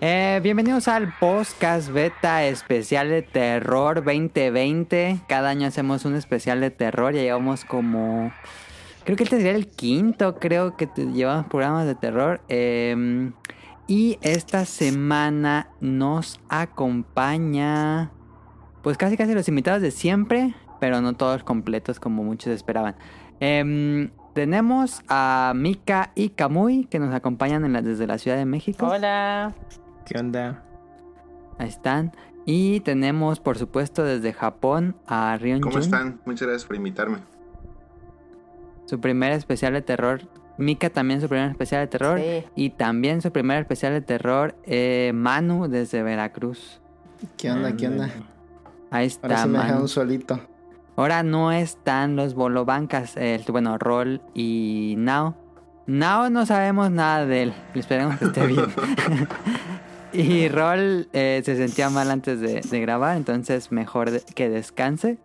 Eh, 0.00 0.40
bienvenidos 0.42 0.86
al 0.86 1.12
podcast 1.18 1.88
beta 1.88 2.44
especial 2.44 3.08
de 3.10 3.22
terror 3.22 3.96
2020. 4.04 5.18
Cada 5.28 5.50
año 5.50 5.66
hacemos 5.66 6.04
un 6.04 6.14
especial 6.14 6.60
de 6.60 6.70
terror. 6.70 7.14
Ya 7.14 7.22
llevamos 7.22 7.64
como. 7.64 8.32
Creo 9.04 9.16
que 9.16 9.24
este 9.24 9.36
sería 9.38 9.52
el 9.56 9.68
quinto, 9.68 10.36
creo 10.36 10.76
que 10.76 10.86
te- 10.86 11.06
llevamos 11.12 11.46
programas 11.46 11.86
de 11.86 11.94
terror. 11.94 12.40
Eh, 12.48 13.30
y 13.86 14.18
esta 14.20 14.64
semana 14.66 15.68
nos 15.80 16.40
acompaña. 16.48 18.10
Pues 18.82 18.96
casi 18.98 19.16
casi 19.16 19.34
los 19.34 19.48
invitados 19.48 19.80
de 19.82 19.90
siempre. 19.90 20.54
Pero 20.80 21.00
no 21.00 21.14
todos 21.14 21.42
completos 21.42 21.98
como 21.98 22.22
muchos 22.22 22.52
esperaban. 22.52 22.94
Em, 23.40 24.10
tenemos 24.34 25.00
a 25.08 25.52
Mika 25.56 26.12
y 26.14 26.28
Kamui 26.28 26.84
que 26.84 27.00
nos 27.00 27.12
acompañan 27.14 27.64
en 27.64 27.72
la- 27.72 27.82
desde 27.82 28.06
la 28.06 28.18
Ciudad 28.18 28.36
de 28.36 28.44
México. 28.44 28.86
Hola. 28.86 29.54
¿Qué 30.06 30.18
onda? 30.18 30.62
Ahí 31.58 31.68
están. 31.68 32.12
Y 32.46 32.78
tenemos, 32.80 33.40
por 33.40 33.58
supuesto, 33.58 34.04
desde 34.04 34.32
Japón 34.32 34.94
a 35.08 35.36
Rion 35.38 35.60
¿Cómo 35.60 35.72
Jun, 35.74 35.82
están? 35.82 36.20
Muchas 36.24 36.46
gracias 36.46 36.66
por 36.66 36.76
invitarme. 36.76 37.18
Su 38.88 39.00
primer 39.00 39.32
especial 39.32 39.74
de 39.74 39.82
terror. 39.82 40.22
Mika 40.56 40.90
también 40.90 41.20
su 41.20 41.28
primer 41.28 41.50
especial 41.50 41.82
de 41.82 41.86
terror. 41.86 42.18
Sí. 42.18 42.44
Y 42.56 42.70
también 42.70 43.20
su 43.22 43.30
primer 43.30 43.60
especial 43.60 43.92
de 43.92 44.00
terror, 44.00 44.56
eh, 44.64 45.12
Manu, 45.14 45.68
desde 45.68 46.02
Veracruz. 46.02 46.80
¿Qué 47.36 47.50
onda? 47.50 47.76
¿Qué 47.76 47.86
onda? 47.88 48.06
Ahí 48.06 48.12
Ahora 48.90 49.04
está 49.04 49.42
sí 49.42 49.48
me 49.48 49.52
Manu. 49.58 49.64
dejaron 49.66 49.88
solito. 49.88 50.40
Ahora 50.96 51.22
no 51.22 51.52
están 51.52 52.16
los 52.16 52.34
bolobancas, 52.34 53.16
el, 53.16 53.44
bueno, 53.48 53.78
Roll 53.78 54.20
y 54.34 54.94
Nao. 54.98 55.36
Nao 55.86 56.28
no 56.28 56.44
sabemos 56.44 56.90
nada 56.90 57.24
de 57.24 57.42
él, 57.44 57.54
esperemos 57.74 58.16
que 58.18 58.24
esté 58.24 58.46
bien. 58.46 58.64
y 60.12 60.48
Roll 60.48 61.08
eh, 61.12 61.40
se 61.44 61.56
sentía 61.56 61.88
mal 61.90 62.10
antes 62.10 62.40
de, 62.40 62.60
de 62.62 62.80
grabar, 62.80 63.16
entonces 63.16 63.70
mejor 63.70 64.10
de- 64.10 64.22
que 64.34 64.48
descanse. 64.48 65.18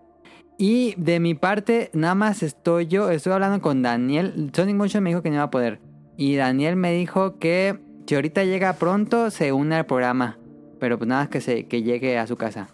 Y 0.66 0.96
de 0.96 1.20
mi 1.20 1.34
parte, 1.34 1.90
nada 1.92 2.16
más 2.16 2.42
estoy 2.42 2.88
yo, 2.88 3.10
estoy 3.10 3.34
hablando 3.34 3.60
con 3.60 3.82
Daniel. 3.82 4.50
Sonic 4.54 4.78
Motion 4.78 5.04
me 5.04 5.10
dijo 5.10 5.22
que 5.22 5.28
no 5.28 5.36
iba 5.36 5.44
a 5.44 5.52
poder. 5.52 5.82
Y 6.16 6.38
Daniel 6.38 6.78
me 6.78 6.94
dijo 6.94 7.38
que 7.38 7.78
si 8.08 8.16
ahorita 8.16 8.46
llega 8.46 8.72
pronto, 8.72 9.30
se 9.30 9.52
une 9.52 9.76
al 9.76 9.86
programa. 9.86 10.38
Pero 10.80 10.98
pues 10.98 11.10
nada, 11.10 11.28
que, 11.28 11.42
se, 11.42 11.66
que 11.66 11.84
llegue 11.84 12.18
a 12.18 12.28
su 12.28 12.38
casa. 12.38 12.70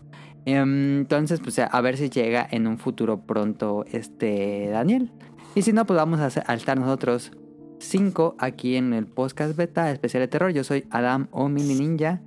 Em, 0.45 0.99
Entonces, 0.99 1.39
pues 1.39 1.57
a 1.57 1.81
ver 1.81 1.97
si 1.97 2.11
llega 2.11 2.47
en 2.51 2.67
un 2.67 2.77
futuro 2.77 3.21
pronto 3.21 3.85
este 3.91 4.69
Daniel. 4.69 5.11
Y 5.55 5.63
si 5.63 5.73
no, 5.73 5.87
pues 5.87 5.97
vamos 5.97 6.19
a 6.19 6.53
estar 6.53 6.79
nosotros 6.79 7.31
cinco 7.79 8.35
aquí 8.37 8.75
en 8.75 8.93
el 8.93 9.07
podcast 9.07 9.57
beta 9.57 9.89
especial 9.89 10.21
de 10.21 10.27
terror. 10.27 10.51
Yo 10.51 10.63
soy 10.63 10.85
Adam 10.91 11.27
o 11.31 11.49
Mini 11.49 11.73
Ninja. 11.73 12.21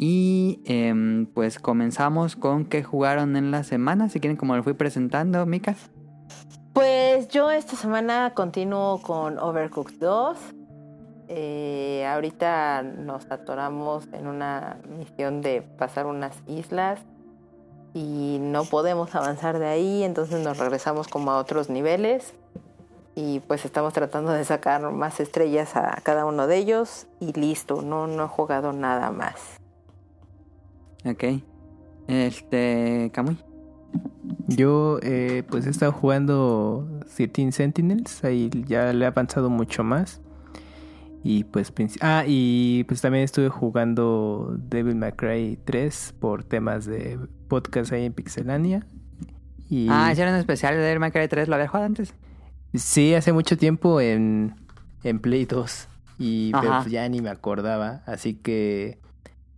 Y 0.00 0.62
em, 0.64 1.26
pues 1.26 1.58
comenzamos 1.58 2.36
con 2.36 2.66
qué 2.66 2.84
jugaron 2.84 3.34
en 3.34 3.50
la 3.50 3.64
semana. 3.64 4.08
Si 4.08 4.20
quieren, 4.20 4.36
como 4.36 4.54
lo 4.54 4.62
fui 4.62 4.74
presentando, 4.74 5.44
Mika. 5.44 5.74
Pues 6.72 7.26
yo 7.26 7.50
esta 7.50 7.74
semana 7.74 8.32
continúo 8.32 9.02
con 9.02 9.40
Overcooked 9.40 9.98
2. 9.98 10.38
Eh, 11.26 12.06
ahorita 12.06 12.82
nos 12.84 13.28
atoramos 13.28 14.06
en 14.12 14.28
una 14.28 14.78
misión 14.96 15.42
de 15.42 15.62
pasar 15.62 16.06
unas 16.06 16.32
islas 16.46 17.00
y 17.92 18.38
no 18.40 18.64
podemos 18.66 19.16
avanzar 19.16 19.58
de 19.58 19.66
ahí, 19.66 20.04
entonces 20.04 20.44
nos 20.44 20.58
regresamos 20.58 21.08
como 21.08 21.32
a 21.32 21.38
otros 21.38 21.68
niveles 21.70 22.34
y 23.16 23.40
pues 23.40 23.64
estamos 23.64 23.92
tratando 23.92 24.30
de 24.30 24.44
sacar 24.44 24.80
más 24.92 25.18
estrellas 25.18 25.74
a 25.74 26.00
cada 26.04 26.24
uno 26.24 26.46
de 26.46 26.56
ellos 26.56 27.08
y 27.18 27.32
listo, 27.32 27.82
no, 27.82 28.06
no 28.06 28.26
he 28.26 28.28
jugado 28.28 28.72
nada 28.72 29.10
más. 29.10 29.57
Ok. 31.10 31.24
Este. 32.06 33.10
Kamui. 33.12 33.36
Yo, 34.48 34.98
eh, 35.02 35.42
pues 35.48 35.66
he 35.66 35.70
estado 35.70 35.92
jugando 35.92 36.88
13 37.16 37.52
Sentinels. 37.52 38.22
Ahí 38.24 38.50
ya 38.66 38.92
le 38.92 39.04
he 39.04 39.08
avanzado 39.08 39.50
mucho 39.50 39.84
más. 39.84 40.20
Y 41.24 41.44
pues. 41.44 41.72
Ah, 42.00 42.24
y 42.26 42.84
pues 42.84 43.00
también 43.00 43.24
estuve 43.24 43.48
jugando 43.48 44.56
Devil 44.58 44.94
May 44.96 45.12
Cry 45.12 45.58
3 45.64 46.14
por 46.20 46.44
temas 46.44 46.86
de 46.86 47.18
podcast 47.48 47.92
ahí 47.92 48.04
en 48.04 48.12
Pixelania. 48.12 48.86
Y 49.68 49.88
Ah, 49.90 50.10
hicieron 50.12 50.32
un 50.34 50.40
especial 50.40 50.74
de 50.74 50.80
Devil 50.80 51.00
May 51.00 51.10
Cry 51.10 51.28
3. 51.28 51.48
¿Lo 51.48 51.54
había 51.56 51.68
jugado 51.68 51.86
antes? 51.86 52.14
sí, 52.74 53.14
hace 53.14 53.32
mucho 53.32 53.56
tiempo 53.56 54.00
en, 54.00 54.54
en 55.02 55.18
Play 55.20 55.46
2. 55.46 55.88
Y 56.18 56.52
pero, 56.52 56.78
pues, 56.82 56.90
ya 56.90 57.08
ni 57.08 57.20
me 57.20 57.30
acordaba. 57.30 58.02
Así 58.06 58.34
que, 58.34 58.98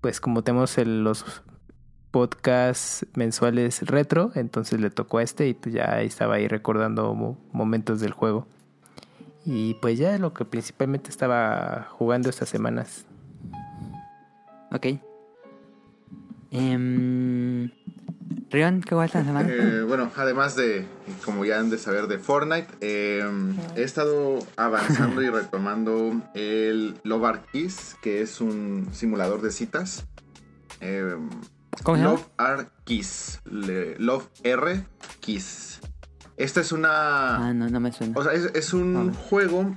pues 0.01 0.21
como 0.21 0.43
tenemos 0.43 0.77
el- 0.79 1.05
los 1.05 1.43
podcasts 2.11 3.07
mensuales 3.15 3.83
retro, 3.87 4.33
entonces 4.35 4.81
le 4.81 4.91
tocó 4.91 5.19
a 5.19 5.23
este 5.23 5.49
y 5.49 5.55
pues 5.55 5.75
ya 5.75 6.01
estaba 6.03 6.35
ahí 6.37 6.49
recordando 6.49 7.15
mo- 7.15 7.39
momentos 7.53 8.01
del 8.01 8.13
juego. 8.13 8.47
Y 9.45 9.75
pues 9.75 9.99
ya 9.99 10.19
lo 10.19 10.35
que 10.35 10.45
principalmente 10.45 11.09
estaba 11.11 11.87
jugando 11.91 12.29
estas 12.29 12.49
semanas. 12.49 13.07
Ok. 14.73 14.87
Em, 16.51 17.71
Rion, 18.51 18.81
¿qué 18.83 18.95
jugaste 18.95 19.19
la 19.19 19.25
semana? 19.25 19.49
Eh, 19.51 19.83
bueno, 19.83 20.11
además 20.17 20.57
de, 20.57 20.87
como 21.25 21.45
ya 21.45 21.59
han 21.59 21.71
de 21.71 21.79
saber, 21.79 22.07
de 22.07 22.19
Fortnite, 22.19 22.69
eh, 22.81 23.25
he 23.77 23.83
estado 23.83 24.39
avanzando 24.57 25.23
y 25.23 25.29
retomando 25.31 26.21
el 26.35 26.95
Love 27.05 27.25
Art 27.25 27.45
Kiss, 27.53 27.97
que 28.03 28.23
es 28.23 28.41
un 28.41 28.89
simulador 28.93 29.43
de 29.43 29.51
citas. 29.51 30.07
Eh, 30.81 31.17
¿Cómo 31.83 31.97
se 31.97 32.03
llama? 32.05 32.15
Love 32.15 32.27
Art 32.37 32.69
Kiss. 32.85 33.41
le- 33.45 33.99
Love 33.99 34.29
R 34.43 34.85
Kiss. 35.21 35.81
Esta 36.37 36.61
es 36.61 36.73
una... 36.73 37.49
Ah, 37.49 37.53
no, 37.53 37.69
no 37.69 37.81
me 37.81 37.93
suena. 37.93 38.19
O 38.19 38.23
sea, 38.25 38.33
es, 38.33 38.51
es 38.55 38.73
un 38.73 39.13
juego. 39.13 39.77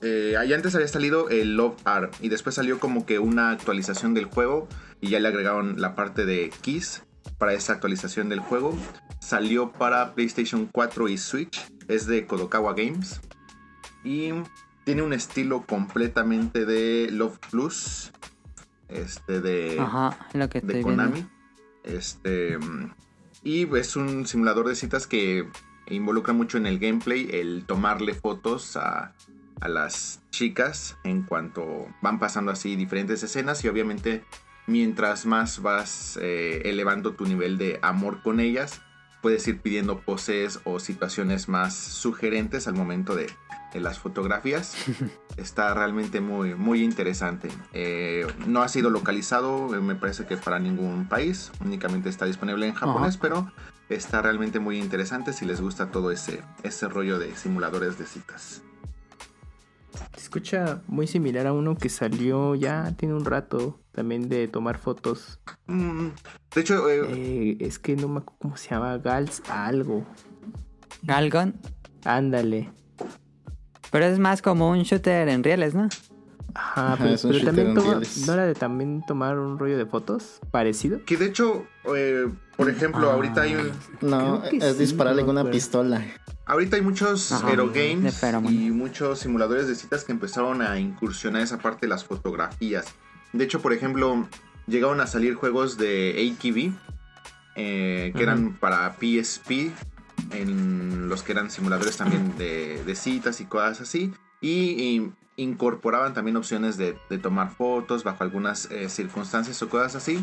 Eh, 0.00 0.36
ahí 0.36 0.52
antes 0.52 0.74
había 0.74 0.88
salido 0.88 1.28
el 1.30 1.56
Love 1.56 1.76
Art 1.84 2.14
y 2.20 2.28
después 2.28 2.54
salió 2.56 2.78
como 2.80 3.06
que 3.06 3.18
una 3.20 3.50
actualización 3.52 4.12
del 4.14 4.24
juego 4.24 4.68
y 5.00 5.10
ya 5.10 5.20
le 5.20 5.28
agregaron 5.28 5.80
la 5.80 5.94
parte 5.94 6.26
de 6.26 6.50
Kiss 6.60 7.04
para 7.42 7.54
esa 7.54 7.72
actualización 7.72 8.28
del 8.28 8.38
juego. 8.38 8.72
Salió 9.18 9.72
para 9.72 10.14
PlayStation 10.14 10.68
4 10.70 11.08
y 11.08 11.18
Switch. 11.18 11.66
Es 11.88 12.06
de 12.06 12.24
Kodokawa 12.24 12.72
Games 12.72 13.20
y 14.04 14.30
tiene 14.84 15.02
un 15.02 15.12
estilo 15.12 15.66
completamente 15.66 16.64
de 16.64 17.08
Love 17.10 17.40
Plus. 17.50 18.12
Este 18.88 19.40
de 19.40 19.76
Ajá, 19.80 20.16
lo 20.34 20.48
que 20.48 20.60
de 20.60 20.74
viendo. 20.74 20.90
Konami. 20.90 21.26
Este. 21.82 22.60
Y 23.42 23.76
es 23.76 23.96
un 23.96 24.24
simulador 24.24 24.68
de 24.68 24.76
citas 24.76 25.08
que 25.08 25.48
involucra 25.88 26.32
mucho 26.32 26.58
en 26.58 26.66
el 26.66 26.78
gameplay 26.78 27.28
el 27.32 27.64
tomarle 27.66 28.14
fotos 28.14 28.76
a, 28.76 29.14
a 29.60 29.68
las 29.68 30.20
chicas 30.30 30.96
en 31.02 31.24
cuanto 31.24 31.88
van 32.02 32.20
pasando 32.20 32.52
así 32.52 32.76
diferentes 32.76 33.20
escenas 33.24 33.64
y 33.64 33.68
obviamente 33.68 34.22
mientras 34.66 35.26
más 35.26 35.60
vas 35.60 36.18
eh, 36.20 36.62
elevando 36.64 37.14
tu 37.14 37.26
nivel 37.26 37.58
de 37.58 37.78
amor 37.82 38.22
con 38.22 38.40
ellas, 38.40 38.80
puedes 39.20 39.46
ir 39.48 39.60
pidiendo 39.60 40.00
poses 40.00 40.60
o 40.64 40.80
situaciones 40.80 41.48
más 41.48 41.74
sugerentes 41.74 42.66
al 42.66 42.74
momento 42.74 43.14
de, 43.14 43.28
de 43.72 43.80
las 43.80 43.98
fotografías. 43.98 44.74
Está 45.36 45.72
realmente 45.74 46.20
muy, 46.20 46.54
muy 46.54 46.82
interesante. 46.82 47.48
Eh, 47.72 48.26
no 48.46 48.62
ha 48.62 48.68
sido 48.68 48.90
localizado, 48.90 49.74
eh, 49.74 49.80
me 49.80 49.94
parece 49.94 50.26
que 50.26 50.36
para 50.36 50.58
ningún 50.58 51.08
país, 51.08 51.50
únicamente 51.64 52.10
está 52.10 52.26
disponible 52.26 52.66
en 52.66 52.74
japonés, 52.74 53.16
pero 53.16 53.50
está 53.88 54.20
realmente 54.20 54.58
muy 54.58 54.78
interesante 54.78 55.32
si 55.32 55.46
les 55.46 55.60
gusta 55.60 55.90
todo 55.90 56.10
ese, 56.10 56.42
ese 56.62 56.88
rollo 56.88 57.18
de 57.18 57.34
simuladores 57.34 57.98
de 57.98 58.04
citas. 58.04 58.62
Se 60.14 60.20
escucha 60.22 60.82
muy 60.86 61.06
similar 61.06 61.46
a 61.46 61.52
uno 61.52 61.76
que 61.76 61.88
salió 61.88 62.54
ya 62.54 62.92
tiene 62.96 63.14
un 63.14 63.24
rato 63.24 63.78
también 63.92 64.28
de 64.28 64.48
tomar 64.48 64.78
fotos. 64.78 65.38
Mm, 65.66 66.08
de 66.54 66.60
hecho, 66.60 66.88
eh, 66.88 67.02
Eh, 67.10 67.56
es 67.60 67.78
que 67.78 67.96
no 67.96 68.08
me 68.08 68.18
acuerdo 68.20 68.38
cómo 68.40 68.56
se 68.56 68.70
llama, 68.70 68.98
Gals 68.98 69.42
algo. 69.48 70.04
Galgon. 71.02 71.54
Ándale. 72.04 72.70
Pero 73.90 74.04
es 74.06 74.18
más 74.18 74.40
como 74.42 74.70
un 74.70 74.82
shooter 74.82 75.28
en 75.28 75.44
rieles, 75.44 75.74
¿no? 75.74 75.88
Ajá, 76.54 76.92
Ajá, 76.94 77.04
pero, 77.22 77.44
también 77.44 77.74
toma-. 77.74 78.00
¿no 78.26 78.32
era 78.34 78.44
de 78.46 78.54
también 78.54 79.02
tomar 79.06 79.38
un 79.38 79.58
rollo 79.58 79.78
de 79.78 79.86
fotos 79.86 80.38
parecido? 80.50 81.02
que 81.06 81.16
de 81.16 81.26
hecho, 81.26 81.64
eh, 81.96 82.28
por 82.56 82.68
ejemplo, 82.68 83.08
Ah. 83.10 83.14
ahorita 83.14 83.42
hay 83.42 83.54
un... 83.54 83.70
No, 84.02 84.42
es 84.44 84.74
sí, 84.74 84.78
dispararle 84.78 85.22
no 85.22 85.26
con 85.28 85.38
una 85.38 85.50
pistola. 85.50 86.02
Ahorita 86.44 86.76
hay 86.76 86.82
muchos 86.82 87.30
Ajá, 87.32 87.52
Hero 87.52 87.68
de 87.68 87.94
Games 87.94 88.18
Pheromone. 88.18 88.54
y 88.54 88.70
muchos 88.70 89.20
simuladores 89.20 89.68
de 89.68 89.74
citas 89.74 90.04
que 90.04 90.12
empezaron 90.12 90.60
a 90.60 90.78
incursionar 90.78 91.42
esa 91.42 91.58
parte 91.58 91.86
de 91.86 91.88
las 91.88 92.04
fotografías. 92.04 92.86
De 93.32 93.44
hecho, 93.44 93.60
por 93.62 93.72
ejemplo, 93.72 94.28
llegaron 94.66 95.00
a 95.00 95.06
salir 95.06 95.34
juegos 95.34 95.78
de 95.78 96.34
AKB 96.36 96.72
eh, 97.54 98.12
que 98.16 98.22
eran 98.22 98.54
para 98.54 98.96
PSP, 98.98 99.70
en 100.32 101.08
los 101.08 101.22
que 101.22 101.32
eran 101.32 101.50
simuladores 101.50 101.96
también 101.96 102.36
de, 102.36 102.82
de 102.84 102.94
citas 102.94 103.40
y 103.40 103.44
cosas 103.44 103.80
así. 103.82 104.12
Y, 104.40 104.50
y 104.50 105.12
incorporaban 105.36 106.14
también 106.14 106.36
opciones 106.36 106.76
de, 106.76 106.96
de 107.08 107.18
tomar 107.18 107.54
fotos 107.54 108.04
bajo 108.04 108.24
algunas 108.24 108.70
eh, 108.70 108.88
circunstancias 108.88 109.62
o 109.62 109.68
cosas 109.68 109.94
así. 109.96 110.20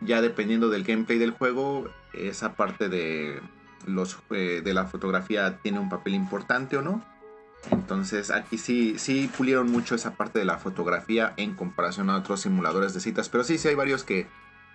Ya 0.00 0.20
dependiendo 0.20 0.68
del 0.68 0.84
gameplay 0.84 1.18
del 1.18 1.30
juego, 1.32 1.88
esa 2.12 2.54
parte 2.54 2.88
de, 2.88 3.40
los, 3.88 4.18
eh, 4.30 4.62
de 4.64 4.74
la 4.74 4.86
fotografía 4.86 5.58
tiene 5.58 5.78
un 5.78 5.88
papel 5.88 6.14
importante 6.14 6.76
o 6.76 6.82
no. 6.82 7.04
Entonces 7.70 8.30
aquí 8.30 8.56
sí, 8.56 8.98
sí 8.98 9.30
pulieron 9.36 9.70
mucho 9.70 9.94
esa 9.94 10.14
parte 10.14 10.38
de 10.38 10.44
la 10.44 10.58
fotografía 10.58 11.34
en 11.36 11.54
comparación 11.54 12.08
a 12.10 12.16
otros 12.16 12.40
simuladores 12.40 12.94
de 12.94 13.00
citas. 13.00 13.28
Pero 13.28 13.44
sí, 13.44 13.58
sí 13.58 13.68
hay 13.68 13.74
varios 13.74 14.04
que, 14.04 14.26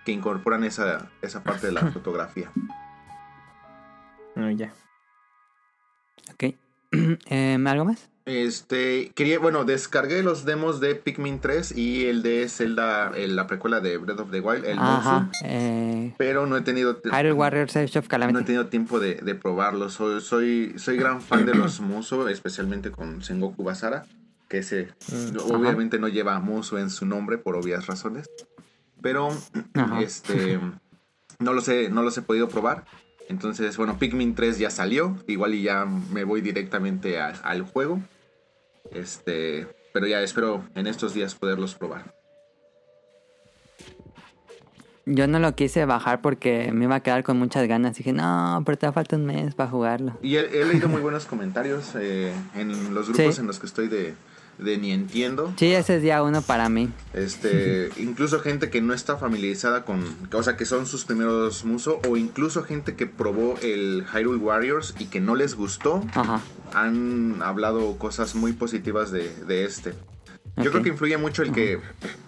que 0.04 0.12
incorporan 0.12 0.64
esa, 0.64 1.10
esa 1.22 1.42
parte 1.42 1.68
de 1.68 1.72
la 1.72 1.80
fotografía. 1.92 2.50
Ah, 4.36 4.50
ya. 4.52 4.72
Ok. 6.32 6.54
Em, 7.26 7.66
¿Algo 7.66 7.84
más? 7.84 8.08
Este, 8.26 9.12
quería, 9.14 9.38
bueno, 9.38 9.64
descargué 9.66 10.22
los 10.22 10.46
demos 10.46 10.80
de 10.80 10.94
Pikmin 10.94 11.40
3 11.40 11.76
y 11.76 12.06
el 12.06 12.22
de 12.22 12.48
Zelda, 12.48 13.12
el- 13.14 13.36
la 13.36 13.46
precuela 13.46 13.80
de 13.80 13.98
Breath 13.98 14.20
of 14.20 14.30
the 14.30 14.40
Wild, 14.40 14.64
el 14.64 14.78
Ajá. 14.78 15.30
Eh, 15.44 16.14
pero 16.16 16.46
no 16.46 16.56
he 16.56 16.62
tenido 16.62 17.00
Hyrule 17.04 17.32
Warriors 17.34 17.74
no 17.74 18.38
he 18.38 18.44
tenido 18.44 18.66
tiempo 18.68 18.98
de, 18.98 19.16
de 19.16 19.34
probarlos. 19.34 19.92
Soy, 19.92 20.22
soy, 20.22 20.72
soy 20.78 20.96
gran 20.96 21.20
fan 21.20 21.44
de 21.44 21.54
los 21.54 21.80
Muso, 21.80 22.26
especialmente 22.30 22.90
con 22.90 23.22
Sengoku 23.22 23.62
Basara, 23.62 24.06
que 24.48 24.58
ese 24.58 24.88
Mm, 25.12 25.52
obviamente 25.52 25.98
no 25.98 26.08
lleva 26.08 26.40
Muso 26.40 26.78
en 26.78 26.88
su 26.88 27.04
nombre 27.04 27.36
por 27.36 27.56
obvias 27.56 27.86
razones. 27.86 28.30
Pero 29.02 29.28
Ajá. 29.74 30.00
este 30.00 30.58
no 31.40 31.52
los 31.52 31.68
he, 31.68 31.90
no 31.90 32.02
los 32.02 32.16
he 32.16 32.22
podido 32.22 32.48
probar. 32.48 32.86
Entonces, 33.28 33.76
bueno, 33.76 33.98
Pikmin 33.98 34.34
3 34.34 34.58
ya 34.58 34.70
salió. 34.70 35.16
Igual 35.26 35.52
y 35.54 35.62
ya 35.62 35.84
me 35.84 36.24
voy 36.24 36.40
directamente 36.40 37.20
a- 37.20 37.28
al 37.28 37.62
juego. 37.62 38.00
Este, 38.90 39.66
pero 39.92 40.06
ya 40.06 40.20
espero 40.22 40.64
en 40.74 40.86
estos 40.86 41.14
días 41.14 41.34
poderlos 41.34 41.74
probar. 41.74 42.14
Yo 45.06 45.26
no 45.26 45.38
lo 45.38 45.54
quise 45.54 45.84
bajar 45.84 46.22
porque 46.22 46.72
me 46.72 46.84
iba 46.86 46.94
a 46.96 47.00
quedar 47.00 47.24
con 47.24 47.38
muchas 47.38 47.68
ganas. 47.68 47.96
Dije, 47.96 48.14
no, 48.14 48.62
pero 48.64 48.78
te 48.78 48.90
falta 48.90 49.16
un 49.16 49.26
mes 49.26 49.54
para 49.54 49.68
jugarlo. 49.68 50.16
Y 50.22 50.36
he, 50.36 50.60
he 50.62 50.64
leído 50.64 50.88
muy 50.88 51.02
buenos 51.02 51.26
comentarios 51.26 51.94
eh, 51.94 52.32
en 52.54 52.94
los 52.94 53.08
grupos 53.10 53.34
Sí. 53.34 53.40
en 53.40 53.46
los 53.46 53.58
que 53.58 53.66
estoy 53.66 53.88
de, 53.88 54.14
de 54.58 54.78
Ni 54.78 54.92
Entiendo. 54.92 55.52
Sí, 55.56 55.72
ese 55.72 55.96
es 55.96 56.02
día 56.02 56.22
uno 56.22 56.42
para 56.42 56.68
mí. 56.68 56.90
Este, 57.12 57.90
incluso 57.98 58.40
gente 58.40 58.70
que 58.70 58.80
no 58.80 58.94
está 58.94 59.16
familiarizada 59.16 59.84
con, 59.84 60.04
o 60.32 60.42
sea, 60.42 60.56
que 60.56 60.64
son 60.64 60.86
sus 60.86 61.04
primeros 61.04 61.64
muso, 61.64 62.00
o 62.08 62.16
incluso 62.16 62.62
gente 62.64 62.94
que 62.94 63.06
probó 63.06 63.56
el 63.62 64.04
Hyrule 64.12 64.38
Warriors 64.38 64.94
y 64.98 65.06
que 65.06 65.20
no 65.20 65.34
les 65.34 65.54
gustó, 65.54 66.02
Ajá. 66.14 66.40
han 66.72 67.42
hablado 67.42 67.96
cosas 67.98 68.34
muy 68.34 68.52
positivas 68.52 69.10
de, 69.10 69.28
de 69.46 69.64
este. 69.64 69.94
Yo 70.56 70.70
creo 70.70 70.82
que 70.84 70.90
influye 70.90 71.16
mucho 71.16 71.42
el 71.42 71.50
que 71.52 71.80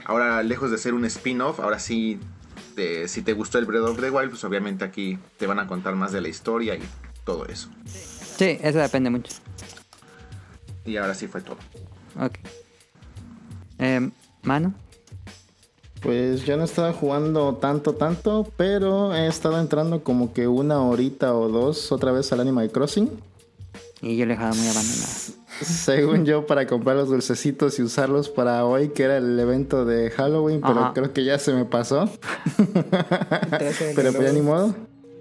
ahora, 0.05 0.43
lejos 0.43 0.73
de 0.73 0.79
ser 0.79 0.95
un 0.95 1.05
spin-off, 1.05 1.61
ahora 1.61 1.79
sí, 1.79 2.19
te- 2.75 3.07
si 3.07 3.23
te 3.23 3.33
gustó 3.35 3.59
el 3.59 3.67
Breath 3.67 3.85
of 3.85 4.01
the 4.01 4.11
Wild, 4.11 4.31
pues 4.31 4.43
obviamente 4.43 4.85
aquí 4.85 5.17
te 5.39 5.47
van 5.47 5.61
a 5.61 5.69
contar 5.69 5.95
más 5.95 6.11
de 6.11 6.21
la 6.21 6.27
historia 6.29 6.75
y 6.75 6.81
todo 7.25 7.47
eso. 7.47 7.69
Sí, 7.87 8.59
eso 8.61 8.79
depende 8.79 9.11
mucho. 9.11 9.33
Y 10.85 10.97
ahora 10.97 11.15
sí 11.15 11.29
fue 11.29 11.41
todo. 11.41 11.57
Ok. 12.19 12.39
Em, 13.79 14.11
Manu. 14.43 14.73
Pues 16.01 16.45
yo 16.45 16.57
no 16.57 16.65
estaba 16.65 16.93
jugando 16.93 17.55
tanto, 17.57 17.95
tanto, 17.95 18.51
pero 18.57 19.15
he 19.15 19.27
estado 19.27 19.59
entrando 19.61 20.05
como 20.05 20.33
que 20.33 20.47
una 20.47 20.81
horita 20.81 21.35
o 21.35 21.49
dos 21.49 21.91
otra 21.91 22.13
vez 22.13 22.33
al 22.33 22.41
Animal 22.41 22.71
Crossing. 22.71 23.11
Y 24.03 24.17
yo 24.17 24.27
lo 24.27 24.33
he 24.33 24.37
dejado 24.37 24.55
muy 24.55 24.69
abandonado. 24.69 25.13
Según 25.63 26.27
yo, 26.27 26.47
para 26.47 26.67
comprar 26.67 26.97
los 26.97 27.09
dulcecitos 27.09 27.79
y 27.79 27.83
usarlos 27.83 28.29
para 28.29 28.65
hoy, 28.65 28.91
que 28.91 29.05
era 29.05 29.17
el 29.17 29.39
evento 29.41 29.85
de 29.87 30.11
Halloween, 30.11 30.61
pero 30.61 30.81
Ajá. 30.81 30.93
creo 30.95 31.13
que 31.13 31.25
ya 31.25 31.39
se 31.39 31.53
me 31.55 31.65
pasó. 31.65 32.11
pero 33.97 34.13
pues 34.13 34.21
ya 34.21 34.33
ni 34.33 34.43
modo. 34.43 34.75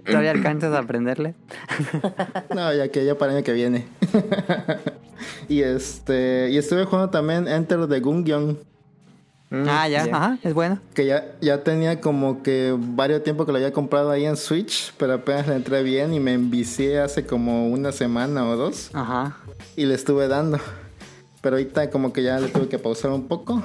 ¿Todavía 0.04 0.30
alcanzas 0.30 0.72
a 0.72 0.78
aprenderle? 0.78 1.34
No, 2.54 2.72
ya 2.72 2.88
que 2.88 3.04
ya 3.04 3.18
para 3.18 3.32
el 3.32 3.38
año 3.38 3.44
que 3.44 3.52
viene. 3.52 3.86
y 5.48 5.62
este, 5.62 6.48
y 6.50 6.58
estuve 6.58 6.84
jugando 6.84 7.10
también 7.10 7.48
Enter 7.48 7.86
the 7.88 8.00
Gungeon, 8.00 8.58
Mm, 9.48 9.64
ah, 9.68 9.88
ya, 9.88 10.02
ajá, 10.02 10.38
es 10.42 10.54
bueno. 10.54 10.80
que 10.92 11.06
ya, 11.06 11.36
ya 11.40 11.62
tenía 11.62 12.00
como 12.00 12.42
que 12.42 12.74
varios 12.76 13.22
tiempo 13.22 13.46
que 13.46 13.52
lo 13.52 13.58
había 13.58 13.72
comprado 13.72 14.10
ahí 14.10 14.24
en 14.26 14.36
Switch, 14.36 14.92
pero 14.98 15.14
apenas 15.14 15.46
le 15.46 15.54
entré 15.54 15.84
bien 15.84 16.12
y 16.12 16.18
me 16.18 16.32
envicié 16.32 16.98
hace 16.98 17.24
como 17.24 17.68
una 17.68 17.92
semana 17.92 18.44
o 18.48 18.56
dos. 18.56 18.90
Ajá. 18.92 19.36
y 19.76 19.86
le 19.86 19.94
estuve 19.94 20.26
dando. 20.26 20.58
Pero 21.42 21.56
ahorita 21.56 21.90
como 21.90 22.12
que 22.12 22.24
ya 22.24 22.40
le 22.40 22.48
tuve 22.48 22.66
que 22.66 22.78
pausar 22.80 23.12
un 23.12 23.28
poco. 23.28 23.62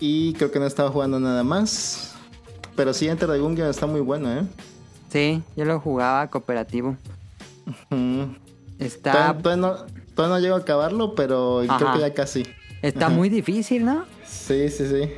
Y 0.00 0.32
creo 0.34 0.50
que 0.50 0.58
no 0.58 0.66
estaba 0.66 0.90
jugando 0.90 1.20
nada 1.20 1.44
más. 1.44 2.14
Pero 2.76 2.94
sí, 2.94 3.08
Enter 3.08 3.28
the 3.28 3.38
Gungeon 3.38 3.68
está 3.68 3.86
muy 3.86 4.00
bueno, 4.00 4.32
¿eh? 4.32 4.42
Sí, 5.10 5.42
yo 5.54 5.66
lo 5.66 5.80
jugaba 5.80 6.28
cooperativo. 6.30 6.96
Mm. 7.90 8.22
Está, 8.78 9.12
Todavía, 9.12 9.42
todavía 9.42 9.66
no, 9.86 9.95
todavía 10.16 10.36
no 10.36 10.42
llego 10.42 10.56
a 10.56 10.58
acabarlo, 10.58 11.14
pero 11.14 11.62
creo 11.64 11.92
que 11.92 12.00
ya 12.00 12.14
casi. 12.14 12.44
está 12.82 13.08
muy 13.08 13.28
difícil, 13.28 13.84
¿no? 13.84 14.04
Sí, 14.26 14.68
sí, 14.70 14.88
sí. 14.88 15.10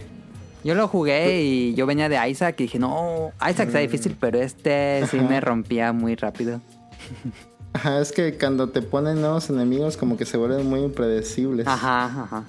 Yo 0.64 0.74
lo 0.74 0.88
jugué 0.88 1.42
y 1.42 1.74
yo 1.74 1.86
venía 1.86 2.08
de 2.08 2.28
Isaac 2.28 2.56
y 2.58 2.64
dije, 2.64 2.78
no, 2.78 3.30
Isaac 3.36 3.68
está 3.68 3.78
difícil, 3.78 4.16
pero 4.20 4.38
este 4.38 5.06
sí 5.10 5.18
me 5.20 5.40
rompía 5.40 5.92
muy 5.92 6.16
rápido. 6.16 6.60
Ajá, 7.72 8.00
es 8.00 8.12
que 8.12 8.36
cuando 8.36 8.70
te 8.70 8.82
ponen 8.82 9.20
nuevos 9.20 9.50
enemigos 9.50 9.96
como 9.96 10.16
que 10.16 10.26
se 10.26 10.36
vuelven 10.36 10.66
muy 10.66 10.80
impredecibles. 10.80 11.66
Ajá, 11.66 12.04
ajá. 12.04 12.44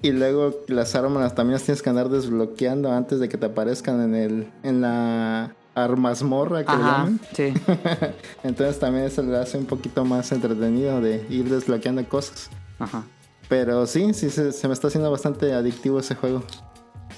Y 0.00 0.12
luego 0.12 0.54
las 0.68 0.94
armas 0.94 1.34
también 1.34 1.54
las 1.54 1.64
tienes 1.64 1.82
que 1.82 1.90
andar 1.90 2.08
desbloqueando 2.08 2.92
antes 2.92 3.18
de 3.20 3.28
que 3.28 3.36
te 3.36 3.46
aparezcan 3.46 4.00
en 4.02 4.14
el 4.14 4.48
en 4.62 4.82
la 4.82 5.54
armasmorra 5.74 6.64
que 6.64 6.72
le 6.72 6.82
Ajá, 6.82 6.96
llaman. 6.98 7.20
sí. 7.32 7.52
Entonces 8.44 8.78
también 8.78 9.04
eso 9.06 9.22
le 9.22 9.36
hace 9.36 9.58
un 9.58 9.66
poquito 9.66 10.04
más 10.04 10.30
entretenido 10.32 11.00
de 11.00 11.26
ir 11.28 11.48
desbloqueando 11.48 12.06
cosas. 12.08 12.50
Ajá. 12.78 13.04
Pero 13.48 13.86
sí, 13.86 14.14
sí, 14.14 14.30
se, 14.30 14.52
se 14.52 14.68
me 14.68 14.74
está 14.74 14.88
haciendo 14.88 15.10
bastante 15.10 15.52
adictivo 15.52 15.98
ese 16.00 16.14
juego. 16.14 16.42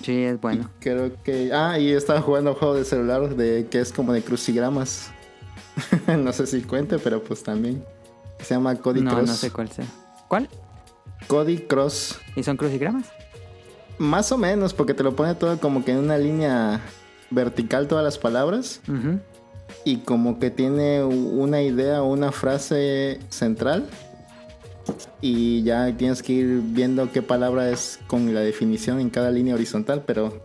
Sí, 0.02 0.24
es 0.24 0.40
bueno. 0.40 0.70
Creo 0.80 1.12
que... 1.22 1.50
Ah, 1.52 1.78
y 1.78 1.90
estaba 1.92 2.20
jugando 2.20 2.50
un 2.52 2.56
juego 2.56 2.74
de 2.74 2.84
celular 2.84 3.34
de 3.36 3.66
que 3.70 3.80
es 3.80 3.92
como 3.92 4.12
de 4.12 4.22
crucigramas. 4.22 5.10
no 6.18 6.32
sé 6.32 6.46
si 6.46 6.62
cuente, 6.62 6.98
pero 6.98 7.22
pues 7.22 7.42
también. 7.42 7.84
Se 8.40 8.54
llama 8.54 8.74
Cody 8.76 9.00
No, 9.02 9.12
Cross. 9.12 9.26
no 9.28 9.34
sé 9.34 9.50
cuál 9.50 9.70
sea. 9.70 9.86
¿Cuál? 10.28 10.48
Cody 11.28 11.58
Cross. 11.58 12.18
¿Y 12.34 12.42
son 12.42 12.56
crucigramas? 12.56 13.06
Más 13.98 14.30
o 14.32 14.36
menos, 14.36 14.74
porque 14.74 14.92
te 14.92 15.02
lo 15.02 15.16
pone 15.16 15.34
todo 15.34 15.58
como 15.58 15.84
que 15.84 15.92
en 15.92 15.98
una 15.98 16.18
línea 16.18 16.80
vertical 17.30 17.88
todas 17.88 18.04
las 18.04 18.18
palabras. 18.18 18.80
Y 19.84 19.98
como 19.98 20.38
que 20.38 20.50
tiene 20.50 21.02
una 21.04 21.62
idea 21.62 22.02
o 22.02 22.12
una 22.12 22.32
frase 22.32 23.18
central. 23.28 23.86
Y 25.20 25.62
ya 25.64 25.92
tienes 25.96 26.22
que 26.22 26.32
ir 26.32 26.60
viendo 26.62 27.10
qué 27.10 27.22
palabra 27.22 27.70
es 27.70 27.98
con 28.06 28.32
la 28.34 28.40
definición 28.40 29.00
en 29.00 29.10
cada 29.10 29.30
línea 29.30 29.54
horizontal. 29.54 30.04
Pero 30.06 30.40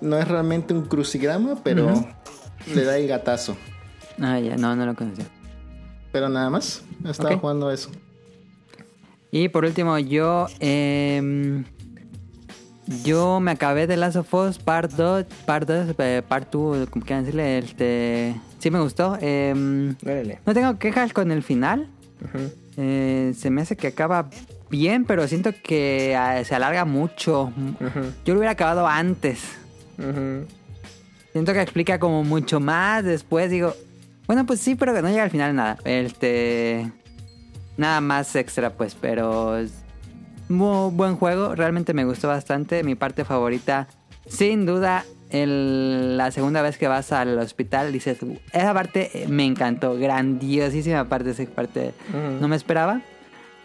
no 0.00 0.16
es 0.18 0.28
realmente 0.28 0.74
un 0.74 0.82
crucigrama, 0.82 1.62
pero 1.64 1.86
Ujú. 1.92 2.06
le 2.74 2.84
da 2.84 2.96
el 2.98 3.08
gatazo. 3.08 3.56
Ah, 4.20 4.38
ya, 4.38 4.56
no, 4.56 4.76
no 4.76 4.86
lo 4.86 4.94
conocía. 4.94 5.26
Pero 6.12 6.28
nada 6.28 6.48
más, 6.50 6.82
estaba 7.04 7.34
Ok. 7.34 7.40
jugando 7.40 7.70
eso. 7.70 7.90
Y 9.30 9.48
por 9.48 9.64
último, 9.64 9.98
yo. 9.98 10.46
em, 10.60 11.64
yo 13.04 13.40
me 13.40 13.50
acabé 13.50 13.86
de 13.86 13.96
Last 13.96 14.16
of 14.16 14.32
Us 14.32 14.58
Part 14.58 14.92
2, 14.92 15.24
Part 15.44 15.68
2, 15.68 15.94
eh, 15.98 16.22
Part 16.26 16.52
2, 16.52 16.88
como 16.90 17.04
quieran 17.04 17.24
decirle. 17.24 17.58
Este, 17.58 18.34
sí 18.58 18.70
me 18.70 18.80
gustó. 18.80 19.12
Órale. 19.12 20.38
no 20.44 20.54
tengo 20.54 20.78
quejas 20.78 21.12
con 21.12 21.30
el 21.30 21.42
final. 21.42 21.88
Eh, 22.76 23.34
se 23.36 23.50
me 23.50 23.62
hace 23.62 23.76
que 23.76 23.88
acaba 23.88 24.28
bien, 24.70 25.04
pero 25.04 25.26
siento 25.28 25.52
que 25.62 26.16
ah, 26.16 26.42
se 26.44 26.54
alarga 26.54 26.84
mucho. 26.84 27.52
Yo 28.24 28.34
lo 28.34 28.40
hubiera 28.40 28.52
acabado 28.52 28.86
antes. 28.86 29.40
Siento 31.32 31.52
que 31.52 31.60
explica 31.60 31.98
como 31.98 32.24
mucho 32.24 32.60
más. 32.60 33.04
Después 33.04 33.50
digo, 33.50 33.74
bueno, 34.26 34.44
pues 34.44 34.60
sí, 34.60 34.74
pero 34.74 34.92
que 34.92 35.02
no 35.02 35.08
llega 35.08 35.22
al 35.22 35.30
final 35.30 35.54
nada. 35.54 35.78
Este. 35.84 36.90
Nada 37.76 38.00
más 38.00 38.34
extra, 38.36 38.70
pues, 38.70 38.94
pero. 38.94 39.58
Muy 40.48 40.90
buen 40.92 41.16
juego, 41.16 41.54
realmente 41.54 41.92
me 41.94 42.04
gustó 42.04 42.28
bastante. 42.28 42.82
Mi 42.84 42.94
parte 42.94 43.24
favorita, 43.24 43.88
sin 44.28 44.64
duda, 44.66 45.04
el- 45.30 46.16
la 46.16 46.30
segunda 46.30 46.62
vez 46.62 46.78
que 46.78 46.86
vas 46.88 47.10
al 47.12 47.38
hospital, 47.38 47.92
dices, 47.92 48.18
esa 48.52 48.72
parte 48.72 49.10
eh, 49.24 49.28
me 49.28 49.44
encantó, 49.44 49.96
grandiosísima 49.96 51.04
parte, 51.08 51.30
esa 51.30 51.44
parte 51.46 51.92
Ujú. 52.10 52.40
no 52.40 52.48
me 52.48 52.56
esperaba. 52.56 53.00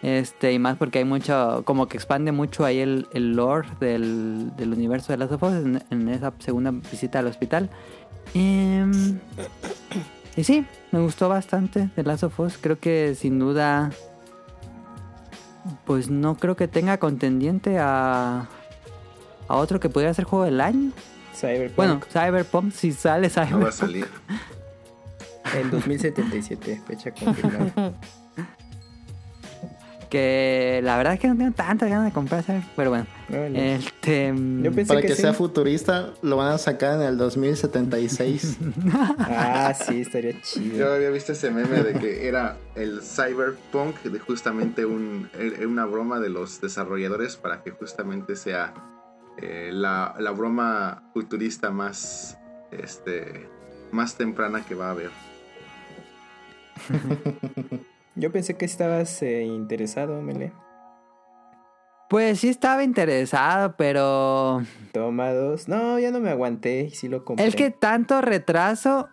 Este, 0.02 0.52
y 0.52 0.58
más 0.58 0.76
porque 0.76 0.98
hay 0.98 1.04
mucho, 1.04 1.62
como 1.64 1.86
que 1.86 1.96
expande 1.96 2.32
mucho 2.32 2.64
ahí 2.64 2.80
el, 2.80 3.06
el 3.12 3.36
lore 3.36 3.68
del, 3.78 4.50
del 4.56 4.72
universo 4.72 5.12
de 5.12 5.18
las 5.18 5.30
of 5.30 5.40
Us 5.44 5.52
en, 5.52 5.80
en 5.90 6.08
esa 6.08 6.32
segunda 6.40 6.72
visita 6.72 7.20
al 7.20 7.28
hospital. 7.28 7.70
Em, 8.34 9.20
y 10.36 10.42
sí, 10.42 10.66
me 10.90 10.98
gustó 10.98 11.28
bastante 11.28 11.88
The 11.94 12.02
Last 12.02 12.24
of 12.24 12.40
Us. 12.40 12.58
Creo 12.60 12.80
que 12.80 13.14
sin 13.14 13.38
duda, 13.38 13.92
pues 15.84 16.10
no 16.10 16.36
creo 16.36 16.56
que 16.56 16.68
tenga 16.68 16.98
contendiente 16.98 17.78
a, 17.78 18.48
a 19.48 19.56
otro 19.56 19.80
que 19.80 19.88
pudiera 19.88 20.12
ser 20.14 20.24
juego 20.24 20.44
del 20.44 20.60
año. 20.60 20.90
Cyberpunk 21.34 21.76
Bueno, 21.76 22.00
Cyberpunk, 22.12 22.72
si 22.72 22.92
sale 22.92 23.28
No 23.28 23.34
va 23.34 23.40
a 23.40 23.46
Cyberpunk. 23.46 23.72
salir. 23.72 24.08
en 25.60 25.70
2077, 25.70 26.82
fecha 26.86 27.10
confirmada. 27.12 27.92
Que 30.12 30.80
la 30.84 30.98
verdad 30.98 31.14
es 31.14 31.20
que 31.20 31.28
no 31.28 31.38
tengo 31.38 31.52
tantas 31.52 31.88
ganas 31.88 32.04
de 32.04 32.12
comprar 32.12 32.42
Cyberpunk, 32.42 32.70
pero 32.76 32.90
bueno. 32.90 33.06
Este, 33.30 34.26
Yo 34.26 34.70
pensé 34.70 34.88
Para 34.88 35.00
que, 35.00 35.06
que 35.06 35.14
sí. 35.14 35.22
sea 35.22 35.32
futurista, 35.32 36.10
lo 36.20 36.36
van 36.36 36.52
a 36.52 36.58
sacar 36.58 36.96
en 36.96 37.06
el 37.06 37.16
2076. 37.16 38.58
Ah, 39.18 39.72
sí, 39.72 40.02
estaría 40.02 40.32
Yo 40.32 40.38
chido. 40.42 40.92
había 40.92 41.08
visto 41.08 41.32
ese 41.32 41.50
meme 41.50 41.82
de 41.82 41.94
que 41.98 42.28
era 42.28 42.58
el 42.74 43.00
cyberpunk 43.00 44.02
de 44.02 44.18
justamente 44.18 44.84
un, 44.84 45.30
era 45.38 45.66
una 45.66 45.86
broma 45.86 46.20
de 46.20 46.28
los 46.28 46.60
desarrolladores 46.60 47.36
para 47.38 47.62
que 47.62 47.70
justamente 47.70 48.36
sea 48.36 48.74
eh, 49.38 49.70
la, 49.72 50.14
la 50.18 50.30
broma 50.32 51.04
futurista 51.14 51.70
más 51.70 52.36
este 52.70 53.48
más 53.92 54.16
temprana 54.16 54.62
que 54.66 54.74
va 54.74 54.88
a 54.88 54.90
haber. 54.90 55.10
Yo 58.14 58.30
pensé 58.32 58.56
que 58.56 58.64
estabas 58.64 59.22
eh, 59.22 59.42
interesado, 59.44 60.20
Mele. 60.22 60.52
Pues 62.08 62.40
sí 62.40 62.48
estaba 62.50 62.84
interesado, 62.84 63.74
pero 63.76 64.62
Toma 64.92 65.32
dos. 65.32 65.66
No, 65.68 65.98
ya 65.98 66.10
no 66.10 66.20
me 66.20 66.28
aguanté 66.30 66.82
y 66.82 66.90
sí 66.90 67.08
lo 67.08 67.24
compré. 67.24 67.46
es 67.46 67.56
que 67.56 67.70
tanto 67.70 68.20
retraso, 68.20 69.08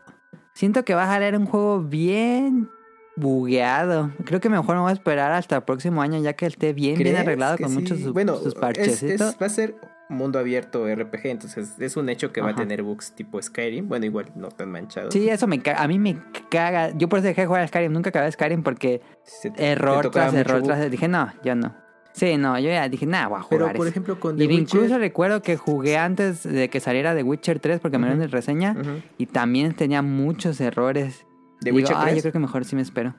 siento 0.53 0.83
que 0.83 0.95
va 0.95 1.03
a 1.05 1.07
jalar 1.07 1.35
un 1.37 1.45
juego 1.45 1.81
bien 1.81 2.69
bugueado. 3.15 4.11
Creo 4.25 4.41
que 4.41 4.49
mejor 4.49 4.75
me 4.75 4.81
voy 4.81 4.89
a 4.89 4.93
esperar 4.93 5.31
hasta 5.31 5.55
el 5.57 5.63
próximo 5.63 6.01
año 6.01 6.19
ya 6.19 6.33
que 6.33 6.45
esté 6.45 6.73
bien, 6.73 6.95
bien 6.97 7.07
¿Crees 7.11 7.19
arreglado 7.21 7.57
con 7.57 7.69
sí? 7.69 7.75
muchos 7.75 7.99
sus, 7.99 8.11
bueno, 8.13 8.35
sus 8.35 8.47
es- 8.47 8.55
parchecitos. 8.55 9.29
es- 9.35 9.37
va 9.41 9.45
a 9.45 9.49
ser 9.49 9.75
mundo 10.09 10.39
abierto 10.39 10.85
RPG, 10.93 11.25
entonces 11.27 11.75
es 11.79 11.95
un 11.95 12.09
hecho 12.09 12.33
que 12.33 12.41
va 12.41 12.49
a 12.49 12.55
tener 12.55 12.83
bugs 12.83 13.13
tipo 13.13 13.41
Skyrim. 13.41 13.87
Bueno, 13.87 14.05
igual 14.05 14.31
no 14.35 14.49
tan 14.49 14.71
manchados. 14.71 15.13
Sí, 15.13 15.29
eso 15.29 15.47
me 15.47 15.61
caga. 15.61 15.81
A 15.83 15.87
mí 15.87 15.99
me 15.99 16.17
caga. 16.49 16.89
Yo 16.97 17.07
por 17.07 17.19
eso 17.19 17.27
dejé 17.27 17.41
de 17.41 17.47
jugar 17.47 17.61
a 17.63 17.67
Skyrim. 17.67 17.91
Nunca 17.93 18.09
acabé 18.09 18.31
Skyrim 18.31 18.63
porque 18.63 19.01
te- 19.41 19.71
error 19.71 20.09
tras 20.11 20.33
error 20.33 20.63
tras 20.63 20.89
Dije, 20.91 21.07
no, 21.07 21.31
yo 21.43 21.55
no. 21.55 21.75
Sí, 22.11 22.37
no, 22.37 22.57
yo 22.59 22.69
ya 22.69 22.89
dije, 22.89 23.05
nada, 23.05 23.27
voy 23.27 23.39
a 23.39 23.45
Pero 23.49 23.61
jugar 23.65 23.75
por 23.77 23.85
eso. 23.85 23.91
ejemplo 23.91 24.19
con 24.19 24.35
The 24.35 24.43
Y 24.43 24.47
de 24.47 24.53
incluso 24.55 24.97
recuerdo 24.97 25.41
que 25.43 25.55
jugué 25.57 25.97
antes 25.97 26.43
de 26.43 26.67
que 26.69 26.79
saliera 26.79 27.15
The 27.15 27.23
Witcher 27.23 27.59
3 27.59 27.79
porque 27.79 27.97
me 27.99 28.07
Ujú. 28.07 28.15
dieron 28.15 28.31
de 28.31 28.35
reseña 28.35 28.75
y 29.17 29.27
también 29.27 29.73
tenía 29.73 30.01
muchos 30.01 30.59
errores. 30.59 31.25
¿The 31.61 31.65
Digo, 31.71 31.77
Witcher 31.77 31.95
ah, 31.97 32.03
3? 32.05 32.15
yo 32.15 32.21
creo 32.23 32.33
que 32.33 32.39
mejor 32.39 32.65
sí 32.65 32.75
me 32.75 32.81
espero. 32.81 33.13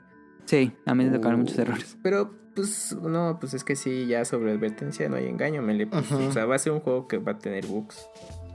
Sí, 0.51 0.73
a 0.85 0.93
mí 0.95 1.05
me 1.05 1.11
tocaron 1.17 1.39
Uh, 1.39 1.43
muchos 1.43 1.57
errores. 1.59 1.95
Pero, 2.03 2.29
pues, 2.55 2.93
no, 3.01 3.37
pues 3.39 3.53
es 3.53 3.63
que 3.63 3.77
sí, 3.77 4.05
ya 4.07 4.25
sobre 4.25 4.51
advertencia 4.51 5.07
no 5.07 5.15
hay 5.15 5.27
engaño, 5.27 5.61
Mele. 5.61 5.87
Pues, 5.87 6.11
Ujú. 6.11 6.23
O 6.25 6.31
sea, 6.33 6.45
va 6.45 6.55
a 6.55 6.59
ser 6.59 6.73
un 6.73 6.81
juego 6.81 7.07
que 7.07 7.19
va 7.19 7.31
a 7.31 7.37
tener 7.39 7.65
bugs. 7.67 8.05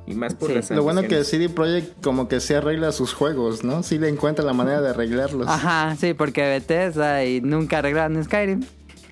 Y 0.07 0.12
más 0.15 0.35
por 0.35 0.50
Sí. 0.50 0.55
las 0.57 0.71
Lo 0.73 0.83
bueno 0.83 1.03
que. 1.03 1.25
CD 1.25 1.49
Projekt 1.49 2.05
como 2.05 2.29
que 2.29 2.41
sí 2.41 2.53
arregla 2.53 2.93
sus 2.93 3.15
juegos, 3.15 3.65
¿no? 3.65 3.83
Sí 3.83 3.99
le 3.99 4.11
encuentra 4.11 4.45
la 4.45 4.53
manera 4.53 4.83
de 4.83 4.91
arreglarlos. 4.91 5.49
Ajá, 5.49 5.97
sí, 5.97 6.12
porque 6.12 6.43
Bethesda 6.43 7.25
y 7.25 7.41
nunca 7.41 7.79
arreglaron 7.79 8.23
Skyrim. 8.23 8.61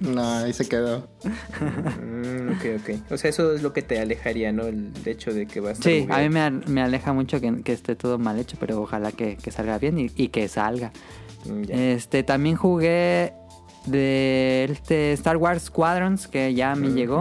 No, 0.01 0.23
ahí 0.23 0.53
se 0.53 0.69
quedó. 0.69 1.09
Mm, 1.25 2.51
ok, 2.53 2.65
ok. 2.81 3.13
O 3.13 3.17
sea, 3.17 3.31
eso 3.31 3.55
es 3.55 3.63
lo 3.63 3.73
que 3.73 3.83
te 3.83 3.99
alejaría, 3.99 4.53
¿no? 4.53 4.67
El 4.67 4.93
hecho 5.07 5.33
de 5.33 5.47
que 5.47 5.61
va 5.61 5.71
a 5.71 5.73
estar 5.73 5.91
Sí, 5.91 6.07
a 6.11 6.19
mí 6.21 6.29
me, 6.29 6.51
me 6.51 6.83
aleja 6.83 7.13
mucho 7.13 7.41
que, 7.41 7.63
que 7.63 7.73
esté 7.73 7.97
todo 7.97 8.19
mal 8.19 8.39
hecho, 8.39 8.57
pero 8.61 8.81
ojalá 8.83 9.13
que, 9.13 9.37
que 9.37 9.51
salga 9.51 9.79
bien 9.79 9.99
y, 9.99 10.11
y 10.17 10.29
que 10.29 10.47
salga. 10.49 10.93
Mm. 11.45 11.63
Este, 11.69 12.23
también 12.23 12.57
jugué 12.57 13.33
de 13.87 14.65
este 14.71 15.13
Star 15.13 15.37
Wars 15.37 15.65
Squadrons, 15.65 16.27
que 16.29 16.55
ya 16.55 16.75
me 16.75 16.89
Mm, 16.89 16.95
llegó. 16.95 17.21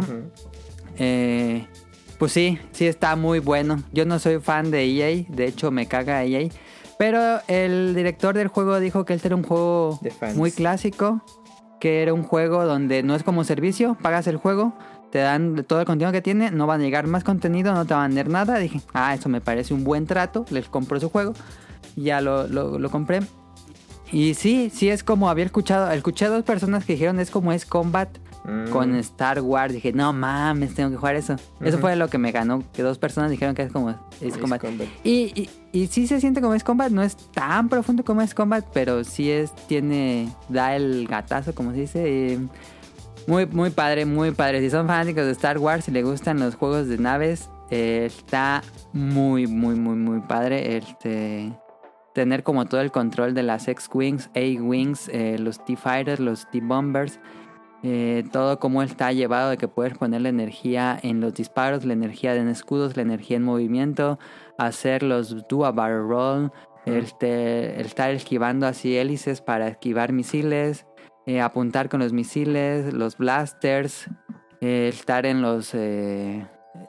Eh, 0.98 1.65
pues 2.18 2.32
sí, 2.32 2.60
sí 2.72 2.88
está 2.88 3.15
muy 3.15 3.39
bueno. 3.39 3.84
Yo 3.92 4.06
no 4.06 4.20
soy 4.20 4.39
fan 4.39 4.72
de 4.72 4.86
EA, 4.86 5.25
de 5.27 5.46
hecho 5.48 5.72
me 5.72 5.88
caga 5.88 6.24
EA. 6.24 6.50
Pero 6.98 7.39
el 7.48 7.96
director 7.96 8.36
del 8.36 8.48
juego 8.48 8.80
dijo 8.80 9.03
que 9.03 9.13
este 9.13 9.27
era 9.27 9.36
un 9.36 9.44
juego 9.44 10.00
muy 10.36 10.51
clásico, 10.51 11.22
que 11.82 12.01
era 12.01 12.13
un 12.13 12.24
juego 12.24 12.65
donde 12.65 13.03
no 13.03 13.15
es 13.15 13.24
como 13.24 13.44
servicio, 13.44 13.98
pagas 14.01 14.27
el 14.27 14.38
juego, 14.38 14.74
te 15.12 15.20
dan 15.20 15.65
todo 15.68 15.80
el 15.82 15.86
contenido 15.86 16.12
que 16.13 16.22
tiene, 16.22 16.50
no 16.51 16.65
van 16.65 16.80
a 16.80 16.84
llegar 16.84 17.08
más 17.08 17.24
contenido, 17.25 17.74
no 17.74 17.86
te 17.86 17.94
van 17.94 18.03
a 18.03 18.08
vender 18.08 18.30
nada. 18.30 18.58
Dije, 18.58 18.80
ah, 18.94 19.13
eso 19.13 19.27
me 19.27 19.42
parece 19.42 19.74
un 19.74 19.84
buen 19.84 20.06
trato, 20.06 20.46
les 20.50 20.70
compro 20.70 21.00
su 21.00 21.10
juego, 21.10 21.34
ya 21.98 22.22
lo, 22.22 22.48
lo, 22.48 22.80
lo 22.80 22.89
compré. 22.89 23.20
Y 24.13 24.36
sí, 24.36 24.72
sí 24.74 24.89
es 24.89 25.03
como 25.03 25.29
había 25.29 25.43
escuchado, 25.46 25.91
escuché 25.91 26.25
a 26.25 26.29
dos 26.29 26.43
personas 26.43 26.86
que 26.86 26.93
dijeron 26.93 27.20
es 27.20 27.29
como 27.32 27.51
es 27.51 27.65
Combat, 27.65 28.10
Mm. 28.46 28.70
con 28.72 28.96
Star 28.96 29.41
Wars. 29.41 29.74
Dije, 29.74 29.93
no 29.93 30.12
mames, 30.13 30.75
tengo 30.75 30.89
que 30.89 30.98
jugar 30.98 31.15
eso. 31.15 31.36
Eso 31.62 31.77
fue 31.77 31.96
lo 31.96 32.10
que 32.10 32.17
me 32.17 32.32
ganó, 32.32 32.63
que 32.74 32.84
dos 32.84 32.98
personas 32.98 33.32
dijeron 33.32 33.55
que 33.55 33.63
es 33.63 33.72
como 33.72 33.89
Ace 33.89 34.39
Combat. 34.39 34.62
Combat. 34.62 34.88
Y, 35.03 35.32
y, 35.34 35.50
y 35.72 35.88
sí 35.88 36.08
se 36.08 36.20
siente 36.20 36.41
como 36.41 36.53
Ace 36.53 36.65
Combat, 36.65 36.91
no 36.91 37.01
es 37.03 37.15
tan 37.32 37.70
profundo 37.70 38.03
como 38.03 38.22
Ace 38.22 38.36
Combat, 38.36 38.65
pero 38.74 39.03
sí 39.03 39.32
es, 39.32 39.55
tiene, 39.67 40.29
da 40.50 40.75
el 40.75 41.08
gatazo, 41.08 41.55
como 41.55 41.72
se 41.72 41.77
dice. 41.82 42.10
y 42.10 42.50
muy, 43.29 43.46
muy 43.46 43.70
padre, 43.70 44.05
muy 44.05 44.32
padre. 44.32 44.60
Si 44.60 44.70
son 44.70 44.88
fanáticos 44.88 45.24
de 45.25 45.32
Star 45.32 45.58
Wars 45.58 45.88
y 45.88 45.91
les 45.91 46.03
gustan 46.03 46.39
los 46.39 46.55
juegos 46.55 46.89
de 46.89 46.98
naves, 46.98 47.50
eh, 47.72 48.03
está 48.05 48.62
muy, 48.91 49.48
muy, 49.48 49.75
muy, 49.75 49.96
muy 49.96 50.20
padre. 50.20 50.75
Este, 50.75 51.53
tener 52.13 52.43
como 52.43 52.65
todo 52.65 52.82
el 52.82 52.91
control 52.91 53.34
de 53.34 53.43
las 53.43 53.67
X-Wings, 53.67 54.29
A-Wings, 54.36 55.10
eh, 55.10 55.38
los 55.39 55.63
T-Fighters, 55.65 56.20
los 56.20 56.50
T-Bombers. 56.51 57.20
Eh, 57.86 58.24
todo 58.32 58.60
como 58.60 58.82
está 58.82 59.12
llevado 59.12 59.50
de 59.50 59.58
que 59.58 59.67
puedes 59.67 59.98
poner 59.98 60.22
la 60.22 60.29
energía 60.29 60.98
en 61.01 61.20
los 61.20 61.34
disparos, 61.34 61.84
la 61.84 61.91
energía 61.91 62.34
en 62.36 62.48
escudos, 62.48 62.96
la 62.96 63.01
energía 63.01 63.36
en 63.36 63.43
movimiento, 63.43 64.20
hacer 64.58 65.03
los 65.03 65.46
do 65.50 65.65
a 65.65 65.72
barrel 65.74 66.08
roll, 66.08 66.51
este, 66.86 67.82
estar 67.82 68.12
esquivando 68.12 68.67
así 68.67 68.96
hélices 68.96 69.41
para 69.41 69.67
esquivar 69.67 70.13
misiles, 70.13 70.86
eh, 71.25 71.41
apuntar 71.41 71.89
con 71.89 72.00
los 72.00 72.13
misiles, 72.13 72.93
los 72.93 73.17
blasters, 73.17 74.10
estar 74.62 75.25
en 75.25 75.41
los 75.41 75.75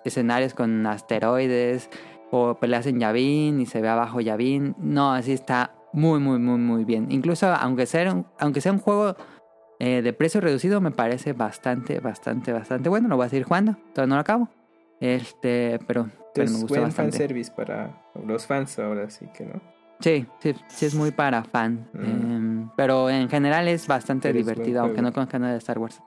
escenarios 0.04 0.54
con 0.54 0.87
asteroides 0.87 1.90
o 2.31 2.54
peleas 2.54 2.87
en 2.87 3.00
Yavin 3.00 3.61
y 3.61 3.66
se 3.66 3.81
ve 3.81 3.88
abajo 3.88 4.21
Yavin. 4.21 4.75
No, 4.78 5.12
así 5.12 5.33
está 5.33 5.75
muy, 5.93 6.21
muy, 6.21 6.38
muy, 6.38 6.59
muy 6.59 6.85
bien. 6.85 7.07
Incluso 7.11 7.47
aunque 7.49 7.87
sea 7.87 8.12
un, 8.12 8.26
aunque 8.38 8.61
sea 8.61 8.73
un 8.73 8.81
juego 8.81 9.16
eh, 9.78 10.02
de 10.02 10.12
precio 10.12 10.40
reducido, 10.40 10.81
me 10.81 10.90
parece 10.90 11.33
bastante, 11.33 12.00
bastante, 12.00 12.52
bastante 12.52 12.88
bueno. 12.88 13.09
Lo 13.09 13.16
voy 13.16 13.26
a 13.26 13.28
seguir 13.28 13.45
jugando. 13.45 13.76
Todavía 13.93 14.11
no 14.11 14.14
lo 14.16 14.21
acabo. 14.21 14.49
Este, 15.00 15.78
pero, 15.87 16.09
pero 16.35 16.50
me 16.50 16.64
buen 16.64 16.83
bastante. 16.83 17.12
fanservice 17.19 17.52
para 17.54 18.02
los 18.26 18.47
fans 18.47 18.78
ahora 18.78 19.11
sí 19.11 19.26
que, 19.37 19.45
¿no? 19.45 19.61
Sí, 20.00 20.26
sí, 20.40 20.54
sí 20.69 20.87
es 20.87 20.95
muy 20.95 21.12
para 21.12 21.45
fan. 21.45 21.88
Mm. 21.93 22.04
Em, 22.04 22.71
pero 22.76 23.09
en 23.11 23.28
general 23.28 23.69
es 23.69 23.87
bastante 23.87 24.28
Pero 24.28 24.40
es 24.40 24.45
buen 24.45 24.57
divertido, 24.57 24.83
aunque 24.83 25.02
no 25.02 25.12
conozca 25.12 25.38
nada 25.38 25.52
de 25.52 25.59
Star 25.59 25.78
Wars. 25.78 26.00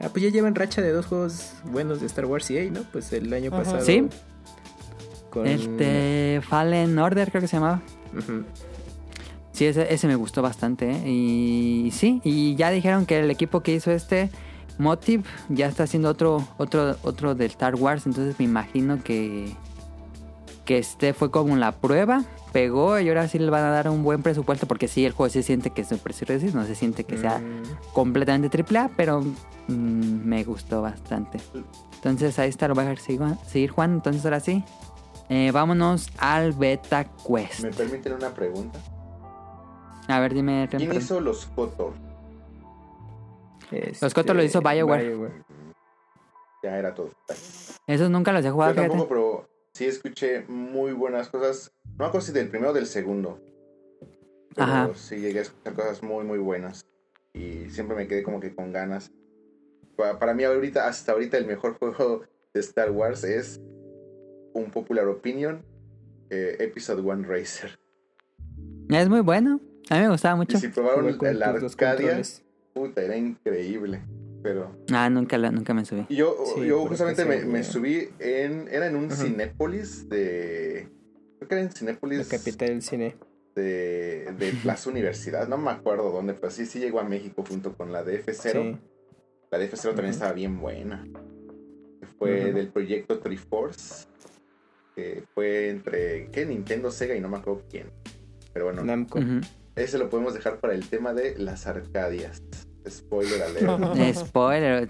Ah, 0.00 0.08
pues 0.10 0.24
ya 0.24 0.30
llevan 0.30 0.54
racha 0.54 0.80
de 0.80 0.92
dos 0.92 1.06
juegos 1.06 1.54
buenos 1.64 2.00
de 2.00 2.06
Star 2.06 2.24
Wars 2.24 2.50
EA, 2.50 2.70
¿no? 2.70 2.80
Pues 2.90 3.12
el 3.12 3.32
año 3.32 3.50
Ajá. 3.52 3.58
pasado. 3.58 3.80
Sí. 3.82 4.08
Con... 5.30 5.46
Este, 5.46 6.40
Fallen 6.42 6.98
Order 6.98 7.30
creo 7.30 7.40
que 7.40 7.48
se 7.48 7.56
llamaba. 7.56 7.80
Sí, 9.52 9.66
ese, 9.66 9.92
ese 9.92 10.06
me 10.06 10.16
gustó 10.16 10.42
bastante. 10.42 10.90
¿eh? 10.90 11.08
Y 11.08 11.90
sí, 11.92 12.20
y 12.24 12.54
ya 12.56 12.70
dijeron 12.70 13.06
que 13.06 13.20
el 13.20 13.30
equipo 13.30 13.60
que 13.60 13.74
hizo 13.74 13.90
este 13.90 14.30
Motive 14.78 15.24
ya 15.48 15.66
está 15.66 15.82
haciendo 15.84 16.08
otro, 16.08 16.46
otro, 16.56 16.96
otro 17.02 17.34
de 17.34 17.46
Star 17.46 17.74
Wars. 17.74 18.06
Entonces 18.06 18.36
me 18.38 18.44
imagino 18.46 19.02
que, 19.02 19.54
que 20.64 20.78
este 20.78 21.12
fue 21.12 21.30
como 21.30 21.56
la 21.56 21.72
prueba. 21.72 22.24
Pegó 22.52 22.98
y 22.98 23.08
ahora 23.08 23.28
sí 23.28 23.38
le 23.38 23.48
van 23.48 23.62
a 23.62 23.70
dar 23.70 23.88
un 23.88 24.02
buen 24.02 24.22
presupuesto. 24.22 24.66
Porque 24.66 24.88
sí, 24.88 25.04
el 25.04 25.12
juego 25.12 25.30
se 25.30 25.42
siente 25.42 25.70
que 25.70 25.82
es 25.82 25.92
un 25.92 25.98
precio 25.98 26.26
reducido. 26.26 26.58
No 26.58 26.66
se 26.66 26.74
siente 26.74 27.04
que 27.04 27.18
sea 27.18 27.38
Mm, 27.38 27.92
completamente 27.92 28.48
triple 28.48 28.78
A, 28.78 28.90
pero 28.96 29.20
mm, 29.20 29.32
me 29.68 30.42
gustó 30.44 30.82
bastante. 30.82 31.38
Entonces 31.96 32.38
ahí 32.38 32.48
está, 32.48 32.66
lo 32.66 32.74
voy 32.74 32.86
a 32.86 32.96
seguir, 32.96 33.20
seguir 33.46 33.70
jugando. 33.70 33.96
Entonces 33.96 34.24
ahora 34.24 34.40
sí, 34.40 34.64
eh, 35.30 35.50
vámonos 35.52 36.10
al 36.18 36.52
Beta 36.52 37.04
Quest. 37.26 37.60
¿Me 37.62 37.70
permiten 37.70 38.12
una 38.12 38.34
pregunta? 38.34 38.78
A 40.08 40.20
ver, 40.20 40.34
dime. 40.34 40.68
¿Quién 40.70 40.92
hizo 40.94 41.20
los 41.20 41.46
Kotor? 41.46 41.92
Los 44.00 44.12
Kotor 44.12 44.34
lo 44.36 44.42
hizo 44.42 44.60
BioWare. 44.60 45.44
Ya 46.62 46.76
era 46.76 46.94
todo. 46.94 47.10
Esos 47.86 48.10
nunca 48.10 48.32
los 48.32 48.44
he 48.44 48.50
jugado, 48.50 48.72
Yo 48.72 48.82
fíjate. 48.82 48.90
tampoco, 48.90 49.08
pero 49.08 49.48
sí 49.72 49.86
escuché 49.86 50.44
muy 50.48 50.92
buenas 50.92 51.28
cosas. 51.28 51.72
No 51.90 52.04
me 52.04 52.06
acuerdo 52.06 52.26
si 52.26 52.32
del 52.32 52.48
primero 52.48 52.70
o 52.72 52.74
del 52.74 52.86
segundo. 52.86 53.40
Pero 54.54 54.66
Ajá. 54.66 54.90
sí 54.94 55.16
llegué 55.20 55.38
a 55.38 55.42
escuchar 55.42 55.74
cosas 55.74 56.02
muy, 56.02 56.24
muy 56.24 56.38
buenas. 56.38 56.84
Y 57.32 57.70
siempre 57.70 57.96
me 57.96 58.08
quedé 58.08 58.22
como 58.24 58.40
que 58.40 58.52
con 58.54 58.72
ganas. 58.72 59.12
Pa- 59.96 60.18
Para 60.18 60.34
mí 60.34 60.42
ahorita, 60.42 60.86
hasta 60.88 61.12
ahorita, 61.12 61.38
el 61.38 61.46
mejor 61.46 61.74
juego 61.78 62.22
de 62.52 62.60
Star 62.60 62.90
Wars 62.90 63.22
es 63.22 63.60
un 64.52 64.70
popular 64.70 65.06
opinion, 65.08 65.62
eh, 66.30 66.56
Episode 66.60 67.02
1 67.02 67.26
Racer. 67.28 67.78
Es 68.88 69.08
muy 69.08 69.20
bueno. 69.20 69.60
A 69.88 69.96
mí 69.96 70.02
me 70.02 70.08
gustaba 70.10 70.36
mucho. 70.36 70.56
Y 70.56 70.60
si 70.60 70.68
probaron 70.68 71.06
la 71.38 71.52
tus 71.52 71.62
dos 71.62 71.72
Arcadia, 71.72 72.20
puta, 72.74 73.02
era 73.02 73.16
increíble. 73.16 74.02
Pero 74.42 74.74
Ah, 74.92 75.10
nunca, 75.10 75.36
la- 75.36 75.50
nunca 75.50 75.74
me 75.74 75.84
subí. 75.84 76.06
Y 76.08 76.16
yo, 76.16 76.34
Sí, 76.54 76.64
yo 76.66 76.86
justamente 76.86 77.24
me, 77.24 77.62
subí 77.62 78.08
en. 78.18 78.68
Era 78.70 78.86
en 78.86 78.96
un 78.96 79.06
Ujú. 79.06 79.14
Cinépolis 79.16 80.08
de. 80.08 80.88
Creo 81.38 81.48
que 81.48 81.54
era 81.54 81.60
en 81.62 81.66
La 81.68 81.72
Cinépolis 81.72 82.28
capital 82.28 82.68
del 82.68 82.82
cine. 82.82 83.16
de, 83.54 84.32
de 84.38 84.52
Plaza 84.62 84.88
Universidad. 84.88 85.46
No 85.48 85.58
me 85.58 85.70
acuerdo 85.70 86.10
dónde, 86.10 86.32
pero 86.34 86.50
sí, 86.50 86.64
sí 86.66 86.78
llegó 86.78 87.00
a 87.00 87.04
México 87.04 87.44
junto 87.46 87.74
con 87.76 87.92
la 87.92 88.02
de 88.02 88.24
F0. 88.24 88.52
Sí. 88.52 88.76
La 89.50 89.58
de 89.58 89.70
F0 89.70 89.88
también 89.94 90.10
estaba 90.10 90.32
bien 90.32 90.58
buena. 90.60 91.06
Fue 92.18 92.52
del 92.52 92.68
proyecto 92.68 93.18
Triforce. 93.18 94.06
Que 94.94 95.24
fue 95.34 95.70
entre. 95.70 96.26
¿Qué? 96.30 96.46
Nintendo, 96.46 96.90
Sega 96.90 97.14
y 97.14 97.20
no 97.20 97.28
me 97.28 97.38
acuerdo 97.38 97.62
quién. 97.70 97.90
Pero 98.52 98.66
bueno, 98.66 98.82
Namco. 98.82 99.18
Ese 99.76 99.98
lo 99.98 100.10
podemos 100.10 100.34
dejar 100.34 100.58
para 100.58 100.74
el 100.74 100.88
tema 100.88 101.14
de 101.14 101.38
las 101.38 101.66
Arcadias. 101.66 102.42
Spoiler 102.88 103.42
alert. 103.42 104.14
Spoiler. 104.14 104.88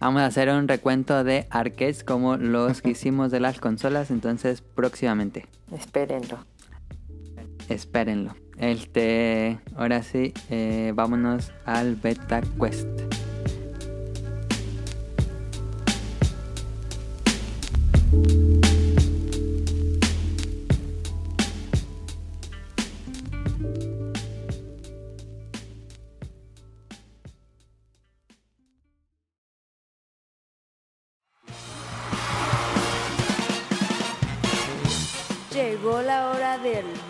Vamos 0.00 0.22
a 0.22 0.26
hacer 0.26 0.48
un 0.48 0.68
recuento 0.68 1.24
de 1.24 1.46
arcades 1.50 2.04
como 2.04 2.36
los 2.36 2.82
que 2.82 2.90
hicimos 2.90 3.30
de 3.30 3.40
las 3.40 3.60
consolas. 3.60 4.10
Entonces, 4.10 4.62
próximamente. 4.62 5.46
Espérenlo. 5.72 6.46
Espérenlo. 7.68 8.34
Este, 8.56 9.60
ahora 9.76 10.02
sí, 10.02 10.32
eh, 10.50 10.92
vámonos 10.94 11.52
al 11.64 11.96
Beta 11.96 12.40
Quest. 12.60 12.88
Llegó 18.10 18.47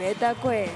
Beta 0.09 0.35
Quest. 0.43 0.73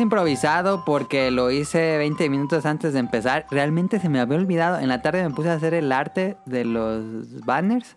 Improvisado 0.00 0.84
porque 0.84 1.30
lo 1.30 1.50
hice 1.50 1.96
20 1.96 2.28
minutos 2.28 2.66
antes 2.66 2.92
de 2.92 2.98
empezar. 2.98 3.46
Realmente 3.50 4.00
se 4.00 4.10
me 4.10 4.20
había 4.20 4.36
olvidado. 4.36 4.80
En 4.80 4.88
la 4.88 5.00
tarde 5.00 5.22
me 5.22 5.34
puse 5.34 5.48
a 5.48 5.54
hacer 5.54 5.72
el 5.72 5.90
arte 5.92 6.36
de 6.44 6.66
los 6.66 7.42
banners. 7.46 7.96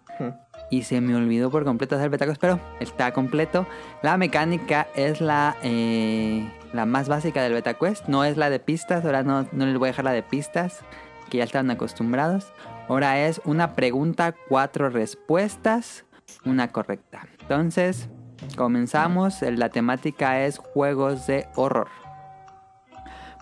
Y 0.71 0.83
se 0.83 1.01
me 1.01 1.17
olvidó 1.17 1.51
por 1.51 1.65
completo 1.65 1.97
hacer 1.97 2.09
Beta 2.09 2.25
Quest, 2.25 2.39
pero 2.39 2.61
está 2.79 3.11
completo. 3.11 3.67
La 4.01 4.15
mecánica 4.15 4.87
es 4.95 5.19
la, 5.19 5.57
eh, 5.63 6.49
la 6.71 6.85
más 6.85 7.09
básica 7.09 7.43
del 7.43 7.51
Beta 7.51 7.73
Quest. 7.73 8.07
No 8.07 8.23
es 8.23 8.37
la 8.37 8.49
de 8.49 8.59
pistas. 8.59 9.03
Ahora 9.03 9.23
no, 9.23 9.45
no 9.51 9.65
les 9.65 9.77
voy 9.77 9.87
a 9.87 9.91
dejar 9.91 10.05
la 10.05 10.13
de 10.13 10.23
pistas, 10.23 10.81
que 11.29 11.37
ya 11.39 11.43
están 11.43 11.69
acostumbrados. 11.71 12.51
Ahora 12.87 13.19
es 13.25 13.41
una 13.45 13.73
pregunta, 13.75 14.35
cuatro 14.47 14.89
respuestas, 14.89 16.05
una 16.45 16.71
correcta. 16.71 17.27
Entonces, 17.41 18.09
comenzamos. 18.55 19.41
La 19.41 19.69
temática 19.69 20.41
es 20.45 20.57
juegos 20.59 21.25
de 21.27 21.47
horror. 21.55 21.87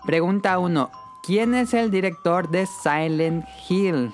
Pregunta 0.06 0.58
1. 0.58 0.90
¿Quién 1.26 1.54
es 1.54 1.72
el 1.74 1.90
director 1.90 2.50
de 2.50 2.66
Silent 2.66 3.46
Hill? 3.68 4.12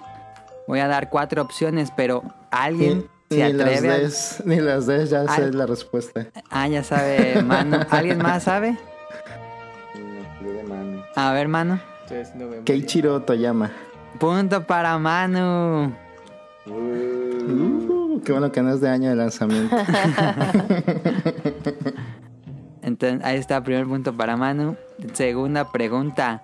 Voy 0.68 0.78
a 0.78 0.86
dar 0.86 1.10
cuatro 1.10 1.42
opciones, 1.42 1.90
pero 1.96 2.22
¿alguien 2.52 3.06
Ni, 3.30 3.36
se 3.36 3.44
ni 3.46 3.52
las 3.54 3.66
atreve 3.78 3.98
des, 3.98 4.42
ni 4.46 4.56
las 4.60 4.86
des, 4.86 5.10
ya 5.10 5.26
sé 5.26 5.42
Al- 5.42 5.58
la 5.58 5.66
respuesta. 5.66 6.26
Ah, 6.50 6.68
ya 6.68 6.84
sabe, 6.84 7.42
Mano. 7.42 7.80
¿Alguien 7.90 8.18
más 8.18 8.44
sabe? 8.44 8.76
Mm. 9.94 11.00
A 11.16 11.32
ver, 11.32 11.48
Mano. 11.48 11.80
Estoy 12.10 12.22
haciendo 12.22 12.44
memoria. 12.46 12.64
Keiichiro 12.64 13.22
Toyama. 13.22 13.70
Punto 14.18 14.66
para 14.66 14.98
Manu. 14.98 15.94
Uh, 16.66 16.70
Uh, 16.72 18.20
qué 18.22 18.32
bueno 18.32 18.50
que 18.50 18.60
no 18.62 18.74
es 18.74 18.80
de 18.80 18.88
año 18.88 19.08
de 19.10 19.14
lanzamiento. 19.16 19.74
Entonces, 22.82 23.20
ahí 23.24 23.36
está, 23.38 23.62
primer 23.62 23.86
punto 23.86 24.16
para 24.16 24.36
Manu. 24.36 24.76
Segunda 25.12 25.70
pregunta. 25.70 26.42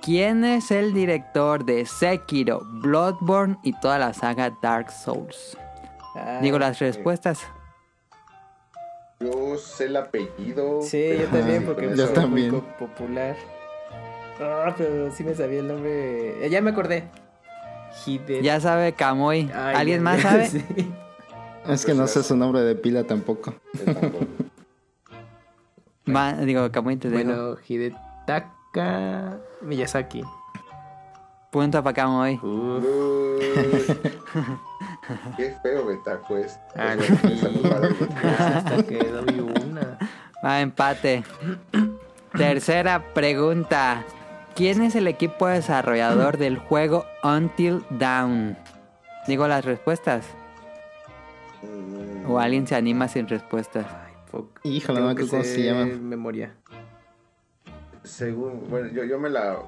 ¿Quién 0.00 0.44
es 0.46 0.70
el 0.70 0.94
director 0.94 1.64
de 1.66 1.84
Sekiro, 1.84 2.62
Bloodborne 2.80 3.58
y 3.62 3.78
toda 3.80 3.98
la 3.98 4.14
saga 4.14 4.50
Dark 4.62 4.90
Souls? 4.90 5.56
Ah, 6.16 6.38
Digo 6.40 6.58
las 6.58 6.78
respuestas. 6.78 7.40
Yo 9.20 9.58
sé 9.58 9.84
el 9.84 9.96
apellido. 9.96 10.80
Sí, 10.82 11.10
yo 11.20 11.26
también, 11.26 11.66
porque 11.66 11.94
Yo 11.94 12.08
también. 12.08 12.50
muy 12.50 12.62
popular. 12.78 13.36
Ah, 14.42 14.74
pero 14.76 15.10
sí 15.10 15.22
me 15.24 15.34
sabía 15.34 15.60
el 15.60 15.68
nombre. 15.68 16.44
Eh, 16.46 16.50
Ya 16.50 16.60
me 16.60 16.70
acordé. 16.70 17.04
Hide- 18.06 18.42
Ya 18.42 18.58
sabe 18.60 18.92
Kamui. 18.94 19.50
Ay, 19.54 19.76
¿Alguien 19.76 20.02
más 20.02 20.20
sabe? 20.22 20.46
sí. 20.46 20.64
es 21.68 21.84
que 21.86 21.94
no 21.94 22.06
sé 22.06 22.22
su 22.22 22.36
nombre 22.36 22.60
de 22.62 22.74
pila 22.74 23.04
tampoco. 23.04 23.54
yo 23.74 23.84
tampoco. 23.94 24.26
Ma- 26.06 26.32
digo, 26.34 26.70
Kamui 26.72 26.96
te 26.96 27.08
digo. 27.10 27.22
Bueno, 27.22 27.56
Hidetaka 27.68 29.38
Miyazaki. 29.60 30.22
Punto 31.50 31.82
para 31.82 31.94
Kamui. 31.94 32.40
Qué 35.36 35.54
feo 35.62 35.84
Betacuest. 35.86 36.58
Ah, 36.76 36.94
Pues, 36.96 37.42
no. 37.42 37.60
Hasta 38.28 38.82
que 38.84 38.98
doy 39.04 39.40
una. 39.40 39.98
Va, 40.44 40.60
empate. 40.60 41.22
Tercera 42.36 43.02
pregunta. 43.12 44.02
¿Quién 44.54 44.82
es 44.82 44.94
el 44.94 45.06
equipo 45.06 45.46
desarrollador 45.46 46.36
del 46.38 46.58
juego 46.58 47.04
Until 47.22 47.84
Dawn? 47.90 48.56
Digo 49.26 49.46
las 49.48 49.64
respuestas. 49.64 50.26
O 52.26 52.38
alguien 52.38 52.66
se 52.66 52.74
anima 52.74 53.08
sin 53.08 53.28
respuestas. 53.28 53.86
Híjole, 54.62 55.00
no 55.00 55.06
me 55.06 55.12
acuerdo 55.12 55.30
cómo 55.30 55.44
se 55.44 55.62
llama. 55.62 55.84
Memoria. 55.86 56.54
Según, 58.04 58.68
bueno, 58.68 58.88
yo, 58.88 59.04
yo 59.04 59.18
me 59.18 59.28
la. 59.28 59.58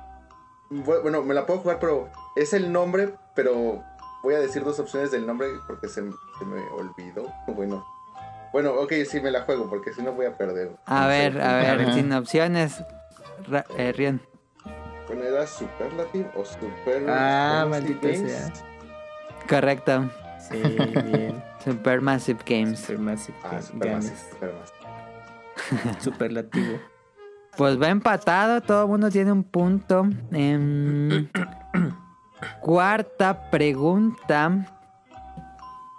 Bueno, 0.70 1.22
me 1.22 1.34
la 1.34 1.46
puedo 1.46 1.60
jugar, 1.60 1.78
pero 1.78 2.08
es 2.36 2.52
el 2.52 2.72
nombre, 2.72 3.14
pero 3.36 3.82
voy 4.22 4.34
a 4.34 4.38
decir 4.40 4.64
dos 4.64 4.78
opciones 4.80 5.10
del 5.12 5.26
nombre 5.26 5.48
porque 5.66 5.88
se, 5.88 6.02
se 6.02 6.44
me 6.44 6.60
olvidó. 6.72 7.30
Bueno, 7.46 7.84
bueno, 8.52 8.72
ok, 8.72 8.92
sí 9.08 9.20
me 9.20 9.30
la 9.30 9.42
juego 9.42 9.68
porque 9.68 9.92
si 9.92 10.02
no 10.02 10.12
voy 10.12 10.26
a 10.26 10.36
perder. 10.36 10.70
A 10.86 11.00
No 11.02 11.02
sé. 11.02 11.08
ver, 11.08 11.40
a 11.42 11.56
ver, 11.56 11.80
Ajá. 11.82 11.92
sin 11.94 12.12
opciones. 12.12 12.82
Eh, 13.76 13.92
Rion. 13.92 14.20
Bueno, 15.14 15.28
era 15.28 15.46
Superlative 15.46 16.28
o 16.34 16.44
Super. 16.44 17.08
Ah, 17.08 17.66
Games. 17.70 18.32
sea. 18.32 18.52
Correcto. 19.48 20.10
Sí, 20.40 20.58
bien. 20.58 21.42
Supermassive 21.64 22.40
Games. 22.44 22.80
Supermassive 22.80 23.36
Ah, 23.44 23.50
Games. 23.50 23.66
Supermassive. 23.66 24.16
Supermassive. 24.30 26.00
Superlativo. 26.00 26.78
Pues 27.56 27.80
va 27.80 27.88
empatado, 27.88 28.60
todo 28.60 28.82
el 28.82 28.88
mundo 28.88 29.08
tiene 29.10 29.30
un 29.30 29.44
punto. 29.44 30.04
Em, 30.32 31.28
cuarta 32.60 33.50
pregunta. 33.50 34.66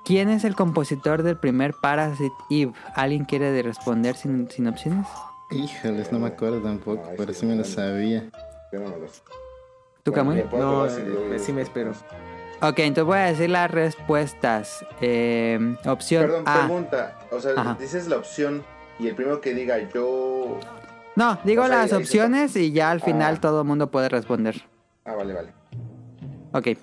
¿Quién 0.04 0.30
es 0.30 0.43
el 0.43 0.56
compositor 0.56 1.23
del 1.23 1.38
primer 1.38 1.73
Parasite 1.82 2.36
Eve? 2.51 2.73
¿Alguien 2.95 3.23
quiere 3.23 3.51
de 3.51 3.63
responder 3.63 4.15
sin, 4.15 4.49
sin 4.51 4.67
opciones? 4.67 5.08
Híjoles, 5.51 6.12
no 6.12 6.19
me 6.19 6.28
acuerdo 6.28 6.60
tampoco, 6.62 7.04
Ay, 7.10 7.15
pero 7.17 7.34
sí, 7.34 7.45
me 7.45 7.56
lo 7.56 7.63
sabía. 7.63 8.30
Yo 8.71 8.80
no 8.80 8.89
me 8.89 8.97
lo 8.97 9.08
sé. 9.08 9.21
¿Tú, 10.04 10.12
Bueno, 10.12 10.49
puedo 10.49 10.86
No, 10.86 10.86
eh, 10.88 11.39
sí 11.39 11.51
me 11.51 11.62
espero. 11.62 11.91
Ok, 12.62 12.80
entonces 12.80 13.04
voy 13.06 13.17
a 13.17 13.25
decir 13.25 13.49
las 13.49 13.69
respuestas. 13.71 14.86
Em, 15.01 15.78
opción 15.86 16.23
Perdón, 16.25 16.43
A. 16.47 16.60
pregunta. 16.60 17.19
O 17.32 17.39
sea, 17.39 17.51
Ajá. 17.58 17.78
dices 17.80 18.08
la 18.08 18.17
opción 18.17 18.63
y 18.99 19.08
el 19.08 19.15
primero 19.15 19.41
que 19.41 19.54
diga 19.54 19.78
yo. 19.93 20.60
No, 21.15 21.38
digo 21.43 21.63
O 21.63 21.67
sea, 21.67 21.78
las 21.78 21.89
se 21.89 21.95
opciones 21.97 22.56
y 22.56 22.71
ya 22.71 22.91
al 22.91 23.01
final 23.01 23.36
Ah. 23.38 23.41
todo 23.41 23.62
el 23.62 23.67
mundo 23.67 23.89
puede 23.89 24.10
responder. 24.10 24.63
Ah, 25.06 25.15
vale, 25.15 25.34
vale. 25.34 25.54
Ok. 26.54 26.78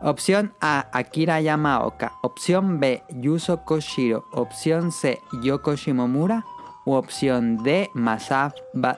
Opción 0.00 0.52
A, 0.60 0.88
Akira 0.92 1.40
Yamaoka. 1.40 2.12
Opción 2.22 2.80
B, 2.80 3.02
Yuzo 3.10 3.64
Koshiro. 3.64 4.24
Opción 4.32 4.90
C, 4.92 5.20
Yoko 5.42 5.76
Shimomura. 5.76 6.44
U 6.84 6.94
opción 6.94 7.62
D, 7.62 7.90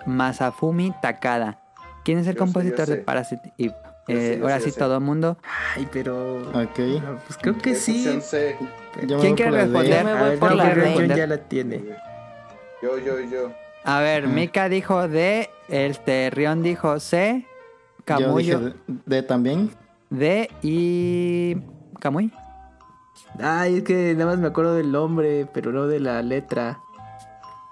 Masafumi 0.06 0.94
Takada. 1.02 1.60
¿Quién 2.04 2.18
es 2.18 2.26
el 2.26 2.34
Yo 2.34 2.38
compositor 2.40 2.80
yo 2.80 2.86
sé. 2.86 2.96
de 2.96 3.02
Parasite 3.02 3.52
Eve? 3.58 3.74
Yo 4.06 4.14
Eh, 4.14 4.36
yo 4.38 4.44
ahora 4.44 4.60
sí, 4.60 4.70
yo 4.70 4.76
todo 4.76 4.94
el 4.96 5.00
mundo. 5.02 5.38
Ay, 5.76 5.88
pero. 5.90 6.42
Ok. 6.50 6.76
Pues 7.26 7.38
creo 7.40 7.56
que 7.58 7.74
sí. 7.74 8.04
Yo 9.06 9.18
¿Quién 9.20 9.34
quiere 9.34 9.50
D. 9.52 9.58
responder? 9.62 9.98
Yo 9.98 10.04
me 10.04 10.10
A 10.12 10.28
voy 10.28 10.36
por 10.36 10.54
la 10.54 10.74
D. 10.74 11.08
Ya 11.16 11.26
la 11.26 11.38
tiene. 11.38 11.82
Yo, 12.82 12.98
yo, 12.98 13.18
yo. 13.20 13.50
A 13.84 14.00
ver, 14.00 14.24
Ah. 14.24 14.28
Mika 14.28 14.68
dijo 14.68 15.08
D, 15.08 15.48
este 15.68 16.30
Rion 16.30 16.62
dijo 16.62 17.00
C, 17.00 17.46
Yo 17.98 18.04
Camuyo 18.04 18.58
dije 18.60 18.76
D 19.06 19.22
también. 19.22 19.70
D 20.10 20.50
y 20.62 21.56
Camuy. 22.00 22.30
Ay, 23.40 23.78
es 23.78 23.82
que 23.84 24.12
nada 24.14 24.26
más 24.32 24.38
me 24.38 24.48
acuerdo 24.48 24.74
del 24.74 24.92
nombre, 24.92 25.46
pero 25.52 25.72
no 25.72 25.86
de 25.86 26.00
la 26.00 26.22
letra. 26.22 26.78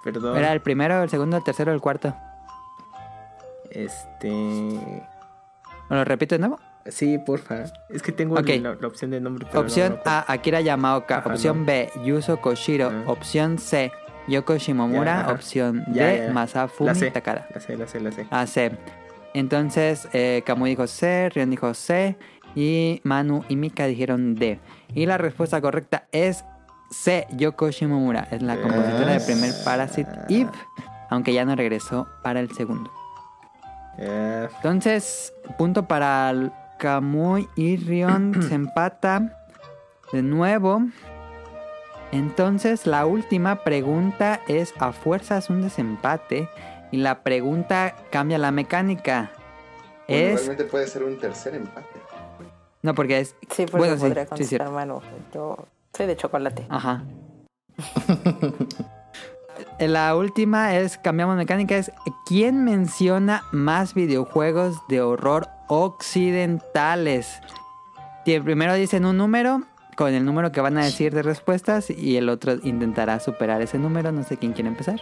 Perdón. 0.03 0.37
Era 0.37 0.53
el 0.53 0.61
primero, 0.61 1.03
el 1.03 1.09
segundo, 1.11 1.37
el 1.37 1.45
tercero, 1.45 1.73
el 1.73 1.81
cuarto. 1.81 2.15
Este. 3.75 4.31
¿Me 4.31 5.97
lo 5.97 6.05
repito 6.05 6.35
de 6.35 6.39
nuevo? 6.41 6.59
Sí, 6.87 7.19
porfa. 7.19 7.65
Es 7.91 8.03
que 8.03 8.13
tengo 8.13 8.35
la, 8.35 8.77
la 8.81 8.87
opción 8.87 9.11
de 9.13 9.21
nombre. 9.21 9.47
pero 9.47 9.61
no 9.61 9.67
Opción 9.67 9.93
acuerdo. 9.93 10.11
A, 10.11 10.33
Akira 10.33 10.61
Yamaoka. 10.61 11.19
Ajá, 11.19 11.31
Opción 11.31 11.61
no. 11.61 11.67
B, 11.67 11.91
Yuzo 12.05 12.41
Koshiro. 12.41 12.91
Ah. 12.91 13.05
Opción 13.07 13.59
C, 13.59 13.93
Yoko 14.27 14.57
Shimomura. 14.57 15.27
Ya. 15.27 15.33
Opción 15.33 15.85
Ya, 15.93 16.07
D, 16.07 16.25
ya. 16.27 16.33
Masafumi 16.33 16.89
La 16.89 16.95
sé. 16.95 17.11
Takada. 17.11 17.47
La 17.55 17.61
sé, 17.61 17.77
la 17.77 17.87
sé, 17.87 18.01
la 18.01 18.11
sé. 18.11 18.27
A 18.31 18.47
C. 18.47 18.73
Entonces, 19.35 20.09
eh, 20.13 20.43
Kamui 20.45 20.71
dijo 20.71 20.87
C, 20.87 21.31
Rion 21.31 21.51
dijo 21.51 21.73
C, 21.73 22.17
y 22.55 23.01
Manu 23.05 23.45
y 23.49 23.57
Mika 23.57 23.87
dijeron 23.87 24.35
D. 24.35 24.59
Y 24.95 25.07
la 25.07 25.19
respuesta 25.19 25.61
correcta 25.61 26.09
es 26.13 26.45
C, 26.91 27.27
Yoko 27.31 27.71
Shimomura. 27.71 28.27
Es 28.31 28.43
la 28.43 28.61
compositora 28.61 29.13
del 29.13 29.25
primer 29.25 29.53
Parasite 29.65 30.11
Eve, 30.29 30.51
aunque 31.11 31.33
ya 31.33 31.45
no 31.45 31.55
regresó 31.55 32.09
para 32.23 32.41
el 32.41 32.51
segundo. 32.53 32.91
Entonces, 33.99 35.33
punto 35.59 35.87
para 35.87 36.31
el 36.31 36.53
Kamui 36.79 37.49
y 37.57 37.77
Rion 37.77 38.43
se 38.49 38.55
empata 38.55 39.39
de 40.13 40.23
nuevo. 40.23 40.83
Entonces, 42.11 42.87
la 42.87 43.07
última 43.07 43.65
pregunta 43.65 44.41
es 44.49 44.75
a 44.79 44.93
fuerzas 44.93 45.49
un 45.51 45.63
desempate. 45.63 46.49
Y 46.91 46.99
la 46.99 47.23
pregunta 47.23 47.97
cambia 48.11 48.37
la 48.37 48.51
mecánica. 48.51 49.31
Bueno, 50.07 50.27
es. 50.27 50.35
realmente 50.41 50.65
puede 50.65 50.87
ser 50.89 51.05
un 51.05 51.19
tercer 51.19 51.55
empate. 51.55 51.87
No, 52.83 52.95
porque 52.95 53.21
es. 53.21 53.35
Sí, 53.49 53.65
porque 53.65 53.79
Bueno, 53.79 53.95
sí, 53.95 54.01
podría 54.03 54.25
sí, 54.25 54.29
contestar, 54.29 54.59
cierto. 54.59 54.73
Manu. 54.73 55.01
Yo 55.33 55.57
soy 55.97 56.07
de 56.07 56.17
chocolate. 56.17 56.67
Ajá. 56.69 57.03
La 59.89 60.15
última 60.17 60.77
es, 60.77 60.99
cambiamos 60.99 61.37
mecánica, 61.37 61.77
es 61.77 61.91
¿quién 62.25 62.65
menciona 62.65 63.43
más 63.53 63.95
videojuegos 63.95 64.77
de 64.89 65.01
horror 65.01 65.49
occidentales? 65.69 67.41
Y 68.25 68.33
el 68.33 68.43
primero 68.43 68.75
dicen 68.75 69.05
un 69.05 69.17
número 69.17 69.63
con 69.97 70.15
el 70.15 70.25
número 70.25 70.53
que 70.53 70.61
van 70.61 70.79
a 70.79 70.85
decir 70.85 71.13
de 71.13 71.23
respuestas 71.23 71.91
y 71.91 72.17
el 72.17 72.29
otro 72.29 72.55
intentará 72.63 73.19
superar 73.19 73.61
ese 73.61 73.79
número. 73.79 74.13
No 74.13 74.23
sé 74.23 74.37
quién 74.37 74.53
quiere 74.53 74.69
empezar. 74.69 75.01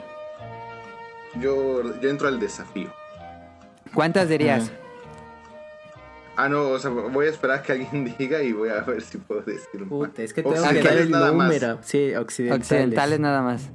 Yo, 1.38 1.82
yo 2.00 2.08
entro 2.08 2.28
al 2.28 2.40
desafío. 2.40 2.90
¿Cuántas 3.94 4.28
dirías? 4.28 4.72
Ah, 6.36 6.48
no, 6.48 6.70
o 6.70 6.78
sea, 6.78 6.90
voy 6.90 7.26
a 7.26 7.28
esperar 7.30 7.62
que 7.62 7.72
alguien 7.72 8.14
diga 8.18 8.42
y 8.42 8.52
voy 8.52 8.70
a 8.70 8.80
ver 8.80 9.02
si 9.02 9.18
puedo 9.18 9.42
decir 9.42 9.80
más. 9.80 9.88
puta, 9.90 10.22
es 10.22 10.32
que 10.32 10.42
tengo 10.42 10.56
que 10.56 10.82
dar 10.82 10.96
el 10.96 11.10
más. 11.10 11.32
número. 11.32 11.78
Sí, 11.82 12.14
occidentales. 12.14 12.62
Occidentales 12.62 13.20
nada 13.20 13.42
más. 13.42 13.70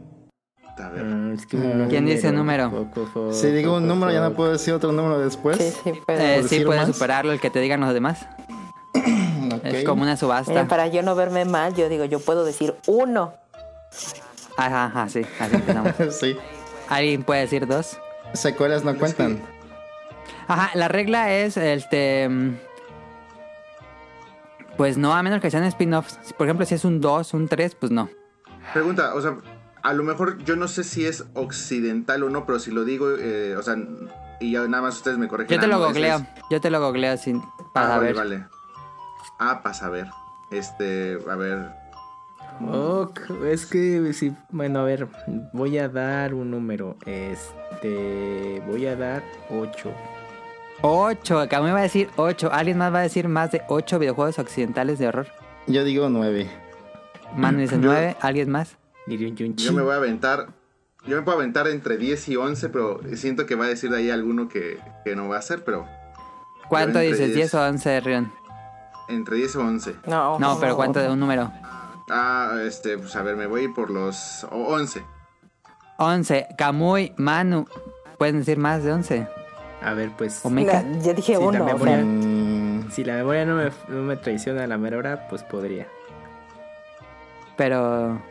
A 0.78 0.90
ver. 0.90 1.04
Mm, 1.04 1.34
es 1.34 1.46
que 1.46 1.56
un 1.58 1.88
¿Quién 1.90 2.06
dice 2.06 2.32
número? 2.32 2.70
Poco, 2.70 3.06
poco, 3.06 3.34
Si 3.34 3.48
digo 3.52 3.74
un 3.78 3.84
poco, 3.84 3.94
número, 3.94 4.12
ya 4.12 4.22
no 4.22 4.34
puedo 4.34 4.52
decir 4.52 4.74
otro 4.74 4.92
número 4.92 5.20
después. 5.20 5.58
Sí, 5.58 5.72
sí, 5.84 6.02
pero... 6.06 6.22
Eh, 6.22 6.44
sí, 6.48 6.60
puedes 6.66 6.88
más? 6.88 6.96
superarlo 6.96 7.32
el 7.32 7.40
que 7.40 7.50
te 7.50 7.60
digan 7.62 7.80
los 7.82 7.94
demás. 7.94 8.28
Es 9.64 9.84
como 9.86 10.04
una 10.04 10.18
subasta. 10.18 10.68
Para 10.68 10.88
yo 10.88 11.02
no 11.02 11.16
verme 11.16 11.46
mal, 11.46 11.74
yo 11.76 11.88
digo, 11.88 12.04
yo 12.06 12.20
puedo 12.20 12.44
decir 12.44 12.76
uno. 12.88 13.34
Ajá, 14.58 14.86
ajá, 14.86 15.08
sí. 15.10 15.22
Así 15.40 15.56
empezamos. 15.56 15.94
sí. 16.20 16.36
¿Alguien 16.90 17.24
puede 17.24 17.42
decir 17.42 17.66
dos? 17.68 17.98
Secuelas 18.34 18.84
no 18.84 18.98
cuentan. 18.98 19.42
Ajá, 20.48 20.72
la 20.76 20.88
regla 20.88 21.32
es, 21.34 21.58
este... 21.58 22.28
mm, 22.30 22.58
Pues 24.78 24.98
no, 24.98 25.14
a 25.14 25.24
menos 25.24 25.42
que 25.42 25.50
sean 25.50 25.64
spin-offs. 25.64 26.34
Por 26.38 26.48
ejemplo, 26.48 26.66
si 26.66 26.76
es 26.76 26.84
un 26.86 27.00
2, 27.00 27.34
un 27.34 27.48
3, 27.48 27.76
pues 27.76 27.92
no. 27.92 28.10
Pregunta, 28.74 29.14
o 29.16 29.22
sea, 29.22 29.38
a 29.86 29.94
lo 29.94 30.04
mejor 30.04 30.38
yo 30.44 30.56
no 30.56 30.68
sé 30.68 30.84
si 30.84 31.06
es 31.06 31.26
occidental 31.36 32.24
o 32.24 32.30
no, 32.30 32.46
pero 32.46 32.60
si 32.60 32.72
lo 32.72 32.84
digo, 32.86 33.12
eh, 33.18 33.56
o 33.56 33.62
sea, 33.62 33.76
y 34.40 34.52
ya 34.54 34.68
nada 34.68 34.84
más 34.84 34.96
ustedes 34.98 35.18
me 35.18 35.28
corrigen. 35.28 35.56
Yo 35.56 35.60
te 35.60 35.66
Ah, 35.66 35.78
lo 35.78 35.86
googleo. 35.86 36.26
Yo 36.50 36.60
te 36.60 36.70
lo 36.70 36.82
googleo 36.86 37.16
sin... 37.18 37.38
Ah, 37.38 37.64
Para 37.74 37.88
vale, 37.90 38.02
ver. 38.08 38.16
vale. 38.16 38.46
Ah, 39.40 39.62
para 39.64 39.74
saber. 39.76 40.08
Este, 40.52 41.18
a 41.30 41.36
ver. 41.36 41.70
Ok, 42.72 43.20
es 43.46 43.66
que 43.66 44.14
sí, 44.14 44.34
bueno, 44.50 44.80
a 44.80 44.84
ver, 44.84 45.08
voy 45.54 45.78
a 45.78 45.90
dar 45.90 46.34
un 46.34 46.52
número. 46.52 46.96
Este, 47.06 48.62
voy 48.68 48.86
a 48.88 48.96
dar 48.96 49.24
8. 49.50 49.92
8, 50.82 51.40
acá 51.40 51.62
me 51.62 51.72
va 51.72 51.80
a 51.80 51.84
decir 51.84 52.10
8. 52.16 52.50
¿Alguien 52.52 52.78
más 52.78 52.94
va 52.94 53.00
a 53.00 53.04
decir 53.04 53.28
más 53.28 53.52
de 53.52 53.62
8 53.68 54.00
videojuegos 54.00 54.40
occidentales 54.40 55.00
de 55.00 55.08
horror? 55.08 55.28
Yo 55.68 55.84
digo 55.84 56.10
nueve. 56.10 56.50
Manu 57.36 57.60
dice 57.60 57.76
Yo- 57.76 57.92
9. 57.92 58.16
¿Alguien 58.22 58.50
más? 58.52 58.78
Yo 59.08 59.74
me 59.74 59.82
voy 59.82 59.94
a 59.94 59.98
aventar. 59.98 60.48
Yo 61.06 61.16
me 61.18 61.22
puedo 61.22 61.38
aventar 61.38 61.68
entre 61.68 61.98
10 61.98 62.30
y 62.30 62.36
11, 62.36 62.70
pero 62.70 63.00
siento 63.16 63.46
que 63.46 63.54
va 63.56 63.66
a 63.66 63.68
decir 63.68 63.92
de 63.92 63.98
ahí 63.98 64.10
alguno 64.10 64.48
que, 64.50 64.80
que 65.04 65.16
no 65.16 65.28
va 65.30 65.38
a 65.38 65.42
ser, 65.44 65.64
pero 65.64 65.86
¿Cuánto 66.68 66.98
dices? 67.00 67.20
10. 67.28 67.36
10 67.36 67.54
o 67.54 67.62
11, 67.62 68.00
Rion. 68.02 68.32
entre 69.08 69.36
10 69.38 69.56
o 69.58 69.62
11. 69.62 69.96
No, 70.08 70.40
No, 70.40 70.60
pero 70.60 70.76
¿cuánto 70.76 71.00
de 71.00 71.10
un 71.12 71.20
número? 71.20 71.52
Ah, 72.10 72.58
este, 72.66 72.98
pues 72.98 73.16
a 73.16 73.22
ver, 73.22 73.36
me 73.36 73.46
voy 73.46 73.68
por 73.68 73.92
los 73.92 74.44
o- 74.46 74.74
11. 74.74 75.04
11. 75.98 76.48
Kamui, 76.58 77.14
Manu. 77.18 77.68
¿Pueden 78.18 78.40
decir 78.40 78.58
más 78.58 78.84
de 78.84 78.92
11? 78.94 79.28
A 79.84 79.94
ver, 79.94 80.10
pues. 80.18 80.40
O 80.44 80.50
Mika. 80.50 80.82
La- 80.82 80.98
ya 81.00 81.14
dije 81.14 81.36
Sí, 81.36 81.40
la 81.42 81.48
uno. 81.48 81.64
o 81.64 81.66
memoria. 81.68 81.96
sea, 81.98 82.04
Mm, 82.06 82.90
Si 82.92 83.04
la 83.04 83.14
memoria 83.16 83.46
no 83.46 83.56
me, 83.56 83.70
no 83.90 84.02
me 84.04 84.16
traiciona 84.18 84.64
a 84.64 84.68
la 84.68 84.78
mera 84.80 84.98
hora, 84.98 85.28
pues 85.30 85.44
podría. 85.44 85.88
Pero, 87.58 88.22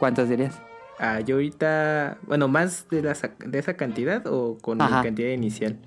¿cuántos 0.00 0.28
dirías? 0.28 0.60
Ah, 0.98 1.20
yo 1.20 1.36
ahorita. 1.36 2.18
Bueno, 2.26 2.48
¿más 2.48 2.88
de, 2.90 3.02
la, 3.02 3.14
de 3.38 3.58
esa 3.58 3.74
cantidad 3.74 4.26
o 4.26 4.58
con 4.60 4.82
Ajá. 4.82 4.96
la 4.96 5.02
cantidad 5.04 5.30
inicial? 5.30 5.78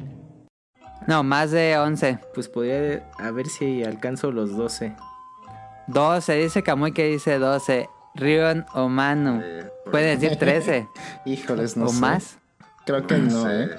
No, 1.08 1.21
más 1.23 1.52
de 1.52 1.78
11. 1.78 2.19
Pues 2.34 2.47
podría. 2.47 3.10
A 3.19 3.32
ver 3.32 3.47
si 3.47 3.84
alcanzo 3.84 4.32
los 4.32 4.56
12. 4.56 4.95
12. 5.88 6.34
Dice 6.38 6.63
Kamui 6.63 6.93
que 6.93 7.06
dice 7.08 7.38
12. 7.38 7.89
Rion 8.15 8.65
o 8.73 8.88
Manu. 8.88 9.41
Eh, 9.43 9.69
Pueden 9.91 10.19
decir 10.19 10.38
13 10.39 10.88
híjoles, 11.26 11.76
no 11.76 11.86
o 11.86 11.89
sé. 11.89 11.99
más. 11.99 12.38
Creo 12.86 13.06
que 13.06 13.17
no, 13.17 13.43
sé. 13.43 13.63
¿eh? 13.63 13.69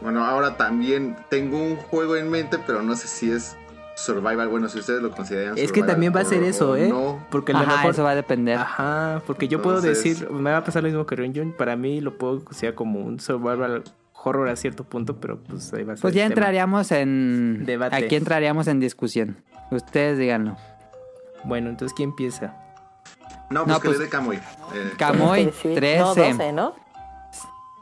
Bueno, 0.00 0.24
ahora 0.24 0.56
también 0.56 1.16
tengo 1.30 1.58
un 1.62 1.76
juego 1.76 2.16
en 2.16 2.28
mente, 2.28 2.58
pero 2.66 2.82
no 2.82 2.96
sé 2.96 3.06
si 3.06 3.30
es 3.30 3.56
survival. 3.96 4.48
Bueno, 4.48 4.68
si 4.68 4.78
ustedes 4.78 5.02
lo 5.02 5.10
consideran 5.10 5.56
Es 5.58 5.70
que 5.72 5.82
también 5.82 6.12
va 6.14 6.20
a 6.20 6.22
o- 6.24 6.26
ser 6.28 6.42
eso, 6.42 6.76
¿eh? 6.76 6.88
No. 6.88 7.24
Porque 7.30 7.52
a 7.52 7.56
lo 7.56 7.60
Ajá, 7.62 7.76
mejor. 7.76 7.90
eso 7.92 8.02
va 8.02 8.10
a 8.10 8.14
depender. 8.14 8.58
Ajá, 8.58 9.22
porque 9.26 9.48
yo 9.48 9.60
puedo 9.62 9.80
decir, 9.80 10.30
me 10.30 10.50
va 10.50 10.58
a 10.58 10.64
pasar 10.64 10.82
lo 10.82 10.88
mismo 10.88 11.06
que 11.06 11.16
Ryun 11.16 11.52
para 11.52 11.76
mí 11.76 12.00
lo 12.00 12.16
puedo 12.18 12.44
considerar 12.44 12.74
como 12.74 13.00
un 13.00 13.20
survival 13.20 13.82
horror 14.24 14.48
a 14.48 14.56
cierto 14.56 14.84
punto, 14.84 15.16
pero 15.20 15.38
pues 15.38 15.72
ahí 15.74 15.82
va 15.84 15.94
a 15.94 15.96
ser 15.96 16.02
Pues 16.02 16.14
ya 16.14 16.22
tema. 16.22 16.32
entraríamos 16.34 16.92
en... 16.92 17.64
Debate. 17.66 17.96
Aquí 17.96 18.14
entraríamos 18.16 18.66
en 18.68 18.78
discusión. 18.80 19.36
Ustedes 19.70 20.16
díganlo. 20.18 20.56
Bueno, 21.44 21.70
entonces 21.70 21.92
¿quién 21.96 22.10
empieza? 22.10 22.54
No, 23.50 23.64
pues 23.64 23.66
No, 23.76 23.80
que 23.80 23.88
pues- 23.88 23.98
le 23.98 24.04
dé 24.04 24.10
Kamui. 24.10 24.36
Eh, 24.36 24.92
Kamui, 24.96 25.44
sí, 25.46 25.50
sí. 25.62 25.74
13. 25.74 25.98
No, 25.98 26.14
12, 26.14 26.52
¿no? 26.52 26.74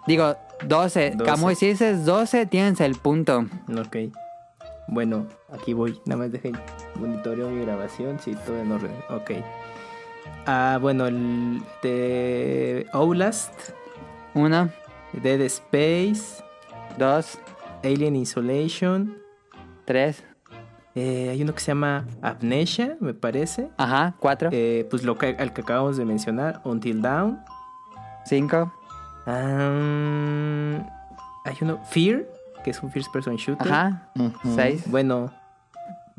Digo, 0.06 0.34
12. 0.64 1.10
12. 1.14 1.30
Kamui, 1.30 1.54
si 1.54 1.66
dices 1.68 2.04
12, 2.06 2.46
tienes 2.46 2.80
el 2.80 2.94
punto. 2.96 3.44
Ok. 3.78 3.96
Bueno, 4.88 5.26
aquí 5.52 5.72
voy. 5.72 6.00
Nada 6.04 6.18
más 6.22 6.32
dejen 6.32 6.56
monitoreo 6.96 7.48
mi 7.50 7.64
grabación. 7.64 8.18
Sí, 8.18 8.36
todo 8.46 8.58
en 8.58 8.70
orden. 8.72 8.92
Ok. 9.10 9.30
Ah, 10.46 10.78
bueno, 10.80 11.06
el 11.06 11.62
de 11.82 12.86
Outlast, 12.92 13.52
1, 14.34 14.70
Dead 15.22 15.40
Space, 15.42 16.42
2, 16.98 17.38
Alien 17.84 18.16
Isolation. 18.16 19.16
3, 19.86 20.24
eh, 20.94 21.28
hay 21.30 21.42
uno 21.42 21.52
que 21.52 21.60
se 21.60 21.68
llama 21.68 22.06
Amnesia, 22.22 22.96
me 23.00 23.12
parece. 23.14 23.70
ajá, 23.76 24.14
4, 24.20 24.50
Eh, 24.52 24.86
pues 24.90 25.02
lo 25.04 25.18
que, 25.18 25.36
al 25.38 25.52
que 25.52 25.62
acabamos 25.62 25.96
de 25.96 26.04
mencionar, 26.04 26.60
Until 26.64 27.02
Dawn. 27.02 27.40
5, 28.26 28.72
Ah, 29.26 30.80
hay 31.44 31.56
uno, 31.60 31.78
Fear, 31.86 32.24
que 32.64 32.70
es 32.70 32.82
un 32.82 32.90
first 32.90 33.12
person 33.12 33.36
shooter. 33.36 33.70
ajá. 33.72 34.10
6. 34.54 34.90
Bueno, 34.90 35.32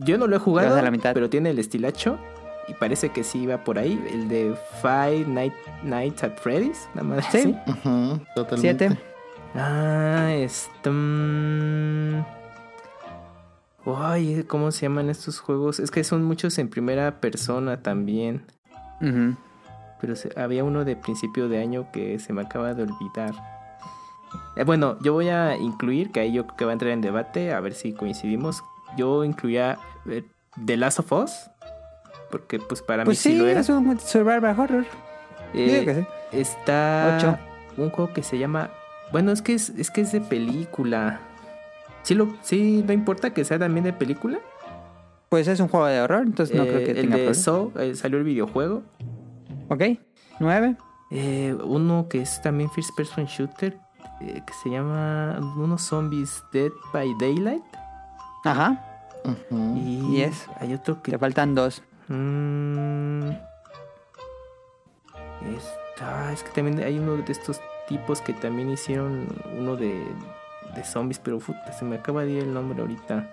yo 0.06 0.18
no 0.18 0.28
lo 0.28 0.36
he 0.36 0.40
jugado, 0.40 0.78
a 0.78 0.82
la 0.82 0.92
mitad. 0.92 1.14
pero 1.14 1.30
tiene 1.30 1.50
el 1.52 1.60
estilacho 1.60 2.18
y 2.68 2.74
parece 2.74 3.10
que 3.10 3.24
sí 3.24 3.46
va 3.48 3.64
por 3.64 3.78
ahí. 3.80 4.04
El 4.12 4.28
de 4.28 4.56
Five 4.82 5.26
Night, 5.28 5.54
Nights 5.84 6.24
at 6.24 6.38
Freddy's, 6.38 6.88
nada 6.94 7.08
más 7.08 7.26
Sí. 7.32 7.56
totalmente. 8.36 8.90
7, 8.90 8.98
Ah, 9.56 10.32
esto. 10.34 10.92
mm, 10.94 12.22
Ay, 13.86 14.44
¿cómo 14.48 14.72
se 14.72 14.82
llaman 14.84 15.10
estos 15.10 15.40
juegos? 15.40 15.80
Es 15.80 15.90
que 15.90 16.04
son 16.04 16.24
muchos 16.24 16.58
en 16.60 16.70
primera 16.70 17.20
persona 17.20 17.82
también. 17.82 18.46
Pero 20.00 20.16
se- 20.16 20.32
había 20.40 20.64
uno 20.64 20.86
de 20.86 20.96
principio 20.96 21.50
de 21.50 21.60
año 21.62 21.88
que 21.92 22.20
se 22.20 22.32
me 22.34 22.42
acaba 22.44 22.74
de 22.76 22.84
olvidar. 22.84 23.34
Eh, 24.56 24.64
bueno, 24.64 24.98
yo 25.02 25.14
voy 25.14 25.30
a 25.30 25.58
incluir, 25.58 26.12
que 26.12 26.20
ahí 26.20 26.32
yo 26.34 26.46
creo 26.46 26.58
que 26.58 26.66
va 26.66 26.72
a 26.72 26.74
entrar 26.74 26.92
en 26.92 27.02
debate, 27.02 27.52
a 27.54 27.60
ver 27.60 27.74
si 27.74 27.94
coincidimos. 27.94 28.64
Yo 28.98 29.24
incluía 29.24 29.80
The 30.66 30.78
Last 30.78 31.00
of 31.00 31.12
Us. 31.12 31.50
Porque 32.30 32.60
pues 32.60 32.82
para 32.82 33.04
Pues 33.04 33.18
mí 33.18 33.22
sí, 33.22 33.30
sí, 33.32 33.38
lo 33.38 33.48
era. 33.48 33.60
es 33.60 33.70
un 33.70 34.00
survival 34.00 34.58
horror. 34.60 34.86
Eh, 35.54 35.82
digo 35.82 35.86
que 35.86 35.96
sí. 36.02 36.08
Está 36.32 37.18
Ocho. 37.18 37.38
un 37.78 37.90
juego 37.90 38.14
que 38.14 38.24
se 38.24 38.38
llama. 38.38 38.70
Bueno, 39.12 39.32
es 39.32 39.42
que 39.42 39.54
es, 39.54 39.70
es 39.72 39.92
que 39.92 40.02
es 40.02 40.12
de 40.14 40.22
película. 40.22 41.20
Sí, 42.04 42.16
lo, 42.16 42.34
sí, 42.42 42.84
no 42.88 42.94
importa 42.94 43.34
que 43.34 43.44
sea 43.44 43.60
también 43.60 43.84
de 43.84 43.94
película. 43.94 44.40
Pues 45.30 45.48
es 45.48 45.60
un 45.60 45.68
juego 45.68 45.86
de 45.86 46.02
horror, 46.02 46.24
entonces 46.26 46.56
no 46.56 46.64
Eh, 46.64 46.68
creo 46.68 46.80
que 46.86 46.92
el 46.92 47.02
tenga 47.02 47.18
de 47.18 47.24
eh, 47.80 47.96
salió 47.96 48.18
el 48.18 48.24
videojuego. 48.24 48.84
Ok, 49.70 49.84
nueve. 50.40 50.76
Eh, 51.12 51.56
uno 51.64 52.08
que 52.10 52.22
es 52.22 52.42
también 52.42 52.70
first 52.72 52.96
person 52.96 53.26
shooter. 53.26 53.78
eh, 54.22 54.42
que 54.46 54.54
se 54.64 54.70
llama 54.70 55.38
unos 55.58 55.82
zombies 55.82 56.44
Dead 56.54 56.72
by 56.94 57.14
Daylight. 57.20 57.64
Ajá, 58.44 58.91
Y 59.76 60.16
Yes. 60.18 60.48
hay 60.60 60.74
otro 60.74 61.02
que 61.02 61.12
te 61.12 61.18
faltan 61.20 61.54
dos. 61.56 61.82
Mm, 62.08 63.30
está- 65.58 66.32
es 66.34 66.44
que 66.44 66.50
también 66.52 66.80
hay 66.84 66.98
uno 67.00 67.18
de 67.18 67.32
estos 67.32 67.60
tipos 67.88 68.22
que 68.22 68.34
también 68.34 68.70
hicieron 68.72 69.28
uno 69.58 69.76
de, 69.76 70.04
de 70.76 70.84
zombies, 70.84 71.20
pero 71.20 71.40
puta, 71.40 71.72
se 71.74 71.86
me 71.86 71.96
acaba 71.98 72.24
de 72.24 72.32
ir 72.32 72.44
el 72.44 72.54
nombre 72.54 72.82
ahorita. 72.82 73.30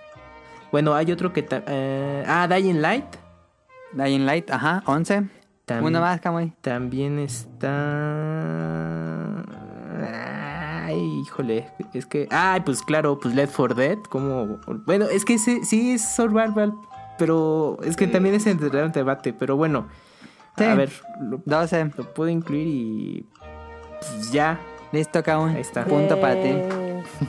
Bueno, 0.70 0.94
hay 0.94 1.10
otro 1.12 1.32
que... 1.32 1.46
eh, 1.50 2.24
ah, 2.26 2.46
Dying 2.48 2.80
Light. 2.82 3.06
Dying 3.92 4.26
Light, 4.26 4.50
ajá, 4.50 4.82
once. 4.86 5.22
Tam- 5.66 5.82
Uno 5.84 6.00
más, 6.00 6.20
Kamui. 6.20 6.52
También 6.60 7.18
está... 7.18 7.68
Ay, 10.88 11.20
híjole, 11.20 11.68
es 11.92 12.06
que... 12.06 12.26
Ay, 12.30 12.60
pues 12.60 12.82
claro, 12.82 13.18
pues 13.18 13.34
Left 13.34 13.54
4 13.54 13.74
Dead, 13.74 13.98
como... 14.08 14.58
Bueno, 14.86 15.04
es 15.06 15.24
que 15.24 15.38
sí, 15.38 15.64
sí 15.64 15.92
es 15.92 16.14
survival, 16.14 16.72
pero 17.18 17.76
es 17.82 17.96
que 17.96 18.06
Sí. 18.06 18.12
también 18.12 18.34
es 18.34 18.46
entre 18.46 18.68
el 18.80 18.92
debate, 18.92 19.32
pero 19.34 19.56
bueno. 19.56 19.88
Sí. 20.56 20.64
A 20.64 20.74
ver, 20.74 20.90
lo, 21.20 21.40
Doce. 21.44 21.90
lo 21.96 22.14
puedo 22.14 22.30
incluir 22.30 22.66
y... 22.66 23.26
Pues 24.00 24.32
ya. 24.32 24.58
Listo, 24.92 25.22
Kamui. 25.22 25.54
Ahí 25.56 25.60
está. 25.60 25.84
Punto 25.84 26.18
para 26.20 26.40
ti. 26.42 26.52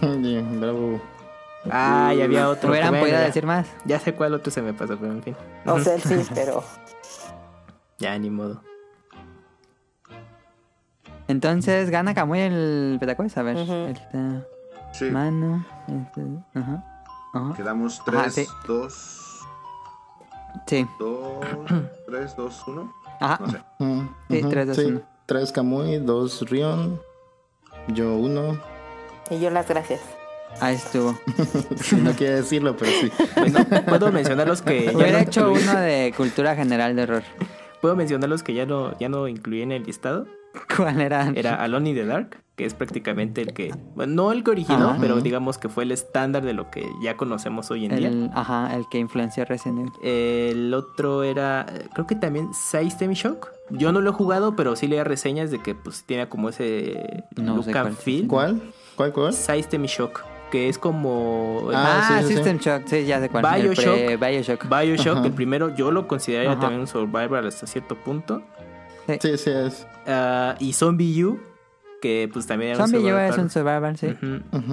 Bravo. 0.60 1.02
Ah, 1.70 2.14
ya 2.18 2.24
había 2.24 2.48
otro. 2.50 2.70
Hubieran 2.70 2.92
podido 2.94 3.18
ya. 3.18 3.22
decir 3.26 3.46
más. 3.46 3.68
Ya 3.86 4.00
sé 4.00 4.14
cuál 4.14 4.34
otro 4.34 4.52
se 4.52 4.62
me 4.62 4.74
pasó, 4.74 4.98
pero 4.98 5.12
en 5.12 5.22
fin. 5.22 5.36
O 5.66 5.78
sea, 5.80 6.00
sí, 6.00 6.16
pero 6.34 6.64
Ya, 7.98 8.18
ni 8.18 8.30
modo. 8.30 8.62
Entonces 11.30 11.90
gana 11.92 12.14
Kamui 12.14 12.40
el 12.40 12.98
Petacues. 13.00 13.38
A 13.38 13.44
ver. 13.44 13.56
Ujú. 13.56 13.74
Esta 13.88 14.42
Sí. 14.92 15.06
mano. 15.06 15.64
este, 15.88 16.22
ajá. 16.56 16.84
Ajá. 17.34 17.54
Quedamos 17.56 18.02
Ajá, 18.02 18.24
3, 18.24 18.34
sí. 18.34 18.48
2, 18.68 19.46
Sí. 20.66 20.88
2, 21.00 21.46
3, 22.08 22.36
2, 22.36 22.64
1. 22.68 22.94
Ajá. 23.20 23.38
No 23.40 23.52
sé. 23.52 23.58
Sí, 24.30 24.40
ujú, 24.42 24.50
tres, 24.50 24.68
dos, 24.68 24.76
sí. 24.78 24.86
uno. 24.86 25.02
Tres 25.28 25.52
Kamui, 25.52 25.98
dos 26.00 26.42
Rion, 26.50 27.00
yo 27.90 28.16
uno. 28.16 28.60
y 29.30 29.40
yo 29.40 29.50
las 29.52 29.68
gracias. 29.68 30.02
Ahí 30.60 30.76
estuvo. 30.76 31.16
No 32.04 32.12
quiere 32.14 32.38
decirlo, 32.38 32.76
pero 32.76 32.92
sí. 33.00 33.12
Bueno, 33.36 33.60
puedo 33.86 34.12
mencionar 34.12 34.48
los 34.48 34.64
que 34.64 34.86
ya 34.86 34.92
Hubiera 34.98 35.12
no 35.12 35.18
hecho 35.20 35.52
uno 35.52 35.76
de 35.80 36.12
cultura 36.18 36.56
general 36.56 36.96
de 36.96 37.04
horror. 37.04 37.24
Puedo 37.82 37.96
mencionar 37.96 38.30
los 38.30 38.44
que 38.44 38.54
ya 38.54 38.66
no, 38.66 38.98
ya 39.00 39.10
no 39.10 39.28
incluí 39.28 39.62
en 39.62 39.72
el 39.72 39.84
listado. 39.84 40.26
¿Cuál 40.76 41.00
era? 41.02 41.32
Era 41.36 41.56
Alone 41.64 41.90
in 41.92 41.96
the 41.96 42.06
Dark, 42.06 42.38
que 42.56 42.66
es 42.66 42.74
prácticamente 42.74 43.42
el 43.42 43.54
que, 43.54 43.72
bueno, 43.96 44.14
no 44.14 44.32
el 44.32 44.44
que 44.44 44.52
originó, 44.52 44.90
Ajá. 44.90 44.98
pero 45.00 45.22
digamos 45.22 45.58
que 45.60 45.70
fue 45.70 45.84
el 45.84 45.92
estándar 45.92 46.44
de 46.44 46.54
lo 46.54 46.72
que 46.72 46.90
ya 47.04 47.16
conocemos 47.16 47.70
hoy 47.70 47.86
en 47.86 47.96
día. 47.96 48.32
Ajá, 48.34 48.76
el 48.76 48.86
que 48.90 48.98
influenció 48.98 49.46
Resident 49.46 49.80
Evil. 50.02 50.12
El 50.12 50.74
otro 50.74 51.24
era, 51.24 51.68
creo 51.94 52.08
que 52.08 52.16
también 52.16 52.52
System 52.54 53.12
Shock. 53.12 53.52
Yo 53.70 53.92
no 53.92 54.02
lo 54.02 54.10
he 54.10 54.14
jugado, 54.14 54.56
pero 54.56 54.76
sí 54.76 54.88
leía 54.88 55.04
reseñas 55.04 55.52
de 55.52 55.60
que 55.62 55.76
pues 55.76 56.04
tiene 56.04 56.28
como 56.28 56.50
ese 56.50 57.24
No 57.38 57.56
look 57.56 57.66
sé 57.66 57.72
and 57.72 57.82
cuál. 57.90 57.96
feel. 57.96 58.28
¿Cuál? 58.28 58.62
¿Cuál, 58.96 59.14
cuál? 59.14 59.34
System 59.34 59.84
Shock, 59.84 60.24
que 60.52 60.70
es 60.70 60.78
como 60.78 61.70
Ah, 61.74 62.10
Ah, 62.18 62.22
sí, 62.22 62.28
sí, 62.30 62.34
System 62.36 62.58
Shock. 62.58 62.84
Sí, 62.88 63.06
ya 63.06 63.20
sé 63.20 63.30
cuál. 63.30 63.46
El 63.56 63.62
Bioshock. 63.70 63.96
pre- 63.96 64.18
Bioshock. 64.18 64.66
Bioshock, 64.70 65.26
el 65.26 65.34
primero 65.34 65.76
yo 65.76 65.92
lo 65.92 66.08
consideraría 66.08 66.58
también 66.60 66.82
un 66.82 66.88
survival 66.88 67.48
hasta 67.48 67.68
cierto 67.68 67.96
punto. 67.96 68.42
Sí, 69.08 69.38
sí 69.38 69.50
es. 69.52 69.88
Ah, 70.08 70.56
y 70.60 70.74
Zombie 70.74 71.24
U, 71.26 71.40
que 72.02 72.30
pues 72.32 72.46
también 72.48 72.72
era 72.76 72.84
un 72.84 72.90
Zombie 72.90 73.02
survival. 73.10 73.30
es 73.32 73.38
un 73.38 73.50
survival, 73.50 73.98
sí. 73.98 74.16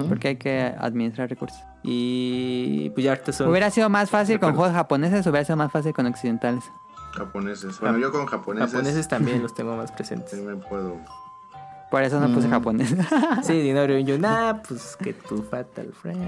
Porque 0.07 0.27
hay 0.29 0.35
que 0.37 0.61
administrar 0.79 1.29
recursos. 1.29 1.57
Y 1.83 2.89
pues 2.91 3.03
ya 3.05 3.11
ahorita 3.11 3.31
son... 3.31 3.49
Hubiera 3.49 3.69
sido 3.71 3.89
más 3.89 4.09
fácil 4.09 4.39
con 4.39 4.55
juegos 4.55 4.73
japoneses, 4.73 5.25
hubiera 5.25 5.45
sido 5.45 5.57
más 5.57 5.71
fácil 5.71 5.93
con 5.93 6.05
occidentales. 6.05 6.63
Japoneses. 7.13 7.79
Bueno, 7.79 7.97
yo 7.97 8.11
con 8.11 8.25
japoneses. 8.27 8.71
japoneses 8.71 9.07
también 9.07 9.41
los 9.43 9.53
tengo 9.55 9.75
más 9.75 9.89
Sí 9.89 9.95
presentes. 9.95 10.33
me 10.39 10.55
puedo. 10.55 10.97
Por 11.89 12.03
eso 12.03 12.19
no 12.19 12.33
puse 12.33 12.47
Mm. 12.47 12.51
japonés. 12.51 12.95
Sí, 13.43 13.61
Dinorio 13.61 13.97
y 13.97 14.03
yo, 14.03 14.17
nah, 14.17 14.55
pues 14.67 14.97
que 14.97 15.13
tu 15.13 15.41
Fatal 15.43 15.93
Friend. 16.01 16.21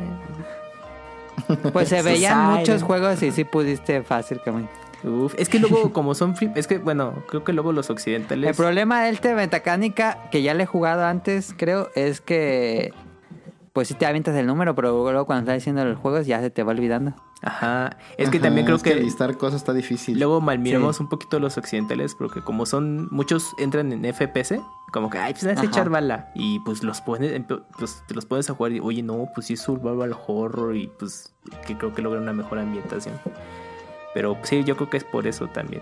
pues 1.74 1.90
se 1.90 2.02
veían 2.02 2.58
muchos 2.60 2.84
juegos 2.84 3.22
y 3.24 3.32
sí 3.32 3.44
pudiste 3.44 4.04
fácil, 4.04 4.40
Kamui. 4.44 4.68
Uf, 5.04 5.34
es 5.38 5.48
que 5.48 5.60
luego 5.60 5.94
como 5.94 6.14
son 6.14 6.36
free, 6.36 6.52
es 6.56 6.68
que 6.68 6.78
bueno, 6.78 7.14
creo 7.30 7.46
que 7.46 7.54
luego 7.54 7.72
los 7.72 7.90
occidentales 7.90 8.50
El 8.50 8.56
problema 8.56 9.02
del 9.04 9.16
este 9.16 9.34
Metacánica, 9.34 10.18
que 10.30 10.42
ya 10.42 10.54
le 10.54 10.64
he 10.64 10.66
jugado 10.66 11.06
antes, 11.06 11.54
creo, 11.56 11.90
es 11.96 12.20
que 12.20 12.94
pues 13.72 13.88
sí 13.88 13.94
te 13.94 14.06
avientas 14.06 14.36
el 14.36 14.46
número, 14.46 14.76
pero 14.76 14.90
luego 15.10 15.26
cuando 15.26 15.44
estás 15.44 15.56
diciendo 15.56 15.86
los 15.86 15.98
juegos 15.98 16.28
ya 16.28 16.42
se 16.42 16.50
te 16.50 16.64
va 16.64 16.72
olvidando. 16.72 17.14
Ajá, 17.42 17.96
es 18.18 18.30
que 18.30 18.38
Ajá, 18.38 18.48
también 18.48 18.66
creo 18.66 18.76
es 18.76 18.84
que, 18.84 18.96
listar 18.96 19.38
cosas 19.38 19.62
está 19.62 19.72
difícil. 19.72 20.20
luego 20.20 20.42
malmiramos 20.42 20.98
Sí. 20.98 21.04
un 21.04 21.10
poquito 21.10 21.40
los 21.40 21.58
occidentales 21.58 22.14
porque 22.14 22.42
como 22.42 22.66
son 22.66 23.08
muchos 23.12 23.54
entran 23.58 23.94
en 23.94 24.04
FPS, 24.14 24.60
como 24.92 25.10
que 25.10 25.20
ay, 25.20 25.34
pues 25.34 25.46
vas 25.46 25.64
a 25.64 25.66
echar 25.66 25.90
bala 25.90 26.32
y 26.36 26.60
pues 26.60 26.84
los 26.84 27.00
pones 27.00 27.42
pues, 27.78 28.04
te 28.08 28.14
los 28.14 28.26
pones 28.26 28.50
a 28.50 28.54
jugar 28.56 28.74
y 28.74 28.82
oye, 28.82 29.04
no, 29.04 29.30
pues 29.34 29.48
sí 29.48 29.54
es 29.54 29.62
survival 29.62 30.14
horror 30.28 30.76
y 30.76 30.88
pues 31.00 31.34
que 31.66 31.78
creo 31.78 31.94
que 31.94 32.02
logra 32.02 32.20
una 32.20 32.34
mejor 32.34 32.60
ambientación. 32.60 33.16
Pero 34.14 34.36
sí, 34.44 34.64
yo 34.66 34.76
creo 34.76 34.90
que 34.90 34.98
es 34.98 35.04
por 35.06 35.26
eso 35.26 35.48
también. 35.48 35.82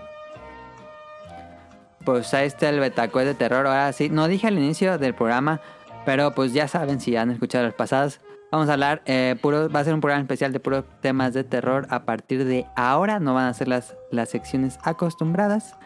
Pues 2.04 2.32
ahí 2.34 2.46
está 2.46 2.68
el 2.68 2.78
Betacuest 2.80 3.26
de 3.26 3.34
terror. 3.34 3.66
Ahora 3.66 3.92
sí, 3.92 4.08
no 4.08 4.28
dije 4.28 4.46
al 4.46 4.56
inicio 4.58 4.96
del 4.98 5.14
programa, 5.14 5.60
pero 6.06 6.32
pues 6.34 6.52
ya 6.52 6.68
saben 6.68 7.00
si 7.00 7.16
han 7.16 7.30
escuchado 7.30 7.64
los 7.66 7.74
pasados. 7.74 8.20
Vamos 8.50 8.70
a 8.70 8.72
hablar, 8.72 9.02
eh, 9.04 9.36
puro, 9.42 9.68
va 9.68 9.80
a 9.80 9.84
ser 9.84 9.92
un 9.92 10.00
programa 10.00 10.22
especial 10.22 10.52
de 10.52 10.60
puros 10.60 10.84
temas 11.02 11.34
de 11.34 11.44
terror 11.44 11.86
a 11.90 12.04
partir 12.04 12.46
de 12.46 12.66
ahora. 12.76 13.20
No 13.20 13.34
van 13.34 13.46
a 13.46 13.54
ser 13.54 13.68
las, 13.68 13.94
las 14.10 14.30
secciones 14.30 14.78
acostumbradas. 14.84 15.76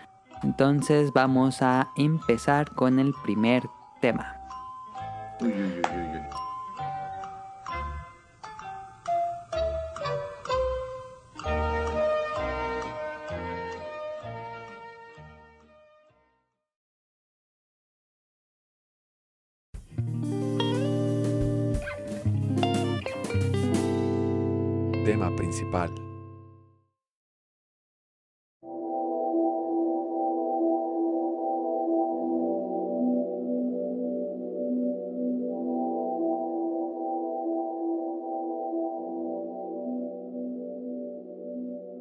Entonces 0.44 1.12
vamos 1.12 1.60
a 1.60 1.88
empezar 1.96 2.70
con 2.70 3.00
el 3.00 3.12
primer 3.24 3.64
tema. 4.00 4.36
Uy, 5.40 5.48
uy, 5.48 5.82
uy, 5.82 6.20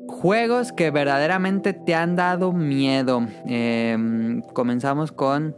Juegos 0.08 0.72
que 0.72 0.92
verdaderamente 0.92 1.74
te 1.74 1.96
han 1.96 2.16
dado 2.16 2.52
miedo. 2.54 3.26
Eh, 3.48 4.42
comenzamos 4.54 5.12
con. 5.12 5.56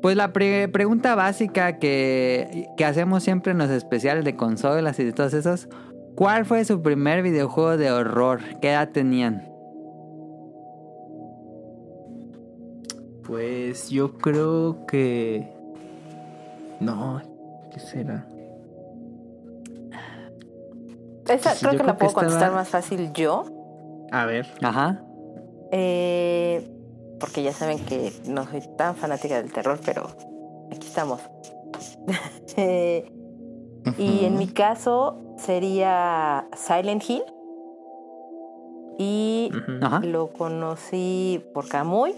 Pues 0.00 0.16
la 0.16 0.32
pre- 0.32 0.68
pregunta 0.68 1.14
básica 1.14 1.78
que, 1.78 2.66
que 2.76 2.84
hacemos 2.84 3.22
siempre 3.22 3.52
en 3.52 3.58
los 3.58 3.70
especiales 3.70 4.24
de 4.24 4.36
consolas 4.36 4.98
y 4.98 5.04
de 5.04 5.12
todos 5.12 5.32
esos. 5.32 5.68
¿Cuál 6.14 6.44
fue 6.44 6.64
su 6.64 6.82
primer 6.82 7.22
videojuego 7.22 7.76
de 7.76 7.90
horror? 7.90 8.40
¿Qué 8.60 8.70
edad 8.70 8.90
tenían? 8.90 9.48
Pues 13.26 13.88
yo 13.90 14.12
creo 14.18 14.84
que. 14.86 15.48
No. 16.80 17.22
¿Qué 17.72 17.80
será? 17.80 18.26
Esa 21.28 21.54
Sí, 21.54 21.60
creo 21.60 21.70
que 21.72 21.76
creo 21.78 21.86
la 21.86 21.92
que 21.92 21.98
puedo 22.00 22.12
contestar 22.12 22.42
estaba- 22.42 22.56
más 22.56 22.68
fácil 22.68 23.12
yo. 23.14 23.44
A 24.10 24.26
ver. 24.26 24.46
Ajá. 24.62 25.02
Eh, 25.70 26.68
porque 27.18 27.42
ya 27.42 27.52
saben 27.52 27.78
que 27.86 28.12
no 28.28 28.44
soy 28.46 28.60
tan 28.76 28.96
fanática 28.96 29.40
del 29.40 29.50
terror, 29.52 29.78
pero 29.84 30.08
aquí 30.70 30.86
estamos. 30.86 31.20
Eh, 32.56 33.10
y 33.98 34.24
en 34.24 34.36
mi 34.38 34.46
caso 34.48 35.18
sería 35.36 36.46
Silent 36.54 37.02
Hill. 37.08 37.22
Y 38.98 39.50
lo 40.02 40.28
conocí 40.32 41.42
por 41.54 41.68
Kamui. 41.68 42.14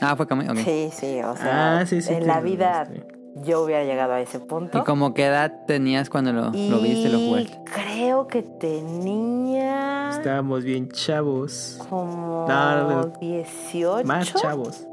Ah, 0.00 0.14
fue 0.16 0.26
Kamui. 0.26 0.48
ok. 0.48 0.56
Sí, 0.58 0.90
sí, 0.92 1.20
o 1.22 1.34
sea, 1.36 1.78
Ah, 1.80 1.86
sí, 1.86 2.02
sí. 2.02 2.12
en 2.12 2.26
la 2.26 2.40
vida 2.40 2.82
este, 2.82 3.06
yo 3.36 3.62
hubiera 3.64 3.84
llegado 3.84 4.12
a 4.12 4.20
ese 4.20 4.38
punto. 4.40 4.78
¿Y 4.78 4.82
como 4.82 5.14
qué 5.14 5.26
edad 5.26 5.64
tenías 5.66 6.10
cuando 6.10 6.32
lo, 6.32 6.42
lo 6.50 6.80
viste, 6.80 7.08
lo 7.08 7.18
Y 7.18 7.28
jugaste? 7.28 7.60
creo 7.64 8.26
que 8.28 8.42
tenía 8.42 10.10
Estábamos 10.10 10.64
bien 10.64 10.88
chavos. 10.90 11.80
como 11.88 12.46
No, 12.46 12.88
no, 12.88 13.06
18, 13.20 14.06
Más 14.06 14.32
chavos. 14.34 14.86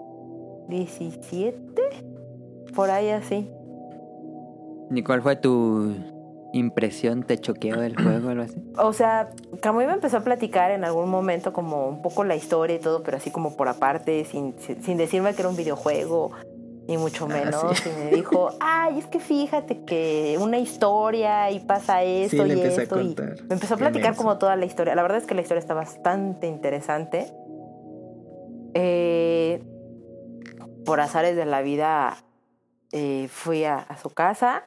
17, 0.69 1.81
por 2.73 2.89
ahí 2.89 3.09
así. 3.09 3.51
¿Y 4.93 5.03
cuál 5.03 5.21
fue 5.21 5.35
tu 5.37 5.93
impresión? 6.53 7.23
¿Te 7.23 7.37
choqueó 7.37 7.79
del 7.79 7.95
juego 7.95 8.27
o 8.27 8.31
algo 8.31 8.43
así? 8.43 8.61
O 8.77 8.91
sea, 8.93 9.29
Kamui 9.61 9.85
me 9.85 9.93
empezó 9.93 10.17
a 10.17 10.21
platicar 10.21 10.71
en 10.71 10.83
algún 10.83 11.09
momento 11.09 11.53
como 11.53 11.87
un 11.87 12.01
poco 12.01 12.23
la 12.25 12.35
historia 12.35 12.75
y 12.75 12.79
todo, 12.79 13.01
pero 13.03 13.17
así 13.17 13.31
como 13.31 13.55
por 13.55 13.69
aparte, 13.69 14.25
sin, 14.25 14.55
sin 14.59 14.97
decirme 14.97 15.33
que 15.33 15.41
era 15.43 15.49
un 15.49 15.55
videojuego, 15.55 16.31
ni 16.89 16.97
mucho 16.97 17.25
Ah, 17.29 17.33
menos. 17.33 17.77
sí. 17.79 17.89
Y 17.89 18.03
me 18.03 18.11
dijo, 18.11 18.49
ay, 18.59 18.99
es 18.99 19.05
que 19.07 19.21
fíjate 19.21 19.85
que 19.85 20.37
una 20.41 20.57
historia 20.59 21.49
y 21.51 21.61
pasa 21.61 22.03
esto 22.03 22.43
Sí, 22.45 22.51
y 22.51 22.59
a 22.61 22.67
esto. 22.67 22.99
y 23.01 23.15
me 23.47 23.53
empezó 23.53 23.75
a 23.75 23.77
platicar 23.77 24.15
como 24.17 24.37
toda 24.37 24.57
la 24.57 24.65
historia. 24.65 24.93
La 24.93 25.03
verdad 25.03 25.19
es 25.19 25.25
que 25.25 25.35
la 25.35 25.41
historia 25.41 25.59
está 25.61 25.73
bastante 25.73 26.47
interesante. 26.47 27.31
Eh, 28.73 29.63
por 30.85 30.99
azares 30.99 31.35
de 31.37 31.45
la 31.45 31.61
vida, 31.61 32.17
eh, 32.91 33.27
fui 33.29 33.63
a, 33.63 33.77
a 33.77 33.97
su 33.97 34.09
casa 34.09 34.63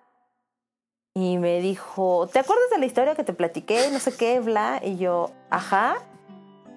y 1.16 1.38
me 1.38 1.60
dijo, 1.60 2.28
¿te 2.32 2.40
acuerdas 2.40 2.70
de 2.72 2.78
la 2.78 2.86
historia 2.86 3.14
que 3.14 3.22
te 3.22 3.32
platiqué? 3.32 3.88
No 3.92 4.00
sé 4.00 4.12
qué, 4.16 4.40
bla. 4.40 4.80
Y 4.82 4.96
yo, 4.96 5.30
ajá. 5.48 5.98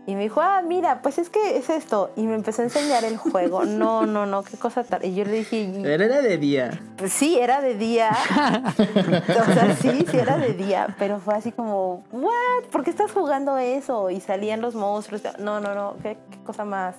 Y 0.05 0.13
me 0.13 0.21
dijo, 0.21 0.41
ah, 0.41 0.61
mira, 0.63 1.01
pues 1.01 1.17
es 1.17 1.31
que 1.31 1.57
es 1.57 1.71
esto. 1.71 2.11
Y 2.15 2.27
me 2.27 2.35
empezó 2.35 2.61
a 2.61 2.65
enseñar 2.65 3.03
el 3.03 3.17
juego. 3.17 3.65
No, 3.65 4.05
no, 4.05 4.27
no, 4.27 4.43
qué 4.43 4.55
cosa 4.55 4.83
tan... 4.83 5.03
Y 5.03 5.15
yo 5.15 5.25
le 5.25 5.31
dije, 5.31 5.79
Pero 5.81 6.03
era 6.03 6.21
de 6.21 6.37
día. 6.37 6.79
pues 6.97 7.13
sí, 7.13 7.39
era 7.39 7.61
de 7.61 7.73
día. 7.73 8.11
o 8.77 9.53
sea, 9.53 9.75
sí, 9.75 10.05
sí 10.09 10.17
era 10.17 10.37
de 10.37 10.53
día. 10.53 10.95
Pero 10.99 11.19
fue 11.19 11.33
así 11.33 11.51
como, 11.51 12.03
¿what? 12.11 12.69
¿Por 12.71 12.83
qué 12.83 12.91
estás 12.91 13.11
jugando 13.11 13.57
eso? 13.57 14.11
Y 14.11 14.21
salían 14.21 14.61
los 14.61 14.75
monstruos. 14.75 15.23
No, 15.39 15.59
no, 15.59 15.73
no, 15.73 15.95
qué, 16.03 16.15
qué 16.29 16.37
cosa 16.43 16.63
más 16.63 16.95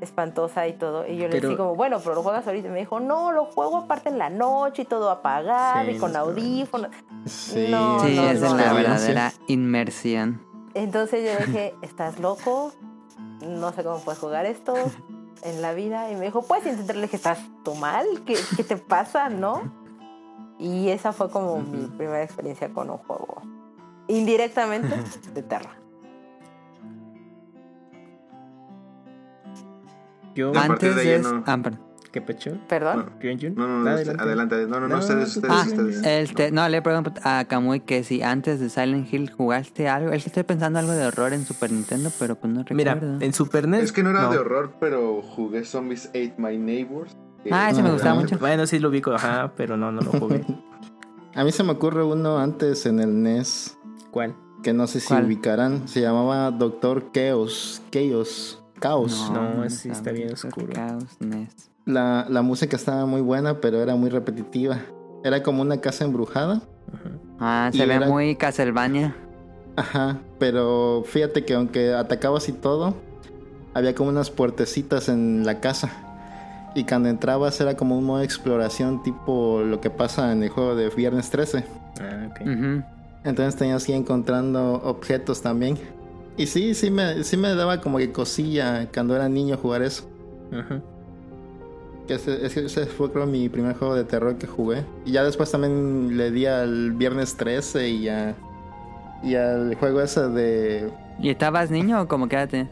espantosa 0.00 0.66
y 0.68 0.74
todo. 0.74 1.06
Y 1.06 1.16
yo 1.16 1.24
le 1.24 1.30
Pero- 1.30 1.48
dije 1.48 1.58
como, 1.58 1.74
bueno, 1.74 1.98
pero 2.02 2.14
lo 2.14 2.22
juegas 2.22 2.46
ahorita. 2.46 2.68
Y 2.68 2.70
me 2.70 2.78
dijo, 2.80 3.00
no, 3.00 3.32
lo 3.32 3.46
juego 3.46 3.78
aparte 3.78 4.08
en 4.08 4.18
la 4.18 4.30
noche 4.30 4.82
y 4.82 4.84
todo 4.84 5.10
apagado 5.10 5.84
Sí, 5.90 5.96
y 5.96 5.98
con 5.98 6.14
audífonos. 6.16 6.90
Sí, 7.26 7.66
No, 7.70 8.00
Sí, 8.00 8.14
no, 8.16 8.22
esa 8.30 8.32
es 8.32 8.40
no, 8.52 8.56
la 8.56 8.68
no. 8.68 8.74
verdadera 8.74 9.32
inmersión. 9.48 10.40
Entonces 10.74 11.24
yo 11.24 11.46
dije, 11.46 11.74
¿estás 11.82 12.18
loco? 12.20 12.72
No 13.40 13.72
sé 13.72 13.82
cómo 13.84 13.98
puedes 14.00 14.18
jugar 14.20 14.46
esto 14.46 14.74
en 15.42 15.62
la 15.62 15.72
vida. 15.74 16.10
Y 16.12 16.16
me 16.16 16.26
dijo, 16.26 16.42
puedes 16.42 16.66
intentar. 16.66 16.96
Le 16.96 17.02
dije, 17.02 17.16
¿estás 17.16 17.40
tú 17.64 17.74
mal? 17.74 18.06
¿Qué, 18.26 18.36
qué 18.56 18.64
te 18.64 18.76
pasa? 18.76 19.28
¿No? 19.28 19.62
Y 20.58 20.88
esa 20.88 21.12
fue 21.12 21.30
como 21.30 21.58
mi 21.60 21.86
primera 21.86 22.22
experiencia 22.22 22.72
con 22.72 22.90
un 22.90 22.98
juego 22.98 23.42
indirectamente 24.08 24.88
de 25.34 25.42
terror. 25.42 25.72
Yo, 30.34 30.52
A 30.56 30.64
Antes 30.64 30.96
de 30.96 31.18
no. 31.20 31.42
Ah, 31.46 31.58
perdón. 31.62 31.80
¿qué 32.12 32.22
pecho? 32.22 32.56
¿Perdón? 32.68 33.10
No, 33.54 33.68
no, 33.68 33.80
no, 33.80 33.90
adelante. 33.90 34.66
No, 34.66 34.80
no, 34.80 34.88
no, 34.88 34.98
ustedes, 34.98 35.36
ustedes, 35.36 35.54
Ah, 35.54 35.64
ustedes. 35.66 36.02
este, 36.04 36.50
no, 36.50 36.66
le 36.68 36.80
pregunto 36.80 37.12
a 37.22 37.44
Kamui 37.44 37.80
que 37.80 38.02
si 38.02 38.22
antes 38.22 38.60
de 38.60 38.70
Silent 38.70 39.12
Hill 39.12 39.30
jugaste 39.30 39.88
algo. 39.88 40.10
Es 40.12 40.22
que 40.24 40.30
estoy 40.30 40.44
pensando 40.44 40.78
algo 40.78 40.92
de 40.92 41.06
horror 41.06 41.32
en 41.34 41.44
Super 41.44 41.70
Nintendo, 41.70 42.10
pero 42.18 42.34
pues 42.36 42.52
no 42.52 42.64
Mira, 42.70 42.94
recuerdo. 42.94 43.18
en 43.20 43.32
Super 43.34 43.68
NES. 43.68 43.82
Es 43.84 43.92
que 43.92 44.02
no 44.02 44.10
era 44.10 44.28
de 44.30 44.38
horror, 44.38 44.72
pero 44.80 45.20
jugué 45.22 45.64
Zombies 45.64 46.06
Ate 46.08 46.34
My 46.38 46.56
Neighbors. 46.56 47.14
que 47.44 47.50
Ah, 47.52 47.70
ese 47.70 47.82
me 47.82 47.88
es 47.88 47.94
gustaba 47.94 48.14
mucho. 48.18 48.38
Bueno, 48.38 48.66
sí 48.66 48.78
lo 48.78 48.88
ubico, 48.88 49.12
ajá, 49.12 49.52
pero 49.56 49.76
no, 49.76 49.92
no 49.92 50.00
lo 50.00 50.10
jugué. 50.12 50.44
A 51.34 51.44
mí 51.44 51.52
se 51.52 51.62
me 51.62 51.72
ocurre 51.72 52.02
uno 52.02 52.38
antes 52.38 52.84
en 52.86 52.98
el 53.00 53.22
NES 53.22 53.76
¿Cuál? 54.10 54.34
que 54.62 54.72
no 54.72 54.86
sé 54.88 54.98
si 54.98 55.08
¿Cuál? 55.08 55.26
ubicarán. 55.26 55.86
Se 55.86 56.00
llamaba 56.00 56.50
Doctor 56.50 57.12
Chaos. 57.12 57.80
Chaos. 57.92 58.60
Caos. 58.78 59.30
No, 59.32 59.64
ese 59.64 59.90
está 59.90 60.10
bien 60.12 60.32
oscuro. 60.32 60.68
La, 61.84 62.26
la 62.28 62.42
música 62.42 62.76
estaba 62.76 63.06
muy 63.06 63.20
buena, 63.22 63.60
pero 63.60 63.80
era 63.82 63.94
muy 63.96 64.10
repetitiva. 64.10 64.78
Era 65.24 65.42
como 65.42 65.62
una 65.62 65.80
casa 65.80 66.04
embrujada. 66.04 66.62
Ah, 67.40 67.70
Y 67.72 67.78
se 67.78 67.86
ve 67.86 67.94
era- 67.94 68.08
muy 68.08 68.36
Castlevania. 68.36 69.14
Ajá, 69.76 70.18
pero 70.38 71.04
fíjate 71.06 71.44
que 71.44 71.54
aunque 71.54 71.94
atacabas 71.94 72.48
y 72.48 72.52
todo, 72.52 72.94
había 73.74 73.94
como 73.94 74.10
unas 74.10 74.28
puertecitas 74.30 75.08
en 75.08 75.46
la 75.46 75.60
casa. 75.60 75.90
Y 76.74 76.84
cuando 76.84 77.08
entrabas 77.08 77.60
era 77.60 77.76
como 77.76 77.96
un 77.96 78.04
modo 78.04 78.18
de 78.18 78.24
exploración 78.24 79.02
tipo 79.02 79.62
lo 79.64 79.80
que 79.80 79.88
pasa 79.90 80.32
en 80.32 80.42
el 80.42 80.48
juego 80.50 80.74
de 80.76 80.90
Viernes 80.90 81.30
13. 81.30 81.64
Ah, 82.00 82.28
ok. 82.30 82.40
Entonces 83.24 83.56
tenías 83.56 83.84
que 83.84 83.92
ir 83.92 83.98
encontrando 83.98 84.74
objetos 84.84 85.42
también. 85.42 85.78
Y 86.38 86.46
sí, 86.46 86.74
sí 86.74 86.90
me, 86.90 87.24
sí 87.24 87.36
me 87.36 87.54
daba 87.54 87.80
como 87.80 87.98
que 87.98 88.10
cosilla 88.12 88.88
cuando 88.94 89.14
era 89.16 89.28
niño 89.28 89.56
jugar 89.56 89.82
eso. 89.82 90.04
Que 92.06 92.14
ese, 92.14 92.46
ese- 92.46 92.64
ese 92.66 92.86
fue 92.86 93.12
creo 93.12 93.26
mi 93.26 93.48
primer 93.48 93.76
juego 93.76 93.94
de 93.94 94.04
terror 94.04 94.36
que 94.38 94.46
jugué. 94.46 94.84
Y 95.04 95.12
ya 95.12 95.24
después 95.24 95.50
también 95.50 96.16
le 96.16 96.30
di 96.30 96.46
al 96.46 96.92
Viernes 96.92 97.36
13 97.36 97.88
y 97.90 98.08
a... 98.08 98.34
Y 99.22 99.34
al 99.34 99.74
juego 99.74 100.00
ese 100.00 100.28
de 100.28 100.92
¿Y 101.20 101.28
estabas 101.30 101.70
niño 101.72 102.00
o 102.00 102.06
como 102.08 102.28
quédate? 102.28 102.68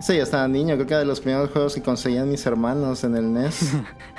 Sí, 0.00 0.14
estaba 0.18 0.46
niño, 0.48 0.74
creo 0.74 0.86
que 0.86 0.92
era 0.94 1.00
de 1.00 1.06
los 1.06 1.20
primeros 1.20 1.48
juegos 1.50 1.74
que 1.76 1.80
conseguían 1.80 2.28
mis 2.28 2.44
hermanos 2.44 3.02
en 3.04 3.16
el 3.16 3.32
NES. 3.32 3.72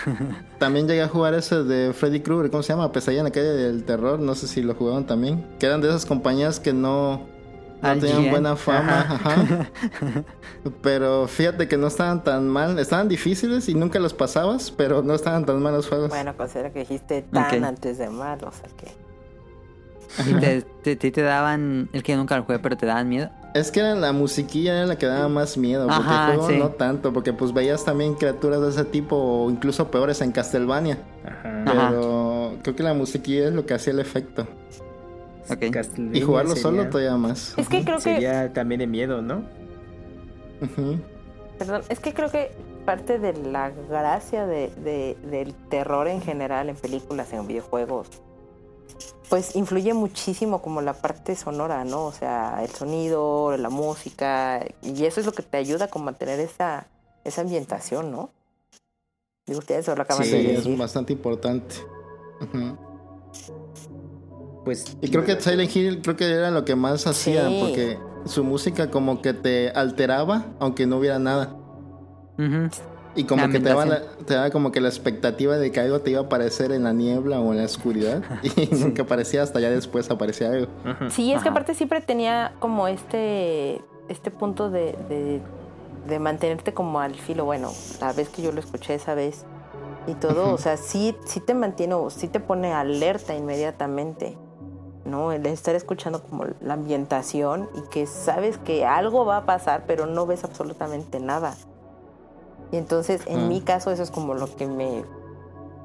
también 0.60 0.88
llegué 0.88 1.04
a 1.04 1.08
jugar 1.10 1.34
ese 1.36 1.64
de 1.64 1.94
Freddy 1.94 2.22
Krueger, 2.22 2.50
¿cómo 2.50 2.64
se 2.64 2.74
llama? 2.74 2.92
Pesadilla 2.92 3.20
en 3.20 3.26
la 3.26 3.32
calle 3.32 3.50
del 3.50 3.84
terror, 3.84 4.18
no 4.20 4.34
sé 4.34 4.48
si 4.48 4.64
lo 4.64 4.74
jugaron 4.74 5.06
también. 5.06 5.46
Que 5.60 5.66
eran 5.68 5.82
de 5.82 5.90
esas 5.90 6.06
compañías 6.06 6.60
que 6.60 6.74
no, 6.74 7.22
no 7.82 7.98
tenían 8.00 8.30
buena 8.32 8.56
fama, 8.56 9.00
ajá. 9.02 9.70
Pero 10.82 11.28
fíjate 11.28 11.68
que 11.68 11.78
no 11.78 11.88
estaban 11.88 12.24
tan 12.24 12.48
mal, 12.48 12.78
estaban 12.80 13.08
difíciles 13.08 13.70
y 13.70 13.76
nunca 13.76 14.00
los 14.00 14.14
pasabas, 14.14 14.72
pero 14.72 15.02
no 15.04 15.14
estaban 15.14 15.46
tan 15.46 15.62
mal 15.62 15.74
los 15.74 15.88
juegos. 15.88 16.10
Bueno, 16.10 16.36
considera 16.36 16.72
que 16.72 16.80
dijiste 16.80 17.22
tan 17.22 17.64
antes 17.64 17.98
de 17.98 18.10
mal, 18.10 18.40
o 18.44 18.52
sea 18.52 18.70
que... 18.76 18.92
¿Y 20.30 20.34
te, 20.40 20.62
te, 20.84 20.96
te- 20.96 21.12
te 21.12 21.22
daban, 21.22 21.90
el 21.94 22.02
que 22.02 22.16
nunca 22.16 22.38
lo 22.38 22.44
jugué, 22.44 22.60
pero 22.60 22.76
te 22.76 22.86
daban 22.86 23.08
miedo? 23.08 23.30
Es 23.54 23.72
que 23.72 23.80
era 23.82 23.94
la 23.96 24.12
musiquilla 24.14 24.78
era 24.78 24.86
la 24.86 24.98
que 24.98 25.06
daba 25.06 25.28
más 25.30 25.58
miedo, 25.58 25.88
porque 25.88 26.02
Ajá, 26.02 26.32
el 26.34 26.38
juego 26.40 26.50
sí. 26.54 26.58
no 26.60 26.70
tanto, 26.70 27.14
porque 27.14 27.34
pues 27.34 27.54
veías 27.54 27.84
también 27.86 28.16
criaturas 28.16 28.62
de 28.62 28.70
ese 28.70 28.84
tipo 28.86 29.16
o 29.16 29.50
incluso 29.52 29.90
peores 29.92 30.22
en 30.22 30.32
Castlevania. 30.32 30.98
Ajá. 31.26 31.64
Ajá. 31.66 31.90
Pero 31.90 32.58
creo 32.64 32.76
que 32.76 32.84
la 32.84 32.94
musiquilla 32.94 33.48
es 33.48 33.54
lo 33.54 33.66
que 33.66 33.74
hacía 33.74 33.94
el 33.94 34.00
efecto. 34.00 34.48
Y 36.14 36.22
jugarlo 36.22 36.50
sería- 36.56 36.62
solo 36.64 36.90
todavía 36.90 37.18
más. 37.18 37.54
Es 37.58 37.68
que 37.70 37.84
creo 37.84 37.98
que... 37.98 38.02
Sería 38.04 38.52
también 38.54 38.80
de 38.80 38.88
miedo, 38.88 39.22
¿no? 39.22 39.44
Perdón, 41.58 41.82
es 41.90 42.00
que 42.00 42.14
creo 42.14 42.30
que 42.32 42.52
parte 42.86 43.20
de 43.20 43.34
la 43.34 43.70
gracia 43.70 44.46
de, 44.46 44.70
de- 44.84 45.18
del 45.30 45.54
terror 45.70 46.08
en 46.08 46.22
general 46.22 46.70
en 46.70 46.76
películas, 46.76 47.32
en 47.34 47.48
videojuegos, 47.48 48.08
pues 49.30 49.56
influye 49.56 49.94
muchísimo 49.94 50.62
como 50.62 50.82
la 50.82 50.94
parte 50.94 51.36
sonora, 51.36 51.84
¿no? 51.84 52.06
O 52.06 52.12
sea, 52.12 52.60
el 52.64 52.70
sonido, 52.70 53.56
la 53.58 53.70
música, 53.70 54.66
y 54.82 55.06
eso 55.06 55.20
es 55.20 55.26
lo 55.26 55.34
que 55.34 55.44
te 55.44 55.58
ayuda 55.58 55.88
como 55.90 56.10
a 56.10 56.14
tener 56.14 56.40
esa, 56.40 56.88
esa 57.26 57.42
ambientación, 57.42 58.12
¿no? 58.12 58.30
Digo, 59.46 59.60
ustedes 59.60 59.88
lo 59.88 60.02
acaban 60.02 60.24
Sí, 60.24 60.32
de 60.32 60.52
es 60.52 60.58
decir. 60.64 60.78
bastante 60.78 61.14
importante. 61.14 61.76
Ujú. 62.42 62.78
Pues. 64.68 64.98
Y 65.02 65.10
creo 65.10 65.24
que 65.24 65.40
Silent 65.40 65.74
Hill 65.74 66.02
creo 66.02 66.18
que 66.18 66.30
era 66.30 66.52
lo 66.52 66.66
que 66.66 66.76
más 66.76 67.08
hacía, 67.08 67.48
Sí. 67.48 67.60
porque 67.62 67.98
su 68.26 68.44
música 68.44 68.92
como 68.92 69.22
que 69.22 69.34
te 69.34 69.70
alteraba, 69.72 70.46
aunque 70.60 70.86
no 70.86 70.98
hubiera 70.98 71.20
nada. 71.20 71.56
Y 73.16 73.24
como 73.24 73.44
La 73.48 73.50
que 73.52 73.60
te 73.60 73.70
daba, 73.70 73.86
la- 73.86 74.02
te 74.26 74.34
daba 74.36 74.50
como 74.52 74.72
que 74.72 74.80
la 74.82 74.90
expectativa 74.90 75.58
de 75.58 75.72
que 75.72 75.80
algo 75.80 76.02
te 76.02 76.12
iba 76.12 76.20
a 76.20 76.24
aparecer 76.26 76.72
en 76.72 76.84
la 76.84 76.92
niebla 76.94 77.40
o 77.40 77.52
en 77.52 77.60
la 77.60 77.64
oscuridad. 77.64 78.22
Y 78.58 78.68
nunca 78.76 79.04
aparecía 79.04 79.42
hasta 79.42 79.60
ya 79.60 79.70
después 79.72 80.12
aparecía 80.12 80.50
algo. 80.52 80.68
Ujú. 80.84 81.10
Sí, 81.10 81.32
es 81.34 81.42
que 81.42 81.50
aparte 81.50 81.74
siempre 81.74 82.02
tenía 82.02 82.54
como 82.60 82.88
este, 82.88 83.82
este 84.10 84.30
punto 84.30 84.70
de, 84.70 84.96
de, 85.10 85.42
de 86.08 86.20
mantenerte 86.20 86.74
como 86.74 87.00
al 87.00 87.16
filo. 87.16 87.46
Bueno, 87.46 87.72
la 88.02 88.12
vez 88.14 88.30
que 88.30 88.42
yo 88.44 88.52
lo 88.52 88.60
escuché 88.60 88.94
esa 88.96 89.16
vez, 89.16 89.46
y 90.06 90.14
todo, 90.14 90.54
o 90.54 90.58
sea, 90.58 90.78
sí, 90.78 91.16
sí 91.26 91.40
te 91.42 91.54
mantiene, 91.54 91.96
o 91.96 92.10
sí 92.10 92.28
te 92.28 92.40
pone 92.40 92.72
alerta 92.72 93.36
inmediatamente, 93.36 94.38
¿no? 95.08 95.32
El 95.32 95.46
estar 95.48 95.74
escuchando 95.76 96.22
como 96.22 96.46
la 96.62 96.74
ambientación 96.76 97.68
y 97.76 97.82
que 97.90 98.06
sabes 98.06 98.58
que 98.58 98.86
algo 98.86 99.26
va 99.26 99.38
a 99.38 99.46
pasar, 99.46 99.86
pero 99.88 100.06
no 100.06 100.26
ves 100.28 100.44
absolutamente 100.44 101.20
nada. 101.20 101.56
Y 102.72 102.78
entonces, 102.78 103.22
en 103.28 103.40
Ah. 103.40 103.48
mi 103.48 103.62
caso, 103.62 103.92
eso 103.92 104.04
es 104.04 104.12
como 104.12 104.34
lo 104.34 104.54
que 104.56 104.68
me, 104.68 105.04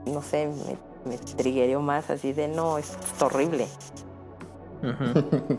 no 0.06 0.20
sé, 0.22 0.48
me, 0.48 0.76
me 1.10 1.16
triggereó 1.18 1.80
más, 1.80 2.10
así 2.10 2.32
de, 2.32 2.48
no, 2.48 2.76
esto 2.78 2.98
es 3.16 3.22
horrible. 3.22 3.68
Ujú. 4.82 5.24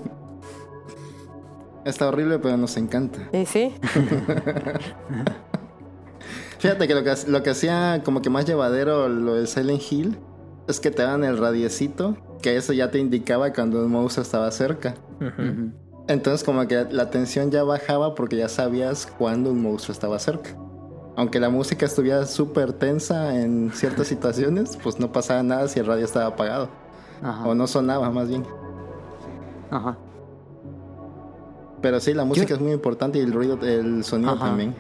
Está 1.86 2.08
horrible, 2.08 2.40
pero 2.40 2.56
nos 2.58 2.78
encanta. 2.78 3.30
Y 3.34 3.46
sí, 3.46 3.74
Fíjate 6.60 6.88
que 6.88 6.96
lo 6.96 7.04
que, 7.04 7.14
lo 7.28 7.44
que 7.44 7.50
hacía 7.50 8.02
como 8.06 8.22
que 8.22 8.30
más 8.30 8.46
llevadero 8.46 9.10
lo 9.10 9.34
de 9.34 9.48
Silent 9.48 9.82
Hill 9.92 10.18
es 10.68 10.80
que 10.80 10.92
te 10.92 11.04
daban 11.04 11.24
el 11.24 11.38
radiecito, 11.38 12.18
que 12.42 12.56
eso 12.56 12.74
ya 12.74 12.92
te 12.92 13.00
indicaba 13.00 13.52
cuando 13.54 13.84
un 13.84 13.92
monstruo 13.92 14.24
estaba 14.24 14.50
cerca. 14.52 14.96
Entonces 16.08 16.44
como 16.44 16.68
que 16.68 16.86
la 16.92 17.10
tensión 17.10 17.52
ya 17.52 17.64
bajaba 17.64 18.16
porque 18.16 18.38
ya 18.38 18.50
sabías 18.50 19.06
cuándo 19.06 19.52
un 19.52 19.62
monstruo 19.62 19.94
estaba 19.94 20.20
cerca. 20.20 20.56
Aunque 21.16 21.40
la 21.40 21.50
música 21.50 21.86
estuviera 21.86 22.26
súper 22.26 22.74
tensa 22.74 23.40
en 23.40 23.72
ciertas 23.74 24.08
situaciones, 24.14 24.78
pues 24.82 25.00
no 25.00 25.12
pasaba 25.12 25.44
nada 25.44 25.68
si 25.68 25.80
el 25.80 25.86
radio 25.86 26.06
estaba 26.06 26.28
apagado. 26.28 26.70
Ajá. 27.22 27.48
O 27.48 27.56
no 27.56 27.68
sonaba 27.68 28.10
más 28.10 28.28
bien. 28.28 28.46
Ajá. 29.70 29.98
Pero 31.82 32.00
sí, 32.00 32.14
la 32.14 32.26
música 32.26 32.54
es 32.54 32.60
muy 32.60 32.72
importante 32.72 33.20
y 33.20 33.22
el 33.22 33.34
ruido, 33.34 33.60
el 33.62 34.04
sonido 34.04 34.32
Ajá. 34.32 34.46
también. 34.46 34.76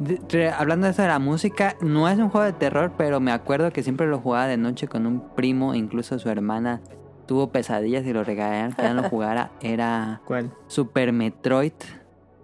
De- 0.00 0.48
hablando 0.50 0.86
de 0.86 0.92
eso 0.92 1.02
de 1.02 1.08
la 1.08 1.18
música, 1.18 1.76
no 1.82 2.08
es 2.08 2.18
un 2.18 2.30
juego 2.30 2.46
de 2.46 2.54
terror, 2.54 2.92
pero 2.96 3.20
me 3.20 3.32
acuerdo 3.32 3.70
que 3.70 3.82
siempre 3.82 4.06
lo 4.06 4.18
jugaba 4.18 4.46
de 4.46 4.56
noche 4.56 4.88
con 4.88 5.06
un 5.06 5.34
primo, 5.34 5.74
incluso 5.74 6.18
su 6.18 6.28
hermana 6.30 6.80
tuvo 7.26 7.52
pesadillas 7.52 8.04
y 8.06 8.12
lo 8.12 8.24
regañaron 8.24 8.72
que 8.72 8.82
ya 8.82 8.94
no 8.94 9.02
lo 9.02 9.08
jugara. 9.10 9.52
Era 9.60 10.22
¿Cuál? 10.24 10.52
Super 10.68 11.12
Metroid. 11.12 11.72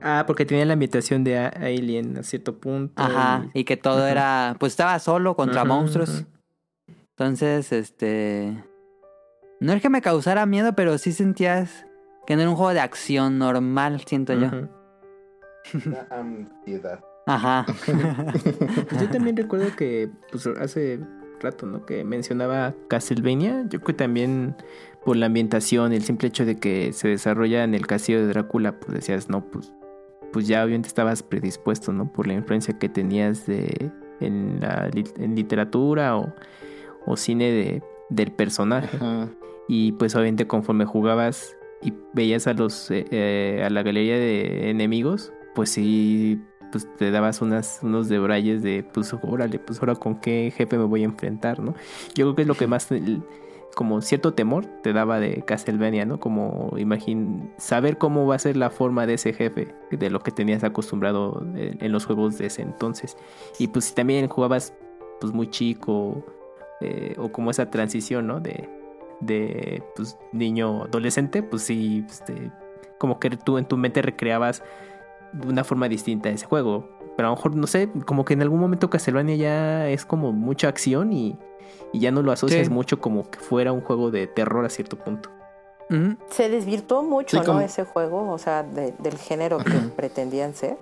Ah, 0.03 0.25
porque 0.27 0.45
tenía 0.45 0.67
la 0.67 0.75
ambientación 0.75 1.25
de 1.25 1.39
Alien 1.39 2.19
a 2.19 2.23
cierto 2.23 2.59
punto. 2.61 3.03
Ajá. 3.03 3.47
y- 3.55 3.61
Y 3.61 3.65
que 3.65 3.77
todo 3.79 4.07
era. 4.07 4.55
Pues 4.61 4.75
estaba 4.75 4.99
solo 4.99 5.35
contra 5.35 5.65
monstruos. 5.65 6.25
Entonces, 7.11 7.73
este. 7.73 8.63
No 9.59 9.73
es 9.73 9.81
que 9.81 9.89
me 9.89 10.03
causara 10.03 10.45
miedo, 10.45 10.75
pero 10.75 10.99
sí 10.99 11.13
sentías 11.13 11.87
que 12.27 12.37
no 12.37 12.43
era 12.43 12.51
un 12.51 12.57
juego 12.57 12.75
de 12.75 12.81
acción 12.81 13.39
normal, 13.39 14.03
siento 14.07 14.35
yo. 14.35 14.49
Ujú. 14.49 14.69
Ansiedad. 16.11 17.01
Ajá. 17.27 17.67
Pues 18.89 19.01
yo 19.01 19.09
también 19.11 19.37
recuerdo 19.37 19.75
que 19.77 20.09
pues, 20.31 20.47
hace 20.47 21.01
rato, 21.41 21.67
¿no? 21.67 21.85
Que 21.85 22.05
mencionaba 22.05 22.75
Castlevania. 22.89 23.65
Yo 23.69 23.81
creo 23.81 23.85
que 23.85 23.93
también 23.95 24.57
por 25.05 25.17
la 25.17 25.27
ambientación, 25.27 25.93
el 25.93 26.03
simple 26.03 26.29
hecho 26.29 26.45
de 26.45 26.57
que 26.57 26.93
se 26.93 27.09
desarrolla 27.09 27.65
en 27.65 27.75
el 27.75 27.87
castillo 27.87 28.21
de 28.21 28.29
Drácula, 28.29 28.79
pues 28.79 28.95
decías, 28.95 29.29
no, 29.29 29.45
pues, 29.45 29.73
pues 30.33 30.47
ya 30.47 30.65
obviamente 30.65 30.89
estabas 30.89 31.23
predispuesto, 31.23 31.93
¿no? 31.93 32.13
Por 32.13 32.27
la 32.27 32.35
influencia 32.35 32.79
que 32.79 32.89
tenías 32.89 33.47
de 33.47 33.91
en, 34.21 34.61
la, 34.61 34.91
en 35.19 35.35
literatura 35.35 36.17
o, 36.17 36.33
o 37.07 37.17
cine 37.17 37.51
de, 37.51 37.83
del 38.09 38.33
personaje. 38.33 38.97
Ajá. 38.97 39.29
Y 39.69 39.93
pues 39.93 40.15
obviamente 40.15 40.47
conforme 40.47 40.85
jugabas 40.85 41.57
y 41.83 41.93
veías 42.13 42.47
a 42.47 42.55
los 42.55 42.91
eh, 42.91 43.05
eh, 43.11 43.63
a 43.65 43.71
la 43.71 43.83
galería 43.83 44.17
de 44.17 44.71
enemigos, 44.71 45.33
pues 45.55 45.71
sí 45.71 46.41
pues 46.77 46.97
te 46.99 47.11
dabas 47.11 47.41
unas 47.41 47.81
unos 47.83 48.09
debrayes 48.09 48.63
de 48.63 48.85
pues 48.93 49.15
órale, 49.23 49.59
pues 49.59 49.81
ahora 49.81 49.95
con 49.95 50.21
qué 50.21 50.53
jefe 50.55 50.77
me 50.77 50.85
voy 50.85 51.03
a 51.03 51.07
enfrentar, 51.07 51.59
¿no? 51.59 51.75
Yo 52.15 52.27
creo 52.27 52.35
que 52.35 52.43
es 52.43 52.49
lo 52.49 52.55
que 52.55 52.67
más 52.67 52.89
como 53.75 54.03
cierto 54.03 54.35
temor 54.35 54.67
te 54.83 54.93
daba 54.93 55.19
de 55.19 55.43
Castlevania, 55.43 56.05
¿no? 56.05 56.21
Como 56.21 56.75
imagín 56.77 57.51
saber 57.57 57.97
cómo 57.97 58.27
va 58.27 58.35
a 58.35 58.39
ser 58.39 58.59
la 58.59 58.69
forma 58.69 59.07
de 59.07 59.15
ese 59.15 59.33
jefe, 59.33 59.75
de 59.91 60.11
lo 60.11 60.21
que 60.21 60.33
tenías 60.33 60.65
acostumbrado 60.65 61.47
en, 61.55 61.79
en 61.83 61.93
los 61.93 62.05
juegos 62.05 62.37
de 62.37 62.47
ese 62.47 62.61
entonces. 62.61 63.17
Y 63.59 63.69
pues 63.69 63.87
si 63.87 63.95
también 63.95 64.29
jugabas 64.29 64.75
pues 65.19 65.33
muy 65.33 65.49
chico 65.49 66.25
eh, 66.83 67.15
o 67.17 67.33
como 67.33 67.51
esa 67.51 67.71
transición, 67.71 68.27
¿no? 68.27 68.41
De, 68.41 68.69
de 69.21 69.83
pues, 69.95 70.19
niño 70.33 70.85
adolescente, 70.85 71.43
pues 71.43 71.63
sí, 71.63 72.05
este, 72.07 72.51
como 72.99 73.19
que 73.19 73.31
tú 73.31 73.57
en 73.57 73.65
tu 73.65 73.79
mente 73.79 74.03
recreabas 74.03 74.63
de 75.41 75.49
una 75.49 75.65
forma 75.65 75.89
distinta 75.89 76.29
ese 76.29 76.47
juego. 76.47 76.89
Pero 77.17 77.29
a 77.29 77.31
lo 77.31 77.37
mejor, 77.37 77.57
no 77.57 77.67
sé, 77.67 77.89
como 78.07 78.25
que 78.25 78.35
en 78.35 78.43
algún 78.43 78.61
momento 78.61 78.91
Castlevania 78.91 79.37
ya 79.37 79.89
es 79.89 80.05
como 80.05 80.33
mucha 80.33 80.69
acción 80.69 81.13
y, 81.13 81.39
y 81.93 82.01
ya 82.01 82.11
no 82.11 82.23
lo 82.23 82.31
asocias 82.33 82.67
Sí. 82.67 82.73
mucho 82.73 83.01
como 83.01 83.31
que 83.31 83.39
fuera 83.39 83.73
un 83.73 83.81
juego 83.81 84.11
de 84.11 84.27
terror 84.27 84.65
a 84.65 84.69
cierto 84.69 84.97
punto. 84.99 85.31
Se 86.31 86.49
desvirtuó 86.51 87.03
mucho, 87.05 87.37
Sí, 87.37 87.41
¿no? 87.41 87.45
como- 87.45 87.61
Ese 87.61 87.85
juego, 87.85 88.31
o 88.33 88.39
sea, 88.39 88.65
de- 88.65 88.93
del 88.99 89.17
género 89.19 89.59
que 89.59 89.71
pretendían 89.97 90.53
ser. 90.55 90.77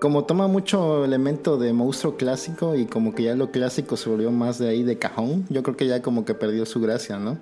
Como 0.00 0.24
toma 0.24 0.46
mucho 0.48 1.04
elemento 1.04 1.58
de 1.58 1.72
monstruo 1.72 2.16
clásico 2.16 2.74
y 2.74 2.86
como 2.86 3.14
que 3.14 3.24
ya 3.24 3.34
lo 3.34 3.50
clásico 3.50 3.96
se 3.96 4.08
volvió 4.08 4.30
más 4.30 4.58
de 4.58 4.68
ahí 4.70 4.82
de 4.82 4.98
cajón, 4.98 5.44
yo 5.50 5.62
creo 5.62 5.76
que 5.76 5.86
ya 5.86 6.00
como 6.00 6.24
que 6.24 6.34
perdió 6.34 6.64
su 6.64 6.80
gracia, 6.80 7.18
¿no? 7.18 7.38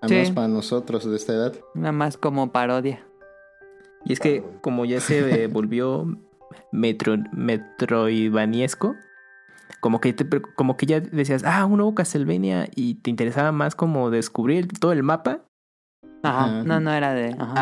Al 0.00 0.08
Sí. 0.08 0.14
menos 0.14 0.30
para 0.30 0.48
nosotros 0.48 1.04
de 1.08 1.16
esta 1.16 1.34
edad. 1.34 1.52
Nada 1.74 1.92
más 1.92 2.16
como 2.16 2.50
parodia. 2.50 3.04
Y 4.08 4.12
es 4.14 4.20
que 4.20 4.42
como 4.62 4.84
ya 4.84 5.00
se 5.00 5.44
eh, 5.44 5.46
volvió 5.52 6.06
metro, 6.72 7.16
metroidvaniesco, 7.32 8.96
como 9.80 10.00
que, 10.00 10.12
te- 10.12 10.26
como 10.56 10.76
que 10.76 10.86
ya 10.86 11.00
decías, 11.00 11.44
ah, 11.44 11.64
un 11.66 11.76
nuevo 11.76 11.94
Castlevania 11.94 12.68
y 12.74 12.94
te 12.96 13.10
interesaba 13.10 13.52
más 13.52 13.74
como 13.74 14.10
descubrir 14.10 14.66
todo 14.78 14.92
el 14.92 15.02
mapa. 15.02 15.42
Ajá. 16.22 16.64
No, 16.64 16.80
no 16.80 16.90
era 16.92 17.12
de. 17.14 17.36
Ajá, 17.38 17.52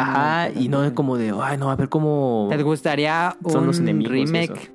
Ajá, 0.45 0.49
no, 0.55 0.61
y 0.61 0.69
no 0.69 0.95
como 0.95 1.19
de, 1.19 1.35
ay, 1.43 1.59
no, 1.59 1.71
a 1.71 1.77
ver 1.77 1.89
cómo... 1.91 2.47
¿Te 2.51 2.63
gustaría 2.63 3.37
Son 3.47 3.63
un 3.63 3.67
los 3.67 3.81
enemigos, 3.81 4.13
remake? 4.13 4.53
eso. 4.63 4.73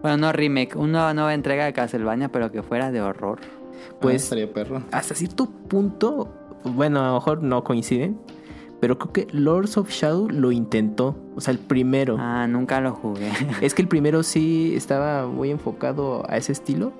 Bueno, 0.00 0.16
no 0.18 0.32
remake, 0.32 0.76
una 0.76 1.12
nueva 1.12 1.34
entrega 1.34 1.64
de 1.66 1.72
Castlevania, 1.74 2.30
pero 2.30 2.50
que 2.50 2.62
fuera 2.62 2.90
de 2.90 3.02
horror. 3.02 3.40
Pues 3.40 3.98
Pues- 4.00 4.22
estaría 4.24 4.50
perro. 4.52 4.82
hasta 4.92 5.14
cierto 5.14 5.46
punto, 5.68 6.32
bueno, 6.64 7.00
a 7.02 7.08
lo 7.08 7.14
mejor 7.14 7.42
no 7.42 7.62
coinciden, 7.64 8.18
pero 8.84 8.98
creo 8.98 9.12
que 9.14 9.26
Lords 9.32 9.78
of 9.78 9.88
Shadow 9.88 10.28
lo 10.28 10.52
intentó, 10.52 11.16
o 11.34 11.40
sea, 11.40 11.52
el 11.52 11.58
primero. 11.58 12.18
Ah, 12.20 12.46
nunca 12.46 12.82
lo 12.82 12.92
jugué. 12.92 13.30
Es 13.62 13.72
que 13.72 13.80
el 13.80 13.88
primero 13.94 14.22
sí 14.22 14.74
estaba 14.76 15.26
muy 15.26 15.50
enfocado 15.50 16.22
a 16.28 16.36
ese 16.36 16.52
estilo, 16.52 16.92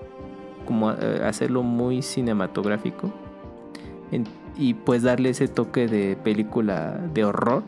como 0.65 0.89
a, 0.89 0.95
hacerlo 1.29 1.63
muy 1.63 2.01
cinematográfico 2.01 3.13
En- 4.13 4.25
y 4.57 4.73
pues 4.73 5.03
darle 5.03 5.29
ese 5.29 5.47
toque 5.47 5.87
de 5.87 6.17
película 6.17 6.99
de 7.13 7.23
horror, 7.23 7.65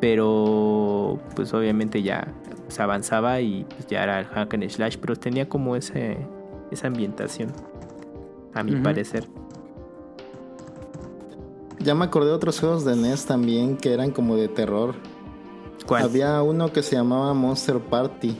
pero 0.00 1.18
pues 1.34 1.52
obviamente 1.54 2.04
ya 2.04 2.28
se 2.68 2.82
avanzaba 2.84 3.40
y 3.40 3.64
pues, 3.64 3.88
ya 3.88 4.04
era 4.04 4.20
el 4.20 4.26
hack 4.26 4.54
and 4.54 4.68
slash, 4.68 4.96
pero 4.96 5.16
tenía 5.16 5.48
como 5.48 5.74
ese 5.74 6.18
esa 6.70 6.86
ambientación, 6.86 7.50
a 8.54 8.62
mi 8.62 8.76
parecer. 8.76 9.26
Ya 11.80 11.94
me 11.94 12.04
acordé 12.04 12.28
de 12.28 12.34
otros 12.34 12.58
juegos 12.60 12.84
de 12.84 12.96
NES 12.96 13.26
también 13.26 13.76
que 13.76 13.92
eran 13.92 14.10
como 14.10 14.36
de 14.36 14.48
terror. 14.48 14.94
¿Cuál? 15.86 16.02
Había 16.04 16.42
uno 16.42 16.72
que 16.72 16.82
se 16.82 16.96
llamaba 16.96 17.32
Monster 17.34 17.78
Party. 17.78 18.36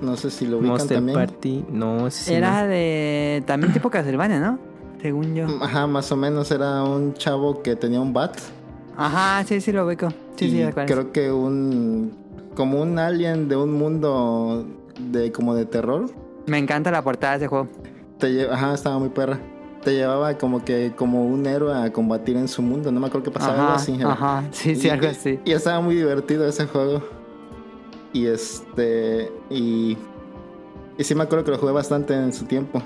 No 0.00 0.16
sé 0.16 0.30
si 0.30 0.46
lo 0.46 0.56
ubican 0.58 0.70
Monster 0.72 0.96
también. 0.96 1.18
Party, 1.18 1.64
no 1.70 2.06
ese 2.06 2.24
sí 2.24 2.34
Era 2.34 2.62
no. 2.62 2.68
de. 2.68 3.42
También 3.46 3.72
tipo 3.72 3.90
Castlevania, 3.90 4.40
¿no? 4.40 4.58
Según 5.00 5.34
yo. 5.34 5.46
Ajá, 5.60 5.86
más 5.86 6.10
o 6.12 6.16
menos 6.16 6.50
era 6.50 6.82
un 6.82 7.14
chavo 7.14 7.62
que 7.62 7.76
tenía 7.76 8.00
un 8.00 8.12
bat. 8.12 8.36
Ajá, 8.96 9.44
sí, 9.44 9.60
sí 9.60 9.70
lo 9.72 9.86
ubico. 9.86 10.08
Sí, 10.36 10.50
sí, 10.50 10.56
y 10.58 10.62
es. 10.62 10.74
creo 10.74 11.12
que 11.12 11.30
un 11.30 12.16
como 12.54 12.80
un 12.80 12.98
alien 12.98 13.48
de 13.48 13.56
un 13.56 13.72
mundo 13.72 14.64
de 14.98 15.30
como 15.30 15.54
de 15.54 15.66
terror. 15.66 16.10
Me 16.46 16.58
encanta 16.58 16.90
la 16.90 17.02
portada 17.02 17.32
de 17.34 17.38
ese 17.38 17.48
juego. 17.48 17.68
Te 18.18 18.28
lle- 18.28 18.50
ajá, 18.50 18.74
estaba 18.74 18.98
muy 18.98 19.08
perra. 19.10 19.38
Te 19.84 19.92
llevaba 19.92 20.36
como 20.38 20.64
que 20.64 20.92
como 20.96 21.26
un 21.26 21.46
héroe 21.46 21.74
a 21.74 21.92
combatir 21.92 22.36
en 22.36 22.48
su 22.48 22.62
mundo. 22.62 22.90
No 22.90 23.00
me 23.00 23.06
acuerdo 23.06 23.24
qué 23.24 23.30
pasaba 23.30 23.60
algo 23.60 23.74
así. 23.74 23.98
ajá, 24.02 24.44
sí, 24.50 24.74
sí, 24.74 24.88
algo 24.88 25.06
así. 25.06 25.38
Y 25.44 25.52
estaba 25.52 25.80
muy 25.80 25.94
divertido 25.94 26.46
ese 26.46 26.66
juego. 26.66 27.02
Y 28.12 28.26
este. 28.26 29.30
Y. 29.50 29.98
Y 30.96 31.04
sí 31.04 31.14
me 31.14 31.24
acuerdo 31.24 31.44
que 31.44 31.50
lo 31.50 31.58
jugué 31.58 31.72
bastante 31.72 32.14
en 32.14 32.32
su 32.32 32.46
tiempo. 32.46 32.82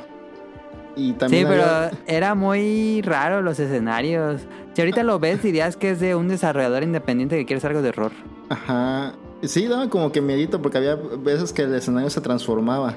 Y 0.97 1.13
también. 1.13 1.47
Sí, 1.47 1.49
pero 1.49 1.97
era 2.07 2.35
muy 2.35 3.03
raro 3.03 3.43
los 3.43 3.61
escenarios. 3.61 4.43
Si 4.75 4.83
ahorita 4.83 5.05
lo 5.05 5.21
ves, 5.21 5.43
dirías 5.43 5.77
que 5.77 5.91
es 5.91 6.01
de 6.01 6.17
un 6.17 6.29
desarrollador 6.29 6.83
independiente 6.83 7.37
que 7.37 7.47
quiere 7.47 7.59
hacer 7.59 7.71
algo 7.71 7.83
de 7.83 7.91
horror. 7.91 8.13
Ajá. 8.49 9.13
Sí, 9.43 9.69
daba 9.69 9.89
como 9.89 10.11
que 10.11 10.21
miedito 10.21 10.61
porque 10.61 10.79
había 10.79 10.97
veces 10.97 11.53
que 11.53 11.63
el 11.63 11.75
escenario 11.75 12.11
se 12.11 12.21
transformaba. 12.21 12.95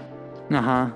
Ajá. 0.49 0.95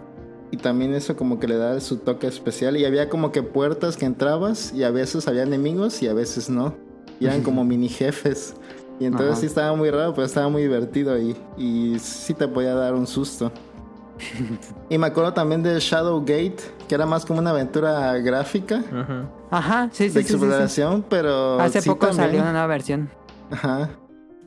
Y 0.52 0.58
también 0.58 0.94
eso 0.94 1.16
como 1.16 1.40
que 1.40 1.48
le 1.48 1.58
da 1.58 1.80
su 1.82 1.98
toque 1.98 2.28
especial. 2.28 2.78
Y 2.78 2.86
había 2.86 3.10
como 3.10 3.32
que 3.32 3.44
puertas 3.44 3.98
que 3.98 4.06
entrabas 4.06 4.74
y 4.74 4.84
a 4.84 4.92
veces 4.92 5.28
había 5.28 5.44
enemigos 5.44 6.02
y 6.02 6.08
a 6.08 6.14
veces 6.14 6.50
no. 6.50 6.76
Y 7.20 7.26
eran 7.26 7.42
como 7.42 7.64
mini 7.66 7.90
jefes. 7.90 8.56
Y 9.00 9.06
entonces 9.06 9.32
Ajá. 9.34 9.40
sí 9.42 9.46
estaba 9.48 9.76
muy 9.76 9.90
raro, 9.92 10.14
pero 10.14 10.26
estaba 10.26 10.48
muy 10.48 10.62
divertido 10.62 11.18
y, 11.20 11.36
y 11.58 11.98
sí 12.00 12.34
te 12.34 12.48
podía 12.48 12.74
dar 12.76 12.94
un 12.94 13.08
susto. 13.08 13.52
Y 14.90 14.98
me 14.98 15.08
acuerdo 15.08 15.34
también 15.34 15.62
de 15.64 15.78
Shadow 15.80 16.22
Gate, 16.22 16.58
que 16.88 16.96
era 16.96 17.06
más 17.06 17.26
como 17.26 17.40
una 17.40 17.50
aventura 17.50 18.14
gráfica 18.20 18.78
Ujú. 18.78 19.28
Ajá, 19.52 19.90
sí, 19.92 20.06
de 20.06 20.10
sí, 20.10 20.16
sí, 20.20 20.22
sí, 20.22 20.28
sí. 20.28 20.34
exploración, 20.36 21.04
pero 21.10 21.60
Hace 21.60 21.82
sí 21.82 21.90
poco 21.90 22.08
también- 22.08 22.26
salió 22.28 22.42
una 22.42 22.52
nueva 22.52 22.68
versión. 22.68 23.10
Ajá. 23.52 23.90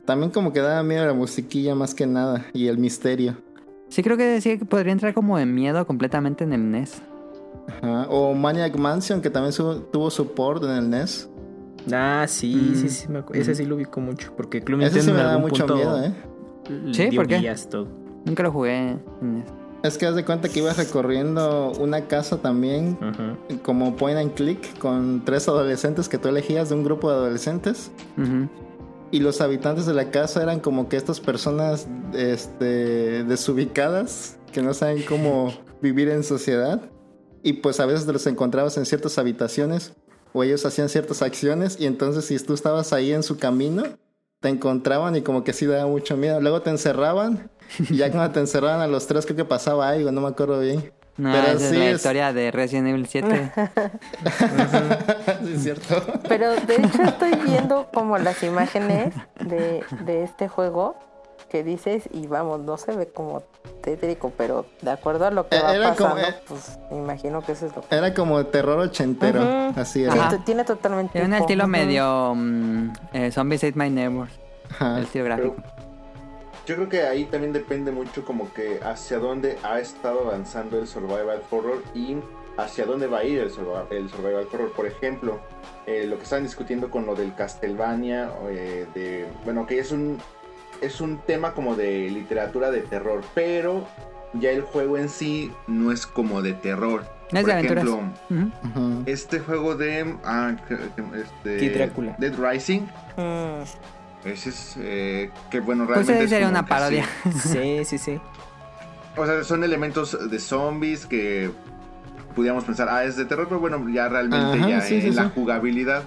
También 0.05 0.31
como 0.31 0.53
que 0.53 0.61
daba 0.61 0.81
miedo 0.81 1.05
la 1.05 1.13
musiquilla 1.13 1.75
más 1.75 1.93
que 1.93 2.07
nada 2.07 2.45
y 2.53 2.67
el 2.67 2.77
misterio. 2.79 3.35
Sí, 3.89 4.03
creo 4.03 4.17
que 4.17 4.23
decía 4.25 4.57
que 4.57 4.65
podría 4.65 4.91
entrar 4.91 5.13
como 5.13 5.37
de 5.37 5.45
miedo 5.45 5.85
completamente 5.87 6.43
en 6.43 6.53
el 6.53 6.71
NES. 6.71 7.01
Ajá. 7.81 8.07
O 8.09 8.33
Maniac 8.33 8.75
Mansion, 8.77 9.21
que 9.21 9.29
también 9.29 9.51
su- 9.53 9.81
tuvo 9.91 10.09
support 10.09 10.63
en 10.63 10.69
el 10.71 10.89
NES. 10.89 11.29
Ah, 11.91 12.25
sí, 12.27 12.55
Mm. 12.55 12.75
sí, 12.75 12.89
sí. 12.89 13.07
me 13.09 13.23
Ese 13.33 13.55
sí 13.55 13.65
lo 13.65 13.75
ubico 13.75 13.99
mucho. 13.99 14.33
Porque 14.35 14.61
Club 14.61 14.81
Ese 14.81 15.01
sí 15.01 15.07
Nintendo 15.07 15.13
me 15.13 15.21
en 15.21 15.27
da 15.35 15.37
mucho 15.39 15.65
punto 15.65 15.75
miedo, 15.75 16.03
¿eh? 16.03 16.13
Sí, 16.93 17.15
¿por 17.15 17.27
qué? 17.27 17.55
todo. 17.69 17.87
Nunca 18.25 18.43
lo 18.43 18.51
jugué 18.51 18.77
en 18.77 19.01
NES. 19.21 19.45
Es 19.81 19.97
que 19.97 20.05
haz 20.05 20.13
de 20.15 20.25
cuenta 20.25 20.49
que 20.49 20.59
ibas 20.59 20.77
recorriendo 20.77 21.71
una 21.79 22.01
casa 22.01 22.37
también, 22.41 22.97
como 23.63 23.95
point 23.95 24.17
and 24.19 24.33
click, 24.33 24.77
con 24.77 25.23
tres 25.23 25.47
adolescentes 25.47 26.09
que 26.09 26.17
tú 26.17 26.27
elegías 26.27 26.67
de 26.69 26.75
un 26.75 26.83
grupo 26.83 27.09
de 27.09 27.15
adolescentes. 27.15 27.89
Ujú. 28.17 28.49
Y 29.11 29.19
los 29.19 29.41
habitantes 29.41 29.85
de 29.85 29.93
la 29.93 30.11
casa 30.11 30.43
eran 30.43 30.59
como 30.59 30.87
que 30.87 30.97
estas 30.97 31.19
personas 31.19 31.87
este, 32.13 33.23
desubicadas, 33.23 34.37
que 34.51 34.61
no 34.61 34.73
saben 34.73 35.03
cómo 35.03 35.53
vivir 35.81 36.09
en 36.09 36.23
sociedad. 36.23 36.81
Y 37.41 37.53
pues 37.53 37.79
a 37.79 37.85
veces 37.85 38.05
los 38.07 38.27
encontrabas 38.27 38.77
en 38.77 38.85
ciertas 38.85 39.17
habitaciones 39.17 39.93
o 40.33 40.43
ellos 40.43 40.65
hacían 40.65 40.89
ciertas 40.89 41.21
acciones 41.21 41.79
y 41.79 41.85
entonces 41.85 42.25
si 42.25 42.37
tú 42.37 42.53
estabas 42.53 42.93
ahí 42.93 43.13
en 43.13 43.23
su 43.23 43.37
camino, 43.37 43.83
te 44.41 44.49
encontraban 44.49 45.15
y 45.15 45.21
como 45.21 45.43
que 45.43 45.53
sí 45.53 45.65
daba 45.65 45.89
mucho 45.89 46.17
miedo. 46.17 46.39
Luego 46.39 46.61
te 46.61 46.69
encerraban 46.69 47.49
y 47.89 47.97
ya 47.97 48.11
cuando 48.11 48.31
te 48.31 48.39
encerraban 48.39 48.81
a 48.81 48.87
los 48.87 49.07
tres 49.07 49.25
creo 49.25 49.37
que 49.37 49.45
pasaba 49.45 49.89
algo, 49.89 50.11
no 50.11 50.21
me 50.21 50.27
acuerdo 50.27 50.59
bien. 50.59 50.91
No, 51.19 51.31
Pero 51.33 51.47
esa 51.47 51.59
sí 51.59 51.65
es 51.65 51.71
la 51.79 51.85
es- 51.89 51.95
historia 51.97 52.33
de 52.33 52.49
Resident 52.51 52.87
Evil 52.87 53.05
7. 53.07 53.51
sí, 55.43 55.53
es 55.53 55.63
cierto. 55.63 56.01
Pero 56.27 56.55
de 56.55 56.75
hecho 56.75 57.01
estoy 57.03 57.35
viendo 57.45 57.87
como 57.93 58.17
las 58.17 58.41
imágenes 58.43 59.13
de, 59.39 59.83
de 60.05 60.23
este 60.23 60.47
juego 60.47 60.95
que 61.49 61.63
dices 61.63 62.03
y 62.13 62.27
vamos, 62.27 62.59
no 62.61 62.77
se 62.77 62.95
ve 62.95 63.07
como 63.07 63.41
tétrico, 63.81 64.31
pero 64.37 64.65
de 64.81 64.91
acuerdo 64.91 65.25
a 65.25 65.31
lo 65.31 65.47
que 65.49 65.55
Eh, 65.57 65.61
va 65.63 65.75
era 65.75 65.95
como- 65.95 66.11
pasando, 66.11 66.29
eh. 66.37 66.41
pues 66.47 66.79
me 66.91 66.97
imagino 66.97 67.41
que 67.41 67.53
eso 67.53 67.65
es 67.65 67.75
lo 67.75 67.81
que... 67.81 67.95
Era 67.95 68.13
como 68.13 68.45
terror 68.45 68.79
ochentero, 68.79 69.41
Ujú. 69.41 69.79
así 69.79 69.99
Sí, 69.99 70.03
era. 70.05 70.29
T- 70.29 70.37
tiene 70.39 70.63
totalmente... 70.63 71.13
Tiene 71.19 71.27
un 71.27 71.33
estilo 71.41 71.67
medio 71.67 72.33
mm, 72.35 72.89
eh, 73.13 73.31
Zombies 73.31 73.63
Ate 73.63 73.73
My 73.75 73.89
Neighbors. 73.89 74.31
Ajá. 74.69 74.97
El 74.99 75.03
estilo 75.05 75.25
Pero 75.25 75.35
gráfico. 75.37 75.63
Yo 76.69 76.75
creo 76.75 76.87
que 76.87 77.01
ahí 77.01 77.25
también 77.25 77.51
depende 77.51 77.91
mucho 77.91 78.23
como 78.23 78.53
que 78.53 78.79
hacia 78.83 79.17
dónde 79.17 79.57
ha 79.63 79.79
estado 79.79 80.19
avanzando 80.29 80.77
el 80.77 80.85
survival 80.85 81.41
horror 81.49 81.83
y 81.95 82.17
hacia 82.57 82.85
dónde 82.85 83.07
va 83.07 83.19
a 83.19 83.23
ir 83.23 83.39
el 83.39 83.49
survival, 83.49 83.87
el 83.89 84.07
survival 84.07 84.47
horror. 84.53 84.71
Por 84.73 84.85
ejemplo, 84.85 85.39
eh, 85.87 86.05
lo 86.05 86.17
que 86.17 86.23
estaban 86.25 86.43
discutiendo 86.43 86.91
con 86.91 87.07
lo 87.07 87.15
del 87.15 87.33
Castlevania, 87.33 88.29
eh, 88.51 88.85
de, 88.93 89.25
bueno, 89.45 89.65
que 89.65 89.79
es 89.79 89.91
un, 89.91 90.19
es 90.79 91.01
un 91.01 91.17
tema 91.17 91.55
como 91.55 91.75
de 91.75 92.07
literatura 92.11 92.69
de 92.69 92.81
terror, 92.81 93.21
pero 93.33 93.87
ya 94.33 94.51
el 94.51 94.61
juego 94.61 94.99
en 94.99 95.09
sí 95.09 95.51
no 95.65 95.91
es 95.91 96.05
como 96.05 96.43
de 96.43 96.53
terror. 96.53 97.03
No 97.31 97.39
es 97.39 97.45
Por 97.45 97.53
de 97.53 97.59
aventuras. 97.59 97.83
ejemplo, 97.83 99.03
este 99.07 99.39
juego 99.39 99.75
de... 99.75 100.17
Ah, 100.23 100.55
este, 101.15 101.69
Drácula. 101.71 102.15
Dead 102.19 102.35
Rising. 102.37 102.81
Mm. 103.17 103.98
Ese 104.25 104.49
es... 104.49 104.75
eh, 104.79 105.29
que 105.49 105.59
bueno, 105.59 105.85
Pues 105.85 106.05
realmente... 106.07 106.13
ese 106.15 106.23
es 106.25 106.29
sería 106.29 106.49
una 106.49 106.65
parodia. 106.65 107.05
sí. 107.41 107.49
Sí, 107.49 107.85
sí, 107.85 107.97
sí. 107.97 108.19
O 109.17 109.25
sea, 109.25 109.43
son 109.43 109.63
elementos 109.63 110.29
de 110.29 110.39
zombies 110.39 111.05
que 111.05 111.51
pudiéramos 112.35 112.63
pensar, 112.63 112.87
ah, 112.89 113.03
es 113.03 113.15
de 113.17 113.25
terror, 113.25 113.47
pero 113.47 113.59
bueno, 113.59 113.85
ya 113.89 114.07
realmente 114.07 114.59
Ajá, 114.59 114.69
ya 114.69 114.81
sí, 114.81 114.95
en 114.95 115.01
sí, 115.01 115.11
la 115.11 115.25
sí. 115.25 115.31
jugabilidad. 115.35 116.03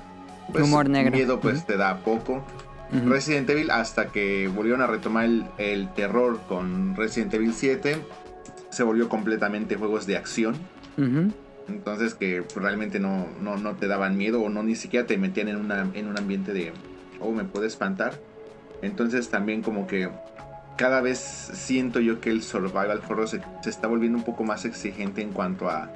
Pues, 0.51 0.65
Humor 0.65 0.89
negro. 0.89 1.13
Miedo 1.13 1.41
pues 1.41 1.67
te 1.67 1.77
da 1.77 1.99
poco. 1.99 2.45
Resident 3.07 3.49
Evil 3.49 3.71
hasta 3.71 4.09
que 4.09 4.49
volvieron 4.49 4.83
a 4.83 4.87
retomar 4.87 5.25
el, 5.25 5.47
el 5.57 5.89
terror 5.95 6.41
con 6.47 6.95
Resident 6.95 7.33
Evil 7.33 7.55
7 7.55 7.97
se 8.69 8.83
volvió 8.83 9.09
completamente 9.09 9.77
juegos 9.77 10.07
de 10.07 10.19
acción. 10.19 10.57
Entonces 11.69 12.15
que 12.15 12.45
realmente 12.55 13.01
no, 13.01 13.27
no, 13.41 13.57
no 13.57 13.73
te 13.77 13.87
daban 13.87 14.19
miedo 14.19 14.43
o 14.43 14.51
no 14.51 14.63
ni 14.63 14.75
siquiera 14.75 15.07
te 15.07 15.17
metían 15.17 15.49
en, 15.49 15.57
una, 15.57 15.89
en 15.95 16.07
un 16.07 16.19
ambiente 16.19 16.53
de, 16.53 16.73
oh, 17.23 17.33
me 17.33 17.45
puede 17.45 17.67
espantar. 17.67 18.15
Entonces 18.83 19.29
también 19.29 19.63
como 19.63 19.87
que 19.87 20.11
cada 20.77 21.01
vez 21.01 21.19
siento 21.19 22.01
yo 22.01 22.21
que 22.21 22.31
el 22.31 22.43
survival 22.43 23.01
horror 23.09 23.29
se, 23.29 23.41
se 23.63 23.71
está 23.71 23.87
volviendo 23.87 24.19
un 24.19 24.25
poco 24.25 24.45
más 24.45 24.65
exigente 24.65 25.23
en 25.23 25.33
cuanto 25.33 25.69
a 25.69 25.91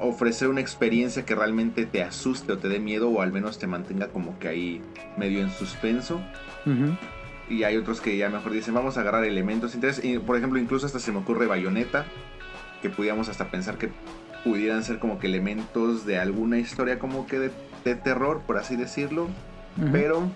ofrecer 0.00 0.48
una 0.48 0.60
experiencia 0.60 1.24
que 1.24 1.34
realmente 1.34 1.86
te 1.86 2.02
asuste 2.02 2.52
o 2.52 2.58
te 2.58 2.68
dé 2.68 2.78
miedo 2.78 3.08
o 3.10 3.20
al 3.20 3.32
menos 3.32 3.58
te 3.58 3.66
mantenga 3.66 4.08
como 4.08 4.38
que 4.38 4.48
ahí 4.48 4.82
medio 5.16 5.40
en 5.40 5.50
suspenso. 5.50 6.20
Y 7.48 7.62
hay 7.62 7.76
otros 7.76 8.00
que 8.00 8.16
ya 8.16 8.30
mejor 8.30 8.52
dicen, 8.52 8.74
vamos 8.74 8.96
a 8.96 9.02
agarrar 9.02 9.24
elementos. 9.24 9.74
Entonces, 9.74 10.04
y, 10.04 10.18
por 10.18 10.36
ejemplo, 10.36 10.58
incluso 10.58 10.86
hasta 10.86 10.98
se 10.98 11.12
me 11.12 11.18
ocurre 11.18 11.46
Bayonetta, 11.46 12.06
que 12.80 12.90
pudiéramos 12.90 13.28
hasta 13.28 13.50
pensar 13.50 13.76
que 13.76 13.90
pudieran 14.42 14.82
ser 14.82 14.98
como 14.98 15.18
que 15.18 15.26
elementos 15.26 16.06
de 16.06 16.18
alguna 16.18 16.58
historia 16.58 16.98
como 16.98 17.26
que 17.26 17.38
de, 17.38 17.50
de 17.84 17.94
terror, 17.94 18.42
por 18.46 18.58
así 18.58 18.76
decirlo. 18.76 19.28
Pero 19.92 20.30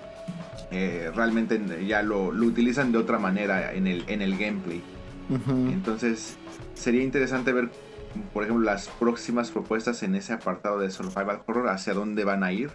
eh, 0.71 1.11
realmente 1.15 1.87
ya 1.87 2.03
lo, 2.03 2.33
lo 2.33 2.47
utilizan 2.47 2.93
de 2.93 2.99
otra 2.99 3.19
manera 3.19 3.73
en 3.73 3.87
el, 3.87 4.05
en 4.09 4.23
el 4.23 4.37
gameplay. 4.37 4.83
Entonces, 5.49 6.37
sería 6.75 7.03
interesante 7.03 7.53
ver, 7.53 7.71
por 8.33 8.45
ejemplo, 8.45 8.65
las 8.65 8.89
próximas 8.89 9.51
propuestas 9.51 10.03
en 10.03 10.15
ese 10.15 10.33
apartado 10.33 10.79
de 10.79 10.91
survival 10.91 11.43
horror, 11.47 11.69
hacia 11.69 11.93
dónde 11.93 12.25
van 12.25 12.43
a 12.43 12.53
ir 12.53 12.71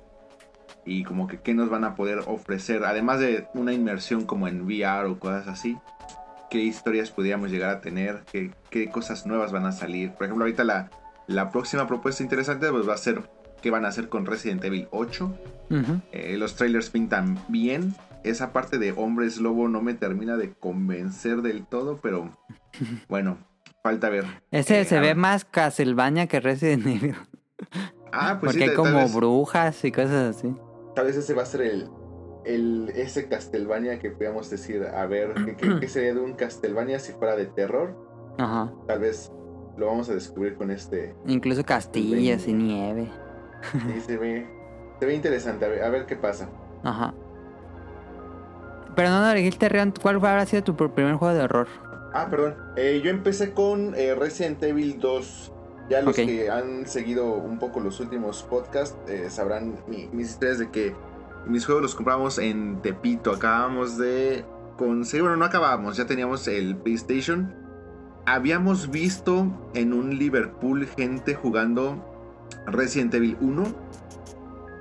y 0.86 1.04
como 1.04 1.28
que 1.28 1.40
qué 1.40 1.54
nos 1.54 1.70
van 1.70 1.84
a 1.84 1.96
poder 1.96 2.20
ofrecer, 2.28 2.84
además 2.84 3.20
de 3.20 3.48
una 3.54 3.74
inmersión 3.74 4.26
como 4.26 4.48
en 4.48 4.62
VR 4.62 5.08
o 5.08 5.18
cosas 5.18 5.48
así, 5.48 5.78
qué 6.50 6.60
historias 6.60 7.10
podríamos 7.10 7.50
llegar 7.50 7.70
a 7.72 7.82
tener, 7.82 8.24
qué, 8.32 8.52
qué 8.70 8.90
cosas 8.90 9.26
nuevas 9.26 9.52
van 9.52 9.66
a 9.66 9.72
salir. 9.72 10.12
Por 10.12 10.26
ejemplo, 10.26 10.46
ahorita 10.46 10.64
la, 10.64 10.92
la 11.28 11.50
próxima 11.50 11.88
propuesta 11.88 12.22
interesante 12.22 12.70
pues 12.70 12.88
va 12.88 12.94
a 12.94 12.98
ser 12.98 13.24
qué 13.64 13.72
van 13.72 13.86
a 13.86 13.88
hacer 13.88 14.10
con 14.10 14.28
Resident 14.28 14.64
Evil 14.64 14.88
8. 14.92 15.26
Ujú. 15.72 16.02
Eh, 16.12 16.38
los 16.38 16.56
trailers 16.56 16.92
pintan 16.92 17.40
bien. 17.48 17.96
Esa 18.24 18.54
parte 18.54 18.78
de 18.78 18.92
hombres 18.92 19.40
lobo 19.40 19.68
no 19.70 19.82
me 19.82 19.94
termina 19.96 20.38
de 20.38 20.52
convencer 20.54 21.42
del 21.42 21.66
todo, 21.66 21.98
pero 22.02 22.30
bueno, 23.10 23.38
falta 23.82 24.10
ver. 24.10 24.26
Ese 24.52 24.82
Eh, 24.82 24.86
se 24.86 25.00
ve 25.00 25.16
más 25.16 25.46
Castlevania 25.46 26.28
que 26.28 26.40
Resident 26.40 26.86
Evil. 26.86 27.16
Ah, 28.12 28.38
pues 28.40 28.52
Porque 28.54 28.66
sí, 28.66 28.70
hay 28.70 28.76
como 28.76 28.98
vez, 29.00 29.16
brujas 29.16 29.84
y 29.86 29.92
cosas 29.92 30.36
así. 30.38 30.54
tal 30.96 31.06
vez 31.08 31.16
ese 31.16 31.34
va 31.34 31.42
a 31.44 31.46
ser 31.48 31.62
el, 31.62 31.90
el 32.46 32.92
ese 32.96 33.28
Castlevania 33.28 33.98
que 34.00 34.12
podamos 34.12 34.50
decir, 34.50 34.84
a 34.86 35.06
ver, 35.08 35.34
¿qué, 35.46 35.56
qué, 35.56 35.80
qué 35.80 35.88
sería 35.88 36.14
de 36.14 36.20
un 36.20 36.34
Castlevania 36.34 37.00
si 37.00 37.14
fuera 37.14 37.36
de 37.36 37.46
terror? 37.48 37.96
Ajá. 38.38 38.72
Tal 38.88 39.00
vez 39.00 39.32
lo 39.78 39.88
vamos 39.88 40.10
a 40.10 40.14
descubrir 40.14 40.56
con 40.56 40.70
este. 40.70 41.16
Incluso 41.26 41.64
castillas 41.66 42.48
y 42.48 42.54
nieve. 42.54 43.10
Sí, 43.72 44.02
se 44.02 44.18
ve, 44.18 44.48
se 45.00 45.06
ve 45.06 45.14
interesante, 45.16 45.66
a 45.66 45.68
ver, 45.70 45.84
a 45.84 45.90
ver 45.90 46.06
qué 46.06 46.16
pasa. 46.16 46.50
Ajá. 46.84 47.14
Pero 48.96 49.10
no, 49.10 49.22
no, 49.22 49.34
dijiste, 49.34 49.70
Rion, 49.70 49.94
¿cuál 50.02 50.18
habrá 50.18 50.46
sido 50.46 50.64
tu 50.64 50.76
pr- 50.76 50.92
primer 50.92 51.16
juego 51.16 51.34
de 51.34 51.42
horror? 51.44 51.68
Ah, 52.14 52.28
perdón. 52.30 52.56
Eh, 52.76 53.02
yo 53.04 53.10
empecé 53.10 53.54
con 53.54 53.96
eh, 53.96 54.14
Resident 54.14 54.62
Evil 54.64 55.00
2. 55.00 55.52
Ya 55.90 56.02
los 56.02 56.16
que 56.16 56.50
han 56.50 56.86
seguido 56.88 57.34
un 57.34 57.60
poco 57.60 57.80
los 57.80 58.00
últimos 58.00 58.44
podcasts 58.44 58.96
eh, 59.10 59.28
sabrán 59.30 59.76
mi- 59.88 60.08
mis 60.14 60.30
historias 60.30 60.60
de 60.60 60.70
que 60.70 60.96
mis 61.48 61.66
juegos 61.66 61.82
los 61.82 61.96
compramos 61.96 62.38
en 62.38 62.82
Tepito. 62.82 63.32
Acabamos 63.32 63.98
de 63.98 64.46
conseguir, 64.78 65.24
bueno, 65.24 65.38
no 65.38 65.46
acabamos, 65.46 65.98
ya 65.98 66.06
teníamos 66.06 66.48
el 66.48 66.78
PlayStation. 66.78 67.54
Habíamos 68.26 68.92
visto 68.92 69.48
en 69.74 69.92
un 69.92 70.18
Liverpool 70.18 70.88
gente 70.96 71.34
jugando 71.36 72.13
Resident 72.66 73.14
Evil 73.14 73.38
1. 73.42 73.64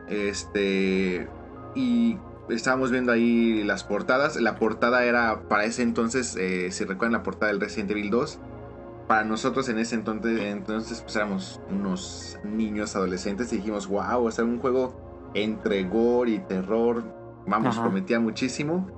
Este. 0.09 1.29
Y 1.75 2.19
estábamos 2.49 2.91
viendo 2.91 3.13
ahí 3.13 3.65
las 3.65 3.85
portadas. 3.85 4.37
La 4.41 4.57
portada 4.57 5.05
era 5.05 5.49
para 5.49 5.65
ese 5.65 5.83
entonces, 5.83 6.37
eh, 6.37 6.71
si 6.71 6.85
recuerdan 6.85 7.13
la 7.13 7.23
portada 7.23 7.51
del 7.53 7.61
Resident 7.61 7.91
Evil 7.91 8.11
2. 8.11 8.39
Para 9.09 9.25
nosotros 9.25 9.69
en 9.69 9.79
ese 9.79 9.97
entonces, 9.97 10.41
entonces 10.41 11.01
pues 11.03 11.17
éramos 11.17 11.61
unos 11.71 12.39
niños 12.45 12.95
adolescentes 12.97 13.53
y 13.53 13.57
dijimos, 13.57 13.89
wow, 13.89 14.25
o 14.25 14.31
sea, 14.31 14.45
un 14.45 14.59
juego 14.59 15.31
entre 15.35 15.83
gore 15.85 16.33
y 16.33 16.39
terror. 16.39 17.03
Vamos, 17.47 17.77
Ajá. 17.77 17.83
prometía 17.83 18.21
muchísimo. 18.21 18.89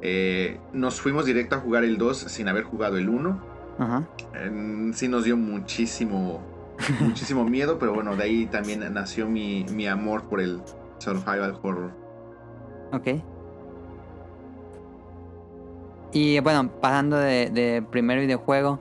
Eh, 0.00 0.60
nos 0.72 1.00
fuimos 1.00 1.24
directo 1.24 1.56
a 1.56 1.58
jugar 1.58 1.82
el 1.82 1.98
2 1.98 2.16
sin 2.16 2.48
haber 2.48 2.64
jugado 2.64 2.98
el 2.98 3.08
1. 3.08 3.42
Ajá. 3.78 4.08
Eh, 4.34 4.90
sí 4.94 5.08
nos 5.08 5.24
dio 5.24 5.36
muchísimo, 5.36 6.40
muchísimo 7.00 7.44
miedo, 7.44 7.78
pero 7.78 7.94
bueno, 7.94 8.16
de 8.16 8.24
ahí 8.24 8.46
también 8.46 8.92
nació 8.92 9.26
mi, 9.26 9.64
mi 9.72 9.86
amor 9.86 10.24
por 10.24 10.40
el 10.40 10.60
survival 10.98 11.58
horror. 11.62 11.92
Ok. 12.92 13.22
Y 16.12 16.40
bueno, 16.40 16.70
pasando 16.80 17.18
de, 17.18 17.84
primer 17.90 18.20
videojuego, 18.20 18.80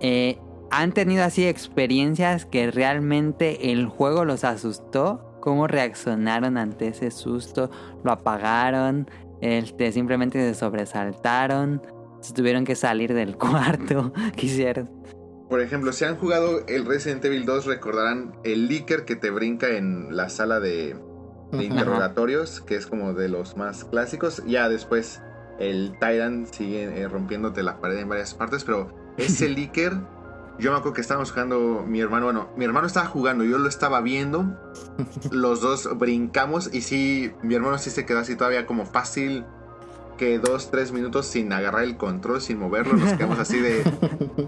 eh, 0.00 0.38
¿han 0.70 0.92
tenido 0.92 1.24
así 1.24 1.46
experiencias 1.46 2.46
que 2.46 2.70
realmente 2.70 3.72
el 3.72 3.86
juego 3.86 4.24
los 4.24 4.44
asustó? 4.44 5.38
¿Cómo 5.40 5.66
reaccionaron 5.66 6.56
ante 6.56 6.88
ese 6.88 7.10
susto? 7.10 7.70
¿Lo 8.02 8.12
apagaron? 8.12 9.08
Este, 9.40 9.92
simplemente 9.92 10.38
se 10.40 10.54
sobresaltaron, 10.54 11.82
se 12.20 12.32
tuvieron 12.32 12.64
que 12.64 12.74
salir 12.74 13.14
del 13.14 13.36
cuarto, 13.38 14.12
¿qué 14.36 14.46
hicieron? 14.46 15.01
Por 15.52 15.60
ejemplo, 15.60 15.92
si 15.92 16.06
han 16.06 16.16
jugado 16.16 16.64
el 16.66 16.86
Resident 16.86 17.22
Evil 17.26 17.44
2, 17.44 17.66
recordarán 17.66 18.32
el 18.42 18.68
leaker 18.68 19.04
que 19.04 19.16
te 19.16 19.28
brinca 19.28 19.68
en 19.68 20.16
la 20.16 20.30
sala 20.30 20.60
de, 20.60 20.96
interrogatorios, 21.52 22.62
que 22.62 22.74
es 22.74 22.86
como 22.86 23.12
de 23.12 23.28
los 23.28 23.58
más 23.58 23.84
clásicos. 23.84 24.42
Ya 24.46 24.70
después 24.70 25.20
el 25.58 25.94
Tyrant 26.00 26.50
sigue 26.50 26.84
eh, 26.84 27.06
rompiéndote 27.06 27.62
la 27.62 27.82
pared 27.82 27.98
en 27.98 28.08
varias 28.08 28.32
partes, 28.32 28.64
pero 28.64 28.94
ese 29.18 29.46
leaker, 29.50 29.92
yo 30.58 30.70
me 30.70 30.78
acuerdo 30.78 30.94
que 30.94 31.02
estábamos 31.02 31.32
jugando, 31.32 31.84
mi 31.86 32.00
hermano, 32.00 32.24
bueno, 32.24 32.48
mi 32.56 32.64
hermano 32.64 32.86
estaba 32.86 33.04
jugando, 33.04 33.44
yo 33.44 33.58
lo 33.58 33.68
estaba 33.68 34.00
viendo, 34.00 34.58
los 35.30 35.60
dos 35.60 35.98
brincamos 35.98 36.72
y 36.72 36.80
sí, 36.80 37.30
mi 37.42 37.56
hermano 37.56 37.76
sí 37.76 37.90
se 37.90 38.06
quedó 38.06 38.20
así 38.20 38.36
todavía 38.36 38.64
como 38.64 38.86
fácil 38.86 39.44
que 40.22 40.38
dos, 40.38 40.70
tres 40.70 40.92
minutos 40.92 41.26
sin 41.26 41.52
agarrar 41.52 41.82
el 41.82 41.96
control, 41.96 42.40
sin 42.40 42.56
moverlo, 42.60 42.94
nos 42.94 43.14
quedamos 43.14 43.40
así 43.40 43.58
de 43.58 43.82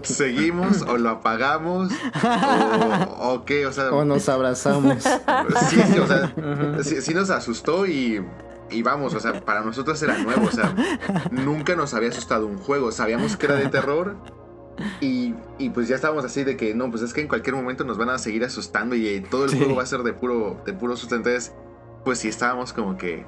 seguimos 0.03 0.83
o 0.83 0.97
lo 0.97 1.09
apagamos 1.09 1.91
o, 2.23 3.33
o 3.33 3.43
qué, 3.43 3.65
o 3.65 3.73
sea, 3.73 3.91
O 3.91 4.05
nos 4.05 4.29
abrazamos. 4.29 5.03
sí, 5.69 5.77
sí, 5.91 5.99
o 5.99 6.07
sea, 6.07 6.33
sí, 6.81 7.01
sí 7.01 7.13
nos 7.13 7.29
asustó 7.29 7.85
y, 7.85 8.23
y 8.71 8.81
vamos, 8.83 9.13
o 9.15 9.19
sea, 9.19 9.41
para 9.43 9.61
nosotros 9.61 10.01
era 10.01 10.17
nuevo, 10.17 10.47
o 10.47 10.51
sea, 10.51 10.73
nunca 11.31 11.75
nos 11.75 11.93
había 11.93 12.07
asustado 12.07 12.47
un 12.47 12.57
juego, 12.57 12.93
sabíamos 12.93 13.35
que 13.35 13.47
era 13.47 13.55
de 13.55 13.67
terror 13.67 14.15
y, 15.01 15.33
y 15.57 15.71
pues 15.71 15.89
ya 15.89 15.95
estábamos 15.95 16.23
así 16.23 16.45
de 16.45 16.55
que 16.55 16.73
no, 16.73 16.89
pues 16.89 17.03
es 17.03 17.13
que 17.13 17.19
en 17.19 17.27
cualquier 17.27 17.57
momento 17.57 17.83
nos 17.83 17.97
van 17.97 18.11
a 18.11 18.17
seguir 18.17 18.45
asustando 18.45 18.95
y 18.95 19.07
eh, 19.09 19.25
todo 19.29 19.43
el 19.43 19.49
Sí. 19.49 19.57
juego 19.57 19.75
va 19.75 19.83
a 19.83 19.87
ser 19.87 20.03
de 20.03 20.13
puro, 20.13 20.61
de 20.65 20.71
puro 20.71 20.95
susto, 20.95 21.15
entonces 21.15 21.51
pues 22.05 22.19
sí 22.19 22.29
estábamos 22.29 22.71
como 22.71 22.97
que, 22.97 23.25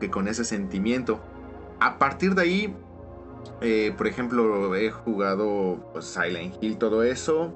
que 0.00 0.08
con 0.10 0.28
ese 0.28 0.44
sentimiento. 0.46 1.20
A 1.80 1.98
partir 1.98 2.34
de 2.34 2.42
ahí, 2.42 2.76
eh, 3.60 3.94
por 3.96 4.06
ejemplo, 4.06 4.74
he 4.74 4.90
jugado 4.90 5.90
pues, 5.92 6.06
Silent 6.06 6.54
Hill, 6.60 6.78
todo 6.78 7.02
eso. 7.02 7.52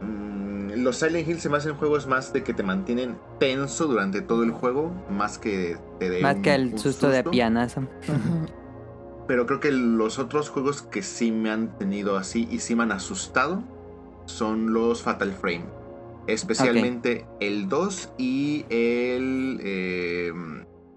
Mm, 0.00 0.82
los 0.82 0.96
Silent 0.96 1.28
Hill 1.28 1.40
se 1.40 1.48
me 1.48 1.56
hacen 1.56 1.74
juegos 1.74 2.06
más 2.06 2.32
de 2.32 2.42
que 2.42 2.54
te 2.54 2.62
mantienen 2.62 3.16
tenso 3.38 3.86
durante 3.86 4.20
todo 4.20 4.42
el 4.42 4.50
juego, 4.50 4.92
más 5.10 5.38
que 5.38 5.76
te 5.98 6.10
den 6.10 6.22
Más 6.22 6.36
que 6.36 6.54
el 6.54 6.78
susto 6.78 7.08
de 7.08 7.24
pianazo. 7.24 7.82
Pero 9.26 9.44
creo 9.46 9.60
que 9.60 9.70
los 9.70 10.18
otros 10.18 10.48
juegos 10.48 10.82
que 10.82 11.02
sí 11.02 11.30
me 11.30 11.50
han 11.50 11.76
tenido 11.76 12.16
así 12.16 12.48
y 12.50 12.60
sí 12.60 12.74
me 12.74 12.84
han 12.84 12.92
asustado 12.92 13.62
son 14.24 14.72
los 14.72 15.02
Fatal 15.02 15.32
Frame. 15.32 15.66
Especialmente 16.26 17.26
el 17.40 17.68
2 17.68 18.12
y 18.18 18.64
el, 18.68 19.60
eh, 19.62 20.32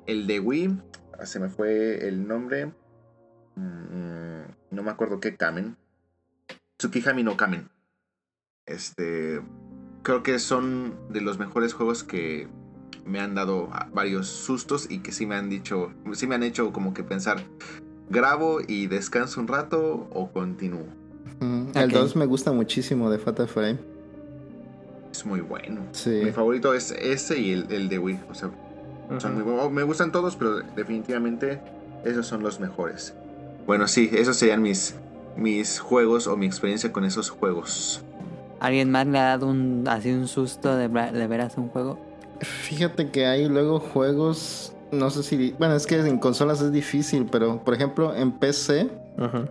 el 0.05 0.27
de 0.27 0.39
Wii. 0.39 0.77
Se 1.23 1.39
me 1.39 1.49
fue 1.49 2.07
el 2.07 2.27
nombre. 2.27 2.71
Mm, 3.55 4.41
no 4.71 4.83
me 4.83 4.91
acuerdo 4.91 5.19
qué 5.19 5.35
Kamen. 5.35 5.75
Tsukihami 6.77 7.23
no 7.23 7.37
Kamen. 7.37 7.69
Este. 8.65 9.41
Creo 10.03 10.23
que 10.23 10.39
son 10.39 10.95
de 11.09 11.21
los 11.21 11.37
mejores 11.37 11.73
juegos 11.73 12.03
que 12.03 12.47
me 13.05 13.19
han 13.19 13.35
dado 13.35 13.69
varios 13.93 14.27
sustos 14.27 14.89
y 14.89 14.99
que 14.99 15.11
sí 15.11 15.25
me 15.25 15.35
han 15.35 15.49
dicho. 15.49 15.91
Sí 16.13 16.25
me 16.27 16.35
han 16.35 16.43
hecho 16.43 16.71
como 16.73 16.93
que 16.93 17.03
pensar. 17.03 17.43
¿Grabo 18.09 18.59
y 18.67 18.87
descanso 18.87 19.39
un 19.39 19.47
rato 19.47 20.07
o 20.11 20.31
continúo? 20.31 20.85
Mm, 21.39 21.67
El 21.75 21.89
Ok. 21.89 21.93
2 21.93 22.15
me 22.15 22.25
gusta 22.25 22.51
muchísimo 22.51 23.09
de 23.09 23.19
Fatal 23.19 23.47
Frame. 23.47 23.79
Es 25.11 25.25
muy 25.25 25.41
bueno. 25.41 25.81
Sí. 25.91 26.21
Mi 26.23 26.31
favorito 26.31 26.73
es 26.73 26.91
ese 26.91 27.39
y 27.39 27.51
el, 27.51 27.71
el 27.71 27.89
de 27.89 27.99
Wii. 27.99 28.19
O 28.29 28.33
sea, 28.33 28.49
son 29.19 29.33
muy 29.35 29.43
buenos. 29.43 29.71
Me 29.71 29.83
gustan 29.83 30.11
todos, 30.11 30.35
pero 30.35 30.59
definitivamente 30.75 31.59
esos 32.05 32.25
son 32.27 32.41
los 32.43 32.59
mejores. 32.59 33.13
Bueno, 33.67 33.87
sí, 33.87 34.09
esos 34.13 34.37
serían 34.37 34.61
mis, 34.61 34.95
mis 35.35 35.79
juegos 35.79 36.27
o 36.27 36.37
mi 36.37 36.45
experiencia 36.45 36.91
con 36.91 37.03
esos 37.05 37.29
juegos. 37.29 38.01
¿Alguien 38.59 38.91
más 38.91 39.07
le 39.07 39.17
ha 39.19 39.23
dado 39.29 39.47
un, 39.47 39.85
así 39.87 40.11
un 40.11 40.27
susto 40.27 40.75
de, 40.75 40.87
ver- 40.87 41.13
de 41.13 41.27
veras 41.27 41.57
un 41.57 41.67
juego? 41.69 41.97
Fíjate 42.41 43.09
que 43.09 43.25
hay 43.25 43.47
luego 43.47 43.79
juegos, 43.79 44.73
no 44.91 45.09
sé 45.09 45.23
si, 45.23 45.51
bueno, 45.59 45.75
es 45.75 45.85
que 45.85 45.95
en 45.99 46.17
consolas 46.19 46.61
es 46.61 46.71
difícil, 46.71 47.27
pero 47.31 47.63
por 47.63 47.73
ejemplo 47.75 48.15
en 48.15 48.31
PC 48.31 48.89
Ajá. 49.19 49.45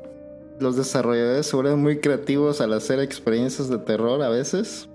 los 0.59 0.77
desarrolladores 0.77 1.47
se 1.47 1.55
vuelven 1.57 1.81
muy 1.81 1.99
creativos 2.01 2.61
al 2.61 2.73
hacer 2.73 2.99
experiencias 3.01 3.69
de 3.69 3.79
terror 3.79 4.23
a 4.23 4.29
veces 4.29 4.89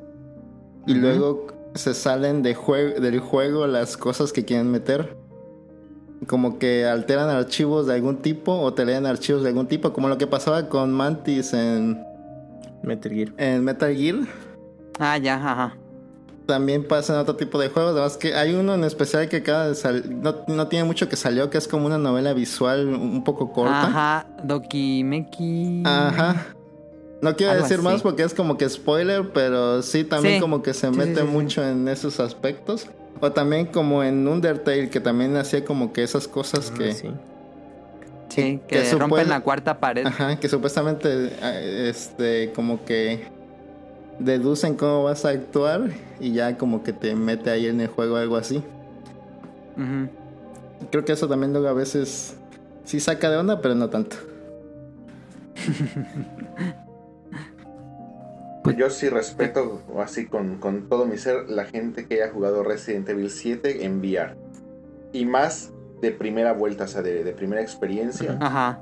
y 0.86 0.93
luego 0.93 1.47
se 1.76 1.94
salen 1.94 2.42
de 2.42 2.56
jue- 2.56 3.00
del 3.00 3.20
juego 3.20 3.68
las 3.68 3.98
cosas 3.98 4.32
que 4.34 4.44
quieren 4.46 4.72
meter. 4.72 5.16
Como 6.28 6.58
que 6.58 6.86
alteran 6.86 7.30
archivos 7.30 7.86
de 7.88 7.96
algún 7.96 8.18
tipo 8.18 8.54
o 8.54 8.74
te 8.74 8.86
leen 8.86 9.06
archivos 9.06 9.44
de 9.44 9.50
algún 9.50 9.68
tipo, 9.68 9.94
como 9.94 10.08
lo 10.08 10.18
que 10.18 10.26
pasaba 10.28 10.70
con 10.70 10.92
Mantis 10.94 11.54
en, 11.54 12.02
Metal 12.84 13.12
Gear. 13.12 13.34
en 13.38 13.64
Metal 13.64 13.94
Gear. 13.96 14.16
Ah, 14.98 15.18
ya, 15.18 15.36
ajá. 15.36 15.76
También 16.48 16.88
pasa 16.88 17.14
en 17.14 17.20
otro 17.20 17.36
tipo 17.36 17.60
de 17.60 17.70
juegos. 17.70 17.92
Además 17.94 18.18
que 18.18 18.34
hay 18.36 18.54
uno 18.54 18.76
en 18.76 18.84
especial 18.84 19.28
que 19.28 19.38
acaba 19.38 19.68
de 19.68 19.76
salir. 19.76 20.10
No, 20.10 20.36
no 20.48 20.68
tiene 20.68 20.86
mucho 20.86 21.10
que 21.10 21.16
salió, 21.16 21.50
que 21.50 21.58
es 21.58 21.68
como 21.68 21.86
una 21.88 21.98
novela 21.98 22.34
visual 22.34 22.88
un 22.88 23.24
poco 23.24 23.52
corta. 23.52 23.82
Ajá, 23.88 24.28
Dokimeki. 24.44 25.84
Ajá. 25.86 26.55
No 27.26 27.36
quiero 27.36 27.54
Algo 27.54 27.64
decir 27.64 27.80
así. 27.80 27.84
más 27.88 28.02
porque 28.04 28.22
es 28.24 28.34
como 28.36 28.56
que 28.58 28.70
spoiler, 28.70 29.32
pero 29.34 29.82
sí 29.82 30.04
también 30.04 30.36
Sí. 30.36 30.40
como 30.42 30.62
que 30.62 30.74
se 30.76 30.90
Sí, 30.92 30.96
mete 30.98 31.22
sí, 31.22 31.28
mucho 31.28 31.68
en 31.68 31.88
esos 31.88 32.20
aspectos. 32.20 32.88
O 33.20 33.32
también 33.32 33.66
como 33.66 34.04
en 34.04 34.28
Undertale, 34.28 34.90
que 34.90 35.00
también 35.00 35.36
hacía 35.38 35.66
como 35.66 35.92
que 35.92 36.04
esas 36.04 36.28
cosas 36.28 36.72
Ah, 36.74 36.78
que... 36.78 36.92
sí. 36.94 37.10
Sí, 38.30 38.60
que 38.68 38.82
que 38.84 38.92
rompen 38.94 39.30
la 39.30 39.40
cuarta 39.42 39.80
pared. 39.80 40.06
Ajá, 40.06 40.36
que 40.40 40.50
supuestamente 40.50 41.32
eh, 41.42 41.88
este 41.90 42.52
como 42.56 42.84
que 42.86 43.28
deducen 44.20 44.76
cómo 44.76 45.04
vas 45.04 45.26
a 45.26 45.30
actuar 45.30 45.90
y 46.20 46.32
ya 46.34 46.58
como 46.58 46.84
que 46.84 46.94
te 46.94 47.16
mete 47.16 47.50
ahí 47.50 47.66
en 47.68 47.82
el 47.82 47.88
juego 47.88 48.18
algo 48.18 48.36
así. 48.38 48.58
Ujú. 49.78 50.10
Creo 50.92 51.06
que 51.06 51.14
eso 51.14 51.28
también 51.28 51.54
luego 51.54 51.68
a 51.70 51.74
veces 51.74 52.36
sí 52.84 53.00
saca 53.00 53.30
de 53.32 53.38
onda, 53.38 53.62
pero 53.62 53.74
no 53.74 53.90
tanto. 53.90 54.18
Yo 58.78 58.89
sí 58.89 59.09
respeto 59.09 59.82
así 59.99 60.26
con, 60.28 60.57
con 60.57 60.89
todo 60.89 61.05
mi 61.05 61.18
ser 61.18 61.49
la 61.49 61.66
gente 61.66 62.05
que 62.07 62.16
haya 62.16 62.32
jugado 62.32 62.63
Resident 62.63 63.07
Evil 63.09 63.30
7 63.30 63.86
en 63.86 63.99
VR. 63.99 64.36
Y 65.13 65.26
más 65.26 65.72
de 66.01 66.11
primera 66.11 66.53
vuelta, 66.53 66.86
o 66.86 66.88
sea, 66.88 67.01
de, 67.01 67.24
de 67.24 67.32
primera 67.34 67.61
experiencia. 67.61 68.38
Ajá. 68.41 68.82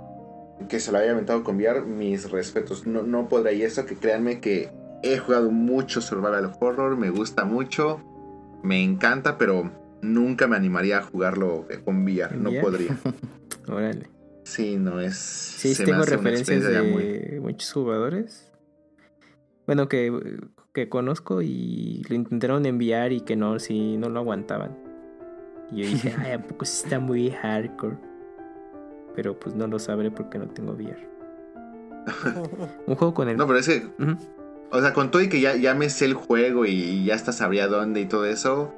que 0.69 0.79
se 0.79 0.91
lo 0.91 0.97
haya 0.99 1.11
aventado 1.11 1.43
con 1.43 1.57
VR, 1.57 1.81
mis 1.81 2.29
respetos. 2.31 2.85
No, 2.87 3.03
no 3.03 3.27
podrá. 3.27 3.51
Y 3.51 3.63
eso 3.63 3.85
que 3.85 3.95
créanme 3.95 4.39
que 4.39 4.71
he 5.03 5.17
jugado 5.17 5.51
mucho 5.51 5.99
Survival 6.01 6.51
Horror, 6.59 6.95
me 6.97 7.09
gusta 7.09 7.43
mucho, 7.45 7.99
me 8.63 8.81
encanta, 8.83 9.37
pero 9.37 9.69
nunca 10.01 10.47
me 10.47 10.55
animaría 10.55 10.99
a 10.99 11.03
jugarlo 11.03 11.67
con 11.83 12.03
VR. 12.03 12.35
¿En 12.35 12.43
No 12.43 12.49
VR? 12.51 12.61
podría. 12.61 12.97
Órale. 13.67 14.09
Sí, 14.45 14.77
no 14.77 14.99
es. 14.99 15.15
Sí, 15.17 15.73
tengo 15.83 16.03
referencias 16.03 16.63
de 16.63 16.81
muy- 16.81 17.39
muchos 17.41 17.71
jugadores. 17.73 18.49
Bueno, 19.65 19.87
que, 19.87 20.39
que 20.73 20.89
conozco 20.89 21.41
y 21.41 22.03
lo 22.09 22.15
intentaron 22.15 22.65
enviar 22.65 23.11
y 23.11 23.21
que 23.21 23.35
no, 23.35 23.59
sí, 23.59 23.97
no 23.97 24.09
lo 24.09 24.19
aguantaban. 24.19 24.77
Y 25.71 25.83
yo 25.83 25.89
dije, 25.89 26.15
ay, 26.19 26.31
¿a 26.33 26.41
poco 26.41 26.65
sí 26.65 26.83
está 26.83 26.99
muy 26.99 27.31
hardcore? 27.31 27.97
Pero 29.15 29.39
pues 29.39 29.55
no 29.55 29.67
lo 29.67 29.79
sabré 29.79 30.11
porque 30.11 30.37
no 30.39 30.47
tengo 30.47 30.73
VR. 30.73 31.07
Un 32.87 32.95
juego 32.95 33.13
con 33.13 33.29
el... 33.29 33.37
No, 33.37 33.47
pero 33.47 33.59
es 33.59 33.67
que, 33.67 33.87
o 34.71 34.81
sea, 34.81 34.93
con 34.93 35.11
todo 35.11 35.21
y 35.21 35.29
que 35.29 35.39
ya, 35.39 35.55
ya 35.55 35.75
me 35.75 35.89
sé 35.89 36.05
el 36.05 36.15
juego 36.15 36.65
y 36.65 37.05
ya 37.05 37.15
hasta 37.15 37.31
sabría 37.31 37.67
dónde 37.67 38.01
y 38.01 38.05
todo 38.05 38.25
eso. 38.25 38.73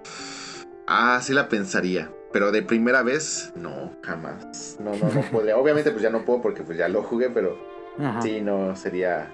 Ah, 0.88 1.20
sí 1.22 1.34
la 1.34 1.48
pensaría. 1.50 2.12
Pero 2.34 2.52
de 2.52 2.62
primera 2.62 3.02
vez, 3.02 3.54
no, 3.56 3.94
jamás. 4.04 4.78
No, 4.84 4.92
no, 4.92 5.10
no 5.10 5.22
podría. 5.32 5.58
Obviamente, 5.58 5.92
pues 5.92 6.04
ya 6.04 6.10
no 6.10 6.26
puedo 6.26 6.42
porque 6.42 6.64
pues 6.64 6.78
ya 6.78 6.90
lo 6.90 7.02
jugué, 7.02 7.30
pero 7.30 7.58
Ajá. 7.98 8.22
Sí, 8.22 8.42
no, 8.42 8.76
sería. 8.76 9.34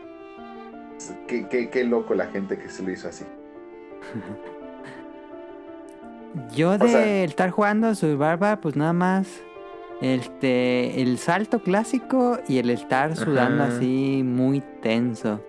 Qué, 1.28 1.48
qué, 1.48 1.70
qué 1.70 1.84
loco 1.84 2.14
la 2.14 2.28
gente 2.28 2.58
que 2.58 2.70
se 2.70 2.84
lo 2.84 2.92
hizo 2.92 3.08
así. 3.08 3.26
Yo 6.56 6.78
de 6.78 6.88
sea- 6.90 7.24
estar 7.24 7.50
jugando 7.50 7.94
Survivor, 7.96 8.60
pues 8.62 8.76
nada 8.76 8.94
más 8.94 9.28
este 10.02 11.02
el 11.02 11.18
salto 11.18 11.62
clásico 11.62 12.40
y 12.48 12.58
el 12.58 12.70
estar 12.70 13.16
sudando 13.16 13.64
Ajá. 13.64 13.76
así 13.76 14.24
muy 14.26 14.62
tenso. 14.82 15.42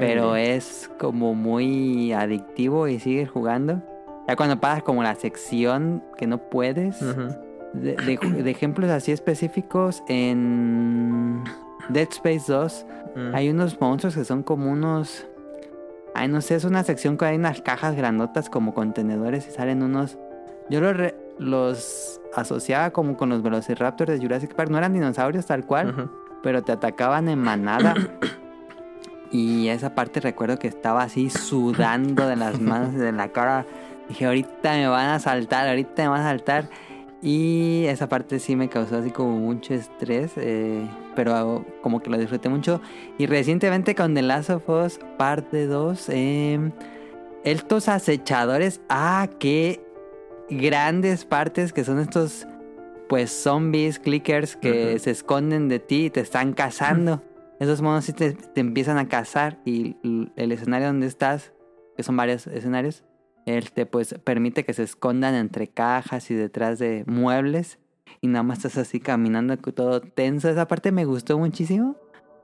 Pero 0.00 0.34
es 0.34 0.90
como 0.98 1.34
muy 1.34 2.12
adictivo 2.14 2.88
y 2.88 2.98
sigues 2.98 3.28
jugando. 3.30 3.82
Ya 4.26 4.34
cuando 4.34 4.58
pasas 4.58 4.82
como 4.82 5.02
la 5.02 5.14
sección 5.14 6.02
que 6.16 6.26
no 6.26 6.38
puedes. 6.38 6.98
De- 7.74 7.96
de 7.96 8.50
ejemplos 8.50 8.90
así 8.90 9.12
específicos 9.12 10.02
en 10.08 11.44
Dead 11.88 12.08
Space 12.10 12.44
2 12.52 12.86
Mm. 13.16 13.32
hay 13.32 13.48
unos 13.48 13.80
monstruos 13.80 14.16
que 14.16 14.24
son 14.24 14.42
como 14.42 14.72
unos... 14.72 15.24
Ay, 16.16 16.26
no 16.26 16.40
sé, 16.40 16.56
es 16.56 16.64
una 16.64 16.82
sección 16.82 17.16
que 17.16 17.24
hay 17.24 17.36
unas 17.36 17.60
cajas 17.62 17.94
grandotas 17.94 18.50
como 18.50 18.74
contenedores 18.74 19.46
y 19.46 19.52
salen 19.52 19.84
unos... 19.84 20.18
Yo 20.68 20.80
los, 20.80 20.96
re- 20.96 21.14
los 21.38 22.20
asociaba 22.34 22.90
como 22.90 23.16
con 23.16 23.28
los 23.28 23.42
Velociraptors 23.44 24.10
de 24.10 24.18
Jurassic 24.18 24.54
Park. 24.56 24.68
No 24.70 24.78
eran 24.78 24.94
dinosaurios 24.94 25.46
tal 25.46 25.64
cual, 25.64 26.10
pero 26.42 26.62
te 26.64 26.72
atacaban 26.72 27.28
en 27.28 27.38
manada. 27.40 27.94
y 29.30 29.68
esa 29.68 29.94
parte 29.94 30.20
recuerdo 30.20 30.58
que 30.58 30.68
estaba 30.68 31.02
así 31.02 31.30
sudando 31.30 32.26
de 32.26 32.36
las 32.36 32.60
manos 32.60 32.94
y 32.94 32.96
de 32.96 33.12
la 33.12 33.28
cara. 33.28 33.64
Dije, 34.08 34.26
ahorita 34.26 34.72
me 34.72 34.88
van 34.88 35.06
a 35.10 35.18
saltar, 35.18 35.68
ahorita 35.68 36.02
me 36.02 36.08
van 36.08 36.20
a 36.22 36.24
saltar. 36.24 36.68
Y 37.24 37.86
esa 37.86 38.06
parte 38.06 38.38
sí 38.38 38.54
me 38.54 38.68
causó 38.68 38.98
así 38.98 39.10
como 39.10 39.38
mucho 39.38 39.72
estrés, 39.72 40.32
eh, 40.36 40.86
pero 41.16 41.64
como 41.80 42.00
que 42.00 42.10
lo 42.10 42.18
disfruté 42.18 42.50
mucho. 42.50 42.82
Y 43.16 43.24
recientemente 43.24 43.94
con 43.94 44.12
The 44.12 44.20
Last 44.20 44.50
of 44.50 44.68
Us 44.68 45.00
parte 45.16 45.66
2, 45.66 46.08
eh, 46.10 46.70
estos 47.42 47.88
acechadores, 47.88 48.82
ah, 48.90 49.30
qué 49.40 49.82
grandes 50.50 51.24
partes 51.24 51.72
que 51.72 51.82
son 51.82 51.98
estos 51.98 52.46
pues 53.08 53.30
zombies, 53.30 53.98
clickers 53.98 54.54
que 54.54 54.98
se 54.98 55.10
esconden 55.10 55.68
de 55.68 55.78
ti 55.78 56.06
y 56.06 56.10
te 56.10 56.20
están 56.20 56.52
cazando. 56.52 57.22
Esos 57.58 57.80
monos 57.80 58.04
sí 58.04 58.12
te, 58.12 58.34
te 58.34 58.60
empiezan 58.60 58.98
a 58.98 59.08
cazar 59.08 59.60
y 59.64 59.96
el 60.36 60.52
escenario 60.52 60.88
donde 60.88 61.06
estás, 61.06 61.54
que 61.96 62.02
son 62.02 62.18
varios 62.18 62.46
escenarios, 62.48 63.02
este 63.46 63.86
pues 63.86 64.14
permite 64.24 64.64
que 64.64 64.72
se 64.72 64.82
escondan 64.82 65.34
entre 65.34 65.68
cajas 65.68 66.30
y 66.30 66.34
detrás 66.34 66.78
de 66.78 67.04
muebles 67.06 67.78
y 68.20 68.28
nada 68.28 68.42
más 68.42 68.58
estás 68.58 68.78
así 68.78 69.00
caminando 69.00 69.56
todo 69.56 70.00
tenso. 70.00 70.48
Esa 70.48 70.66
parte 70.66 70.92
me 70.92 71.04
gustó 71.04 71.38
muchísimo, 71.38 71.96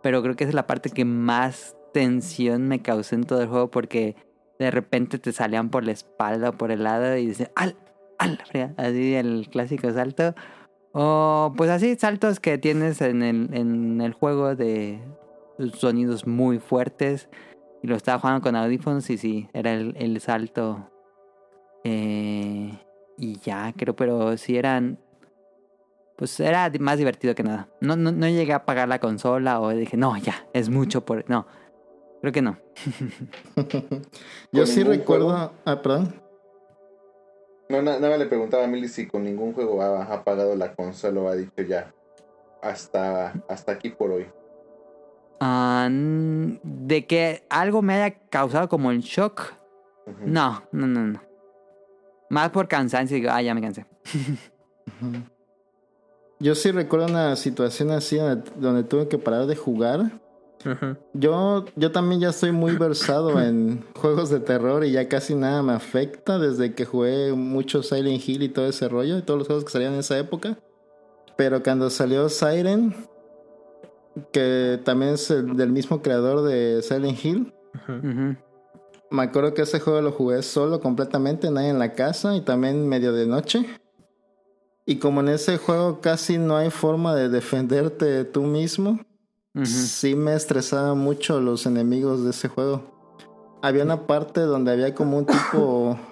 pero 0.02 0.22
creo 0.22 0.36
que 0.36 0.44
es 0.44 0.54
la 0.54 0.66
parte 0.66 0.90
que 0.90 1.04
más 1.04 1.76
tensión 1.92 2.68
me 2.68 2.82
causó 2.82 3.14
en 3.14 3.24
todo 3.24 3.42
el 3.42 3.48
juego 3.48 3.70
porque 3.70 4.16
de 4.58 4.70
repente 4.70 5.18
te 5.18 5.32
salían 5.32 5.70
por 5.70 5.84
la 5.84 5.92
espalda 5.92 6.50
o 6.50 6.52
por 6.52 6.70
el 6.70 6.84
lado 6.84 7.16
y 7.16 7.26
dices, 7.26 7.50
¡al! 7.54 7.76
¡al! 8.18 8.36
la 8.38 8.44
fregada", 8.44 8.74
Así 8.76 9.14
el 9.14 9.48
clásico 9.50 9.90
salto. 9.90 10.34
O 10.92 11.54
pues 11.56 11.70
así, 11.70 11.96
saltos 11.96 12.40
que 12.40 12.58
tienes 12.58 13.00
en 13.00 13.22
el, 13.22 13.48
en 13.54 14.00
el 14.00 14.12
juego 14.12 14.54
de 14.54 15.00
sonidos 15.74 16.26
muy 16.26 16.58
fuertes. 16.58 17.28
Y 17.82 17.86
lo 17.86 17.96
estaba 17.96 18.18
jugando 18.18 18.42
con 18.42 18.56
audífonos 18.56 19.08
y 19.10 19.16
sí, 19.18 19.48
era 19.52 19.72
el, 19.72 19.94
el 19.98 20.20
salto. 20.20 20.90
Eh, 21.84 22.78
y 23.16 23.38
ya, 23.40 23.72
creo, 23.76 23.94
pero 23.96 24.36
sí 24.36 24.56
eran... 24.56 24.98
Pues 26.16 26.38
era 26.40 26.70
más 26.78 26.98
divertido 26.98 27.34
que 27.34 27.42
nada. 27.42 27.68
No, 27.80 27.96
no, 27.96 28.12
no 28.12 28.28
llegué 28.28 28.52
a 28.52 28.56
apagar 28.56 28.88
la 28.88 28.98
consola 29.00 29.58
o 29.60 29.70
dije, 29.70 29.96
no, 29.96 30.16
ya, 30.18 30.46
es 30.52 30.68
mucho 30.68 31.04
por... 31.06 31.28
No, 31.30 31.46
creo 32.20 32.32
que 32.32 32.42
no. 32.42 32.58
Yo 34.52 34.64
¿Con 34.64 34.66
sí 34.66 34.82
recuerdo. 34.84 35.28
juego? 35.30 35.52
Ah, 35.64 35.80
perdón. 35.80 36.14
No, 37.70 37.80
na- 37.80 37.98
nada 37.98 38.18
le 38.18 38.26
preguntaba 38.26 38.64
a 38.64 38.66
Milly 38.66 38.88
si 38.88 39.06
con 39.06 39.24
ningún 39.24 39.54
juego 39.54 39.80
ha, 39.80 40.02
ha 40.02 40.12
apagado 40.14 40.54
la 40.56 40.74
consola 40.74 41.20
o 41.20 41.28
ha 41.28 41.36
dicho 41.36 41.62
ya. 41.62 41.94
Hasta, 42.60 43.32
hasta 43.48 43.72
aquí 43.72 43.88
por 43.88 44.10
hoy. 44.10 44.26
N- 45.40 46.60
de 46.62 47.06
que 47.06 47.44
algo 47.48 47.82
me 47.82 47.94
haya 47.94 48.18
causado 48.28 48.68
como 48.68 48.90
el 48.90 49.00
shock. 49.00 49.54
No, 50.24 50.62
no, 50.72 50.86
no, 50.86 51.00
no. 51.06 51.22
Más 52.28 52.50
por 52.50 52.68
cansancio, 52.68 53.16
digo, 53.16 53.30
ah, 53.32 53.42
ya 53.42 53.54
me 53.54 53.60
cansé. 53.60 53.86
Yo 56.38 56.54
sí 56.54 56.70
recuerdo 56.70 57.06
una 57.06 57.36
situación 57.36 57.90
así 57.90 58.16
donde, 58.16 58.50
donde 58.56 58.84
tuve 58.84 59.08
que 59.08 59.18
parar 59.18 59.46
de 59.46 59.56
jugar. 59.56 60.10
Yo, 61.14 61.64
yo 61.74 61.90
también 61.90 62.20
ya 62.20 62.28
estoy 62.28 62.52
muy 62.52 62.76
versado 62.76 63.40
en 63.40 63.82
juegos 63.96 64.28
de 64.28 64.40
terror 64.40 64.84
y 64.84 64.92
ya 64.92 65.08
casi 65.08 65.34
nada 65.34 65.62
me 65.62 65.72
afecta 65.72 66.38
desde 66.38 66.74
que 66.74 66.84
jugué 66.84 67.32
mucho 67.32 67.82
Silent 67.82 68.26
Hill 68.28 68.42
y 68.42 68.48
todo 68.50 68.66
ese 68.66 68.88
rollo 68.88 69.16
y 69.18 69.22
todos 69.22 69.38
los 69.38 69.46
juegos 69.46 69.64
que 69.64 69.70
salían 69.72 69.94
en 69.94 70.00
esa 70.00 70.18
época. 70.18 70.58
Pero 71.36 71.62
cuando 71.62 71.88
salió 71.88 72.28
Siren, 72.28 72.94
que 74.32 74.80
también 74.84 75.14
es 75.14 75.30
el- 75.30 75.56
del 75.56 75.70
mismo 75.70 76.02
creador 76.02 76.42
de 76.42 76.82
Silent 76.82 77.24
Hill, 77.24 77.54
me 79.10 79.22
acuerdo 79.22 79.54
que 79.54 79.62
ese 79.62 79.80
juego 79.80 80.00
lo 80.02 80.12
jugué 80.12 80.42
solo 80.42 80.80
completamente, 80.80 81.50
nadie 81.50 81.68
en 81.70 81.78
la 81.78 81.92
casa 81.94 82.34
y 82.36 82.40
también 82.42 82.88
medio 82.88 83.12
de 83.12 83.26
noche. 83.26 83.66
Y 84.86 84.96
como 84.96 85.20
en 85.20 85.28
ese 85.28 85.56
juego 85.58 86.00
casi 86.00 86.38
no 86.38 86.56
hay 86.56 86.70
forma 86.70 87.14
de 87.14 87.28
defenderte 87.28 88.24
tú 88.24 88.42
mismo, 88.42 88.98
sí 89.64 90.14
me 90.14 90.34
estresaba 90.34 90.94
mucho 90.94 91.40
los 91.40 91.66
enemigos 91.66 92.24
de 92.24 92.30
ese 92.30 92.48
juego. 92.48 92.82
Había 93.62 93.84
una 93.84 94.06
parte 94.06 94.40
donde 94.40 94.72
había 94.72 94.94
como 94.94 95.18
un 95.18 95.26
tipo... 95.26 95.98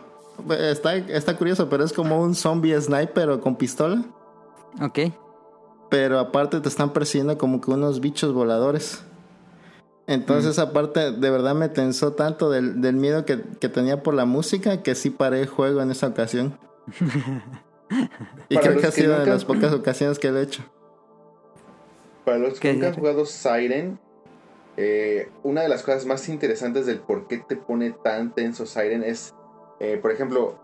Está, 0.50 0.94
está 0.94 1.36
curioso, 1.36 1.68
pero 1.68 1.82
es 1.82 1.92
como 1.92 2.20
un 2.20 2.32
zombie 2.36 2.80
sniper 2.80 3.28
o 3.30 3.40
con 3.40 3.56
pistola. 3.56 4.04
Ok. 4.80 4.98
Pero 5.90 6.18
aparte 6.18 6.60
te 6.60 6.68
están 6.68 6.92
persiguiendo 6.92 7.38
como 7.38 7.60
que 7.60 7.70
unos 7.70 8.00
bichos 8.00 8.32
voladores. 8.32 9.02
Entonces 10.06 10.52
esa 10.52 10.72
parte 10.72 11.12
de 11.12 11.30
verdad 11.30 11.54
me 11.54 11.68
tensó 11.68 12.12
tanto 12.14 12.50
del, 12.50 12.80
del 12.80 12.96
miedo 12.96 13.24
que, 13.26 13.42
que 13.60 13.68
tenía 13.68 14.02
por 14.02 14.14
la 14.14 14.24
música 14.24 14.82
que 14.82 14.94
sí 14.94 15.10
paré 15.10 15.40
el 15.42 15.46
juego 15.48 15.82
en 15.82 15.90
esa 15.90 16.06
ocasión. 16.08 16.58
y 18.48 18.54
Para 18.54 18.68
creo 18.68 18.80
que 18.80 18.86
ha 18.86 18.90
sido 18.90 19.12
de 19.12 19.18
nunca- 19.18 19.32
las 19.32 19.44
pocas 19.44 19.72
ocasiones 19.72 20.18
que 20.18 20.30
lo 20.30 20.38
he 20.38 20.42
hecho. 20.42 20.62
Para 22.24 22.38
los 22.38 22.54
que 22.54 22.68
¿Qué 22.68 22.72
nunca 22.74 22.88
han 22.88 22.94
jugado 22.94 23.24
Siren, 23.26 23.98
eh, 24.76 25.30
una 25.42 25.62
de 25.62 25.68
las 25.68 25.82
cosas 25.82 26.04
más 26.06 26.28
interesantes 26.28 26.86
del 26.86 27.00
por 27.00 27.26
qué 27.26 27.38
te 27.38 27.56
pone 27.56 27.90
tan 27.90 28.34
tenso 28.34 28.64
Siren 28.66 29.02
es, 29.02 29.34
eh, 29.80 29.98
por 30.00 30.10
ejemplo, 30.12 30.58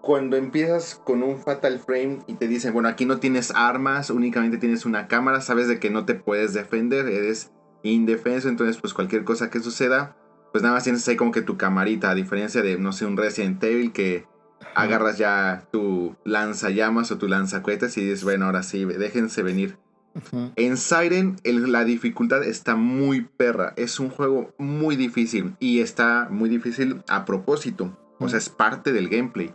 cuando 0.00 0.36
empiezas 0.36 0.94
con 1.04 1.22
un 1.22 1.38
Fatal 1.38 1.78
Frame 1.78 2.20
y 2.26 2.34
te 2.34 2.48
dicen, 2.48 2.72
bueno, 2.72 2.88
aquí 2.88 3.04
no 3.04 3.18
tienes 3.18 3.52
armas, 3.54 4.10
únicamente 4.10 4.58
tienes 4.58 4.86
una 4.86 5.08
cámara, 5.08 5.40
sabes 5.40 5.68
de 5.68 5.78
que 5.78 5.90
no 5.90 6.04
te 6.04 6.14
puedes 6.14 6.54
defender, 6.54 7.06
eres 7.06 7.52
indefenso, 7.82 8.48
entonces 8.48 8.78
pues 8.80 8.94
cualquier 8.94 9.24
cosa 9.24 9.50
que 9.50 9.60
suceda, 9.60 10.16
pues 10.52 10.62
nada 10.62 10.74
más 10.74 10.84
tienes 10.84 11.06
ahí 11.08 11.16
como 11.16 11.32
que 11.32 11.42
tu 11.42 11.56
camarita, 11.56 12.10
a 12.10 12.14
diferencia 12.14 12.62
de, 12.62 12.78
no 12.78 12.92
sé, 12.92 13.06
un 13.06 13.16
Resident 13.16 13.62
Evil 13.62 13.92
que 13.92 14.26
agarras 14.74 15.18
ya 15.18 15.66
tu 15.72 16.16
lanzallamas 16.24 17.10
o 17.10 17.18
tu 17.18 17.28
lanzacuetas 17.28 17.96
y 17.96 18.02
dices, 18.02 18.24
bueno, 18.24 18.46
ahora 18.46 18.62
sí, 18.62 18.84
déjense 18.84 19.42
venir. 19.42 19.78
Ujú. 20.14 20.50
En 20.56 20.76
Siren 20.76 21.36
el- 21.44 21.70
la 21.70 21.84
dificultad 21.84 22.42
está 22.42 22.74
muy 22.74 23.22
perra. 23.22 23.72
Es 23.76 24.00
un 24.00 24.10
juego 24.10 24.52
muy 24.58 24.96
difícil 24.96 25.54
y 25.60 25.80
está 25.80 26.26
muy 26.30 26.48
difícil 26.48 27.02
a 27.08 27.24
propósito. 27.24 27.96
O 28.18 28.28
sea, 28.28 28.38
es 28.38 28.48
parte 28.50 28.92
del 28.92 29.08
gameplay. 29.08 29.54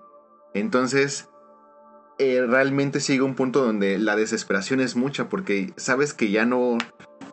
Entonces, 0.55 1.29
eh, 2.17 2.45
realmente 2.47 3.01
sigue 3.01 3.21
un 3.21 3.35
punto 3.35 3.63
donde 3.63 3.99
la 3.99 4.15
desesperación 4.15 4.79
es 4.79 4.95
mucha 4.95 5.27
porque 5.27 5.73
sabes 5.75 6.13
que 6.13 6.31
ya 6.31 6.45
no, 6.45 6.77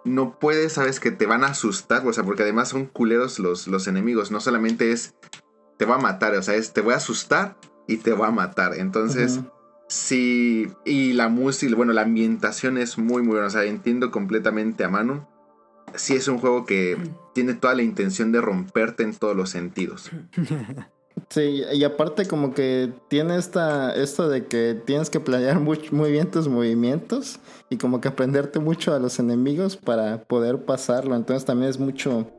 no 0.04 0.38
puedes, 0.38 0.74
sabes 0.74 0.98
que 0.98 1.12
te 1.12 1.24
van 1.26 1.44
a 1.44 1.48
asustar. 1.48 2.06
O 2.06 2.12
sea, 2.12 2.24
porque 2.24 2.42
además 2.42 2.68
son 2.68 2.86
culeros 2.86 3.38
los, 3.38 3.68
los 3.68 3.86
enemigos. 3.86 4.30
No 4.30 4.40
solamente 4.40 4.92
es 4.92 5.14
te 5.78 5.86
va 5.86 5.94
a 5.94 6.00
matar, 6.00 6.34
o 6.34 6.42
sea, 6.42 6.56
es 6.56 6.72
te 6.72 6.80
voy 6.80 6.94
a 6.94 6.98
asustar 6.98 7.56
y 7.86 7.96
te 7.98 8.12
va 8.12 8.28
a 8.28 8.32
matar. 8.32 8.74
Entonces... 8.76 9.40
Sí, 9.88 10.72
y 10.86 11.12
la 11.12 11.28
música, 11.28 11.76
bueno, 11.76 11.92
la 11.92 12.00
ambientación 12.00 12.78
es 12.78 12.96
muy, 12.96 13.20
muy 13.20 13.32
buena. 13.32 13.48
O 13.48 13.50
sea, 13.50 13.64
entiendo 13.64 14.10
completamente 14.10 14.84
a 14.84 14.88
Manu. 14.88 15.26
Sí, 15.94 16.14
es 16.14 16.28
un 16.28 16.38
juego 16.38 16.64
que 16.64 16.96
tiene 17.34 17.52
toda 17.52 17.74
la 17.74 17.82
intención 17.82 18.32
de 18.32 18.40
romperte 18.40 19.02
en 19.02 19.14
todos 19.14 19.36
los 19.36 19.50
sentidos. 19.50 20.10
Sí, 21.28 21.62
y 21.72 21.84
aparte 21.84 22.26
como 22.26 22.52
que 22.54 22.92
tiene 23.08 23.36
esta, 23.36 23.94
esto 23.94 24.28
de 24.28 24.46
que 24.46 24.74
tienes 24.84 25.08
que 25.10 25.20
planear 25.20 25.60
muy, 25.60 25.80
muy 25.90 26.10
bien 26.10 26.30
tus 26.30 26.48
movimientos 26.48 27.38
y 27.70 27.76
como 27.78 28.00
que 28.00 28.08
aprenderte 28.08 28.58
mucho 28.58 28.94
a 28.94 28.98
los 28.98 29.18
enemigos 29.18 29.76
para 29.76 30.24
poder 30.24 30.64
pasarlo. 30.64 31.14
Entonces 31.16 31.44
también 31.44 31.70
es 31.70 31.78
mucho 31.78 32.30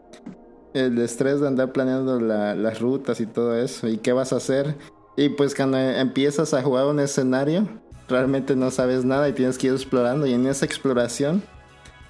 el 0.74 0.98
estrés 1.00 1.40
de 1.40 1.48
andar 1.48 1.72
planeando 1.72 2.20
la- 2.20 2.56
las 2.56 2.80
rutas 2.80 3.20
y 3.20 3.26
todo 3.26 3.56
eso 3.58 3.88
y 3.88 3.98
qué 3.98 4.12
vas 4.14 4.34
a 4.34 4.38
hacer. 4.38 4.76
Y 5.18 5.30
pues 5.30 5.54
cuando 5.56 5.78
empiezas 5.80 6.54
a 6.54 6.62
jugar 6.64 6.86
un 6.88 7.00
escenario, 7.00 7.68
realmente 8.08 8.56
no 8.56 8.70
sabes 8.72 9.06
nada 9.06 9.30
y 9.30 9.34
tienes 9.34 9.58
que 9.58 9.68
ir 9.68 9.74
explorando 9.74 10.26
y 10.28 10.34
en 10.34 10.46
esa 10.48 10.66
exploración 10.66 11.44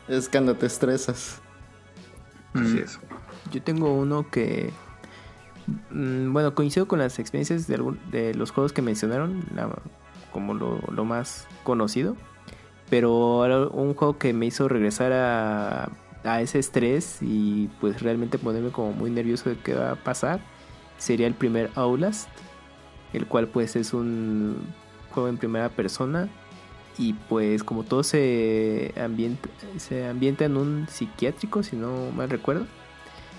es 0.08 0.28
cuando 0.30 0.56
te 0.56 0.66
estresas. 0.66 1.42
Así 2.54 2.76
Mm. 2.76 2.78
es. 2.84 3.00
Yo 3.52 3.62
tengo 3.62 3.94
uno 3.94 4.30
que. 4.32 4.72
Mm, 5.92 6.32
Bueno, 6.34 6.54
coincido 6.56 6.88
con 6.88 7.00
las 7.00 7.20
experiencias 7.20 7.68
de, 7.68 7.76
algún- 7.76 8.00
de 8.12 8.34
los 8.36 8.52
juegos 8.52 8.74
que 8.74 8.82
mencionaron, 8.82 9.44
la- 9.56 9.70
como 10.32 10.54
lo, 10.54 10.80
lo 10.92 11.06
más 11.06 11.48
conocido. 11.64 12.16
Pero 12.90 13.70
un 13.72 13.94
juego 13.96 14.18
que 14.18 14.34
me 14.34 14.46
hizo 14.46 14.68
regresar 14.68 15.14
a, 15.14 15.90
a 16.24 16.42
ese 16.42 16.60
estrés 16.60 17.18
y 17.22 17.70
pues 17.80 18.02
realmente 18.02 18.38
ponerme 18.38 18.70
como 18.72 18.92
muy 18.94 19.10
nervioso 19.10 19.50
de 19.50 19.58
qué 19.58 19.74
va 19.74 19.92
a 19.92 19.96
pasar 19.96 20.40
sería 20.98 21.28
el 21.28 21.34
primer 21.34 21.70
Outlast, 21.76 22.30
el 23.14 23.26
cual 23.26 23.48
pues 23.48 23.76
es 23.76 23.94
un 23.94 24.58
juego 25.12 25.28
en 25.30 25.38
primera 25.38 25.70
persona 25.70 26.30
y 26.98 27.14
pues 27.14 27.64
como 27.64 27.84
todo 27.84 28.04
se 28.04 28.94
ambienta, 29.02 29.50
se 29.78 30.08
ambienta 30.08 30.46
en 30.46 30.56
un 30.58 30.88
psiquiátrico, 30.88 31.64
si 31.64 31.76
no 31.76 32.12
mal 32.16 32.30
recuerdo. 32.30 32.66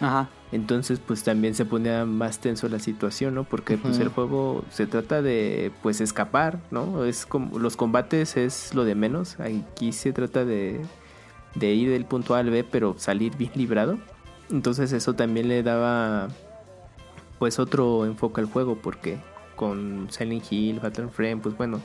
Ajá. 0.01 0.29
Entonces, 0.53 1.01
pues 1.05 1.25
también 1.25 1.55
se 1.55 1.65
ponía 1.65 2.05
más 2.05 2.39
tenso 2.39 2.69
la 2.69 2.79
situación, 2.79 3.35
¿no? 3.35 3.45
Porque 3.45 3.77
pues 3.77 3.99
el 3.99 4.09
juego 4.09 4.65
se 4.71 4.87
trata 4.87 5.21
de 5.21 5.73
pues 5.83 6.01
escapar, 6.01 6.61
¿no? 6.71 7.05
Es 7.05 7.27
como 7.27 7.59
los 7.59 7.77
combates 7.77 8.37
es 8.37 8.73
lo 8.73 8.85
de 8.85 8.95
menos. 8.95 9.41
Aquí 9.41 9.91
se 9.93 10.13
trata 10.13 10.45
de, 10.45 10.81
de 11.57 11.75
ir 11.75 11.91
del 11.91 12.05
punto 12.05 12.37
A 12.37 12.39
al 12.39 12.51
B, 12.51 12.63
pero 12.63 12.95
salir 12.99 13.37
bien 13.37 13.51
librado. 13.57 13.99
Entonces 14.49 14.93
eso 14.93 15.15
también 15.15 15.49
le 15.49 15.65
daba 15.65 16.29
pues 17.41 17.59
otro 17.59 18.07
enfoque 18.07 18.41
al 18.41 18.47
juego, 18.47 18.77
porque 18.77 19.19
con 19.57 20.07
Silent 20.11 20.45
Hill, 20.51 20.81
Fatal 20.81 21.11
Frame, 21.11 21.39
pues 21.39 21.57
bueno, 21.57 21.81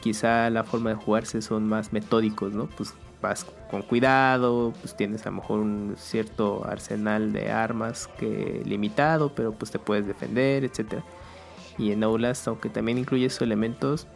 quizá 0.00 0.48
la 0.50 0.64
forma 0.64 0.90
de 0.90 0.96
jugarse 0.96 1.42
son 1.42 1.68
más 1.68 1.92
metódicos, 1.92 2.52
¿no? 2.52 2.66
Pues 2.66 2.94
vas 3.20 3.46
con 3.70 3.82
cuidado, 3.82 4.72
pues 4.80 4.96
tienes 4.96 5.26
a 5.26 5.30
lo 5.30 5.36
mejor 5.36 5.60
un 5.60 5.94
cierto 5.96 6.64
arsenal 6.64 7.32
de 7.32 7.50
armas 7.50 8.08
que 8.18 8.62
limitado, 8.64 9.34
pero 9.34 9.52
pues 9.52 9.70
te 9.70 9.78
puedes 9.78 10.06
defender, 10.06 10.64
etcétera. 10.64 11.04
Y 11.76 11.92
en 11.92 12.02
Outlast, 12.02 12.48
aunque 12.48 12.68
también 12.68 12.98
incluye 12.98 13.26
esos 13.26 13.42
elementos, 13.42 14.06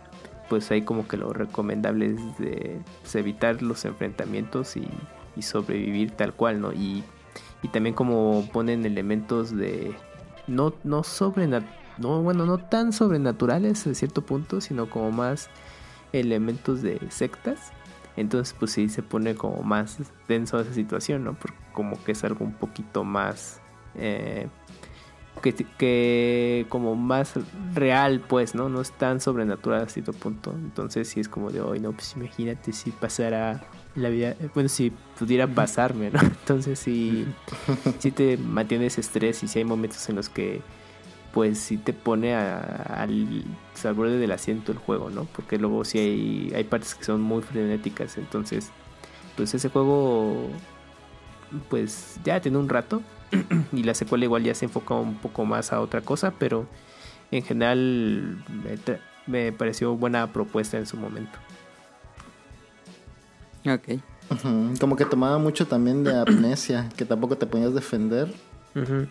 pues 0.49 0.71
hay 0.71 0.83
como 0.83 1.07
que 1.07 1.17
lo 1.17 1.33
recomendable 1.33 2.07
es 2.07 2.39
de 2.39 2.81
pues, 3.01 3.15
evitar 3.15 3.63
los 3.63 3.85
enfrentamientos 3.85 4.77
y, 4.77 4.89
sobrevivir 5.41 6.11
tal 6.11 6.35
cual, 6.35 6.61
¿no? 6.61 6.73
Y, 6.73 7.03
y 7.63 7.69
también 7.69 7.95
como 7.95 8.47
ponen 8.53 8.85
elementos 8.85 9.57
de 9.57 9.95
no 10.47 10.75
no 10.85 11.03
sobrenat 11.03 11.65
no 11.99 12.21
bueno 12.23 12.45
no 12.45 12.59
tan 12.59 12.93
sobrenaturales 12.93 13.87
a 13.87 13.95
cierto 13.95 14.23
punto 14.23 14.61
sino 14.61 14.91
como 14.91 15.11
más 15.11 15.49
elementos 16.13 16.83
de 16.83 17.01
sectas 17.11 17.73
entonces 18.23 18.55
pues 18.59 18.73
sí 18.73 18.89
se 18.89 19.03
pone 19.03 19.35
como 19.35 19.63
más 19.63 19.99
denso 20.29 20.59
esa 20.61 20.73
situación 20.73 21.25
no 21.25 21.35
porque 21.35 21.57
como 21.73 22.03
que 22.03 22.13
es 22.13 22.25
algo 22.25 22.45
un 22.45 22.55
poquito 22.55 23.05
más 23.05 23.61
eh, 23.95 24.49
que, 25.43 25.55
que 25.55 26.67
como 26.69 26.95
más 26.95 27.35
real 27.75 28.21
pues 28.21 28.55
no 28.55 28.69
no 28.69 28.81
es 28.81 28.93
tan 28.93 29.21
sobrenatural 29.21 29.83
a 29.83 29.89
cierto 29.89 30.13
punto. 30.13 30.53
Entonces 30.53 31.09
sí 31.09 31.21
es 31.21 31.29
como 31.29 31.51
de 31.51 31.61
hoy 31.61 31.81
no 31.81 31.93
pues 31.93 32.15
imagínate 32.17 32.73
si 32.73 32.91
pasara 32.91 33.63
la 33.95 34.09
vida 34.09 34.37
bueno 34.55 34.69
si 34.69 34.93
pudiera 35.19 35.47
pasarme 35.47 36.11
no 36.11 36.21
entonces 36.23 36.79
sí 36.79 37.27
sí 37.99 38.11
te 38.11 38.37
mantiene 38.39 38.87
ese 38.87 39.01
estrés 39.01 39.43
y 39.43 39.49
si 39.49 39.59
hay 39.59 39.65
momentos 39.65 40.09
en 40.09 40.17
los 40.17 40.29
que 40.29 40.63
pues 41.33 41.59
sí 41.59 41.77
te 41.79 41.93
pone 41.93 42.35
a- 42.35 42.61
al, 43.03 43.45
al 43.85 43.95
borde 43.95 44.19
del 44.19 44.33
asiento 44.33 44.73
el 44.73 44.79
juego, 44.79 45.11
¿no? 45.11 45.25
Porque 45.25 45.59
luego 45.59 45.85
sí 45.85 45.99
hay, 45.99 46.53
hay 46.55 46.65
partes 46.65 46.95
que 46.95 47.05
son 47.05 47.21
muy 47.23 47.43
frenéticas, 47.43 48.19
entonces 48.19 48.71
pues 49.37 49.55
ese 49.55 49.69
juego 49.71 50.49
pues 51.71 52.17
ya 52.25 52.41
tiene 52.41 52.59
un 52.59 52.69
rato 52.69 53.03
y 53.73 53.83
la 53.83 53.95
secuela 53.95 54.25
igual 54.25 54.43
ya 54.43 54.55
se 54.55 54.67
enfoca 54.67 54.95
un 54.95 55.15
poco 55.17 55.45
más 55.45 55.73
a 55.73 55.81
otra 55.81 56.01
cosa, 56.03 56.33
pero 56.39 56.67
en 57.31 57.43
general 57.43 58.43
me, 58.49 58.79
me 59.27 59.53
pareció 59.53 59.97
buena 59.97 60.33
propuesta 60.33 60.77
en 60.77 60.87
su 60.87 60.97
momento. 60.99 61.39
Ok. 63.67 64.01
Como 64.81 64.97
que 64.97 65.05
tomaba 65.05 65.39
mucho 65.39 65.67
también 65.67 66.05
de 66.05 66.15
amnesia, 66.27 66.89
que 66.97 67.05
tampoco 67.05 67.37
te 67.37 67.47
podías 67.47 67.75
defender 67.75 68.33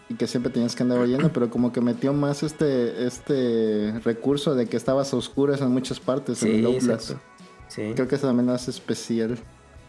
Y 0.10 0.16
que 0.16 0.26
siempre 0.28 0.52
tenías 0.52 0.76
que 0.76 0.82
andar 0.84 0.98
oyendo, 1.00 1.32
pero 1.32 1.50
como 1.52 1.72
que 1.72 1.82
metió 1.82 2.14
más 2.14 2.42
este 2.42 3.06
este 3.06 4.00
recurso 4.04 4.56
de 4.56 4.66
que 4.68 4.76
estabas 4.76 5.14
a 5.14 5.18
oscuras 5.18 5.62
en 5.62 5.70
muchas 5.70 6.00
partes 6.00 6.42
en 6.44 6.66
el. 6.66 6.82
Sí. 7.68 7.92
Creo 7.96 8.08
que 8.08 8.16
eso 8.16 8.28
también 8.28 8.48
lo 8.48 8.54
hace 8.54 8.72
especial. 8.72 9.38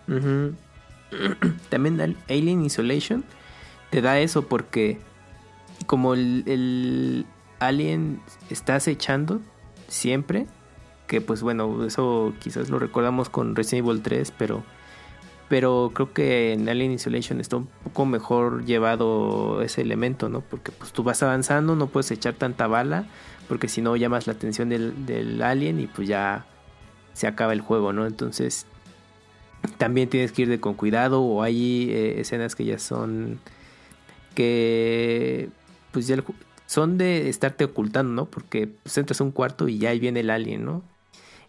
Ujú. 0.09 0.53
También 1.71 2.01
Al- 2.01 2.17
Alien 2.29 2.65
Isolation 2.65 3.25
te 3.91 4.01
da 4.03 4.19
eso 4.21 4.43
porque 4.47 4.99
como 5.87 6.15
el, 6.15 6.45
el 6.47 7.27
alien 7.59 8.21
está 8.51 8.77
acechando 8.77 9.41
siempre, 9.89 10.47
que 11.07 11.21
pues 11.21 11.43
bueno, 11.43 11.85
eso 11.85 12.33
quizás 12.41 12.71
lo 12.71 12.79
recordamos 12.79 13.29
con 13.29 13.55
Resident 13.57 13.87
Evil 13.89 14.03
3, 14.03 14.33
pero 14.39 14.63
pero 15.53 15.91
creo 15.93 16.15
que 16.15 16.55
en 16.55 16.67
Alien 16.67 16.93
Isolation 16.93 17.39
está 17.39 17.59
un 17.59 17.67
poco 17.85 18.07
mejor 18.07 18.65
llevado 18.65 19.61
ese 19.61 19.83
elemento, 19.83 20.31
¿no? 20.31 20.41
Porque 20.41 20.73
pues 20.73 20.95
tú 20.95 21.03
vas 21.03 21.23
avanzando, 21.23 21.77
no 21.77 21.89
puedes 21.89 22.11
echar 22.11 22.33
tanta 22.33 22.67
bala, 22.67 23.05
porque 23.49 23.69
si 23.69 23.83
no 23.83 23.95
llamas 23.97 24.27
la 24.27 24.33
atención 24.33 24.71
del, 24.71 25.43
alien 25.43 25.79
y 25.79 25.89
pues 25.89 26.09
ya 26.09 26.47
se 27.13 27.27
acaba 27.27 27.53
el 27.53 27.61
juego, 27.61 27.93
¿no? 27.93 28.07
Entonces 28.07 28.65
también 29.77 30.09
tienes 30.09 30.33
que 30.33 30.41
ir 30.41 30.59
con 30.59 30.73
cuidado 30.73 31.21
o 31.21 31.43
hay 31.43 31.91
eh, 31.91 32.21
escenas 32.23 32.57
que 32.57 32.65
ya 32.65 32.79
son 32.79 33.39
que 34.35 35.51
pues 35.91 36.07
ya 36.07 36.17
son 36.65 36.97
de 36.97 37.29
estarte 37.29 37.65
ocultando, 37.65 38.15
¿no? 38.15 38.25
Porque 38.25 38.69
pues 38.69 38.97
entras 38.97 39.21
a 39.21 39.25
un 39.25 39.33
cuarto 39.33 39.69
y 39.69 39.77
ya 39.77 39.91
ahí 39.91 40.01
viene 40.01 40.21
el 40.21 40.31
alien, 40.31 40.65
¿no? 40.65 40.83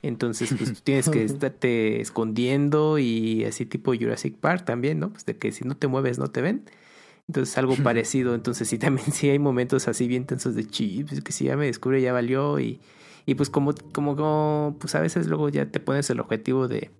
Entonces 0.03 0.53
pues 0.55 0.73
tú 0.75 0.79
tienes 0.83 1.09
que 1.09 1.23
estarte 1.23 1.99
escondiendo 2.01 2.99
y 2.99 3.45
así 3.45 3.65
tipo 3.65 3.95
Jurassic 3.95 4.35
Park 4.37 4.65
también, 4.65 4.99
¿no? 4.99 5.11
Pues 5.11 5.25
de 5.25 5.37
que 5.37 5.51
si 5.51 5.63
no 5.63 5.75
te 5.75 5.87
mueves 5.87 6.19
no 6.19 6.27
te 6.27 6.41
ven. 6.41 6.65
Entonces 7.27 7.57
algo 7.57 7.75
parecido, 7.77 8.35
entonces 8.35 8.67
sí 8.67 8.77
también 8.77 9.11
sí 9.11 9.29
hay 9.29 9.39
momentos 9.39 9.87
así 9.87 10.07
bien 10.07 10.25
tensos 10.25 10.55
de 10.55 10.67
chip, 10.67 11.09
que 11.23 11.31
si 11.31 11.45
ya 11.45 11.55
me 11.55 11.65
descubre 11.65 12.01
ya 12.01 12.11
valió 12.11 12.59
y, 12.59 12.81
y 13.25 13.35
pues 13.35 13.49
como, 13.49 13.73
como, 13.93 14.17
como, 14.17 14.75
pues 14.79 14.93
a 14.95 14.99
veces 14.99 15.27
luego 15.27 15.47
ya 15.47 15.65
te 15.71 15.79
pones 15.79 16.09
el 16.09 16.19
objetivo 16.19 16.67
de, 16.67 16.91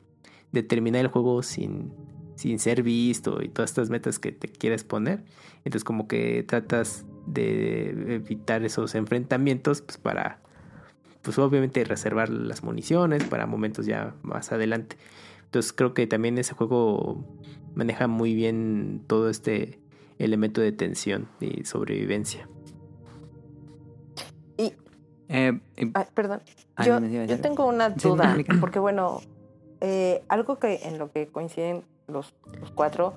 de 0.53 0.63
terminar 0.63 1.01
el 1.01 1.07
juego 1.09 1.43
sin, 1.43 1.91
sin 2.35 2.59
ser 2.59 2.83
visto 2.83 3.41
y 3.41 3.49
todas 3.49 3.71
estas 3.71 3.89
metas 3.89 4.17
que 4.17 4.31
te 4.31 4.47
quieres 4.47 4.85
poner. 4.85 5.25
Entonces 5.65 5.83
como 5.83 6.07
que 6.07 6.43
tratas 6.43 7.05
de 7.25 8.15
evitar 8.15 8.63
esos 8.63 8.95
enfrentamientos 8.95 9.81
pues 9.81 9.97
para, 9.97 10.41
pues 11.23 11.39
obviamente 11.39 11.83
reservar 11.85 12.29
las 12.29 12.63
municiones 12.63 13.23
para 13.23 13.47
momentos 13.47 13.85
ya 13.85 14.13
más 14.21 14.51
adelante. 14.51 14.97
Entonces 15.45 15.73
creo 15.73 15.93
que 15.93 16.05
también 16.05 16.37
ese 16.37 16.53
juego 16.53 17.23
maneja 17.73 18.07
muy 18.07 18.35
bien 18.35 19.03
todo 19.07 19.29
este 19.29 19.79
elemento 20.19 20.61
de 20.61 20.71
tensión 20.71 21.27
y 21.39 21.63
sobrevivencia. 21.65 22.47
Y, 24.57 24.73
Eh, 25.29 25.59
eh, 25.77 25.91
ay, 25.93 26.05
perdón, 26.13 26.41
Ah, 26.75 26.85
yo, 26.85 26.99
no, 26.99 27.07
yo 27.07 27.39
tengo 27.39 27.65
una 27.67 27.91
Sí, 27.97 28.09
duda, 28.09 28.35
porque 28.59 28.79
bueno, 28.79 29.21
eh, 29.79 30.23
algo 30.27 30.57
que 30.59 30.81
en 30.83 30.97
lo 30.97 31.11
que 31.11 31.27
coinciden 31.27 31.83
los, 32.07 32.33
los 32.59 32.71
cuatro 32.71 33.13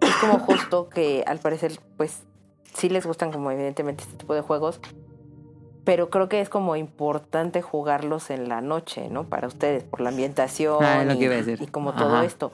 es 0.00 0.14
como 0.20 0.38
justo 0.38 0.88
que 0.88 1.24
al 1.26 1.38
parecer 1.38 1.72
pues 1.96 2.24
sí 2.74 2.88
les 2.90 3.06
gustan 3.06 3.32
como 3.32 3.50
evidentemente 3.50 4.04
este 4.04 4.16
tipo 4.16 4.34
de 4.34 4.42
juegos, 4.42 4.80
pero 5.90 6.08
creo 6.08 6.28
que 6.28 6.40
es 6.40 6.48
como 6.48 6.76
importante 6.76 7.62
jugarlos 7.62 8.30
en 8.30 8.48
la 8.48 8.60
noche, 8.60 9.08
¿no? 9.10 9.24
Para 9.24 9.48
ustedes, 9.48 9.82
por 9.82 10.00
la 10.00 10.10
ambientación 10.10 10.84
Ah, 10.84 11.04
y, 11.04 11.66
como 11.66 11.94
todo 11.94 12.22
esto. 12.22 12.52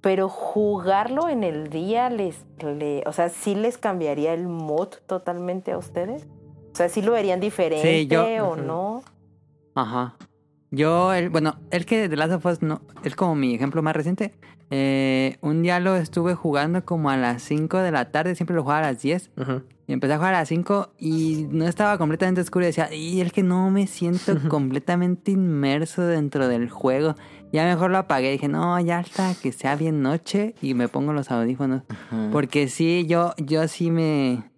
Pero 0.00 0.30
jugarlo 0.30 1.28
en 1.28 1.44
el 1.44 1.68
día 1.68 2.08
les, 2.08 2.46
le, 2.62 3.02
o 3.04 3.12
sea, 3.12 3.28
sí 3.28 3.54
les 3.54 3.76
cambiaría 3.76 4.32
el 4.32 4.48
mood 4.48 4.88
totalmente 5.06 5.72
a 5.72 5.76
ustedes. 5.76 6.26
O 6.72 6.74
sea, 6.74 6.88
sí 6.88 7.02
lo 7.02 7.12
verían 7.12 7.40
diferente 7.40 8.06
yo- 8.06 8.24
o 8.24 8.56
no. 8.56 9.02
Ajá. 9.74 10.16
Yo, 10.70 11.12
el, 11.12 11.28
bueno, 11.28 11.56
el 11.70 11.84
que 11.84 12.08
de 12.08 12.16
Last 12.16 12.32
of 12.32 12.46
Us 12.46 12.62
no, 12.62 12.80
es 13.02 13.14
como 13.16 13.34
mi 13.34 13.54
ejemplo 13.54 13.82
más 13.82 13.94
reciente. 13.94 14.32
Eh, 14.76 15.36
un 15.40 15.62
día 15.62 15.78
lo 15.78 15.94
estuve 15.94 16.34
jugando 16.34 16.84
como 16.84 17.08
a 17.08 17.16
las 17.16 17.42
5 17.42 17.78
de 17.78 17.92
la 17.92 18.10
tarde, 18.10 18.34
siempre 18.34 18.56
lo 18.56 18.64
jugaba 18.64 18.80
a 18.80 18.92
las 18.92 19.02
10. 19.02 19.30
Ujú. 19.36 19.62
Y 19.86 19.92
empecé 19.92 20.14
a 20.14 20.16
jugar 20.16 20.34
a 20.34 20.40
las 20.40 20.48
5 20.48 20.94
y 20.98 21.46
no 21.48 21.68
estaba 21.68 21.96
completamente 21.96 22.40
oscuro. 22.40 22.64
Y 22.64 22.68
decía, 22.68 22.92
y 22.92 23.20
es 23.20 23.32
que 23.32 23.44
no 23.44 23.70
me 23.70 23.86
siento 23.86 24.34
completamente 24.48 25.30
inmerso 25.30 26.02
dentro 26.02 26.48
del 26.48 26.70
juego. 26.70 27.14
Ya 27.52 27.64
mejor 27.66 27.92
lo 27.92 27.98
apagué. 27.98 28.32
Dije, 28.32 28.48
no, 28.48 28.80
ya 28.80 28.98
hasta 28.98 29.36
que 29.36 29.52
sea 29.52 29.76
bien 29.76 30.02
noche 30.02 30.56
y 30.60 30.74
me 30.74 30.88
pongo 30.88 31.12
los 31.12 31.30
audífonos. 31.30 31.82
Porque 32.32 32.66
sí, 32.66 33.06
yo, 33.06 33.32
yo 33.36 33.68
sí 33.68 33.92
me... 33.92 34.50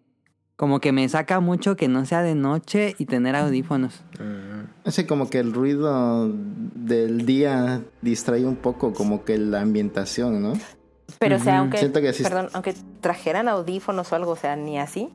Como 0.57 0.81
que 0.81 0.91
me 0.91 1.07
saca 1.09 1.41
mucho 1.41 1.77
que 1.77 1.87
no 1.87 2.07
sea 2.07 2.23
de 2.23 2.35
noche 2.35 2.95
y 2.99 3.05
tener 3.05 3.37
audífonos. 3.37 4.03
Así 4.87 5.05
como 5.05 5.29
que 5.29 5.39
el 5.39 5.53
ruido 5.53 6.31
del 6.33 7.27
día 7.27 7.83
distrae 8.01 8.47
un 8.47 8.57
poco 8.57 8.95
como 8.95 9.25
que 9.25 9.37
la 9.37 9.61
ambientación, 9.61 10.43
¿no? 10.43 10.55
Pero, 11.19 11.37
o 11.37 11.39
sea, 11.39 11.59
aunque, 11.59 11.79
Siento 11.79 12.01
que 12.01 12.13
sí- 12.15 12.23
perdón, 12.23 12.49
aunque 12.55 12.75
trajeran 13.03 13.49
audífonos 13.49 14.11
o 14.13 14.17
algo, 14.17 14.31
o 14.33 14.37
sea, 14.37 14.57
ni 14.57 14.79
así. 14.79 15.11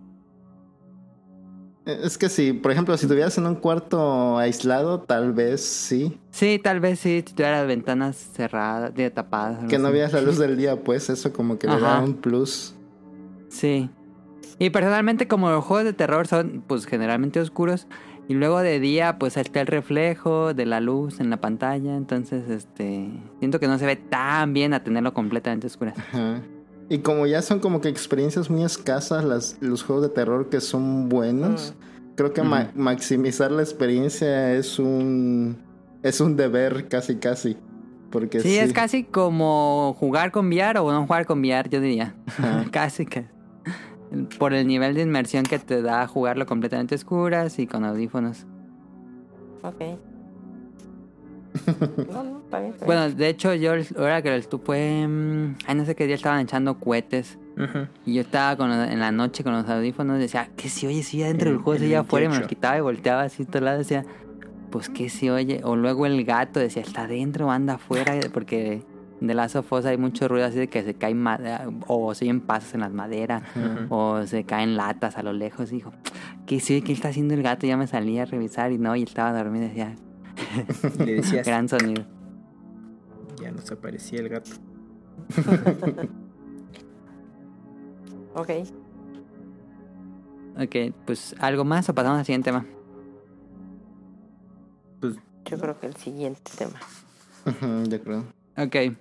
Es 1.85 2.19
que 2.19 2.29
si, 2.29 2.53
por 2.53 2.71
ejemplo, 2.71 2.95
si 2.95 3.05
estuvieras 3.05 3.35
en 3.39 3.47
un 3.47 3.55
cuarto 3.55 4.37
aislado, 4.37 4.99
tal 5.01 5.33
vez 5.33 5.61
sí. 5.65 6.19
Sí, 6.29 6.59
tal 6.63 6.79
vez 6.79 6.99
sí, 6.99 7.23
si 7.25 7.33
tuviera 7.33 7.57
las 7.57 7.67
ventanas 7.67 8.15
cerradas, 8.15 8.93
de 8.93 9.09
tapadas. 9.09 9.65
Que 9.67 9.79
no 9.79 9.87
así. 9.87 9.93
veas 9.97 10.13
la 10.13 10.21
luz 10.21 10.37
del 10.37 10.55
día, 10.55 10.83
pues 10.83 11.09
eso 11.09 11.33
como 11.33 11.57
que 11.57 11.65
le 11.67 11.79
da 11.79 11.99
un 11.99 12.13
plus. 12.13 12.75
Sí. 13.49 13.89
Y 14.63 14.69
personalmente, 14.69 15.27
como 15.27 15.49
los 15.49 15.63
juegos 15.65 15.85
de 15.85 15.93
terror 15.93 16.27
son, 16.27 16.63
pues, 16.67 16.85
generalmente 16.85 17.39
oscuros, 17.39 17.87
Y 18.27 18.35
luego 18.35 18.59
de 18.59 18.79
día, 18.79 19.17
pues 19.17 19.35
está 19.35 19.59
el 19.61 19.67
reflejo 19.67 20.53
de 20.53 20.65
la 20.67 20.79
luz 20.79 21.19
en 21.19 21.29
la 21.31 21.37
pantalla. 21.41 21.95
Entonces, 21.97 22.47
este. 22.49 23.09
Siento 23.39 23.59
que 23.59 23.67
no 23.67 23.77
se 23.79 23.85
ve 23.87 23.95
tan 23.95 24.53
bien 24.53 24.73
a 24.75 24.83
tenerlo 24.83 25.13
completamente 25.13 25.65
oscuro. 25.67 25.91
Ajá. 25.97 26.41
Y 26.87 26.99
como 26.99 27.25
ya 27.25 27.41
son 27.41 27.59
como 27.59 27.81
que 27.81 27.89
experiencias 27.89 28.49
muy 28.49 28.63
escasas 28.63 29.25
las, 29.25 29.57
los 29.59 29.81
juegos 29.83 30.03
de 30.03 30.09
terror 30.09 30.49
que 30.49 30.61
son 30.61 31.09
buenos, 31.09 31.73
creo 32.15 32.31
que 32.31 32.43
ma- 32.43 32.69
maximizar 32.75 33.51
la 33.51 33.63
experiencia 33.63 34.53
es 34.53 34.77
un 34.77 35.57
es 36.03 36.21
un 36.21 36.35
deber 36.37 36.87
casi 36.87 37.15
casi. 37.15 37.57
Porque 38.11 38.39
Sí, 38.41 38.49
sí, 38.49 38.57
es 38.59 38.71
casi 38.73 39.03
como 39.03 39.95
jugar 39.99 40.31
con 40.31 40.47
VR 40.47 40.79
o 40.79 40.91
no 40.91 41.07
jugar 41.07 41.25
con 41.25 41.39
VR, 41.39 41.69
yo 41.69 41.81
diría. 41.81 42.13
casi 42.71 43.05
que. 43.07 43.25
Por 44.39 44.53
el 44.53 44.67
nivel 44.67 44.93
de 44.95 45.03
inmersión 45.03 45.45
que 45.45 45.57
te 45.59 45.81
da 45.81 46.05
jugarlo 46.07 46.45
completamente 46.45 46.95
a 46.95 46.97
oscuras 46.97 47.59
y 47.59 47.67
con 47.67 47.83
audífonos. 47.85 48.45
Ok. 49.63 49.75
No, 52.11 52.23
no, 52.23 52.39
está 52.39 52.59
bien. 52.59 52.73
está 52.73 52.85
bien. 52.85 52.85
Bueno, 52.85 53.09
de 53.09 53.29
hecho, 53.29 53.53
yo 53.53 53.71
ahora 53.97 54.21
que 54.21 54.29
lo 54.29 54.35
estuve. 54.35 55.07
mm, 55.07 55.55
Ay, 55.67 55.75
no 55.75 55.85
sé 55.85 55.95
qué 55.95 56.05
día 56.07 56.15
estaban 56.15 56.39
echando 56.41 56.77
cohetes. 56.79 57.37
Y 58.05 58.15
yo 58.15 58.21
estaba 58.21 58.55
con, 58.57 58.71
en 58.71 58.99
la 58.99 59.11
noche 59.11 59.43
con 59.43 59.53
los 59.53 59.69
audífonos 59.69 60.17
y 60.17 60.21
decía, 60.21 60.49
¿qué 60.55 60.67
se 60.67 60.87
oye? 60.87 61.03
Si 61.03 61.19
ya 61.19 61.27
dentro 61.27 61.49
El- 61.49 61.55
del 61.57 61.63
juego, 61.63 61.79
si 61.79 61.89
ya 61.89 61.99
afuera 61.99 62.25
y 62.25 62.27
me 62.29 62.33
lo 62.35 62.39
28. 62.39 62.49
quitaba 62.55 62.77
y 62.77 62.81
volteaba 62.81 63.21
así 63.23 63.43
a 63.43 63.45
todo 63.45 63.61
lado. 63.63 63.77
Decía, 63.77 64.03
pues 64.71 64.89
¿qué 64.89 65.09
se 65.09 65.29
oye? 65.31 65.61
O 65.63 65.75
luego 65.75 66.05
el 66.05 66.23
gato 66.25 66.59
decía, 66.59 66.81
¿está 66.81 67.03
adentro 67.03 67.47
o 67.47 67.51
anda 67.51 67.75
afuera? 67.75 68.13
Porque 68.33 68.81
de 69.21 69.33
la 69.33 69.47
sofosa 69.49 69.89
hay 69.89 69.97
mucho 69.97 70.27
ruido 70.27 70.45
así 70.47 70.57
de 70.57 70.67
que 70.67 70.83
se 70.83 70.93
caen 70.95 71.17
madera, 71.21 71.69
o 71.87 72.13
se 72.13 72.25
oyen 72.25 72.41
pasos 72.41 72.73
en 72.73 72.81
las 72.81 72.91
maderas, 72.91 73.43
o 73.89 74.25
se 74.25 74.43
caen 74.43 74.75
latas 74.75 75.17
a 75.17 75.23
lo 75.23 75.31
lejos. 75.31 75.71
Y 75.71 75.75
dijo, 75.75 75.91
¿qué 76.45 76.55
oye? 76.57 76.81
¿Qué 76.81 76.91
está 76.91 77.09
haciendo 77.09 77.33
el 77.35 77.43
gato? 77.43 77.65
Ya 77.67 77.77
me 77.77 77.87
salí 77.87 78.17
a 78.19 78.25
revisar 78.25 78.71
y 78.71 78.77
no, 78.77 78.95
y 78.95 79.03
estaba 79.03 79.31
dormido. 79.31 79.67
Decía, 79.67 79.95
Le 80.99 81.13
decías, 81.15 81.45
gran 81.47 81.69
sonido. 81.69 82.03
ya 83.39 83.51
nos 83.51 83.71
aparecía 83.71 84.19
el 84.19 84.29
gato. 84.29 84.51
Ok. 88.33 88.49
Ok, 90.57 90.75
pues 91.05 91.35
algo 91.39 91.65
más 91.65 91.89
o 91.89 91.93
pasamos 91.93 92.19
al 92.19 92.25
siguiente 92.25 92.49
tema. 92.49 92.65
Yo 95.01 95.57
creo 95.59 95.77
que 95.79 95.87
el 95.87 95.95
siguiente 95.97 96.51
tema. 96.57 96.79
Yo 97.89 98.01
creo. 98.01 98.23
Ok. 98.57 98.95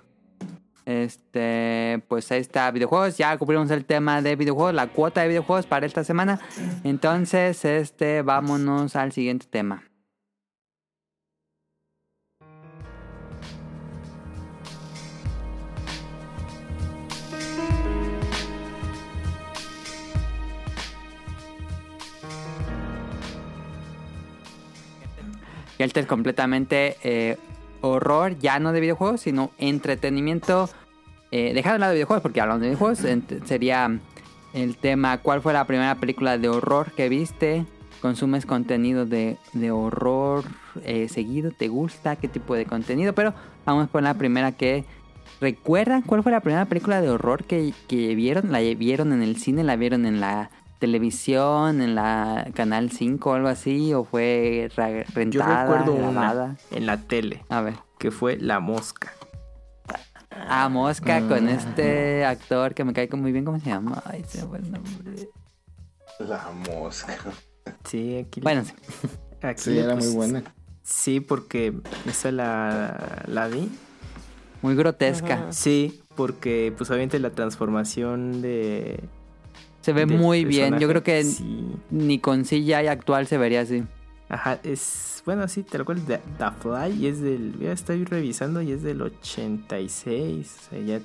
Este, 0.87 2.03
pues 2.09 2.31
ahí 2.33 2.41
está, 2.41 2.71
videojuegos. 2.71 3.17
Ya 3.17 3.37
cubrimos 3.37 3.71
el 3.71 3.85
tema 3.85 4.23
de 4.23 4.37
videojuegos, 4.37 4.75
la 4.75 4.89
cuota 4.89 5.23
de 5.23 5.29
videojuegos 5.29 5.67
para 5.67 5.87
esta 5.87 6.05
semana. 6.05 6.41
Entonces, 6.85 7.65
este, 7.65 8.23
vámonos 8.23 8.97
al 8.97 9.13
siguiente 9.13 9.47
tema. 9.49 9.85
Y 25.81 25.83
este 25.83 26.01
es 26.01 26.07
completamente 26.07 26.99
eh, 27.03 27.39
horror, 27.81 28.39
ya 28.39 28.59
no 28.59 28.73
de 28.73 28.81
videojuegos, 28.81 29.21
sino 29.21 29.51
entretenimiento. 29.59 30.69
Eh, 31.33 31.53
dejando 31.55 31.75
de 31.75 31.79
lado 31.79 31.91
de 31.93 31.97
videojuegos, 31.97 32.23
porque 32.23 32.41
hablamos 32.41 32.61
de 32.61 32.69
videojuegos, 32.69 32.99
sería 33.45 33.99
el 34.53 34.77
tema: 34.77 35.19
¿Cuál 35.19 35.43
fue 35.43 35.53
la 35.53 35.67
primera 35.67 35.95
película 35.97 36.39
de 36.39 36.49
horror 36.49 36.93
que 36.93 37.09
viste? 37.09 37.67
¿Consumes 38.01 38.47
contenido 38.47 39.07
de, 39.07 39.37
de 39.53 39.71
horror 39.71 40.45
eh, 40.85 41.09
seguido? 41.09 41.51
¿Te 41.51 41.69
gusta? 41.69 42.17
¿Qué 42.17 42.29
tipo 42.29 42.55
de 42.55 42.65
contenido? 42.65 43.13
Pero 43.15 43.35
vamos 43.65 43.89
por 43.89 44.03
la 44.03 44.15
primera 44.15 44.53
que. 44.53 44.85
¿Recuerdan 45.41 46.03
cuál 46.03 46.23
fue 46.23 46.33
la 46.33 46.41
primera 46.41 46.67
película 46.67 47.01
de 47.01 47.09
horror 47.09 47.45
que, 47.45 47.73
que 47.89 48.15
vieron? 48.15 48.53
¿La 48.53 48.61
vieron 48.61 49.13
en 49.13 49.23
el 49.23 49.37
cine? 49.37 49.65
¿La 49.65 49.77
vieron 49.77 50.05
en 50.05 50.21
la 50.21 50.51
televisión? 50.81 51.81
¿En 51.81 51.95
la 51.95 52.49
Canal 52.55 52.91
5 52.91 53.31
o 53.31 53.35
algo 53.35 53.47
así? 53.49 53.95
¿O 53.95 54.03
fue 54.03 54.69
ra- 54.75 54.91
Yo 54.91 55.05
rentada? 55.15 55.63
recuerdo 55.63 55.97
grabada? 55.97 56.45
una 56.45 56.57
en 56.73 56.87
la 56.87 56.97
tele, 56.97 57.45
A 57.49 57.61
ver. 57.61 57.75
que 57.99 58.11
fue 58.11 58.37
La 58.39 58.59
Mosca. 58.59 59.13
Ah, 60.33 60.69
Mosca 60.69 61.21
con 61.29 61.49
Ah. 61.49 61.53
este 61.53 62.25
actor 62.25 62.75
que 62.75 62.83
me 62.85 62.93
cae 62.93 63.09
muy 63.13 63.31
bien. 63.31 63.45
¿Cómo 63.45 63.59
se 63.61 63.67
llama? 63.67 64.03
Ay, 64.07 64.25
se 64.27 64.43
me 64.43 64.49
fue 64.49 64.59
el 64.59 64.73
nombre. 64.73 65.29
La 66.19 66.51
mosca. 66.51 67.17
Sí, 67.85 68.17
aquí. 68.19 68.41
Bueno, 68.41 68.65
sí. 68.65 68.73
aquí, 69.43 69.61
Sí, 69.63 69.79
era 69.79 69.95
pues, 69.95 70.07
muy 70.07 70.15
buena. 70.17 70.43
Sí, 70.83 71.21
porque 71.21 71.75
esa 72.07 72.31
la, 72.33 73.23
la 73.27 73.49
vi. 73.49 73.71
muy 74.63 74.75
grotesca. 74.75 75.35
Ajá. 75.35 75.53
Sí, 75.53 76.03
porque 76.17 76.73
pues 76.77 76.91
obviamente 76.91 77.19
la 77.19 77.31
transformación 77.31 78.43
de... 78.43 79.01
Se 79.81 79.93
ve 79.93 80.07
muy 80.07 80.45
bien. 80.45 80.79
Yo 80.79 80.89
creo 80.89 81.03
que 81.03 81.25
Sí. 81.25 81.75
ni 81.91 82.19
con 82.19 82.45
CGI 82.45 82.73
actual 82.89 83.27
se 83.27 83.39
vería 83.39 83.63
así. 83.63 83.83
Ajá, 84.29 84.61
es... 84.63 85.23
Bueno, 85.27 85.47
sí, 85.49 85.63
tal 85.65 85.85
cual, 85.85 86.01
The, 86.03 86.19
The 86.39 86.51
Fly 86.61 87.03
y 87.03 87.07
es 87.09 87.21
del... 87.21 87.59
Ya 87.59 87.73
estoy 87.73 88.05
revisando 88.05 88.63
y 88.63 88.73
es 88.73 88.83
del 88.83 89.03
86. 89.03 90.57
O 90.59 90.71
sea, 90.71 90.79
ya, 90.81 90.99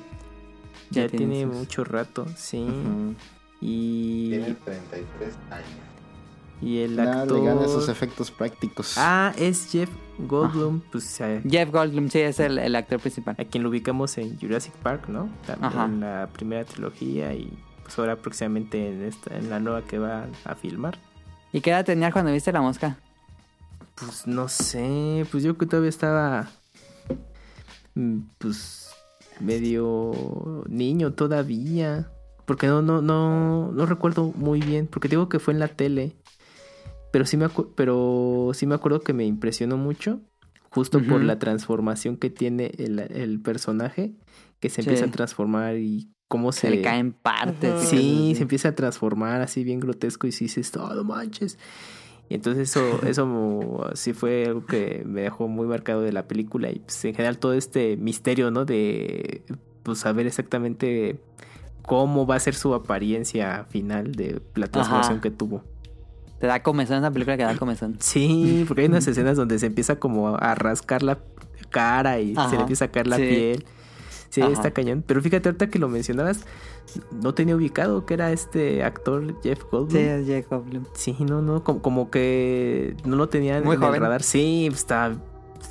ya, 0.91 1.03
Ya 1.03 1.09
tiene 1.09 1.43
sus- 1.43 1.53
mucho 1.55 1.83
rato, 1.83 2.25
sí. 2.35 2.59
Ujú. 2.63 3.15
Y... 3.61 4.29
Tiene 4.29 4.53
33 4.65 5.35
años. 5.51 5.67
Y 6.61 6.79
el 6.79 6.95
Nada 6.95 7.23
actor... 7.23 7.39
le 7.39 7.45
gana 7.45 7.61
esos 7.65 7.89
efectos 7.89 8.31
prácticos. 8.31 8.95
Ah, 8.97 9.33
es 9.37 9.69
Jeff 9.71 9.89
Goldblum, 10.19 10.81
pues 10.91 11.19
a, 11.21 11.41
Jeff 11.49 11.69
Goldblum, 11.71 12.09
sí, 12.09 12.19
es 12.19 12.39
el, 12.39 12.57
el 12.57 12.75
actor 12.75 12.99
principal. 12.99 13.35
a 13.37 13.43
quien 13.43 13.63
lo 13.63 13.69
ubicamos 13.69 14.17
en 14.17 14.39
Jurassic 14.39 14.73
Park, 14.75 15.09
¿no? 15.09 15.29
También 15.45 15.65
Ajá. 15.73 15.85
en 15.85 15.99
la 15.99 16.29
primera 16.31 16.63
trilogía 16.63 17.33
y 17.33 17.51
pues 17.85 17.99
ahora 17.99 18.15
próximamente 18.15 18.89
en 18.89 19.03
esta 19.03 19.37
en 19.37 19.51
la 19.51 19.59
nueva 19.59 19.83
que 19.83 19.99
va 19.99 20.25
a 20.43 20.55
filmar. 20.55 20.97
¿Y 21.53 21.61
qué 21.61 21.69
edad 21.69 21.85
tenías 21.85 22.11
cuando 22.11 22.31
viste 22.31 22.51
la 22.51 22.61
mosca? 22.61 22.97
Pues 23.93 24.25
no 24.25 24.47
sé, 24.47 25.23
pues 25.29 25.43
yo 25.43 25.55
que 25.55 25.67
todavía 25.67 25.89
estaba 25.89 26.49
mm, 27.93 28.21
pues 28.39 28.89
medio 29.39 30.63
niño 30.67 31.13
todavía, 31.13 32.09
porque 32.47 32.65
no 32.65 32.81
no 32.81 33.03
no 33.03 33.71
no 33.71 33.85
recuerdo 33.85 34.33
muy 34.35 34.61
bien, 34.61 34.87
porque 34.87 35.07
digo 35.07 35.29
que 35.29 35.37
fue 35.37 35.53
en 35.53 35.59
la 35.59 35.67
tele. 35.67 36.15
Pero 37.11 37.25
sí 37.27 37.37
me 37.37 37.49
pero 37.75 38.49
sí 38.55 38.65
me 38.65 38.73
acuerdo 38.73 39.01
que 39.01 39.13
me 39.13 39.25
impresionó 39.25 39.77
mucho 39.77 40.21
justo 40.71 41.01
por 41.03 41.23
la 41.23 41.37
transformación 41.37 42.17
que 42.17 42.31
tiene 42.31 42.71
el, 42.79 42.99
el 42.99 43.39
personaje 43.39 44.15
que 44.65 44.69
se 44.69 44.81
Sí. 44.81 44.89
empieza 44.89 45.05
a 45.05 45.11
transformar 45.11 45.77
y 45.77 46.09
cómo 46.27 46.51
Se 46.51 46.61
se, 46.61 46.69
le 46.71 46.81
caen 46.81 47.11
partes. 47.13 47.83
Y 47.83 47.87
Sí, 47.97 48.33
se 48.35 48.41
empieza 48.43 48.69
a 48.69 48.75
transformar 48.75 49.41
así 49.41 49.63
bien 49.63 49.79
grotesco 49.79 50.25
y 50.27 50.31
sí 50.31 50.45
dices, 50.45 50.71
oh, 50.77 50.93
no 50.93 51.03
manches. 51.03 51.57
Y 52.29 52.33
entonces 52.33 52.69
eso, 52.75 52.99
eso 53.05 53.91
sí 53.93 54.13
fue 54.13 54.45
algo 54.45 54.65
que 54.65 55.03
me 55.05 55.21
dejó 55.21 55.47
muy 55.47 55.67
marcado 55.67 56.01
de 56.01 56.11
la 56.11 56.27
película 56.27 56.71
y 56.71 56.79
pues 56.79 57.05
en 57.05 57.13
general 57.13 57.37
todo 57.37 57.53
este 57.53 57.95
misterio, 57.97 58.49
¿no? 58.49 58.65
De 58.65 59.43
pues 59.83 59.99
saber 59.99 60.25
exactamente 60.25 61.21
cómo 61.83 62.25
va 62.25 62.35
a 62.35 62.39
ser 62.39 62.55
su 62.55 62.73
apariencia 62.73 63.65
final 63.69 64.13
de 64.13 64.41
la 64.55 64.65
transformación 64.67 65.13
Ajá. 65.17 65.21
que 65.21 65.29
tuvo. 65.29 65.63
Te 66.39 66.47
da 66.47 66.63
comezón 66.63 66.97
esa 66.97 67.11
película 67.11 67.37
que 67.37 67.43
da 67.43 67.55
comezón. 67.55 67.97
Sí, 67.99 68.65
porque 68.67 68.81
hay 68.81 68.87
unas 68.87 69.05
escenas 69.07 69.37
donde 69.37 69.59
se 69.59 69.67
empieza 69.67 69.97
como 69.99 70.35
a 70.35 70.55
rascar 70.55 71.03
la 71.03 71.19
cara 71.69 72.19
y 72.19 72.33
se 72.35 72.55
le 72.55 72.61
empieza 72.61 72.85
a 72.85 72.87
caer 72.89 73.05
la 73.07 73.17
sí. 73.17 73.21
piel. 73.27 73.65
Sí, 74.29 74.41
Ajá. 74.41 74.51
está 74.51 74.71
cañón. 74.71 75.03
Pero 75.05 75.21
fíjate, 75.21 75.49
ahorita 75.49 75.67
que 75.69 75.79
lo 75.79 75.87
mencionabas, 75.87 76.45
no 77.21 77.33
tenía 77.33 77.55
ubicado 77.55 78.05
que 78.05 78.13
era 78.15 78.31
este 78.31 78.83
actor 78.83 79.41
Jeff 79.41 79.63
Goldblum. 79.71 79.89
Sí, 80.01 80.07
es 80.07 80.25
Jeff 80.27 80.49
Goldblum. 80.49 80.83
Sí, 80.93 81.15
no, 81.21 81.41
no, 81.41 81.63
como, 81.63 81.81
como 81.81 82.09
que 82.11 82.95
no 83.05 83.15
lo 83.15 83.29
tenía 83.29 83.61
Muy 83.61 83.75
en 83.75 83.81
el 83.81 83.87
joven. 83.87 84.01
radar. 84.01 84.23
Sí, 84.23 84.65
pues, 84.69 84.81
está 84.81 85.15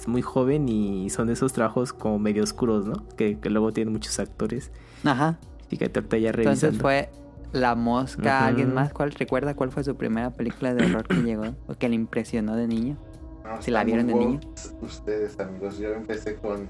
muy 0.07 0.23
joven 0.23 0.69
y 0.69 1.09
son 1.11 1.27
de 1.29 1.35
esos 1.35 1.53
trabajos 1.53 1.93
como 1.93 2.19
medio 2.19 2.43
oscuros, 2.43 2.87
¿no? 2.87 3.07
Que, 3.17 3.39
que 3.39 3.51
luego 3.51 3.73
tienen 3.73 3.93
muchos 3.93 4.19
actores. 4.19 4.71
Ajá. 5.05 5.39
Fíjate, 5.69 5.99
ahorita 6.01 6.19
ya 6.19 6.33
revisando. 6.33 6.67
Entonces 6.77 6.81
fue 6.81 7.11
La 7.53 7.75
Mosca. 7.75 8.47
¿Alguien 8.47 8.73
más? 8.75 8.93
¿Cuál 8.93 9.13
recuerda 9.13 9.55
cuál 9.55 9.71
fue 9.73 9.85
su 9.85 9.95
primera 9.97 10.31
película 10.31 10.75
de 10.75 10.85
horror 10.87 11.07
que 11.07 11.17
llegó? 11.23 11.55
O 11.69 11.75
que 11.75 11.89
le 11.89 11.95
impresionó 11.95 12.57
de 12.57 12.67
niño. 12.67 12.97
No, 13.45 13.61
Si 13.61 13.71
la 13.71 13.85
vieron 13.85 14.07
de 14.07 14.15
niño. 14.15 14.41
Ustedes, 14.83 15.39
amigos, 15.39 15.79
yo 15.79 15.91
empecé 15.93 16.37
con 16.37 16.69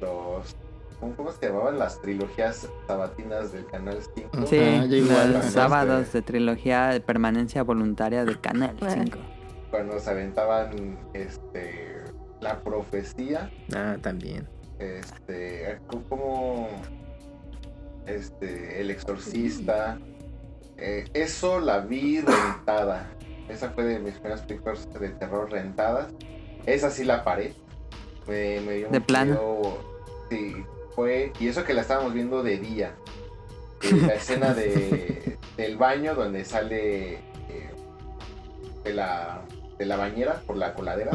los. 0.00 0.56
¿Cómo, 1.00 1.30
se 1.30 1.46
llamaban 1.46 1.78
las 1.78 2.00
trilogías 2.00 2.68
sabatinas 2.88 3.52
del 3.52 3.66
Canal 3.66 3.98
5? 4.16 4.46
Sí, 4.46 4.58
Ah, 4.58 4.84
igual, 4.86 5.32
los 5.34 5.44
sábados 5.46 6.12
de 6.12 6.22
trilogía 6.22 6.88
de 6.88 7.00
permanencia 7.00 7.62
voluntaria 7.62 8.24
de 8.24 8.38
Canal 8.40 8.76
5. 8.80 9.16
Cuando 9.70 9.98
se 10.00 10.10
aventaban 10.10 10.98
este, 11.14 11.98
la 12.40 12.58
profecía, 12.60 13.50
Ah, 13.76 13.96
también. 14.00 14.48
este, 14.80 15.78
como 16.08 16.68
este, 18.06 18.80
el 18.80 18.90
exorcista. 18.90 19.98
Eh, 20.78 21.04
eso 21.14 21.60
la 21.60 21.80
vi 21.80 22.20
rentada. 22.20 23.10
Esa 23.48 23.70
fue 23.70 23.84
de 23.84 23.98
mis 24.00 24.14
primeras 24.14 24.42
películas 24.42 24.88
de 24.98 25.08
terror 25.10 25.50
rentadas. 25.50 26.08
Esa 26.66 26.90
sí 26.90 27.04
la 27.04 27.24
paré. 27.24 27.54
Me, 28.26 28.60
me 28.60 28.74
dio 28.74 28.88
¿De 28.90 29.00
plano? 29.00 29.32
miedo. 29.32 29.78
Sí, 30.30 30.56
fue. 30.98 31.32
Y 31.38 31.46
eso 31.46 31.62
que 31.62 31.74
la 31.74 31.82
estábamos 31.82 32.12
viendo 32.12 32.42
de 32.42 32.58
día. 32.58 32.92
Eh, 33.82 33.92
la 34.04 34.14
escena 34.14 34.52
de, 34.52 35.38
del 35.56 35.76
baño 35.76 36.16
donde 36.16 36.44
sale 36.44 37.12
eh, 37.14 37.70
de, 38.82 38.94
la, 38.94 39.42
de 39.78 39.86
la 39.86 39.96
bañera 39.96 40.42
por 40.44 40.56
la 40.56 40.74
coladera. 40.74 41.12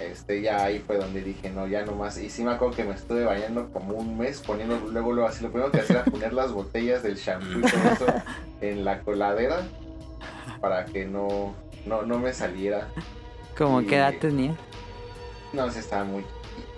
Este, 0.00 0.40
ya 0.40 0.64
ahí 0.64 0.78
fue 0.84 0.96
donde 0.96 1.20
dije, 1.20 1.50
no, 1.50 1.66
ya 1.66 1.84
no 1.84 1.92
más. 1.92 2.16
Y 2.16 2.30
sí 2.30 2.42
me 2.42 2.52
acuerdo 2.52 2.74
que 2.74 2.84
me 2.84 2.94
estuve 2.94 3.24
bañando 3.26 3.70
como 3.70 3.96
un 3.96 4.16
mes, 4.16 4.40
poniendo 4.40 4.78
luego, 4.90 5.12
luego 5.12 5.28
así. 5.28 5.44
Lo 5.44 5.50
primero 5.50 5.70
que 5.70 5.80
hacía 5.80 5.96
era 5.96 6.04
poner 6.06 6.32
las 6.32 6.50
botellas 6.50 7.02
del 7.02 7.16
shampoo 7.16 7.58
y 7.58 7.70
todo 7.70 7.92
eso 7.92 8.06
en 8.62 8.82
la 8.86 9.00
coladera 9.02 9.58
para 10.62 10.86
que 10.86 11.04
no, 11.04 11.54
no, 11.84 12.00
no 12.00 12.18
me 12.18 12.32
saliera. 12.32 12.88
¿Cómo 13.58 13.82
Y- 13.82 13.86
qué 13.86 13.96
edad 13.96 14.14
tenía? 14.18 14.56
No, 15.52 15.70
sí 15.70 15.80
estaba 15.80 16.02
muy 16.04 16.24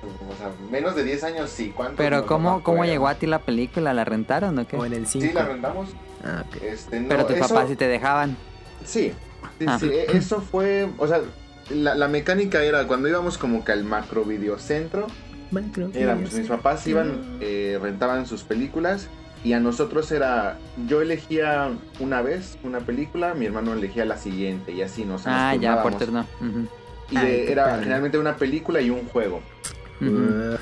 O 0.06 0.36
sea, 0.36 0.50
menos 0.70 0.94
de 0.94 1.04
10 1.04 1.24
años 1.24 1.50
sí. 1.50 1.72
¿Cuántos? 1.74 1.96
Pero 1.98 2.26
¿cómo, 2.26 2.62
¿cómo 2.62 2.84
llegó 2.84 3.08
a 3.08 3.14
ti 3.16 3.26
la 3.26 3.40
película? 3.40 3.92
¿La 3.94 4.04
rentaron 4.04 4.58
o 4.58 4.66
qué? 4.66 4.76
O 4.76 4.84
en 4.84 4.92
el 4.94 5.06
5. 5.06 5.26
Sí, 5.26 5.32
la 5.32 5.44
rentamos. 5.44 5.88
Ah, 6.24 6.44
ok. 6.48 6.62
Este, 6.62 7.00
no, 7.00 7.08
Pero 7.08 7.26
tus 7.26 7.36
eso- 7.36 7.48
papás 7.48 7.68
sí 7.68 7.76
te 7.76 7.88
dejaban. 7.88 8.36
Sí, 8.84 9.12
sí, 9.58 9.64
Ah. 9.68 9.78
sí, 9.78 9.88
e- 9.92 10.16
eso 10.16 10.40
fue, 10.40 10.88
o 10.98 11.06
sea, 11.06 11.20
la, 11.70 11.94
la 11.94 12.08
mecánica 12.08 12.62
era 12.62 12.86
cuando 12.86 13.08
íbamos 13.08 13.38
como 13.38 13.64
que 13.64 13.72
al 13.72 13.84
macro 13.84 14.24
videocentro, 14.24 15.06
Minecraft. 15.50 15.96
era, 15.96 16.16
pues, 16.16 16.34
mis 16.34 16.46
papás 16.48 16.86
iban, 16.86 17.38
eh, 17.40 17.78
rentaban 17.80 18.26
sus 18.26 18.42
películas 18.44 19.08
y 19.44 19.52
a 19.52 19.60
nosotros 19.60 20.10
era, 20.12 20.58
yo 20.88 21.02
elegía 21.02 21.70
una 22.00 22.22
vez 22.22 22.58
una 22.64 22.80
película, 22.80 23.34
mi 23.34 23.46
hermano 23.46 23.72
elegía 23.72 24.04
la 24.04 24.16
siguiente 24.16 24.72
y 24.72 24.82
así 24.82 25.04
nos, 25.04 25.22
Ah, 25.26 25.54
ya, 25.54 25.82
por 25.82 25.96
turno. 25.98 26.26
Y 27.10 27.16
Ay, 27.16 27.46
era 27.48 27.64
padre. 27.66 27.78
generalmente 27.82 28.18
una 28.18 28.36
película 28.36 28.80
y 28.80 28.90
un 28.90 29.06
juego. 29.08 29.40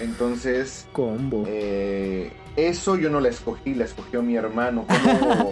Entonces, 0.00 0.86
combo. 0.92 1.44
eh, 1.46 2.32
eso 2.56 2.96
yo 2.96 3.10
no 3.10 3.20
la 3.20 3.28
escogí, 3.28 3.74
la 3.74 3.84
escogió 3.84 4.22
mi 4.22 4.36
hermano. 4.36 4.86
¿Cómo, 4.86 5.50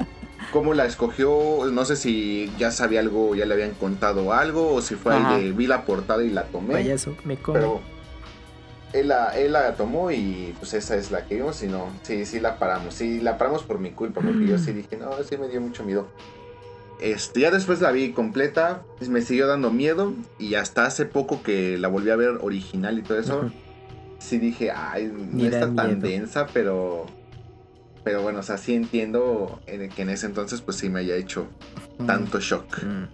cómo 0.52 0.74
la 0.74 0.86
escogió? 0.86 1.66
No 1.72 1.84
sé 1.84 1.96
si 1.96 2.50
ya 2.58 2.70
sabía 2.70 3.00
algo, 3.00 3.34
ya 3.34 3.44
le 3.46 3.54
habían 3.54 3.72
contado 3.72 4.32
algo, 4.32 4.72
o 4.74 4.82
si 4.82 4.94
fue 4.94 5.14
Ajá. 5.16 5.36
ahí 5.36 5.44
de 5.44 5.52
vi 5.52 5.66
la 5.66 5.84
portada 5.84 6.22
y 6.22 6.30
la 6.30 6.44
tomé. 6.44 6.74
Payaso, 6.74 7.16
me 7.24 7.36
como. 7.36 7.54
pero 7.54 7.80
él 8.92 9.08
la, 9.08 9.36
él 9.36 9.52
la 9.52 9.74
tomó 9.74 10.12
y 10.12 10.54
pues 10.60 10.72
esa 10.74 10.94
es 10.94 11.10
la 11.10 11.24
que 11.26 11.34
vimos 11.34 11.60
y 11.64 11.66
no, 11.66 11.86
sí, 12.02 12.24
sí 12.26 12.38
la 12.38 12.58
paramos. 12.58 12.94
Sí, 12.94 13.20
la 13.20 13.36
paramos 13.38 13.64
por 13.64 13.80
mi 13.80 13.90
culpa, 13.90 14.20
porque 14.20 14.46
yo 14.46 14.56
sí 14.58 14.72
dije, 14.72 14.96
no, 14.96 15.10
sí 15.28 15.36
me 15.36 15.48
dio 15.48 15.60
mucho 15.60 15.82
miedo. 15.84 16.06
Este, 17.04 17.40
ya 17.40 17.50
después 17.50 17.82
la 17.82 17.92
vi 17.92 18.12
completa, 18.12 18.82
me 19.10 19.20
siguió 19.20 19.46
dando 19.46 19.70
miedo 19.70 20.14
y 20.38 20.54
hasta 20.54 20.86
hace 20.86 21.04
poco 21.04 21.42
que 21.42 21.76
la 21.76 21.88
volví 21.88 22.08
a 22.08 22.16
ver 22.16 22.38
original 22.40 22.98
y 22.98 23.02
todo 23.02 23.18
eso, 23.18 23.50
sí 24.18 24.38
dije, 24.38 24.70
ay, 24.70 25.12
no 25.14 25.44
está 25.44 25.74
tan 25.74 25.98
miedo. 25.98 26.08
densa, 26.08 26.46
pero 26.52 27.04
pero 28.04 28.22
bueno, 28.22 28.40
o 28.40 28.42
sea, 28.42 28.56
sí 28.58 28.74
entiendo 28.74 29.60
en- 29.66 29.88
que 29.90 30.02
en 30.02 30.10
ese 30.10 30.26
entonces 30.26 30.60
pues 30.62 30.78
sí 30.78 30.88
me 30.88 31.00
haya 31.00 31.14
hecho 31.16 31.46
Mm. 31.98 32.06
tanto 32.06 32.40
shock. 32.40 32.82
Mm. 32.82 33.04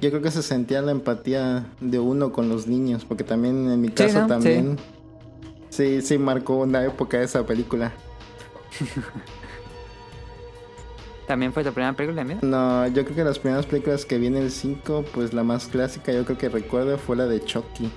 Yo 0.00 0.10
creo 0.10 0.22
que 0.22 0.30
se 0.30 0.42
sentía 0.42 0.80
la 0.80 0.92
empatía 0.92 1.66
de 1.80 1.98
uno 1.98 2.32
con 2.32 2.48
los 2.48 2.66
niños, 2.68 3.04
porque 3.04 3.24
también 3.24 3.68
en 3.68 3.80
mi 3.80 3.88
caso 3.88 4.20
¿no? 4.22 4.26
también. 4.28 4.76
Sí. 5.70 6.02
sí, 6.02 6.18
marcó 6.18 6.56
una 6.58 6.84
época 6.84 7.20
esa 7.20 7.44
película. 7.46 7.92
¿También 11.30 11.52
fue 11.52 11.62
tu 11.62 11.72
primera 11.72 11.92
película, 11.92 12.24
mira? 12.24 12.40
No, 12.42 12.88
yo 12.88 13.04
creo 13.04 13.14
que 13.14 13.22
las 13.22 13.38
primeras 13.38 13.64
películas 13.64 14.04
que 14.04 14.18
vi 14.18 14.26
en 14.26 14.34
el 14.36 14.50
5, 14.50 15.04
pues 15.14 15.32
la 15.32 15.44
más 15.44 15.68
clásica 15.68 16.10
yo 16.10 16.24
creo 16.24 16.36
que 16.36 16.48
recuerdo 16.48 16.98
fue 16.98 17.14
la 17.14 17.26
de 17.26 17.40
Chucky, 17.40 17.84
el 17.84 17.90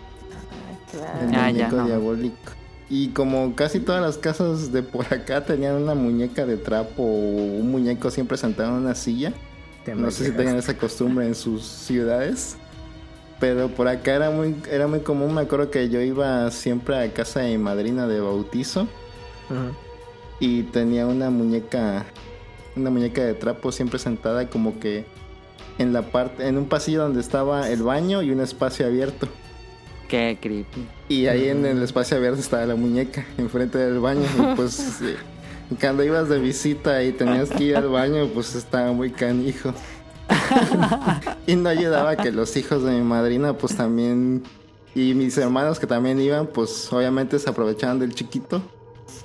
Claro. 0.92 1.30
Ah, 1.34 1.50
ya, 1.50 1.52
muñeco 1.52 1.76
no. 1.78 1.86
diabólico. 1.88 2.52
Y 2.92 3.08
como 3.08 3.56
casi 3.56 3.80
todas 3.80 4.04
las 4.04 4.20
casas 4.20 4.72
de 4.72 4.84
por 4.84 5.12
acá 5.12 5.44
tenían 5.44 5.82
una 5.82 5.96
muñeca 5.96 6.46
de 6.46 6.58
trapo 6.58 7.02
o 7.02 7.08
un 7.08 7.72
muñeco 7.72 8.12
siempre 8.12 8.38
sentado 8.38 8.78
en 8.78 8.84
una 8.84 8.94
silla, 8.94 9.34
Te 9.84 9.96
no 9.96 10.12
sé 10.12 10.26
si 10.26 10.32
tengan 10.34 10.58
esa 10.58 10.78
costumbre 10.78 11.26
en 11.26 11.34
sus 11.34 11.64
ciudades. 11.64 12.58
Pero 13.40 13.68
por 13.70 13.88
acá 13.88 14.14
era 14.14 14.30
muy, 14.30 14.56
era 14.70 14.86
muy 14.86 15.00
común. 15.00 15.34
Me 15.34 15.42
acuerdo 15.42 15.72
que 15.72 15.90
yo 15.90 16.00
iba 16.02 16.52
siempre 16.52 16.98
a 17.04 17.12
casa 17.12 17.40
de 17.40 17.50
mi 17.50 17.58
madrina 17.58 18.06
de 18.06 18.20
bautizo 18.20 18.88
y 20.40 20.62
tenía 20.64 21.08
una 21.08 21.32
muñeca, 21.32 22.06
una 22.76 22.90
muñeca 22.90 23.24
de 23.24 23.34
trapo 23.34 23.72
siempre 23.72 24.00
sentada 24.00 24.50
como 24.50 24.80
que 24.80 25.06
en 25.78 25.94
la 25.94 26.04
parte, 26.04 26.48
en 26.48 26.58
un 26.58 26.66
pasillo 26.66 27.02
donde 27.04 27.22
estaba 27.22 27.70
el 27.70 27.84
baño 27.84 28.22
y 28.22 28.32
un 28.32 28.40
espacio 28.40 28.86
abierto. 28.86 29.28
Qué 30.08 30.38
creepy. 30.40 30.88
Y 31.10 31.28
ahí 31.28 31.50
en 31.50 31.66
el 31.66 31.82
espacio 31.82 32.18
abierto 32.18 32.40
estaba 32.40 32.66
la 32.66 32.76
muñeca 32.76 33.26
enfrente 33.38 33.78
del 33.78 34.00
baño. 34.00 34.26
Y 34.38 34.56
pues 34.56 35.00
cuando 35.80 36.04
ibas 36.04 36.30
de 36.30 36.40
visita 36.40 37.04
y 37.04 37.12
tenías 37.14 37.50
que 37.50 37.64
ir 37.64 37.78
al 37.78 37.90
baño, 37.90 38.28
pues 38.28 38.56
estaba 38.56 38.92
muy 38.92 39.12
canijo. 39.12 39.74
y 41.48 41.56
no 41.56 41.70
ayudaba 41.70 42.16
que 42.16 42.32
los 42.32 42.56
hijos 42.56 42.84
de 42.84 42.92
mi 42.92 43.02
madrina, 43.02 43.58
pues 43.58 43.76
también. 43.76 44.44
Y 44.96 45.16
mis 45.16 45.38
hermanos 45.38 45.80
que 45.80 45.88
también 45.88 46.22
iban, 46.22 46.46
pues 46.46 46.92
obviamente 46.94 47.40
se 47.40 47.50
aprovechaban 47.50 47.98
del 47.98 48.14
chiquito. 48.14 48.62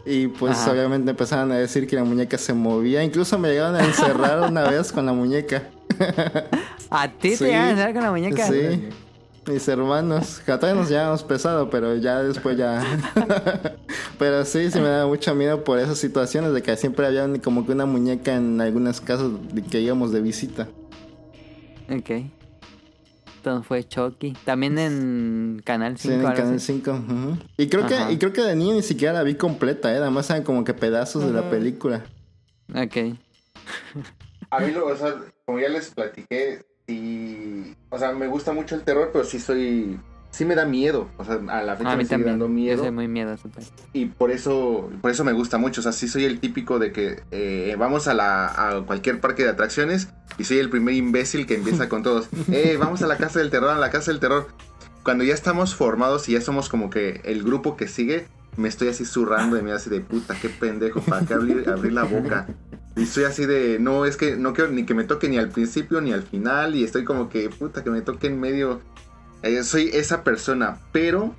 Y 0.07 0.29
pues 0.29 0.57
Ajá. 0.59 0.73
obviamente 0.73 1.11
empezaban 1.11 1.51
a 1.53 1.57
decir 1.57 1.87
que 1.87 1.97
la 1.97 2.05
muñeca 2.05 2.39
se 2.39 2.53
movía. 2.53 3.03
Incluso 3.05 3.39
me 3.39 3.49
llegaron 3.51 3.77
a 3.77 3.85
encerrar 3.85 4.49
una 4.49 4.69
vez 4.71 4.93
con 4.93 5.07
la 5.07 5.13
muñeca. 5.13 5.65
¿A 6.91 7.09
ti 7.09 7.33
Sí. 7.33 7.45
te 7.45 7.51
iban 7.51 7.69
a 7.69 7.73
hacer 7.73 7.93
con 7.95 8.03
la 8.03 8.11
muñeca? 8.11 8.47
Sí. 8.47 8.89
Mis 9.47 9.67
hermanos, 9.67 10.43
todavía 10.45 10.75
nos 10.75 10.91
llevamos 10.91 11.23
pesado, 11.25 11.71
pero 11.71 11.97
ya 11.97 12.23
después 12.23 12.57
ya. 12.59 12.83
pero 14.19 14.45
sí, 14.45 14.71
sí 14.71 14.79
me 14.79 14.89
daba 14.89 15.07
mucho 15.07 15.35
miedo 15.35 15.65
por 15.65 15.79
esas 15.79 15.97
situaciones 15.99 16.53
de 16.53 16.63
que 16.63 16.77
siempre 16.77 17.07
había 17.07 17.27
como 17.43 17.65
que 17.65 17.73
una 17.73 17.87
muñeca 17.87 18.35
en 18.35 18.61
algunas 18.61 19.01
casas 19.01 19.31
de 19.53 19.63
que 19.63 19.81
íbamos 19.81 20.13
de 20.13 20.21
visita. 20.21 20.69
Ok. 21.91 22.11
Fue 23.63 23.85
Chucky. 23.87 24.35
También 24.45 24.79
en 24.79 25.63
Canal 25.65 25.99
5. 25.99 26.15
Sí, 26.15 26.21
en 26.21 26.33
Canal 26.35 26.55
así. 26.55 26.67
5. 26.75 26.91
ujú. 26.91 27.39
Y 27.57 27.69
creo 27.69 27.85
Ajá. 27.85 28.07
que 28.09 28.13
y 28.13 28.19
creo 28.19 28.33
que 28.33 28.43
de 28.43 28.57
niño 28.57 28.75
ni 28.75 28.83
siquiera 28.83 29.15
la 29.15 29.23
vi 29.23 29.35
completa, 29.35 29.93
¿eh? 29.93 29.99
Además 29.99 30.29
eran 30.31 30.43
como 30.45 30.65
que 30.65 30.75
pedazos 30.75 31.25
de 31.25 31.33
la 31.33 31.49
película. 31.51 32.05
Ok. 32.75 32.97
A 34.51 34.61
mí, 34.61 34.71
lo, 34.73 34.87
o 34.87 34.97
sea, 34.97 35.15
como 35.45 35.59
ya 35.59 35.69
les 35.69 35.91
platiqué, 35.91 36.63
sí, 36.87 37.75
o 37.91 37.99
sea, 37.99 38.13
me 38.13 38.27
gusta 38.29 38.53
mucho 38.53 38.75
el 38.75 38.83
terror, 38.83 39.11
pero 39.13 39.25
sí 39.25 39.39
soy, 39.39 40.01
sí 40.31 40.45
me 40.45 40.55
da 40.55 40.65
miedo, 40.67 41.09
o 41.17 41.25
sea, 41.25 41.41
a 41.49 41.63
la 41.63 41.77
fecha 41.77 41.93
A 41.93 41.97
me 41.97 42.05
sigue 42.05 42.11
también. 42.11 42.33
dando 42.33 42.47
Yo 42.47 42.53
miedo. 42.53 42.83
soy 42.83 42.91
muy 42.93 43.09
miedoso. 43.09 43.49
pues. 43.49 43.73
y 43.93 44.07
por 44.07 44.31
eso 44.31 44.91
por 45.01 45.11
eso 45.11 45.25
me 45.25 45.33
gusta 45.33 45.59
mucho 45.59 45.81
o 45.81 45.83
sea 45.83 45.93
sí 45.93 46.07
soy 46.09 46.25
el 46.25 46.39
típico 46.41 46.79
de 46.79 46.93
que 46.93 47.23
eh, 47.31 47.75
vamos 47.79 48.09
a 48.09 48.15
la 48.15 48.47
a 48.47 48.81
cualquier 48.83 49.21
parque 49.21 49.43
de 49.45 49.51
atracciones 49.51 50.09
y 50.39 50.45
soy 50.45 50.59
el 50.59 50.71
primer 50.71 50.95
imbécil 50.95 51.47
que 51.47 51.55
empieza 51.57 51.89
con 51.89 52.03
todos 52.03 52.29
eh 52.53 52.77
vamos 52.79 53.03
a 53.03 53.07
la 53.07 53.17
casa 53.17 53.39
del 53.41 53.51
terror 53.51 53.71
a 53.71 53.79
la 53.79 53.91
casa 53.91 54.11
del 54.11 54.21
terror 54.21 54.49
cuando 55.03 55.25
ya 55.25 55.35
estamos 55.35 55.75
formados 55.75 56.29
y 56.29 56.33
ya 56.33 56.41
somos 56.41 56.69
como 56.69 56.91
que 56.91 57.21
el 57.25 57.43
grupo 57.43 57.77
que 57.77 57.89
sigue 57.89 58.27
me 58.57 58.69
estoy 58.69 58.89
así 58.89 59.05
zurrando 59.05 59.57
de 59.57 59.63
mí 59.63 59.71
así 59.71 59.89
de 59.89 60.01
puta 60.01 60.37
qué 60.41 60.49
pendejo 60.49 61.01
para 61.01 61.25
qué 61.25 61.35
abrir, 61.35 61.69
abrir 61.71 61.93
la 61.93 62.05
boca 62.05 62.47
y 62.97 63.05
estoy 63.05 63.25
así 63.25 63.47
de 63.47 63.79
no 63.79 64.05
es 64.05 64.17
que 64.17 64.37
no 64.37 64.53
quiero 64.53 64.71
ni 64.73 64.85
que 64.85 64.93
me 64.95 65.05
toque 65.05 65.29
ni 65.29 65.39
al 65.39 65.49
principio 65.49 66.01
ni 66.01 66.13
al 66.13 66.23
final 66.23 66.75
y 66.75 66.85
estoy 66.85 67.05
como 67.05 67.29
que 67.29 67.49
puta 67.49 67.83
que 67.83 67.91
me 67.91 68.03
toque 68.03 68.27
en 68.27 68.39
medio 68.41 68.81
Eh, 69.43 69.63
soy 69.63 69.91
esa 69.93 70.25
persona 70.25 70.79
pero 70.93 71.35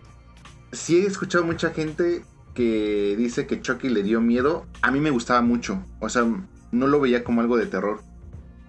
sí 0.71 0.97
he 0.99 1.05
escuchado 1.05 1.43
mucha 1.43 1.71
gente 1.71 2.23
que 2.53 3.15
dice 3.17 3.45
que 3.47 3.61
Chucky 3.61 3.89
le 3.89 4.03
dio 4.03 4.21
miedo. 4.21 4.65
A 4.81 4.91
mí 4.91 4.99
me 4.99 5.09
gustaba 5.11 5.41
mucho. 5.41 5.84
O 5.99 6.09
sea, 6.09 6.26
no 6.71 6.88
lo 6.88 6.99
veía 6.99 7.23
como 7.23 7.41
algo 7.41 7.57
de 7.57 7.65
terror. 7.65 8.01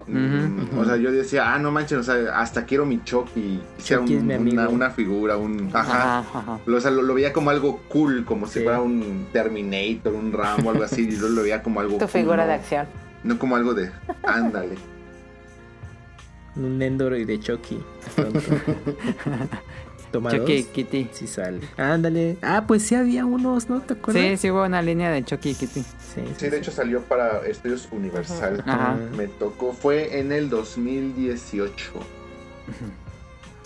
Mm. 0.07 0.77
O 0.79 0.85
sea, 0.85 0.95
yo 0.97 1.11
decía, 1.11 1.53
ah, 1.53 1.59
no 1.59 1.71
manches, 1.71 1.97
o 1.99 2.03
sea, 2.03 2.39
hasta 2.39 2.65
quiero 2.65 2.85
mi 2.85 3.03
Chucky. 3.03 3.61
Sea 3.77 3.99
Chucky 3.99 4.15
es 4.15 4.21
un- 4.21 4.27
mi 4.27 4.33
amigo. 4.33 4.53
una, 4.61 4.69
una 4.69 4.89
figura, 4.89 5.37
un... 5.37 5.69
Ajá. 5.73 6.19
Ajá, 6.19 6.39
ajá. 6.39 6.59
O 6.67 6.79
sea, 6.79 6.89
lo, 6.91 7.01
lo 7.03 7.13
veía 7.13 7.31
como 7.33 7.49
algo 7.51 7.81
cool, 7.89 8.25
como 8.25 8.47
si 8.47 8.61
fuera 8.63 8.81
un 8.81 9.27
Terminator, 9.31 10.13
un 10.13 10.31
Rambo, 10.31 10.71
algo 10.71 10.83
así. 10.83 11.03
Y 11.07 11.15
yo 11.17 11.29
lo 11.29 11.43
veía 11.43 11.61
como 11.61 11.79
algo 11.81 11.93
Tu 11.93 11.99
cool, 11.99 12.07
figura 12.09 12.43
¿no? 12.43 12.47
de 12.47 12.53
acción. 12.55 12.87
No 13.23 13.37
como 13.37 13.55
algo 13.55 13.73
de, 13.75 13.91
ándale. 14.23 14.75
Un 16.55 16.81
Endoroid 16.81 17.27
de 17.27 17.39
Chucky. 17.39 17.81
Toma 20.11 20.31
Chucky 20.31 20.63
dos. 20.63 20.71
Kitty. 20.71 21.09
Sí 21.13 21.27
sale. 21.27 21.61
Ándale. 21.77 22.37
Ah, 22.41 22.65
pues 22.67 22.83
sí 22.83 22.95
había 22.95 23.25
unos, 23.25 23.69
¿no? 23.69 23.81
¿Te 23.81 23.93
acuerdas? 23.93 24.23
Sí, 24.23 24.37
sí 24.37 24.51
hubo 24.51 24.63
una 24.65 24.81
línea 24.81 25.09
de 25.09 25.23
Chucky 25.23 25.51
y 25.51 25.55
Kitty. 25.55 25.81
sí. 25.81 26.23
Sí, 26.37 26.49
de 26.49 26.57
hecho 26.57 26.71
salió 26.71 27.01
para 27.01 27.45
Estudios 27.47 27.87
Universal. 27.91 28.61
Ajá. 28.65 28.97
Me 29.15 29.27
tocó, 29.27 29.71
fue 29.71 30.19
en 30.19 30.33
el 30.33 30.49
2018. 30.49 31.91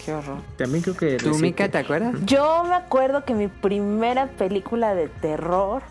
Qué 0.06 0.14
horror. 0.14 0.38
También 0.56 0.84
creo 0.84 0.96
que... 0.96 1.18
¿Tú. 1.18 1.36
Mika, 1.40 1.68
te 1.70 1.80
acuerdas? 1.80 2.14
Yo 2.26 2.64
me 2.66 2.76
acuerdo 2.76 3.26
que 3.26 3.34
mi 3.34 3.48
primera 3.48 4.28
película 4.28 4.94
de 4.94 5.08
terror 5.08 5.82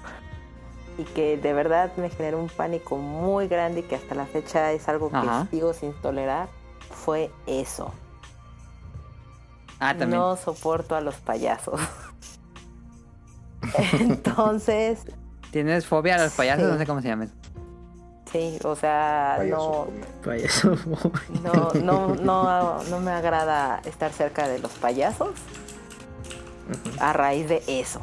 y 0.98 1.02
que 1.02 1.36
de 1.36 1.52
verdad 1.52 1.90
me 1.96 2.10
generó 2.10 2.38
un 2.38 2.48
pánico 2.48 2.96
muy 2.96 3.48
grande 3.48 3.80
y 3.80 3.82
que 3.82 3.96
hasta 3.96 4.14
la 4.14 4.26
fecha 4.26 4.70
es 4.72 4.88
algo 4.88 5.10
que 5.10 5.18
sigo 5.50 5.72
sin 5.74 5.92
tolerar, 5.94 6.48
fue 6.94 7.30
eso. 7.46 7.92
Ah, 9.80 9.94
también. 9.96 10.20
No 10.20 10.36
soporto 10.36 10.94
a 10.96 11.00
los 11.00 11.16
payasos. 11.16 11.80
Entonces, 14.00 15.04
¿Tienes 15.50 15.86
fobia 15.86 16.16
a 16.16 16.18
los 16.18 16.32
payasos? 16.32 16.64
Sí. 16.64 16.70
No 16.72 16.78
sé 16.78 16.86
cómo 16.86 17.00
se 17.02 17.08
llama. 17.08 17.24
eso. 17.24 17.34
sí, 18.32 18.58
o 18.64 18.74
sea, 18.76 19.38
no, 19.48 19.86
Payaso. 20.24 20.76
No, 21.42 21.70
no, 21.82 22.14
no, 22.16 22.82
no 22.84 23.00
me 23.00 23.10
agrada 23.12 23.80
estar 23.84 24.12
cerca 24.12 24.48
de 24.48 24.58
los 24.58 24.72
payasos 24.72 25.30
a 26.98 27.12
raíz 27.12 27.48
de 27.48 27.62
eso. 27.68 28.00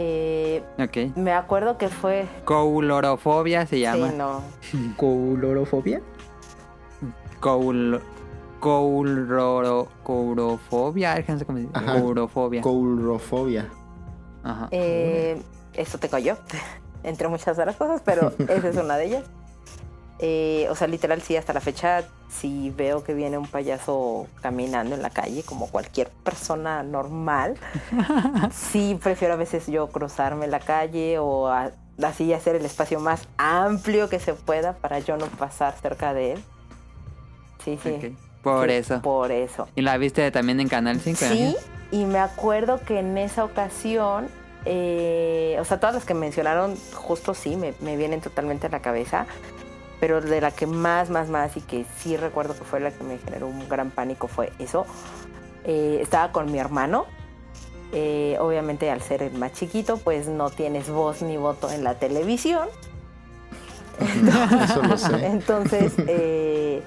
Eh, 0.00 0.62
Ok. 0.78 1.16
me 1.16 1.32
acuerdo 1.32 1.76
que 1.76 1.88
fue... 1.88 2.26
Coulorofobia 2.44 3.66
se 3.66 3.80
llama. 3.80 4.10
Sí, 4.10 4.14
no. 4.16 4.42
¿Colorofobia? 4.96 6.00
Coul... 7.40 8.00
Courofobia. 10.02 11.24
No 11.28 11.38
sé 11.38 11.44
cómo 11.44 11.58
se 11.58 11.64
dice. 11.64 11.78
Ajá. 11.78 12.00
Courofobia. 12.62 12.62
Ajá. 14.42 14.68
Eh, 14.70 15.40
eso 15.74 15.98
tengo 15.98 16.18
yo, 16.18 16.34
entre 17.02 17.28
muchas 17.28 17.58
otras 17.58 17.76
cosas, 17.76 18.02
pero 18.04 18.32
esa 18.48 18.68
es 18.68 18.76
una 18.76 18.96
de 18.96 19.04
ellas. 19.06 19.24
Eh, 20.20 20.66
o 20.70 20.74
sea, 20.74 20.88
literal, 20.88 21.22
sí, 21.22 21.36
hasta 21.36 21.52
la 21.52 21.60
fecha, 21.60 22.02
si 22.28 22.70
veo 22.70 23.04
que 23.04 23.14
viene 23.14 23.38
un 23.38 23.46
payaso 23.46 24.26
caminando 24.42 24.96
en 24.96 25.02
la 25.02 25.10
calle, 25.10 25.44
como 25.44 25.68
cualquier 25.68 26.10
persona 26.24 26.82
normal, 26.82 27.54
sí 28.52 28.98
prefiero 29.00 29.34
a 29.34 29.36
veces 29.36 29.68
yo 29.68 29.86
cruzarme 29.88 30.48
la 30.48 30.58
calle 30.58 31.20
o 31.20 31.46
a- 31.46 31.70
así 32.02 32.32
hacer 32.32 32.56
el 32.56 32.64
espacio 32.64 32.98
más 32.98 33.28
amplio 33.36 34.08
que 34.08 34.18
se 34.18 34.34
pueda 34.34 34.72
para 34.72 34.98
yo 34.98 35.16
no 35.16 35.26
pasar 35.26 35.74
cerca 35.80 36.12
de 36.14 36.32
él. 36.32 36.44
Sí, 37.76 37.98
sí. 38.00 38.16
Por 38.42 38.68
Sí, 38.68 38.74
eso. 38.76 39.02
Por 39.02 39.32
eso. 39.32 39.68
¿Y 39.74 39.82
la 39.82 39.98
viste 39.98 40.30
también 40.30 40.60
en 40.60 40.68
Canal 40.68 41.00
5? 41.00 41.18
Sí, 41.18 41.56
y 41.90 42.04
me 42.04 42.18
acuerdo 42.18 42.80
que 42.80 43.00
en 43.00 43.18
esa 43.18 43.44
ocasión, 43.44 44.28
eh, 44.64 45.56
o 45.60 45.64
sea, 45.64 45.80
todas 45.80 45.94
las 45.96 46.04
que 46.04 46.14
mencionaron, 46.14 46.76
justo 46.94 47.34
sí, 47.34 47.56
me, 47.56 47.74
me 47.80 47.96
vienen 47.96 48.20
totalmente 48.20 48.68
a 48.68 48.70
la 48.70 48.80
cabeza, 48.80 49.26
pero 50.00 50.20
de 50.20 50.40
la 50.40 50.52
que 50.52 50.66
más, 50.66 51.10
más, 51.10 51.28
más 51.28 51.56
y 51.56 51.60
que 51.60 51.84
sí 51.98 52.16
recuerdo 52.16 52.54
que 52.56 52.64
fue 52.64 52.78
la 52.78 52.92
que 52.92 53.02
me 53.02 53.18
generó 53.18 53.48
un 53.48 53.68
gran 53.68 53.90
pánico 53.90 54.28
fue 54.28 54.52
eso. 54.60 54.86
Eh, 55.64 55.98
estaba 56.00 56.30
con 56.32 56.50
mi 56.52 56.58
hermano. 56.58 57.06
Eh, 57.90 58.36
obviamente 58.38 58.90
al 58.90 59.00
ser 59.00 59.22
el 59.22 59.32
más 59.32 59.54
chiquito, 59.54 59.96
pues 59.96 60.28
no 60.28 60.50
tienes 60.50 60.88
voz 60.90 61.22
ni 61.22 61.36
voto 61.36 61.70
en 61.70 61.82
la 61.82 61.94
televisión. 61.94 62.68
Eso 64.62 64.82
lo 64.82 64.96
sé. 64.96 65.26
Entonces, 65.26 65.94
eh, 66.06 66.82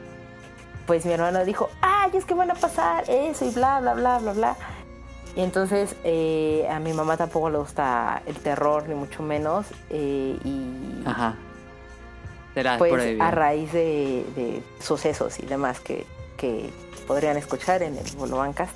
pues 0.92 1.06
mi 1.06 1.14
hermano 1.14 1.46
dijo, 1.46 1.70
ay, 1.80 2.12
es 2.16 2.26
que 2.26 2.34
van 2.34 2.52
a 2.52 2.54
pasar 2.54 3.06
eso 3.10 3.46
y 3.46 3.50
bla, 3.52 3.80
bla, 3.80 3.94
bla, 3.94 4.18
bla, 4.18 4.34
bla. 4.34 4.58
Y 5.38 5.42
entonces 5.42 5.96
eh, 6.04 6.68
a 6.70 6.82
mi 6.82 6.92
mamá 6.92 7.16
tampoco 7.16 7.50
le 7.50 7.60
gusta 7.60 8.22
el 8.26 8.36
terror, 8.36 8.90
ni 8.90 8.96
mucho 8.96 9.24
menos. 9.24 9.68
eh, 9.90 10.38
y 10.44 11.02
Ajá. 11.06 11.36
Las 12.56 12.78
pues 12.78 13.22
a 13.22 13.32
raíz 13.32 13.72
de, 13.72 14.26
de 14.36 14.62
sucesos 14.82 15.40
y 15.40 15.46
demás 15.46 15.80
que, 15.80 16.06
que 16.36 16.70
podrían 17.08 17.38
escuchar 17.38 17.84
en 17.84 17.96
el 17.96 18.06
Bolobancast. 18.18 18.76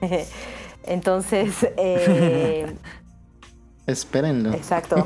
entonces, 0.84 1.66
eh, 1.76 2.72
Espérenlo. 3.88 4.52
Exacto. 4.52 5.04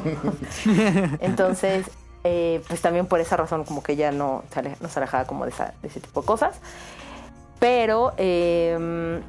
Entonces, 1.21 1.87
eh, 2.25 2.63
pues 2.69 2.81
también 2.81 3.07
por 3.07 3.21
esa 3.21 3.37
razón 3.37 3.65
como 3.65 3.83
que 3.83 3.93
ella 3.93 4.13
no 4.13 4.43
se, 4.53 4.61
ale- 4.61 4.77
no 4.81 4.89
se 4.89 4.99
alejaba 4.99 5.25
como 5.27 5.45
de, 5.45 5.51
esa- 5.51 5.75
de 5.83 5.89
ese 5.89 6.01
tipo 6.01 6.21
de 6.21 6.27
cosas. 6.27 6.61
Pero, 7.59 8.13
eh, 8.17 9.21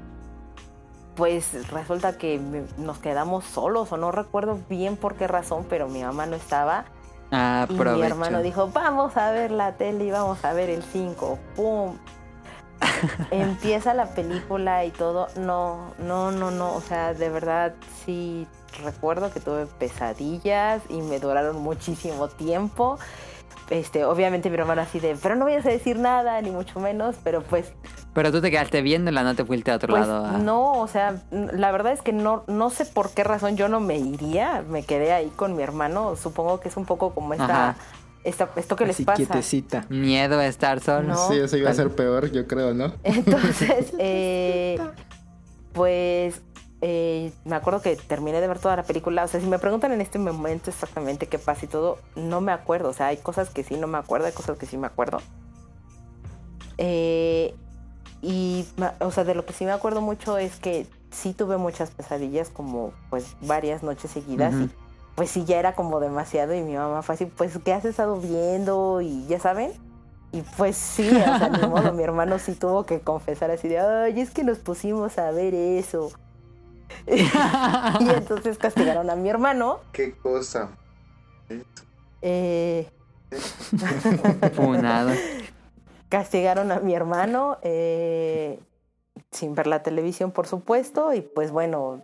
pues 1.16 1.70
resulta 1.70 2.18
que 2.18 2.40
nos 2.78 2.98
quedamos 3.00 3.44
solos 3.46 3.92
o 3.92 3.98
no 3.98 4.12
recuerdo 4.12 4.60
bien 4.70 4.96
por 4.96 5.16
qué 5.16 5.28
razón, 5.28 5.66
pero 5.70 5.88
mi 5.90 6.02
mamá 6.04 6.26
no 6.26 6.36
estaba. 6.36 6.86
Ah, 7.32 7.66
Y 7.70 7.74
mi 7.74 7.78
hermano 8.08 8.42
dijo, 8.42 8.68
vamos 8.74 9.16
a 9.18 9.32
ver 9.32 9.52
la 9.52 9.74
tele 9.74 10.06
y 10.06 10.12
vamos 10.12 10.44
a 10.44 10.54
ver 10.54 10.70
el 10.70 10.84
5. 10.84 11.38
¡Pum! 11.56 11.98
Empieza 13.32 13.94
la 13.94 14.08
película 14.08 14.84
y 14.86 14.92
todo. 14.92 15.28
No, 15.38 15.94
no, 16.00 16.32
no, 16.32 16.52
no. 16.52 16.74
O 16.74 16.82
sea, 16.82 17.14
de 17.14 17.30
verdad 17.30 17.74
sí 18.06 18.48
recuerdo 18.84 19.32
que 19.32 19.40
tuve 19.40 19.66
pesadillas 19.66 20.82
y 20.90 21.02
me 21.02 21.20
duraron 21.20 21.62
muchísimo 21.62 22.28
tiempo. 22.28 22.98
Este, 23.70 24.04
obviamente 24.04 24.50
mi 24.50 24.58
hermano 24.58 24.82
así 24.82 25.00
de, 25.00 25.16
pero 25.22 25.36
no 25.38 25.46
vayas 25.46 25.66
a 25.66 25.70
decir 25.70 25.98
nada, 25.98 26.42
ni 26.42 26.52
mucho 26.52 26.82
menos, 26.82 27.16
pero 27.24 27.42
pues 27.42 27.72
Pero 28.14 28.30
tú 28.30 28.42
te 28.42 28.52
quedaste 28.52 28.82
viéndola, 28.82 29.24
no 29.24 29.34
te 29.34 29.46
fuiste 29.46 29.72
a 29.72 29.76
otro 29.76 29.94
pues 29.94 30.06
lado. 30.06 30.26
a- 30.26 30.38
no, 30.40 30.74
o 30.74 30.88
sea, 30.90 31.22
la 31.32 31.72
verdad 31.72 31.94
es 31.94 32.02
que 32.02 32.12
no, 32.12 32.44
no 32.48 32.70
sé 32.70 32.86
por 32.86 33.12
qué 33.12 33.24
razón 33.24 33.56
yo 33.56 33.70
no 33.70 33.80
me 33.80 33.98
iría, 33.98 34.62
me 34.70 34.84
quedé 34.84 35.14
ahí 35.14 35.32
con 35.38 35.56
mi 35.56 35.64
hermano, 35.64 36.18
supongo 36.18 36.60
que 36.60 36.68
es 36.68 36.76
un 36.76 36.86
poco 36.86 37.14
como 37.14 37.32
esta, 37.34 37.70
Ajá. 37.70 37.76
esta 38.26 38.50
esto 38.58 38.76
que 38.76 38.86
les 38.88 39.02
pasa. 39.04 39.16
quietecita. 39.16 39.86
Miedo 39.88 40.38
a 40.40 40.48
estar 40.48 40.82
solo. 40.82 41.08
No. 41.14 41.28
Sí, 41.30 41.40
eso 41.40 41.56
iba 41.56 41.70
a 41.70 41.74
ser 41.74 41.92
peor, 41.92 42.30
yo 42.30 42.48
creo, 42.48 42.74
¿no? 42.74 42.92
Entonces, 43.04 43.94
eh, 44.00 44.78
pues 45.72 46.42
eh, 46.82 47.32
me 47.46 47.56
acuerdo 47.56 47.82
que 47.82 47.96
terminé 47.96 48.42
de 48.42 48.48
ver 48.48 48.60
toda 48.60 48.76
la 48.76 48.84
película. 48.84 49.24
O 49.24 49.28
sea, 49.28 49.40
si 49.40 49.46
me 49.46 49.60
preguntan 49.60 49.92
en 49.92 50.02
este 50.02 50.18
momento 50.20 50.70
exactamente 50.70 51.28
qué 51.28 51.38
pasa 51.38 51.66
y 51.66 51.68
todo, 51.68 52.00
no 52.16 52.42
me 52.42 52.52
acuerdo. 52.52 52.90
O 52.90 52.94
sea, 52.94 53.08
hay 53.08 53.18
cosas 53.18 53.50
que 53.50 53.64
sí 53.64 53.78
no 53.78 53.88
me 53.88 53.98
acuerdo, 53.98 54.26
hay 54.26 54.34
cosas 54.34 54.58
que 54.58 54.66
sí 54.66 54.78
me 54.78 54.88
acuerdo. 54.88 55.20
Eh, 56.78 57.54
y, 58.22 58.66
o 59.00 59.12
sea, 59.12 59.24
de 59.24 59.36
lo 59.36 59.46
que 59.46 59.54
sí 59.54 59.66
me 59.66 59.72
acuerdo 59.72 60.02
mucho 60.02 60.38
es 60.38 60.58
que 60.58 60.88
sí 61.12 61.34
tuve 61.34 61.58
muchas 61.58 61.92
pesadillas, 61.92 62.50
como 62.50 62.94
pues 63.10 63.36
varias 63.42 63.84
noches 63.84 64.12
seguidas. 64.12 64.54
Ujú. 64.56 64.64
Y 64.64 64.70
pues 65.16 65.30
sí, 65.30 65.46
ya 65.46 65.60
era 65.60 65.76
como 65.76 66.00
demasiado. 66.00 66.56
Y 66.56 66.62
mi 66.62 66.74
mamá 66.74 67.04
fue 67.04 67.16
así, 67.16 67.26
pues, 67.26 67.58
¿qué 67.64 67.74
has 67.74 67.86
estado 67.86 68.18
viendo? 68.18 69.02
Y 69.02 69.28
ya 69.28 69.40
saben. 69.40 69.72
Y 70.32 70.42
pues 70.42 70.78
sí, 70.78 71.08
o 71.10 71.38
sea, 71.38 71.50
ni 71.50 71.68
modo, 71.68 71.92
mi 71.94 72.04
hermano 72.04 72.40
sí 72.40 72.54
tuvo 72.54 72.86
que 72.86 73.02
confesar 73.02 73.52
así 73.52 73.68
de, 73.68 73.80
ay, 73.80 74.22
es 74.22 74.32
que 74.32 74.46
nos 74.46 74.60
pusimos 74.60 75.18
a 75.18 75.30
ver 75.32 75.54
eso. 75.54 76.12
y 77.08 78.10
entonces 78.10 78.58
castigaron 78.58 79.10
a 79.10 79.16
mi 79.16 79.30
hermano. 79.30 79.80
¿Qué 79.92 80.14
cosa? 80.14 80.70
eh, 82.22 82.90
Funado. 84.54 85.12
castigaron 86.10 86.72
a 86.72 86.80
mi 86.80 86.94
hermano 86.94 87.58
eh, 87.62 88.60
sin 89.32 89.56
ver 89.56 89.68
la 89.68 89.84
televisión, 89.84 90.32
por 90.32 90.48
supuesto, 90.48 91.14
y 91.14 91.22
pues 91.22 91.52
bueno, 91.52 92.04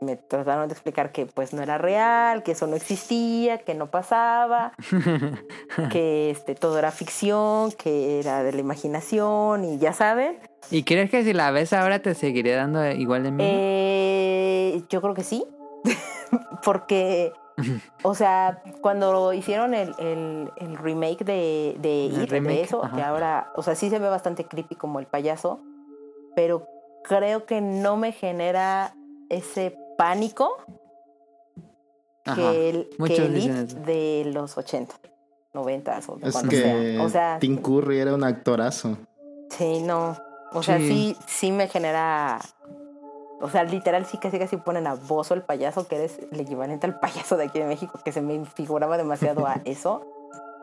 me 0.00 0.16
trataron 0.16 0.68
de 0.68 0.74
explicar 0.74 1.12
que 1.12 1.26
pues 1.26 1.52
no 1.52 1.62
era 1.62 1.78
real, 1.78 2.42
que 2.42 2.52
eso 2.52 2.66
no 2.66 2.76
existía, 2.76 3.58
que 3.58 3.74
no 3.74 3.90
pasaba, 3.90 4.72
que 5.90 6.30
este 6.30 6.54
todo 6.54 6.78
era 6.78 6.90
ficción, 6.90 7.72
que 7.72 8.18
era 8.18 8.42
de 8.42 8.52
la 8.52 8.60
imaginación 8.60 9.64
y 9.64 9.78
ya 9.78 9.92
saben. 9.92 10.38
¿Y 10.70 10.84
crees 10.84 11.10
que 11.10 11.22
si 11.24 11.32
la 11.32 11.50
ves 11.50 11.72
ahora 11.72 11.98
te 12.00 12.14
seguiré 12.14 12.52
dando 12.54 12.84
igual 12.92 13.24
de 13.24 13.30
miedo? 13.30 13.50
Eh, 13.52 14.82
yo 14.88 15.00
creo 15.02 15.14
que 15.14 15.22
sí, 15.24 15.44
porque, 16.64 17.32
o 18.02 18.14
sea, 18.14 18.62
cuando 18.80 19.32
hicieron 19.32 19.74
el, 19.74 19.94
el- 19.98 20.50
el 20.56 20.76
remake 20.78 21.24
de, 21.24 21.76
de 21.80 22.06
El 22.06 22.22
It, 22.22 22.30
remake, 22.30 22.54
de 22.56 22.62
eso, 22.62 22.84
ajá. 22.84 22.96
que 22.96 23.02
ahora, 23.02 23.52
o 23.56 23.62
sea, 23.62 23.74
sí 23.74 23.90
se 23.90 23.98
ve 23.98 24.08
bastante 24.08 24.44
creepy 24.46 24.76
como 24.76 24.98
el 24.98 25.06
payaso, 25.06 25.60
pero 26.34 26.66
creo 27.04 27.44
que 27.44 27.60
no 27.60 27.96
me 27.96 28.12
genera 28.12 28.94
ese 29.28 29.76
pánico 29.98 30.56
Ajá. 32.24 32.34
que 32.36 32.70
el, 32.70 32.88
que 33.06 33.16
el 33.16 33.36
It 33.36 33.50
de 33.84 34.30
los 34.32 34.56
80, 34.56 34.94
90 35.52 36.00
o 36.08 36.16
de 36.16 36.28
Es 36.28 36.32
cuando 36.32 36.50
que 36.50 36.56
sea. 36.62 37.02
O 37.02 37.08
sea, 37.10 37.38
Tim 37.40 37.56
Curry 37.60 37.98
era 37.98 38.14
un 38.14 38.24
actorazo. 38.24 38.96
Sí, 39.50 39.82
no. 39.82 40.16
O 40.54 40.62
sea, 40.62 40.78
Sí. 40.78 40.88
sí, 40.88 41.16
sí 41.26 41.52
me 41.52 41.68
genera. 41.68 42.38
O 43.40 43.50
sea, 43.50 43.64
literal, 43.64 44.06
sí 44.06 44.18
casi 44.18 44.38
casi 44.38 44.56
ponen 44.56 44.86
a 44.86 44.94
Bozo 44.94 45.34
el 45.34 45.42
payaso, 45.42 45.88
que 45.88 45.96
eres 45.96 46.18
el 46.30 46.38
equivalente 46.40 46.86
al 46.86 47.00
payaso 47.00 47.36
de 47.36 47.44
aquí 47.44 47.58
de 47.58 47.66
México, 47.66 47.98
que 48.04 48.12
se 48.12 48.20
me 48.22 48.44
figuraba 48.46 48.96
demasiado 48.96 49.46
a 49.46 49.54
eso. 49.64 50.06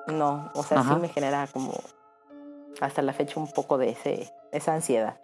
No, 0.08 0.50
o 0.56 0.64
sea, 0.64 0.80
Ajá. 0.80 0.96
sí 0.96 1.02
me 1.02 1.10
genera 1.10 1.48
como 1.52 1.74
hasta 2.82 3.02
la 3.02 3.14
fecha 3.14 3.40
un 3.40 3.52
poco 3.52 3.78
de 3.78 3.90
ese, 3.90 4.32
esa 4.52 4.74
ansiedad. 4.74 5.20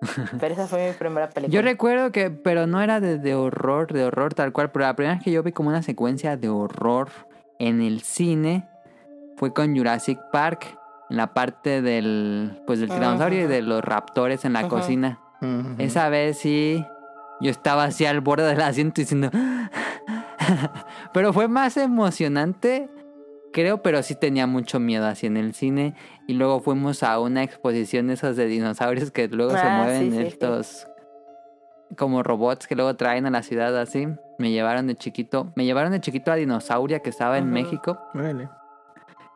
Pero 0.40 0.54
esa 0.54 0.66
fue 0.66 0.88
mi 0.88 0.92
primera 0.94 1.28
película. 1.30 1.54
Yo 1.54 1.62
recuerdo 1.62 2.12
que, 2.12 2.30
pero 2.30 2.66
no 2.66 2.80
era 2.82 3.00
de, 3.00 3.18
de 3.18 3.34
horror, 3.34 3.92
de 3.92 4.04
horror 4.04 4.34
tal 4.34 4.52
cual, 4.52 4.70
pero 4.70 4.84
la 4.84 4.94
primera 4.96 5.14
vez 5.14 5.24
que 5.24 5.30
yo 5.30 5.42
vi 5.42 5.52
como 5.52 5.70
una 5.70 5.82
secuencia 5.82 6.36
de 6.36 6.48
horror 6.50 7.08
en 7.58 7.80
el 7.80 8.02
cine 8.02 8.68
fue 9.36 9.54
con 9.54 9.74
Jurassic 9.76 10.18
Park, 10.30 10.78
en 11.10 11.16
la 11.16 11.34
parte 11.34 11.82
del, 11.82 12.60
pues 12.66 12.80
del 12.80 12.88
tiranosaurio 12.90 13.44
y 13.44 13.46
de 13.46 13.62
los 13.62 13.82
raptores 13.84 14.44
en 14.44 14.52
la 14.54 14.60
Ajá. 14.60 14.68
cocina. 14.68 15.18
Esa 15.78 16.08
vez 16.08 16.38
sí, 16.38 16.84
yo 17.40 17.50
estaba 17.50 17.84
así 17.84 18.06
al 18.06 18.20
borde 18.20 18.46
del 18.46 18.60
asiento 18.62 19.00
diciendo, 19.02 19.30
pero 21.12 21.32
fue 21.32 21.48
más 21.48 21.76
emocionante, 21.76 22.88
creo, 23.52 23.82
pero 23.82 24.02
sí 24.02 24.14
tenía 24.14 24.46
mucho 24.46 24.80
miedo 24.80 25.06
así 25.06 25.26
en 25.26 25.36
el 25.36 25.54
cine. 25.54 25.94
Y 26.26 26.34
luego 26.34 26.60
fuimos 26.60 27.02
a 27.02 27.18
una 27.20 27.42
exposición 27.42 28.06
de 28.08 28.14
esos 28.14 28.36
de 28.36 28.46
dinosaurios 28.46 29.10
que 29.10 29.28
luego 29.28 29.52
se 29.52 29.58
Ah, 29.58 29.76
mueven 29.82 30.00
sí, 30.02 30.10
sí, 30.12 30.16
sí. 30.16 30.22
estos 30.28 30.86
como 31.98 32.22
robots 32.22 32.66
que 32.66 32.74
luego 32.74 32.96
traen 32.96 33.26
a 33.26 33.30
la 33.30 33.42
ciudad 33.42 33.76
así. 33.78 34.08
Me 34.38 34.50
llevaron 34.50 34.86
de 34.86 34.96
chiquito, 34.96 35.52
me 35.54 35.64
llevaron 35.64 35.92
de 35.92 36.00
chiquito 36.00 36.32
a 36.32 36.36
Dinosauria 36.36 37.00
que 37.00 37.10
estaba 37.10 37.38
en. 37.38 37.50
México. 37.50 38.00
Órale. 38.14 38.48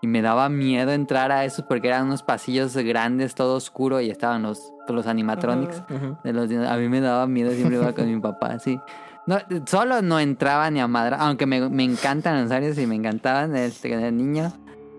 Y 0.00 0.06
me 0.06 0.22
daba 0.22 0.48
miedo 0.48 0.92
entrar 0.92 1.32
a 1.32 1.44
esos 1.44 1.64
porque 1.64 1.88
eran 1.88 2.06
unos 2.06 2.22
pasillos 2.22 2.76
grandes, 2.76 3.34
todo 3.34 3.56
oscuro 3.56 4.00
y 4.00 4.10
estaban 4.10 4.42
los, 4.42 4.72
los 4.88 5.06
animatronics. 5.06 5.82
De 6.22 6.32
los 6.32 6.50
a 6.50 6.76
mí 6.76 6.88
me 6.88 7.00
daba 7.00 7.26
miedo, 7.26 7.50
siempre 7.50 7.76
iba 7.78 7.92
con 7.92 8.06
mi 8.06 8.20
papá, 8.20 8.48
así. 8.48 8.80
No, 9.26 9.38
solo 9.66 10.00
no 10.00 10.20
entraba 10.20 10.70
ni 10.70 10.80
a 10.80 10.86
madre, 10.86 11.16
aunque 11.18 11.46
me, 11.46 11.68
me 11.68 11.84
encantan 11.84 12.42
los 12.42 12.50
años 12.52 12.78
y 12.78 12.86
me 12.86 12.94
encantaban 12.94 13.54
este, 13.56 13.94
de 13.96 14.12
niño. 14.12 14.52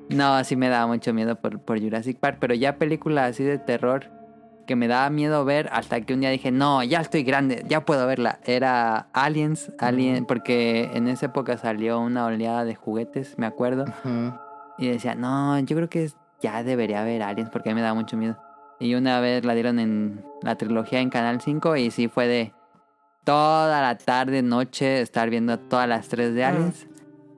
No, 0.10 0.44
sí 0.44 0.56
me 0.56 0.70
daba 0.70 0.88
mucho 0.88 1.14
miedo 1.14 1.36
por, 1.36 1.60
por 1.60 1.80
Jurassic 1.80 2.20
Park, 2.20 2.38
pero 2.40 2.54
ya 2.54 2.78
películas 2.78 3.32
así 3.32 3.44
de 3.44 3.58
terror 3.58 4.12
que 4.68 4.76
me 4.76 4.88
daba 4.88 5.10
miedo 5.10 5.46
ver 5.46 5.68
hasta 5.72 6.02
que 6.02 6.14
un 6.14 6.20
día 6.20 6.30
dije, 6.30 6.52
no, 6.52 6.84
ya 6.84 7.02
estoy 7.02 7.24
grande, 7.24 7.66
ya 7.68 7.86
puedo 7.86 8.06
verla. 8.06 8.40
Era 8.46 9.08
Aliens, 9.14 9.72
Alien, 9.80 10.26
porque 10.26 10.92
en 10.94 11.08
esa 11.08 11.28
época 11.28 11.58
salió 11.58 12.00
una 12.00 12.26
oleada 12.26 12.66
de 12.66 12.76
juguetes, 12.76 13.34
me 13.40 13.48
acuerdo. 13.48 13.86
Ujú. 13.86 14.34
Y 14.80 14.88
decía, 14.88 15.14
no, 15.14 15.60
yo 15.60 15.76
creo 15.76 15.90
que 15.90 16.10
ya 16.42 16.64
debería 16.64 17.02
haber 17.02 17.22
aliens 17.22 17.50
porque 17.50 17.70
a 17.70 17.74
mí 17.74 17.82
me 17.82 17.86
da 17.86 17.94
mucho 17.94 18.18
miedo. 18.18 18.38
Y 18.80 18.96
una 18.96 19.20
vez 19.20 19.44
la 19.44 19.54
dieron 19.54 19.78
en 19.78 20.24
la 20.42 20.56
trilogía 20.56 21.02
en 21.02 21.10
Canal 21.10 21.42
5 21.42 21.76
y 21.76 21.92
sí 21.92 22.08
fue 22.08 22.28
de 22.28 22.54
toda 23.26 23.82
la 23.82 23.98
tarde, 23.98 24.42
noche, 24.42 25.02
estar 25.02 25.30
viendo 25.30 25.60
todas 25.60 25.88
las 25.88 26.08
tres 26.08 26.34
de 26.34 26.46
aliens. 26.46 26.88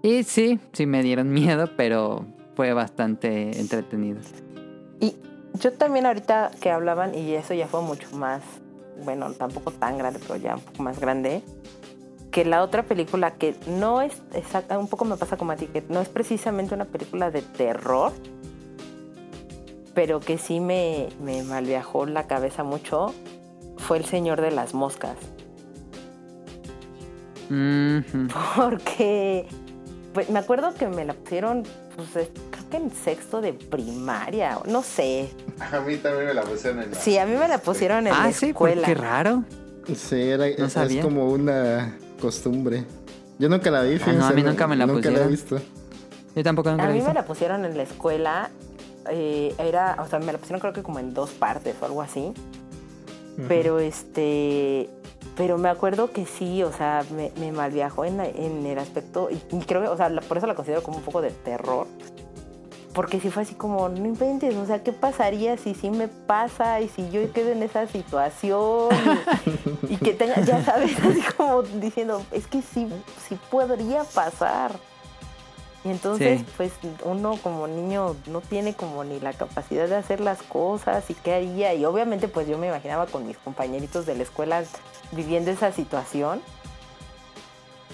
Y 0.04 0.24
sí, 0.24 0.60
sí 0.72 0.86
me 0.86 1.02
dieron 1.04 1.32
miedo, 1.32 1.70
pero 1.76 2.26
fue 2.56 2.74
bastante 2.74 3.60
entretenido. 3.60 4.20
Y 5.00 5.16
yo 5.56 5.74
también 5.74 6.06
ahorita 6.06 6.52
que 6.62 6.70
hablaban, 6.70 7.16
y 7.16 7.34
eso 7.34 7.54
ya 7.54 7.68
fue 7.68 7.82
mucho 7.82 8.16
más, 8.16 8.42
bueno, 9.04 9.32
tampoco 9.34 9.72
tan 9.72 9.98
grande, 9.98 10.20
pero 10.22 10.38
ya 10.38 10.56
un 10.56 10.62
poco 10.62 10.84
más 10.84 11.00
grande, 11.00 11.44
que 12.32 12.46
la 12.46 12.64
otra 12.64 12.84
película 12.84 13.32
que 13.36 13.56
no 13.68 14.02
es 14.02 14.14
exacta, 14.34 14.78
un 14.80 14.88
poco 14.88 15.04
me 15.06 15.18
pasa 15.18 15.36
como 15.38 15.52
a 15.52 15.56
ti, 15.58 15.68
que 15.68 15.84
no 15.90 16.00
es 16.02 16.08
precisamente 16.10 16.74
una 16.74 16.86
película 16.86 17.30
de 17.30 17.42
terror, 17.42 18.14
pero 19.94 20.20
que 20.22 20.38
sí 20.38 20.60
me, 20.62 21.10
me 21.22 21.44
malviajó 21.44 22.06
la 22.06 22.28
cabeza 22.28 22.64
mucho, 22.64 23.14
fue 23.78 23.98
El 23.98 24.06
Señor 24.06 24.40
de 24.40 24.52
las 24.52 24.74
Moscas. 24.74 25.18
Porque 28.56 29.46
pues, 30.14 30.30
me 30.30 30.40
acuerdo 30.40 30.74
que 30.74 30.88
me 30.88 31.04
la 31.06 31.14
pusieron, 31.14 31.64
pues 31.96 32.16
es- 32.16 32.30
creo 32.50 32.70
que 32.70 32.78
en 32.78 32.92
sexto 32.92 33.42
de 33.42 33.54
primaria, 33.54 34.58
no 34.70 34.82
sé. 34.84 35.30
A 35.60 35.80
mí 35.82 35.98
también 35.98 36.28
me 36.28 36.34
la 36.34 36.44
pusieron 36.44 36.82
en 36.84 36.92
la... 36.92 36.98
Sí, 36.98 37.18
a 37.18 37.26
mí 37.26 37.36
me 37.36 37.48
la 37.48 37.58
pusieron 37.58 38.08
en 38.08 38.14
la 38.14 38.24
Ah, 38.24 38.32
sí, 38.32 38.54
pues, 38.54 38.74
escuela. 38.76 38.88
qué 38.88 38.94
raro. 38.96 39.44
Sí, 39.94 40.22
era, 40.22 40.48
es, 40.48 40.74
como 41.02 41.26
una 41.28 41.98
costumbre. 42.22 42.86
Yo 43.40 43.50
nunca 43.50 43.70
la 43.72 43.82
vi, 43.84 44.00
Ah, 44.06 44.14
no, 44.14 44.26
a 44.26 44.32
mí 44.32 44.44
nunca 44.44 44.68
me 44.68 44.76
la 44.76 44.86
Nunca 44.86 45.10
la 45.12 45.24
he 45.24 45.28
visto. 45.28 45.60
Yo 46.36 46.44
tampoco 46.44 46.70
nunca 46.72 46.84
A 46.84 46.88
la 46.88 46.94
mí 46.94 47.02
me 47.02 47.14
la 47.14 47.26
pusieron 47.26 47.66
en 47.66 47.76
la 47.76 47.84
escuela, 47.84 48.50
eh, 49.10 49.54
era, 49.58 49.98
o 50.00 50.08
sea, 50.08 50.20
me 50.20 50.32
la 50.32 50.38
pusieron 50.38 50.60
creo 50.62 50.72
que 50.74 50.84
como 50.84 51.00
en 51.00 51.14
dos 51.14 51.32
partes 51.32 51.76
o 51.82 51.86
algo 51.86 52.02
así. 52.02 52.32
Pero 53.48 53.80
este, 53.80 54.90
pero 55.36 55.58
me 55.58 55.70
acuerdo 55.70 56.12
que 56.12 56.26
sí, 56.28 56.62
o 56.62 56.72
sea, 56.72 57.04
me, 57.16 57.32
me 57.40 57.52
malviajó 57.52 58.06
en, 58.06 58.18
la- 58.18 58.28
en 58.30 58.64
el 58.68 58.78
aspecto, 58.78 59.30
y, 59.32 59.42
y 59.56 59.60
creo 59.62 59.82
que, 59.82 59.88
o 59.88 59.98
sea, 59.98 60.10
la- 60.10 60.22
por 60.22 60.38
eso 60.38 60.46
la 60.46 60.54
considero 60.54 60.84
como 60.84 60.98
un 60.98 61.04
poco 61.04 61.22
de 61.22 61.32
terror. 61.32 61.88
Porque 62.94 63.20
sí 63.22 63.30
fue 63.30 63.44
así 63.44 63.56
como, 63.56 63.88
no 63.88 64.06
inventes, 64.06 64.54
o 64.56 64.66
sea, 64.66 64.84
¿qué 64.84 64.92
pasaría 64.92 65.56
si 65.58 65.74
sí 65.76 65.90
me 65.90 66.08
pasa 66.10 66.82
y 66.82 66.90
si 66.90 67.10
yo 67.10 67.32
quedo 67.32 67.52
en 67.52 67.64
esa 67.64 67.88
situación? 67.88 68.90
Y, 69.90 69.94
y 69.94 69.98
que 69.98 70.14
tenga, 70.14 70.42
ya 70.42 70.64
sabes, 70.64 70.98
así 71.04 71.22
como 71.38 71.62
diciendo, 71.64 72.22
es 72.32 72.48
que 72.48 72.62
sí, 72.62 72.88
sí 73.28 73.38
podría 73.50 74.04
pasar. 74.04 74.74
Y 75.84 75.90
entonces, 75.90 76.42
Sí. 76.42 76.46
pues 76.58 76.72
uno 77.06 77.38
como 77.42 77.66
niño 77.68 78.16
no 78.28 78.42
tiene 78.42 78.76
como 78.76 79.04
ni 79.04 79.20
la 79.20 79.34
capacidad 79.34 79.88
de 79.88 79.96
hacer 79.96 80.20
las 80.20 80.44
cosas 80.44 81.10
y 81.10 81.16
qué 81.16 81.34
haría. 81.34 81.74
Y 81.74 81.86
obviamente 81.86 82.28
pues 82.28 82.48
yo 82.48 82.58
me 82.60 82.68
imaginaba 82.68 83.08
con 83.08 83.26
mis 83.26 83.38
compañeritos 83.38 84.06
de 84.06 84.16
la 84.16 84.24
escuela 84.24 84.64
viviendo 85.12 85.50
esa 85.50 85.72
situación. 85.72 86.42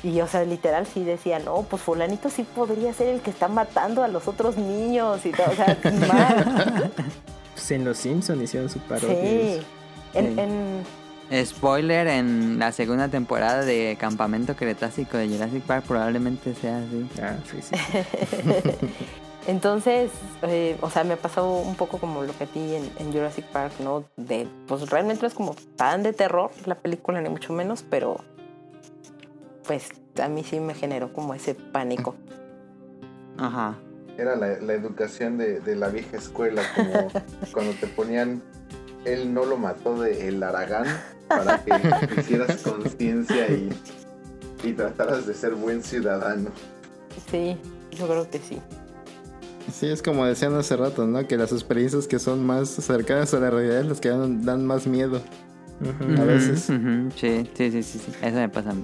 Y 0.03 0.21
o 0.21 0.27
sea, 0.27 0.43
literal 0.43 0.85
sí 0.85 1.03
decía, 1.03 1.39
no, 1.39 1.63
pues 1.63 1.81
fulanito 1.81 2.29
sí 2.29 2.43
podría 2.43 2.93
ser 2.93 3.07
el 3.07 3.21
que 3.21 3.29
está 3.31 3.47
matando 3.47 4.03
a 4.03 4.07
los 4.07 4.27
otros 4.27 4.57
niños 4.57 5.25
y 5.25 5.31
todo, 5.31 5.47
o 5.51 5.55
sea, 5.55 5.77
mal. 6.07 6.91
Pues 7.53 7.71
en 7.71 7.83
Los 7.85 7.97
Simpsons 7.97 8.41
hicieron 8.43 8.69
su 8.69 8.79
parodia. 8.79 9.17
En, 9.19 9.63
Sí. 10.13 10.39
en- 10.39 10.83
Spoiler, 11.45 12.07
en 12.07 12.57
la 12.57 12.71
segunda 12.71 13.09
temporada 13.09 13.65
de 13.65 13.97
Campamento 13.99 14.55
Cretácico 14.55 15.17
de 15.17 15.27
Jurassic 15.27 15.61
Park 15.63 15.83
probablemente 15.85 16.53
sea 16.55 16.77
así. 16.77 17.09
Ah, 17.21 17.35
sí, 17.51 17.57
sí. 17.61 17.75
Entonces, 19.47 20.11
eh, 20.41 20.77
o 20.81 20.89
sea, 20.89 21.03
me 21.05 21.15
pasó 21.15 21.49
un 21.59 21.75
poco 21.75 21.97
como 21.99 22.21
lo 22.23 22.37
que 22.37 22.43
a 22.43 22.47
ti 22.47 22.75
en, 22.75 22.89
en 22.99 23.13
Jurassic 23.13 23.45
Park, 23.45 23.73
¿no? 23.79 24.03
De, 24.17 24.47
pues 24.67 24.89
realmente 24.89 25.21
no 25.21 25.27
es 25.27 25.33
como 25.33 25.55
tan 25.77 26.03
de 26.03 26.11
terror 26.13 26.51
la 26.65 26.75
película, 26.75 27.21
ni 27.21 27.29
mucho 27.29 27.53
menos, 27.53 27.83
pero 27.89 28.17
pues 29.67 29.89
a 30.21 30.29
mí 30.29 30.43
sí 30.43 30.59
me 30.59 30.73
generó 30.73 31.13
como 31.13 31.33
ese 31.33 31.53
pánico. 31.53 32.15
Ajá. 33.37 33.77
Era 34.17 34.35
la, 34.35 34.59
la 34.59 34.73
educación 34.73 35.37
de, 35.37 35.59
de 35.59 35.75
la 35.75 35.89
vieja 35.89 36.17
escuela, 36.17 36.63
como 36.75 37.11
cuando 37.53 37.73
te 37.73 37.85
ponían 37.87 38.41
él 39.05 39.33
no 39.33 39.45
lo 39.45 39.57
mató 39.57 39.99
de 39.99 40.27
el 40.27 40.41
Aragán 40.43 40.85
para 41.27 41.63
que 41.63 41.71
hicieras 42.19 42.61
conciencia 42.61 43.47
y, 43.49 43.69
y 44.63 44.73
trataras 44.73 45.25
de 45.25 45.33
ser 45.33 45.55
buen 45.55 45.83
ciudadano. 45.83 46.49
Sí, 47.31 47.57
yo 47.91 48.07
creo 48.07 48.29
que 48.29 48.39
sí. 48.39 48.59
Sí, 49.71 49.87
es 49.87 50.01
como 50.01 50.25
decían 50.25 50.55
hace 50.55 50.77
rato, 50.77 51.05
¿no? 51.05 51.27
Que 51.27 51.37
las 51.37 51.51
experiencias 51.51 52.07
que 52.07 52.19
son 52.19 52.45
más 52.45 52.69
cercanas 52.69 53.33
a 53.33 53.39
la 53.39 53.49
realidad 53.49 53.83
las 53.83 53.99
que 53.99 54.09
dan, 54.09 54.43
dan 54.43 54.65
más 54.65 54.87
miedo. 54.87 55.21
A 56.17 56.23
veces. 56.23 56.61
Sí, 57.15 57.49
sí, 57.53 57.71
sí, 57.71 57.83
sí, 57.83 57.99
sí. 57.99 58.11
Eso 58.21 58.35
me 58.37 58.49
pasa 58.49 58.71
a 58.71 58.73
mí. 58.73 58.83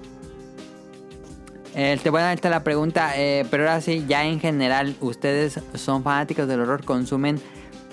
Este, 1.75 2.09
bueno, 2.09 2.27
ahí 2.27 2.35
está 2.35 2.49
la 2.49 2.63
pregunta. 2.63 3.13
eh, 3.17 3.45
pero 3.49 3.63
ahora 3.63 3.81
sí, 3.81 4.05
ya 4.07 4.25
en 4.25 4.39
general, 4.39 4.95
¿ustedes 5.01 5.59
son 5.75 6.03
fanáticos 6.03 6.47
del 6.47 6.59
horror? 6.61 6.83
¿Consumen 6.85 7.39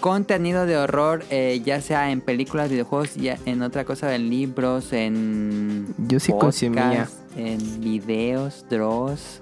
contenido 0.01 0.65
de 0.65 0.79
horror, 0.79 1.25
eh, 1.31 1.61
ya 1.63 1.81
sea 1.83 2.11
en 2.11 2.23
películas, 2.23 2.71
videojuegos, 2.71 3.17
ya 3.17 3.37
en 3.45 3.61
otra 3.63 3.85
cosa, 3.85 4.15
en 4.15 4.31
libros, 4.31 4.93
en. 4.95 5.87
Yo 6.09 6.19
sí 6.21 6.33
consumía. 6.39 7.07
En 7.37 7.81
videos, 7.83 8.65
draws, 8.71 9.41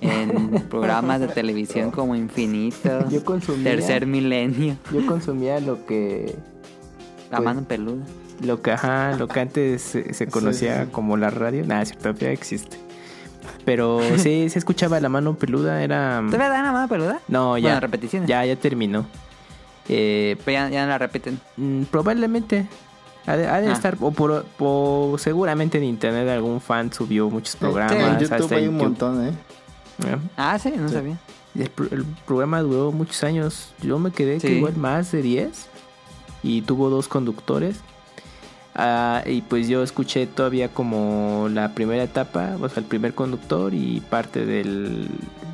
en 0.00 0.62
programas 0.70 1.20
de 1.20 1.28
televisión 1.28 1.90
como 1.90 2.14
Infinito, 2.16 3.08
Yo 3.10 3.24
consumía. 3.24 3.64
Tercer 3.72 4.06
Milenio, 4.06 4.76
Yo 4.92 5.04
consumía 5.06 5.58
lo 5.60 5.84
que. 5.86 6.34
La 7.30 7.38
Pues- 7.38 7.44
mano 7.44 7.62
peluda. 7.64 8.04
Lo 8.42 8.60
que, 8.62 8.70
ajá, 8.70 9.16
lo 9.16 9.26
que 9.28 9.40
antes 9.40 9.80
se, 9.82 10.12
se 10.14 10.26
conocía 10.26 10.80
Sí, 10.80 10.84
sí. 10.84 10.90
como 10.92 11.16
la 11.16 11.30
radio. 11.30 11.64
Nada, 11.66 11.84
cierto, 11.86 12.12
ya 12.12 12.30
existe. 12.30 12.76
Pero 13.64 14.00
sí, 14.18 14.48
se 14.50 14.58
escuchaba 14.58 15.00
la 15.00 15.08
mano 15.08 15.34
peluda, 15.34 15.82
era. 15.82 16.22
¿Todavía 16.26 16.48
dan 16.50 16.64
la 16.64 16.72
mano 16.72 16.88
peluda? 16.88 17.20
No, 17.28 17.56
ya. 17.58 17.62
Bueno, 17.68 17.80
repeticiones. 17.80 18.28
Ya, 18.28 18.44
ya 18.44 18.56
terminó. 18.56 19.06
Eh, 19.88 20.36
Pero 20.44 20.52
ya, 20.58 20.68
ya 20.70 20.82
no 20.84 20.88
la 20.90 20.98
repiten. 20.98 21.40
mm, 21.56 21.82
probablemente. 21.84 22.66
Ha 23.26 23.36
de, 23.36 23.46
ha 23.48 23.60
de 23.60 23.68
Ah. 23.68 23.72
estar, 23.72 23.96
o, 24.00 24.12
por, 24.12 24.46
o 24.60 25.16
seguramente 25.18 25.78
en 25.78 25.84
internet 25.84 26.28
algún 26.28 26.60
fan 26.60 26.92
subió 26.92 27.28
muchos 27.28 27.52
Sí, 27.52 27.58
programas. 27.58 27.92
en 27.92 28.18
YouTube 28.20 28.32
hasta 28.42 28.54
hay 28.54 28.68
un 28.68 28.74
YouTube. 28.74 28.82
montón, 28.88 29.26
¿eh? 29.26 29.30
¿eh? 30.06 30.16
Ah, 30.36 30.58
sí, 30.60 30.72
no 30.76 30.88
Sí. 30.88 30.94
sabía. 30.94 31.18
El, 31.58 31.70
pro- 31.70 31.88
el 31.90 32.04
programa 32.24 32.60
duró 32.60 32.92
muchos 32.92 33.24
años. 33.24 33.72
Yo 33.82 33.98
me 33.98 34.12
quedé 34.12 34.34
que 34.38 34.46
Sí. 34.48 34.54
igual 34.54 34.76
más 34.76 35.10
de 35.10 35.22
10. 35.22 35.66
Y 36.44 36.62
tuvo 36.62 36.88
dos 36.90 37.08
conductores. 37.08 37.78
Ah, 38.78 39.22
y 39.24 39.40
pues 39.40 39.68
yo 39.68 39.82
escuché 39.82 40.26
todavía 40.26 40.68
como 40.68 41.48
la 41.50 41.70
primera 41.70 42.02
etapa, 42.02 42.56
o 42.60 42.68
sea, 42.68 42.80
el 42.80 42.84
primer 42.84 43.14
conductor 43.14 43.72
y 43.72 44.00
parte 44.10 44.44
del 44.44 45.08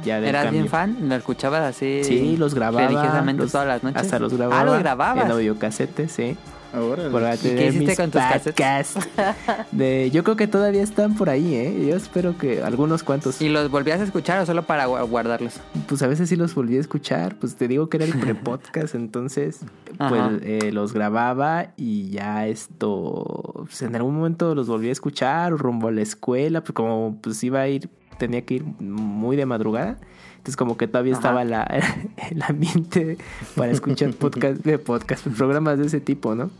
ya 0.05 0.17
del 0.17 0.31
¿Eras 0.31 0.45
cambio. 0.47 0.63
bien 0.63 0.71
fan? 0.71 0.97
¿Lo 1.09 1.15
escuchabas 1.15 1.63
así? 1.63 2.01
Sí, 2.03 2.37
los 2.37 2.53
grababa. 2.55 2.85
Religiosamente 2.89 3.45
los- 3.45 3.53
todas 3.53 3.69
las 3.69 3.85
noches. 3.85 4.03
Hasta 4.03 4.19
los 4.19 4.35
grababa. 4.35 4.61
Ah, 4.61 4.65
los 4.65 4.79
grababas. 4.81 5.25
En 5.25 5.31
audiocasete, 5.31 6.09
sí. 6.09 6.37
Ahora. 6.73 7.11
Para 7.11 7.37
qué 7.37 7.69
hiciste 7.69 7.87
mis 7.87 7.97
con 7.97 8.11
tus 8.11 8.23
podcasts 8.23 9.09
De, 9.73 10.11
yo 10.11 10.25
creo 10.25 10.37
que 10.37 10.47
todavía 10.47 10.83
están 10.83 11.15
por 11.17 11.29
ahí, 11.29 11.55
¿eh? 11.55 11.87
Yo 11.89 11.97
espero 11.97 12.37
que 12.39 12.63
algunos 12.63 13.03
cuantos. 13.03 13.41
¿Y 13.43 13.49
los 13.49 13.71
volvías 13.71 14.01
a 14.01 14.05
escuchar 14.05 14.41
o 14.41 14.47
solo 14.47 14.63
para 14.63 14.89
gu- 14.89 15.07
guardarlos? 15.09 15.61
Pues 15.87 16.03
a 16.03 16.07
veces 16.07 16.29
sí 16.29 16.37
los 16.37 16.55
volví 16.55 16.77
a 16.77 16.81
escuchar. 16.81 17.37
Pues 17.37 17.57
te 17.57 17.69
digo 17.69 17.89
que 17.89 17.99
era 17.99 18.07
el 18.07 18.15
pre-podcast, 18.19 18.95
entonces 18.95 19.61
pues 20.09 20.23
eh, 20.43 20.71
los 20.73 20.93
grababa 20.93 21.73
y 21.77 22.11
ya 22.11 22.47
esto. 22.47 23.53
Pues 23.65 23.83
en 23.83 23.95
algún 23.97 24.17
momento 24.17 24.55
los 24.55 24.69
volví 24.69 24.89
a 24.89 24.93
escuchar 24.93 25.53
rumbo 25.53 25.89
a 25.89 25.93
la 25.93 26.01
escuela, 26.03 26.63
pues 26.63 26.73
como 26.73 27.19
pues 27.21 27.43
iba 27.45 27.61
a 27.61 27.69
ir 27.69 27.89
tenía 28.19 28.45
que 28.45 28.55
ir 28.55 28.65
muy 28.65 29.37
de 29.37 29.47
madrugada. 29.47 29.99
Entonces 30.43 30.57
como 30.57 30.77
que 30.77 30.89
todavía 30.89 31.13
Ajá. 31.13 31.21
estaba 31.21 31.45
la, 31.45 31.63
el 32.31 32.43
ambiente 32.43 33.17
para 33.55 33.71
escuchar 33.71 34.11
podcast, 34.19 34.63
de 34.65 34.79
podcast, 34.79 35.27
programas 35.29 35.79
de 35.79 35.87
ese 35.87 36.01
tipo, 36.01 36.35
¿no? 36.35 36.51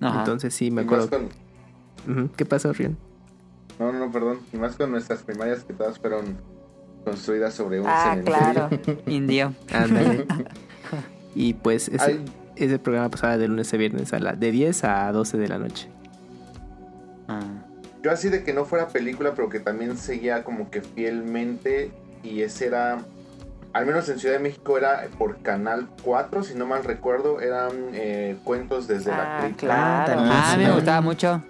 Ajá. 0.00 0.18
Entonces 0.20 0.52
sí, 0.52 0.70
me 0.72 0.82
acuerdo. 0.82 1.08
con- 1.08 2.28
¿Qué 2.36 2.44
pasó, 2.44 2.72
Rion? 2.72 2.96
no, 3.78 3.92
no, 3.92 4.10
perdón. 4.12 4.38
Y 4.52 4.56
más 4.56 4.76
con 4.76 4.90
nuestras 4.90 5.22
primarias 5.22 5.64
que 5.64 5.72
todas 5.72 5.98
fueron 5.98 6.36
construidas 7.04 7.54
sobre 7.54 7.80
un 7.80 7.86
Ah, 7.88 8.10
cementerio. 8.10 8.38
claro. 8.52 8.68
Indio. 9.06 9.54
Ándale. 9.72 10.26
y 11.34 11.54
pues 11.54 11.88
ese, 11.88 12.04
Ay. 12.04 12.24
ese 12.56 12.78
programa 12.78 13.10
pasaba 13.10 13.38
de 13.38 13.46
lunes 13.48 13.72
a 13.72 13.76
viernes 13.76 14.12
a 14.12 14.18
la, 14.18 14.32
de 14.34 14.50
10 14.52 14.84
a 14.84 15.12
12 15.12 15.38
de 15.38 15.48
la 15.48 15.58
noche. 15.58 15.88
Ah. 17.28 17.40
Yo 18.02 18.10
así 18.10 18.28
de 18.28 18.44
que 18.44 18.52
no 18.52 18.64
fuera 18.64 18.88
película, 18.88 19.32
pero 19.34 19.48
que 19.48 19.60
también 19.60 19.96
seguía 19.96 20.44
como 20.44 20.68
que 20.70 20.82
fielmente. 20.82 21.90
Y 22.24 22.42
ese 22.42 22.66
era, 22.66 22.98
al 23.72 23.86
menos 23.86 24.08
en 24.08 24.18
Ciudad 24.18 24.34
de 24.36 24.40
México 24.40 24.76
era 24.78 25.06
por 25.18 25.38
Canal 25.42 25.86
4, 26.02 26.42
si 26.42 26.54
no 26.54 26.66
mal 26.66 26.82
recuerdo, 26.84 27.40
eran 27.40 27.70
eh, 27.92 28.36
cuentos 28.44 28.88
desde 28.88 29.10
la 29.10 29.36
Ah, 29.36 29.40
cripta. 29.42 29.58
claro. 30.06 30.20
Ah, 30.24 30.52
a 30.52 30.56
mí 30.56 30.64
sí. 30.64 30.68
me 30.70 30.74
gustaba 30.74 31.00
mucho. 31.02 31.42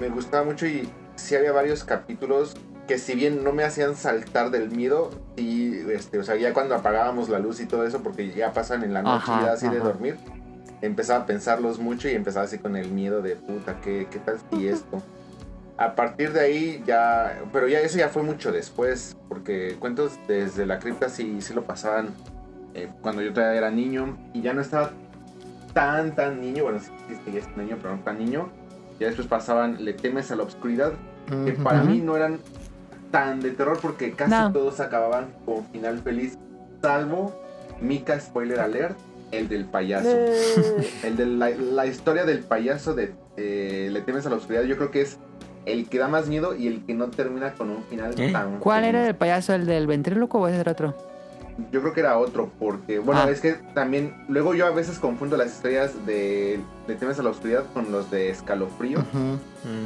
Me 0.00 0.08
gustaba 0.08 0.44
mucho 0.44 0.66
y 0.66 0.88
sí 1.14 1.36
había 1.36 1.52
varios 1.52 1.84
capítulos 1.84 2.56
que 2.88 2.98
si 2.98 3.14
bien 3.14 3.44
no 3.44 3.52
me 3.52 3.64
hacían 3.64 3.94
saltar 3.96 4.50
del 4.50 4.70
miedo, 4.70 5.10
y 5.36 5.76
este, 5.90 6.18
o 6.18 6.24
sea, 6.24 6.36
ya 6.36 6.52
cuando 6.52 6.74
apagábamos 6.74 7.28
la 7.30 7.38
luz 7.38 7.60
y 7.60 7.66
todo 7.66 7.86
eso, 7.86 8.02
porque 8.02 8.32
ya 8.34 8.52
pasan 8.52 8.82
en 8.82 8.92
la 8.92 9.02
noche 9.02 9.24
Ajá, 9.30 9.42
ya 9.46 9.52
así 9.52 9.68
de 9.68 9.78
dormir, 9.78 10.16
empezaba 10.82 11.22
a 11.22 11.26
pensarlos 11.26 11.78
mucho 11.78 12.08
y 12.08 12.12
empezaba 12.12 12.44
así 12.44 12.58
con 12.58 12.76
el 12.76 12.90
miedo 12.90 13.22
de 13.22 13.36
puta, 13.36 13.80
¿qué, 13.80 14.06
qué 14.10 14.18
tal 14.18 14.38
si 14.52 14.68
esto? 14.68 15.02
A 15.76 15.94
partir 15.96 16.32
de 16.32 16.40
ahí 16.40 16.82
ya, 16.86 17.40
pero 17.52 17.66
ya 17.66 17.80
eso 17.80 17.98
ya 17.98 18.08
fue 18.08 18.22
mucho 18.22 18.52
después, 18.52 19.16
porque 19.28 19.76
cuentos 19.80 20.12
desde 20.28 20.66
la 20.66 20.78
cripta 20.78 21.08
sí, 21.08 21.40
sí 21.40 21.52
lo 21.52 21.64
pasaban 21.64 22.10
eh, 22.74 22.88
cuando 23.02 23.22
yo 23.22 23.32
todavía 23.32 23.58
era 23.58 23.70
niño 23.70 24.16
y 24.32 24.40
ya 24.42 24.52
no 24.52 24.60
estaba 24.60 24.92
tan, 25.72 26.14
tan 26.14 26.40
niño, 26.40 26.62
bueno, 26.64 26.78
sí, 26.78 26.90
sí 27.08 27.32
siendo 27.32 27.62
niño, 27.62 27.78
pero 27.82 27.96
no 27.96 28.02
tan 28.02 28.18
niño. 28.18 28.48
Ya 29.00 29.08
después 29.08 29.26
pasaban 29.26 29.84
Le 29.84 29.92
temes 29.92 30.30
a 30.30 30.36
la 30.36 30.44
oscuridad, 30.44 30.92
que 31.44 31.52
para 31.52 31.82
mí 31.82 31.98
no 32.00 32.14
eran 32.16 32.38
tan 33.10 33.40
de 33.40 33.50
terror 33.50 33.78
porque 33.82 34.12
casi 34.12 34.30
No. 34.30 34.52
todos 34.52 34.78
acababan 34.78 35.32
con 35.44 35.66
final 35.66 35.98
feliz, 35.98 36.38
salvo 36.80 37.34
Mika 37.80 38.20
Spoiler 38.20 38.60
Alert, 38.60 38.96
el 39.32 39.48
del 39.48 39.64
payaso. 39.64 40.08
Eh, 40.08 40.90
El 41.02 41.16
de 41.16 41.26
la, 41.26 41.50
la 41.50 41.86
historia 41.86 42.24
del 42.24 42.40
payaso 42.44 42.94
de 42.94 43.12
eh, 43.36 43.88
Le 43.92 44.00
temes 44.02 44.26
a 44.26 44.30
la 44.30 44.36
oscuridad, 44.36 44.62
yo 44.62 44.76
creo 44.76 44.92
que 44.92 45.00
es 45.00 45.18
el 45.66 45.88
que 45.88 45.98
da 45.98 46.08
más 46.08 46.26
miedo 46.28 46.54
y 46.54 46.66
el 46.66 46.84
que 46.84 46.94
no 46.94 47.08
termina 47.08 47.52
con 47.54 47.70
un 47.70 47.82
final 47.84 48.14
¿Eh? 48.18 48.32
tan 48.32 48.58
¿Cuál 48.58 48.84
feliz. 48.84 48.94
era 48.98 49.08
el 49.08 49.14
payaso? 49.16 49.54
¿El 49.54 49.66
del 49.66 49.86
ventríloco 49.86 50.38
o 50.40 50.48
ese 50.48 50.60
era 50.60 50.72
otro? 50.72 50.94
Yo 51.70 51.80
creo 51.82 51.92
que 51.92 52.00
era 52.00 52.18
otro, 52.18 52.50
porque, 52.58 52.98
bueno, 52.98 53.20
Ah. 53.22 53.30
es 53.30 53.40
que 53.40 53.52
también, 53.74 54.12
luego 54.28 54.54
yo 54.54 54.66
a 54.66 54.70
veces 54.70 54.98
confundo 54.98 55.36
las 55.36 55.52
historias 55.54 56.04
de 56.04 56.58
Le 56.88 56.96
temes 56.96 57.18
a 57.20 57.22
la 57.22 57.30
oscuridad 57.30 57.62
con 57.72 57.92
los 57.92 58.10
de 58.10 58.28
escalofrío. 58.30 58.98
Ujú. 58.98 59.38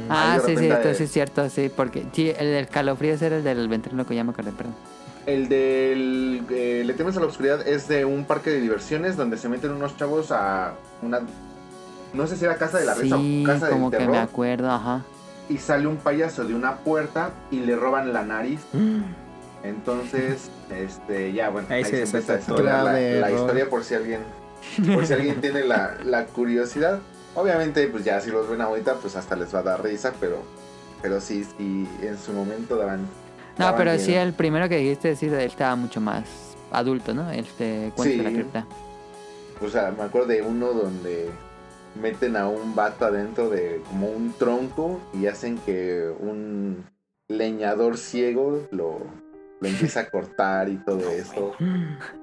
Ah, 0.09 0.39
de 0.43 0.47
sí, 0.47 0.57
sí, 0.57 0.65
esto 0.67 0.93
sí 0.95 1.03
es 1.03 1.11
cierto, 1.11 1.47
sí, 1.49 1.69
porque 1.73 2.05
sí, 2.11 2.29
el 2.37 2.51
del 2.51 2.67
calofrío 2.67 3.13
ese 3.13 3.27
era 3.27 3.37
el 3.37 3.43
del 3.43 3.67
ventríloco, 3.67 4.13
ya 4.13 4.23
me 4.23 4.31
acordé, 4.31 4.51
perdón. 4.51 4.73
El 5.27 5.47
del 5.47 6.43
eh, 6.49 6.81
Le 6.85 6.93
temes 6.95 7.15
a 7.17 7.19
la 7.19 7.27
oscuridad 7.27 7.67
es 7.67 7.87
de 7.87 8.03
un 8.03 8.25
parque 8.25 8.49
de 8.49 8.61
diversiones 8.61 9.15
donde 9.15 9.37
se 9.37 9.47
meten 9.47 9.71
unos 9.71 9.95
chavos 9.95 10.31
a 10.31 10.73
una... 11.03 11.19
No 12.13 12.25
sé 12.25 12.35
si 12.35 12.45
era 12.45 12.55
casa 12.57 12.79
de 12.79 12.85
la 12.85 12.95
risa 12.95 13.15
sí, 13.17 13.43
o 13.45 13.47
casa 13.47 13.69
como 13.69 13.91
del 13.91 13.99
que 13.99 14.05
me 14.07 14.11
terror. 14.13 14.27
acuerdo, 14.27 14.71
ajá. 14.71 15.03
Y 15.49 15.57
sale 15.57 15.87
un 15.87 15.97
payaso 15.97 16.45
de 16.45 16.53
una 16.53 16.77
puerta 16.77 17.31
y 17.51 17.59
le 17.61 17.75
roban 17.75 18.13
la 18.13 18.23
nariz. 18.23 18.61
Entonces, 19.63 20.49
este, 20.71 21.33
ya, 21.33 21.49
bueno, 21.49 21.67
Ahí 21.69 21.83
se 21.83 22.03
empieza 22.03 22.37
la, 22.61 22.83
la 22.93 23.31
historia 23.31 23.69
por 23.69 23.83
si 23.83 23.95
alguien, 23.95 24.21
por 24.93 25.05
si 25.05 25.13
alguien 25.13 25.41
tiene 25.41 25.63
la, 25.65 25.95
la 26.03 26.25
curiosidad. 26.25 26.99
Obviamente, 27.35 27.87
pues 27.87 28.05
ya 28.05 28.21
si 28.21 28.31
los 28.31 28.49
ven 28.49 28.61
ahorita, 28.61 28.95
pues 28.95 29.15
hasta 29.15 29.35
les 29.35 29.53
va 29.53 29.59
a 29.59 29.63
dar 29.63 29.83
risa, 29.83 30.13
pero, 30.19 30.37
pero 31.01 31.19
sí, 31.19 31.43
sí, 31.57 31.87
en 32.01 32.17
su 32.17 32.31
momento 32.31 32.77
daban. 32.77 33.01
No, 33.57 33.75
pero 33.75 33.91
miedo. 33.91 34.03
sí, 34.05 34.13
el 34.13 34.33
primero 34.33 34.69
que 34.69 34.77
dijiste, 34.77 35.15
sí, 35.17 35.25
él 35.25 35.33
estaba 35.35 35.75
mucho 35.75 35.99
más 35.99 36.23
adulto, 36.71 37.13
¿no? 37.13 37.29
Este 37.29 37.91
cuento 37.95 38.17
de 38.17 38.23
la 38.23 38.29
Sí. 38.29 38.35
cripta. 38.35 38.65
O 39.61 39.69
sea, 39.69 39.91
me 39.91 40.03
acuerdo 40.03 40.27
de 40.29 40.41
uno 40.41 40.67
donde 40.71 41.29
meten 42.01 42.35
a 42.35 42.47
un 42.47 42.75
vato 42.75 43.05
adentro 43.05 43.49
de 43.49 43.81
como 43.87 44.07
un 44.09 44.33
tronco 44.33 44.99
y 45.13 45.27
hacen 45.27 45.57
que 45.59 46.09
un 46.19 46.85
leñador 47.27 47.97
ciego 47.97 48.67
lo, 48.71 48.99
lo 49.61 49.67
empiece 49.67 49.99
a 49.99 50.09
cortar 50.11 50.69
y 50.69 50.77
todo 50.77 51.09
eso. 51.11 51.53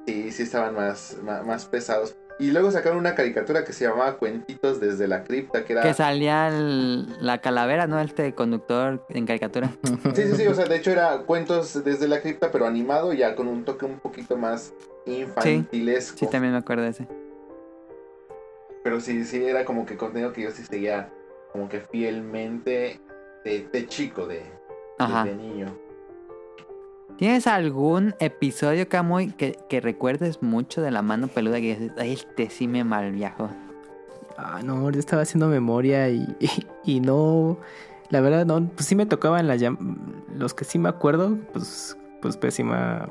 Sí, 0.07 0.32
sí 0.32 0.43
estaban 0.43 0.74
más, 0.74 1.16
más, 1.23 1.44
más 1.47 1.65
pesados. 1.66 2.16
Y 2.39 2.51
luego 2.51 2.70
sacaron 2.70 2.98
una 2.98 3.15
caricatura 3.15 3.65
que 3.65 3.73
se 3.73 3.86
llamaba 3.86 4.19
Cuentitos 4.19 4.78
desde 4.78 5.09
la 5.09 5.24
cripta, 5.24 5.65
que 5.65 5.73
era... 5.73 5.81
Que 5.82 5.94
salía 5.94 6.48
el- 6.48 7.07
la 7.24 7.39
calavera, 7.40 7.86
¿no? 7.86 7.98
Este 7.98 8.35
conductor 8.35 9.03
en 9.09 9.24
caricatura. 9.24 9.70
Sí, 10.15 10.23
sí, 10.27 10.36
sí, 10.36 10.47
o 10.47 10.55
sea, 10.55 10.66
de 10.66 10.77
hecho 10.77 10.90
era 10.90 11.16
cuentos 11.27 11.82
desde 11.82 12.07
la 12.09 12.20
cripta, 12.20 12.51
pero 12.53 12.66
animado, 12.66 13.15
ya 13.15 13.35
con 13.36 13.48
un 13.48 13.65
toque 13.65 13.86
un 13.86 13.98
poquito 14.01 14.36
más 14.36 14.74
infantilesco. 15.07 16.19
Sí, 16.19 16.27
también 16.31 16.53
me 16.53 16.59
acuerdo 16.59 16.82
de 16.82 16.90
ese. 16.90 17.09
Pero 18.87 19.01
sí, 19.01 19.25
sí, 19.25 19.45
era 19.45 19.65
como 19.65 19.85
que 19.85 19.97
contenido 19.97 20.33
que 20.33 20.43
yo 20.43 20.53
sí 20.53 20.63
seguía 20.63 21.13
como 21.53 21.69
que 21.69 21.81
fielmente 21.81 23.01
de, 23.45 23.69
de 23.73 23.87
chico, 23.89 24.29
de, 24.29 24.45
Ajá. 25.01 25.25
de 25.25 25.35
niño. 25.35 25.77
¿Tienes 27.19 27.49
algún 27.49 28.15
episodio, 28.21 28.89
Camuy, 28.89 29.33
que, 29.33 29.59
que 29.69 29.81
recuerdes 29.81 30.41
mucho 30.41 30.83
de 30.83 30.93
la 30.93 31.03
mano 31.03 31.27
peluda 31.27 31.57
que 31.57 31.75
dices, 31.75 31.93
ay, 31.99 32.13
este 32.13 32.49
sí 32.49 32.69
me 32.69 32.85
mal 32.85 33.11
viajo? 33.11 33.51
Ah, 34.37 34.61
no, 34.65 34.89
yo 34.93 35.01
estaba 35.01 35.23
haciendo 35.23 35.49
memoria 35.49 36.09
y, 36.09 36.25
y, 36.85 37.01
no. 37.01 37.59
La 38.11 38.21
verdad, 38.21 38.47
no, 38.47 38.69
pues 38.69 38.87
sí 38.87 38.95
me 38.95 39.07
tocaban 39.07 39.49
las 39.49 39.61
llam- 39.61 40.23
los 40.33 40.55
que 40.55 40.65
sí 40.65 40.79
me 40.79 40.89
acuerdo, 40.89 41.37
pues, 41.53 41.99
pues 42.23 42.37
pésima 42.37 43.11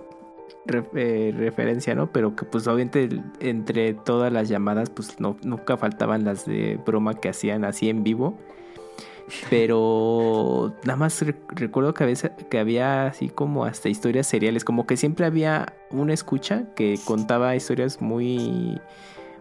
eh, 0.67 1.33
referencia, 1.37 1.95
¿no? 1.95 2.11
Pero 2.11 2.35
que 2.35 2.45
pues 2.45 2.67
obviamente 2.67 3.09
entre 3.39 3.93
todas 3.93 4.31
las 4.31 4.49
llamadas, 4.49 4.89
pues 4.89 5.19
no, 5.19 5.37
nunca 5.43 5.77
faltaban 5.77 6.23
las 6.23 6.45
de 6.45 6.79
broma 6.85 7.13
que 7.15 7.29
hacían 7.29 7.65
así 7.65 7.89
en 7.89 8.03
vivo. 8.03 8.37
Pero 9.49 10.75
nada 10.83 10.97
más 10.97 11.21
re- 11.21 11.35
recuerdo 11.49 11.93
que 11.93 12.03
a 12.03 12.07
veces 12.07 12.31
que 12.49 12.59
había 12.59 13.07
así 13.07 13.29
como 13.29 13.65
hasta 13.65 13.89
historias 13.89 14.27
seriales, 14.27 14.63
como 14.63 14.85
que 14.85 14.97
siempre 14.97 15.25
había 15.25 15.73
una 15.89 16.13
escucha 16.13 16.65
que 16.75 16.99
contaba 17.05 17.55
historias 17.55 18.01
muy 18.01 18.79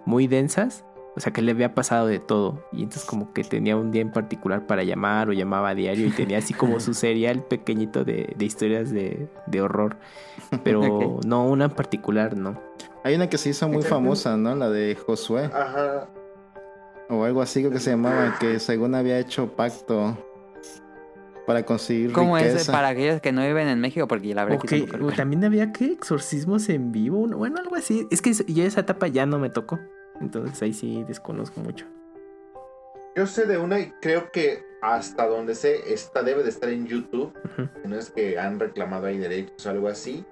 muy 0.07 0.27
densas, 0.27 0.85
o 1.17 1.21
sea 1.21 1.33
que 1.33 1.43
le 1.43 1.53
había 1.53 1.75
pasado 1.75 2.07
de 2.07 2.19
todo 2.19 2.65
y 2.73 2.83
entonces 2.83 3.05
como 3.05 3.33
que 3.33 3.45
tenía 3.45 3.77
un 3.77 3.91
día 3.93 4.03
en 4.03 4.11
particular 4.11 4.67
para 4.67 4.83
llamar 4.83 5.29
o 5.29 5.33
llamaba 5.33 5.71
a 5.71 5.75
diario 5.75 6.07
y 6.07 6.11
tenía 6.11 6.39
así 6.39 6.55
como 6.55 6.81
su 6.81 6.95
serial 6.95 7.43
pequeñito 7.45 8.05
de, 8.05 8.35
de 8.37 8.45
historias 8.45 8.91
de, 8.91 9.29
de 9.47 9.61
horror, 9.61 9.97
pero 10.65 11.21
no 11.27 11.47
una 11.47 11.67
en 11.67 11.71
particular, 11.71 12.37
no. 12.37 12.61
Hay 13.05 13.15
una 13.15 13.29
que 13.29 13.39
se 13.39 13.51
hizo 13.51 13.69
muy 13.69 13.83
famosa, 13.83 14.37
¿no? 14.37 14.55
La 14.57 14.71
de 14.71 14.97
Josué. 14.97 15.45
Ajá. 15.53 16.09
O 17.11 17.23
algo 17.25 17.43
así 17.43 17.61
creo 17.61 17.71
que 17.71 17.81
se 17.81 17.91
llamaba, 17.91 18.37
que 18.41 18.59
según 18.59 18.95
había 18.95 19.19
hecho 19.19 19.49
pacto 19.55 20.17
para 21.47 21.65
conseguir 21.65 22.13
¿Cómo 22.13 22.39
es 22.39 22.53
riqueza. 22.53 22.73
para 22.73 22.89
aquellos 22.89 23.21
que 23.21 23.31
no 23.31 23.43
viven 23.43 23.69
en 23.69 23.79
México? 23.79 24.09
Porque 24.09 24.35
la 24.35 24.45
verdad 24.45 24.61
Ok, 24.63 24.69
que 24.71 25.13
también 25.15 25.45
había 25.45 25.73
que 25.73 25.93
exorcismos 25.93 26.69
en 26.71 26.93
vivo, 26.93 27.27
bueno, 27.29 27.59
algo 27.59 27.77
así. 27.77 28.07
Es 28.11 28.23
que 28.23 28.33
ya 28.33 28.65
esa 28.65 28.81
etapa 28.81 29.09
ya 29.09 29.27
no 29.27 29.39
me 29.39 29.51
tocó. 29.51 29.79
Entonces 30.21 30.61
ahí 30.63 30.73
sí 30.73 31.05
desconozco 31.05 31.61
mucho. 31.61 31.87
Yo 33.17 33.27
sé 33.27 33.47
de 33.47 33.59
una 33.59 33.81
y 33.81 33.93
creo 34.01 34.33
que 34.33 34.65
hasta 34.83 35.27
donde 35.27 35.55
sé, 35.55 35.95
esta 35.95 36.23
debe 36.23 36.43
de 36.43 36.51
estar 36.51 36.69
en 36.69 36.87
YouTube. 36.87 37.33
Ujú. 37.45 37.69
No 37.85 37.97
es 37.97 38.11
que 38.11 38.39
han 38.39 38.61
reclamado 38.61 39.07
ahí 39.07 39.19
derechos 39.19 39.65
o 39.67 39.71
algo 39.71 39.89
así. 39.89 40.25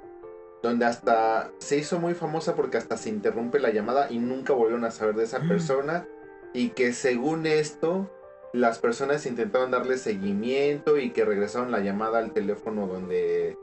Donde 0.62 0.84
hasta 0.84 1.50
se 1.58 1.78
hizo 1.78 1.98
muy 1.98 2.14
famosa 2.14 2.54
porque 2.54 2.76
hasta 2.76 2.96
se 2.96 3.08
interrumpe 3.08 3.58
la 3.58 3.70
llamada 3.70 4.10
y 4.10 4.18
nunca 4.18 4.52
volvieron 4.52 4.84
a 4.84 4.90
saber 4.90 5.16
de 5.16 5.24
esa 5.24 5.40
persona. 5.40 6.06
Y 6.52 6.70
que 6.70 6.92
según 6.92 7.46
esto, 7.46 8.10
las 8.52 8.78
personas 8.78 9.24
intentaron 9.26 9.70
darle 9.70 9.96
seguimiento 9.96 10.98
y 10.98 11.10
que 11.10 11.24
regresaron 11.24 11.72
la 11.72 11.80
llamada 11.80 12.18
al 12.18 12.32
teléfono 12.32 12.86
donde, 12.86 13.56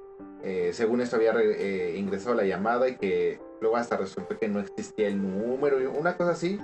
eh, 0.43 0.71
según 0.73 1.01
esto, 1.01 1.15
había 1.17 1.33
re- 1.33 1.91
eh, 1.93 1.97
ingresado 1.97 2.35
la 2.35 2.43
llamada 2.45 2.87
y 2.87 2.95
que 2.95 3.39
luego 3.61 3.77
hasta 3.77 3.97
resultó 3.97 4.37
que 4.37 4.47
no 4.47 4.59
existía 4.59 5.07
el 5.07 5.21
número, 5.21 5.81
y 5.81 5.85
una 5.85 6.15
cosa 6.17 6.31
así. 6.31 6.59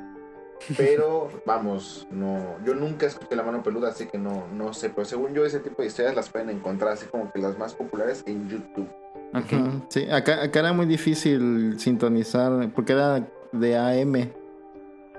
Pero 0.77 1.29
vamos, 1.45 2.07
no, 2.09 2.55
yo 2.65 2.73
nunca 2.73 3.05
escuché 3.05 3.35
la 3.35 3.43
mano 3.43 3.61
peluda, 3.61 3.89
así 3.89 4.05
que 4.05 4.17
no, 4.17 4.47
no 4.53 4.73
sé. 4.73 4.89
Pero 4.89 5.03
según 5.05 5.33
yo, 5.33 5.45
ese 5.45 5.59
tipo 5.59 5.81
de 5.81 5.89
historias 5.89 6.15
las 6.15 6.29
pueden 6.29 6.49
encontrar 6.49 6.93
así 6.93 7.05
como 7.07 7.31
que 7.31 7.39
las 7.39 7.57
más 7.59 7.73
populares 7.73 8.23
en 8.25 8.47
YouTube. 8.49 8.87
Ok. 9.33 9.51
Ujú, 9.51 9.81
Sí, 9.89 10.09
acá, 10.09 10.41
acá 10.41 10.59
era 10.59 10.71
muy 10.71 10.85
difícil 10.85 11.77
sintonizar 11.77 12.69
porque 12.73 12.93
era 12.93 13.27
de 13.51 13.77
AM. 13.77 14.31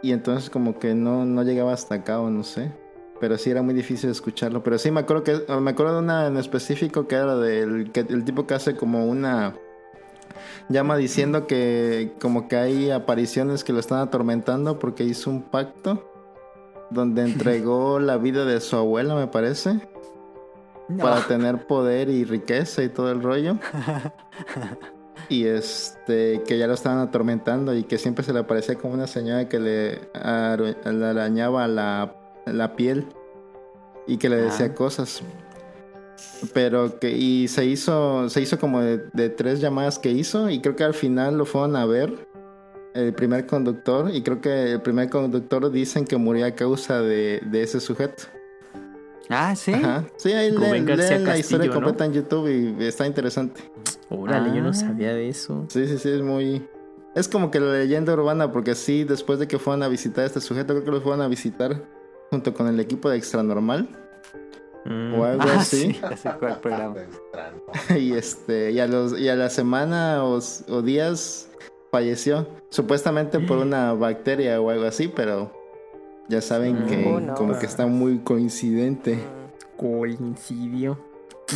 Y 0.02 0.12
entonces 0.12 0.48
como 0.48 0.78
que 0.78 0.94
no, 0.94 1.24
no 1.26 1.42
llegaba 1.42 1.72
hasta 1.74 1.96
acá 1.96 2.18
o 2.20 2.30
no 2.30 2.42
sé. 2.42 2.72
Pero 3.20 3.38
sí 3.38 3.50
era 3.50 3.62
muy 3.62 3.74
difícil 3.74 4.10
escucharlo. 4.10 4.62
Pero 4.62 4.78
sí 4.78 4.90
me 4.90 5.00
acuerdo 5.00 5.24
que 5.24 5.40
me 5.60 5.70
acuerdo 5.70 5.94
de 5.94 5.98
una 6.00 6.26
en 6.26 6.36
específico 6.36 7.06
que 7.06 7.14
era 7.14 7.36
del 7.36 7.90
que 7.92 8.00
el 8.00 8.24
tipo 8.24 8.46
que 8.46 8.54
hace 8.54 8.76
como 8.76 9.06
una 9.06 9.54
llama 10.68 10.96
diciendo 10.96 11.46
que 11.46 12.12
como 12.20 12.48
que 12.48 12.56
hay 12.56 12.90
apariciones 12.90 13.64
que 13.64 13.72
lo 13.72 13.78
están 13.80 14.00
atormentando 14.00 14.78
porque 14.78 15.04
hizo 15.04 15.30
un 15.30 15.42
pacto 15.42 16.10
donde 16.90 17.22
entregó 17.30 17.98
la 18.00 18.16
vida 18.16 18.44
de 18.44 18.60
su 18.60 18.76
abuela, 18.76 19.14
me 19.14 19.26
parece, 19.28 19.80
No. 20.88 21.02
para 21.02 21.20
tener 21.26 21.66
poder 21.66 22.08
y 22.10 22.24
riqueza 22.24 22.82
y 22.82 22.88
todo 22.88 23.10
el 23.12 23.22
rollo. 23.22 23.56
Y 25.28 25.46
este, 25.46 26.42
que 26.46 26.56
ya 26.56 26.68
lo 26.68 26.74
estaban 26.74 27.00
atormentando 27.00 27.74
y 27.74 27.82
que 27.82 27.98
siempre 27.98 28.22
se 28.24 28.32
le 28.32 28.38
aparecía 28.38 28.76
como 28.76 28.94
una 28.94 29.08
señora 29.08 29.48
que 29.48 29.58
le 29.58 30.08
arañaba 30.14 31.66
la, 31.66 32.14
la 32.46 32.74
piel 32.76 33.06
y 34.06 34.16
que 34.18 34.28
le 34.28 34.36
decía 34.36 34.66
Ah. 34.66 34.74
cosas. 34.74 35.22
Pero 36.54 36.98
que, 36.98 37.10
y 37.12 37.48
se 37.48 37.64
hizo, 37.66 38.28
se 38.30 38.40
hizo 38.40 38.58
como 38.58 38.80
de, 38.80 38.98
de 39.12 39.28
tres 39.28 39.60
llamadas 39.60 39.98
que 39.98 40.10
hizo 40.10 40.48
y 40.48 40.60
creo 40.60 40.76
que 40.76 40.84
al 40.84 40.94
final 40.94 41.36
lo 41.36 41.44
fueron 41.44 41.76
a 41.76 41.84
ver 41.86 42.26
el 42.94 43.12
primer 43.12 43.46
conductor 43.46 44.10
y 44.14 44.22
creo 44.22 44.40
que 44.40 44.72
el 44.72 44.80
primer 44.80 45.10
conductor 45.10 45.70
dicen 45.70 46.04
que 46.06 46.16
murió 46.16 46.46
a 46.46 46.52
causa 46.52 47.00
de, 47.02 47.42
de 47.50 47.62
ese 47.62 47.80
sujeto. 47.80 48.24
Ah, 49.28 49.54
sí. 49.56 49.72
Ajá. 49.74 50.04
Sí, 50.16 50.32
ahí 50.32 50.50
leen, 50.52 50.86
leen 50.86 51.24
la 51.24 51.36
historia 51.36 51.70
completa 51.70 52.04
en 52.06 52.12
YouTube 52.12 52.48
y 52.80 52.84
está 52.84 53.06
interesante. 53.06 53.60
Órale, 54.08 54.50
yo 54.50 54.60
Ah. 54.60 54.66
no 54.66 54.72
sabía 54.72 55.12
de 55.12 55.28
eso. 55.28 55.66
Sí, 55.68 55.86
sí, 55.86 55.98
sí, 55.98 56.08
es 56.10 56.22
muy... 56.22 56.66
Es 57.14 57.28
como 57.28 57.50
que 57.50 57.58
la 57.60 57.72
leyenda 57.72 58.12
urbana, 58.12 58.52
porque 58.52 58.74
sí, 58.74 59.04
después 59.04 59.38
de 59.38 59.48
que 59.48 59.58
fueron 59.58 59.82
a 59.82 59.88
visitar 59.88 60.24
a 60.24 60.26
este 60.26 60.40
sujeto, 60.40 60.74
creo 60.74 60.84
que 60.84 60.90
lo 60.92 61.00
fueron 61.00 61.22
a 61.22 61.28
visitar 61.28 61.82
junto 62.30 62.52
con 62.54 62.66
el 62.68 62.78
equipo 62.80 63.08
de 63.10 63.16
Extra 63.18 63.42
Normal 63.42 63.88
Mm. 64.88 65.14
o 65.18 65.24
algo 65.24 65.42
Ah, 65.48 65.56
así. 65.58 65.94
sí, 65.94 66.00
así 66.04 66.28
fue 66.38 66.48
el 66.50 66.56
programa. 66.58 66.94
y 67.98 68.12
este 68.12 68.70
y 68.70 68.78
a, 68.78 68.86
los, 68.86 69.18
y 69.18 69.28
a 69.28 69.34
la 69.34 69.50
semana 69.50 70.22
o, 70.24 70.40
días 70.82 71.48
falleció. 71.90 72.46
Supuestamente 72.70 73.40
por 73.40 73.58
una 73.58 73.94
bacteria 73.94 74.60
o 74.60 74.70
algo 74.70 74.84
así, 74.84 75.08
pero 75.08 75.50
ya 76.28 76.40
saben 76.40 76.86
que 76.86 77.04
Oh, 77.12 77.18
no. 77.20 77.34
como 77.34 77.58
que 77.58 77.66
está 77.66 77.86
muy 77.86 78.18
coincidente. 78.20 79.18
Coincidió. 79.76 80.98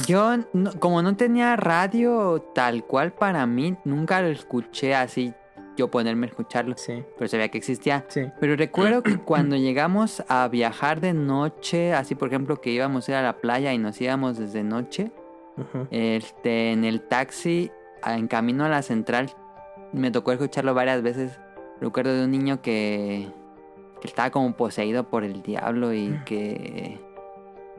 Yo, 0.07 0.37
no- 0.53 0.73
como 0.81 1.03
no 1.03 1.17
tenía 1.17 1.55
radio 1.57 2.41
tal 2.55 2.85
cual 2.85 3.13
para 3.13 3.45
mí, 3.47 3.77
nunca 3.85 4.23
lo 4.23 4.29
escuché 4.29 4.95
así, 4.95 5.35
yo 5.81 5.91
ponerme 5.91 6.27
a 6.27 6.31
escucharlo, 6.31 6.75
Sí, 6.77 7.03
pero 7.19 7.29
sabía 7.29 7.49
que 7.49 7.59
existía. 7.59 8.05
sí. 8.09 8.23
Pero 8.41 8.55
recuerdo 8.57 9.03
que 9.03 9.19
cuando 9.25 9.57
llegamos 9.57 10.23
a 10.29 10.47
viajar 10.49 11.01
de 11.01 11.13
noche, 11.15 11.93
así 11.95 12.15
por 12.15 12.29
ejemplo 12.29 12.61
que 12.61 12.71
íbamos 12.71 13.09
a 13.09 13.13
ir 13.13 13.17
a 13.17 13.23
la 13.23 13.37
playa 13.39 13.73
y 13.73 13.79
nos 13.79 14.01
íbamos 14.01 14.39
desde 14.39 14.63
noche, 14.63 15.11
este, 15.91 16.73
en 16.73 16.85
el 16.85 17.03
taxi, 17.03 17.71
en 18.07 18.29
camino 18.29 18.65
a 18.65 18.69
la 18.69 18.83
central, 18.83 19.31
me 19.93 20.11
tocó 20.11 20.33
escucharlo 20.33 20.73
varias 20.75 21.03
veces. 21.03 21.39
Recuerdo 21.81 22.15
de 22.15 22.25
un 22.25 22.31
niño 22.31 22.63
que, 22.63 23.29
que 24.01 24.07
estaba 24.09 24.31
como 24.31 24.55
poseído 24.57 25.05
por 25.11 25.25
el 25.25 25.43
diablo 25.43 25.93
y 25.93 26.19
que 26.25 26.99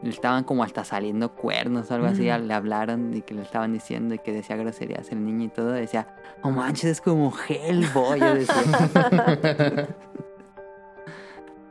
le 0.02 0.10
estaban 0.10 0.44
como 0.44 0.64
hasta 0.64 0.84
saliendo 0.84 1.34
cuernos 1.34 1.92
o 1.92 1.94
algo 1.94 2.08
así, 2.08 2.24
Mm. 2.30 2.48
le 2.48 2.54
hablaron 2.54 3.14
y 3.16 3.22
que 3.22 3.34
le 3.34 3.42
estaban 3.44 3.74
diciendo 3.74 4.16
y 4.16 4.20
que 4.20 4.32
decía 4.32 4.56
groserías 4.56 5.12
el 5.12 5.24
niño 5.26 5.46
y 5.46 5.50
todo, 5.50 5.72
decía, 5.72 6.08
oh 6.44 6.52
manches, 6.52 6.86
es 6.86 7.02
como 7.02 7.32
Hellboy, 7.48 8.20
yo 8.20 8.34
decía. 8.36 9.88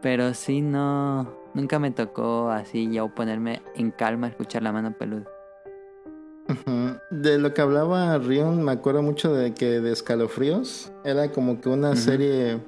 Pero 0.03 0.33
sí, 0.35 0.63
no, 0.63 1.31
nunca 1.55 1.79
me 1.79 1.91
tocó 1.91 2.51
así 2.51 2.91
yo 2.91 3.09
ponerme 3.15 3.61
en 3.75 3.91
calma 3.91 4.29
a 4.29 4.31
escuchar 4.31 4.63
la 4.63 4.73
mano 4.73 4.93
peluda. 4.93 5.27
De 7.11 7.39
lo 7.39 7.55
que 7.55 7.61
hablaba 7.61 8.19
Rion, 8.19 8.65
me 8.65 8.73
acuerdo 8.73 9.03
mucho 9.03 9.33
de 9.33 9.55
que 9.55 9.81
de 9.81 9.93
Escalofríos 9.93 10.91
era 11.05 11.31
como 11.31 11.61
que 11.61 11.69
una 11.69 11.95
serie 11.95 12.59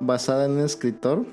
basada 0.00 0.44
en 0.44 0.52
un 0.52 0.60
escritor 0.60 1.24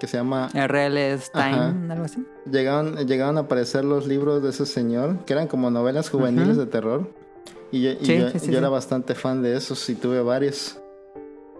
que 0.00 0.08
se 0.08 0.16
llama 0.16 0.48
R.L. 0.52 1.18
Stein, 1.18 1.54
Ajá. 1.54 1.74
algo 1.90 2.04
así. 2.04 2.26
llegaron, 2.50 2.96
llegaron 3.06 3.36
a 3.36 3.42
aparecer 3.42 3.84
los 3.84 4.06
libros 4.08 4.42
de 4.42 4.50
ese 4.50 4.66
señor, 4.66 5.24
que 5.26 5.34
eran 5.34 5.46
como 5.46 5.70
novelas 5.70 6.10
juveniles 6.10 6.56
Ujú. 6.56 6.60
de 6.60 6.66
terror. 6.66 7.10
Y 7.70 7.82
yo, 7.82 7.90
y 7.92 8.04
Sí, 8.04 8.18
yo- 8.18 8.30
sí, 8.30 8.38
sí, 8.40 8.50
yo 8.50 8.58
era 8.58 8.68
bastante 8.68 9.14
fan 9.14 9.42
de 9.42 9.56
esos 9.56 9.88
y 9.88 9.94
tuve 9.94 10.20
varios. 10.22 10.76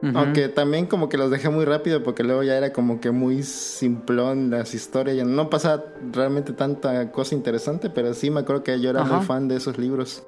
Ujú. 0.03 0.17
Aunque 0.19 0.49
también 0.49 0.87
como 0.87 1.09
que 1.11 1.19
los 1.19 1.31
dejé 1.31 1.51
muy 1.51 1.67
rápido 1.67 2.03
porque 2.03 2.25
luego 2.25 2.43
ya 2.43 2.57
era 2.57 2.73
como 2.73 3.01
que 3.01 3.11
muy 3.11 3.43
simplón 3.43 4.51
las 4.51 4.73
historias. 4.75 5.15
Ya 5.19 5.25
no 5.25 5.51
pasaba 5.51 5.85
realmente 6.11 6.53
tanta 6.55 7.13
cosa 7.13 7.35
interesante, 7.35 7.91
pero 7.91 8.15
sí 8.15 8.31
me 8.31 8.41
acuerdo 8.41 8.63
que 8.65 8.81
yo 8.81 8.89
era 8.91 9.03
Ajá. 9.03 9.19
muy 9.19 9.27
fan 9.27 9.47
de 9.47 9.57
esos 9.57 9.77
libros. 9.79 10.23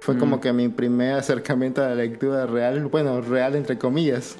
Fue 0.00 0.16
Mm. 0.16 0.18
como 0.18 0.40
que 0.40 0.52
mi 0.52 0.68
primer 0.68 1.14
acercamiento 1.14 1.82
a 1.84 1.88
la 1.90 1.94
lectura 1.94 2.46
real, 2.46 2.84
bueno, 2.86 3.20
real 3.20 3.54
entre 3.54 3.78
comillas. 3.78 4.34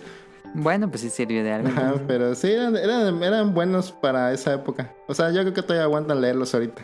Bueno, 0.54 0.88
pues 0.88 1.02
sí 1.02 1.10
sirvió 1.10 1.44
de 1.44 1.52
algo. 1.52 1.68
Ajá, 1.68 1.94
pero 2.06 2.34
sí, 2.34 2.50
eran, 2.50 2.76
eran, 2.76 3.22
eran 3.22 3.54
buenos 3.54 3.92
para 3.92 4.32
esa 4.32 4.54
época. 4.54 4.92
O 5.06 5.14
sea, 5.14 5.30
yo 5.30 5.42
creo 5.42 5.54
que 5.54 5.62
todavía 5.62 5.84
aguantan 5.84 6.20
leerlos 6.20 6.54
ahorita. 6.54 6.82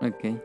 Ok. 0.00 0.40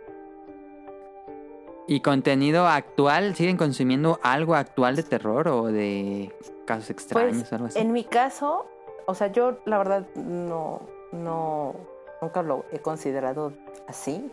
¿Y 1.87 1.99
contenido 1.99 2.67
actual? 2.67 3.35
¿Siguen 3.35 3.57
consumiendo 3.57 4.19
algo 4.23 4.55
actual 4.55 4.95
de 4.95 5.03
terror 5.03 5.47
o 5.49 5.65
de 5.65 6.33
casos 6.65 6.89
extraños 6.89 7.37
Pues 7.37 7.51
o 7.51 7.55
algo 7.55 7.67
así? 7.67 7.79
en 7.79 7.91
mi 7.91 8.03
caso, 8.05 8.67
o 9.05 9.15
sea, 9.15 9.27
yo 9.27 9.59
la 9.65 9.77
verdad 9.79 10.05
no, 10.15 10.81
no, 11.11 11.75
nunca 12.21 12.41
lo 12.41 12.65
he 12.71 12.79
considerado 12.79 13.53
así, 13.87 14.31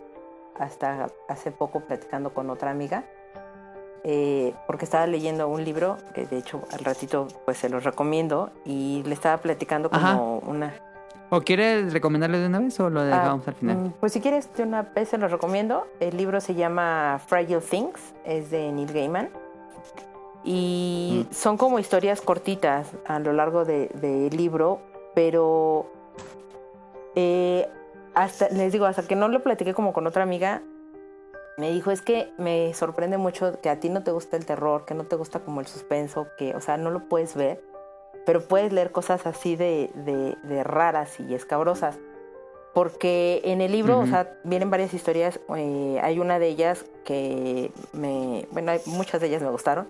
hasta 0.57 1.09
hace 1.27 1.51
poco 1.51 1.81
platicando 1.81 2.33
con 2.33 2.49
otra 2.49 2.71
amiga, 2.71 3.03
eh, 4.03 4.53
porque 4.67 4.85
estaba 4.85 5.05
leyendo 5.07 5.47
un 5.47 5.63
libro, 5.63 5.97
que 6.13 6.25
de 6.25 6.37
hecho 6.37 6.61
al 6.71 6.79
ratito 6.79 7.27
pues 7.45 7.57
se 7.57 7.69
los 7.69 7.83
recomiendo, 7.83 8.49
y 8.65 9.03
le 9.05 9.13
estaba 9.13 9.37
platicando 9.37 9.89
como 9.89 10.05
Ajá. 10.05 10.19
una... 10.49 10.73
¿O 11.33 11.39
quieres 11.41 11.93
recomendarlo 11.93 12.39
de 12.39 12.47
una 12.47 12.59
vez 12.59 12.77
o 12.81 12.89
lo 12.89 13.03
dejamos 13.03 13.47
al 13.47 13.53
final? 13.55 13.77
Mm, 13.77 13.91
Pues 14.01 14.11
si 14.11 14.19
quieres, 14.19 14.53
de 14.55 14.63
una 14.63 14.81
vez 14.81 15.07
se 15.07 15.17
los 15.17 15.31
recomiendo. 15.31 15.87
El 16.01 16.17
libro 16.17 16.41
se 16.41 16.55
llama 16.55 17.21
Fragile 17.25 17.61
Things, 17.61 18.13
es 18.25 18.51
de 18.51 18.69
Neil 18.71 18.91
Gaiman. 18.91 19.29
Y 20.43 21.25
son 21.31 21.55
como 21.55 21.79
historias 21.79 22.19
cortitas 22.19 22.87
a 23.05 23.19
lo 23.19 23.31
largo 23.31 23.63
de- 23.63 23.87
del 24.01 24.35
libro, 24.35 24.79
pero 25.15 25.85
eh, 27.15 27.67
hasta, 28.13 28.49
les 28.49 28.71
digo, 28.73 28.85
hasta 28.85 29.03
que 29.03 29.15
no 29.15 29.27
lo 29.27 29.41
platiqué 29.43 29.73
como 29.73 29.93
con 29.93 30.07
otra 30.07 30.23
amiga, 30.23 30.61
me 31.61 31.69
dijo, 31.69 31.91
es 31.91 32.01
que 32.01 32.33
me 32.39 32.73
sorprende 32.73 33.19
mucho 33.19 33.61
que 33.61 33.69
a 33.69 33.79
ti 33.79 33.87
no 33.89 34.01
te 34.03 34.09
gusta 34.11 34.35
el 34.35 34.47
terror, 34.47 34.83
que 34.83 34.95
no 34.95 35.03
te 35.03 35.15
gusta 35.15 35.41
como 35.41 35.61
el 35.61 35.67
suspenso, 35.67 36.25
que, 36.37 36.55
o 36.55 36.59
sea, 36.59 36.75
no 36.77 36.89
lo 36.89 37.07
puedes 37.07 37.35
ver, 37.35 37.63
pero 38.25 38.41
puedes 38.47 38.73
leer 38.73 38.91
cosas 38.91 39.27
así 39.27 39.55
de, 39.55 39.91
de- 39.93 40.35
de 40.41 40.63
raras 40.63 41.19
y 41.19 41.35
escabrosas. 41.35 41.99
Porque 42.73 43.41
en 43.43 43.61
el 43.61 43.71
libro, 43.73 43.97
o 43.97 44.01
Ujú. 44.01 44.07
sea, 44.09 44.39
vienen 44.43 44.71
varias 44.71 44.93
historias. 44.95 45.39
eh, 45.55 45.99
hay 46.01 46.17
una 46.19 46.39
de 46.39 46.47
ellas 46.47 46.83
que 47.05 47.71
me. 47.93 48.47
Bueno, 48.51 48.71
hay- 48.71 48.81
muchas 48.87 49.21
de 49.21 49.27
ellas 49.27 49.41
me 49.43 49.49
gustaron. 49.51 49.87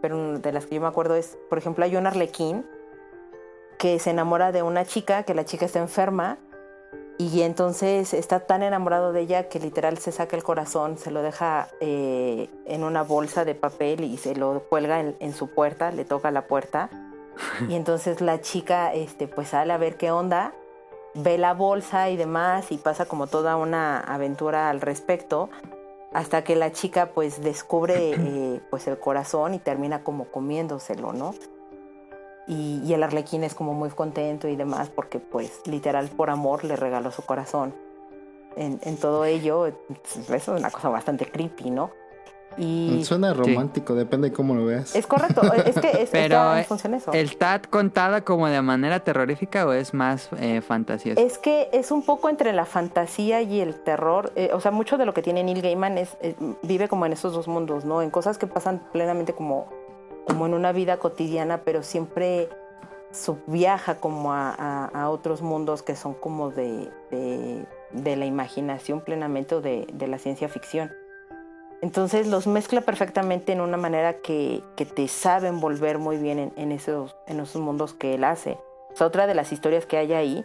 Pero 0.00 0.38
de 0.38 0.52
las 0.52 0.64
que 0.64 0.76
yo 0.76 0.80
me 0.80 0.86
acuerdo 0.86 1.16
es, 1.16 1.36
por 1.50 1.58
ejemplo, 1.58 1.84
hay 1.84 1.96
un 1.96 2.06
arlequín 2.06 2.64
que 3.78 3.98
se 3.98 4.10
enamora 4.10 4.52
de 4.52 4.62
una 4.62 4.84
chica, 4.86 5.24
que 5.24 5.34
la 5.34 5.44
chica 5.44 5.66
está 5.66 5.80
enferma. 5.80 6.38
Y 7.20 7.42
entonces 7.42 8.14
está 8.14 8.40
tan 8.40 8.62
enamorado 8.62 9.12
de 9.12 9.20
ella 9.20 9.50
que 9.50 9.58
literal 9.58 9.98
se 9.98 10.10
saca 10.10 10.36
el 10.36 10.42
corazón, 10.42 10.96
se 10.96 11.10
lo 11.10 11.20
deja 11.20 11.68
eh, 11.80 12.48
en 12.64 12.82
una 12.82 13.02
bolsa 13.02 13.44
de 13.44 13.54
papel 13.54 14.04
y 14.04 14.16
se 14.16 14.34
lo 14.34 14.62
cuelga 14.70 15.00
en, 15.00 15.34
su 15.34 15.48
puerta, 15.48 15.90
le 15.90 16.06
toca 16.06 16.30
la 16.30 16.46
puerta. 16.46 16.88
Y 17.68 17.74
entonces 17.74 18.22
la 18.22 18.40
chica 18.40 18.94
este, 18.94 19.28
pues 19.28 19.48
sale 19.48 19.74
a 19.74 19.76
ver 19.76 19.98
qué 19.98 20.10
onda 20.10 20.54
ve 21.12 21.36
la 21.36 21.52
bolsa 21.52 22.08
y 22.08 22.16
demás 22.16 22.72
y 22.72 22.78
pasa 22.78 23.04
como 23.04 23.26
toda 23.26 23.56
una 23.56 24.00
aventura 24.00 24.70
al 24.70 24.80
respecto 24.80 25.50
hasta 26.14 26.42
que 26.42 26.56
la 26.56 26.72
chica 26.72 27.10
pues 27.12 27.42
descubre 27.42 28.12
eh, 28.12 28.62
pues 28.70 28.86
el 28.86 28.98
corazón 28.98 29.52
y 29.52 29.58
termina 29.58 30.02
como 30.04 30.24
comiéndoselo, 30.30 31.12
¿no? 31.12 31.34
Y, 32.50 32.82
y 32.84 32.94
el 32.94 33.02
arlequín 33.04 33.44
es 33.44 33.54
como 33.54 33.74
muy 33.74 33.90
contento 33.90 34.48
y 34.48 34.56
demás 34.56 34.90
porque 34.90 35.20
pues 35.20 35.60
literal 35.66 36.08
por 36.08 36.30
amor 36.30 36.64
le 36.64 36.74
regaló 36.74 37.12
su 37.12 37.22
corazón. 37.22 37.72
En, 38.56 38.80
en 38.82 38.96
todo 38.96 39.24
ello, 39.24 39.68
eso 39.68 40.34
es 40.34 40.48
una 40.48 40.70
cosa 40.72 40.88
bastante 40.88 41.26
creepy, 41.26 41.70
¿no? 41.70 41.92
Y 42.58 43.04
Suena 43.04 43.32
romántico, 43.32 43.94
depende 43.94 44.30
de 44.30 44.34
cómo 44.34 44.54
lo 44.54 44.64
veas. 44.66 44.96
es 44.96 45.06
correcto, 45.06 45.40
es 45.64 45.78
que 45.78 46.02
es, 46.02 46.10
Pero, 46.10 46.56
está 46.56 46.64
función 46.64 46.94
eso. 46.94 47.12
¿Está 47.12 47.62
contada 47.62 48.22
como 48.22 48.48
de 48.48 48.60
manera 48.60 49.00
terrorífica 49.00 49.66
o 49.66 49.72
es 49.72 49.94
más 49.94 50.30
eh, 50.36 50.60
fantasiosa? 50.60 51.20
Es 51.20 51.38
que 51.38 51.68
es 51.72 51.92
un 51.92 52.02
poco 52.02 52.28
entre 52.28 52.52
la 52.52 52.64
fantasía 52.64 53.40
y 53.42 53.60
el 53.60 53.76
terror. 53.76 54.32
eh, 54.34 54.50
o 54.52 54.60
sea, 54.60 54.72
mucho 54.72 54.98
de 54.98 55.06
lo 55.06 55.14
que 55.14 55.22
tiene 55.22 55.44
Neil 55.44 55.62
Gaiman 55.62 55.96
es, 55.96 56.16
eh, 56.22 56.34
vive 56.62 56.88
como 56.88 57.06
en 57.06 57.12
esos 57.12 57.32
dos 57.32 57.46
mundos, 57.46 57.84
¿no? 57.84 58.02
En 58.02 58.10
cosas 58.10 58.36
que 58.36 58.48
pasan 58.48 58.82
plenamente 58.92 59.32
como, 59.32 59.68
como 60.30 60.46
en 60.46 60.54
una 60.54 60.70
vida 60.70 60.98
cotidiana, 60.98 61.62
pero 61.64 61.82
siempre 61.82 62.48
subviaja 63.10 63.96
como 63.96 64.32
a, 64.32 65.08
otros 65.10 65.42
mundos 65.42 65.82
que 65.82 65.96
son 65.96 66.14
como 66.14 66.50
de, 66.50 66.88
de, 67.10 68.16
la 68.16 68.26
imaginación 68.26 69.00
plenamente 69.00 69.56
o 69.56 69.60
de, 69.60 69.88
de 69.92 70.06
la 70.06 70.18
ciencia 70.18 70.48
ficción. 70.48 70.92
Entonces 71.82 72.28
los 72.28 72.46
mezcla 72.46 72.82
perfectamente 72.82 73.52
en 73.52 73.60
una 73.60 73.76
manera 73.76 74.18
que, 74.18 74.62
que 74.76 74.86
te 74.86 75.08
sabe 75.08 75.48
envolver 75.48 75.98
muy 75.98 76.16
bien 76.16 76.52
en, 76.54 76.70
esos, 76.70 77.16
en 77.26 77.40
esos 77.40 77.60
mundos 77.60 77.92
que 77.92 78.14
él 78.14 78.22
hace. 78.22 78.56
Otra 79.00 79.26
de 79.26 79.34
las 79.34 79.50
historias 79.50 79.84
que 79.84 79.96
hay 79.96 80.12
ahí 80.12 80.44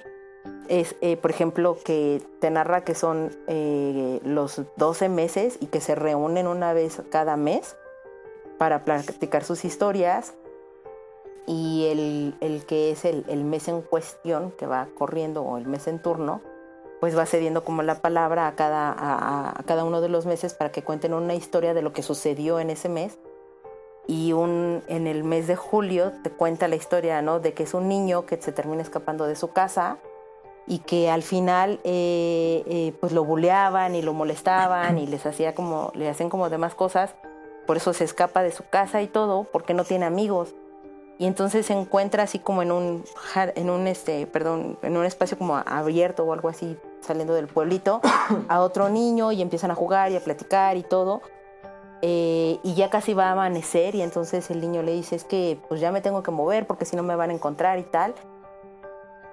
es, 0.67 0.95
eh, 1.01 1.15
por 1.17 1.29
ejemplo, 1.29 1.77
que 1.85 2.23
te 2.39 2.49
narra 2.49 2.83
que 2.83 2.95
son 2.95 3.37
eh, 3.47 4.19
los 4.23 4.63
12 4.77 5.09
meses 5.09 5.57
y 5.61 5.67
que 5.67 5.79
se 5.79 5.93
reúnen 5.93 6.47
una 6.47 6.73
vez 6.73 7.03
cada 7.11 7.37
mes 7.37 7.75
para 8.57 8.85
platicar 8.85 9.43
sus 9.43 9.65
historias 9.65 10.33
y 11.47 11.85
el, 11.91 12.35
el 12.41 12.65
que 12.65 12.91
es 12.91 13.05
el, 13.05 13.25
el 13.27 13.43
mes 13.43 13.67
en 13.67 13.81
cuestión 13.81 14.51
que 14.51 14.65
va 14.65 14.87
corriendo 14.97 15.43
o 15.43 15.57
el 15.57 15.67
mes 15.67 15.87
en 15.87 15.99
turno, 15.99 16.41
pues 16.99 17.17
va 17.17 17.25
cediendo 17.25 17.63
como 17.63 17.83
la 17.83 17.95
palabra 17.95 18.47
a 18.47 18.55
cada, 18.55 18.95
a, 18.97 19.63
cada 19.65 19.83
uno 19.83 20.01
de 20.01 20.09
los 20.09 20.25
meses 20.25 20.53
para 20.53 20.71
que 20.71 20.83
cuenten 20.83 21.13
una 21.13 21.35
historia 21.35 21.73
de 21.73 21.81
lo 21.81 21.93
que 21.93 22.01
sucedió 22.01 22.59
en 22.59 22.69
ese 22.69 22.89
mes. 22.89 23.19
Y 24.07 24.33
un, 24.33 24.83
en 24.87 25.07
el 25.07 25.23
mes 25.23 25.47
de 25.47 25.55
julio 25.55 26.13
te 26.23 26.29
cuenta 26.29 26.67
la 26.67 26.75
historia, 26.75 27.21
¿no? 27.21 27.39
De 27.39 27.53
que 27.53 27.63
es 27.63 27.73
un 27.73 27.87
niño 27.87 28.25
que 28.25 28.39
se 28.41 28.51
termina 28.51 28.81
escapando 28.81 29.25
de 29.25 29.35
su 29.35 29.51
casa 29.51 29.97
y 30.67 30.79
que 30.79 31.09
al 31.09 31.23
final 31.23 31.79
eh, 31.83 32.63
eh, 32.67 32.93
pues 32.99 33.13
lo 33.13 33.23
buleaban 33.23 33.95
y 33.95 34.01
lo 34.01 34.13
molestaban 34.13 34.97
y 34.99 35.07
les 35.07 35.25
hacía 35.25 35.55
como, 35.55 35.91
le 35.95 36.09
hacen 36.09 36.29
como 36.29 36.49
demás 36.49 36.75
cosas. 36.75 37.15
Por 37.65 37.77
eso 37.77 37.93
se 37.93 38.03
escapa 38.03 38.43
de 38.43 38.51
su 38.51 38.63
casa 38.69 39.01
y 39.01 39.07
todo, 39.07 39.45
porque 39.51 39.73
no 39.73 39.83
tiene 39.83 40.05
amigos. 40.05 40.53
Y 41.17 41.27
entonces 41.27 41.65
se 41.65 41.73
encuentra 41.73 42.23
así 42.23 42.39
como 42.39 42.61
en 42.61 42.71
un 42.71 43.05
en 43.55 43.69
un 43.69 43.87
este 43.87 44.27
perdón 44.27 44.77
en 44.81 44.97
un 44.97 45.05
espacio 45.05 45.37
como 45.37 45.55
abierto 45.55 46.23
o 46.25 46.33
algo 46.33 46.49
así 46.49 46.77
saliendo 46.99 47.33
del 47.33 47.47
pueblito 47.47 48.01
a 48.49 48.61
otro 48.61 48.89
niño 48.89 49.31
y 49.31 49.41
empiezan 49.41 49.71
a 49.71 49.75
jugar 49.75 50.11
y 50.11 50.17
a 50.17 50.19
platicar 50.19 50.75
y 50.75 50.83
todo. 50.83 51.21
Eh, 52.01 52.59
y 52.63 52.73
ya 52.73 52.89
casi 52.89 53.13
va 53.13 53.29
a 53.29 53.31
amanecer 53.31 53.95
y 53.95 54.01
entonces 54.01 54.51
el 54.51 54.59
niño 54.59 54.83
le 54.83 54.91
dice 54.91 55.15
es 55.15 55.23
que 55.23 55.57
pues 55.69 55.79
ya 55.79 55.93
me 55.93 56.01
tengo 56.01 56.21
que 56.21 56.31
mover 56.31 56.67
porque 56.67 56.83
si 56.83 56.97
no 56.97 57.03
me 57.03 57.15
van 57.15 57.29
a 57.29 57.33
encontrar 57.33 57.79
y 57.79 57.83
tal 57.83 58.13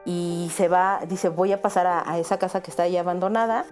y 0.05 0.51
se 0.55 0.69
va 0.69 1.01
dice 1.09 1.29
voy 1.29 1.53
a 1.53 1.61
pasar 1.61 1.89
a, 1.89 2.09
a 2.09 2.19
esa 2.19 2.39
casa 2.39 2.63
que 2.63 2.71
está 2.71 2.85
ahí 2.85 2.97
abandonada 2.97 3.67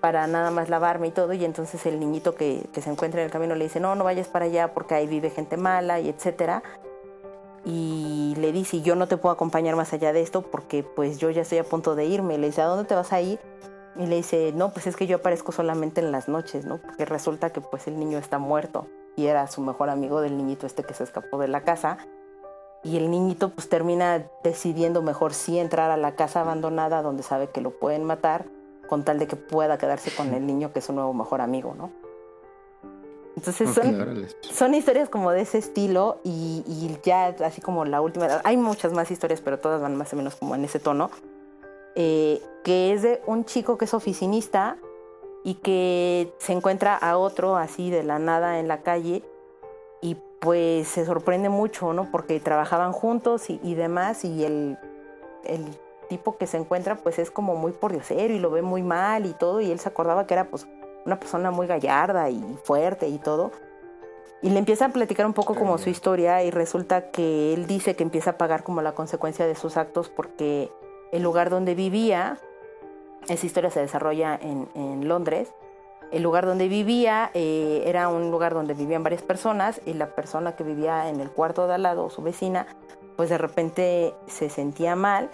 para 0.00 0.26
nada 0.26 0.50
más 0.50 0.68
lavarme 0.68 1.08
y 1.08 1.10
todo 1.10 1.32
y 1.32 1.44
entonces 1.44 1.84
el 1.86 1.98
niñito 1.98 2.34
que, 2.34 2.68
se 2.72 2.90
encuentra 2.90 3.20
en 3.20 3.26
el 3.26 3.32
camino 3.32 3.54
le 3.54 3.64
dice 3.64 3.80
no 3.80 3.94
no 3.94 4.04
vayas 4.04 4.28
para 4.28 4.44
allá 4.44 4.74
porque 4.74 4.94
ahí 4.94 5.06
vive 5.06 5.30
gente 5.30 5.56
mala 5.56 6.00
y 6.00 6.08
etcétera 6.08 6.62
y 7.68 8.36
le 8.38 8.52
dice, 8.52 8.80
yo 8.80 8.94
no 8.94 9.08
te 9.08 9.16
puedo 9.16 9.32
acompañar 9.32 9.74
más 9.74 9.92
allá 9.92 10.12
de 10.12 10.22
esto 10.22 10.42
porque 10.42 10.84
pues 10.84 11.18
yo 11.18 11.30
ya 11.30 11.42
estoy 11.42 11.58
a 11.58 11.64
punto 11.64 11.96
de 11.96 12.04
irme. 12.04 12.38
Le 12.38 12.46
dice, 12.46 12.62
¿a 12.62 12.66
dónde 12.66 12.84
te 12.84 12.94
vas 12.94 13.12
a 13.12 13.20
ir? 13.20 13.40
Y 13.96 14.06
le 14.06 14.16
dice, 14.16 14.52
no, 14.54 14.70
pues 14.70 14.86
es 14.86 14.94
que 14.94 15.08
yo 15.08 15.16
aparezco 15.16 15.50
solamente 15.50 16.00
en 16.00 16.12
las 16.12 16.28
noches, 16.28 16.64
¿no? 16.64 16.78
Porque 16.78 17.04
resulta 17.04 17.50
que 17.50 17.60
pues 17.60 17.88
el 17.88 17.98
niño 17.98 18.18
está 18.18 18.38
muerto 18.38 18.86
y 19.16 19.26
era 19.26 19.48
su 19.48 19.62
mejor 19.62 19.90
amigo 19.90 20.20
del 20.20 20.36
niñito 20.36 20.64
este 20.64 20.84
que 20.84 20.94
se 20.94 21.02
escapó 21.02 21.38
de 21.38 21.48
la 21.48 21.62
casa. 21.62 21.98
Y 22.84 22.98
el 22.98 23.10
niñito 23.10 23.50
pues 23.50 23.68
termina 23.68 24.24
decidiendo 24.44 25.02
mejor 25.02 25.34
sí 25.34 25.58
entrar 25.58 25.90
a 25.90 25.96
la 25.96 26.14
casa 26.14 26.42
abandonada 26.42 27.02
donde 27.02 27.24
sabe 27.24 27.48
que 27.48 27.60
lo 27.60 27.72
pueden 27.72 28.04
matar 28.04 28.44
con 28.86 29.04
tal 29.04 29.18
de 29.18 29.26
que 29.26 29.36
pueda 29.36 29.78
quedarse 29.78 30.10
con 30.10 30.32
el 30.34 30.46
niño 30.46 30.72
que 30.72 30.80
es 30.80 30.84
su 30.84 30.92
nuevo 30.92 31.12
mejor 31.12 31.40
amigo, 31.40 31.74
¿no? 31.76 31.90
Entonces 33.36 33.74
son, 33.74 34.26
son 34.40 34.74
historias 34.74 35.10
como 35.10 35.30
de 35.30 35.42
ese 35.42 35.58
estilo 35.58 36.20
y, 36.24 36.64
y 36.66 36.98
ya 37.02 37.26
así 37.44 37.60
como 37.60 37.84
la 37.84 38.00
última, 38.00 38.40
hay 38.44 38.56
muchas 38.56 38.94
más 38.94 39.10
historias, 39.10 39.42
pero 39.42 39.58
todas 39.58 39.82
van 39.82 39.94
más 39.94 40.10
o 40.14 40.16
menos 40.16 40.36
como 40.36 40.54
en 40.54 40.64
ese 40.64 40.78
tono, 40.78 41.10
eh, 41.94 42.40
que 42.64 42.94
es 42.94 43.02
de 43.02 43.20
un 43.26 43.44
chico 43.44 43.76
que 43.76 43.84
es 43.84 43.92
oficinista 43.92 44.78
y 45.44 45.54
que 45.54 46.32
se 46.38 46.54
encuentra 46.54 46.96
a 46.96 47.18
otro 47.18 47.56
así 47.56 47.90
de 47.90 48.02
la 48.04 48.18
nada 48.18 48.58
en 48.58 48.68
la 48.68 48.82
calle 48.82 49.22
y 50.00 50.16
pues 50.40 50.88
se 50.88 51.04
sorprende 51.04 51.50
mucho, 51.50 51.92
¿no? 51.92 52.10
Porque 52.10 52.40
trabajaban 52.40 52.92
juntos 52.92 53.50
y, 53.50 53.60
y 53.62 53.74
demás 53.74 54.24
y 54.24 54.44
el, 54.44 54.78
el 55.44 55.64
tipo 56.08 56.36
que 56.36 56.46
se 56.46 56.56
encuentra 56.56 56.96
pues 56.96 57.18
es 57.18 57.30
como 57.30 57.56
muy 57.56 57.72
pordiosero 57.72 58.34
y 58.34 58.38
lo 58.38 58.50
ve 58.50 58.62
muy 58.62 58.82
mal 58.82 59.26
y 59.26 59.32
todo 59.32 59.60
y 59.60 59.70
él 59.70 59.78
se 59.78 59.88
acordaba 59.88 60.26
que 60.26 60.34
era 60.34 60.44
pues 60.44 60.66
una 61.04 61.20
persona 61.20 61.50
muy 61.50 61.66
gallarda 61.66 62.30
y 62.30 62.58
fuerte 62.64 63.08
y 63.08 63.18
todo. 63.18 63.52
Y 64.42 64.50
le 64.50 64.58
empieza 64.58 64.86
a 64.86 64.88
platicar 64.90 65.26
un 65.26 65.32
poco 65.32 65.54
como 65.54 65.78
su 65.78 65.88
historia 65.88 66.42
y 66.44 66.50
resulta 66.50 67.10
que 67.10 67.54
él 67.54 67.66
dice 67.66 67.96
que 67.96 68.02
empieza 68.02 68.30
a 68.30 68.38
pagar 68.38 68.64
como 68.64 68.82
la 68.82 68.92
consecuencia 68.92 69.46
de 69.46 69.54
sus 69.54 69.76
actos 69.76 70.08
porque 70.08 70.70
el 71.10 71.22
lugar 71.22 71.48
donde 71.48 71.74
vivía, 71.74 72.38
esa 73.28 73.46
historia 73.46 73.70
se 73.70 73.80
desarrolla 73.80 74.38
en, 74.40 74.68
en 74.74 75.08
Londres, 75.08 75.52
el 76.12 76.22
lugar 76.22 76.46
donde 76.46 76.68
vivía 76.68 77.30
eh, 77.34 77.82
era 77.86 78.08
un 78.08 78.30
lugar 78.30 78.54
donde 78.54 78.74
vivían 78.74 79.02
varias 79.02 79.22
personas 79.22 79.80
y 79.86 79.94
la 79.94 80.14
persona 80.14 80.54
que 80.54 80.62
vivía 80.62 81.08
en 81.08 81.20
el 81.20 81.30
cuarto 81.30 81.66
de 81.66 81.74
al 81.74 81.82
lado, 81.82 82.10
su 82.10 82.22
vecina, 82.22 82.66
pues 83.16 83.28
de 83.28 83.38
repente 83.38 84.14
se 84.26 84.48
sentía 84.48 84.94
mal. 84.94 85.30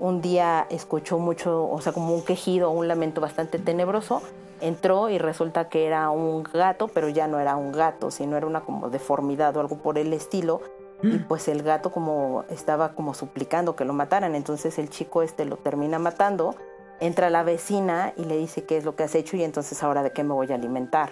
Un 0.00 0.20
día 0.20 0.66
escuchó 0.70 1.18
mucho, 1.18 1.70
o 1.70 1.80
sea, 1.80 1.92
como 1.92 2.14
un 2.14 2.22
quejido, 2.22 2.70
un 2.70 2.88
lamento 2.88 3.20
bastante 3.20 3.58
tenebroso. 3.58 4.22
Entró 4.60 5.10
y 5.10 5.18
resulta 5.18 5.68
que 5.68 5.86
era 5.86 6.10
un 6.10 6.42
gato, 6.42 6.88
pero 6.88 7.08
ya 7.08 7.26
no 7.26 7.38
era 7.38 7.56
un 7.56 7.72
gato, 7.72 8.10
sino 8.10 8.36
era 8.36 8.46
una 8.46 8.62
como 8.62 8.90
deformidad 8.90 9.56
o 9.56 9.60
algo 9.60 9.76
por 9.76 9.98
el 9.98 10.12
estilo. 10.12 10.60
Y 11.02 11.18
pues 11.28 11.48
el 11.48 11.62
gato 11.62 11.90
como 11.92 12.44
estaba 12.48 12.94
como 12.94 13.14
suplicando 13.14 13.76
que 13.76 13.84
lo 13.84 13.92
mataran. 13.92 14.34
Entonces 14.34 14.78
el 14.78 14.90
chico 14.90 15.22
este 15.22 15.44
lo 15.44 15.56
termina 15.56 15.98
matando. 15.98 16.54
Entra 17.00 17.30
la 17.30 17.42
vecina 17.42 18.12
y 18.16 18.24
le 18.24 18.36
dice 18.36 18.64
qué 18.64 18.76
es 18.76 18.84
lo 18.84 18.96
que 18.96 19.02
has 19.04 19.14
hecho 19.14 19.36
y 19.36 19.44
entonces 19.44 19.82
ahora 19.82 20.02
de 20.02 20.12
qué 20.12 20.24
me 20.24 20.32
voy 20.32 20.50
a 20.50 20.54
alimentar. 20.54 21.10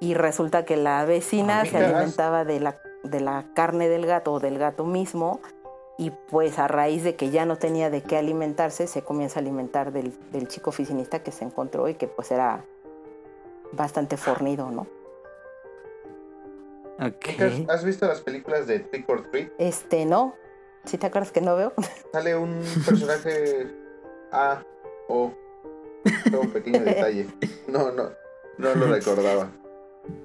Y 0.00 0.14
resulta 0.14 0.64
que 0.64 0.76
la 0.76 1.04
vecina 1.04 1.60
Ah, 1.60 1.66
se 1.66 1.76
alimentaba 1.76 2.44
de 2.44 2.58
la, 2.60 2.76
de 3.04 3.20
la 3.20 3.44
carne 3.54 3.88
del 3.88 4.06
gato 4.06 4.32
o 4.32 4.40
del 4.40 4.58
gato 4.58 4.84
mismo 4.84 5.40
y 6.00 6.10
pues 6.30 6.58
a 6.58 6.66
raíz 6.66 7.04
de 7.04 7.14
que 7.14 7.28
ya 7.28 7.44
no 7.44 7.56
tenía 7.56 7.90
de 7.90 8.02
qué 8.02 8.16
alimentarse, 8.16 8.86
se 8.86 9.02
comienza 9.02 9.38
a 9.38 9.42
alimentar 9.42 9.92
del, 9.92 10.14
del 10.32 10.48
chico 10.48 10.70
oficinista 10.70 11.22
que 11.22 11.30
se 11.30 11.44
encontró 11.44 11.88
y 11.88 11.94
que 11.94 12.06
pues 12.08 12.30
era 12.30 12.64
bastante 13.72 14.16
fornido, 14.16 14.70
¿no? 14.70 14.86
Ok. 17.00 17.68
¿Has 17.68 17.84
visto 17.84 18.06
las 18.06 18.20
películas 18.22 18.66
de 18.66 18.80
Trick 18.80 19.08
or 19.08 19.30
Treat? 19.30 19.50
Este, 19.58 20.04
no. 20.06 20.34
¿Sí 20.84 20.96
te 20.98 21.06
acuerdas 21.06 21.32
que 21.32 21.40
no 21.42 21.54
veo? 21.56 21.72
Sale 22.12 22.34
un 22.36 22.62
personaje 22.86 23.70
A 24.32 24.62
o 25.08 25.32
un 26.32 26.50
pequeño 26.50 26.80
detalle. 26.80 27.26
No, 27.68 27.90
no, 27.92 28.10
no 28.58 28.74
lo 28.74 28.86
recordaba. 28.86 29.50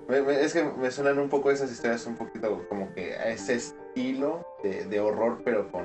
Me- 0.07 0.21
me- 0.21 0.41
es 0.41 0.53
que 0.53 0.63
me 0.63 0.89
suenan 0.91 1.19
un 1.19 1.29
poco 1.29 1.51
esas 1.51 1.69
historias 1.71 2.05
un 2.05 2.15
poquito 2.15 2.65
como 2.69 2.93
que 2.93 3.15
a 3.15 3.27
ese 3.29 3.55
estilo 3.99 4.45
de, 4.61 4.85
de 4.85 4.99
horror, 4.99 5.39
pero 5.43 5.71
con, 5.71 5.83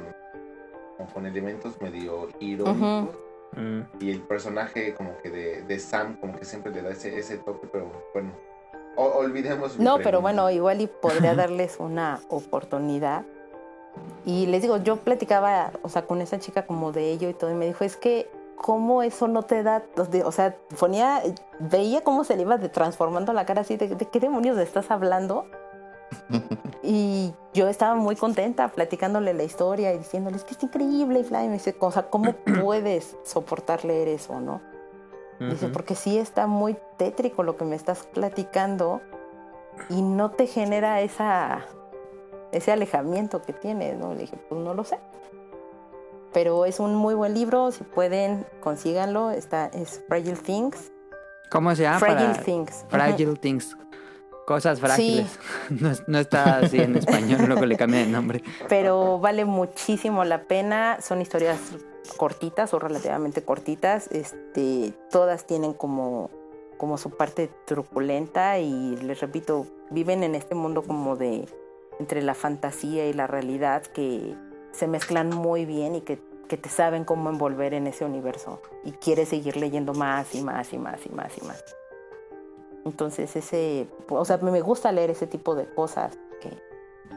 con 1.15 1.27
elementos 1.27 1.81
medio 1.81 2.29
irónicos. 2.41 3.17
Mm. 3.57 3.81
Y 4.01 4.11
el 4.11 4.21
personaje 4.23 4.95
como 4.95 5.17
que 5.19 5.31
de, 5.31 5.63
de 5.63 5.79
Sam 5.79 6.17
como 6.21 6.37
que 6.39 6.45
siempre 6.45 6.73
le 6.73 6.83
da 6.83 6.91
ese, 6.91 7.17
ese 7.19 7.39
toque, 7.39 7.67
pero 7.71 7.91
bueno. 8.13 8.33
O- 8.97 9.19
olvidemos. 9.19 9.79
No, 9.79 9.99
pero 9.99 10.21
bueno, 10.21 10.51
igual 10.51 10.81
y 10.81 10.87
podría 10.87 11.35
darles 11.37 11.77
una 11.79 12.21
oportunidad. 12.29 13.25
Y 14.25 14.47
les 14.47 14.63
digo, 14.63 14.77
yo 14.79 14.97
platicaba, 14.97 15.73
o 15.83 15.89
sea, 15.89 16.03
con 16.03 16.21
esa 16.21 16.39
chica 16.39 16.65
como 16.67 16.93
de 16.93 17.11
ello 17.11 17.29
y 17.29 17.35
todo, 17.35 17.51
y 17.51 17.55
me 17.55 17.67
dijo, 17.67 17.83
es 17.85 17.97
que, 17.97 18.31
¿cómo 18.57 19.03
eso 19.03 19.27
no 19.27 19.43
te 19.43 19.65
da? 19.65 19.83
O 20.25 20.31
sea, 20.33 20.57
ponía, 20.79 21.23
veía 21.59 22.03
cómo 22.03 22.23
se 22.23 22.37
le 22.37 22.43
iba 22.43 22.57
de- 22.57 22.69
transformando 22.69 23.33
la 23.33 23.47
cara 23.47 23.63
así, 23.63 23.77
de, 23.77 23.89
¿de 23.89 24.05
qué 24.07 24.21
demonios 24.21 24.57
estás 24.59 24.91
hablando? 24.93 25.47
Y 26.83 27.33
yo 27.53 27.69
estaba 27.69 27.95
muy 27.95 28.17
contenta 28.17 28.69
platicándole 28.69 29.35
la 29.35 29.43
historia 29.43 29.93
y 29.93 29.99
diciéndole, 29.99 30.37
es 30.37 30.45
que 30.45 30.55
es 30.55 30.63
increíble, 30.63 31.21
y 31.29 31.33
me 31.33 31.53
dice, 31.55 31.77
o 31.79 31.91
sea, 31.93 32.05
¿cómo 32.11 32.33
puedes 32.63 33.17
soportar 33.25 33.85
leer 33.85 34.09
eso, 34.09 34.41
no? 34.41 34.61
Dice, 35.39 35.67
Ujú. 35.67 35.73
porque 35.73 35.95
sí 35.95 36.19
está 36.19 36.47
muy 36.47 36.77
tétrico 36.99 37.43
lo 37.43 37.57
que 37.57 37.65
me 37.65 37.75
estás 37.77 38.07
platicando 38.07 39.01
y 39.89 40.03
no 40.03 40.31
te 40.33 40.47
genera 40.47 41.01
esa 41.01 41.65
ese 42.53 42.73
alejamiento 42.73 43.41
que 43.43 43.53
tienes, 43.53 43.97
¿no? 43.97 44.13
Le 44.13 44.23
dije, 44.23 44.37
pues 44.49 44.61
no 44.61 44.75
lo 44.75 44.85
sé. 44.85 44.99
Pero 46.33 46.65
es 46.65 46.79
un 46.81 46.95
muy 46.95 47.15
buen 47.15 47.33
libro, 47.33 47.71
si 47.73 47.85
pueden, 47.85 48.45
consíganlo. 48.61 49.31
Está, 49.31 49.67
es 49.67 50.03
Fragile 50.09 50.37
Things. 50.37 50.93
¿Cómo 51.51 51.75
se 51.75 51.83
llama? 51.83 51.99
Fragile 52.01 52.31
Para- 52.33 52.43
Things. 52.43 52.85
Fragile 52.89 53.37
Things. 53.37 53.77
Cosas 54.51 54.81
frágiles. 54.81 55.39
No, 55.71 55.93
es- 55.93 56.03
no 56.09 56.19
está 56.19 56.59
así 56.59 56.81
en 56.81 56.97
español, 56.97 57.43
luego 57.47 57.65
le 57.67 57.77
cambié 57.77 58.01
de 58.01 58.11
nombre. 58.11 58.43
pero 58.69 59.21
vale 59.21 59.45
muchísimo 59.45 60.25
la 60.25 60.43
pena. 60.43 60.99
Son 61.01 61.21
historias 61.21 61.57
cortitas 62.17 62.75
o 62.75 62.81
relativamente 62.81 63.45
cortitas. 63.45 64.09
Este, 64.11 64.93
todas 65.09 65.47
tienen 65.47 65.73
como, 65.73 66.31
como 66.79 66.99
su 66.99 67.11
parte 67.11 67.49
truculenta 67.65 68.59
y 68.59 68.97
les 68.97 69.21
repito, 69.21 69.69
viven 69.89 70.25
en 70.25 70.35
este 70.35 70.57
mundo 70.57 70.83
como 70.83 71.15
de 71.15 71.47
entre 72.01 72.21
la 72.21 72.35
fantasía 72.35 73.07
y 73.07 73.13
la 73.13 73.29
realidad 73.29 73.83
que, 73.85 74.35
se 74.73 74.89
mezclan 74.89 75.31
muy 75.31 75.65
bien 75.65 75.95
y 75.95 76.01
que, 76.01 76.21
que 76.49 76.57
te 76.57 76.69
saben 76.69 77.05
cómo 77.05 77.31
envolver 77.31 77.73
en 77.75 77.87
ese 77.87 78.05
universo 78.05 78.61
y 78.85 78.93
quieres 78.93 79.29
seguir 79.29 79.57
leyendo 79.57 79.95
más 79.95 80.35
y 80.35 80.43
más 80.43 80.73
y 80.73 80.79
más 80.79 81.07
y 81.07 81.11
más 81.11 81.39
y 81.39 81.45
más. 81.47 81.65
Entonces 82.85 83.37
ese, 83.37 83.87
o 84.09 84.25
sea, 84.25 84.39
me 84.39 84.61
gusta 84.61 84.91
leer 84.93 85.11
ese 85.11 85.27
tipo 85.27 85.55
de 85.55 85.67
cosas 85.75 86.19
que 86.41 86.51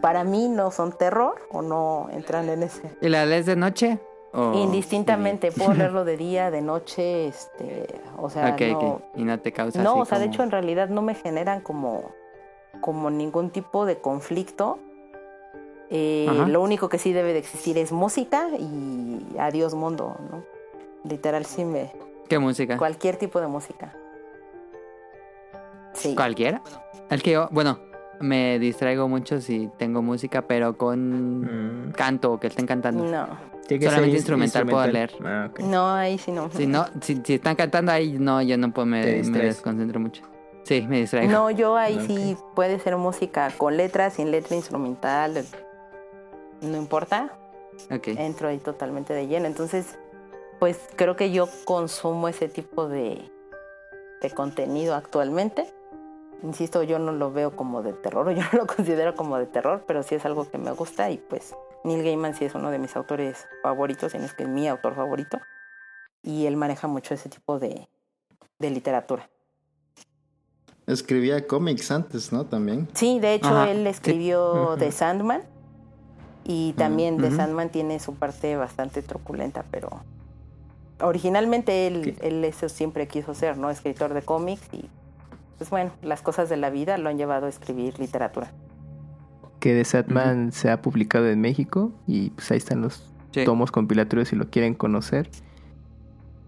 para 0.02 0.23
mí 0.23 0.49
no 0.49 0.72
son 0.72 0.91
terror 0.98 1.35
o 1.52 1.61
no 1.61 2.10
entran 2.11 2.49
en 2.49 2.64
ese. 2.64 2.81
¿Y 3.02 3.10
la 3.10 3.26
lees 3.26 3.45
de 3.45 3.56
noche? 3.56 3.99
o- 4.34 4.53
Indistintamente, 4.56 5.52
puedo 5.57 5.73
leerlo 5.73 6.03
de 6.03 6.18
día, 6.18 6.52
de 6.52 6.61
noche, 6.61 7.27
este, 7.27 7.88
o 8.18 8.30
sea, 8.30 8.49
Ok, 8.56 8.61
no. 8.61 9.02
Y 9.15 9.23
no 9.23 9.40
te 9.40 9.52
causa 9.53 9.81
no, 9.81 9.91
así 9.91 9.99
o 10.02 10.06
sea, 10.06 10.19
de 10.19 10.26
hecho 10.26 10.44
en 10.44 10.52
realidad 10.52 10.90
no 10.90 11.02
me 11.02 11.15
generan 11.15 11.61
como, 11.61 12.11
como 12.81 13.10
ningún 13.10 13.49
tipo 13.52 13.85
de 13.85 13.98
conflicto. 13.99 14.80
Eh, 15.90 16.44
lo 16.48 16.61
único 16.61 16.90
que 16.90 16.98
sí 16.98 17.14
debe 17.14 17.34
de 17.34 17.40
existir 17.40 17.77
es 17.77 17.91
música 17.91 18.49
y 18.57 19.38
adiós 19.38 19.76
mundo, 19.76 20.15
¿no? 20.31 20.44
Literal 21.03 21.45
sí 21.45 21.64
me, 21.65 21.91
¿Qué 22.27 22.40
música? 22.40 22.77
cualquier 22.77 23.18
tipo 23.18 23.40
de 23.40 23.48
música. 23.48 23.94
Sí. 25.94 26.15
¿Cualquiera? 26.15 26.61
El 27.10 27.22
que 27.22 27.32
yo, 27.32 27.48
bueno, 27.52 27.80
me 28.20 28.57
distraigo 28.60 29.07
mucho 29.07 29.41
si 29.41 29.70
tengo 29.78 30.02
música, 30.02 30.44
pero 30.44 30.78
con 30.78 31.41
Mm, 31.88 31.91
canto 31.94 32.34
o 32.34 32.40
que 32.40 32.48
estén 32.48 32.65
cantando. 32.65 33.03
No, 33.06 33.28
tiene 33.68 33.80
que 33.80 33.86
ser 33.86 33.90
Solamente 33.90 34.15
ins- 34.15 34.20
instrumental 34.20 34.65
puedo 34.68 34.88
leer. 34.88 35.11
Ah, 35.24 35.49
no, 35.60 35.91
ahí 35.94 36.18
sí 36.18 36.32
no. 36.32 36.49
Si 36.52 36.65
no, 36.68 36.86
si, 37.02 37.22
si 37.24 37.36
están 37.36 37.56
cantando 37.56 37.91
ahí, 37.91 38.18
no, 38.20 38.41
yo 38.41 38.57
no 38.57 38.72
puedo, 38.74 38.86
me, 38.86 39.24
me 39.24 39.40
desconcentro 39.40 39.99
mucho. 39.99 40.24
Sí, 40.64 40.86
me 40.88 40.99
distraigo. 41.02 41.32
No, 41.32 41.52
yo 41.52 41.76
ahí 41.76 41.99
sí 42.07 42.38
puede 42.56 42.80
ser 42.80 42.95
música 42.95 43.52
con 43.57 43.76
letra, 43.76 44.10
sin 44.10 44.32
letra, 44.32 44.56
instrumental, 44.56 45.45
no 46.61 46.78
importa. 46.78 47.34
Ok. 47.91 48.07
entro 48.07 48.48
ahí 48.48 48.60
totalmente 48.60 49.14
de 49.14 49.28
lleno. 49.28 49.48
Entonces, 49.48 49.98
pues 50.60 50.80
creo 50.95 51.15
que 51.18 51.32
yo 51.32 51.49
consumo 51.65 52.28
ese 52.30 52.48
tipo 52.48 52.88
de, 52.88 53.30
de 54.22 54.32
contenido 54.32 54.95
actualmente. 54.95 55.74
Insisto, 56.44 56.84
yo 56.84 56.99
no 56.99 57.14
lo 57.14 57.32
veo 57.32 57.56
como 57.56 57.82
de 57.82 57.94
terror, 57.94 58.28
o 58.28 58.32
yo 58.32 58.41
no 58.52 58.60
lo 58.60 58.68
considero 58.68 59.15
como 59.15 59.38
de 59.38 59.45
terror, 59.45 59.86
pero 59.88 60.03
sí 60.03 60.15
es 60.15 60.26
algo 60.26 60.49
que 60.49 60.57
me 60.57 60.72
gusta 60.72 61.10
y 61.10 61.18
pues 61.18 61.56
Neil 61.84 62.03
Gaiman 62.03 62.36
sí 62.36 62.45
es 62.45 62.53
uno 62.53 62.70
de 62.70 62.80
mis 62.80 62.95
autores 62.95 63.48
favoritos, 63.61 64.11
si 64.11 64.18
no 64.18 64.26
es 64.26 64.34
que 64.34 64.44
es 64.44 64.49
mi 64.49 64.68
autor 64.68 64.94
favorito. 64.94 65.40
Y 66.22 66.45
él 66.45 66.56
maneja 66.56 66.88
mucho 66.88 67.14
ese 67.14 67.30
tipo 67.30 67.60
de, 67.60 67.90
de 68.60 68.70
literatura. 68.70 69.30
Escribía 70.86 71.48
cómics 71.48 71.91
antes, 71.91 72.32
¿no? 72.32 72.45
También. 72.45 72.88
Sí, 72.94 73.20
de 73.20 73.36
hecho 73.36 73.48
Ajá, 73.48 73.72
él 73.72 73.88
escribió. 73.88 74.76
The 74.78 74.91
Sandman 74.91 75.44
y 76.45 76.74
también 76.74 77.18
The. 77.18 77.32
Sandman 77.32 77.70
tiene 77.70 77.99
su 77.99 78.15
parte 78.15 78.57
bastante 78.57 79.02
truculenta, 79.02 79.65
pero 79.72 80.03
originalmente 80.99 81.88
él, 81.88 82.18
él 82.22 82.44
eso 82.44 82.68
siempre 82.68 83.07
quiso 83.07 83.34
ser, 83.34 83.57
¿no? 83.57 83.70
Escritor 83.70 84.14
de 84.14 84.22
cómics 84.22 84.68
y 84.74 84.90
pues 85.58 85.70
bueno, 85.70 85.92
las 86.02 86.22
cosas 86.22 86.50
de 86.50 86.58
la 86.58 86.70
vida 86.70 86.98
lo 86.98 87.10
han 87.10 87.18
llevado 87.18 87.46
a 87.46 87.50
escribir 87.50 88.00
literatura. 88.00 88.52
Que 89.60 89.74
The 89.74 89.86
Satman 89.86 90.52
se 90.52 90.70
ha 90.70 90.82
publicado 90.82 91.30
en 91.30 91.40
México 91.42 91.92
y 92.08 92.32
pues 92.32 92.52
ahí 92.52 92.58
están 92.58 92.82
los 92.82 93.10
Sí. 93.32 93.46
tomos 93.46 93.72
compilatorios 93.72 94.28
si 94.30 94.36
lo 94.36 94.50
quieren 94.50 94.76
conocer. 94.76 95.28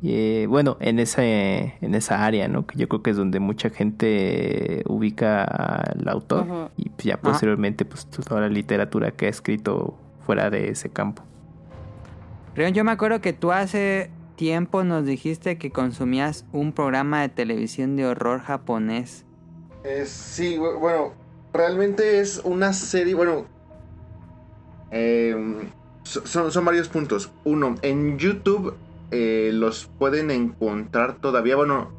Y, 0.02 0.14
eh, 0.14 0.45
bueno, 0.48 0.77
en 0.82 0.99
esa, 0.99 1.23
en 1.23 1.95
esa 1.95 2.23
área, 2.26 2.48
¿no? 2.48 2.68
Que 2.68 2.77
yo 2.77 2.88
creo 2.88 3.02
que 3.02 3.10
es 3.10 3.18
donde 3.18 3.40
mucha 3.40 3.72
gente 3.72 4.84
ubica 4.88 5.44
al 5.44 6.07
autor 6.07 6.69
y 6.77 6.90
pues, 6.90 7.06
ya 7.06 7.18
posteriormente 7.18 7.86
pues 7.86 8.06
toda 8.06 8.41
la 8.41 8.49
literatura 8.49 9.11
que 9.11 9.26
ha 9.26 9.30
escrito 9.30 9.98
fuera 10.26 10.52
de 10.52 10.69
ese 10.69 10.90
campo. 10.90 11.23
Rion, 12.56 12.73
yo 12.73 12.84
me 12.84 12.91
acuerdo 12.91 13.19
que 13.19 13.34
tú 13.34 13.52
hace 13.52 14.11
tiempo 14.35 14.83
nos 14.83 15.05
dijiste 15.05 15.57
que 15.57 15.71
consumías 15.71 16.45
un 16.51 16.71
programa 16.73 17.21
de 17.21 17.29
televisión 17.29 17.95
de 17.95 18.05
horror 18.05 18.41
japonés. 18.41 19.25
Sí, 20.05 20.57
bu- 20.57 20.79
bueno, 20.79 21.13
realmente 21.53 22.19
es 22.19 22.41
una 22.43 22.73
serie, 22.73 23.13
bueno, 23.15 23.45
em, 24.91 25.69
so- 26.03 26.25
son, 26.25 26.51
son 26.51 26.65
varios 26.65 26.89
puntos. 26.89 27.31
Uno, 27.43 27.75
en 27.81 28.17
YouTube 28.17 28.75
eh, 29.11 29.51
los 29.53 29.85
pueden 29.99 30.31
encontrar 30.31 31.17
todavía, 31.17 31.55
bueno, 31.55 31.91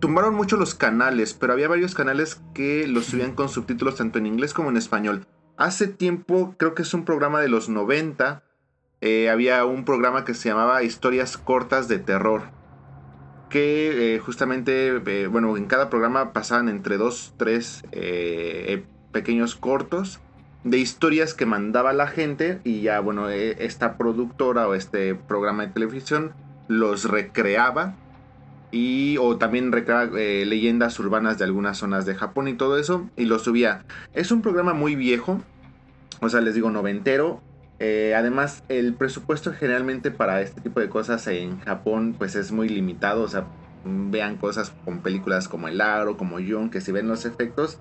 tumbaron 0.00 0.34
mucho 0.34 0.56
los 0.56 0.74
canales, 0.74 1.34
pero 1.34 1.52
había 1.52 1.68
varios 1.68 1.94
canales 1.94 2.40
que 2.54 2.86
los 2.88 3.06
subían 3.06 3.34
con 3.34 3.48
subtítulos 3.48 3.96
tanto 3.96 4.18
en 4.18 4.26
inglés 4.26 4.54
como 4.54 4.70
en 4.70 4.76
español. 4.76 5.26
Hace 5.56 5.88
tiempo, 5.88 6.54
creo 6.56 6.74
que 6.74 6.82
es 6.82 6.94
un 6.94 7.04
programa 7.04 7.40
de 7.40 7.48
los 7.48 7.68
90, 7.68 8.42
eh, 9.00 9.30
había 9.30 9.64
un 9.64 9.84
programa 9.84 10.24
que 10.24 10.34
se 10.34 10.48
llamaba 10.48 10.82
Historias 10.82 11.36
Cortas 11.36 11.86
de 11.86 11.98
Terror 11.98 12.42
que 13.48 14.16
eh, 14.16 14.18
justamente, 14.18 15.00
eh, 15.06 15.26
bueno, 15.26 15.56
en 15.56 15.66
cada 15.66 15.88
programa 15.88 16.32
pasaban 16.34 16.68
entre 16.68 16.98
dos, 16.98 17.32
tres 17.38 17.82
pequeños 19.10 19.54
cortos 19.54 20.20
de 20.64 20.78
historias 20.78 21.32
que 21.32 21.46
mandaba 21.46 21.94
la 21.94 22.08
gente 22.08 22.60
y 22.64 22.82
ya, 22.82 23.00
bueno, 23.00 23.30
esta 23.30 23.96
productora 23.96 24.68
o 24.68 24.74
este 24.74 25.14
programa 25.14 25.64
de 25.64 25.72
televisión 25.72 26.34
los 26.66 27.04
recreaba 27.04 27.94
y 28.70 29.16
o 29.18 29.38
también 29.38 29.70
leyendas 29.70 30.98
urbanas 30.98 31.38
de 31.38 31.44
algunas 31.44 31.78
zonas 31.78 32.04
de 32.04 32.16
Japón 32.16 32.48
y 32.48 32.54
todo 32.54 32.76
eso 32.78 33.08
y 33.16 33.24
lo 33.24 33.38
subía. 33.38 33.86
Es 34.12 34.30
un 34.30 34.42
programa 34.42 34.74
muy 34.74 34.94
viejo, 34.94 35.40
o 36.20 36.28
sea, 36.28 36.42
les 36.42 36.54
digo 36.54 36.70
noventero. 36.70 37.40
Eh, 37.80 38.14
además, 38.16 38.64
el 38.68 38.94
presupuesto 38.94 39.52
generalmente 39.52 40.10
para 40.10 40.40
este 40.40 40.60
tipo 40.60 40.80
de 40.80 40.88
cosas 40.88 41.26
en 41.28 41.60
Japón 41.60 42.14
pues 42.18 42.34
es 42.34 42.50
muy 42.52 42.68
limitado. 42.68 43.22
O 43.22 43.28
sea, 43.28 43.46
vean 43.84 44.36
cosas 44.36 44.72
con 44.84 45.00
películas 45.00 45.48
como 45.48 45.68
El 45.68 45.80
Aro, 45.80 46.16
como 46.16 46.40
Yon, 46.40 46.70
que 46.70 46.80
si 46.80 46.92
ven 46.92 47.08
los 47.08 47.24
efectos, 47.24 47.78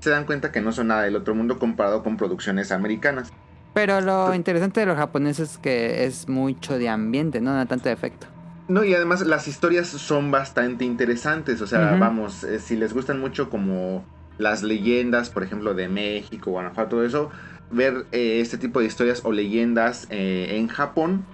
se 0.00 0.10
dan 0.10 0.24
cuenta 0.24 0.52
que 0.52 0.60
no 0.60 0.72
son 0.72 0.88
nada 0.88 1.02
del 1.02 1.16
otro 1.16 1.34
mundo 1.34 1.58
comparado 1.58 2.02
con 2.02 2.16
producciones 2.16 2.72
americanas. 2.72 3.32
Pero 3.74 4.00
lo 4.00 4.34
interesante 4.34 4.80
de 4.80 4.86
los 4.86 4.96
japoneses 4.96 5.52
es 5.52 5.58
que 5.58 6.06
es 6.06 6.28
mucho 6.28 6.78
de 6.78 6.88
ambiente, 6.88 7.40
no, 7.40 7.54
no 7.54 7.66
tanto 7.66 7.88
de 7.88 7.94
efecto. 7.94 8.26
No, 8.68 8.84
y 8.84 8.94
además 8.94 9.20
las 9.24 9.46
historias 9.46 9.86
son 9.86 10.30
bastante 10.30 10.84
interesantes. 10.84 11.60
O 11.60 11.66
sea, 11.66 11.96
vamos, 11.96 12.42
eh, 12.42 12.58
si 12.58 12.76
les 12.76 12.94
gustan 12.94 13.20
mucho 13.20 13.48
como 13.48 14.04
las 14.38 14.62
leyendas, 14.62 15.30
por 15.30 15.44
ejemplo, 15.44 15.74
de 15.74 15.88
México, 15.88 16.50
Guanajuato, 16.50 16.90
todo 16.90 17.04
eso, 17.04 17.30
ver 17.70 18.06
eh, 18.12 18.40
este 18.40 18.58
tipo 18.58 18.80
de 18.80 18.86
historias 18.86 19.22
o 19.24 19.32
leyendas 19.32 20.06
eh, 20.10 20.56
en 20.56 20.68
Japón 20.68 21.24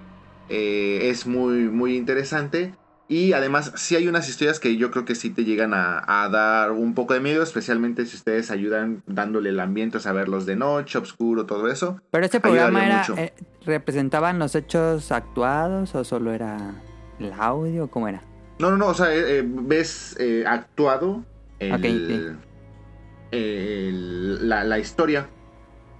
eh, 0.49 1.09
es 1.09 1.25
muy, 1.27 1.69
muy 1.69 1.95
interesante. 1.95 2.73
Y 3.09 3.33
además, 3.33 3.73
sí 3.75 3.95
hay 3.95 4.07
unas 4.07 4.27
historias 4.29 4.59
que 4.59 4.77
yo 4.77 4.89
creo 4.89 5.03
que 5.05 5.13
sí 5.13 5.29
te 5.29 5.43
llegan 5.43 5.73
a, 5.73 6.01
a 6.23 6.29
dar 6.29 6.71
un 6.71 6.95
poco 6.95 7.13
de 7.13 7.19
miedo, 7.19 7.43
especialmente 7.43 8.05
si 8.05 8.15
ustedes 8.15 8.49
ayudan 8.49 9.03
dándole 9.05 9.49
el 9.49 9.59
ambiente, 9.59 9.97
o 9.97 9.99
sea, 9.99 10.13
verlos 10.13 10.45
de 10.45 10.55
noche, 10.55 10.97
oscuro, 10.97 11.45
todo 11.45 11.67
eso. 11.69 11.99
Pero 12.11 12.25
este 12.25 12.39
programa 12.39 12.85
era, 12.85 13.05
eh, 13.17 13.33
¿representaban 13.65 14.39
los 14.39 14.55
hechos 14.55 15.11
actuados 15.11 15.93
o 15.95 16.03
solo 16.05 16.31
era 16.33 16.81
el 17.19 17.33
audio? 17.33 17.91
¿Cómo 17.91 18.07
era? 18.07 18.23
No, 18.59 18.71
no, 18.71 18.77
no, 18.77 18.87
o 18.87 18.93
sea, 18.93 19.13
eh, 19.13 19.43
ves 19.45 20.15
eh, 20.19 20.45
actuado 20.47 21.23
el- 21.59 21.73
Ok, 21.73 21.81
sí. 21.81 22.21
el- 23.31 24.47
la, 24.49 24.63
la 24.63 24.79
historia. 24.79 25.29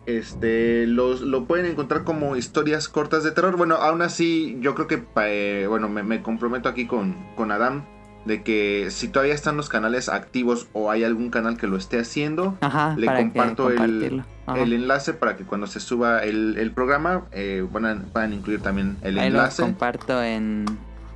Este, 0.06 0.86
los, 0.88 1.22
lo 1.22 1.46
pueden 1.46 1.66
encontrar 1.66 2.04
como 2.04 2.36
historias 2.36 2.90
cortas 2.90 3.24
de 3.24 3.32
terror. 3.32 3.56
Bueno, 3.58 3.76
aún 3.76 4.02
así, 4.02 4.58
yo 4.60 4.76
creo 4.76 4.88
que, 4.88 4.98
pa- 4.98 5.30
eh, 5.30 5.66
bueno, 5.68 5.88
me, 5.90 6.04
me 6.04 6.22
comprometo 6.22 6.68
aquí 6.70 6.86
con, 6.88 7.16
con 7.36 7.52
Adam 7.52 7.86
de 8.26 8.42
que 8.42 8.88
si 8.90 9.10
todavía 9.10 9.34
están 9.34 9.58
los 9.58 9.68
canales 9.68 10.08
activos 10.08 10.68
o 10.72 10.90
hay 10.90 11.04
algún 11.04 11.30
canal 11.30 11.58
que 11.58 11.68
lo 11.68 11.76
esté 11.76 12.00
haciendo, 12.00 12.58
Ajá, 12.62 12.96
le 12.98 13.06
comparto 13.08 13.70
el, 13.70 14.24
el 14.56 14.74
enlace 14.74 15.14
para 15.14 15.36
que 15.36 15.44
cuando 15.44 15.68
se 15.68 15.82
suba 15.82 16.20
el, 16.24 16.58
el 16.58 16.72
programa 16.72 17.26
eh, 17.34 17.66
puedan, 17.70 18.04
puedan 18.14 18.32
incluir 18.32 18.62
también 18.62 18.96
el 19.02 19.20
Ahí 19.20 19.30
lo 19.30 19.40
enlace. 19.40 19.62
comparto 19.62 20.24
en, 20.24 20.66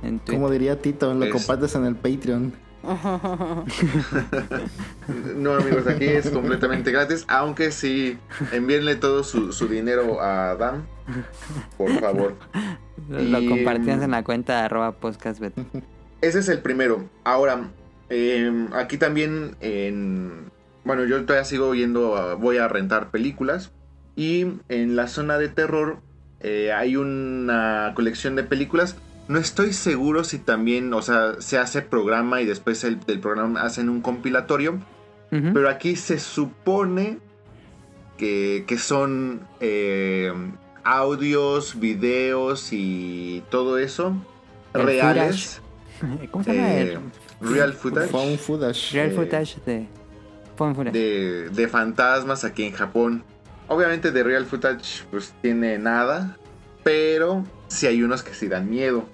en 0.02 0.18
Twitter. 0.18 0.34
Como 0.34 0.50
diría 0.50 0.80
Tito, 0.82 1.14
lo 1.14 1.24
Es- 1.24 1.32
compartes 1.32 1.74
en 1.76 1.86
el 1.86 1.94
Patreon. 1.96 2.52
No, 5.36 5.54
amigos, 5.54 5.86
aquí 5.86 6.04
es 6.04 6.30
completamente 6.30 6.90
gratis. 6.92 7.24
Aunque 7.28 7.70
sí, 7.70 8.18
envíenle 8.52 8.96
todo 8.96 9.24
su, 9.24 9.52
su 9.52 9.68
dinero 9.68 10.20
a 10.20 10.50
Adam. 10.50 10.84
Por 11.76 11.90
favor. 12.00 12.34
Lo 13.08 13.40
y- 13.40 13.48
compartías 13.48 14.02
en 14.02 14.10
la 14.10 14.22
cuenta 14.24 14.56
de 14.58 14.62
arroba 14.62 14.92
podcastbet. 14.92 15.54
Ese 16.20 16.40
es 16.40 16.48
el 16.48 16.60
primero. 16.60 17.08
Ahora, 17.24 17.70
eh, 18.10 18.66
aquí 18.74 18.98
también 18.98 19.56
en... 19.60 20.50
Bueno, 20.84 21.04
yo 21.04 21.24
todavía 21.24 21.44
sigo 21.44 21.74
yendo, 21.74 22.16
a- 22.16 22.34
voy 22.34 22.58
a 22.58 22.68
rentar 22.68 23.10
películas. 23.10 23.72
Y 24.16 24.46
en 24.68 24.96
la 24.96 25.06
zona 25.06 25.38
de 25.38 25.48
terror 25.48 25.98
eh, 26.40 26.72
hay 26.72 26.96
una 26.96 27.92
colección 27.94 28.34
de 28.36 28.42
películas. 28.42 28.96
No 29.28 29.38
estoy 29.38 29.74
seguro 29.74 30.24
si 30.24 30.38
también, 30.38 30.92
o 30.94 31.02
sea, 31.02 31.40
se 31.40 31.58
hace 31.58 31.82
programa 31.82 32.40
y 32.40 32.46
después 32.46 32.82
el, 32.84 32.98
del 33.00 33.20
programa 33.20 33.62
hacen 33.62 33.88
un 33.88 34.00
compilatorio. 34.00 34.78
Pero 35.30 35.68
aquí 35.68 35.94
se 35.96 36.18
supone 36.18 37.18
que, 38.16 38.64
que 38.66 38.78
son 38.78 39.46
eh, 39.60 40.32
audios, 40.84 41.78
videos 41.78 42.72
y 42.72 43.42
todo 43.50 43.76
eso 43.76 44.14
El 44.72 44.84
reales. 44.84 45.60
¿Cómo 46.30 46.44
se 46.44 46.54
llama? 46.54 46.72
eh, 46.72 46.98
el 47.42 47.48
real 47.48 47.74
footage. 47.74 48.08
Found 48.08 48.38
footage. 48.38 48.92
real 48.94 49.10
eh, 49.10 49.14
footage 49.14 49.56
de. 49.66 49.86
Phone 50.56 50.74
footage. 50.74 50.92
de, 50.98 51.50
de 51.50 51.68
fantasmas 51.68 52.44
aquí 52.44 52.64
en 52.64 52.72
Japón. 52.72 53.22
Obviamente 53.66 54.10
de 54.10 54.22
real 54.22 54.46
footage 54.46 55.04
pues 55.10 55.34
tiene 55.42 55.78
nada, 55.78 56.38
pero 56.82 57.44
sí 57.68 57.86
hay 57.86 58.02
unos 58.02 58.22
que 58.22 58.32
sí 58.32 58.48
dan 58.48 58.70
miedo. 58.70 59.04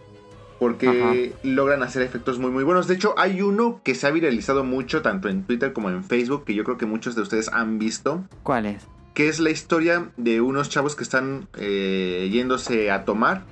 Porque 0.58 1.32
logran 1.42 1.82
hacer 1.82 2.02
efectos 2.02 2.38
muy 2.38 2.50
muy 2.50 2.64
buenos. 2.64 2.86
De 2.86 2.94
hecho, 2.94 3.14
hay 3.18 3.42
uno 3.42 3.80
que 3.84 3.94
se 3.94 4.06
ha 4.06 4.10
viralizado 4.10 4.64
mucho 4.64 5.02
tanto 5.02 5.28
en 5.28 5.42
Twitter 5.44 5.72
como 5.72 5.90
en 5.90 6.04
Facebook, 6.04 6.44
que 6.44 6.54
yo 6.54 6.64
creo 6.64 6.78
que 6.78 6.86
muchos 6.86 7.14
de 7.14 7.22
ustedes 7.22 7.48
han 7.52 7.78
visto, 7.78 8.24
¿Cuál 8.42 8.66
es? 8.66 8.82
que 9.14 9.28
es 9.28 9.40
la 9.40 9.50
historia 9.50 10.08
de 10.16 10.40
unos 10.40 10.68
chavos 10.70 10.96
que 10.96 11.02
están 11.04 11.48
eh, 11.56 12.28
yéndose 12.32 12.90
a 12.90 13.04
tomar 13.04 13.42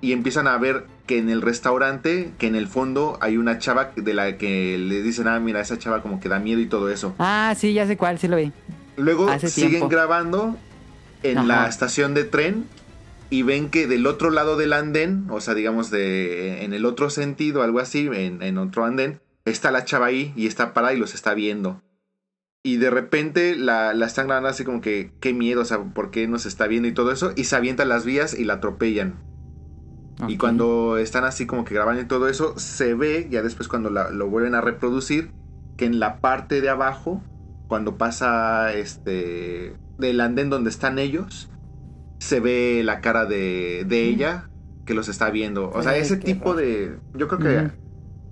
y 0.00 0.12
empiezan 0.12 0.46
a 0.46 0.56
ver 0.58 0.86
que 1.06 1.18
en 1.18 1.28
el 1.28 1.42
restaurante, 1.42 2.30
que 2.38 2.46
en 2.46 2.54
el 2.54 2.66
fondo 2.68 3.18
hay 3.20 3.36
una 3.36 3.58
chava 3.58 3.92
de 3.96 4.14
la 4.14 4.38
que 4.38 4.78
le 4.78 5.02
dicen, 5.02 5.28
ah, 5.28 5.38
mira, 5.40 5.60
esa 5.60 5.78
chava 5.78 6.02
como 6.02 6.20
que 6.20 6.28
da 6.28 6.38
miedo 6.38 6.60
y 6.60 6.66
todo 6.66 6.88
eso. 6.90 7.14
Ah, 7.18 7.54
sí, 7.56 7.72
ya 7.74 7.86
sé 7.86 7.96
cuál, 7.96 8.18
sí 8.18 8.28
lo 8.28 8.36
vi. 8.36 8.52
Luego 8.96 9.28
Hace 9.28 9.48
siguen 9.48 9.70
tiempo. 9.70 9.88
grabando 9.88 10.56
en 11.22 11.38
Ajá. 11.38 11.46
la 11.46 11.68
estación 11.68 12.14
de 12.14 12.24
tren 12.24 12.64
y 13.34 13.42
ven 13.42 13.68
que 13.68 13.88
del 13.88 14.06
otro 14.06 14.30
lado 14.30 14.56
del 14.56 14.72
andén, 14.72 15.26
o 15.28 15.40
sea, 15.40 15.54
digamos 15.54 15.90
de 15.90 16.62
en 16.64 16.72
el 16.72 16.84
otro 16.84 17.10
sentido, 17.10 17.62
algo 17.64 17.80
así, 17.80 18.08
en, 18.12 18.42
en 18.42 18.58
otro 18.58 18.84
andén, 18.84 19.20
está 19.44 19.72
la 19.72 19.84
chava 19.84 20.06
ahí 20.06 20.32
y 20.36 20.46
está 20.46 20.72
parada 20.72 20.94
y 20.94 20.98
los 20.98 21.14
está 21.14 21.34
viendo. 21.34 21.80
Y 22.62 22.76
de 22.76 22.90
repente 22.90 23.56
la, 23.56 23.92
la 23.92 24.06
están 24.06 24.28
grabando 24.28 24.48
así 24.50 24.62
como 24.62 24.80
que, 24.80 25.10
qué 25.20 25.32
miedo, 25.34 25.62
o 25.62 25.64
sea, 25.64 25.82
¿por 25.82 26.12
qué 26.12 26.28
nos 26.28 26.46
está 26.46 26.68
viendo 26.68 26.86
y 26.86 26.92
todo 26.94 27.10
eso? 27.10 27.32
Y 27.34 27.44
se 27.44 27.56
avientan 27.56 27.88
las 27.88 28.04
vías 28.04 28.38
y 28.38 28.44
la 28.44 28.54
atropellan. 28.54 29.18
Y 30.28 30.36
cuando 30.38 30.96
están 30.96 31.24
así 31.24 31.44
como 31.44 31.64
que 31.64 31.74
grabando 31.74 32.02
y 32.02 32.06
todo 32.06 32.28
eso, 32.28 32.54
se 32.56 32.94
ve, 32.94 33.26
ya 33.30 33.42
después 33.42 33.68
cuando 33.68 33.90
la- 33.90 34.10
lo 34.10 34.28
vuelven 34.28 34.54
a 34.54 34.60
reproducir, 34.60 35.32
que 35.76 35.86
en 35.86 35.98
la 35.98 36.20
parte 36.20 36.60
de 36.60 36.68
abajo, 36.70 37.20
cuando 37.66 37.96
pasa 37.98 38.72
este 38.74 39.74
del 39.98 40.20
andén 40.20 40.50
donde 40.50 40.70
están 40.70 41.00
ellos, 41.00 41.50
se 42.24 42.40
ve 42.40 42.80
la 42.82 43.02
cara 43.02 43.26
de, 43.26 43.84
de 43.86 44.04
ella 44.04 44.48
que 44.86 44.94
los 44.94 45.08
está 45.08 45.28
viendo. 45.28 45.70
O 45.70 45.82
sea, 45.82 45.92
Ay, 45.92 46.00
ese 46.00 46.16
tipo 46.16 46.54
raro. 46.54 46.56
de... 46.66 46.96
Yo 47.14 47.28
creo 47.28 47.38
que 47.38 47.70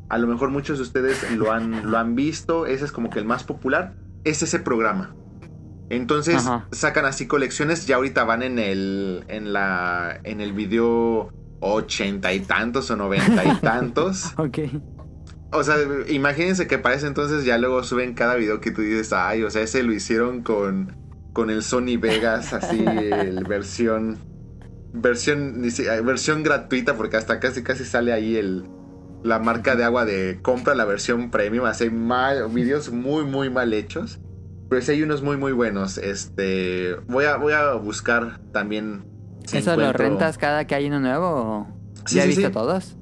a 0.09 0.19
lo 0.19 0.27
mejor 0.27 0.49
muchos 0.49 0.79
de 0.79 0.83
ustedes 0.85 1.31
lo 1.33 1.53
han, 1.53 1.91
lo 1.91 1.99
han 1.99 2.15
visto, 2.15 2.65
ese 2.65 2.87
es 2.87 2.93
como 2.93 3.11
que 3.11 3.19
el 3.19 3.27
más 3.27 3.45
popular, 3.45 3.95
es 4.25 4.43
ese 4.43 4.59
programa. 4.59 5.15
Entonces 5.91 6.37
Ajá. 6.37 6.69
sacan 6.73 7.05
así 7.05 7.27
colecciones, 7.27 7.87
ya 7.87 7.97
ahorita 7.97 8.25
van 8.25 8.43
en 8.43 8.59
el, 8.59 9.25
en 9.29 9.53
la, 9.53 10.19
en 10.25 10.41
el 10.41 10.55
video 10.55 11.31
ochenta 11.61 12.33
y 12.33 12.41
tantos 12.41 12.91
o 12.91 12.97
noventa 12.97 13.45
y 13.45 13.55
tantos. 13.61 14.33
Ok. 14.39 14.59
O 15.53 15.63
sea, 15.65 15.77
imagínense 16.09 16.67
que 16.67 16.79
para 16.79 16.95
ese 16.95 17.09
entonces 17.09 17.45
ya 17.45 17.59
luego 17.59 17.85
suben 17.85 18.15
cada 18.15 18.37
video 18.37 18.59
que 18.63 18.71
tú 18.71 18.81
dices, 18.81 19.13
ay, 19.13 19.43
o 19.43 19.51
sea, 19.51 19.61
ese 19.61 19.83
lo 19.83 19.93
hicieron 19.93 20.43
con, 20.43 20.97
con 21.33 21.51
el 21.51 21.63
Sony 21.63 21.99
Vegas, 21.99 22.53
así, 22.53 22.85
el 22.87 23.45
versión, 23.49 24.19
versión, 24.93 25.63
versión 26.05 26.43
gratuita, 26.43 26.95
porque 26.97 27.17
hasta 27.17 27.41
casi 27.41 27.63
casi 27.63 27.85
sale 27.85 28.13
ahí 28.13 28.37
el, 28.37 28.65
la 29.23 29.39
marca 29.39 29.77
de 29.77 29.85
agua 29.85 30.05
de 30.05 30.39
compra 30.43 30.75
la 30.75 30.85
versión 30.85 31.31
premium, 31.31 31.65
así 31.67 31.91
mal, 31.91 32.49
videos 32.49 32.91
muy, 32.91 33.25
muy 33.25 33.51
mal 33.51 33.73
hechos. 33.73 34.21
Pero 34.69 34.81
sí 34.83 34.93
hay 34.93 35.03
unos 35.03 35.23
muy, 35.23 35.37
muy 35.37 35.53
buenos. 35.53 35.99
Este, 35.99 36.95
voy 37.07 37.27
a, 37.27 37.37
voy 37.37 37.53
a 37.53 37.75
buscar 37.75 38.41
también. 38.53 39.05
si 39.47 39.59
¿Eso 39.59 39.77
lo 39.77 39.83
encuentro- 39.83 39.99
rentas 40.09 40.39
cada 40.39 40.67
que 40.67 40.75
hay 40.75 40.87
uno 40.87 40.99
nuevo 40.99 41.67
Sí, 42.07 42.17
ya 42.17 42.23
sí, 42.23 42.29
viste 42.29 42.47
sí. 42.47 42.53
todos? 42.53 42.97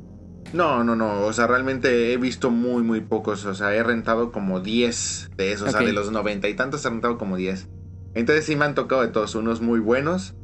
No, 0.52 0.82
no, 0.82 0.97
no. 0.97 1.20
O 1.27 1.32
sea, 1.32 1.47
realmente 1.47 2.12
he 2.12 2.16
visto 2.16 2.51
muy, 2.51 2.82
muy 2.82 3.01
pocos. 3.02 3.44
O 3.44 3.55
sea, 3.55 3.73
he 3.73 3.85
rentado 3.85 4.32
como 4.32 4.59
10 4.59 5.31
de 5.36 5.52
esos. 5.52 5.69
O 5.69 5.70
sea, 5.70 5.81
de 5.86 5.93
los 5.93 6.11
90 6.11 6.48
y 6.48 6.55
tantos 6.55 6.85
he 6.85 6.90
rentado 6.90 7.19
como 7.19 7.36
10. 7.36 7.69
Entonces 8.15 8.45
sí 8.45 8.57
me 8.57 8.65
han 8.65 8.74
tocado 8.74 9.03
de 9.03 9.09
todos. 9.09 9.35
Unos 9.35 9.61
muy 9.61 9.81
buenos. 9.81 10.35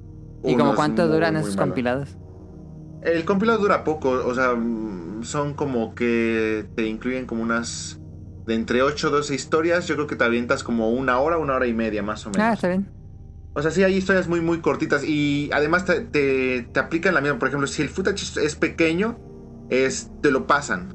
¿Y 0.44 0.54
como 0.56 0.74
cuánto 0.74 1.08
duran 1.08 1.34
muy 1.34 1.42
esos 1.42 1.56
compilados? 1.56 2.16
El 3.02 3.24
compilado 3.24 3.58
dura 3.58 3.84
poco. 3.84 4.10
O 4.10 4.34
sea, 4.34 4.54
mm, 4.54 5.22
son 5.24 5.54
como 5.54 5.94
que 5.94 6.66
te 6.74 6.86
incluyen 6.86 7.26
como 7.26 7.42
unas... 7.42 8.00
De 8.46 8.54
entre 8.54 8.82
8 8.82 9.08
o 9.08 9.10
12 9.10 9.34
historias. 9.34 9.88
Yo 9.88 9.96
creo 9.96 10.06
que 10.06 10.14
te 10.14 10.22
avientas 10.22 10.62
como 10.62 10.90
una 10.90 11.18
hora, 11.18 11.36
una 11.38 11.54
hora 11.56 11.66
y 11.66 11.74
media 11.74 12.02
más 12.04 12.24
o 12.26 12.30
menos. 12.30 12.46
Ah, 12.46 12.52
está 12.52 12.68
bien. 12.68 12.86
O 13.54 13.62
sea, 13.62 13.72
sí, 13.72 13.82
hay 13.82 13.94
historias 13.96 14.28
muy, 14.28 14.40
muy 14.40 14.60
cortitas. 14.60 15.02
Y 15.02 15.50
además 15.52 15.84
te, 15.84 16.00
te, 16.02 16.68
te 16.72 16.78
aplican 16.78 17.14
la 17.14 17.20
misma. 17.20 17.40
Por 17.40 17.48
ejemplo, 17.48 17.66
si 17.66 17.82
el 17.82 17.88
footage 17.88 18.22
es- 18.22 18.36
es 18.36 18.54
pequeño, 18.54 19.18
es, 19.68 20.12
te 20.22 20.30
lo 20.30 20.46
pasan. 20.46 20.94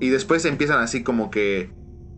Y 0.00 0.08
después 0.08 0.44
empiezan 0.44 0.80
así 0.80 1.04
como 1.04 1.30
que. 1.30 1.70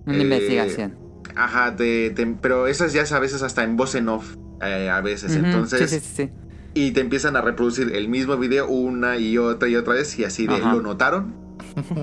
Una 0.07 0.17
Eh, 0.17 0.23
investigación. 0.23 0.97
Ajá, 1.39 1.77
te- 1.77 2.11
te- 2.11 2.27
pero 2.41 2.67
esas 2.67 2.93
ya 2.93 3.03
es 3.03 3.13
a 3.13 3.19
veces 3.21 3.43
hasta 3.43 3.63
en 3.65 3.77
voz 3.77 3.95
en 3.95 4.09
off. 4.09 4.37
eh, 4.61 4.91
a 4.91 5.01
veces. 5.01 5.37
Ujú, 5.37 5.45
Entonces. 5.47 5.89
Sí, 5.91 6.01
sí, 6.01 6.13
sí. 6.17 6.31
Y 6.75 6.91
te 6.91 7.01
empiezan 7.01 7.37
a 7.37 7.41
reproducir 7.41 7.95
el 7.95 8.09
mismo 8.09 8.37
video 8.37 8.69
una 8.69 9.17
y 9.17 9.39
otra 9.39 9.69
y 9.69 9.77
otra 9.77 9.95
vez. 9.95 10.19
Y 10.19 10.25
así 10.25 10.47
de. 10.47 10.57
Ajá. 10.57 10.75
¿Lo 10.75 10.83
notaron? 10.83 11.35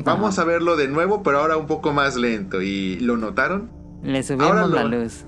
Vamos 0.06 0.40
a 0.40 0.46
verlo 0.46 0.76
de 0.78 0.88
nuevo, 0.88 1.22
pero 1.24 1.40
ahora 1.40 1.58
un 1.58 1.68
poco 1.68 1.92
más 1.94 2.16
lento. 2.16 2.62
¿Y 2.62 3.00
lo 3.00 3.18
notaron? 3.18 3.70
Le 4.04 4.24
subimos 4.24 4.48
Ahora 4.48 4.68
la 4.68 4.84
lo- 4.84 5.04
luz. 5.04 5.26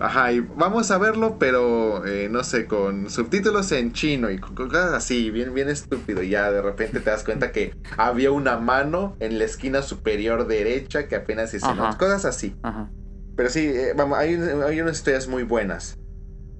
Ajá, 0.00 0.32
y 0.32 0.40
vamos 0.40 0.90
a 0.90 0.98
verlo, 0.98 1.36
pero 1.38 2.04
eh, 2.04 2.28
no 2.28 2.42
sé, 2.42 2.66
con 2.66 3.08
subtítulos 3.08 3.70
en 3.70 3.92
chino 3.92 4.28
y 4.28 4.38
cosas 4.38 4.92
así, 4.92 5.30
bien, 5.30 5.54
bien 5.54 5.68
estúpido. 5.68 6.22
Y 6.24 6.30
ya 6.30 6.50
de 6.50 6.60
repente 6.60 6.98
te 6.98 7.10
das 7.10 7.22
cuenta 7.22 7.52
que 7.52 7.76
había 7.96 8.32
una 8.32 8.58
mano 8.58 9.16
en 9.20 9.38
la 9.38 9.44
esquina 9.44 9.82
superior 9.82 10.48
derecha 10.48 11.06
que 11.06 11.14
apenas 11.14 11.54
nota. 11.62 11.96
Cosas 11.96 12.24
así. 12.24 12.56
Ajá. 12.64 12.90
Pero 13.36 13.48
sí, 13.48 13.66
eh, 13.66 13.92
vamos, 13.96 14.18
hay, 14.18 14.34
hay 14.34 14.80
unas 14.80 14.96
historias 14.96 15.28
muy 15.28 15.42
buenas. 15.42 15.98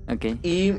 Ok. 0.08 0.24
Y 0.42 0.70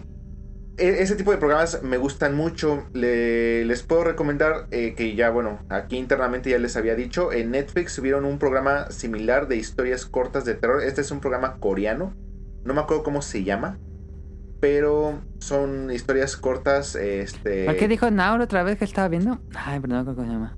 e- 0.78 1.02
ese 1.02 1.16
tipo 1.16 1.32
de 1.32 1.38
programas 1.38 1.82
me 1.84 1.98
gustan 1.98 2.36
mucho. 2.36 2.86
Le- 2.94 3.64
les 3.66 3.84
puedo 3.84 4.04
recomendar 4.04 4.68
eh, 4.72 4.94
que 4.96 5.16
ya, 5.16 5.30
bueno, 5.30 5.60
aquí 5.70 5.98
internamente 5.98 6.50
ya 6.50 6.60
les 6.60 6.76
había 6.76 6.96
dicho, 6.96 7.32
en 7.32 7.52
Netflix 7.52 7.94
subieron 7.94 8.26
un 8.26 8.40
programa 8.40 8.92
similar 8.92 9.48
de 9.48 9.56
historias 9.58 10.06
cortas 10.06 10.46
de 10.46 10.56
terror. 10.56 10.84
Este 10.84 11.02
es 11.02 11.12
un 11.12 11.20
programa 11.22 11.58
coreano. 11.60 12.14
No 12.66 12.74
me 12.74 12.82
acuerdo 12.82 13.04
cómo 13.04 13.22
se 13.22 13.44
llama. 13.44 13.78
Pero 14.60 15.22
son 15.40 15.92
historias 15.92 16.36
cortas. 16.38 16.96
Este, 16.96 17.66
¿Por 17.66 17.76
qué 17.76 17.88
dijo 17.88 18.10
Naur 18.10 18.42
otra 18.42 18.64
vez 18.64 18.78
que 18.80 18.86
estaba 18.86 19.08
viendo? 19.08 19.40
Ay, 19.56 19.80
pero 19.80 19.94
no 19.94 19.96
me 19.96 20.12
acuerdo 20.12 20.16
cómo 20.16 20.28
se 20.28 20.34
llama. 20.34 20.58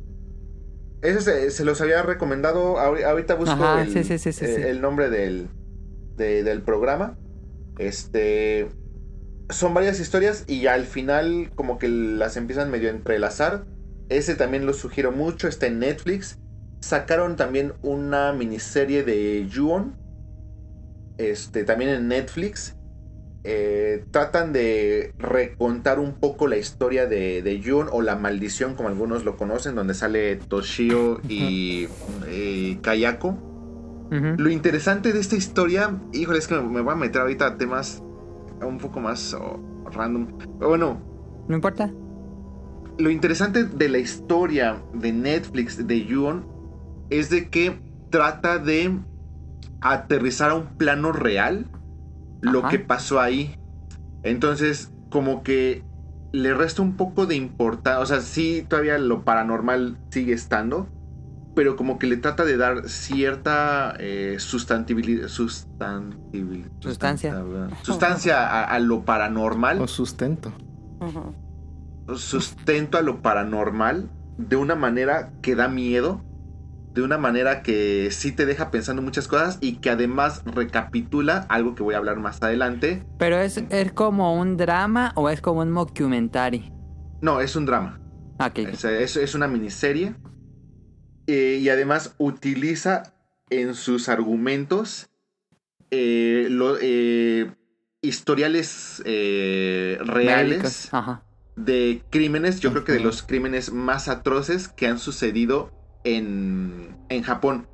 Ese 1.02 1.22
se, 1.22 1.52
se 1.52 1.64
los 1.66 1.80
había 1.82 2.02
recomendado. 2.04 2.78
ahori- 2.78 3.04
Ahorita 3.04 3.36
busco 3.36 3.52
Ajá, 3.54 3.82
el, 3.84 3.92
sí, 3.94 4.04
sí, 4.04 4.18
sí, 4.18 4.32
sí, 4.34 4.46
eh, 4.46 4.70
el 4.70 4.82
nombre 4.82 5.10
del, 5.10 5.48
de- 6.16 6.44
del 6.44 6.62
programa. 6.62 7.18
Este. 7.78 8.68
Son 9.50 9.74
varias 9.74 10.00
historias 10.00 10.44
y 10.48 10.68
al 10.68 10.86
final, 10.86 11.52
como 11.56 11.78
que 11.78 11.88
las 11.88 12.36
empiezan 12.38 12.70
medio 12.72 12.90
a 12.90 12.92
entrelazar. 12.92 13.66
Ese 14.10 14.36
también 14.36 14.66
lo 14.66 14.74
sugiero 14.74 15.12
mucho. 15.12 15.48
Está 15.48 15.68
en 15.68 15.80
Netflix. 15.80 16.40
Sacaron 16.82 17.36
también 17.36 17.74
una 17.82 18.34
miniserie 18.34 19.04
de 19.04 19.48
Ju-On. 19.54 19.96
Este, 21.18 21.64
también 21.64 21.92
en 21.92 22.08
Netflix. 22.08 22.76
Eh, 23.50 24.04
tratan 24.12 24.52
de 24.52 25.14
recontar 25.18 26.00
un 26.00 26.20
poco 26.20 26.48
la 26.48 26.58
historia 26.58 27.06
de, 27.08 27.42
de 27.42 27.62
Ju-On 27.64 27.88
o 27.92 28.02
la 28.02 28.18
maldición, 28.18 28.76
como 28.76 28.90
algunos 28.90 29.24
lo 29.24 29.38
conocen, 29.38 29.74
donde 29.74 29.94
sale 29.94 30.36
Toshio 30.36 31.22
y 31.30 31.88
eh, 32.28 32.78
Kayako. 32.82 33.38
Lo 34.10 34.50
interesante 34.50 35.14
de 35.14 35.20
esta 35.20 35.36
historia, 35.38 35.98
híjole, 36.14 36.40
es 36.40 36.48
que 36.48 36.56
me, 36.56 36.62
me 36.64 36.82
voy 36.82 36.94
a 36.94 36.96
meter 36.98 37.22
ahorita 37.22 37.46
a 37.48 37.58
temas 37.58 38.04
un 38.62 38.80
poco 38.80 39.00
más 39.00 39.34
oh, 39.34 39.62
random. 39.94 40.28
Pero 40.60 40.70
bueno, 40.70 41.02
No 41.48 41.56
importa. 41.56 41.96
lo 42.98 43.10
interesante 43.10 43.64
de 43.66 43.90
la 43.90 44.00
historia 44.00 44.84
de 44.94 45.14
Netflix 45.14 45.88
de 45.88 46.06
Yuon 46.06 46.46
es 47.10 47.30
de 47.30 47.50
que 47.50 47.80
trata 48.10 48.58
de 48.60 49.00
aterrizar 49.82 50.52
a 50.52 50.56
un 50.56 50.78
plano 50.78 51.12
real 51.14 51.70
lo 52.42 52.60
Ajá. 52.60 52.70
que 52.70 52.80
pasó 52.80 53.20
ahí. 53.20 53.56
Entonces, 54.24 54.92
como 55.10 55.44
que 55.44 55.84
le 56.32 56.54
resta 56.54 56.82
un 56.82 56.96
poco 56.96 57.26
de 57.26 57.36
importancia. 57.36 58.00
O 58.00 58.06
sea, 58.06 58.22
sí, 58.22 58.66
todavía 58.68 58.98
lo 58.98 59.24
paranormal 59.24 59.98
sigue 60.10 60.34
estando. 60.34 60.88
Pero 61.56 61.76
como 61.76 61.98
que 61.98 62.06
le 62.06 62.18
trata 62.18 62.46
de 62.46 62.56
dar 62.56 62.88
cierta 62.88 63.96
eh, 63.98 64.36
sustantibilidad. 64.38 65.28
Sustantibilidad. 65.28 66.70
Sustancia. 66.80 67.44
Sustancia 67.82 68.48
a, 68.48 68.64
a 68.64 68.80
lo 68.80 69.06
paranormal 69.06 69.82
O 69.82 69.88
sustento. 69.88 70.54
Sustento 72.16 72.98
a 73.00 73.02
lo 73.02 73.22
paranormal 73.22 74.10
de 74.38 74.56
una 74.56 74.76
manera 74.76 75.32
que 75.42 75.56
da 75.56 75.68
miedo. 75.68 76.22
De 76.98 77.04
una 77.04 77.20
manera 77.20 77.62
que 77.62 78.10
sí 78.12 78.32
te 78.32 78.48
deja 78.48 78.72
pensando 78.72 79.04
muchas 79.04 79.28
cosas 79.28 79.60
y 79.62 79.74
que 79.78 79.92
además 79.92 80.42
recapitula 80.46 81.46
algo 81.48 81.76
que 81.76 81.84
voy 81.84 81.94
a 81.94 81.98
hablar 82.00 82.18
más 82.18 82.42
adelante. 82.42 83.04
Pero 83.20 83.38
es, 83.38 83.58
es 83.70 83.92
como 83.94 84.34
un 84.40 84.58
drama 84.58 85.12
o 85.16 85.30
es 85.30 85.40
como 85.40 85.62
un 85.62 85.72
mockumentary. 85.72 86.72
No, 87.22 87.40
es 87.40 87.56
un 87.56 87.68
drama. 87.68 88.00
Ah, 88.40 88.48
Ok. 88.48 88.60
Es, 88.60 88.84
es- 88.84 89.16
es 89.18 89.36
una 89.36 89.48
miniserie. 89.48 90.16
Eh, 91.28 91.60
y 91.62 91.70
además 91.70 92.16
utiliza 92.18 93.14
en 93.52 93.76
sus 93.76 94.10
argumentos 94.10 95.08
eh, 95.92 96.48
lo- 96.50 96.78
eh, 96.82 97.52
historiales 98.02 99.04
eh, 99.06 99.98
reales. 100.02 100.90
Ajá. 100.92 101.24
de 101.56 102.02
crímenes, 102.12 102.60
yo 102.60 102.72
creo 102.72 102.84
que 102.84 102.92
de 102.92 103.00
los 103.00 103.22
crímenes 103.24 103.72
más 103.72 104.08
atroces 104.08 104.68
que 104.68 104.88
han 104.88 105.00
sucedido 105.00 105.72
en, 106.16 106.96
en 107.10 107.24
Japón. 107.24 107.68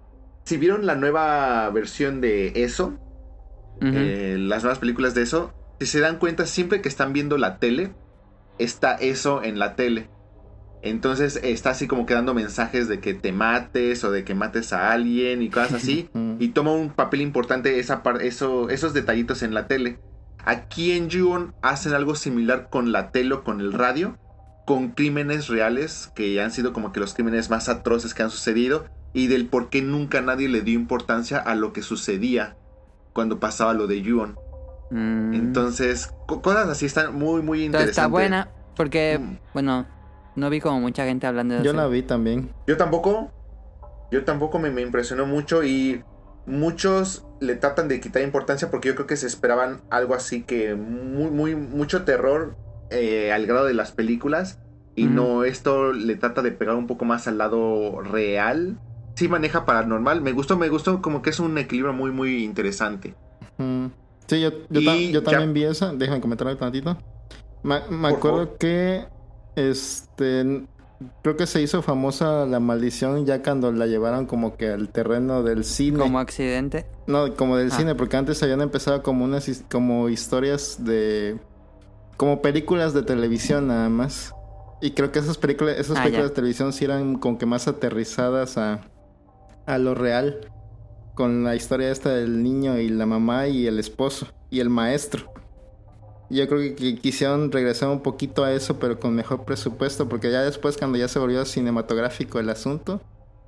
Si 0.45 0.57
vieron 0.57 0.85
la 0.85 0.95
nueva 0.95 1.69
versión 1.69 2.19
de 2.21 2.63
eso, 2.63 2.97
eh, 3.81 4.37
las 4.39 4.63
nuevas 4.63 4.79
películas 4.79 5.13
de 5.15 5.21
eso, 5.23 5.53
si 5.79 5.85
se 5.87 5.99
dan 5.99 6.17
cuenta, 6.17 6.45
siempre 6.45 6.81
que 6.81 6.89
están 6.89 7.13
viendo 7.13 7.37
la 7.37 7.57
tele, 7.59 7.93
está 8.59 8.95
eso 8.95 9.43
en 9.43 9.59
la 9.59 9.75
tele. 9.75 10.09
Entonces 10.81 11.39
está 11.43 11.69
así 11.71 11.87
como 11.87 12.05
quedando 12.05 12.33
mensajes 12.33 12.89
de 12.89 12.99
que 12.99 13.13
te 13.13 13.31
mates 13.31 14.03
o 14.03 14.11
de 14.11 14.25
que 14.25 14.35
mates 14.35 14.73
a 14.73 14.91
alguien 14.91 15.41
y 15.41 15.49
cosas 15.49 15.73
así. 15.75 16.09
Y 16.39 16.49
toma 16.49 16.73
un 16.73 16.89
papel 16.89 17.21
importante 17.21 17.79
esa 17.79 18.03
par- 18.03 18.21
eso, 18.21 18.69
esos 18.69 18.93
detallitos 18.93 19.43
en 19.43 19.53
la 19.53 19.67
tele. 19.67 19.99
Aquí 20.45 20.91
en 20.91 21.09
Ju-On 21.09 21.53
hacen 21.61 21.93
algo 21.93 22.15
similar 22.15 22.69
con 22.69 22.91
la 22.91 23.11
tele 23.11 23.35
o 23.35 23.43
con 23.45 23.61
el 23.61 23.71
radio, 23.71 24.17
con 24.65 24.89
crímenes 24.91 25.47
reales 25.47 26.11
que 26.15 26.39
han 26.41 26.51
sido 26.51 26.71
como 26.73 26.91
que 26.93 26.99
los 26.99 27.13
crímenes 27.13 27.49
más 27.49 27.67
atroces 27.69 28.13
que 28.13 28.23
han 28.23 28.29
sucedido 28.29 28.85
y 29.13 29.27
del 29.27 29.47
por 29.47 29.69
qué 29.69 29.81
nunca 29.81 30.21
nadie 30.21 30.47
le 30.49 30.61
dio 30.61 30.75
importancia 30.79 31.37
a 31.37 31.55
lo 31.55 31.73
que 31.73 31.81
sucedía 31.81 32.55
cuando 33.13 33.39
pasaba 33.39 33.73
lo 33.73 33.87
de 33.87 34.03
Ju-On. 34.03 34.35
Mm. 34.89 35.33
Entonces, 35.33 36.11
co- 36.27 36.41
cosas 36.41 36.67
así 36.69 36.85
están 36.85 37.13
muy, 37.15 37.41
muy 37.41 37.63
interesantes. 37.65 37.97
está 37.97 38.07
buena 38.07 38.49
porque, 38.75 39.19
Mm. 39.19 39.37
bueno, 39.53 39.85
no 40.35 40.49
vi 40.49 40.59
como 40.61 40.79
mucha 40.79 41.05
gente 41.05 41.27
hablando 41.27 41.55
de 41.55 41.63
Yo 41.63 41.71
eso. 41.71 41.77
la 41.77 41.87
vi 41.87 42.01
también. 42.03 42.51
Yo 42.67 42.77
tampoco. 42.77 43.31
Yo 44.11 44.23
tampoco 44.25 44.59
me, 44.59 44.69
me 44.71 44.81
impresionó 44.81 45.25
mucho 45.25 45.63
y 45.63 46.03
muchos 46.45 47.25
le 47.39 47.55
tratan 47.55 47.87
de 47.87 47.99
quitar 47.99 48.21
importancia 48.21 48.69
porque 48.69 48.89
yo 48.89 48.95
creo 48.95 49.07
que 49.07 49.17
se 49.17 49.27
esperaban 49.27 49.81
algo 49.89 50.13
así 50.13 50.43
que 50.43 50.75
muy, 50.75 51.31
muy, 51.31 51.55
mucho 51.55 52.03
terror 52.03 52.55
eh, 52.93 53.31
al 53.33 53.45
grado 53.45 53.65
de 53.65 53.73
las 53.73 53.91
películas 53.91 54.59
y 54.95 55.05
no, 55.05 55.43
esto 55.43 55.91
le 55.91 56.15
trata 56.15 56.41
de 56.41 56.51
pegar 56.51 56.75
un 56.75 56.85
poco 56.87 57.03
más 57.05 57.27
al 57.27 57.37
lado 57.39 58.01
real. 58.01 58.79
Sí 59.15 59.27
maneja 59.27 59.65
paranormal, 59.65 60.21
me 60.21 60.31
gustó, 60.31 60.57
me 60.57 60.69
gustó 60.69 61.01
como 61.01 61.21
que 61.21 61.31
es 61.31 61.39
un 61.39 61.57
equilibrio 61.57 61.93
muy, 61.93 62.11
muy 62.11 62.43
interesante. 62.43 63.15
Mm. 63.57 63.87
Sí, 64.27 64.41
yo, 64.41 64.51
yo, 64.69 64.83
ta- 64.85 64.95
yo 64.95 65.19
ya- 65.19 65.23
también 65.23 65.53
vi 65.53 65.63
esa. 65.63 65.93
Déjame 65.93 66.21
comentar 66.21 66.47
algo 66.47 66.59
tantito. 66.59 66.97
Me, 67.63 67.75
acuerdo 67.75 68.45
favor. 68.45 68.57
que 68.57 69.05
este 69.55 70.63
creo 71.21 71.35
que 71.35 71.45
se 71.47 71.61
hizo 71.61 71.81
famosa 71.81 72.45
la 72.45 72.59
maldición 72.59 73.25
ya 73.25 73.41
cuando 73.43 73.71
la 73.71 73.87
llevaron 73.87 74.25
como 74.25 74.55
que 74.55 74.69
al 74.69 74.89
terreno 74.89 75.43
del 75.43 75.63
cine. 75.65 75.99
Como 75.99 76.19
accidente. 76.19 76.85
No, 77.07 77.33
como 77.35 77.57
del 77.57 77.71
Ah. 77.71 77.75
cine, 77.75 77.95
porque 77.95 78.15
antes 78.17 78.41
habían 78.43 78.61
empezado 78.61 79.03
como 79.03 79.25
unas 79.25 79.63
como 79.69 80.07
historias 80.09 80.83
de 80.83 81.37
como 82.17 82.41
películas 82.41 82.93
de 82.93 83.03
televisión 83.03 83.67
nada 83.67 83.89
más. 83.89 84.33
Y 84.81 84.91
creo 84.91 85.11
que 85.11 85.19
esas 85.19 85.37
películas, 85.37 85.77
esas 85.79 85.97
Ah, 85.97 86.03
películas 86.03 86.25
ya. 86.25 86.29
de 86.29 86.35
televisión 86.35 86.73
sí 86.73 86.85
eran 86.85 87.15
como 87.15 87.37
que 87.37 87.45
más 87.45 87.67
aterrizadas 87.67 88.57
a, 88.57 88.81
a 89.65 89.77
lo 89.77 89.95
real. 89.95 90.51
Con 91.15 91.43
la 91.43 91.55
historia 91.55 91.91
esta 91.91 92.09
del 92.09 92.41
niño 92.41 92.77
y 92.79 92.89
la 92.89 93.05
mamá 93.05 93.47
y 93.47 93.67
el 93.67 93.79
esposo 93.79 94.27
y 94.49 94.59
el 94.59 94.69
maestro. 94.69 95.31
Yo 96.29 96.47
creo 96.47 96.59
que, 96.61 96.73
que 96.75 96.95
quisieron 96.97 97.51
regresar 97.51 97.89
un 97.89 98.01
poquito 98.01 98.43
a 98.43 98.51
eso, 98.51 98.79
pero 98.79 98.99
con 98.99 99.13
mejor 99.13 99.45
presupuesto, 99.45 100.09
porque 100.09 100.31
ya 100.31 100.41
después 100.41 100.75
cuando 100.77 100.97
ya 100.97 101.07
se 101.07 101.19
volvió 101.19 101.45
cinematográfico 101.45 102.39
el 102.39 102.49
asunto, 102.49 102.99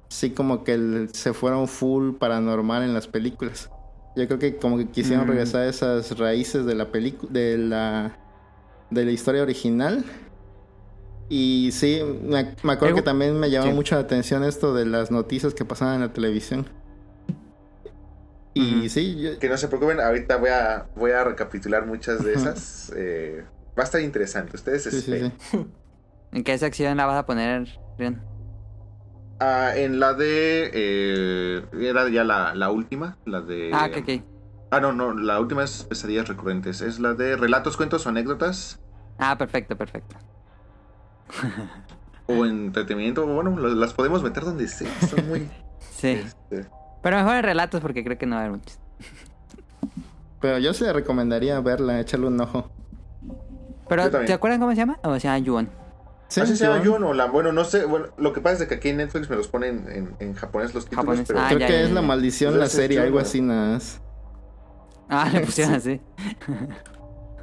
sí 0.10 0.30
como 0.30 0.64
que 0.64 0.74
el- 0.76 1.10
se 1.14 1.34
fueron 1.34 1.68
full 1.68 2.14
paranormal 2.18 2.84
en 2.84 2.94
las 2.94 3.08
películas. 3.08 3.72
Yo 4.16 4.28
creo 4.28 4.38
que 4.40 4.58
como 4.58 4.78
que 4.78 4.88
quisieron 4.90 5.26
Mm. 5.26 5.30
regresar 5.30 5.62
a 5.64 5.68
esas 5.68 6.18
raíces 6.20 6.66
de 6.68 6.76
la 6.76 6.92
película, 6.92 7.32
de 7.34 7.58
la 7.58 8.20
de 8.90 9.06
la 9.06 9.12
historia 9.12 9.42
original. 9.44 10.04
Y 11.30 11.70
sí, 11.72 12.02
me, 12.24 12.54
me 12.64 12.74
acuerdo 12.74 12.96
que 12.96 13.02
también 13.02 13.40
me 13.40 13.50
llamó 13.50 13.70
sí. 13.70 13.74
mucho 13.74 13.96
la 13.96 14.02
atención 14.02 14.44
esto 14.44 14.74
de 14.76 14.86
las 14.86 15.10
noticias 15.12 15.54
que 15.54 15.66
pasaban 15.66 15.96
en 15.96 16.02
la 16.02 16.14
televisión. 16.14 16.68
Y 18.54 18.88
sí, 18.90 19.20
yo- 19.22 19.40
Que 19.40 19.50
no 19.50 19.58
se 19.58 19.68
preocupen, 19.68 20.00
ahorita 20.00 20.38
voy 20.38 20.50
a, 20.50 20.86
voy 20.96 21.12
a 21.12 21.24
recapitular 21.24 21.86
muchas 21.86 22.24
de 22.24 22.34
esas. 22.34 22.92
eh, 22.96 23.44
va 23.78 23.84
a 23.84 23.86
estar 23.86 24.02
interesante, 24.02 24.56
ustedes 24.56 24.84
sí, 24.84 24.92
sí, 24.92 24.98
esperen. 24.98 25.34
sí. 25.52 25.66
¿En 26.32 26.44
qué 26.44 26.58
sección 26.58 26.96
la 26.98 27.06
vas 27.06 27.18
a 27.18 27.26
poner, 27.26 27.68
Rion? 27.98 28.22
Ah, 29.40 29.74
en 29.76 30.00
la 30.00 30.14
de. 30.14 30.70
eh, 30.74 31.66
era 31.82 32.08
ya 32.10 32.24
la, 32.24 32.56
la 32.56 32.72
última. 32.72 33.18
La 33.26 33.42
de. 33.42 33.72
Ah, 33.74 33.90
ok, 33.92 33.98
ok. 33.98 34.35
Ah, 34.76 34.80
no, 34.82 34.92
no. 34.94 35.14
La 35.14 35.40
última 35.40 35.64
es 35.64 35.84
pesadillas 35.84 36.28
recurrentes. 36.28 36.82
Es 36.82 37.00
la 37.00 37.14
de 37.14 37.36
relatos, 37.38 37.78
cuentos 37.78 38.06
o 38.06 38.10
anécdotas. 38.10 38.80
Ah, 39.18 39.38
perfecto, 39.38 39.78
perfecto. 39.78 40.16
O 42.28 42.46
entretenimiento. 42.46 43.26
Bueno, 43.26 43.56
las 43.70 43.94
podemos 43.94 44.24
meter 44.24 44.44
donde 44.44 44.68
sea. 44.68 44.90
Son 45.10 45.28
muy. 45.28 45.50
Sí. 45.96 46.10
este, 46.10 46.68
Pero 47.02 47.16
mejor 47.18 47.36
en 47.38 47.44
relatos 47.44 47.80
porque 47.80 48.04
creo 48.04 48.18
que 48.18 48.26
no 48.26 48.36
va 48.36 48.42
a 48.42 48.46
haber 48.46 48.58
muchos. 48.58 48.78
Pero 50.42 50.58
yo 50.60 50.74
sí 50.74 50.84
le 50.84 50.92
recomendaría 50.92 51.58
verla, 51.62 52.00
echarle 52.02 52.28
un 52.28 52.42
ojo. 52.42 52.70
Pero. 53.88 54.10
¿te 54.26 54.34
acuerdan 54.34 54.60
cómo 54.60 54.72
se 54.72 54.78
llama? 54.78 55.00
O 55.04 55.18
sea, 55.20 55.38
Yuon. 55.38 55.70
Sí, 56.28 56.42
¿Así 56.42 56.58
se 56.58 56.66
llama 56.66 56.82
sí, 56.84 56.90
Jun 56.90 57.04
o 57.06 57.14
la? 57.14 57.28
Bueno, 57.28 57.54
no 57.54 57.64
sé. 57.64 57.86
Bueno, 57.86 58.08
lo 58.18 58.34
que 58.34 58.42
pasa 58.42 58.64
es 58.64 58.70
que 58.70 58.76
aquí 58.76 58.90
en 58.90 58.98
Netflix 58.98 59.30
me 59.30 59.38
los 59.38 59.48
ponen 59.48 59.86
en, 59.90 60.16
en 60.20 60.34
japonés 60.34 60.74
los 60.74 60.84
títulos. 60.86 61.06
Japonés. 61.06 61.28
Pero 61.28 61.40
Ah, 61.40 61.46
Creo 61.48 61.60
ya, 61.60 61.68
que 61.68 61.74
ya, 61.74 61.82
es 61.82 61.88
ya. 61.90 61.94
la 61.96 62.02
maldición, 62.02 62.60
la 62.60 62.68
serie, 62.68 63.00
algo 63.00 63.20
así 63.20 63.40
nada 63.42 63.74
más. 63.74 64.02
Ah, 65.10 65.30
le 65.32 65.42
pusieron 65.46 65.76
así. 65.76 66.02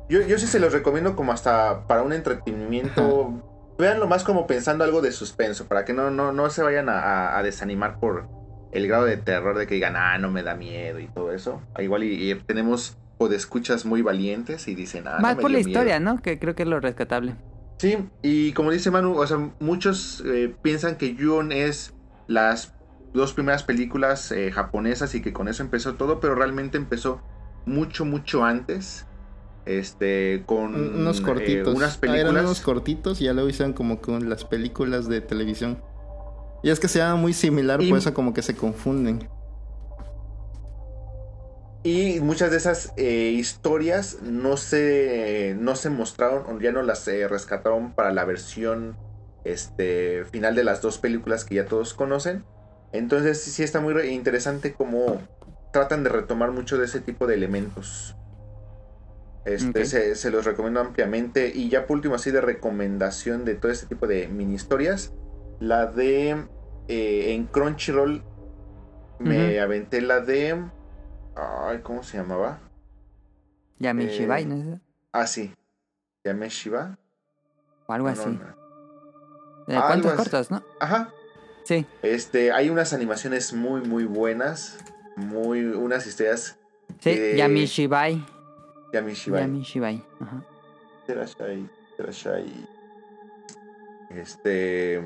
yo, 0.08 0.20
yo 0.22 0.38
sí 0.38 0.46
se 0.46 0.60
los 0.60 0.72
recomiendo 0.72 1.16
como 1.16 1.32
hasta 1.32 1.86
para 1.86 2.02
un 2.02 2.12
entretenimiento. 2.12 3.48
Véanlo 3.78 4.06
más 4.06 4.22
como 4.24 4.46
pensando 4.46 4.84
algo 4.84 5.00
de 5.00 5.12
suspenso. 5.12 5.66
Para 5.66 5.84
que 5.84 5.92
no, 5.92 6.10
no, 6.10 6.32
no 6.32 6.50
se 6.50 6.62
vayan 6.62 6.88
a, 6.88 6.98
a- 7.00 7.38
a 7.38 7.42
desanimar 7.42 7.98
por 7.98 8.28
el 8.72 8.86
grado 8.88 9.04
de 9.04 9.16
terror 9.16 9.56
de 9.58 9.66
que 9.66 9.74
digan, 9.74 9.96
ah, 9.96 10.18
no 10.18 10.30
me 10.30 10.42
da 10.42 10.54
miedo 10.54 10.98
y 10.98 11.08
todo 11.08 11.32
eso. 11.32 11.62
Ah, 11.74 11.82
Igual 11.82 12.04
y, 12.04 12.30
y 12.30 12.34
tenemos 12.34 12.96
o 13.18 13.28
de 13.28 13.36
escuchas 13.36 13.84
muy 13.84 14.02
valientes 14.02 14.66
y 14.68 14.74
dicen, 14.74 15.06
ah, 15.06 15.16
no 15.16 15.20
Más 15.20 15.36
me 15.36 15.42
por 15.42 15.50
la 15.50 15.58
dio 15.58 15.66
miedo". 15.66 15.78
historia, 15.80 16.00
¿no? 16.00 16.20
Que 16.20 16.38
creo 16.38 16.54
que 16.54 16.64
es 16.64 16.68
lo 16.68 16.80
rescatable. 16.80 17.36
Sí, 17.78 17.98
y 18.22 18.52
como 18.52 18.70
dice 18.70 18.90
Manu, 18.90 19.16
o 19.16 19.26
sea, 19.26 19.38
muchos 19.60 20.22
eh, 20.26 20.54
piensan 20.62 20.96
que 20.96 21.14
Yun 21.14 21.50
es 21.52 21.94
las 22.28 22.74
dos 23.12 23.32
primeras 23.32 23.62
películas 23.64 24.30
eh, 24.32 24.50
japonesas 24.52 25.14
y 25.14 25.20
que 25.22 25.32
con 25.32 25.48
eso 25.48 25.62
empezó 25.62 25.94
todo, 25.94 26.20
pero 26.20 26.34
realmente 26.34 26.76
empezó 26.78 27.20
mucho, 27.66 28.04
mucho 28.04 28.44
antes. 28.44 29.06
Este, 29.64 30.42
con 30.44 30.74
Un- 30.74 30.96
unos 30.96 31.20
eh, 31.20 31.22
cortitos. 31.22 31.74
unas 31.74 31.94
Ah, 31.94 31.98
eran 32.06 32.12
películas. 32.12 32.44
unos 32.44 32.60
cortitos 32.60 33.20
y 33.20 33.24
ya 33.24 33.32
luego 33.32 33.48
hicieron 33.48 33.72
como 33.74 34.00
con 34.00 34.28
las 34.28 34.44
películas 34.44 35.08
de 35.08 35.20
televisión. 35.20 35.82
Y 36.64 36.70
es 36.70 36.80
que 36.80 36.88
se 36.88 36.98
llama 36.98 37.16
muy 37.16 37.32
similar, 37.32 37.80
Y- 37.82 37.88
por 37.88 37.98
eso 37.98 38.12
como 38.12 38.34
que 38.34 38.42
se 38.42 38.56
confunden. 38.56 39.28
Y 41.84 42.20
muchas 42.20 42.52
de 42.52 42.58
esas 42.58 42.92
eh, 42.96 43.32
historias 43.36 44.18
no 44.22 44.56
se, 44.56 45.56
no 45.58 45.74
se 45.74 45.90
mostraron, 45.90 46.44
o 46.46 46.60
ya 46.60 46.70
no 46.70 46.82
las 46.82 47.06
eh, 47.08 47.26
rescataron 47.26 47.92
para 47.92 48.12
la 48.12 48.24
versión 48.24 48.96
este, 49.44 50.24
final 50.30 50.54
de 50.54 50.62
las 50.62 50.80
dos 50.80 50.98
películas 50.98 51.44
que 51.44 51.56
ya 51.56 51.66
todos 51.66 51.94
conocen. 51.94 52.44
Entonces 52.92 53.42
sí, 53.42 53.64
está 53.64 53.80
muy 53.80 53.94
re- 53.94 54.08
interesante 54.12 54.74
cómo 54.74 55.20
tratan 55.72 56.04
de 56.04 56.10
retomar 56.10 56.50
mucho 56.52 56.78
de 56.78 56.84
ese 56.84 57.00
tipo 57.00 57.26
de 57.26 57.34
elementos. 57.34 58.16
Este, 59.44 59.84
se, 59.86 60.14
se 60.14 60.30
los 60.30 60.44
recomiendo 60.44 60.80
ampliamente. 60.80 61.50
Y 61.54 61.68
ya 61.68 61.86
por 61.86 61.96
último, 61.96 62.14
así 62.14 62.30
de 62.30 62.40
recomendación 62.40 63.44
de 63.44 63.54
todo 63.56 63.72
este 63.72 63.86
tipo 63.86 64.06
de 64.06 64.28
mini 64.28 64.54
historias. 64.54 65.12
La 65.58 65.86
de 65.86 66.46
eh, 66.88 67.32
en 67.34 67.46
Crunchyroll 67.46 68.22
me 69.18 69.60
aventé 69.60 70.00
la 70.00 70.20
de. 70.20 70.64
Ay, 71.36 71.78
¿cómo 71.82 72.02
se 72.02 72.18
llamaba? 72.18 72.58
Yamishibai, 73.78 74.42
Eh, 74.42 74.46
¿no 74.46 74.54
es 74.56 74.66
eso? 74.66 74.80
Ah, 75.12 75.26
sí. 75.26 75.54
Yame 76.24 76.48
Shiba. 76.48 76.98
O 77.86 77.92
algo 77.92 78.06
No, 78.08 78.12
así. 78.12 78.28
no, 78.30 78.40
no. 79.66 79.82
Algo 79.84 80.08
así. 80.08 80.16
cortos, 80.18 80.50
¿no? 80.50 80.62
Ajá. 80.80 81.10
Sí. 81.64 81.86
Este, 82.02 82.52
hay 82.52 82.70
unas 82.70 82.92
animaciones 82.92 83.52
muy, 83.52 83.80
muy 83.82 84.04
buenas. 84.04 84.78
Muy, 85.16 85.64
unas 85.64 86.06
historias. 86.06 86.58
Sí, 87.00 87.36
Yamishibai. 87.36 88.24
Yami 88.92 89.14
Shiba. 89.14 89.40
Yamishibai. 89.40 90.04
Ajá. 90.20 90.44
Terashai, 91.06 91.68
Terashai. 91.96 92.68
Este. 94.10 94.96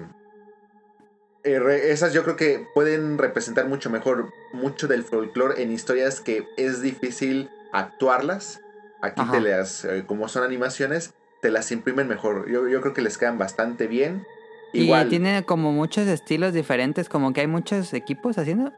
eh, 1.45 1.81
esas 1.91 2.13
yo 2.13 2.25
creo 2.25 2.37
que 2.37 2.67
pueden 2.75 3.19
representar 3.19 3.69
mucho 3.69 3.89
mejor 3.89 4.31
mucho 4.53 4.89
del 4.89 5.05
folclore 5.05 5.63
en 5.63 5.71
historias 5.71 6.21
que 6.21 6.47
es 6.57 6.83
difícil 6.83 7.49
actuarlas. 7.73 8.61
Aquí 9.03 9.21
Ajá. 9.21 9.33
te 9.33 9.41
las, 9.41 9.85
eh, 9.85 10.05
como 10.07 10.29
son 10.29 10.43
animaciones, 10.43 11.15
te 11.43 11.51
las 11.51 11.71
imprimen 11.71 12.09
mejor. 12.09 12.51
Yo, 12.51 12.67
yo 12.69 12.81
creo 12.81 12.95
que 12.95 13.03
les 13.03 13.19
quedan 13.19 13.39
bastante 13.39 13.87
bien. 13.87 14.27
Igual, 14.73 15.07
Y 15.07 15.11
tiene 15.11 15.45
como 15.45 15.71
muchos 15.71 16.09
estilos 16.09 16.53
diferentes, 16.53 17.09
como 17.09 17.33
que 17.33 17.43
hay 17.43 17.47
muchos 17.47 17.95
equipos 17.95 18.37
haciendo. 18.39 18.73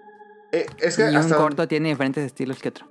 Eh, 0.52 0.66
es 0.78 0.96
que 0.96 1.04
y 1.04 1.08
un 1.10 1.16
hasta, 1.16 1.36
corto 1.36 1.68
tiene 1.68 1.90
diferentes 1.90 2.24
estilos 2.24 2.60
que 2.60 2.68
otro. 2.70 2.86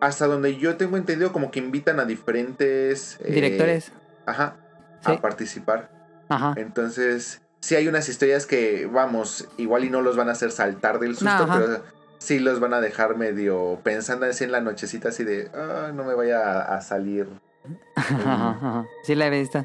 hasta 0.00 0.26
donde 0.26 0.56
yo 0.56 0.76
tengo 0.76 0.96
entendido, 0.96 1.32
como 1.32 1.50
que 1.50 1.58
invitan 1.58 2.00
a 2.00 2.04
diferentes 2.04 3.18
eh, 3.20 3.32
Directores. 3.32 3.92
Ajá, 4.26 4.56
Sí. 5.04 5.12
a 5.12 5.20
participar. 5.20 5.90
Ajá. 6.28 6.54
Entonces, 6.56 7.40
sí 7.60 7.76
hay 7.76 7.86
unas 7.88 8.08
historias 8.08 8.46
que, 8.46 8.86
vamos, 8.86 9.48
igual 9.56 9.84
y 9.84 9.90
no 9.90 10.02
los 10.02 10.16
van 10.16 10.28
a 10.28 10.32
hacer 10.32 10.50
saltar 10.50 10.98
del 10.98 11.16
susto, 11.16 11.46
No, 11.46 11.52
pero 11.54 11.82
sí 12.18 12.38
los 12.40 12.58
van 12.60 12.74
a 12.74 12.80
dejar 12.80 13.16
medio 13.16 13.78
pensando 13.84 14.26
así 14.26 14.42
en 14.44 14.52
la 14.52 14.60
nochecita, 14.60 15.10
así 15.10 15.22
de, 15.24 15.50
"Ah, 15.54 15.92
no 15.94 16.04
me 16.04 16.14
vaya 16.14 16.40
a, 16.62 16.76
a 16.76 16.80
salir. 16.80 17.28
Ajá, 17.96 18.50
ajá. 18.50 18.86
Sí 19.04 19.14
la 19.14 19.26
he 19.26 19.30
visto. 19.30 19.64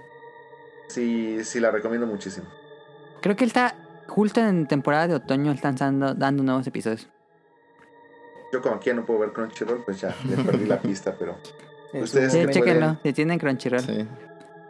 Sí, 0.90 1.44
sí, 1.44 1.60
la 1.60 1.72
recomiendo 1.72 2.06
muchísimo. 2.08 2.48
Creo 3.22 3.36
que 3.36 3.44
él 3.46 3.50
está 3.50 3.76
justo 4.12 4.42
en 4.42 4.68
temporada 4.68 5.08
de 5.08 5.16
otoño, 5.16 5.52
están 5.54 5.76
dando, 5.76 6.14
dando 6.14 6.44
nuevos 6.44 6.68
episodios. 6.68 7.08
Yo 8.52 8.62
como 8.62 8.76
aquí 8.76 8.90
ya 8.90 8.94
no 8.96 9.06
puedo 9.06 9.22
ver 9.22 9.32
Crunchyroll, 9.32 9.84
pues 9.86 10.02
ya, 10.02 10.14
les 10.28 10.40
perdí 10.46 10.66
la 10.66 10.82
pista, 10.82 11.16
pero... 11.18 11.38
En 11.94 12.04
Ustedes 12.04 12.32
Sí, 12.34 12.40
chéquenlo. 12.50 12.98
Si 13.04 13.14
tienen 13.14 13.40
Crunchyroll. 13.40 13.82
Sí. 13.82 14.06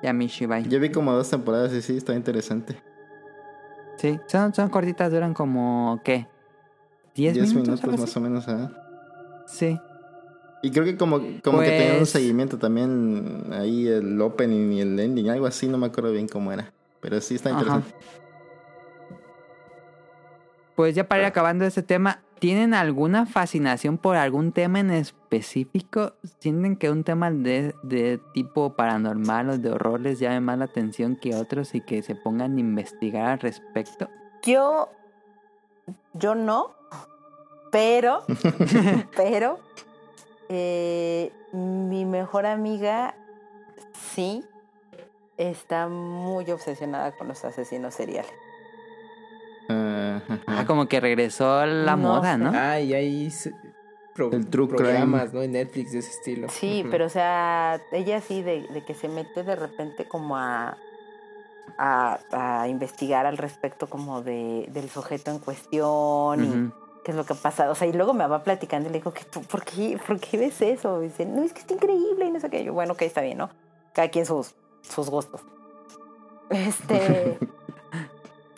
Ya 0.03 0.13
Mishibai. 0.13 0.67
Yo 0.67 0.79
vi 0.79 0.89
como 0.89 1.13
dos 1.13 1.29
temporadas 1.29 1.71
y 1.73 1.81
sí, 1.81 1.97
está 1.97 2.13
interesante. 2.13 2.81
Sí, 3.97 4.19
son, 4.27 4.53
son 4.53 4.69
cortitas, 4.69 5.11
duran 5.11 5.33
como, 5.33 6.01
¿qué? 6.03 6.27
¿10 7.15 7.33
10 7.33 7.35
minutos? 7.53 7.83
minutos, 7.83 7.99
más 7.99 8.17
o 8.17 8.21
menos, 8.21 8.47
¿ah? 8.47 8.71
Sí. 9.45 9.79
Y 10.63 10.71
creo 10.71 10.85
que 10.85 10.95
como, 10.97 11.19
como 11.43 11.59
que 11.59 11.69
tenía 11.69 11.91
un 11.93 11.97
Pues- 11.99 12.09
seguimiento 12.09 12.57
también 12.57 13.47
ahí 13.51 13.87
el 13.87 14.19
opening 14.21 14.71
y 14.73 14.81
el 14.81 14.99
ending, 14.99 15.29
algo 15.29 15.45
así, 15.47 15.67
no 15.67 15.77
me 15.77 15.87
acuerdo 15.87 16.11
bien 16.11 16.27
cómo 16.27 16.51
era. 16.51 16.71
Pero 17.01 17.19
sí 17.21 17.35
está 17.35 17.49
Ajá. 17.55 17.81
Pues 20.75 20.95
ya 20.95 21.07
para 21.07 21.21
ir 21.21 21.27
acabando 21.27 21.65
este 21.65 21.83
tema, 21.83 22.21
¿tienen 22.39 22.73
alguna 22.73 23.25
fascinación 23.25 23.97
por 23.97 24.15
algún 24.15 24.51
tema 24.51 24.79
en 24.79 24.91
específico? 24.91 26.13
¿Sienten 26.39 26.75
que 26.75 26.89
un 26.89 27.03
tema 27.03 27.29
de, 27.29 27.75
de 27.83 28.19
tipo 28.33 28.73
paranormal 28.75 29.49
o 29.49 29.57
de 29.57 29.71
horror 29.71 29.99
les 29.99 30.19
llame 30.19 30.39
más 30.39 30.57
la 30.57 30.65
atención 30.65 31.15
que 31.15 31.35
otros 31.35 31.75
y 31.75 31.81
que 31.81 32.01
se 32.01 32.15
pongan 32.15 32.57
a 32.57 32.59
investigar 32.59 33.27
al 33.27 33.39
respecto? 33.39 34.09
Yo, 34.43 34.89
yo 36.13 36.35
no, 36.35 36.73
pero, 37.71 38.23
pero, 39.15 39.59
eh, 40.49 41.31
mi 41.53 42.05
mejor 42.05 42.45
amiga 42.45 43.15
sí 43.93 44.43
está 45.37 45.87
muy 45.87 46.49
obsesionada 46.51 47.11
con 47.13 47.27
los 47.27 47.43
asesinos 47.45 47.95
seriales. 47.95 48.31
Ah. 49.71 50.39
Ah, 50.47 50.65
como 50.65 50.87
que 50.87 50.99
regresó 50.99 51.65
la 51.65 51.95
No 51.95 51.97
moda. 51.97 52.37
¿no? 52.37 52.51
Ah, 52.53 52.79
y 52.79 52.93
hay 52.93 53.27
s- 53.27 53.53
pro- 54.13 54.31
El 54.31 54.47
true 54.47 54.67
programas, 54.67 55.33
¿no? 55.33 55.41
En 55.41 55.53
Netflix 55.53 55.91
de 55.91 55.99
ese 55.99 56.09
estilo. 56.11 56.47
Sí, 56.49 56.85
pero 56.91 57.05
o 57.05 57.09
sea, 57.09 57.81
ella 57.91 58.21
sí 58.21 58.41
de, 58.43 58.67
de 58.69 58.83
que 58.83 58.93
se 58.93 59.07
mete 59.07 59.43
de 59.43 59.55
repente 59.55 60.05
como 60.05 60.37
a, 60.37 60.77
a, 61.77 62.19
a 62.31 62.67
investigar 62.67 63.25
al 63.25 63.37
respecto 63.37 63.87
como 63.87 64.21
de, 64.21 64.67
del 64.71 64.89
sujeto 64.89 65.31
en 65.31 65.39
cuestión 65.39 66.43
y 66.43 66.71
qué 67.03 67.11
es 67.11 67.17
lo 67.17 67.23
que 67.25 67.33
ha 67.33 67.37
pasado. 67.37 67.71
O 67.71 67.75
sea, 67.75 67.87
y 67.87 67.93
luego 67.93 68.13
me 68.13 68.27
va 68.27 68.43
platicando 68.43 68.89
y 68.89 68.91
le 68.91 68.99
digo, 68.99 69.13
que, 69.13 69.23
¿por, 69.25 69.63
qué, 69.63 69.97
¿por 70.05 70.19
qué 70.19 70.37
ves 70.37 70.61
eso? 70.61 71.01
Y 71.01 71.07
dice, 71.07 71.25
no, 71.25 71.43
es 71.43 71.53
que 71.53 71.61
está 71.61 71.73
increíble 71.73 72.25
y 72.25 72.31
no 72.31 72.39
sé 72.39 72.49
qué. 72.49 72.63
Yo, 72.63 72.73
bueno, 72.73 72.95
que 72.95 73.05
está 73.05 73.21
bien, 73.21 73.37
¿no? 73.37 73.49
Cada 73.93 74.09
quien 74.09 74.25
sus, 74.25 74.53
sus 74.81 75.09
gustos. 75.09 75.41
Este... 76.51 77.39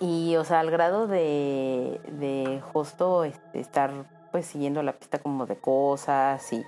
y, 0.04 0.36
o 0.36 0.44
sea, 0.44 0.60
al 0.60 0.70
grado 0.72 1.08
de, 1.08 2.02
de 2.12 2.62
justo 2.74 3.24
este, 3.24 3.60
estar 3.60 3.92
pues 4.32 4.46
siguiendo 4.46 4.84
la 4.84 4.94
pista 4.94 5.20
como 5.20 5.46
de 5.46 5.56
cosas 5.56 6.52
y, 6.52 6.66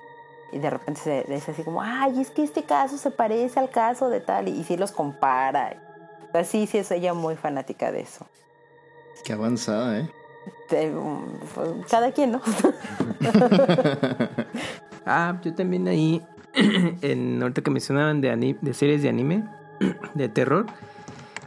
y 0.52 0.58
de 0.58 0.70
repente 0.70 1.00
se 1.00 1.34
es 1.34 1.48
así 1.48 1.62
como, 1.64 1.82
ay, 1.82 2.20
es 2.20 2.30
que 2.30 2.42
este 2.42 2.64
caso 2.64 2.96
se 2.96 3.10
parece 3.10 3.58
al 3.60 3.70
caso 3.70 4.08
de 4.08 4.20
tal 4.20 4.48
y, 4.48 4.52
y 4.52 4.64
sí 4.64 4.76
los 4.76 4.92
compara. 4.92 5.76
O 6.28 6.32
sea, 6.32 6.44
sí, 6.44 6.66
sí 6.66 6.78
es 6.78 6.90
ella 6.90 7.12
muy 7.14 7.36
fanática 7.36 7.92
de 7.92 8.00
eso. 8.00 8.26
Qué 9.24 9.32
avanzada, 9.32 9.98
¿eh? 9.98 10.10
Um, 10.94 11.82
cada 11.90 12.12
quien, 12.12 12.32
¿no? 12.32 12.40
Ah, 15.08 15.38
yo 15.44 15.54
también 15.54 15.86
ahí, 15.86 16.20
en, 17.00 17.40
ahorita 17.40 17.62
que 17.62 17.70
mencionaban 17.70 18.20
de, 18.20 18.30
ani- 18.30 18.56
de 18.60 18.74
series 18.74 19.02
de 19.02 19.08
anime, 19.08 19.44
de 20.14 20.28
terror, 20.28 20.66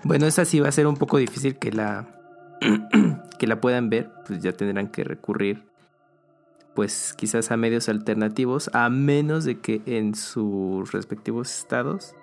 bueno, 0.03 0.25
esa 0.25 0.45
sí 0.45 0.59
va 0.59 0.69
a 0.69 0.71
ser 0.71 0.87
un 0.87 0.97
poco 0.97 1.17
difícil 1.17 1.57
que 1.57 1.71
la, 1.71 2.07
que 3.39 3.47
la 3.47 3.61
puedan 3.61 3.89
ver, 3.89 4.11
pues 4.25 4.41
ya 4.41 4.51
tendrán 4.53 4.89
que 4.89 5.03
recurrir, 5.03 5.65
pues 6.75 7.13
quizás 7.13 7.51
a 7.51 7.57
medios 7.57 7.89
alternativos, 7.89 8.69
a 8.73 8.89
menos 8.89 9.43
de 9.43 9.59
que 9.59 9.81
en 9.85 10.15
sus 10.15 10.91
respectivos 10.91 11.53
estados 11.57 12.15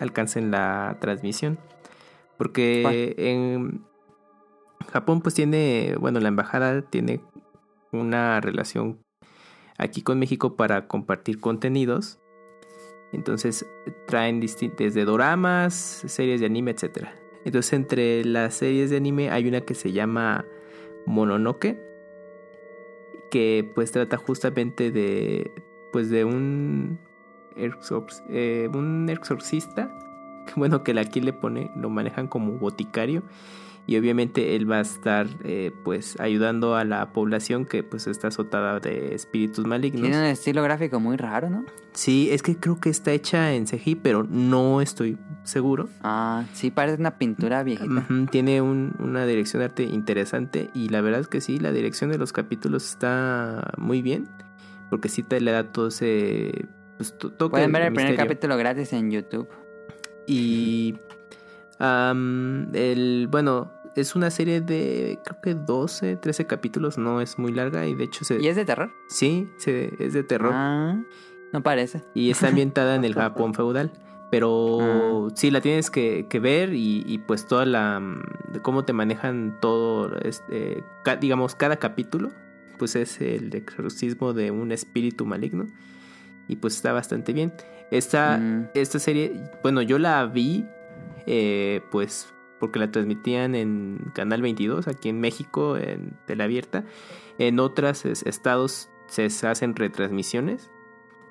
alcancen 0.00 0.50
la 0.50 0.96
transmisión. 1.00 1.58
Porque 2.36 3.14
en 3.18 3.84
Japón 4.92 5.20
pues 5.20 5.34
tiene, 5.34 5.94
bueno, 6.00 6.18
la 6.20 6.28
embajada 6.28 6.82
tiene 6.82 7.20
una 7.92 8.40
relación 8.40 8.98
aquí 9.78 10.02
con 10.02 10.18
México 10.18 10.56
para 10.56 10.88
compartir 10.88 11.40
contenidos. 11.40 12.18
Entonces 13.12 13.66
traen 14.06 14.40
distin- 14.40 14.74
desde 14.76 15.04
doramas, 15.04 15.74
series 16.06 16.40
de 16.40 16.46
anime, 16.46 16.72
etc. 16.72 17.08
Entonces 17.44 17.72
entre 17.72 18.24
las 18.24 18.54
series 18.54 18.90
de 18.90 18.96
anime 18.96 19.30
hay 19.30 19.48
una 19.48 19.62
que 19.62 19.74
se 19.74 19.92
llama 19.92 20.44
Mononoke, 21.06 21.78
que 23.30 23.70
pues 23.74 23.92
trata 23.92 24.16
justamente 24.16 24.90
de 24.90 25.50
pues 25.92 26.10
de 26.10 26.24
un 26.24 26.98
eh, 28.30 28.68
un 28.72 29.08
exorcista, 29.10 29.90
bueno 30.56 30.84
que 30.84 30.98
aquí 30.98 31.20
le 31.20 31.32
pone 31.32 31.70
lo 31.76 31.90
manejan 31.90 32.28
como 32.28 32.52
boticario 32.52 33.22
y 33.92 33.98
obviamente 33.98 34.56
él 34.56 34.70
va 34.70 34.78
a 34.78 34.80
estar 34.80 35.26
eh, 35.44 35.70
pues 35.84 36.18
ayudando 36.18 36.74
a 36.76 36.84
la 36.84 37.12
población 37.12 37.66
que 37.66 37.82
pues 37.82 38.06
está 38.06 38.28
azotada 38.28 38.80
de 38.80 39.14
espíritus 39.14 39.66
malignos. 39.66 40.00
Tiene 40.02 40.18
un 40.18 40.24
estilo 40.24 40.62
gráfico 40.62 40.98
muy 41.00 41.16
raro, 41.16 41.50
¿no? 41.50 41.64
Sí, 41.92 42.30
es 42.30 42.42
que 42.42 42.56
creo 42.56 42.80
que 42.80 42.88
está 42.88 43.12
hecha 43.12 43.52
en 43.52 43.66
CGI, 43.66 43.96
pero 43.96 44.24
no 44.28 44.80
estoy 44.80 45.18
seguro. 45.44 45.88
Ah, 46.02 46.44
sí, 46.54 46.70
parece 46.70 46.98
una 46.98 47.18
pintura 47.18 47.62
viejita. 47.62 48.06
Tiene 48.30 48.62
un- 48.62 48.94
una 48.98 49.26
dirección 49.26 49.60
de 49.60 49.64
arte 49.66 49.82
interesante 49.82 50.70
y 50.74 50.88
la 50.88 51.02
verdad 51.02 51.20
es 51.20 51.28
que 51.28 51.42
sí, 51.42 51.58
la 51.58 51.70
dirección 51.70 52.10
de 52.10 52.16
los 52.16 52.32
capítulos 52.32 52.88
está 52.88 53.72
muy 53.76 54.00
bien, 54.00 54.26
porque 54.88 55.10
sí 55.10 55.22
te 55.22 55.40
le 55.42 55.50
da 55.52 55.70
todo 55.70 55.88
ese 55.88 56.66
pues, 56.96 57.16
to- 57.18 57.30
toque 57.32 57.50
Pueden 57.50 57.72
ver 57.72 57.82
el 57.82 57.92
primer 57.92 58.16
capítulo 58.16 58.56
gratis 58.56 58.92
en 58.94 59.10
YouTube. 59.10 59.48
Y 60.26 60.94
el 62.74 63.28
bueno, 63.30 63.72
es 63.96 64.14
una 64.16 64.30
serie 64.30 64.60
de 64.60 65.18
creo 65.24 65.40
que 65.42 65.54
12, 65.54 66.16
13 66.16 66.46
capítulos, 66.46 66.98
no 66.98 67.20
es 67.20 67.38
muy 67.38 67.52
larga 67.52 67.86
y 67.86 67.94
de 67.94 68.04
hecho 68.04 68.24
se 68.24 68.40
¿Y 68.40 68.48
es 68.48 68.56
de 68.56 68.64
terror? 68.64 68.92
sí, 69.08 69.48
se- 69.56 69.92
es 69.98 70.12
de 70.12 70.22
terror. 70.22 70.52
Ah, 70.54 71.00
no 71.52 71.62
parece. 71.62 72.02
Y 72.14 72.30
está 72.30 72.48
ambientada 72.48 72.94
en 72.94 73.04
el 73.04 73.14
Japón 73.14 73.54
feudal. 73.54 73.92
Pero 74.30 75.28
sí, 75.34 75.50
la 75.50 75.60
tienes 75.60 75.90
que, 75.90 76.26
que 76.26 76.40
ver 76.40 76.72
y, 76.72 77.04
y, 77.06 77.18
pues 77.18 77.46
toda 77.46 77.66
la... 77.66 78.00
cómo 78.62 78.82
te 78.86 78.94
manejan 78.94 79.58
todo, 79.60 80.16
este, 80.22 80.82
ca- 81.04 81.16
digamos, 81.16 81.54
cada 81.54 81.76
capítulo, 81.76 82.30
pues 82.78 82.96
es 82.96 83.20
el 83.20 83.54
exorcismo 83.54 84.32
de 84.32 84.50
un 84.50 84.72
espíritu 84.72 85.26
maligno. 85.26 85.66
Y 86.48 86.56
pues 86.56 86.76
está 86.76 86.92
bastante 86.92 87.34
bien. 87.34 87.52
Esta, 87.90 88.38
Mm. 88.38 88.68
esta 88.72 88.98
serie, 88.98 89.50
bueno, 89.62 89.82
yo 89.82 89.98
la 89.98 90.24
vi, 90.24 90.64
eh, 91.26 91.82
pues 91.90 92.32
porque 92.62 92.78
la 92.78 92.92
transmitían 92.92 93.56
en 93.56 94.12
Canal 94.14 94.40
22, 94.40 94.86
aquí 94.86 95.08
en 95.08 95.18
México, 95.18 95.76
en 95.76 96.16
Teleabierta. 96.28 96.84
En 97.38 97.58
otros 97.58 98.04
estados 98.04 98.88
se 99.08 99.26
hacen 99.26 99.74
retransmisiones 99.74 100.70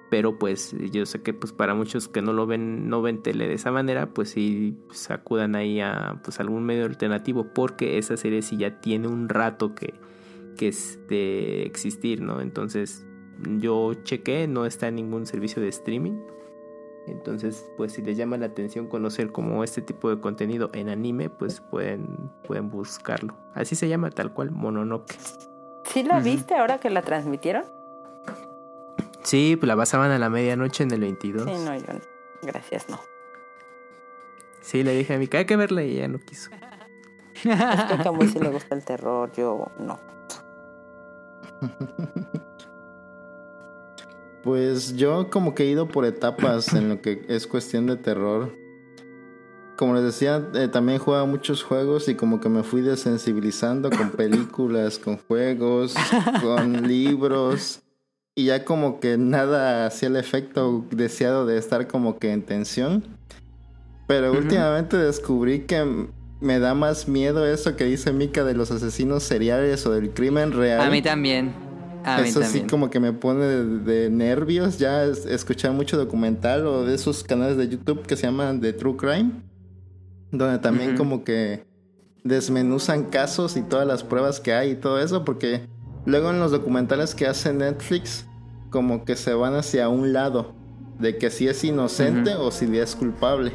pero 0.09 0.37
pues 0.37 0.75
yo 0.91 1.05
sé 1.05 1.21
que 1.21 1.33
pues 1.33 1.53
para 1.53 1.73
muchos 1.73 2.09
que 2.09 2.21
no 2.21 2.33
lo 2.33 2.45
ven 2.45 2.89
no 2.89 3.01
ven 3.01 3.23
tele 3.23 3.47
de 3.47 3.53
esa 3.53 3.71
manera 3.71 4.13
pues 4.13 4.31
sí 4.31 4.77
pues, 4.87 5.09
acudan 5.09 5.55
ahí 5.55 5.79
a 5.79 6.19
pues 6.21 6.41
algún 6.41 6.65
medio 6.65 6.83
alternativo 6.83 7.53
porque 7.53 7.97
esa 7.97 8.17
serie 8.17 8.41
sí 8.41 8.57
ya 8.57 8.81
tiene 8.81 9.07
un 9.07 9.29
rato 9.29 9.73
que 9.73 9.93
que 10.57 10.67
es 10.67 10.99
existir 11.07 12.21
no 12.21 12.41
entonces 12.41 13.07
yo 13.57 13.93
chequé 14.03 14.49
no 14.49 14.65
está 14.65 14.89
en 14.89 14.95
ningún 14.95 15.25
servicio 15.25 15.61
de 15.61 15.69
streaming 15.69 16.19
Entonces, 17.07 17.65
pues 17.77 17.93
si 17.93 18.01
les 18.01 18.15
llama 18.15 18.37
la 18.37 18.45
atención 18.47 18.87
conocer 18.87 19.31
como 19.31 19.63
este 19.63 19.81
tipo 19.81 20.09
de 20.09 20.19
contenido 20.19 20.69
en 20.73 20.89
anime, 20.89 21.29
pues 21.29 21.61
pueden, 21.61 22.31
pueden 22.45 22.69
buscarlo. 22.69 23.35
Así 23.53 23.75
se 23.75 23.87
llama 23.87 24.11
tal 24.11 24.33
cual, 24.33 24.51
Mononoke. 24.51 25.17
¿Sí 25.85 26.03
la 26.03 26.19
viste 26.19 26.55
ahora 26.55 26.77
que 26.79 26.89
la 26.89 27.01
transmitieron? 27.01 27.65
Sí, 29.23 29.55
pues 29.59 29.67
la 29.67 29.75
pasaban 29.75 30.11
a 30.11 30.19
la 30.19 30.29
medianoche 30.29 30.83
en 30.83 30.91
el 30.91 31.01
22. 31.01 31.45
Sí, 31.45 31.65
no, 31.65 31.75
yo 31.75 31.93
no. 31.93 31.99
Gracias, 32.43 32.89
no. 32.89 32.99
Sí, 34.61 34.83
le 34.83 34.95
dije 34.95 35.15
a 35.15 35.17
mi 35.17 35.27
hay 35.31 35.45
que 35.45 35.55
verla 35.55 35.83
y 35.83 35.97
ella 35.97 36.07
no 36.07 36.19
quiso. 36.19 36.51
Es 37.33 37.41
que 37.41 37.51
a 37.51 37.99
Camuy 38.03 38.27
sí 38.27 38.39
le 38.39 38.49
gusta 38.49 38.75
el 38.75 38.85
terror, 38.85 39.31
yo 39.31 39.65
no. 39.79 39.99
Pues 44.43 44.95
yo 44.95 45.29
como 45.29 45.53
que 45.53 45.63
he 45.63 45.67
ido 45.67 45.87
por 45.87 46.05
etapas 46.05 46.73
en 46.73 46.89
lo 46.89 47.01
que 47.01 47.23
es 47.27 47.45
cuestión 47.45 47.85
de 47.85 47.95
terror. 47.95 48.55
Como 49.77 49.95
les 49.95 50.03
decía, 50.03 50.47
eh, 50.53 50.67
también 50.67 50.99
jugaba 50.99 51.25
muchos 51.25 51.63
juegos 51.63 52.07
y 52.07 52.15
como 52.15 52.39
que 52.39 52.49
me 52.49 52.63
fui 52.63 52.81
desensibilizando 52.81 53.89
con 53.89 54.11
películas, 54.17 54.97
con 54.97 55.17
juegos, 55.17 55.95
con 56.41 56.87
libros. 56.87 57.81
Y 58.33 58.45
ya 58.45 58.63
como 58.65 58.99
que 58.99 59.17
nada 59.17 59.85
hacía 59.85 60.09
el 60.09 60.15
efecto 60.15 60.85
deseado 60.91 61.45
de 61.45 61.57
estar 61.57 61.87
como 61.87 62.17
que 62.17 62.31
en 62.31 62.43
tensión. 62.43 63.03
Pero 64.07 64.31
últimamente 64.31 64.97
descubrí 64.97 65.61
que 65.61 66.07
me 66.41 66.59
da 66.59 66.73
más 66.73 67.07
miedo 67.07 67.45
eso 67.45 67.75
que 67.75 67.85
dice 67.85 68.11
Mika 68.11 68.43
de 68.43 68.55
los 68.55 68.71
asesinos 68.71 69.23
seriales 69.23 69.85
o 69.85 69.91
del 69.91 70.09
crimen 70.09 70.51
real. 70.51 70.81
A 70.81 70.89
mí 70.89 71.01
también. 71.01 71.70
A 72.03 72.21
Eso 72.21 72.39
sí 72.43 72.59
como 72.69 72.89
que 72.89 72.99
me 72.99 73.13
pone 73.13 73.45
de, 73.45 73.65
de 73.79 74.09
nervios 74.09 74.77
ya 74.79 75.03
es- 75.05 75.25
escuchar 75.25 75.71
mucho 75.73 75.97
documental 75.97 76.65
o 76.65 76.83
de 76.85 76.95
esos 76.95 77.23
canales 77.23 77.57
de 77.57 77.67
YouTube 77.69 78.01
que 78.03 78.15
se 78.15 78.23
llaman 78.23 78.59
de 78.61 78.73
True 78.73 78.97
Crime, 78.97 79.31
donde 80.31 80.59
también 80.59 80.95
como 80.97 81.23
que 81.23 81.65
desmenuzan 82.23 83.05
casos 83.05 83.57
y 83.57 83.61
todas 83.61 83.87
las 83.87 84.03
pruebas 84.03 84.39
que 84.39 84.53
hay 84.53 84.71
y 84.71 84.75
todo 84.75 84.99
eso, 84.99 85.25
porque 85.25 85.67
luego 86.05 86.29
en 86.29 86.39
los 86.39 86.51
documentales 86.51 87.15
que 87.15 87.27
hace 87.27 87.53
Netflix 87.53 88.25
como 88.69 89.03
que 89.05 89.15
se 89.15 89.33
van 89.33 89.55
hacia 89.55 89.89
un 89.89 90.13
lado, 90.13 90.53
de 90.99 91.17
que 91.17 91.29
si 91.29 91.47
es 91.47 91.63
inocente 91.63 92.35
o 92.35 92.51
si 92.51 92.77
es 92.77 92.95
culpable. 92.95 93.51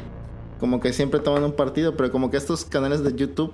Como 0.59 0.79
que 0.79 0.91
siempre 0.93 1.19
toman 1.19 1.43
un 1.43 1.53
partido, 1.53 1.95
pero 1.95 2.11
como 2.11 2.29
que 2.29 2.37
estos 2.37 2.65
canales 2.65 3.03
de 3.03 3.15
YouTube 3.15 3.53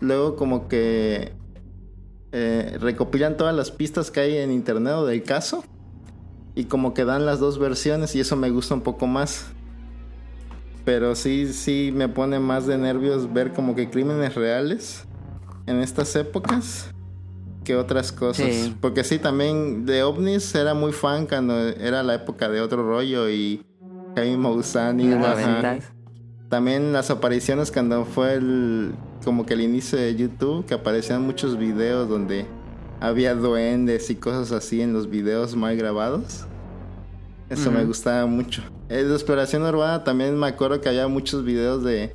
luego 0.00 0.36
como 0.36 0.68
que 0.68 1.32
eh, 2.36 2.78
recopilan 2.80 3.36
todas 3.36 3.54
las 3.54 3.70
pistas 3.70 4.10
que 4.10 4.18
hay 4.18 4.38
en 4.38 4.50
internet 4.50 4.94
o 4.94 5.06
del 5.06 5.22
caso 5.22 5.62
y 6.56 6.64
como 6.64 6.92
que 6.92 7.04
dan 7.04 7.26
las 7.26 7.38
dos 7.38 7.60
versiones 7.60 8.16
y 8.16 8.20
eso 8.20 8.34
me 8.34 8.50
gusta 8.50 8.74
un 8.74 8.80
poco 8.80 9.06
más. 9.06 9.52
Pero 10.84 11.14
sí, 11.14 11.52
sí 11.52 11.92
me 11.94 12.08
pone 12.08 12.40
más 12.40 12.66
de 12.66 12.76
nervios 12.76 13.32
ver 13.32 13.52
como 13.52 13.76
que 13.76 13.88
crímenes 13.88 14.34
reales 14.34 15.04
en 15.66 15.80
estas 15.80 16.16
épocas 16.16 16.90
que 17.62 17.76
otras 17.76 18.10
cosas. 18.10 18.52
Sí. 18.52 18.76
Porque 18.80 19.04
sí, 19.04 19.20
también 19.20 19.86
de 19.86 20.02
ovnis 20.02 20.56
era 20.56 20.74
muy 20.74 20.90
fan 20.90 21.28
cuando 21.28 21.56
era 21.56 22.02
la 22.02 22.14
época 22.14 22.48
de 22.48 22.60
otro 22.60 22.82
rollo 22.82 23.30
y 23.30 23.64
Jaime 24.16 24.36
noventas. 24.36 25.84
También 26.48 26.92
las 26.92 27.10
apariciones 27.10 27.70
cuando 27.70 28.04
fue 28.04 28.34
el 28.34 28.96
como 29.24 29.46
que 29.46 29.54
el 29.54 29.60
inicio 29.62 29.98
de 29.98 30.14
YouTube, 30.14 30.66
que 30.66 30.74
aparecían 30.74 31.22
muchos 31.22 31.58
videos 31.58 32.08
donde 32.08 32.46
había 33.00 33.34
duendes 33.34 34.10
y 34.10 34.14
cosas 34.14 34.52
así 34.52 34.80
en 34.80 34.92
los 34.92 35.08
videos 35.10 35.56
mal 35.56 35.76
grabados. 35.76 36.46
Eso 37.50 37.70
me 37.70 37.84
gustaba 37.84 38.26
mucho. 38.26 38.62
En 38.88 39.08
de 39.08 39.14
exploración 39.14 39.62
urbana 39.62 40.02
también 40.04 40.38
me 40.38 40.46
acuerdo 40.46 40.80
que 40.80 40.88
había 40.88 41.08
muchos 41.08 41.44
videos 41.44 41.82
de 41.84 42.14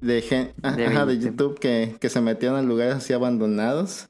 de, 0.00 0.20
gen- 0.22 0.52
De 0.76 0.86
ajá, 0.86 1.06
de 1.06 1.14
YouTube. 1.18 1.30
YouTube 1.30 1.58
que, 1.60 1.96
que 2.00 2.08
se 2.08 2.20
metían 2.20 2.56
en 2.56 2.66
lugares 2.66 2.94
así 2.96 3.12
abandonados. 3.12 4.08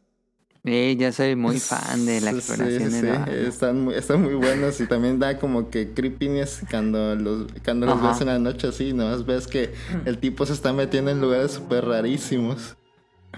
Sí, 0.66 0.97
yo 0.98 1.12
soy 1.12 1.36
muy 1.36 1.60
fan 1.60 2.05
de 2.06 2.20
la 2.20 2.32
Sí, 2.32 2.38
exploración 2.38 2.90
sí, 2.90 2.98
urbana. 3.06 3.26
están, 3.32 3.84
muy, 3.84 3.94
están 3.94 4.20
muy 4.22 4.34
buenos 4.34 4.80
y 4.80 4.86
también 4.88 5.20
da 5.20 5.38
como 5.38 5.70
que 5.70 5.93
creepiness 5.93 6.62
cuando 6.68 7.14
los, 7.14 7.47
cuando 7.64 7.86
los 7.86 8.02
ves 8.02 8.20
en 8.20 8.26
la 8.26 8.40
noche 8.40 8.66
así, 8.66 8.93
nomás 8.93 9.24
ves 9.24 9.47
que 9.47 9.72
el 10.05 10.18
tipo 10.18 10.44
se 10.44 10.55
está 10.55 10.72
metiendo 10.72 11.12
en 11.12 11.20
lugares 11.20 11.52
súper 11.52 11.84
rarísimos. 11.84 12.76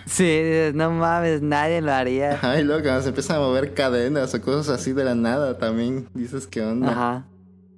Sí, 0.06 0.40
no 0.72 0.90
mames, 0.90 1.42
nadie 1.42 1.82
lo 1.82 1.92
haría. 1.92 2.32
Ajá, 2.32 2.58
y 2.58 2.64
luego 2.64 2.82
cuando 2.82 3.02
se 3.02 3.08
empiezan 3.10 3.36
a 3.36 3.40
mover 3.40 3.74
cadenas 3.74 4.32
o 4.32 4.40
cosas 4.40 4.80
así 4.80 4.92
de 4.94 5.04
la 5.04 5.14
nada 5.14 5.58
también 5.58 6.08
dices 6.14 6.46
qué 6.46 6.62
onda. 6.62 6.90
Ajá. 6.92 7.26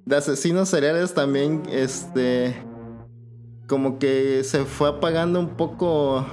De 0.05 0.15
asesinos 0.15 0.69
seriales 0.69 1.13
también, 1.13 1.63
este, 1.69 2.55
como 3.67 3.99
que 3.99 4.45
se 4.45 4.63
fue 4.63 4.87
apagando 4.87 5.41
un 5.41 5.49
poco 5.57 6.25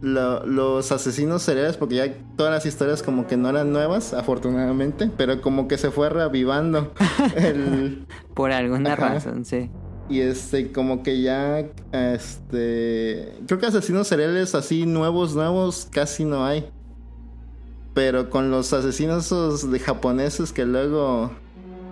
lo- 0.00 0.44
los 0.46 0.92
asesinos 0.92 1.42
seriales 1.42 1.76
porque 1.76 1.96
ya 1.96 2.14
todas 2.36 2.52
las 2.52 2.66
historias 2.66 3.02
como 3.02 3.26
que 3.26 3.36
no 3.36 3.48
eran 3.48 3.72
nuevas, 3.72 4.12
afortunadamente, 4.14 5.10
pero 5.16 5.40
como 5.40 5.66
que 5.68 5.78
se 5.78 5.90
fue 5.90 6.10
reavivando 6.10 6.92
el... 7.36 8.06
Por 8.34 8.52
alguna 8.52 8.92
Ajá. 8.94 9.14
razón, 9.14 9.44
sí. 9.44 9.70
Y 10.10 10.20
este, 10.20 10.70
como 10.72 11.02
que 11.02 11.22
ya, 11.22 11.60
este, 11.92 13.32
creo 13.46 13.58
que 13.58 13.66
asesinos 13.66 14.06
seriales 14.06 14.54
así 14.54 14.84
nuevos, 14.84 15.34
nuevos 15.34 15.88
casi 15.90 16.24
no 16.24 16.44
hay. 16.44 16.68
Pero 17.94 18.28
con 18.28 18.50
los 18.50 18.72
asesinos 18.72 19.26
esos 19.26 19.70
de 19.70 19.78
japoneses 19.78 20.52
que 20.52 20.66
luego 20.66 21.30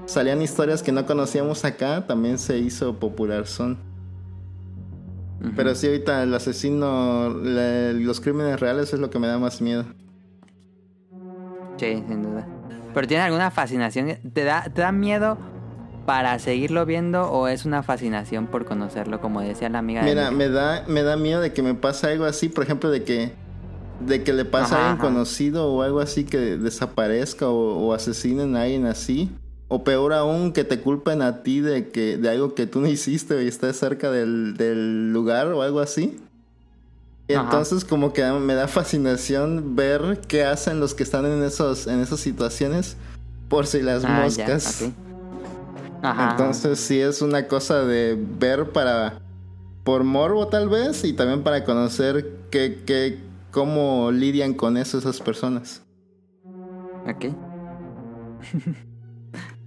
salían 0.06 0.42
historias 0.42 0.82
que 0.82 0.92
no 0.92 1.06
conocíamos 1.06 1.64
acá, 1.64 2.06
también 2.06 2.38
se 2.38 2.58
hizo 2.58 2.98
popular 2.98 3.46
son. 3.46 3.78
Pero 5.56 5.74
sí, 5.74 5.86
ahorita 5.88 6.22
el 6.22 6.34
asesino, 6.34 7.30
la- 7.30 7.92
los 7.92 8.20
crímenes 8.20 8.60
reales 8.60 8.92
es 8.94 9.00
lo 9.00 9.10
que 9.10 9.18
me 9.18 9.26
da 9.26 9.38
más 9.38 9.60
miedo. 9.60 9.84
Sí, 11.78 12.04
sin 12.06 12.22
duda. 12.22 12.48
Pero 12.92 13.06
tiene 13.08 13.22
alguna 13.24 13.50
fascinación. 13.50 14.18
¿Te 14.32 14.44
da, 14.44 14.62
¿Te 14.64 14.82
da 14.82 14.92
miedo 14.92 15.38
para 16.04 16.38
seguirlo 16.38 16.86
viendo 16.86 17.30
o 17.30 17.48
es 17.48 17.64
una 17.64 17.82
fascinación 17.82 18.48
por 18.48 18.64
conocerlo, 18.64 19.20
como 19.20 19.40
decía 19.42 19.68
la 19.70 19.78
amiga 19.80 20.04
de 20.06 20.14
Mira, 20.14 20.16
Nick? 20.16 20.32
me 20.32 20.48
da, 20.48 20.84
me 20.88 21.02
da 21.02 21.16
miedo 21.16 21.40
de 21.40 21.52
que 21.52 21.62
me 21.62 21.74
pase 21.74 22.08
algo 22.08 22.24
así, 22.24 22.48
por 22.48 22.64
ejemplo, 22.64 22.90
de 22.90 23.04
que, 23.04 23.32
de 24.00 24.24
que 24.24 24.32
le 24.32 24.44
pase 24.44 24.74
a 24.74 24.78
alguien 24.78 24.96
ajá. 24.96 24.98
conocido 24.98 25.72
o 25.72 25.82
algo 25.82 26.00
así 26.00 26.24
que 26.24 26.38
desaparezca 26.56 27.48
o, 27.48 27.78
o 27.88 27.94
asesinen 27.94 28.56
a 28.56 28.62
alguien 28.62 28.86
así. 28.86 29.30
O 29.74 29.84
peor 29.84 30.12
aún, 30.12 30.52
que 30.52 30.64
te 30.64 30.80
culpen 30.80 31.22
a 31.22 31.42
ti 31.42 31.60
de 31.60 31.88
que, 31.88 32.18
de 32.18 32.28
algo 32.28 32.54
que 32.54 32.66
tú 32.66 32.82
no 32.82 32.88
hiciste 32.88 33.42
y 33.42 33.48
estés 33.48 33.78
cerca 33.78 34.10
del, 34.10 34.54
del 34.58 35.14
lugar 35.14 35.46
o 35.46 35.62
algo 35.62 35.80
así. 35.80 36.20
Ajá. 37.30 37.40
entonces 37.44 37.82
como 37.86 38.12
que 38.12 38.22
me 38.32 38.52
da 38.52 38.68
fascinación 38.68 39.74
ver 39.74 40.20
qué 40.28 40.44
hacen 40.44 40.78
los 40.78 40.92
que 40.92 41.04
están 41.04 41.24
en 41.24 41.42
esos, 41.42 41.86
en 41.86 42.00
esas 42.00 42.20
situaciones 42.20 42.98
por 43.48 43.66
si 43.66 43.80
las 43.80 44.04
Ah, 44.04 44.28
ya, 44.28 44.44
moscas. 44.44 44.90
Ajá. 46.02 46.32
Entonces 46.32 46.78
sí 46.78 47.00
es 47.00 47.22
una 47.22 47.48
cosa 47.48 47.82
de 47.86 48.22
ver 48.38 48.72
para 48.72 49.22
por 49.84 50.04
morbo 50.04 50.48
tal 50.48 50.68
vez 50.68 51.02
y 51.04 51.14
también 51.14 51.42
para 51.42 51.64
conocer 51.64 52.30
qué, 52.50 52.82
qué, 52.84 53.20
cómo 53.50 54.10
lidian 54.12 54.52
con 54.52 54.76
eso 54.76 54.98
esas 54.98 55.18
personas. 55.18 55.80
Ok. 57.06 57.32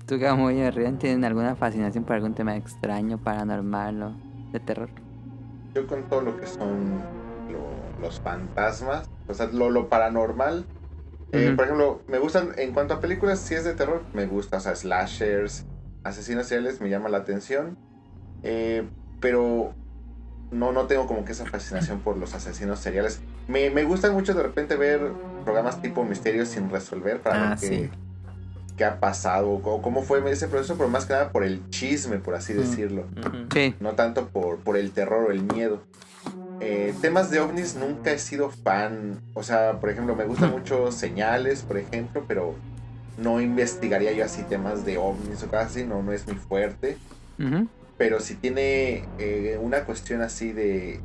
¿Tú, 0.05 0.17
muy 0.37 0.69
Rian, 0.71 0.97
tienen 0.97 1.23
alguna 1.25 1.55
fascinación 1.55 2.05
por 2.05 2.15
algún 2.15 2.33
tema 2.35 2.55
extraño, 2.57 3.17
paranormal 3.21 4.01
o 4.03 4.19
de 4.51 4.59
terror? 4.59 4.91
Yo 5.73 5.87
con 5.87 6.07
todo 6.07 6.21
lo 6.21 6.37
que 6.37 6.47
son 6.47 7.09
lo- 7.47 7.93
los 7.97 8.19
fantasmas, 8.19 9.11
o 9.27 9.33
sea, 9.33 9.47
lo, 9.47 9.69
lo 9.69 9.89
paranormal. 9.89 10.67
eh, 11.33 11.51
por 11.55 11.65
ejemplo, 11.65 12.03
me 12.07 12.19
gustan, 12.19 12.53
en 12.57 12.73
cuanto 12.73 12.93
a 12.95 13.01
películas, 13.01 13.41
si 13.41 13.55
es 13.55 13.65
de 13.65 13.75
terror, 13.75 14.07
me 14.13 14.25
gusta, 14.27 14.57
o 14.57 14.59
sea, 14.61 14.75
slashers, 14.75 15.67
asesinos 16.03 16.47
seriales, 16.47 16.81
me 16.81 16.89
llama 16.89 17.09
la 17.09 17.19
atención. 17.19 17.77
eh, 18.43 18.89
pero 19.19 19.75
no, 20.51 20.71
no 20.73 20.87
tengo 20.87 21.07
como 21.07 21.25
que 21.25 21.33
esa 21.33 21.47
fascinación 21.47 22.01
por 22.01 22.17
los 22.17 22.35
asesinos 22.35 22.79
seriales. 22.79 23.23
Me, 23.47 23.69
me 23.71 23.83
gusta 23.85 24.11
mucho 24.11 24.33
de 24.35 24.43
repente 24.43 24.75
ver 24.77 25.17
programas 25.43 25.81
tipo 25.81 26.05
Misterios 26.05 26.49
sin 26.49 26.69
resolver 26.69 27.21
para 27.21 27.37
Ah, 27.37 27.39
ver 27.39 27.57
qué, 27.57 27.69
sí. 27.69 27.91
Qué 28.75 28.85
ha 28.85 28.99
pasado 28.99 29.49
o 29.51 29.81
cómo 29.81 30.01
fue 30.03 30.19
ese 30.31 30.47
proceso, 30.47 30.75
pero 30.75 30.89
más 30.89 31.05
que 31.05 31.13
nada 31.13 31.31
por 31.31 31.43
el 31.43 31.61
chisme, 31.69 32.17
por 32.19 32.35
así 32.35 32.53
Mm. 32.53 32.57
decirlo. 32.57 33.05
Sí. 33.53 33.73
no 33.79 33.93
tanto 33.93 34.27
por, 34.27 34.57
por 34.57 34.77
el 34.77 34.91
terror 34.91 35.27
o 35.27 35.31
el 35.31 35.41
miedo. 35.43 35.81
Eh, 36.59 36.93
temas 37.01 37.29
de 37.31 37.39
ovnis 37.39 37.75
nunca 37.75 38.11
he 38.11 38.19
sido 38.19 38.49
fan. 38.49 39.19
O 39.33 39.43
sea, 39.43 39.79
por 39.79 39.89
ejemplo, 39.89 40.15
me 40.15 40.25
gustan 40.25 40.51
mucho 40.57 40.91
señales, 40.91 41.63
por 41.63 41.77
ejemplo, 41.77 42.23
pero 42.27 42.55
no 43.17 43.39
investigaría 43.41 44.11
yo 44.11 44.25
así 44.25 44.43
temas 44.43 44.85
de 44.85 44.97
ovnis 44.97 45.41
o 45.43 45.47
cosas 45.47 45.67
así, 45.67 45.83
no, 45.85 46.01
no 46.03 46.11
es 46.11 46.25
muy 46.27 46.35
fuerte. 46.35 46.97
Pero 47.97 48.19
si 48.19 48.35
tiene 48.35 49.03
eh, 49.17 49.57
una 49.61 49.85
cuestión 49.85 50.21
así 50.21 50.51
de, 50.51 50.99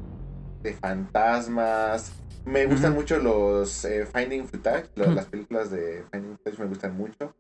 de 0.63 0.73
fantasmas. 0.75 2.13
Me 2.47 2.65
gustan 2.67 2.95
mucho 2.95 3.19
los 3.19 3.85
eh, 3.85 4.07
Finding 4.07 4.49
Footage, 4.49 4.89
las 4.97 5.27
películas 5.27 5.71
de 5.71 6.03
Finding 6.11 6.37
Footage 6.39 6.59
me 6.63 6.69
gustan 6.69 6.97
mucho. 6.97 7.35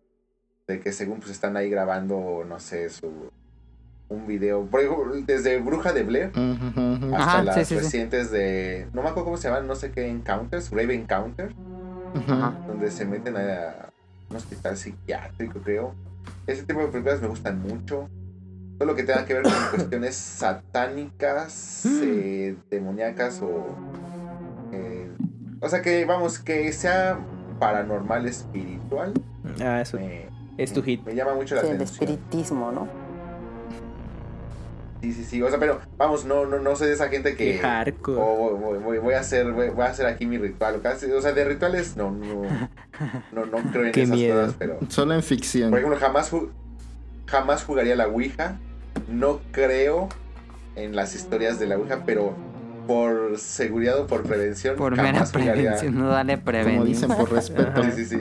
De 0.68 0.80
que 0.80 0.92
según 0.92 1.18
pues 1.18 1.30
están 1.32 1.56
ahí 1.56 1.68
grabando, 1.68 2.44
no 2.48 2.60
sé, 2.60 2.90
su, 2.90 3.30
un 4.08 4.26
video, 4.26 4.64
por 4.66 4.80
ejemplo, 4.80 5.12
desde 5.26 5.58
Bruja 5.58 5.92
de 5.92 6.02
Blair 6.04 6.30
hasta 7.12 7.16
Ajá, 7.16 7.42
las 7.42 7.54
sí, 7.56 7.64
sí, 7.64 7.74
sí. 7.74 7.80
recientes 7.80 8.30
de, 8.30 8.86
no 8.92 9.02
me 9.02 9.08
acuerdo 9.08 9.24
cómo 9.26 9.36
se 9.36 9.48
llaman, 9.48 9.66
no 9.66 9.74
sé 9.74 9.90
qué 9.90 10.08
encounters, 10.08 10.70
Grave 10.70 10.94
Encounter, 10.94 11.52
Ujú. 12.14 12.32
Ajá. 12.32 12.56
donde 12.68 12.90
se 12.90 13.04
meten 13.04 13.36
a 13.36 13.88
un 14.30 14.36
hospital 14.36 14.76
psiquiátrico, 14.76 15.60
creo. 15.60 15.94
Ese 16.46 16.62
tipo 16.64 16.80
de 16.80 16.88
películas 16.88 17.20
me 17.20 17.28
gustan 17.28 17.60
mucho. 17.60 18.06
Todo 18.78 18.86
lo 18.88 18.94
que 18.94 19.02
tenga 19.02 19.24
que 19.26 19.34
ver 19.34 19.42
con 19.42 19.52
cuestiones 19.74 20.14
satánicas, 20.14 21.84
eh, 21.86 22.56
demoníacas 22.70 23.42
o... 23.42 23.74
eh, 24.72 25.10
o 25.60 25.68
sea 25.68 25.82
que, 25.82 26.04
vamos, 26.04 26.38
que 26.38 26.72
sea 26.72 27.18
paranormal, 27.58 28.26
espiritual. 28.26 29.12
Ah, 29.60 29.80
eso 29.80 29.98
me- 29.98 30.29
es 30.62 30.72
tu 30.72 30.82
hit. 30.82 31.02
Me 31.04 31.14
llama 31.14 31.34
mucho 31.34 31.54
la 31.54 31.62
Sí, 31.62 31.68
el 31.68 31.74
atención. 31.76 32.08
espiritismo, 32.10 32.72
¿no? 32.72 32.88
Sí, 35.02 35.12
sí, 35.14 35.24
sí. 35.24 35.42
O 35.42 35.48
sea, 35.48 35.58
pero 35.58 35.80
vamos, 35.96 36.26
no, 36.26 36.44
no, 36.44 36.58
no 36.58 36.76
soy 36.76 36.88
de 36.88 36.94
esa 36.94 37.08
gente 37.08 37.34
que. 37.34 37.58
Hardcore. 37.58 38.20
o 38.20 38.56
voy, 38.58 38.78
voy- 38.78 38.98
voy 38.98 39.14
a 39.14 39.20
hacer, 39.20 39.50
voy, 39.52 39.70
voy 39.70 39.84
a 39.84 39.88
hacer 39.88 40.04
aquí 40.06 40.26
mi 40.26 40.36
ritual. 40.36 40.76
O, 40.84 41.20
sea, 41.22 41.32
de 41.32 41.44
rituales 41.46 41.96
no, 41.96 42.10
no, 42.10 42.42
no, 43.32 43.46
no 43.46 43.70
creo 43.72 43.86
en 43.86 43.92
Qué 43.92 44.02
esas 44.02 44.14
miedo. 44.16 44.40
cosas, 44.42 44.56
pero. 44.58 44.78
Solo 44.88 45.14
en 45.14 45.22
ficción. 45.22 45.70
Por 45.70 45.78
ejemplo, 45.78 45.98
jamás, 45.98 46.30
ju- 46.30 46.50
jamás 47.26 47.64
jugaría 47.64 47.96
la 47.96 48.08
Ouija. 48.08 48.58
No 49.08 49.40
creo 49.52 50.08
en 50.76 50.94
las 50.94 51.14
historias 51.14 51.58
de 51.58 51.66
la 51.66 51.78
Ouija, 51.78 52.02
pero 52.04 52.34
por 52.86 53.38
seguridad 53.38 53.98
o 54.00 54.06
por 54.06 54.24
prevención, 54.24 54.76
Por 54.76 54.96
mera 54.96 55.24
jugaría. 55.24 55.52
prevención, 55.52 55.98
no 55.98 56.08
dale 56.08 56.34
Como 56.34 56.44
prevenir. 56.44 56.82
dicen, 56.84 57.08
por 57.08 57.32
respeto. 57.32 57.82
Sí, 57.84 58.04
sí, 58.04 58.04
sí. 58.04 58.18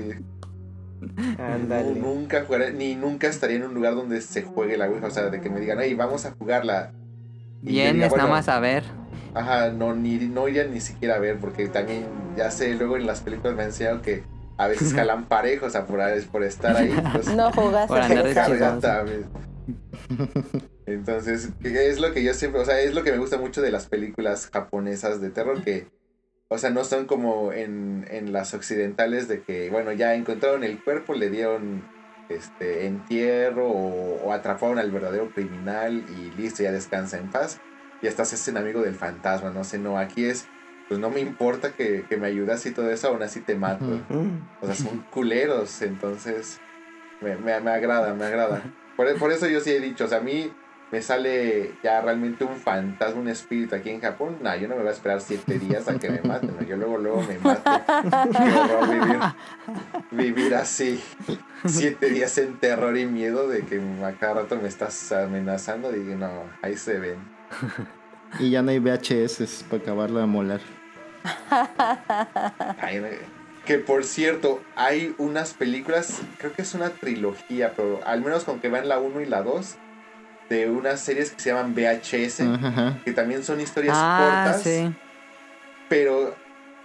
Ándale. 1.38 2.00
Nunca 2.00 2.44
jugaré, 2.46 2.74
ni 2.74 2.96
nunca 2.96 3.28
estaría 3.28 3.58
en 3.58 3.64
un 3.64 3.74
lugar 3.74 3.96
donde 3.96 4.22
se 4.22 4.44
juegue 4.44 4.78
la 4.78 4.90
Ouija. 4.90 5.08
O 5.08 5.12
sea, 5.12 5.30
de 5.30 5.42
que 5.42 5.50
me 5.50 5.60
digan, 5.60 5.80
hey, 5.82 5.94
vamos 5.94 6.26
a 6.26 6.32
jugarla. 6.32 6.92
Y 7.62 7.72
Vienes 7.72 8.16
nada 8.16 8.30
más 8.30 8.48
a 8.48 8.60
ver. 8.60 8.84
Ajá, 9.34 9.70
no, 9.70 9.94
ni, 9.94 10.18
no 10.18 10.48
iría 10.48 10.66
ni 10.66 10.82
siquiera 10.82 11.16
a 11.16 11.20
ver, 11.20 11.38
porque 11.40 11.68
también, 11.68 12.06
ya 12.36 12.50
sé, 12.52 12.74
luego 12.76 12.98
en 12.98 13.06
las 13.06 13.22
películas 13.22 13.56
me 13.56 13.62
han 13.62 13.70
enseñado 13.70 14.02
que 14.02 14.24
a 14.58 14.68
veces 14.68 14.94
jalan 14.96 15.26
parejos, 15.26 15.70
o 15.70 15.72
sea, 15.72 15.86
por, 15.86 16.00
por 16.32 16.44
estar 16.44 16.76
ahí. 16.76 16.94
pues, 17.14 17.28
No 17.36 17.52
jugaste 17.52 17.88
Por 17.88 18.02
andar 18.02 19.06
de. 19.06 19.26
Entonces, 20.86 21.50
es 21.64 22.00
lo 22.00 22.12
que 22.12 22.24
yo 22.24 22.34
siempre, 22.34 22.62
o 22.62 22.66
sea, 22.66 22.80
es 22.82 22.96
lo 22.96 23.04
que 23.04 23.12
me 23.12 23.20
gusta 23.20 23.38
mucho 23.38 23.62
de 23.62 23.72
las 23.72 23.86
películas 23.86 24.50
japonesas 24.52 25.22
de 25.22 25.30
terror, 25.30 25.62
que, 25.62 25.88
o 26.50 26.58
sea, 26.58 26.72
no 26.72 26.84
son 26.84 27.06
como 27.06 27.54
en, 27.54 28.06
en 28.10 28.34
las 28.34 28.54
occidentales 28.54 29.28
de 29.28 29.44
que, 29.44 29.70
bueno, 29.70 29.92
ya 29.92 30.16
encontraron 30.16 30.64
el 30.64 30.84
cuerpo, 30.84 31.14
le 31.14 31.30
dieron 31.30 31.84
este 32.28 32.86
entierro 32.86 33.68
o, 33.68 34.22
o 34.24 34.34
atraparon 34.34 34.80
al 34.80 34.92
verdadero 34.92 35.30
criminal 35.30 36.04
y 36.10 36.32
listo, 36.40 36.64
ya 36.64 36.72
descansa 36.72 37.18
en 37.18 37.30
paz. 37.30 37.60
Y 38.02 38.08
hasta 38.08 38.26
se 38.26 38.36
hacen 38.36 38.58
amigo 38.58 38.82
del 38.82 38.96
fantasma, 38.96 39.52
no 39.52 39.64
sé, 39.64 39.78
no, 39.78 40.00
aquí 40.00 40.26
es, 40.26 40.48
pues 40.88 41.00
no 41.00 41.10
me 41.10 41.20
importa 41.20 41.74
que, 41.74 42.06
que 42.10 42.18
me 42.18 42.28
ayudas 42.28 42.66
y 42.66 42.72
todo 42.72 42.90
eso, 42.90 43.10
aún 43.10 43.22
así 43.22 43.42
te 43.42 43.56
mato. 43.56 43.86
O 44.62 44.66
sea, 44.66 44.76
son 44.76 45.06
culeros, 45.12 45.82
entonces 45.82 46.60
me, 47.22 47.36
me, 47.36 47.60
me 47.60 47.72
agrada, 47.72 48.14
me 48.16 48.26
agrada. 48.26 48.64
Por, 48.96 49.14
por 49.20 49.32
eso 49.32 49.48
yo 49.48 49.60
sí 49.60 49.72
he 49.72 49.80
dicho, 49.80 50.06
o 50.06 50.08
sea, 50.08 50.18
a 50.18 50.22
mí 50.22 50.52
me 50.92 51.02
sale 51.02 51.74
ya 51.84 52.02
realmente 52.02 52.44
un 52.44 52.56
fantasma, 52.56 53.22
un 53.22 53.28
espíritu 53.28 53.76
aquí 53.76 53.90
en 53.90 54.02
Japón. 54.02 54.38
No, 54.42 54.56
yo 54.56 54.68
no 54.68 54.76
me 54.76 54.82
voy 54.82 54.90
a 54.90 54.94
esperar 54.94 55.22
siete 55.22 55.60
días 55.60 55.88
a 55.88 56.00
que 56.00 56.10
me 56.10 56.22
maten, 56.22 56.56
¿no? 56.60 56.66
yo 56.66 56.78
luego, 56.78 56.98
luego 56.98 57.22
me 57.24 57.38
mato. 57.40 57.72
Qué 58.32 58.54
horror 58.60 58.90
vivir, 58.90 59.20
vivir 60.12 60.56
así, 60.56 61.02
siete 61.66 62.10
días 62.10 62.38
en 62.38 62.58
terror 62.58 62.98
y 62.98 63.06
miedo 63.06 63.48
de 63.48 63.62
que 63.62 63.82
a 64.04 64.12
cada 64.14 64.42
rato 64.42 64.58
me 64.58 64.68
estás 64.68 65.12
amenazando. 65.12 65.92
Digo, 65.92 66.16
no, 66.16 66.44
ahí 66.62 66.76
se 66.76 67.00
ven. 67.00 67.18
Y 68.40 68.52
ya 68.52 68.62
no 68.62 68.72
hay 68.72 68.80
VHS 68.80 69.66
para 69.70 69.82
acabarla 69.82 70.22
de 70.22 70.26
molar. 70.28 70.62
Ay, 72.82 73.02
que 73.66 73.78
por 73.78 74.04
cierto, 74.04 74.62
hay 74.76 75.14
unas 75.18 75.54
películas, 75.54 76.22
creo 76.38 76.54
que 76.54 76.62
es 76.62 76.74
una 76.74 76.90
trilogía, 76.90 77.74
pero 77.76 78.00
al 78.06 78.22
menos 78.22 78.44
con 78.44 78.60
que 78.60 78.70
vean 78.70 78.88
la 78.88 79.00
1 79.00 79.22
y 79.22 79.26
la 79.26 79.44
2, 79.44 79.78
de 80.50 80.70
unas 80.70 81.00
series 81.00 81.32
que 81.32 81.42
se 81.42 81.50
llaman 81.52 81.74
VHS, 81.76 82.42
Ajá, 82.42 83.00
que 83.06 83.12
también 83.14 83.44
son 83.44 83.62
historias 83.62 83.96
Ah, 84.00 84.44
cortas, 84.46 84.64
sí. 84.64 84.92
pero 85.88 86.36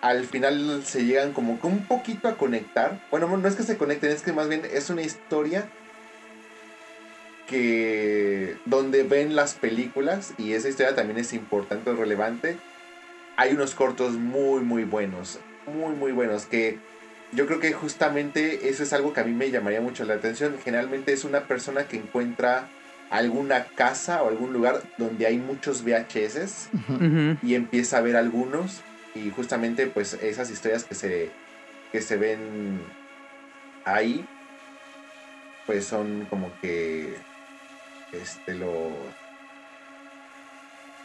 al 0.03 0.27
final 0.27 0.83
se 0.85 1.05
llegan 1.07 1.33
como 1.33 1.59
que 1.61 1.67
un 1.67 1.87
poquito 1.87 2.29
a 2.29 2.37
conectar. 2.37 3.01
Bueno, 3.11 3.35
no 3.37 3.49
es 3.49 3.55
que 3.57 3.63
se 3.63 3.79
conecten, 3.79 4.11
es 4.13 4.21
que 4.23 4.33
más 4.35 4.49
bien 4.49 4.63
es 4.71 4.91
una 4.91 5.01
historia 5.03 5.67
que 7.47 8.57
donde 8.65 9.03
ven 9.03 9.37
las 9.37 9.55
películas 9.55 10.33
y 10.39 10.53
esa 10.55 10.69
historia 10.69 10.95
también 10.95 11.19
es 11.19 11.33
importante 11.33 11.91
o 11.91 11.97
relevante. 11.97 12.57
Hay 13.37 13.53
unos 13.53 13.75
cortos 13.75 14.13
muy 14.15 14.61
muy 14.63 14.85
buenos, 14.85 15.39
muy 15.67 15.95
muy 15.95 16.13
buenos 16.13 16.47
que 16.47 16.79
yo 17.33 17.47
creo 17.47 17.59
que 17.61 17.73
justamente 17.73 18.69
eso 18.69 18.83
es 18.83 18.93
algo 18.93 19.13
que 19.13 19.21
a 19.21 19.25
mí 19.25 19.33
me 19.33 19.51
llamaría 19.51 19.81
mucho 19.81 20.05
la 20.05 20.15
atención. 20.15 20.57
Generalmente 20.63 21.13
es 21.13 21.25
una 21.25 21.41
persona 21.49 21.85
que 21.89 21.97
encuentra 21.97 22.69
alguna 23.11 23.67
casa 23.77 24.23
o 24.23 24.29
algún 24.29 24.53
lugar 24.53 24.83
donde 24.99 25.27
hay 25.27 25.39
muchos 25.39 25.83
VHS 25.85 26.71
y 27.43 27.55
empieza 27.55 27.99
a 27.99 28.03
ver 28.03 28.17
algunos 28.17 28.83
y 29.15 29.31
justamente 29.31 29.87
pues 29.87 30.15
esas 30.15 30.51
historias 30.51 30.85
que 30.85 30.95
se 30.95 31.33
que 31.93 32.01
se 32.01 32.17
ven 32.17 32.81
ahí 33.85 34.27
pues 35.67 35.85
son 35.85 36.27
como 36.27 36.53
que 36.61 37.17
este 38.13 38.55
lo 38.55 39.13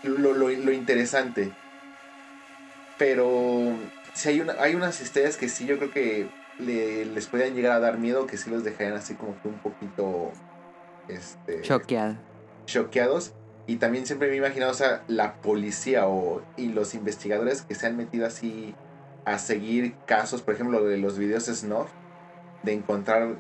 lo, 0.03 0.33
lo, 0.33 0.49
lo 0.49 0.71
interesante. 0.71 1.51
Pero 2.97 3.77
si 4.13 4.29
hay 4.29 4.41
una 4.41 4.55
hay 4.59 4.75
unas 4.75 4.99
historias 5.01 5.37
que 5.37 5.47
sí 5.49 5.65
yo 5.65 5.77
creo 5.77 5.91
que 5.91 6.29
le- 6.57 7.05
les 7.05 7.27
podrían 7.27 7.53
llegar 7.55 7.71
a 7.73 7.79
dar 7.79 7.97
miedo 7.97 8.27
que 8.27 8.37
sí 8.37 8.49
los 8.49 8.63
dejarían 8.63 8.95
así 8.97 9.15
como 9.15 9.39
que 9.41 9.47
un 9.47 9.59
poquito 9.59 10.33
este 11.09 11.61
Choqueado. 11.61 12.15
choqueados. 12.65 13.33
Y 13.67 13.75
también 13.75 14.05
siempre 14.07 14.29
me 14.29 14.33
he 14.33 14.37
imaginado, 14.37 14.71
o 14.71 14.75
sea, 14.75 15.03
la 15.07 15.35
policía 15.41 16.07
o, 16.07 16.41
y 16.57 16.69
los 16.69 16.95
investigadores 16.95 17.61
que 17.61 17.75
se 17.75 17.85
han 17.85 17.97
metido 17.97 18.25
así 18.25 18.73
a 19.25 19.37
seguir 19.37 19.93
casos, 20.07 20.41
por 20.41 20.55
ejemplo, 20.55 20.83
de 20.83 20.97
los 20.97 21.19
videos 21.19 21.45
Snuff, 21.45 21.87
de 22.63 22.73
encontrar 22.73 23.35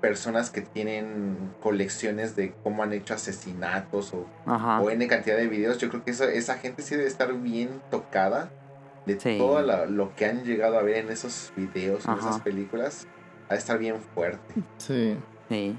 personas 0.00 0.50
que 0.50 0.60
tienen 0.60 1.36
colecciones 1.60 2.36
de 2.36 2.52
cómo 2.62 2.82
han 2.84 2.92
hecho 2.92 3.14
asesinatos 3.14 4.12
o, 4.14 4.26
o 4.46 4.90
N 4.90 5.06
cantidad 5.08 5.36
de 5.36 5.46
videos. 5.48 5.78
Yo 5.78 5.88
creo 5.88 6.04
que 6.04 6.12
eso, 6.12 6.24
esa 6.24 6.58
gente 6.58 6.82
sí 6.82 6.94
debe 6.96 7.08
estar 7.08 7.32
bien 7.34 7.80
tocada 7.90 8.50
de 9.06 9.18
Sí. 9.18 9.36
todo 9.38 9.62
la- 9.62 9.86
lo 9.86 10.14
que 10.14 10.26
han 10.26 10.44
llegado 10.44 10.78
a 10.78 10.82
ver 10.82 10.96
en 10.98 11.10
esos 11.10 11.52
videos, 11.56 12.04
en 12.04 12.12
Ajá. 12.12 12.28
esas 12.30 12.40
películas. 12.42 13.06
Ha 13.48 13.54
de 13.54 13.58
estar 13.58 13.78
bien 13.78 13.96
fuerte. 14.14 14.54
Sí. 14.78 15.16
Sí. 15.48 15.76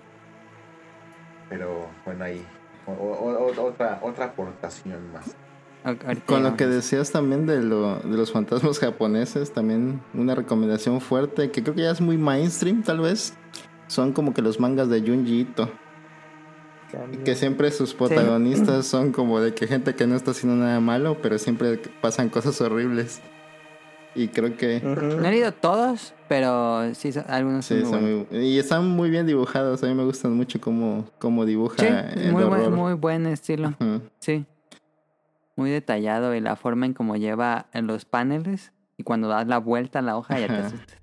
Pero 1.50 1.88
bueno, 2.06 2.24
ahí. 2.26 2.46
o- 2.86 2.92
o- 2.92 3.52
o- 3.52 3.66
otra, 3.68 4.00
otra 4.02 4.26
aportación 4.26 5.00
más. 5.14 5.36
Con 6.26 6.44
lo 6.44 6.56
que 6.56 6.66
decías 6.66 7.12
también 7.12 7.46
de, 7.46 7.62
lo, 7.62 7.98
de 7.98 8.16
los 8.18 8.32
fantasmas 8.32 8.80
japoneses, 8.80 9.52
también 9.52 10.02
una 10.14 10.34
recomendación 10.36 11.02
fuerte, 11.02 11.52
que 11.52 11.62
creo 11.64 11.76
que 11.76 11.82
ya 11.82 11.92
es 11.92 12.00
muy 12.02 12.18
mainstream 12.18 12.84
tal 12.84 13.02
vez, 13.02 13.34
son 13.88 14.14
como 14.14 14.34
que 14.34 14.42
los 14.42 14.60
mangas 14.60 14.90
de 14.90 15.02
Junji 15.02 15.42
Ito. 15.42 15.70
También. 16.92 17.24
Que 17.24 17.36
siempre 17.36 17.70
sus 17.72 17.94
protagonistas 17.94 18.86
son 18.88 19.12
como 19.12 19.40
de 19.42 19.54
que 19.54 19.68
gente 19.68 19.96
que 19.96 20.08
no 20.08 20.16
está 20.16 20.32
haciendo 20.32 20.64
nada 20.64 20.80
malo, 20.80 21.18
pero 21.22 21.38
siempre 21.38 21.78
pasan 22.02 22.30
cosas 22.30 22.60
horribles. 22.62 23.22
Y 24.16 24.28
creo 24.28 24.56
que. 24.56 24.80
No 24.82 25.26
he 25.28 25.32
leído 25.32 25.52
todos, 25.54 26.14
pero 26.30 26.94
sí, 26.94 27.12
son- 27.12 27.26
algunos 27.28 27.66
sí, 27.66 27.82
son 27.82 27.90
muy 28.04 28.26
son 28.28 28.28
muy- 28.32 28.46
y 28.48 28.60
están 28.60 28.88
muy 28.88 29.10
bien 29.10 29.26
dibujados. 29.26 29.84
A 29.84 29.88
mí 29.88 29.94
me 29.96 30.04
gustan 30.04 30.34
mucho 30.34 30.62
cómo, 30.62 31.06
cómo 31.20 31.46
dibuja 31.46 31.78
Sí, 31.78 31.88
el 32.20 32.32
muy, 32.32 32.44
buen, 32.44 32.74
muy 32.74 32.94
buen 32.94 33.26
estilo. 33.26 33.74
Sí. 34.20 34.46
Muy 35.56 35.70
detallado 35.72 36.34
y 36.36 36.42
la 36.42 36.56
forma 36.56 36.86
en 36.86 36.94
cómo 36.94 37.16
lleva 37.16 37.68
en 37.74 37.88
los 37.88 38.06
paneles 38.06 38.72
y 38.98 39.04
cuando 39.04 39.28
das 39.28 39.48
la 39.48 39.58
vuelta 39.60 40.00
a 40.00 40.02
la 40.02 40.18
hoja 40.18 40.40
ya 40.40 40.48
te 40.48 40.54
Ajá. 40.54 40.68
asustas. 40.68 41.00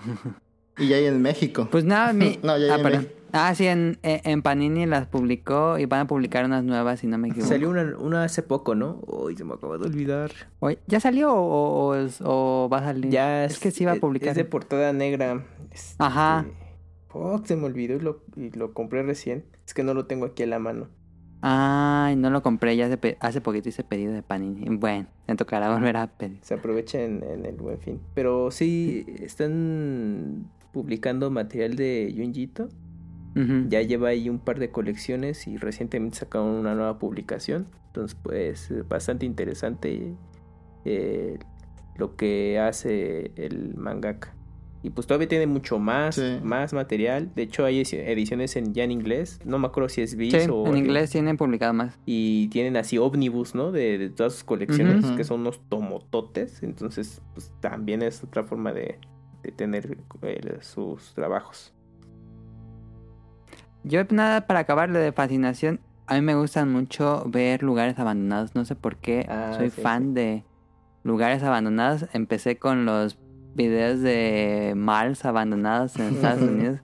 Y 0.80 0.88
ya 0.88 0.96
hay 0.96 1.06
en 1.06 1.20
México. 1.22 1.68
Pues 1.70 1.84
nada, 1.84 2.12
mi... 2.12 2.38
No, 2.42 2.56
ya, 2.58 2.66
ya 2.66 2.74
ah, 2.74 2.78
me- 2.78 2.82
perdón. 2.84 3.08
Ah, 3.32 3.54
sí, 3.54 3.66
en, 3.68 3.96
en 4.02 4.20
en 4.24 4.42
Panini 4.42 4.86
las 4.86 5.06
publicó 5.06 5.78
y 5.78 5.84
van 5.86 6.00
a 6.00 6.06
publicar 6.08 6.44
unas 6.44 6.64
nuevas, 6.64 6.98
si 6.98 7.06
no 7.06 7.16
me 7.16 7.28
equivoco. 7.28 7.48
Salió 7.48 7.70
una, 7.70 7.96
una 7.96 8.24
hace 8.24 8.42
poco, 8.42 8.74
¿no? 8.74 9.00
Uy, 9.06 9.36
se 9.36 9.44
me 9.44 9.54
acaba 9.54 9.78
de 9.78 9.86
olvidar. 9.86 10.32
Oye, 10.58 10.78
¿Ya 10.88 10.98
salió 10.98 11.32
o, 11.32 11.90
o 11.90 11.94
es- 11.94 12.20
o 12.24 12.68
va 12.72 12.78
a 12.78 12.84
salir? 12.86 13.08
Ya 13.12 13.44
es 13.44 13.60
que 13.60 13.70
sí 13.70 13.84
va 13.84 13.92
a 13.92 13.94
es- 13.94 14.00
publicar. 14.00 14.30
Es 14.30 14.34
de 14.36 14.44
portada 14.44 14.92
negra. 14.92 15.44
Este, 15.70 15.94
Ajá. 16.02 16.44
Fuck, 17.08 17.46
se 17.46 17.54
me 17.54 17.66
olvidó 17.66 17.94
y 17.96 18.00
lo, 18.00 18.24
y 18.36 18.50
lo 18.50 18.72
compré 18.74 19.04
recién. 19.04 19.44
Es 19.64 19.74
que 19.74 19.84
no 19.84 19.94
lo 19.94 20.06
tengo 20.06 20.26
aquí 20.26 20.42
a 20.42 20.46
la 20.48 20.58
mano. 20.58 20.88
Ay, 21.42 22.16
no 22.16 22.30
lo 22.30 22.42
compré, 22.42 22.76
ya 22.76 22.86
hace, 22.86 23.16
hace 23.20 23.40
poquito 23.40 23.68
hice 23.68 23.82
pedido 23.84 24.12
de 24.12 24.22
Panini. 24.22 24.66
Bueno, 24.76 25.06
me 25.28 25.36
tocará 25.36 25.72
volver 25.72 25.96
a 25.96 26.06
pedir. 26.08 26.38
Se 26.42 26.54
aprovecha 26.54 27.00
en, 27.00 27.22
en 27.22 27.46
el 27.46 27.54
buen 27.56 27.78
fin. 27.78 28.00
Pero 28.14 28.50
sí, 28.50 29.06
están 29.20 30.50
publicando 30.72 31.30
material 31.30 31.76
de 31.76 32.12
Junjito. 32.16 32.68
Ya 33.68 33.80
lleva 33.82 34.08
ahí 34.08 34.28
un 34.28 34.40
par 34.40 34.58
de 34.58 34.70
colecciones 34.70 35.46
y 35.46 35.56
recientemente 35.56 36.18
sacaron 36.18 36.48
una 36.48 36.74
nueva 36.74 36.98
publicación. 36.98 37.66
Entonces, 37.86 38.18
pues, 38.22 38.72
bastante 38.88 39.24
interesante 39.24 40.14
eh, 40.84 41.38
lo 41.96 42.16
que 42.16 42.58
hace 42.58 43.30
el 43.36 43.74
mangaka. 43.76 44.34
Y 44.82 44.90
pues 44.90 45.06
todavía 45.06 45.28
tiene 45.28 45.46
mucho 45.46 45.78
más, 45.78 46.14
Sí. 46.14 46.38
más 46.42 46.72
material. 46.72 47.30
De 47.36 47.42
hecho, 47.42 47.66
hay 47.66 47.82
edi- 47.82 48.02
ediciones 48.04 48.56
en, 48.56 48.72
ya 48.72 48.82
en 48.82 48.90
inglés. 48.90 49.38
No 49.44 49.58
me 49.58 49.66
acuerdo 49.66 49.90
si 49.90 50.00
es 50.00 50.16
Viz 50.16 50.32
Sí, 50.32 50.48
o... 50.50 50.66
en 50.66 50.78
inglés 50.78 51.10
tienen 51.10 51.36
publicado 51.36 51.74
más. 51.74 51.98
Y 52.06 52.48
tienen 52.48 52.76
así 52.78 52.96
ómnibus, 52.96 53.54
¿no? 53.54 53.72
De, 53.72 53.98
de 53.98 54.08
todas 54.08 54.32
sus 54.32 54.44
colecciones, 54.44 55.04
que 55.12 55.22
son 55.24 55.40
unos 55.40 55.60
tomototes. 55.68 56.62
Entonces, 56.62 57.20
pues 57.34 57.52
también 57.60 58.00
es 58.02 58.24
otra 58.24 58.42
forma 58.42 58.72
de, 58.72 58.98
de 59.42 59.52
tener 59.52 59.98
eh, 60.22 60.58
sus 60.60 61.14
trabajos. 61.14 61.72
Yo 63.82 64.02
nada 64.10 64.46
para 64.46 64.60
acabar 64.60 64.90
lo 64.90 64.98
de 64.98 65.12
fascinación. 65.12 65.80
A 66.06 66.14
mí 66.14 66.20
me 66.22 66.34
gustan 66.34 66.70
mucho 66.70 67.24
ver 67.26 67.62
lugares 67.62 67.98
abandonados. 67.98 68.54
No 68.54 68.64
sé 68.64 68.74
por 68.74 68.96
qué. 68.96 69.26
Ah, 69.28 69.54
Soy 69.56 69.70
sí, 69.70 69.80
fan 69.80 70.12
de 70.12 70.44
lugares 71.02 71.42
abandonados. 71.42 72.06
Empecé 72.12 72.58
con 72.58 72.84
los 72.84 73.18
videos 73.54 74.00
de 74.00 74.74
malls 74.76 75.24
abandonados 75.24 75.96
en 75.96 76.14
Estados 76.14 76.42
Unidos. 76.48 76.80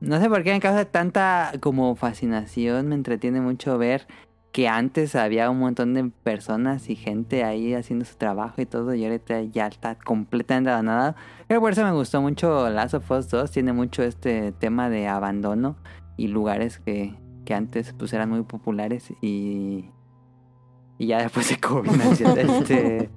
No 0.00 0.20
sé 0.20 0.28
por 0.28 0.42
qué 0.42 0.52
me 0.52 0.60
causa 0.60 0.84
tanta 0.84 1.52
como 1.60 1.94
fascinación. 1.96 2.88
Me 2.88 2.94
entretiene 2.94 3.40
mucho 3.40 3.76
ver 3.78 4.06
que 4.52 4.68
antes 4.68 5.16
había 5.16 5.48
un 5.48 5.58
montón 5.58 5.94
de 5.94 6.04
personas 6.04 6.90
y 6.90 6.94
gente 6.94 7.42
ahí 7.42 7.72
haciendo 7.72 8.04
su 8.04 8.16
trabajo 8.16 8.60
y 8.60 8.66
todo. 8.66 8.94
Y 8.94 9.04
ahorita 9.04 9.40
ya 9.44 9.66
está 9.66 9.94
completamente 9.94 10.70
abandonado. 10.70 11.14
Pero 11.48 11.60
por 11.60 11.72
eso 11.72 11.82
me 11.84 11.92
gustó 11.92 12.20
mucho 12.20 12.68
Last 12.68 12.94
of 12.94 13.10
Us 13.10 13.30
2. 13.30 13.50
Tiene 13.50 13.72
mucho 13.72 14.02
este 14.02 14.52
tema 14.52 14.90
de 14.90 15.08
abandono 15.08 15.76
y 16.18 16.28
lugares 16.28 16.78
que, 16.78 17.14
que 17.46 17.54
antes 17.54 17.94
pues 17.94 18.12
eran 18.12 18.28
muy 18.28 18.42
populares 18.42 19.10
y, 19.22 19.86
y 20.98 21.06
ya 21.06 21.22
después 21.22 21.48
de 21.48 21.58
COVID-19 21.58 22.38
este, 22.60 23.10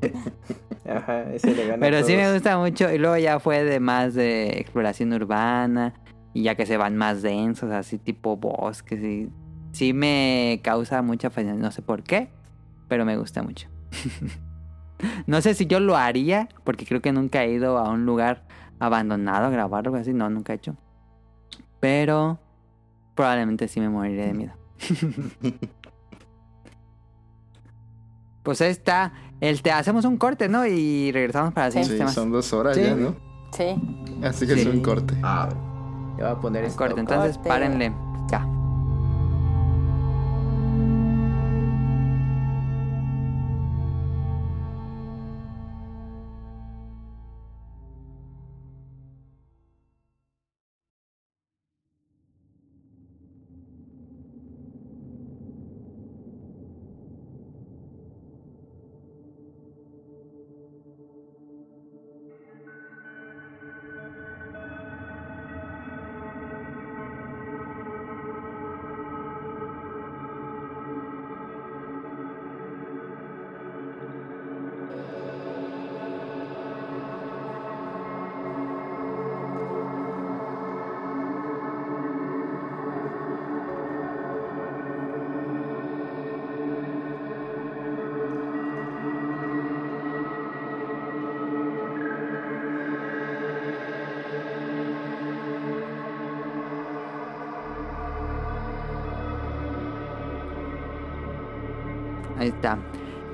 Ajá, 0.89 1.33
ese 1.33 1.53
le 1.53 1.67
gana 1.67 1.75
a 1.75 1.79
pero 1.79 2.03
sí 2.03 2.15
me 2.15 2.31
gusta 2.31 2.57
mucho 2.57 2.91
y 2.93 2.97
luego 2.97 3.17
ya 3.17 3.39
fue 3.39 3.63
de 3.63 3.79
más 3.81 4.13
de 4.13 4.59
exploración 4.59 5.11
urbana 5.11 5.93
y 6.33 6.43
ya 6.43 6.55
que 6.55 6.65
se 6.65 6.77
van 6.77 6.95
más 6.95 7.21
densos 7.21 7.71
así 7.71 7.97
tipo 7.97 8.37
bosques 8.37 9.03
y 9.03 9.29
sí 9.75 9.91
me 9.93 10.61
causa 10.63 11.01
mucha 11.01 11.29
fascinación 11.29 11.61
no 11.61 11.71
sé 11.71 11.81
por 11.81 12.01
qué 12.03 12.29
pero 12.87 13.03
me 13.05 13.17
gusta 13.17 13.43
mucho 13.43 13.67
no 15.27 15.41
sé 15.41 15.53
si 15.53 15.65
yo 15.65 15.79
lo 15.79 15.97
haría 15.97 16.47
porque 16.63 16.85
creo 16.85 17.01
que 17.01 17.11
nunca 17.11 17.43
he 17.43 17.51
ido 17.51 17.77
a 17.77 17.89
un 17.89 18.05
lugar 18.05 18.43
abandonado 18.79 19.47
a 19.47 19.49
grabar 19.49 19.85
algo 19.85 19.97
así 19.97 20.13
no 20.13 20.29
nunca 20.29 20.53
he 20.53 20.55
hecho 20.55 20.75
pero 21.79 22.39
probablemente 23.15 23.67
sí 23.67 23.79
me 23.81 23.89
moriré 23.89 24.27
de 24.27 24.33
miedo 24.33 24.53
pues 28.43 28.61
ahí 28.61 28.69
está 28.71 29.11
el 29.41 29.61
te 29.61 29.71
hacemos 29.71 30.05
un 30.05 30.17
corte 30.17 30.47
no 30.47 30.65
y 30.65 31.11
regresamos 31.11 31.53
para 31.53 31.67
los 31.69 31.87
Sí. 31.87 31.97
temas 31.97 32.13
son 32.13 32.31
dos 32.31 32.53
horas 32.53 32.75
Sí. 32.75 32.83
ya, 32.83 32.95
¿no? 32.95 33.15
Sí. 33.51 33.75
Así 34.23 34.45
que 34.45 34.53
es 34.53 34.65
un 34.65 34.81
corte. 34.81 35.15
Ah, 35.23 35.47
Ya 36.17 36.25
va 36.25 36.31
a 36.31 36.39
poner 36.41 36.63
esto. 36.65 36.77
corte 36.77 36.99
entonces 36.99 37.35
corte. 37.37 37.49
párenle 37.49 37.93
ya 38.29 38.45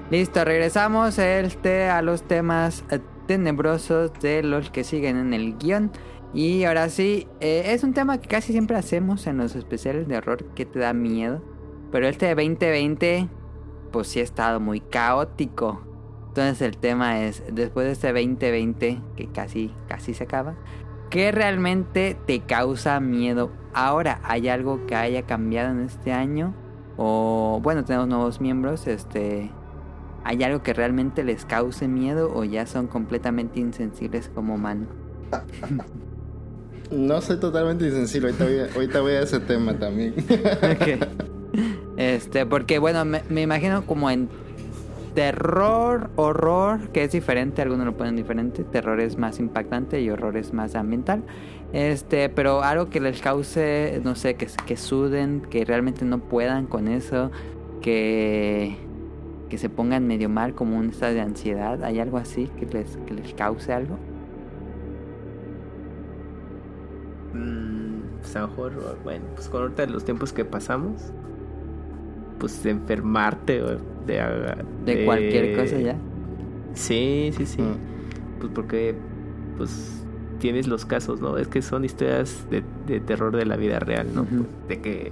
Listo, 0.10 0.44
regresamos 0.44 1.18
este, 1.20 1.88
a 1.88 2.02
los 2.02 2.24
temas 2.24 2.84
eh, 2.92 3.00
tenebrosos 3.28 4.12
de 4.20 4.44
los 4.44 4.70
que 4.70 4.84
siguen 4.84 5.18
en 5.18 5.34
el 5.34 5.58
guion. 5.58 5.92
Y 6.34 6.66
ahora 6.66 6.90
sí, 6.90 7.28
eh, 7.40 7.64
es 7.68 7.84
un 7.84 7.94
tema 7.94 8.20
que 8.20 8.28
casi 8.28 8.52
siempre 8.52 8.78
hacemos 8.78 9.28
en 9.28 9.38
los 9.38 9.56
especiales 9.56 10.08
de 10.08 10.18
horror 10.18 10.44
que 10.54 10.66
te 10.66 10.80
da 10.80 10.94
miedo. 10.94 11.42
Pero 11.92 12.08
este 12.08 12.26
de 12.26 12.36
2020, 12.36 13.30
pues 13.92 14.08
sí 14.08 14.20
ha 14.20 14.24
estado 14.24 14.60
muy 14.60 14.80
caótico. 14.80 15.82
Entonces 16.28 16.62
el 16.62 16.78
tema 16.78 17.24
es, 17.24 17.44
después 17.52 17.86
de 17.86 17.92
este 17.92 18.08
2020, 18.08 19.02
que 19.18 19.28
casi, 19.28 19.74
casi 19.88 20.14
se 20.14 20.24
acaba, 20.24 20.56
¿qué 21.10 21.32
realmente 21.34 22.18
te 22.26 22.40
causa 22.40 23.00
miedo 23.02 23.52
ahora? 23.74 24.22
¿Hay 24.24 24.48
algo 24.48 24.86
que 24.88 24.96
haya 24.96 25.24
cambiado 25.24 25.72
en 25.72 25.82
este 25.82 26.14
año? 26.14 26.56
O 27.04 27.60
bueno, 27.64 27.84
tenemos 27.84 28.08
nuevos 28.08 28.40
miembros, 28.40 28.86
este... 28.86 29.50
¿Hay 30.24 30.44
algo 30.44 30.62
que 30.62 30.72
realmente 30.72 31.24
les 31.24 31.46
cause 31.46 31.88
miedo 31.88 32.32
o 32.32 32.44
ya 32.44 32.68
son 32.68 32.86
completamente 32.86 33.60
insensibles 33.60 34.30
como 34.34 34.58
Manu? 34.58 34.86
No 36.92 37.22
soy 37.22 37.40
totalmente 37.40 37.86
insensible. 37.86 38.32
Ahorita 38.32 38.44
voy, 38.44 38.60
a, 38.60 38.74
ahorita 38.76 39.00
voy 39.00 39.12
a 39.14 39.22
ese 39.22 39.40
tema 39.40 39.74
también. 39.74 40.14
Este, 41.98 42.46
porque 42.46 42.80
bueno, 42.80 43.04
me, 43.04 43.22
me 43.30 43.42
imagino 43.42 43.86
como 43.86 44.10
en 44.10 44.30
terror, 45.14 46.10
horror, 46.16 46.90
que 46.90 47.04
es 47.04 47.12
diferente, 47.12 47.62
algunos 47.62 47.86
lo 47.86 47.98
ponen 47.98 48.16
diferente. 48.16 48.64
Terror 48.64 49.00
es 49.00 49.18
más 49.18 49.40
impactante 49.40 50.02
y 50.02 50.10
horror 50.10 50.38
es 50.38 50.54
más 50.54 50.76
ambiental. 50.76 51.24
Este, 51.74 52.30
pero 52.30 52.64
algo 52.64 52.90
que 52.90 53.00
les 53.00 53.22
cause, 53.22 54.02
no 54.04 54.16
sé, 54.16 54.36
que, 54.36 54.48
que 54.66 54.78
suden, 54.78 55.42
que 55.50 55.64
realmente 55.66 56.06
no 56.06 56.20
puedan 56.20 56.68
con 56.68 56.88
eso, 56.88 57.32
que, 57.82 58.78
que 59.50 59.58
se 59.58 59.70
pongan 59.70 60.08
medio 60.08 60.30
mal 60.30 60.54
como 60.54 60.78
un 60.78 60.90
estado 60.90 61.14
de 61.14 61.22
ansiedad. 61.22 61.84
¿Hay 61.84 62.00
algo 62.00 62.18
así 62.18 62.48
que 62.60 62.66
les, 62.66 62.98
que 63.06 63.14
les 63.14 63.34
cause 63.34 63.72
algo? 63.72 63.98
Mm, 67.34 68.20
pues 68.20 68.36
a 68.36 68.48
mejor, 68.48 69.00
bueno, 69.04 69.26
pues 69.36 69.48
con 69.48 69.62
ahorita 69.62 69.86
los 69.86 70.04
tiempos 70.04 70.34
que 70.34 70.44
pasamos, 70.44 71.14
pues 72.42 72.62
de 72.64 72.72
enfermarte 72.72 73.62
o 73.62 73.68
de, 74.06 74.56
De 74.86 75.06
cualquier 75.06 75.56
cosa 75.56 75.80
ya. 75.80 75.96
Sí, 76.74 77.32
sí, 77.38 77.46
sí. 77.46 77.62
Mm. 77.62 78.40
Pues 78.40 78.52
porque, 78.54 78.96
pues 79.58 80.04
tienes 80.40 80.68
los 80.68 80.86
casos, 80.86 81.22
¿no? 81.22 81.38
Es 81.38 81.48
que 81.48 81.62
son 81.62 81.86
historias 81.86 82.48
de, 82.50 82.64
de 82.88 83.00
terror 83.00 83.36
de 83.36 83.46
la 83.46 83.56
vida 83.58 83.80
real, 83.80 84.08
¿no? 84.16 84.26
Pues, 84.26 84.42
de 84.68 84.82
que, 84.82 85.12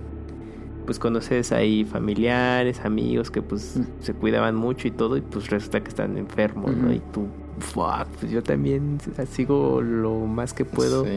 pues 0.88 0.98
conoces 0.98 1.52
ahí 1.52 1.86
familiares, 1.86 2.82
amigos 2.84 3.30
que 3.30 3.44
pues 3.44 3.78
Mm. 3.78 3.84
se 4.02 4.14
cuidaban 4.16 4.56
mucho 4.56 4.88
y 4.88 4.92
todo 4.92 5.18
y 5.18 5.22
pues 5.22 5.50
resulta 5.52 5.82
que 5.82 5.90
están 5.90 6.18
enfermos, 6.18 6.76
¿no? 6.76 6.92
Y 6.92 7.00
tú, 7.14 7.28
fuck, 7.60 8.08
pues 8.20 8.32
yo 8.32 8.42
también 8.42 8.98
sigo 9.30 9.82
lo 9.84 10.16
más 10.26 10.54
que 10.54 10.66
puedo 10.66 11.06
Sí. 11.06 11.12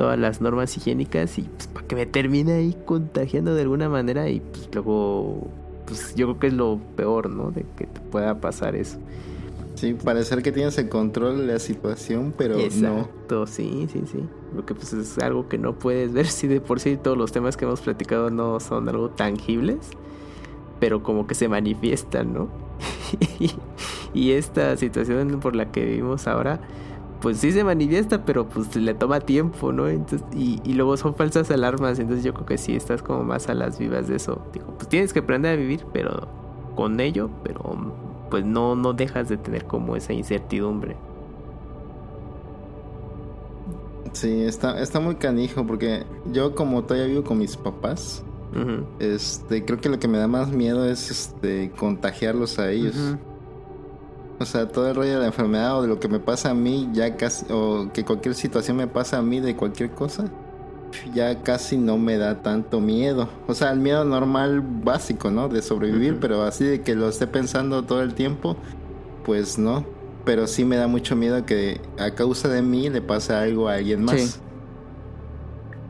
Todas 0.00 0.18
las 0.18 0.40
normas 0.40 0.74
higiénicas 0.78 1.36
y 1.36 1.42
pues 1.42 1.66
para 1.66 1.86
que 1.86 1.94
me 1.94 2.06
termine 2.06 2.54
ahí 2.54 2.74
contagiando 2.86 3.54
de 3.54 3.60
alguna 3.60 3.90
manera 3.90 4.30
y 4.30 4.40
pues 4.40 4.66
luego 4.72 5.46
pues 5.84 6.14
yo 6.14 6.28
creo 6.28 6.38
que 6.38 6.46
es 6.46 6.52
lo 6.54 6.80
peor, 6.96 7.28
¿no? 7.28 7.50
De 7.50 7.66
que 7.76 7.84
te 7.84 8.00
pueda 8.00 8.40
pasar 8.40 8.76
eso. 8.76 8.96
Sí, 9.74 9.92
parecer 9.92 10.42
que 10.42 10.52
tienes 10.52 10.78
el 10.78 10.88
control 10.88 11.46
de 11.46 11.52
la 11.52 11.58
situación, 11.58 12.32
pero 12.34 12.54
no. 12.56 12.62
Exacto, 12.62 13.46
sí, 13.46 13.88
sí, 13.92 14.04
sí. 14.10 14.24
Porque 14.54 14.74
pues 14.74 14.94
es 14.94 15.18
algo 15.18 15.50
que 15.50 15.58
no 15.58 15.78
puedes 15.78 16.14
ver 16.14 16.26
si 16.28 16.46
de 16.46 16.62
por 16.62 16.80
sí 16.80 16.96
todos 16.96 17.18
los 17.18 17.30
temas 17.30 17.58
que 17.58 17.66
hemos 17.66 17.82
platicado 17.82 18.30
no 18.30 18.58
son 18.58 18.88
algo 18.88 19.10
tangibles, 19.10 19.90
pero 20.78 21.02
como 21.02 21.26
que 21.26 21.34
se 21.34 21.46
manifiestan, 21.46 22.32
¿no? 22.32 22.48
y 24.14 24.30
esta 24.30 24.78
situación 24.78 25.40
por 25.40 25.54
la 25.54 25.70
que 25.70 25.84
vivimos 25.84 26.26
ahora, 26.26 26.58
pues 27.20 27.38
sí 27.38 27.52
se 27.52 27.64
manifiesta, 27.64 28.24
pero 28.24 28.48
pues 28.48 28.74
le 28.76 28.94
toma 28.94 29.20
tiempo, 29.20 29.72
¿no? 29.72 29.88
Entonces, 29.88 30.26
y, 30.34 30.60
y 30.64 30.74
luego 30.74 30.96
son 30.96 31.14
falsas 31.14 31.50
alarmas, 31.50 31.98
entonces 31.98 32.24
yo 32.24 32.32
creo 32.32 32.46
que 32.46 32.58
sí 32.58 32.74
estás 32.74 33.02
como 33.02 33.24
más 33.24 33.48
a 33.48 33.54
las 33.54 33.78
vivas 33.78 34.08
de 34.08 34.16
eso. 34.16 34.40
Digo, 34.52 34.74
pues 34.76 34.88
tienes 34.88 35.12
que 35.12 35.20
aprender 35.20 35.52
a 35.52 35.56
vivir, 35.56 35.84
pero 35.92 36.28
con 36.76 36.98
ello, 37.00 37.30
pero 37.44 37.60
pues 38.30 38.44
no, 38.44 38.74
no 38.74 38.92
dejas 38.92 39.28
de 39.28 39.36
tener 39.36 39.64
como 39.66 39.96
esa 39.96 40.12
incertidumbre. 40.12 40.96
Sí, 44.12 44.42
está, 44.42 44.80
está 44.80 44.98
muy 44.98 45.16
canijo 45.16 45.66
porque 45.66 46.04
yo 46.32 46.54
como 46.54 46.82
todavía 46.84 47.06
vivo 47.06 47.22
con 47.24 47.38
mis 47.38 47.56
papás, 47.56 48.24
este, 48.98 49.64
creo 49.64 49.78
que 49.80 49.88
lo 49.88 49.98
que 50.00 50.08
me 50.08 50.18
da 50.18 50.26
más 50.26 50.50
miedo 50.50 50.84
es 50.84 51.10
este 51.10 51.70
contagiarlos 51.78 52.58
a 52.58 52.70
ellos. 52.70 52.96
Ujú. 52.96 53.29
O 54.40 54.46
sea, 54.46 54.66
todo 54.66 54.88
el 54.88 54.96
rollo 54.96 55.12
de 55.12 55.18
la 55.18 55.26
enfermedad 55.26 55.78
o 55.78 55.82
de 55.82 55.88
lo 55.88 56.00
que 56.00 56.08
me 56.08 56.18
pasa 56.18 56.50
a 56.50 56.54
mí, 56.54 56.88
ya 56.94 57.14
casi, 57.16 57.44
o 57.50 57.90
que 57.92 58.06
cualquier 58.06 58.34
situación 58.34 58.78
me 58.78 58.86
pasa 58.86 59.18
a 59.18 59.22
mí 59.22 59.38
de 59.38 59.54
cualquier 59.54 59.90
cosa, 59.90 60.24
ya 61.14 61.42
casi 61.42 61.76
no 61.76 61.98
me 61.98 62.16
da 62.16 62.42
tanto 62.42 62.80
miedo. 62.80 63.28
O 63.46 63.52
sea, 63.52 63.70
el 63.70 63.80
miedo 63.80 64.02
normal 64.04 64.62
básico, 64.62 65.30
¿no? 65.30 65.48
De 65.48 65.60
sobrevivir, 65.60 66.18
pero 66.20 66.42
así 66.42 66.64
de 66.64 66.80
que 66.80 66.94
lo 66.94 67.10
esté 67.10 67.26
pensando 67.26 67.84
todo 67.84 68.02
el 68.02 68.14
tiempo, 68.14 68.56
pues 69.26 69.58
no. 69.58 69.84
Pero 70.24 70.46
sí 70.46 70.64
me 70.64 70.76
da 70.76 70.86
mucho 70.86 71.16
miedo 71.16 71.44
que 71.44 71.78
a 71.98 72.12
causa 72.12 72.48
de 72.48 72.62
mí 72.62 72.88
le 72.88 73.02
pase 73.02 73.34
algo 73.34 73.68
a 73.68 73.74
alguien 73.74 74.04
más. 74.04 74.20
Sí. 74.20 74.40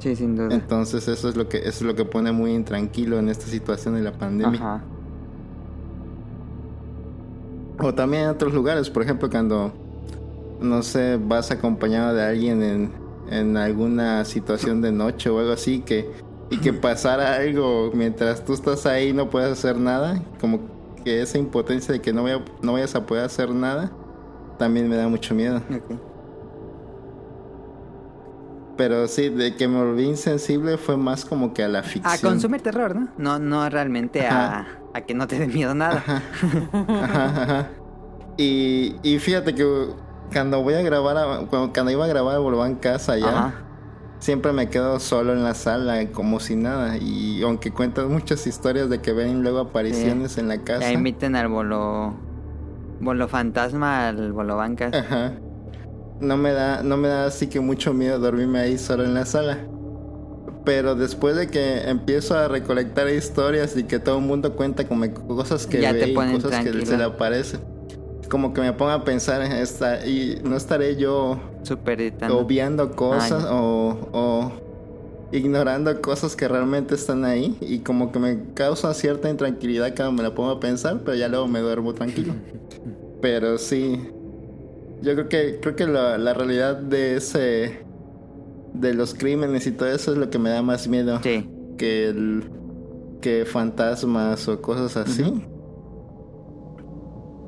Sí, 0.01 0.16
sin 0.16 0.35
duda. 0.35 0.52
Entonces 0.52 1.06
eso 1.06 1.28
es 1.28 1.36
lo 1.36 1.48
que 1.48 1.59
eso 1.59 1.68
es 1.68 1.82
lo 1.82 1.94
que 1.94 2.05
pone 2.05 2.32
muy 2.32 2.52
intranquilo 2.52 3.18
en 3.18 3.28
esta 3.28 3.47
situación 3.47 3.94
de 3.94 4.01
la 4.01 4.12
pandemia. 4.12 4.59
Ajá. 4.59 4.85
O 7.82 7.94
también 7.94 8.24
en 8.24 8.28
otros 8.31 8.52
lugares, 8.52 8.90
por 8.90 9.02
ejemplo, 9.02 9.28
cuando, 9.31 9.73
no 10.61 10.82
sé, 10.82 11.16
vas 11.16 11.51
acompañado 11.51 12.15
de 12.15 12.23
alguien 12.23 12.62
en, 12.62 12.93
en 13.31 13.57
alguna 13.57 14.24
situación 14.24 14.82
de 14.82 14.93
noche 14.93 15.31
o 15.31 15.39
algo 15.39 15.52
así, 15.52 15.81
que, 15.81 16.11
y 16.51 16.59
que 16.59 16.73
pasara 16.73 17.36
algo 17.36 17.90
mientras 17.94 18.44
tú 18.44 18.52
estás 18.52 18.85
ahí 18.86 19.09
y 19.09 19.12
no 19.12 19.31
puedes 19.31 19.51
hacer 19.52 19.78
nada, 19.78 20.20
como 20.40 20.61
que 21.05 21.23
esa 21.23 21.39
impotencia 21.39 21.93
de 21.93 22.01
que 22.02 22.12
no, 22.12 22.24
vaya- 22.24 22.44
no 22.62 22.73
vayas 22.74 22.94
a 22.94 23.07
poder 23.07 23.24
hacer 23.24 23.51
nada, 23.51 23.90
también 24.59 24.89
me 24.89 24.97
da 24.97 25.09
mucho 25.09 25.35
miedo. 25.35 25.62
Pero 28.81 29.07
sí, 29.09 29.28
de 29.28 29.55
que 29.57 29.69
me 29.69 29.77
volví 29.85 30.05
insensible 30.05 30.78
fue 30.78 30.97
más 30.97 31.27
como 31.27 31.52
que 31.52 31.62
a 31.62 31.69
la 31.69 31.81
A 31.81 31.82
ficción. 31.82 32.32
consumir 32.32 32.62
terror, 32.62 32.97
¿no? 32.97 33.09
No, 33.19 33.39
no 33.39 33.69
realmente 33.69 34.27
a, 34.27 34.66
a 34.94 35.01
que 35.02 35.12
no 35.12 35.27
te 35.27 35.39
dé 35.39 35.48
miedo 35.48 35.74
nada. 35.74 35.97
Ajá. 35.98 36.23
Ajá, 37.02 37.43
ajá. 37.43 37.69
Y, 38.39 38.97
y 39.02 39.19
fíjate 39.19 39.55
que 39.55 39.66
cuando 40.32 40.62
voy 40.62 40.73
a 40.74 40.81
grabar, 40.82 41.19
a- 41.19 41.47
cuando, 41.51 41.74
cuando 41.74 41.90
iba 41.93 42.07
a 42.07 42.09
grabar 42.09 42.36
a 42.36 42.39
Volván 42.39 42.77
Casa 42.77 43.19
ya, 43.19 43.28
Ajá. 43.28 43.55
siempre 44.19 44.52
me 44.55 44.70
quedo 44.70 44.98
solo 44.98 45.35
en 45.35 45.44
la 45.44 45.52
sala, 45.52 46.11
como 46.12 46.40
si 46.40 46.57
nada. 46.57 46.97
Y 46.97 47.43
aunque 47.43 47.73
cuentan 47.73 48.11
muchas 48.11 48.47
historias 48.47 48.89
de 48.89 49.02
que 49.02 49.12
ven 49.12 49.43
luego 49.43 49.59
apariciones 49.59 50.39
en 50.39 50.48
la 50.48 50.57
casa. 50.65 50.81
Ya 50.86 50.93
inviten 50.93 51.36
al 51.36 51.48
bolo. 51.48 52.15
Bolo 53.01 53.28
fantasma 53.28 54.09
al 54.09 54.32
bolo 54.32 54.57
bancas. 54.57 54.94
Ajá. 54.94 55.32
No 56.21 56.37
me 56.37 56.53
da, 56.53 56.83
no 56.83 56.97
me 56.97 57.09
da 57.09 57.27
así 57.27 57.47
que 57.47 57.61
mucho 57.61 57.93
miedo 57.95 58.19
dormirme 58.19 58.59
ahí 58.61 58.79
solo 58.79 59.05
en 59.05 59.15
la 59.15 59.25
sala. 59.27 59.59
Pero 60.65 60.95
después 60.95 61.37
de 61.37 61.49
que 61.49 61.89
empiezo 61.89 62.37
a 62.37 62.47
recolectar 62.47 63.09
historias 63.09 63.77
y 63.77 63.85
que 63.85 63.99
todo 63.99 64.19
el 64.19 64.25
mundo 64.25 64.55
cuenta 64.55 64.87
como 64.87 65.13
cosas 65.13 65.67
que 65.67 65.81
Ya 65.81 65.93
ve 65.93 66.09
y 66.09 66.15
cosas 66.15 66.43
que 66.43 66.49
tranquilo. 66.49 66.85
se 66.87 66.99
le 66.99 67.05
aparecen, 67.05 67.61
como 68.31 68.53
que 68.53 68.61
me 68.61 68.73
pongo 68.75 68.91
a 68.93 69.03
pensar 69.03 69.41
en 69.41 69.53
esta 69.53 70.07
y 70.07 70.39
no 70.45 70.57
estaré 70.57 70.97
yo 70.97 71.41
Súper 71.63 72.03
editando. 72.03 72.39
obviando 72.39 72.91
cosas 72.95 73.45
o, 73.51 73.97
o 74.13 74.53
ignorando 75.33 75.99
cosas 76.03 76.37
que 76.37 76.47
realmente 76.47 76.95
están 76.95 77.25
ahí 77.25 77.57
y 77.63 77.79
como 77.79 78.13
que 78.13 78.19
me 78.19 78.53
causa 78.53 78.93
cierta 78.93 79.31
intranquilidad 79.31 79.95
cuando 79.97 80.13
me 80.13 80.23
la 80.23 80.35
pongo 80.35 80.51
a 80.51 80.61
pensar, 80.61 81.01
pero 81.05 81.17
ya 81.17 81.29
luego 81.29 81.49
me 81.49 81.61
duermo 81.61 81.95
tranquilo. 81.95 82.35
Pero 83.23 83.59
sí, 83.59 84.01
yo 85.02 85.14
creo 85.14 85.28
que 85.28 85.59
creo 85.60 85.77
que 85.77 85.86
la, 85.86 86.18
la 86.18 86.35
realidad 86.35 86.77
de 86.77 87.16
ese 87.16 87.85
de 88.74 88.94
los 88.94 89.14
crímenes 89.14 89.66
y 89.66 89.72
todo 89.72 89.89
eso 89.90 90.12
es 90.12 90.18
lo 90.18 90.31
que 90.31 90.39
me 90.39 90.51
da 90.51 90.62
más 90.62 90.86
miedo 90.89 91.20
Sí. 91.22 91.48
que 91.77 92.09
el 92.09 92.44
que 93.20 93.44
fantasmas 93.44 94.48
o 94.48 94.60
cosas 94.62 94.97
así. 94.97 95.44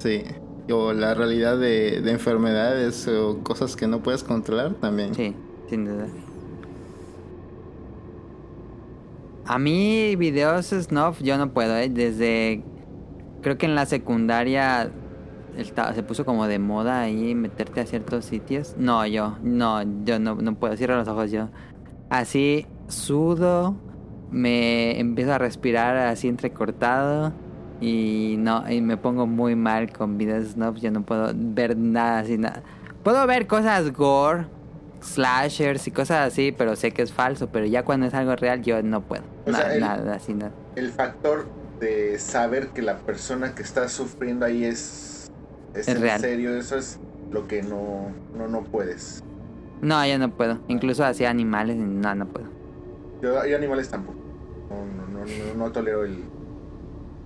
Sí. 0.00 0.22
O 0.70 0.92
la 0.92 1.14
realidad 1.14 1.58
de, 1.58 2.00
de 2.02 2.10
enfermedades 2.12 3.06
o 3.08 3.38
cosas 3.42 3.74
que 3.76 3.86
no 3.86 4.02
puedes 4.02 4.22
controlar 4.22 4.74
también. 4.74 5.14
Sí, 5.14 5.34
sin 5.70 5.84
duda. 5.86 6.06
A 9.46 9.58
mí 9.58 10.14
videos 10.16 10.66
snuff 10.66 11.20
yo 11.22 11.36
no 11.36 11.52
puedo, 11.52 11.76
¿eh? 11.76 11.88
Desde... 11.88 12.62
Creo 13.42 13.58
que 13.58 13.66
en 13.66 13.74
la 13.74 13.86
secundaria 13.86 14.90
se 15.94 16.02
puso 16.02 16.24
como 16.24 16.46
de 16.46 16.58
moda 16.58 17.00
ahí 17.00 17.34
meterte 17.34 17.80
a 17.80 17.86
ciertos 17.86 18.24
sitios. 18.24 18.74
No, 18.78 19.06
yo, 19.06 19.36
no, 19.42 19.82
yo 20.04 20.18
no, 20.18 20.34
no 20.36 20.54
puedo. 20.54 20.76
Cierro 20.76 20.96
los 20.96 21.08
ojos 21.08 21.30
yo. 21.30 21.48
Así 22.10 22.66
sudo, 22.88 23.74
me 24.30 24.98
empiezo 25.00 25.32
a 25.34 25.38
respirar 25.38 25.96
así 25.96 26.28
entrecortado 26.28 27.32
y 27.80 28.36
no, 28.38 28.70
y 28.70 28.80
me 28.80 28.96
pongo 28.96 29.26
muy 29.26 29.56
mal 29.56 29.92
con 29.92 30.18
videos 30.18 30.52
snuff. 30.52 30.78
Yo 30.78 30.90
no 30.90 31.02
puedo 31.02 31.32
ver 31.34 31.76
nada 31.76 32.20
así, 32.20 32.38
nada. 32.38 32.62
Puedo 33.02 33.26
ver 33.26 33.46
cosas 33.46 33.92
gore, 33.92 34.46
slashers 35.00 35.86
y 35.88 35.90
cosas 35.90 36.26
así, 36.32 36.52
pero 36.56 36.76
sé 36.76 36.92
que 36.92 37.02
es 37.02 37.12
falso. 37.12 37.48
Pero 37.48 37.66
ya 37.66 37.84
cuando 37.84 38.06
es 38.06 38.14
algo 38.14 38.36
real, 38.36 38.62
yo 38.62 38.82
no 38.82 39.00
puedo. 39.02 39.24
O 39.46 39.50
nada, 39.50 39.64
sea, 39.64 39.74
el- 39.74 39.80
nada, 39.80 40.14
así, 40.14 40.34
nada. 40.34 40.52
El 40.76 40.90
factor 40.90 41.46
de 41.80 42.18
saber 42.18 42.68
que 42.68 42.80
la 42.82 42.98
persona 42.98 43.54
que 43.54 43.62
está 43.62 43.88
sufriendo 43.88 44.46
ahí 44.46 44.64
es, 44.64 45.21
es, 45.74 45.88
Es 45.88 45.96
en 45.96 46.02
real. 46.02 46.20
serio, 46.20 46.56
eso 46.56 46.76
es 46.76 46.98
lo 47.30 47.46
que 47.46 47.62
no, 47.62 48.14
no, 48.34 48.48
no 48.48 48.64
puedes. 48.64 49.20
No, 49.80 50.06
yo 50.06 50.18
no 50.18 50.30
puedo. 50.30 50.60
Incluso 50.68 51.04
así 51.04 51.24
animales, 51.24 51.76
no, 51.76 52.14
no 52.14 52.26
puedo. 52.28 52.48
Yo, 53.22 53.44
yo 53.46 53.56
animales 53.56 53.88
tampoco. 53.90 54.18
No, 54.70 54.84
no, 54.86 55.06
no, 55.06 55.24
no, 55.26 55.54
no 55.54 55.72
tolero 55.72 56.04
el. 56.04 56.24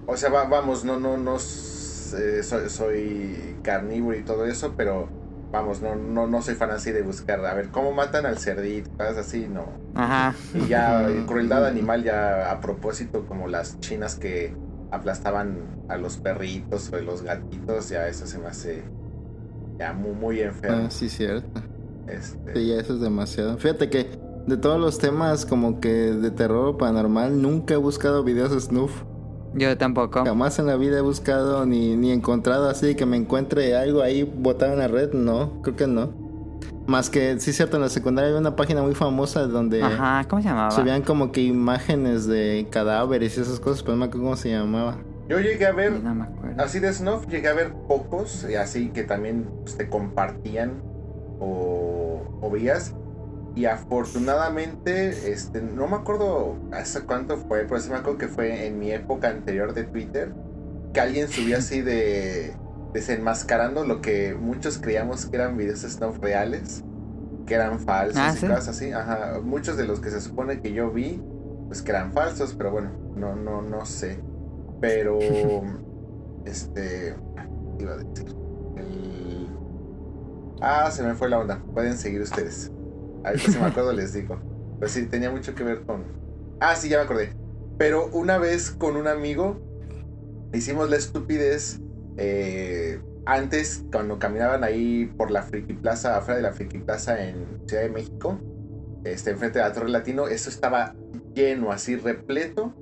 O 0.06 0.16
sea, 0.16 0.30
va- 0.30 0.44
vamos, 0.48 0.84
no, 0.84 0.98
no, 0.98 1.16
no 1.16 1.36
eh, 1.36 2.42
soy, 2.42 2.70
soy 2.70 3.56
carnívoro 3.62 4.16
y 4.16 4.22
todo 4.24 4.46
eso, 4.46 4.74
pero 4.76 5.08
vamos, 5.52 5.82
no, 5.82 5.96
no, 5.96 6.26
no 6.26 6.42
soy 6.42 6.54
fan 6.54 6.70
así 6.70 6.92
de 6.92 7.02
buscar, 7.02 7.44
a 7.44 7.54
ver, 7.54 7.70
¿cómo 7.70 7.92
matan 7.92 8.26
al 8.26 8.38
cerdito? 8.38 8.88
Cosas 8.96 9.18
así, 9.18 9.48
no. 9.48 9.66
Ajá. 9.94 10.34
Y 10.54 10.68
ya, 10.68 11.06
crueldad 11.26 11.66
animal, 11.66 12.04
ya 12.04 12.50
a 12.50 12.60
propósito, 12.60 13.26
como 13.26 13.48
las 13.48 13.78
chinas 13.80 14.16
que 14.16 14.54
aplastaban 14.90 15.84
a 15.88 15.96
los 15.96 16.16
perritos 16.16 16.90
o 16.92 16.96
a 16.96 17.00
los 17.00 17.22
gatitos, 17.22 17.88
ya 17.88 18.08
eso 18.08 18.26
se 18.26 18.38
me 18.38 18.46
hace 18.46 18.84
ya 19.78 19.92
muy, 19.92 20.12
muy 20.12 20.40
enfermo. 20.40 20.84
Ah, 20.86 20.90
sí, 20.90 21.08
cierto. 21.08 21.60
Este, 22.06 22.54
Sí, 22.54 22.66
ya 22.68 22.80
eso 22.80 22.94
es 22.94 23.00
demasiado. 23.00 23.56
Fíjate 23.58 23.90
que 23.90 24.06
de 24.46 24.56
todos 24.56 24.80
los 24.80 24.98
temas 24.98 25.44
como 25.44 25.80
que 25.80 25.88
de 25.88 26.30
terror 26.30 26.68
o 26.68 26.78
paranormal, 26.78 27.40
nunca 27.40 27.74
he 27.74 27.76
buscado 27.76 28.22
videos 28.24 28.52
snuff. 28.62 29.02
Yo 29.54 29.76
tampoco. 29.76 30.24
Jamás 30.24 30.58
en 30.58 30.66
la 30.66 30.76
vida 30.76 30.98
he 30.98 31.02
buscado 31.02 31.64
ni, 31.66 31.96
ni 31.96 32.12
encontrado 32.12 32.68
así 32.68 32.94
que 32.94 33.06
me 33.06 33.16
encuentre 33.16 33.74
algo 33.74 34.02
ahí 34.02 34.22
botado 34.22 34.74
en 34.74 34.78
la 34.78 34.88
red. 34.88 35.12
No, 35.12 35.62
creo 35.62 35.76
que 35.76 35.86
no. 35.86 36.25
Más 36.86 37.10
que, 37.10 37.38
sí, 37.40 37.52
cierto, 37.52 37.76
en 37.76 37.82
la 37.82 37.88
secundaria 37.88 38.30
hay 38.30 38.36
una 38.38 38.54
página 38.54 38.82
muy 38.82 38.94
famosa 38.94 39.46
donde 39.46 39.82
Ajá, 39.82 40.24
¿cómo 40.28 40.40
se 40.40 40.48
llamaba? 40.48 40.70
se 40.70 40.82
veían 40.82 41.02
como 41.02 41.32
que 41.32 41.42
imágenes 41.42 42.26
de 42.26 42.66
cadáveres 42.70 43.36
y 43.36 43.40
esas 43.40 43.58
cosas, 43.58 43.82
pero 43.82 43.94
no 43.94 44.00
me 44.00 44.04
acuerdo 44.06 44.24
cómo 44.24 44.36
se 44.36 44.50
llamaba. 44.50 44.98
yo 45.28 45.40
llegué 45.40 45.66
a 45.66 45.72
ver 45.72 45.92
no 46.00 46.14
me 46.14 46.24
acuerdo. 46.24 46.62
Así 46.62 46.78
de 46.78 46.92
Snuff 46.92 47.26
llegué 47.26 47.48
a 47.48 47.54
ver 47.54 47.72
pocos, 47.88 48.46
y 48.48 48.54
así 48.54 48.88
que 48.90 49.02
también 49.02 49.48
pues, 49.62 49.76
te 49.76 49.88
compartían 49.88 50.82
o, 51.40 52.22
o 52.40 52.50
veías. 52.50 52.94
Y 53.56 53.64
afortunadamente, 53.64 55.32
este, 55.32 55.62
no 55.62 55.88
me 55.88 55.96
acuerdo 55.96 56.56
hace 56.72 57.00
cuánto 57.00 57.38
fue, 57.38 57.64
pero 57.64 57.80
sí 57.80 57.88
me 57.90 57.96
acuerdo 57.96 58.18
que 58.18 58.28
fue 58.28 58.66
en 58.66 58.78
mi 58.78 58.92
época 58.92 59.28
anterior 59.28 59.72
de 59.72 59.84
Twitter, 59.84 60.34
que 60.92 61.00
alguien 61.00 61.28
subía 61.28 61.56
así 61.58 61.80
de 61.80 62.54
desenmascarando 62.96 63.84
lo 63.84 64.00
que 64.00 64.34
muchos 64.34 64.78
creíamos 64.80 65.26
que 65.26 65.36
eran 65.36 65.56
videos 65.56 65.82
Snuff 65.82 66.18
reales, 66.20 66.84
que 67.46 67.54
eran 67.54 67.80
falsos 67.80 68.22
Ah, 68.22 68.36
y 68.36 68.40
¿sí? 68.40 68.46
cosas 68.46 68.68
así. 68.70 68.92
Ajá, 68.92 69.40
muchos 69.42 69.76
de 69.76 69.86
los 69.86 70.00
que 70.00 70.10
se 70.10 70.20
supone 70.22 70.60
que 70.60 70.72
yo 70.72 70.92
vi, 70.92 71.24
pues 71.68 71.82
que 71.82 71.92
eran 71.92 72.12
falsos, 72.12 72.54
pero 72.56 72.72
bueno, 72.72 72.98
no, 73.14 73.36
no, 73.36 73.62
no 73.62 73.86
sé. 73.86 74.24
Pero, 74.80 75.62
este, 76.44 77.16
¿qué 77.78 77.84
iba 77.84 77.94
a 77.94 77.96
decir? 77.98 78.32
El- 78.76 79.58
Ah, 80.60 80.90
se 80.90 81.02
me 81.02 81.14
fue 81.14 81.28
la 81.28 81.38
onda. 81.38 81.66
Pueden 81.74 81.98
seguir 81.98 82.20
ustedes. 82.22 82.72
Ahorita 83.24 83.48
si 83.48 83.58
me 83.58 83.64
acuerdo 83.66 83.92
les 83.92 84.12
digo. 84.12 84.42
Pues 84.78 84.92
sí, 84.92 85.06
tenía 85.08 85.30
mucho 85.30 85.54
que 85.54 85.64
ver 85.64 85.84
con... 85.84 86.06
Ah, 86.60 86.76
sí, 86.76 86.88
ya 86.88 86.98
me 86.98 87.04
acordé. 87.04 87.36
Pero 87.78 88.08
una 88.12 88.38
vez 88.38 88.70
con 88.70 88.96
un 88.96 89.06
amigo 89.08 89.62
hicimos 90.52 90.90
la 90.90 90.96
estupidez 90.96 91.82
eh, 92.16 93.00
antes, 93.26 93.84
cuando 93.90 94.18
caminaban 94.18 94.62
ahí 94.62 95.12
por 95.16 95.30
la 95.30 95.42
Friki 95.42 95.74
Plaza, 95.74 96.16
afuera 96.16 96.36
de 96.36 96.42
la 96.42 96.52
Friki 96.52 96.78
Plaza 96.78 97.22
en 97.24 97.58
Ciudad 97.68 97.82
de 97.82 97.90
México, 97.90 98.38
este, 99.04 99.30
enfrente 99.30 99.58
de 99.58 99.64
la 99.64 99.72
Torre 99.72 99.88
Latino, 99.88 100.28
eso 100.28 100.48
estaba 100.48 100.96
lleno, 101.34 101.72
así 101.72 101.96
repleto 101.96 102.72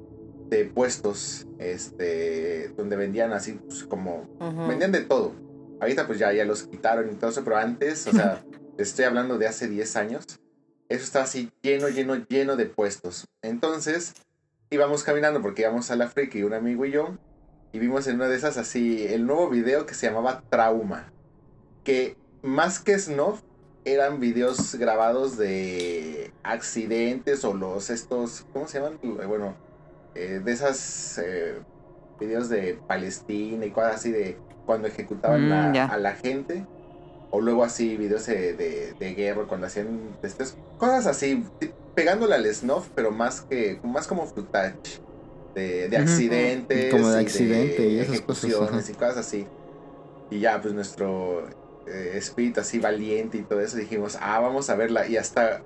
de 0.50 0.66
puestos, 0.66 1.46
este, 1.58 2.68
donde 2.76 2.96
vendían 2.96 3.32
así 3.32 3.58
pues, 3.66 3.84
como, 3.84 4.26
Ujú. 4.40 4.68
vendían 4.68 4.92
de 4.92 5.00
todo. 5.00 5.34
Ahorita 5.80 6.06
pues 6.06 6.18
ya, 6.18 6.32
ya 6.32 6.44
los 6.44 6.66
quitaron 6.66 7.10
y 7.10 7.14
todo 7.14 7.30
eso, 7.30 7.42
pero 7.42 7.56
antes, 7.56 8.06
o 8.06 8.12
sea, 8.12 8.44
estoy 8.78 9.06
hablando 9.06 9.38
de 9.38 9.46
hace 9.46 9.68
10 9.68 9.96
años, 9.96 10.24
eso 10.90 11.04
estaba 11.04 11.24
así 11.24 11.50
lleno, 11.62 11.88
lleno, 11.88 12.16
lleno 12.28 12.56
de 12.56 12.66
puestos. 12.66 13.26
Entonces, 13.42 14.12
íbamos 14.70 15.02
caminando 15.02 15.40
porque 15.40 15.62
íbamos 15.62 15.90
a 15.90 15.96
la 15.96 16.08
Friki, 16.08 16.42
un 16.42 16.54
amigo 16.54 16.84
y 16.84 16.92
yo, 16.92 17.16
y 17.74 17.80
vimos 17.80 18.06
en 18.06 18.14
una 18.14 18.28
de 18.28 18.36
esas 18.36 18.56
así 18.56 19.04
el 19.04 19.26
nuevo 19.26 19.50
video 19.50 19.84
que 19.84 19.94
se 19.94 20.06
llamaba 20.06 20.44
Trauma, 20.48 21.10
que 21.82 22.16
más 22.40 22.78
que 22.78 22.96
snuff 22.96 23.40
eran 23.84 24.20
videos 24.20 24.76
grabados 24.76 25.36
de 25.36 26.32
accidentes 26.44 27.44
o 27.44 27.52
los 27.52 27.90
estos, 27.90 28.46
¿cómo 28.52 28.68
se 28.68 28.78
llaman? 28.78 29.00
Eh, 29.02 29.26
Bueno, 29.26 29.56
eh, 30.14 30.40
de 30.42 30.52
esas 30.52 31.18
eh, 31.18 31.56
videos 32.20 32.48
de 32.48 32.78
Palestina 32.86 33.66
y 33.66 33.72
cosas 33.72 33.96
así 33.96 34.12
de 34.12 34.38
cuando 34.66 34.86
ejecutaban 34.86 35.48
Mm, 35.48 35.76
a, 35.76 35.96
la 35.98 36.12
gente. 36.12 36.64
O 37.32 37.40
luego 37.40 37.64
así 37.64 37.96
videos 37.96 38.24
de, 38.26 38.52
de, 38.52 38.94
de 38.96 39.14
guerra 39.14 39.46
cuando 39.48 39.66
hacían 39.66 40.16
estas 40.22 40.56
cosas 40.78 41.08
así, 41.08 41.44
pegándole 41.96 42.36
al 42.36 42.46
snuff, 42.54 42.88
pero 42.94 43.10
más 43.10 43.40
que 43.40 43.80
más 43.82 44.06
como 44.06 44.26
footage 44.26 45.02
de, 45.54 45.88
de 45.88 45.96
accidentes, 45.96 46.92
Como 46.92 47.08
de 47.08 47.22
y 47.22 47.24
accidente 47.24 47.88
y 47.88 47.98
esas 48.00 48.20
cosas, 48.20 48.50
y 48.90 48.94
cosas 48.94 49.16
así. 49.18 49.46
Y 50.30 50.40
ya, 50.40 50.60
pues 50.60 50.74
nuestro 50.74 51.46
eh, 51.86 52.12
espíritu 52.14 52.60
así 52.60 52.78
valiente 52.78 53.38
y 53.38 53.42
todo 53.42 53.60
eso, 53.60 53.76
dijimos, 53.76 54.18
ah, 54.20 54.40
vamos 54.40 54.70
a 54.70 54.74
verla. 54.74 55.06
Y 55.06 55.16
hasta 55.16 55.62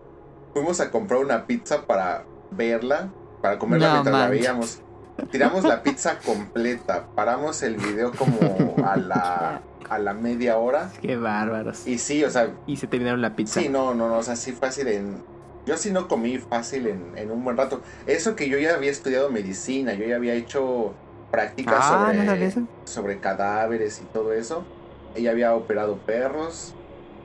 fuimos 0.53 0.81
a 0.81 0.91
comprar 0.91 1.21
una 1.21 1.47
pizza 1.47 1.87
para 1.87 2.25
verla, 2.51 3.11
para 3.41 3.59
comerla 3.59 3.89
No 3.89 3.93
mientras 3.95 4.13
la 4.13 4.29
manches. 4.29 4.41
veíamos. 4.41 4.83
Tiramos 5.31 5.65
la 5.65 5.83
pizza 5.83 6.19
completa, 6.25 7.09
paramos 7.15 7.63
el 7.63 7.77
video 7.77 8.13
como 8.13 8.77
a 8.85 8.97
la, 8.97 9.63
a 9.89 9.99
la 9.99 10.15
media 10.15 10.59
hora. 10.59 10.91
Qué 11.01 11.17
bárbaros. 11.17 11.87
Y, 11.87 11.93
Y 11.95 11.99
sí, 11.99 12.25
o 12.25 12.31
sea, 12.31 12.55
se 12.77 12.87
terminaron 12.87 13.21
la 13.23 13.35
pizza. 13.35 13.61
sí, 13.61 13.69
no, 13.69 13.95
no, 13.95 14.09
no, 14.09 14.19
o 14.19 14.23
sea, 14.23 14.37
sí 14.37 14.53
fácil 14.53 14.89
en... 14.89 15.38
Yo 15.69 15.77
sí 15.79 15.93
no 15.93 16.09
comí 16.09 16.39
fácil 16.39 16.87
en, 16.89 17.17
en 17.19 17.31
un 17.31 17.45
buen 17.45 17.57
rato. 17.57 17.83
Eso 18.07 18.37
que 18.37 18.49
yo 18.49 18.59
ya 18.59 18.75
había 18.75 18.91
estudiado 18.91 19.31
medicina, 19.31 19.95
yo 19.95 20.07
ya 20.07 20.17
había 20.17 20.35
hecho 20.35 21.01
prácticas 21.31 21.87
Ah, 21.87 21.87
sobre 21.87 22.25
¿no 22.25 22.53
sobre 22.87 23.21
cadáveres 23.21 24.01
y 24.01 24.09
todo 24.09 24.33
eso. 24.33 24.73
Ella 25.15 25.31
había 25.33 25.55
operado 25.55 26.05
perros. 26.05 26.79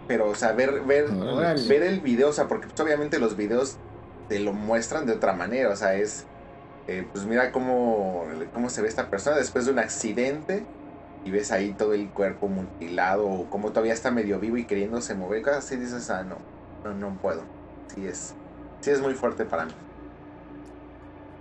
Pero, 0.07 0.29
o 0.29 0.35
sea, 0.35 0.53
ver, 0.53 0.83
ver, 0.83 1.17
ver 1.63 1.83
el 1.83 2.01
video, 2.01 2.29
o 2.29 2.33
sea, 2.33 2.47
porque 2.47 2.67
pues, 2.67 2.79
obviamente 2.85 3.19
los 3.19 3.35
videos 3.37 3.81
te 4.27 4.39
lo 4.39 4.53
muestran 4.53 5.05
de 5.05 5.13
otra 5.13 5.33
manera. 5.33 5.69
O 5.71 5.75
sea, 5.75 5.95
es. 5.95 6.29
eh, 6.87 7.09
pues 7.13 7.25
mira 7.25 7.51
cómo, 7.51 8.25
cómo 8.53 8.69
se 8.69 8.81
ve 8.81 8.87
esta 8.89 9.09
persona 9.09 9.37
después 9.37 9.65
de 9.65 9.71
un 9.71 9.79
accidente. 9.79 10.71
Y 11.25 11.31
ves 11.31 11.51
ahí 11.51 11.75
todo 11.75 11.93
el 11.93 12.13
cuerpo 12.13 12.49
mutilado. 12.49 13.27
O 13.29 13.49
como 13.49 13.71
todavía 13.73 13.93
está 13.93 14.11
medio 14.11 14.39
vivo 14.39 14.57
y 14.57 14.67
queriéndose 14.67 15.15
mover. 15.15 15.41
Cosas 15.43 15.65
así 15.65 15.77
dices, 15.77 16.09
ah, 16.09 16.23
no, 16.23 16.49
no, 16.83 16.93
no 16.95 17.19
puedo. 17.21 17.53
Sí 17.87 18.05
es. 18.07 18.33
Sí 18.81 18.91
es 18.91 19.01
muy 19.01 19.13
fuerte 19.13 19.45
para 19.45 19.65
mí. 19.65 19.71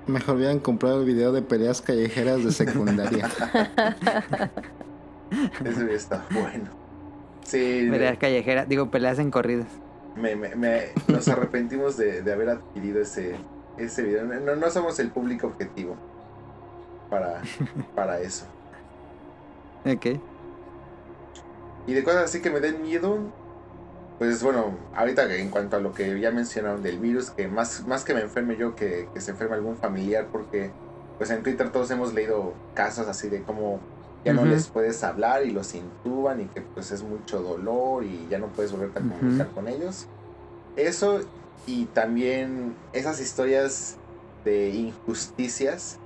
Mejor 0.06 0.36
hubieran 0.36 0.58
comprado 0.58 1.00
el 1.00 1.06
video 1.06 1.32
de 1.32 1.42
peleas 1.42 1.80
callejeras 1.80 2.44
de 2.44 2.50
secundaria. 2.52 3.28
Eso 5.64 5.82
estado 5.86 6.22
bueno. 6.30 6.70
Sí. 7.44 7.86
Peleas 7.90 8.18
callejeras, 8.18 8.68
digo, 8.68 8.90
peleas 8.90 9.18
en 9.18 9.30
corridas. 9.30 9.66
me, 10.16 10.36
me- 10.36 10.54
me- 10.54 10.88
nos 11.08 11.26
arrepentimos 11.28 11.96
de, 11.96 12.22
de 12.22 12.32
haber 12.32 12.50
adquirido 12.50 13.00
ese, 13.00 13.36
ese 13.78 14.02
video. 14.02 14.24
No, 14.24 14.56
no 14.56 14.70
somos 14.70 14.98
el 14.98 15.10
público 15.10 15.46
objetivo 15.46 15.96
para, 17.10 17.40
para 17.94 18.20
eso. 18.20 18.46
Ok. 19.84 20.06
Y 21.88 21.92
de 21.92 22.04
cosas 22.04 22.22
así 22.26 22.40
que 22.40 22.50
me 22.50 22.60
den 22.60 22.82
miedo, 22.82 23.18
pues 24.22 24.40
bueno, 24.40 24.78
ahorita 24.94 25.34
en 25.34 25.48
cuanto 25.48 25.74
a 25.74 25.80
lo 25.80 25.92
que 25.92 26.20
ya 26.20 26.30
mencionaron 26.30 26.80
del 26.80 27.00
virus, 27.00 27.30
que 27.30 27.48
más, 27.48 27.84
más 27.88 28.04
que 28.04 28.14
me 28.14 28.20
enferme 28.20 28.56
yo, 28.56 28.76
que, 28.76 29.08
que 29.12 29.20
se 29.20 29.32
enferme 29.32 29.56
algún 29.56 29.76
familiar, 29.76 30.28
porque 30.30 30.70
pues 31.18 31.30
en 31.30 31.42
Twitter 31.42 31.72
todos 31.72 31.90
hemos 31.90 32.14
leído 32.14 32.54
casos 32.72 33.08
así 33.08 33.28
de 33.28 33.42
cómo 33.42 33.80
ya 34.24 34.32
no 34.32 34.44
les 34.44 34.68
puedes 34.68 35.02
hablar 35.02 35.44
y 35.44 35.50
los 35.50 35.74
intuban 35.74 36.40
y 36.40 36.44
que 36.44 36.60
pues 36.60 36.92
es 36.92 37.02
mucho 37.02 37.42
dolor 37.42 38.04
y 38.04 38.28
ya 38.30 38.38
no 38.38 38.46
puedes 38.46 38.70
volverte 38.70 39.00
a 39.00 39.02
comunicar 39.02 39.48
con 39.48 39.66
ellos. 39.66 40.06
Eso 40.76 41.22
y 41.66 41.86
también 41.86 42.76
esas 42.92 43.20
historias 43.20 43.96
de 44.44 44.68
injusticias 44.68 45.98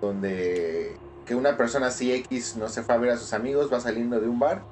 donde 0.00 0.96
que 1.26 1.36
una 1.36 1.56
persona 1.56 1.86
así 1.86 2.12
X 2.12 2.56
no 2.56 2.68
se 2.68 2.82
fue 2.82 2.96
a 2.96 2.98
ver 2.98 3.10
a 3.10 3.16
sus 3.18 3.32
amigos, 3.32 3.72
va 3.72 3.78
saliendo 3.78 4.20
de 4.20 4.26
un 4.26 4.40
bar, 4.40 4.64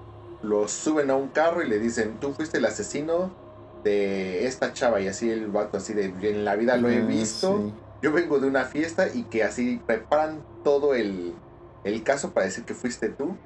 los 0.43 0.70
suben 0.70 1.10
a 1.10 1.17
un 1.17 1.28
carro 1.28 1.62
y 1.62 1.69
le 1.69 1.78
dicen, 1.78 2.19
tú 2.20 2.33
fuiste 2.33 2.59
el 2.59 2.65
asesino 2.65 3.31
de 3.85 4.47
esta 4.47 4.73
chava 4.73 5.01
y 5.01 5.09
así 5.09 5.31
el 5.31 5.47
vato 5.49 5.78
así 5.78 5.93
de, 5.94 6.07
en 6.23 6.44
la 6.44 6.57
vida 6.57 6.77
lo 6.77 6.89
he 6.91 6.99
Ah, 6.99 7.07
visto, 7.07 7.59
sí. 7.59 7.73
yo 8.02 8.12
vengo 8.12 8.39
de 8.39 8.47
una 8.49 8.65
fiesta 8.65 9.09
y 9.12 9.25
que 9.25 9.43
así 9.44 9.81
preparan 9.86 10.41
todo 10.65 10.94
el, 10.94 11.35
el 11.85 12.02
caso 12.02 12.33
para 12.33 12.47
decir 12.47 12.65
que 12.65 12.75
fuiste 12.75 13.09
tú 13.09 13.36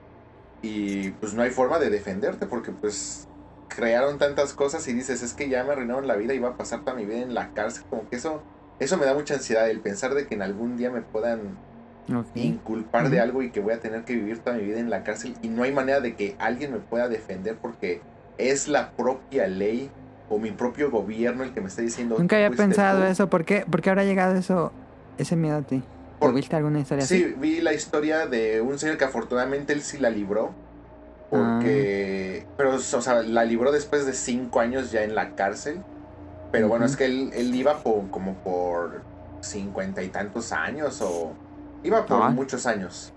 y 0.63 1.11
pues 1.13 1.35
no 1.35 1.43
hay 1.43 1.51
forma 1.51 1.79
de 1.79 1.91
defenderte 1.91 2.47
porque 2.47 2.73
pues 2.73 3.29
crearon 3.69 4.19
tantas 4.19 4.55
cosas 4.55 4.87
y 4.89 4.93
dices 4.93 5.23
es 5.23 5.35
que 5.35 5.49
ya 5.49 5.63
me 5.65 5.73
arruinaron 5.73 6.07
la 6.07 6.17
vida 6.17 6.35
y 6.35 6.39
va 6.39 6.51
a 6.51 6.57
pasar 6.57 6.81
toda 6.85 6.97
mi 6.97 7.05
vida 7.05 7.19
en 7.19 7.35
la 7.35 7.53
cárcel 7.55 7.85
como 7.91 8.09
que 8.09 8.17
eso 8.17 8.43
eso 8.81 8.97
me 8.97 9.07
da 9.07 9.15
mucha 9.15 9.35
ansiedad 9.35 9.69
el 9.71 9.81
pensar 9.81 10.15
de 10.15 10.27
que 10.27 10.35
en 10.35 10.43
algún 10.43 10.77
día 10.77 10.91
me 10.91 11.01
puedan 11.03 11.57
Inculpar 12.35 13.09
de 13.11 13.21
algo 13.21 13.43
y 13.43 13.51
que 13.51 13.61
voy 13.61 13.73
a 13.73 13.81
tener 13.81 14.05
que 14.05 14.15
vivir 14.15 14.39
toda 14.39 14.57
mi 14.57 14.65
vida 14.65 14.79
en 14.79 14.91
la 14.91 15.03
cárcel 15.05 15.35
y 15.43 15.49
no 15.49 15.63
hay 15.63 15.73
manera 15.73 16.01
de 16.01 16.15
que 16.15 16.37
alguien 16.39 16.73
me 16.73 16.79
pueda 16.79 17.09
defender 17.09 17.57
porque 17.57 18.01
es 18.39 18.69
la 18.69 18.91
propia 18.93 19.47
ley 19.47 19.91
o 20.29 20.39
mi 20.39 20.51
propio 20.51 20.91
gobierno 20.91 21.45
el 21.45 21.53
que 21.53 21.61
me 21.61 21.69
está 21.69 21.83
diciendo 21.83 22.17
Nunca 22.19 22.37
había 22.37 22.49
"Fuiste 22.49 22.65
pensado 22.65 23.01
tú". 23.01 23.07
eso. 23.07 23.31
¿Por 23.31 23.45
qué, 23.45 23.65
¿Por 23.71 23.81
qué 23.83 23.91
habrá 23.91 24.05
llegado 24.05 24.35
eso, 24.35 24.73
ese 25.19 25.37
miedo 25.37 25.57
a 25.59 25.63
ti? 25.63 25.83
¿O 26.19 26.27
Por- 26.27 26.35
viste 26.35 26.57
alguna 26.57 26.81
historia 26.81 27.05
Sí, 27.07 27.25
así? 27.25 27.35
vi 27.39 27.61
la 27.61 27.73
historia 27.75 28.27
de 28.27 28.61
un 28.61 28.79
señor 28.79 28.97
que 28.99 29.05
afortunadamente 29.05 29.73
él 29.73 29.83
sí 29.83 29.99
la 29.99 30.11
libró. 30.11 30.53
Porque. 31.31 32.47
Pero, 32.57 32.75
o 32.75 32.79
sea, 32.79 33.23
la 33.23 33.45
libró 33.45 33.73
después 33.73 34.07
de 34.07 34.13
cinco 34.13 34.61
años 34.61 34.93
ya 34.93 35.03
en 35.03 35.15
la 35.15 35.31
cárcel. 35.35 35.79
Pero 36.53 36.69
bueno, 36.69 36.85
es 36.85 36.97
que 36.97 37.07
él, 37.07 37.31
él 37.35 37.53
iba 37.55 37.79
por, 37.83 38.09
como 38.11 38.35
por 38.35 39.03
cincuenta 39.41 40.03
y 40.03 40.09
tantos 40.09 40.53
años 40.53 41.01
o. 41.03 41.33
Iba 41.85 42.05
por 42.07 42.23
Ah. 42.23 42.31
muchos 42.31 42.67
años. 42.67 43.13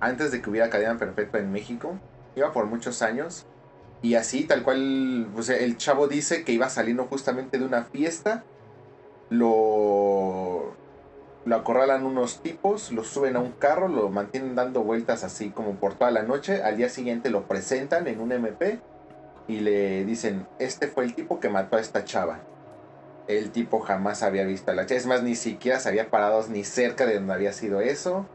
Antes 0.00 0.30
de 0.30 0.42
que 0.42 0.50
hubiera 0.50 0.68
cadena 0.70 0.98
perpetua 0.98 1.40
en 1.40 1.50
México. 1.50 1.98
Iba 2.36 2.52
por 2.52 2.66
muchos 2.66 3.00
años. 3.02 3.46
Y 4.02 4.14
así, 4.14 4.44
tal 4.44 4.62
cual, 4.62 5.28
pues 5.34 5.48
el 5.48 5.76
chavo 5.76 6.06
dice 6.06 6.44
que 6.44 6.52
iba 6.52 6.68
saliendo 6.68 7.04
justamente 7.06 7.58
de 7.58 7.64
una 7.64 7.84
fiesta. 7.84 8.44
Lo, 9.30 10.72
lo 11.44 11.56
acorralan 11.56 12.04
unos 12.06 12.40
tipos, 12.42 12.92
lo 12.92 13.04
suben 13.04 13.36
a 13.36 13.40
un 13.40 13.52
carro, 13.52 13.88
lo 13.88 14.08
mantienen 14.08 14.54
dando 14.54 14.82
vueltas 14.82 15.24
así 15.24 15.50
como 15.50 15.74
por 15.76 15.94
toda 15.94 16.10
la 16.10 16.22
noche. 16.22 16.62
Al 16.62 16.76
día 16.76 16.88
siguiente 16.88 17.30
lo 17.30 17.46
presentan 17.48 18.06
en 18.06 18.20
un 18.20 18.32
MP 18.32 18.80
y 19.48 19.60
le 19.60 20.04
dicen, 20.04 20.46
este 20.58 20.88
fue 20.88 21.04
el 21.04 21.14
tipo 21.14 21.40
que 21.40 21.48
mató 21.48 21.76
a 21.76 21.80
esta 21.80 22.04
chava. 22.04 22.40
El 23.28 23.50
tipo 23.50 23.80
jamás 23.80 24.22
había 24.22 24.44
visto 24.44 24.70
a 24.70 24.74
la 24.74 24.86
chava. 24.86 24.98
Es 24.98 25.06
más, 25.06 25.22
ni 25.22 25.36
siquiera 25.36 25.78
se 25.78 25.88
había 25.88 26.10
parado 26.10 26.44
ni 26.48 26.64
cerca 26.64 27.06
de 27.06 27.14
donde 27.14 27.34
había 27.34 27.52
sido 27.52 27.80
eso. 27.80 28.26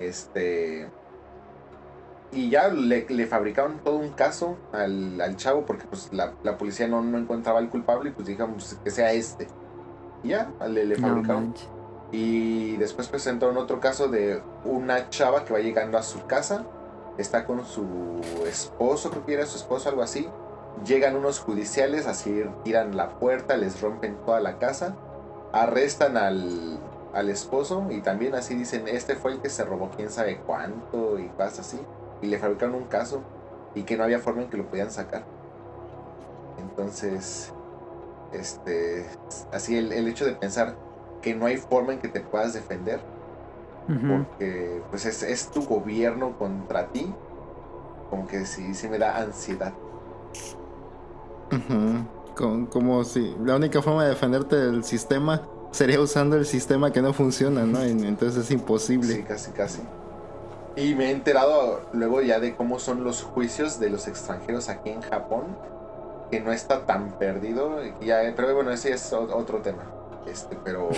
Este... 0.00 0.88
Y 2.32 2.50
ya 2.50 2.68
le, 2.68 3.06
le 3.08 3.26
fabricaron 3.26 3.78
todo 3.84 3.96
un 3.96 4.10
caso 4.10 4.56
al, 4.72 5.20
al 5.20 5.36
chavo 5.36 5.64
porque 5.64 5.84
pues 5.84 6.08
la, 6.12 6.32
la 6.42 6.58
policía 6.58 6.88
no, 6.88 7.00
no 7.00 7.16
encontraba 7.16 7.60
al 7.60 7.70
culpable 7.70 8.10
y 8.10 8.12
pues 8.12 8.26
digamos 8.26 8.76
que 8.82 8.90
sea 8.90 9.12
este. 9.12 9.46
Y 10.24 10.30
ya, 10.30 10.50
le, 10.68 10.84
le 10.84 10.96
fabricaron. 10.96 11.54
Y 12.10 12.76
después 12.78 13.06
presentaron 13.08 13.56
otro 13.56 13.78
caso 13.78 14.08
de 14.08 14.42
una 14.64 15.10
chava 15.10 15.44
que 15.44 15.52
va 15.52 15.60
llegando 15.60 15.96
a 15.96 16.02
su 16.02 16.26
casa. 16.26 16.66
Está 17.18 17.44
con 17.44 17.64
su 17.64 18.20
esposo, 18.48 19.10
creo 19.10 19.24
que 19.24 19.34
era 19.34 19.46
su 19.46 19.56
esposo, 19.56 19.88
algo 19.88 20.02
así. 20.02 20.28
Llegan 20.86 21.16
unos 21.16 21.38
judiciales, 21.38 22.06
así 22.06 22.44
tiran 22.62 22.96
la 22.96 23.18
puerta, 23.18 23.56
les 23.56 23.80
rompen 23.80 24.16
toda 24.24 24.40
la 24.40 24.58
casa. 24.58 24.96
Arrestan 25.52 26.16
al, 26.16 26.78
al 27.14 27.30
esposo 27.30 27.86
y 27.90 28.00
también 28.00 28.34
así 28.34 28.54
dicen, 28.54 28.88
este 28.88 29.14
fue 29.14 29.32
el 29.32 29.40
que 29.40 29.48
se 29.48 29.64
robó 29.64 29.90
quién 29.96 30.10
sabe 30.10 30.38
cuánto 30.38 31.18
y 31.18 31.28
cosas 31.28 31.60
así. 31.60 31.80
Y 32.22 32.26
le 32.26 32.38
fabricaron 32.38 32.74
un 32.74 32.84
caso 32.84 33.22
y 33.74 33.82
que 33.82 33.96
no 33.96 34.04
había 34.04 34.18
forma 34.18 34.42
en 34.42 34.50
que 34.50 34.56
lo 34.56 34.66
podían 34.66 34.90
sacar. 34.90 35.24
Entonces, 36.58 37.52
este, 38.32 39.06
así 39.52 39.76
el, 39.76 39.92
el 39.92 40.08
hecho 40.08 40.24
de 40.24 40.32
pensar 40.32 40.74
que 41.22 41.34
no 41.34 41.46
hay 41.46 41.56
forma 41.56 41.92
en 41.92 42.00
que 42.00 42.08
te 42.08 42.20
puedas 42.20 42.52
defender 42.52 43.00
porque 43.86 44.82
pues 44.90 45.04
es, 45.04 45.22
es 45.22 45.50
tu 45.50 45.66
gobierno 45.66 46.38
contra 46.38 46.88
ti 46.88 47.12
como 48.08 48.26
que 48.26 48.46
sí, 48.46 48.74
sí 48.74 48.88
me 48.88 48.98
da 48.98 49.18
ansiedad. 49.18 49.72
Con- 52.36 52.66
como 52.66 53.04
si 53.04 53.34
la 53.44 53.56
única 53.56 53.80
forma 53.80 54.02
de 54.04 54.10
defenderte 54.10 54.56
del 54.56 54.82
sistema 54.84 55.42
sería 55.70 56.00
usando 56.00 56.36
el 56.36 56.46
sistema 56.46 56.92
que 56.92 57.00
no 57.02 57.12
funciona, 57.12 57.64
¿no? 57.64 57.82
En- 57.82 58.04
Entonces 58.04 58.44
es 58.44 58.50
imposible. 58.50 59.14
Sí, 59.14 59.22
casi, 59.22 59.50
casi. 59.52 59.80
Y 60.76 60.94
me 60.94 61.06
he 61.06 61.10
enterado 61.12 61.82
luego 61.92 62.20
ya 62.22 62.40
de 62.40 62.56
cómo 62.56 62.78
son 62.80 63.04
los 63.04 63.22
juicios 63.22 63.78
de 63.78 63.90
los 63.90 64.08
extranjeros 64.08 64.68
aquí 64.68 64.90
en 64.90 65.02
Japón, 65.02 65.44
que 66.30 66.40
no 66.40 66.52
está 66.52 66.84
tan 66.86 67.12
perdido. 67.18 67.76
Ya, 68.00 68.20
pero 68.34 68.52
bueno, 68.54 68.72
ese 68.72 68.92
es 68.92 69.12
otro 69.12 69.58
tema. 69.58 69.82
Este, 70.26 70.56
pero 70.64 70.88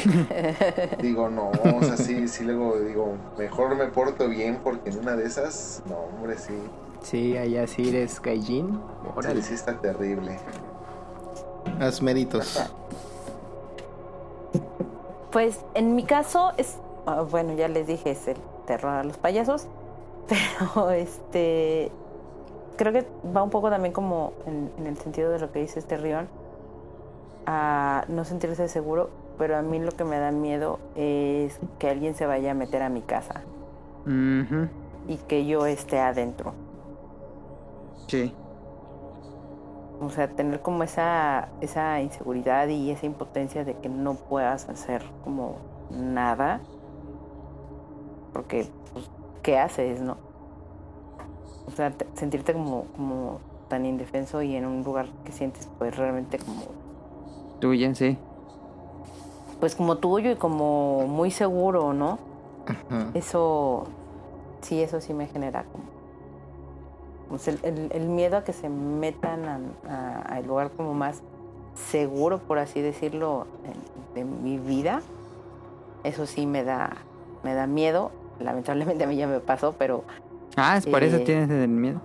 digo, 1.03 1.29
no, 1.29 1.51
o 1.51 1.83
sea, 1.83 1.97
sí, 1.97 2.29
sí, 2.29 2.45
luego 2.45 2.79
digo, 2.79 3.17
mejor 3.37 3.75
me 3.77 3.87
porto 3.87 4.29
bien 4.29 4.61
porque 4.63 4.91
en 4.91 5.01
una 5.01 5.17
de 5.17 5.27
esas, 5.27 5.83
no, 5.89 5.97
hombre, 5.97 6.39
sí, 6.39 6.55
Sí, 7.03 7.37
allá 7.37 7.67
sí 7.67 7.89
eres 7.89 8.21
Gaijin. 8.21 8.81
Órale. 9.15 9.43
sí, 9.43 9.49
sí 9.49 9.55
está 9.55 9.79
terrible. 9.79 10.39
Haz 11.81 12.03
méritos. 12.03 12.71
Pues 15.31 15.61
en 15.75 15.95
mi 15.95 16.05
caso 16.05 16.53
es, 16.57 16.79
ah, 17.07 17.23
bueno, 17.23 17.55
ya 17.55 17.69
les 17.69 17.87
dije, 17.87 18.11
es 18.13 18.29
el 18.29 18.37
terror 18.67 18.93
a 18.93 19.05
los 19.05 19.19
payasos, 19.19 19.67
pero 20.29 20.91
este, 20.91 21.91
creo 22.77 22.93
que 22.93 23.07
va 23.37 23.43
un 23.43 23.51
poco 23.51 23.69
también 23.69 23.93
como 23.93 24.33
en, 24.47 24.71
en 24.79 24.87
el 24.87 24.97
sentido 24.97 25.31
de 25.31 25.39
lo 25.39 25.53
que 25.53 25.61
dice 25.61 25.79
este 25.79 25.97
Rion, 25.97 26.29
a 27.45 28.05
no 28.09 28.25
sentirse 28.25 28.69
seguro, 28.69 29.11
pero 29.39 29.57
a 29.57 29.63
mí 29.63 29.79
lo 29.79 29.93
que 29.93 30.05
me 30.05 30.19
da 30.19 30.31
miedo 30.31 30.79
es 30.95 31.59
que 31.79 31.91
alguien 31.91 32.15
se 32.15 32.27
vaya 32.27 32.53
a 32.53 32.55
meter 32.55 32.83
a 32.83 32.89
mi 32.89 33.03
casa 33.03 33.43
y 35.09 35.17
que 35.29 35.47
yo 35.47 35.67
esté 35.67 35.99
adentro. 35.99 36.55
Sí. 38.07 38.33
O 40.01 40.11
sea, 40.11 40.29
tener 40.29 40.61
como 40.61 40.83
esa, 40.83 41.49
esa 41.61 42.01
inseguridad 42.03 42.69
y 42.69 42.91
esa 42.91 43.07
impotencia 43.07 43.65
de 43.65 43.75
que 43.79 43.89
no 43.89 44.15
puedas 44.15 44.69
hacer 44.69 45.03
como 45.25 45.57
nada. 45.91 46.61
Porque, 48.33 48.69
pues, 48.93 49.11
¿qué 49.43 49.59
haces, 49.59 50.01
no? 50.03 50.19
O 51.67 51.71
sea, 51.71 51.91
te- 51.91 52.07
sentirte 52.15 52.53
como, 52.53 52.85
como 52.97 53.41
tan 53.69 53.87
indefenso 53.87 54.43
y 54.43 54.55
en 54.55 54.67
un 54.67 54.85
lugar 54.85 55.09
que 55.25 55.33
sientes 55.33 55.69
pues 55.79 55.97
realmente 55.97 56.39
como, 56.39 56.63
Tuya, 57.61 57.95
sí. 57.95 58.19
pues 59.61 59.75
como 59.75 59.97
tuyo 59.99 60.31
y 60.31 60.37
como 60.37 61.07
muy 61.09 61.31
seguro, 61.31 61.93
¿no? 61.95 62.19
Ajá. 62.67 63.11
Eso, 63.15 63.85
sí, 64.61 64.83
eso 64.83 65.01
sí 65.01 65.15
me 65.15 65.27
genera 65.27 65.65
como... 65.65 65.85
sea, 67.39 67.55
el, 67.55 67.61
el- 67.79 67.93
el 67.93 68.09
miedo 68.09 68.37
a 68.37 68.45
que 68.45 68.53
se 68.53 68.69
metan 68.69 69.45
a- 69.89 70.23
al 70.23 70.47
lugar 70.47 70.71
como 70.77 70.95
más 70.95 71.23
seguro, 71.75 72.39
por 72.39 72.59
así 72.59 72.81
decirlo, 72.81 73.47
de 74.15 74.25
mi 74.25 74.59
vida, 74.59 75.03
eso 76.05 76.27
sí 76.27 76.47
me 76.47 76.65
da, 76.65 76.97
me 77.43 77.53
da 77.55 77.67
miedo. 77.67 78.11
Lamentablemente 78.41 79.05
a 79.05 79.07
mí 79.07 79.17
ya 79.17 79.27
me 79.27 79.41
pasó, 79.41 79.73
pero 79.79 80.05
Ah, 80.57 80.77
es 80.79 80.87
por 80.87 81.03
eso 81.03 81.17
Eh, 81.17 81.21
tienes 81.21 81.51
el 81.51 81.69
miedo. 81.69 82.01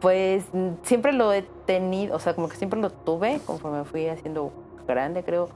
pues 0.00 0.44
siempre 0.82 1.12
lo 1.12 1.32
he 1.32 1.42
tenido, 1.66 2.16
o 2.16 2.18
sea, 2.20 2.34
como 2.34 2.48
que 2.48 2.56
siempre 2.56 2.80
lo 2.80 2.90
tuve, 2.90 3.40
conforme 3.44 3.84
fui 3.84 4.06
haciendo 4.08 4.50
grande, 4.86 5.22
creo, 5.24 5.48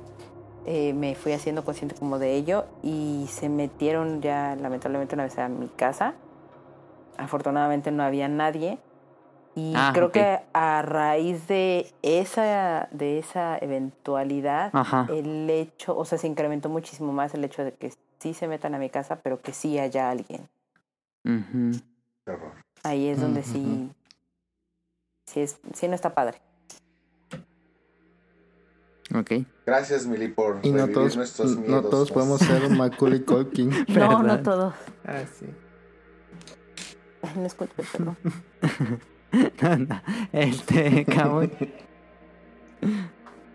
eh, 0.66 0.92
me 0.94 1.14
fui 1.14 1.32
haciendo 1.32 1.64
consciente 1.64 1.94
como 1.94 2.18
de 2.18 2.34
ello 2.34 2.64
y 2.82 3.26
se 3.30 3.48
metieron 3.48 4.20
ya 4.22 4.56
lamentablemente 4.56 5.14
una 5.14 5.24
vez 5.24 5.38
a 5.38 5.48
mi 5.48 5.68
casa. 5.68 6.14
Afortunadamente 7.16 7.90
no 7.90 8.02
había 8.02 8.28
nadie 8.28 8.78
y 9.56 9.72
Ah, 9.76 9.92
creo 9.94 10.10
que 10.10 10.40
a 10.52 10.82
raíz 10.82 11.46
de 11.46 11.92
esa 12.02 12.88
de 12.90 13.18
esa 13.20 13.56
eventualidad 13.58 14.70
Ajá. 14.72 15.06
el 15.10 15.48
hecho, 15.48 15.96
o 15.96 16.04
sea, 16.04 16.18
se 16.18 16.26
incrementó 16.26 16.68
muchísimo 16.68 17.12
más 17.12 17.34
el 17.34 17.44
hecho 17.44 17.62
de 17.64 17.72
que 17.72 17.92
sí 18.18 18.34
se 18.34 18.48
metan 18.48 18.74
a 18.74 18.78
mi 18.78 18.90
casa, 18.90 19.20
pero 19.22 19.40
que 19.40 19.52
sí 19.52 19.78
haya 19.78 20.10
alguien. 20.10 20.48
Qué 21.22 22.30
horror. 22.32 22.52
Ahí 22.82 23.08
es 23.08 23.20
donde 23.20 23.42
sí, 23.44 23.90
sí, 25.26 25.40
es, 25.40 25.58
sí 25.72 25.88
no 25.88 25.94
está 25.94 26.14
padre. 26.14 26.38
Ok. 29.14 29.32
Gracias, 29.66 30.06
Mili, 30.06 30.28
por 30.28 30.58
Y 30.62 30.70
no 30.72 30.88
todos, 30.88 31.16
nuestros 31.16 31.56
no 31.56 31.60
miedos. 31.62 31.90
todos 31.90 32.10
podemos 32.10 32.40
ser 32.40 32.64
un 32.64 32.76
Macaulay 32.76 33.20
Culkin. 33.24 33.70
No, 33.88 34.22
no 34.22 34.42
todos. 34.42 34.74
Ah, 35.06 35.22
sí. 35.38 35.46
No 37.36 37.46
escucho, 37.46 37.72
perdón. 37.92 38.16
No, 39.60 39.76
no. 39.76 40.00
Este, 40.32 41.04
Camuy. 41.04 41.50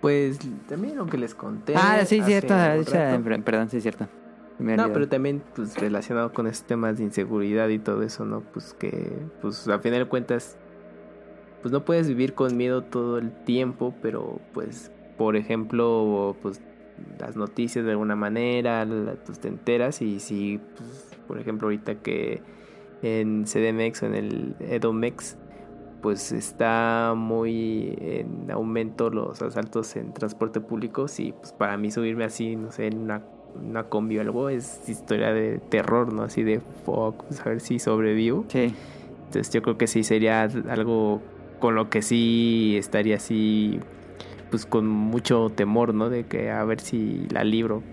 Pues 0.02 0.40
también 0.68 0.98
lo 0.98 1.06
que 1.06 1.18
les 1.18 1.34
conté. 1.34 1.74
Ah, 1.76 2.04
sí, 2.06 2.22
cierto. 2.22 2.54
Perdón, 3.46 3.70
sí, 3.70 3.80
cierto. 3.80 4.08
Me 4.58 4.76
No, 4.76 4.92
pero 4.92 5.08
también 5.08 5.42
pues 5.56 5.78
relacionado 5.78 6.34
con 6.34 6.48
esos 6.48 6.66
temas 6.66 6.98
de 6.98 7.06
inseguridad 7.06 7.70
y 7.70 7.80
todo 7.80 8.04
eso, 8.04 8.26
¿no? 8.26 8.42
Pues 8.42 8.74
que, 8.74 9.10
pues 9.42 9.68
a 9.70 9.80
final 9.80 10.00
de 10.00 10.06
cuentas, 10.06 10.58
pues 11.62 11.72
no 11.72 11.86
puedes 11.86 12.10
vivir 12.10 12.34
con 12.34 12.58
miedo 12.58 12.84
todo 12.84 13.18
el 13.18 13.32
tiempo, 13.46 13.94
pero 14.02 14.42
pues, 14.54 14.92
por 15.18 15.38
ejemplo, 15.38 16.36
pues 16.42 16.62
las 17.20 17.38
noticias 17.38 17.86
de 17.86 17.92
alguna 17.92 18.18
manera, 18.18 18.86
pues 19.26 19.40
te 19.40 19.48
enteras 19.48 20.02
y 20.02 20.20
si, 20.20 20.60
pues, 20.76 21.18
por 21.26 21.40
ejemplo, 21.40 21.68
ahorita 21.68 21.96
que 21.96 22.42
en 23.02 23.46
CDMX 23.46 24.04
o 24.04 24.06
en 24.08 24.16
el 24.16 24.56
Edomex, 24.60 25.38
pues 26.02 26.32
está 26.32 27.14
muy 27.16 27.98
en 28.00 28.50
aumento 28.52 29.10
los 29.10 29.42
asaltos 29.42 29.96
en 29.96 30.14
transporte 30.14 30.62
público, 30.62 31.06
y 31.18 31.34
pues 31.34 31.52
para 31.54 31.78
mí 31.78 31.92
subirme 31.92 32.24
así, 32.24 32.56
no 32.56 32.72
sé, 32.72 32.88
en 32.88 33.00
una, 33.00 33.24
una 33.56 33.84
combi 33.84 34.18
o 34.18 34.22
algo 34.22 34.50
es 34.50 34.88
historia 34.88 35.34
de 35.34 35.60
terror, 35.60 36.14
¿no? 36.14 36.24
Así 36.24 36.44
de 36.44 36.62
fuck, 36.86 37.24
pues, 37.26 37.42
a 37.42 37.50
ver 37.50 37.60
si 37.60 37.80
sobrevivo. 37.80 38.46
Sí. 38.48 38.74
Entonces 39.26 39.54
yo 39.54 39.62
creo 39.62 39.78
que 39.78 39.88
sí 39.88 40.04
sería 40.04 40.44
algo 40.44 41.22
con 41.60 41.76
lo 41.76 41.90
que 41.90 42.02
sí 42.02 42.76
estaría 42.78 43.18
así, 43.18 43.80
pues 44.50 44.66
con 44.66 44.88
mucho 44.88 45.50
temor, 45.50 45.94
¿no? 45.94 46.10
De 46.10 46.26
que 46.26 46.50
a 46.50 46.64
ver 46.64 46.80
si 46.80 47.28
la 47.30 47.44
libro. 47.44 47.84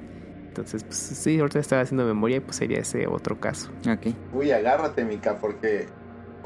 Entonces, 0.57 0.85
pues 0.85 0.97
sí, 0.97 1.39
ahorita 1.39 1.59
estaba 1.59 1.83
haciendo 1.83 2.05
memoria 2.05 2.39
y 2.39 2.41
pues 2.41 2.57
sería 2.57 2.79
ese 2.79 3.07
otro 3.07 3.39
caso. 3.39 3.71
Ok. 3.89 4.15
Uy, 4.33 4.51
agárrate, 4.51 5.05
Mika, 5.05 5.39
porque 5.39 5.87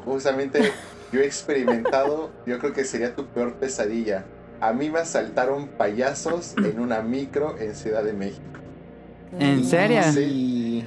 justamente 0.05 0.73
yo 1.13 1.21
he 1.21 1.27
experimentado, 1.27 2.31
yo 2.47 2.59
creo 2.59 2.73
que 2.73 2.85
sería 2.85 3.15
tu 3.15 3.27
peor 3.27 3.55
pesadilla. 3.55 4.25
A 4.61 4.73
mí 4.73 4.91
me 4.91 4.99
asaltaron 4.99 5.69
payasos 5.69 6.55
en 6.59 6.81
una 6.81 7.03
micro 7.03 7.57
en 7.59 7.75
Ciudad 7.75 8.03
de 8.03 8.13
México. 8.13 8.43
¿En 9.39 9.65
serio? 9.65 10.03
Sí. 10.13 10.85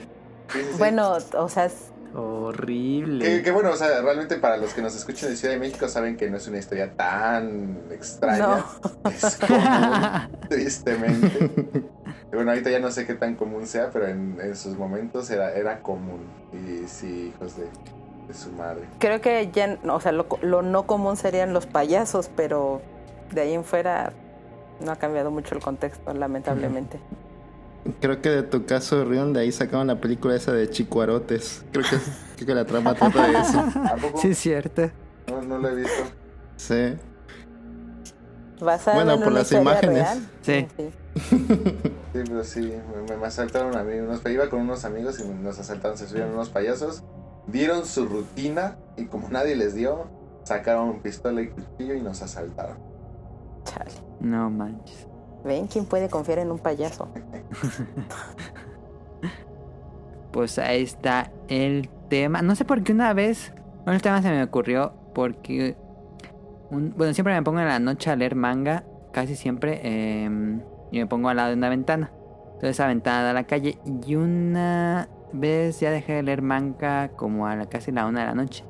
Sí, 0.50 0.60
sí, 0.60 0.66
sí. 0.72 0.78
Bueno, 0.78 1.18
o 1.38 1.50
sea, 1.50 1.72
Horrible. 2.16 3.26
Que, 3.26 3.44
que 3.44 3.52
bueno, 3.52 3.72
o 3.72 3.76
sea, 3.76 4.02
realmente 4.02 4.36
para 4.38 4.58
los 4.58 4.74
que 4.74 4.82
nos 4.82 4.96
escuchan 4.96 5.30
de 5.30 5.36
Ciudad 5.36 5.54
de 5.54 5.60
México 5.60 5.88
saben 5.88 6.16
que 6.16 6.30
no 6.30 6.38
es 6.38 6.48
una 6.48 6.60
historia 6.60 6.94
tan 6.96 7.80
extraña. 7.92 8.64
Es 9.06 9.36
común, 9.38 10.38
tristemente. 10.50 11.50
Bueno, 12.32 12.52
ahorita 12.52 12.70
ya 12.70 12.80
no 12.80 12.92
sé 12.92 13.06
qué 13.06 13.14
tan 13.14 13.36
común 13.36 13.68
sea, 13.68 13.90
pero 13.92 14.08
en, 14.08 14.38
en 14.42 14.56
sus 14.56 14.78
momentos 14.78 15.30
era, 15.30 15.54
era 15.54 15.82
común. 15.82 16.22
Y 16.52 16.88
sí, 16.88 17.34
hijos 17.36 17.58
de, 17.58 17.66
de 18.28 18.34
su 18.34 18.52
madre. 18.52 18.82
creo 19.00 19.22
que 19.22 19.50
ya, 19.52 19.78
o 19.88 20.00
sea, 20.00 20.12
lo, 20.12 20.28
lo 20.42 20.62
no 20.62 20.88
común 20.88 21.18
serían 21.18 21.54
los 21.54 21.66
payasos, 21.66 22.30
pero 22.36 22.82
de 23.32 23.42
ahí 23.42 23.54
en 23.54 23.64
fuera 23.64 24.14
no 24.80 24.92
ha 24.92 24.96
cambiado 24.96 25.32
mucho 25.32 25.56
el 25.56 25.62
contexto, 25.62 26.14
lamentablemente. 26.14 27.00
Creo 28.00 28.22
que 28.22 28.30
de 28.30 28.44
tu 28.44 28.66
caso, 28.66 29.04
Rion, 29.06 29.34
de 29.34 29.42
ahí 29.42 29.52
sacaron 29.52 29.88
la 29.88 30.00
película 30.00 30.36
esa 30.36 30.54
de 30.54 30.70
Chicuarotes. 30.70 31.66
Creo 31.72 31.84
que, 31.84 31.98
creo 32.36 32.48
que 32.48 32.56
la 32.56 32.66
trama 32.66 32.94
trata 32.94 33.28
de 33.28 33.38
eso. 33.40 33.64
Sí, 34.22 34.30
es 34.30 34.38
cierto. 34.38 34.90
No, 35.28 35.42
no 35.42 35.58
lo 35.58 35.70
he 35.70 35.76
visto. 35.76 36.04
Sí. 36.56 36.96
Basada 38.62 38.96
Bueno, 38.96 39.14
en 39.14 39.22
por 39.24 39.34
las 39.34 39.52
imágenes. 39.52 39.96
real. 39.96 40.30
Sí. 40.42 40.68
Sí, 41.30 41.46
pero 42.14 42.44
sí, 42.44 42.74
me, 43.10 43.18
me 43.18 43.26
asaltaron 43.26 43.76
a 43.76 43.84
mí. 43.84 43.98
Unos, 44.00 44.22
iba 44.26 44.50
con 44.50 44.62
unos 44.62 44.86
amigos 44.86 45.20
y 45.20 45.28
nos 45.28 45.60
asaltaron, 45.60 45.98
se 45.98 46.08
subieron 46.08 46.32
unos 46.34 46.50
payasos. 46.50 47.04
Dieron 47.48 47.86
su 47.86 48.06
rutina 48.06 48.78
y 48.96 49.06
como 49.06 49.28
nadie 49.30 49.56
les 49.56 49.76
dio, 49.76 50.08
sacaron 50.44 51.02
pistola 51.02 51.42
y 51.42 51.50
cuchillo 51.50 51.94
y 51.96 52.02
nos 52.02 52.22
asaltaron. 52.22 52.78
Chale. 53.66 53.92
No 54.22 54.50
manches. 54.50 55.08
¿Ven 55.44 55.68
quién 55.68 55.86
puede 55.86 56.10
confiar 56.10 56.40
en 56.40 56.52
un 56.52 56.60
payaso? 56.60 57.08
Pues 60.32 60.58
ahí 60.58 60.82
está 60.84 61.32
el 61.48 61.90
tema. 62.10 62.42
No 62.42 62.56
sé 62.56 62.66
por 62.66 62.82
qué 62.84 62.92
una 62.94 63.14
vez. 63.14 63.54
Bueno, 63.84 63.94
el 63.94 64.02
tema 64.02 64.22
se 64.22 64.30
me 64.30 64.42
ocurrió 64.44 64.94
porque. 65.14 65.76
un- 66.72 66.94
bueno, 66.98 67.14
siempre 67.14 67.34
me 67.36 67.44
pongo 67.44 67.60
en 67.60 67.68
la 67.68 67.80
noche 67.80 68.10
a 68.10 68.16
leer 68.16 68.36
manga. 68.36 68.84
Casi 69.12 69.36
siempre. 69.36 69.80
eh, 69.84 70.30
y 70.92 71.00
me 71.00 71.06
pongo 71.08 71.30
al 71.30 71.38
lado 71.38 71.50
de 71.50 71.56
una 71.56 71.70
ventana. 71.70 72.12
Entonces 72.46 72.72
esa 72.72 72.88
ventana 72.88 73.24
da 73.24 73.30
a 73.32 73.34
la 73.34 73.44
calle. 73.44 73.78
Y 74.08 74.16
una 74.16 75.08
vez 75.34 75.80
ya 75.80 75.92
dejé 75.92 76.14
de 76.14 76.24
leer 76.24 76.42
manga 76.42 77.10
como 77.10 77.46
a 77.48 77.56
la, 77.56 77.66
casi 77.68 77.92
la 77.92 78.06
una 78.08 78.22
de 78.22 78.26
la 78.28 78.34
noche. 78.36 78.64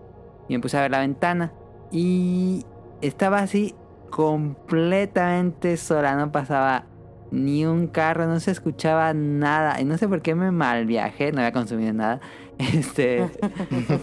Y 0.49 0.53
me 0.55 0.59
puse 0.61 0.77
a 0.77 0.81
ver 0.81 0.91
la 0.91 0.99
ventana. 0.99 1.53
Y 1.91 2.65
estaba 3.01 3.39
así 3.39 3.75
completamente 4.13 5.75
sola, 5.75 6.15
no 6.15 6.31
pasaba 6.31 6.85
ni 7.31 7.65
un 7.65 7.87
carro, 7.87 8.27
no 8.27 8.39
se 8.39 8.51
escuchaba 8.51 9.11
nada. 9.15 9.81
Y 9.81 9.85
no 9.85 9.97
sé 9.97 10.07
por 10.07 10.21
qué 10.21 10.35
me 10.35 10.51
mal 10.51 10.85
viajé, 10.85 11.31
no 11.31 11.39
había 11.39 11.51
consumido 11.51 11.93
nada. 11.93 12.21
Este, 12.59 13.31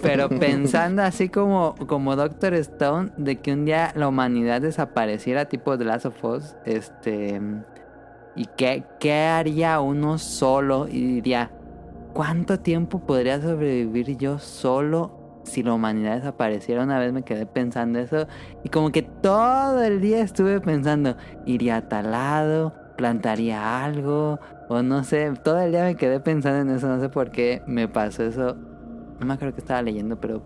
pero 0.03 0.29
pensando 0.29 1.03
así 1.03 1.29
como, 1.29 1.77
como 1.87 2.17
Doctor 2.17 2.55
Stone, 2.55 3.13
de 3.17 3.37
que 3.37 3.53
un 3.53 3.65
día 3.65 3.93
la 3.95 4.09
humanidad 4.09 4.61
desapareciera, 4.61 5.45
tipo 5.45 5.79
The 5.79 5.85
Last 5.85 6.07
of 6.07 6.25
Us, 6.25 6.57
este, 6.67 7.41
y 8.35 8.47
qué, 8.57 8.83
qué 8.99 9.15
haría 9.27 9.79
uno 9.79 10.19
solo, 10.19 10.89
y 10.89 11.07
diría, 11.07 11.53
¿cuánto 12.13 12.59
tiempo 12.59 12.99
podría 13.07 13.41
sobrevivir 13.41 14.17
yo 14.19 14.41
solo 14.41 15.20
si 15.45 15.63
la 15.63 15.75
humanidad 15.75 16.17
desapareciera? 16.17 16.83
Una 16.85 16.99
vez 16.99 17.13
me 17.13 17.23
quedé 17.23 17.47
pensando 17.47 17.99
eso, 17.99 18.27
y 18.65 18.69
como 18.69 18.91
que 18.93 19.03
todo 19.03 19.83
el 19.83 20.01
día 20.01 20.21
estuve 20.21 20.61
pensando, 20.61 21.17
iría 21.47 21.77
a 21.77 21.89
tal 21.89 22.11
lado, 22.13 22.75
plantaría 22.97 23.85
algo, 23.85 24.39
o 24.69 24.83
no 24.83 25.05
sé, 25.05 25.33
todo 25.43 25.61
el 25.61 25.73
día 25.73 25.85
me 25.85 25.97
quedé 25.97 26.21
pensando 26.21 26.61
en 26.71 26.77
eso, 26.77 26.89
no 26.89 27.01
sé 27.01 27.09
por 27.09 27.31
qué 27.31 27.63
me 27.67 27.89
pasó 27.89 28.25
eso. 28.25 28.57
No 29.19 29.27
me 29.27 29.35
acuerdo 29.35 29.55
que 29.55 29.61
estaba 29.61 29.83
leyendo, 29.83 30.21
pero 30.21 30.43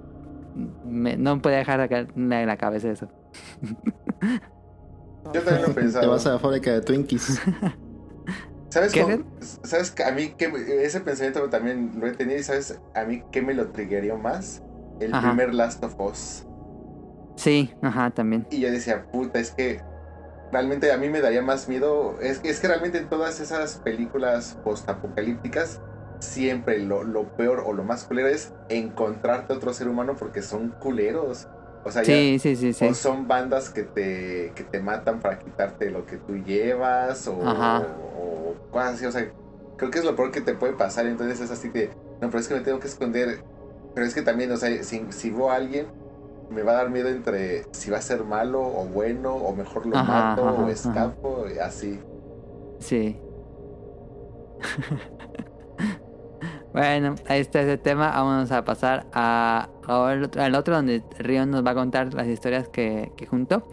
me- 0.84 1.16
no 1.16 1.40
podía 1.40 1.58
dejar 1.58 1.80
en 1.92 2.46
la 2.46 2.56
cabeza 2.56 2.90
eso. 2.90 3.08
Yo 5.32 5.40
también 5.42 5.62
lo 5.62 5.80
he 5.80 6.00
Te 6.00 6.06
vas 6.06 6.26
a 6.26 6.32
la 6.32 6.38
fábrica 6.38 6.72
de 6.72 6.80
Twinkies. 6.80 7.40
¿Sabes, 8.70 8.92
¿Qué, 8.92 9.02
cómo- 9.02 9.16
Red? 9.16 9.24
¿Sabes 9.62 9.92
que 9.92 10.02
a 10.02 10.10
mí 10.10 10.30
que 10.36 10.46
ese 10.84 11.00
pensamiento 11.00 11.48
también 11.48 11.92
lo 11.98 12.06
he 12.08 12.12
tenido 12.12 12.40
y 12.40 12.42
sabes 12.42 12.76
a 12.94 13.04
mí 13.04 13.22
qué 13.30 13.40
me 13.40 13.54
lo 13.54 13.70
triggerió 13.70 14.18
más? 14.18 14.63
El 15.00 15.14
Ajá. 15.14 15.28
primer 15.28 15.54
Last 15.54 15.82
of 15.84 15.98
Us. 16.00 16.46
Sí, 17.36 17.72
ajá, 17.82 18.10
también. 18.10 18.46
Y 18.50 18.60
yo 18.60 18.70
decía, 18.70 19.06
puta, 19.10 19.40
es 19.40 19.50
que 19.50 19.80
realmente 20.52 20.92
a 20.92 20.96
mí 20.98 21.08
me 21.08 21.20
daría 21.20 21.42
más 21.42 21.68
miedo. 21.68 22.16
Es 22.20 22.38
que, 22.38 22.48
es 22.48 22.60
que 22.60 22.68
realmente 22.68 22.98
en 22.98 23.08
todas 23.08 23.40
esas 23.40 23.76
películas 23.78 24.56
postapocalípticas, 24.64 25.80
siempre 26.20 26.78
lo, 26.78 27.02
lo 27.04 27.24
peor 27.36 27.64
o 27.66 27.72
lo 27.72 27.82
más 27.84 28.04
culero 28.04 28.28
es 28.28 28.52
encontrarte 28.68 29.52
otro 29.52 29.74
ser 29.74 29.88
humano 29.88 30.14
porque 30.18 30.42
son 30.42 30.70
culeros. 30.80 31.48
O 31.84 31.90
sea, 31.90 32.02
ya- 32.02 32.14
Sí, 32.14 32.38
sí, 32.38 32.56
sí, 32.56 32.72
sí. 32.72 32.86
o 32.86 32.94
son 32.94 33.26
bandas 33.28 33.68
que 33.68 33.82
te, 33.82 34.52
que 34.54 34.62
te 34.64 34.80
matan 34.80 35.20
para 35.20 35.38
quitarte 35.38 35.90
lo 35.90 36.06
que 36.06 36.16
tú 36.16 36.36
llevas 36.36 37.26
o, 37.26 37.46
Ajá. 37.46 37.82
o 38.16 38.54
cosas 38.70 38.94
así. 38.94 39.06
O 39.06 39.12
sea, 39.12 39.30
creo 39.76 39.90
que 39.90 39.98
es 39.98 40.04
lo 40.04 40.14
peor 40.16 40.30
que 40.30 40.40
te 40.40 40.54
puede 40.54 40.72
pasar. 40.74 41.04
Entonces 41.06 41.40
es 41.40 41.50
así 41.50 41.68
de, 41.68 41.88
no, 42.22 42.28
pero 42.30 42.38
es 42.38 42.48
que 42.48 42.54
me 42.54 42.60
tengo 42.60 42.78
que 42.78 42.86
esconder. 42.88 43.42
Pero 43.94 44.06
es 44.06 44.14
que 44.14 44.22
también, 44.22 44.50
o 44.52 44.56
sea, 44.56 44.82
si, 44.82 45.04
si 45.10 45.30
veo 45.30 45.50
a 45.50 45.56
alguien, 45.56 45.86
me 46.50 46.62
va 46.62 46.72
a 46.72 46.76
dar 46.76 46.90
miedo 46.90 47.08
entre 47.08 47.64
si 47.72 47.90
va 47.90 47.98
a 47.98 48.02
ser 48.02 48.24
malo 48.24 48.60
o 48.60 48.84
bueno, 48.86 49.34
o 49.34 49.54
mejor 49.54 49.86
lo 49.86 49.96
Ajá, 49.96 50.30
mato 50.30 50.48
ajá, 50.48 50.62
o 50.64 50.68
escapo, 50.68 51.44
así. 51.62 52.00
Sí. 52.80 53.16
bueno, 56.72 57.14
ahí 57.28 57.40
está 57.40 57.60
ese 57.62 57.78
tema. 57.78 58.10
Vámonos 58.10 58.50
a 58.52 58.64
pasar 58.64 59.06
a, 59.12 59.68
a 59.86 60.12
el 60.12 60.24
otro- 60.24 60.42
al 60.42 60.54
otro 60.54 60.74
donde 60.76 61.02
Río 61.18 61.46
nos 61.46 61.64
va 61.64 61.70
a 61.70 61.74
contar 61.74 62.12
las 62.14 62.26
historias 62.26 62.68
que, 62.68 63.12
que 63.16 63.26
juntó. 63.26 63.66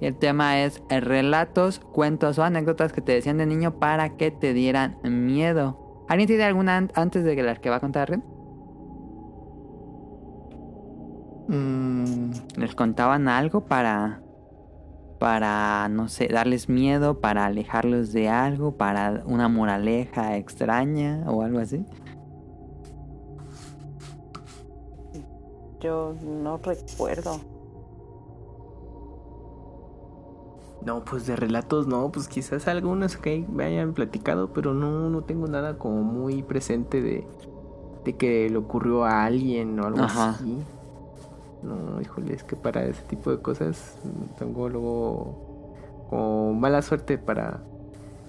Y 0.00 0.06
el 0.06 0.18
tema 0.18 0.60
es 0.60 0.82
eh, 0.90 1.00
relatos, 1.00 1.80
cuentos 1.80 2.38
o 2.38 2.44
anécdotas 2.44 2.92
que 2.92 3.00
te 3.00 3.12
decían 3.12 3.38
de 3.38 3.46
niño 3.46 3.78
para 3.78 4.16
que 4.16 4.30
te 4.30 4.52
dieran 4.52 4.98
miedo. 5.04 6.04
¿Alguien 6.08 6.26
tiene 6.28 6.44
alguna 6.44 6.76
an- 6.76 6.92
antes 6.94 7.24
de 7.24 7.34
que 7.34 7.42
la 7.42 7.56
que 7.56 7.70
va 7.70 7.76
a 7.76 7.80
contar 7.80 8.10
Río? 8.10 8.22
Mm, 11.48 12.30
¿Les 12.56 12.74
contaban 12.74 13.28
algo 13.28 13.60
para, 13.62 14.20
para, 15.18 15.88
no 15.88 16.08
sé, 16.08 16.28
darles 16.28 16.68
miedo, 16.68 17.20
para 17.20 17.46
alejarlos 17.46 18.12
de 18.12 18.28
algo, 18.28 18.72
para 18.72 19.22
una 19.26 19.48
moraleja 19.48 20.36
extraña 20.36 21.24
o 21.26 21.42
algo 21.42 21.60
así? 21.60 21.84
Yo 25.80 26.14
no 26.22 26.58
recuerdo. 26.58 27.40
No, 30.84 31.04
pues 31.04 31.26
de 31.26 31.34
relatos 31.36 31.86
no, 31.86 32.10
pues 32.12 32.28
quizás 32.28 32.68
algunos 32.68 33.16
que 33.16 33.44
me 33.48 33.64
hayan 33.64 33.92
platicado, 33.92 34.52
pero 34.52 34.72
no, 34.72 35.10
no 35.10 35.22
tengo 35.22 35.46
nada 35.48 35.78
como 35.78 36.02
muy 36.02 36.42
presente 36.42 37.02
de, 37.02 37.26
de 38.04 38.16
que 38.16 38.48
le 38.48 38.56
ocurrió 38.56 39.04
a 39.04 39.24
alguien 39.24 39.78
o 39.80 39.86
algo 39.86 40.02
Ajá. 40.02 40.30
así. 40.30 40.62
No, 41.62 42.00
híjole, 42.00 42.34
es 42.34 42.44
que 42.44 42.56
para 42.56 42.84
ese 42.84 43.02
tipo 43.02 43.30
de 43.30 43.40
cosas 43.40 43.96
tengo 44.38 44.68
luego 44.68 45.66
como 46.08 46.54
mala 46.54 46.82
suerte 46.82 47.18
para, 47.18 47.62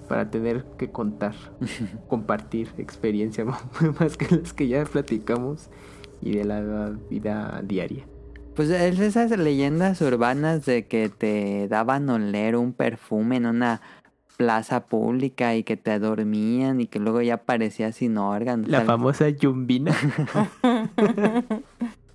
para 0.08 0.30
tener 0.30 0.66
que 0.78 0.92
contar, 0.92 1.36
compartir 2.08 2.70
experiencia 2.78 3.46
más 4.00 4.18
que 4.18 4.36
las 4.36 4.54
que 4.54 4.68
ya 4.68 4.84
platicamos 4.86 5.70
y 6.22 6.36
de 6.36 6.46
la 6.46 6.92
vida 7.10 7.62
diaria. 7.64 8.06
Pues 8.56 8.72
es 8.72 9.00
esas 9.00 9.38
leyendas 9.38 10.02
urbanas 10.02 10.66
de 10.66 10.88
que 10.88 11.10
te 11.10 11.68
daban 11.68 12.10
oler 12.10 12.56
un 12.56 12.74
perfume 12.74 13.38
en 13.38 13.46
una 13.46 13.82
plaza 14.36 14.86
pública 14.86 15.56
y 15.56 15.64
que 15.64 15.78
te 15.78 16.00
dormían 16.00 16.82
y 16.82 16.88
que 16.88 17.00
luego 17.00 17.22
ya 17.22 17.36
aparecías 17.36 17.96
sin 17.96 18.18
órganos. 18.18 18.68
La 18.68 18.82
famosa 18.82 19.30
Yumbina. 19.30 19.94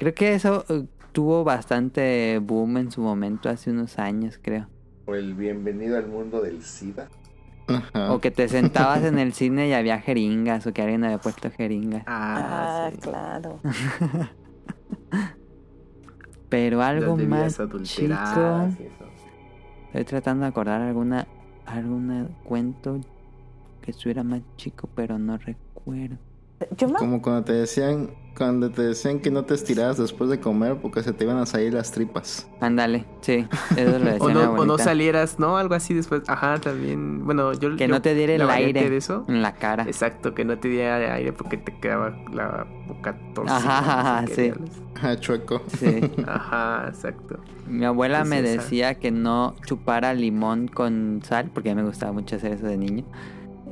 Creo 0.00 0.14
que 0.14 0.32
eso 0.32 0.64
eh, 0.70 0.86
tuvo 1.12 1.44
bastante 1.44 2.38
boom 2.38 2.78
en 2.78 2.90
su 2.90 3.02
momento 3.02 3.50
hace 3.50 3.70
unos 3.70 3.98
años, 3.98 4.40
creo. 4.40 4.66
O 5.04 5.14
el 5.14 5.34
bienvenido 5.34 5.98
al 5.98 6.06
mundo 6.06 6.40
del 6.40 6.62
SIDA. 6.62 7.10
ajá. 7.66 8.10
O 8.10 8.18
que 8.18 8.30
te 8.30 8.48
sentabas 8.48 9.04
en 9.04 9.18
el 9.18 9.32
cine 9.34 9.68
y 9.68 9.74
había 9.74 10.00
jeringas 10.00 10.66
o 10.66 10.72
que 10.72 10.80
alguien 10.80 11.04
había 11.04 11.18
puesto 11.18 11.50
jeringas. 11.50 12.04
Ah, 12.06 12.88
sí. 12.90 12.98
claro. 12.98 13.60
Pero 16.48 16.80
algo 16.82 17.18
más 17.18 17.60
chico. 17.82 18.14
Estoy 19.88 20.04
tratando 20.04 20.44
de 20.44 20.48
acordar 20.48 20.80
alguna 20.80 21.28
alguna 21.66 22.26
cuento 22.44 23.00
que 23.82 23.90
estuviera 23.90 24.22
más 24.22 24.40
chico, 24.56 24.88
pero 24.94 25.18
no 25.18 25.36
recuerdo. 25.36 26.16
Yo 26.78 26.88
me 26.88 26.94
Como 26.94 27.22
cuando 27.22 27.44
te 27.44 27.52
decían, 27.52 28.10
cuando 28.36 28.70
te 28.70 28.82
decían 28.82 29.18
que 29.20 29.30
no 29.30 29.44
te 29.44 29.54
estiraras 29.54 29.98
después 29.98 30.30
de 30.30 30.40
comer 30.40 30.76
porque 30.76 31.02
se 31.02 31.12
te 31.12 31.24
iban 31.24 31.36
a 31.36 31.46
salir 31.46 31.74
las 31.74 31.92
tripas. 31.92 32.48
Ándale, 32.60 33.04
sí, 33.20 33.46
eso 33.76 33.98
lo 33.98 34.04
decía 34.12 34.18
O 34.20 34.30
no, 34.30 34.40
o 34.40 34.44
no 34.44 34.52
abuelita. 34.52 34.84
salieras, 34.84 35.38
¿no? 35.38 35.56
Algo 35.58 35.74
así 35.74 35.92
después. 35.94 36.22
Ajá, 36.28 36.58
también. 36.58 37.24
Bueno, 37.24 37.52
yo. 37.52 37.76
Que 37.76 37.86
yo- 37.86 37.94
no 37.94 38.00
te 38.02 38.14
diera 38.14 38.34
el 38.34 38.48
aire 38.48 38.88
de 38.88 38.96
eso. 38.96 39.24
en 39.28 39.42
la 39.42 39.54
cara. 39.54 39.84
Exacto, 39.84 40.34
que 40.34 40.44
no 40.44 40.58
te 40.58 40.68
diera 40.68 41.14
aire 41.14 41.32
porque 41.32 41.56
te 41.58 41.76
quedaba 41.78 42.16
la 42.32 42.66
boca 42.86 43.16
torcida. 43.34 43.56
Ajá, 43.56 44.24
qué 44.26 44.34
sí. 44.34 44.52
Ajá, 44.96 45.16
chueco. 45.20 45.62
Sí. 45.78 46.00
Ajá, 46.26 46.86
exacto. 46.88 47.38
Mi 47.68 47.84
abuela 47.84 48.22
Es 48.22 48.28
me 48.28 48.38
esa. 48.40 48.62
decía 48.62 48.94
que 48.94 49.10
no 49.10 49.54
chupara 49.66 50.12
limón 50.14 50.66
con 50.68 51.20
sal, 51.24 51.50
porque 51.52 51.70
a 51.70 51.74
mí 51.74 51.82
me 51.82 51.88
gustaba 51.88 52.12
mucho 52.12 52.36
hacer 52.36 52.52
eso 52.52 52.66
de 52.66 52.76
niño. 52.78 53.04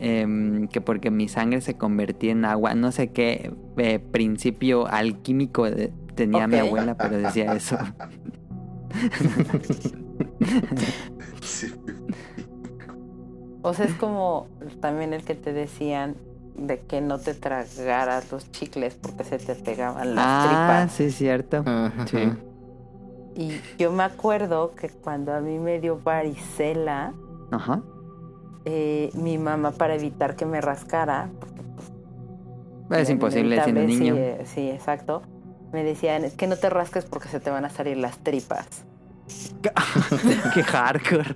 Em, 0.00 0.68
que 0.68 0.80
porque 0.80 1.10
mi 1.10 1.28
sangre 1.28 1.60
se 1.60 1.76
convertía 1.76 2.30
en 2.32 2.44
agua. 2.44 2.74
No 2.74 2.92
sé 2.92 3.10
qué 3.10 3.52
eh, 3.76 3.98
principio 3.98 4.86
alquímico 4.86 5.68
de- 5.68 5.92
tenía 6.14 6.46
mi 6.46 6.56
abuela, 6.58 6.96
pero 6.96 7.18
decía 7.18 7.54
eso. 7.54 7.76
Sí. 11.42 11.72
O 13.62 13.74
sea, 13.74 13.86
es 13.86 13.94
como 13.94 14.46
también 14.80 15.12
el 15.12 15.22
que 15.22 15.34
te 15.34 15.52
decían 15.52 16.16
de 16.56 16.80
que 16.80 17.00
no 17.00 17.18
te 17.18 17.34
tragaras 17.34 18.32
los 18.32 18.50
chicles 18.50 18.94
porque 18.94 19.24
se 19.24 19.38
te 19.38 19.54
pegaban 19.54 20.14
las 20.14 20.24
ah, 20.26 20.44
tripas. 20.46 20.92
sí, 20.92 21.10
cierto. 21.10 21.64
Sí. 22.06 22.18
Y 23.36 23.60
yo 23.78 23.92
me 23.92 24.02
acuerdo 24.02 24.72
que 24.74 24.88
cuando 24.88 25.32
a 25.32 25.40
mí 25.40 25.58
me 25.58 25.80
dio 25.80 26.00
varicela, 26.02 27.14
Ajá. 27.52 27.82
Eh, 28.70 29.10
mi 29.14 29.38
mamá 29.38 29.70
para 29.72 29.94
evitar 29.94 30.36
que 30.36 30.44
me 30.44 30.60
rascara, 30.60 31.30
Es 32.90 33.08
imposible 33.08 33.62
siendo 33.62 33.82
niño. 33.82 34.14
Sí, 34.14 34.44
sí, 34.44 34.70
exacto. 34.70 35.22
Me 35.72 35.82
decían, 35.84 36.24
es 36.24 36.34
que 36.34 36.46
no 36.46 36.56
te 36.56 36.68
rasques 36.68 37.06
porque 37.06 37.28
se 37.28 37.40
te 37.40 37.48
van 37.48 37.64
a 37.64 37.70
salir 37.70 37.96
las 37.96 38.18
tripas. 38.18 38.66
Qué 40.54 40.62
hardcore. 40.62 41.34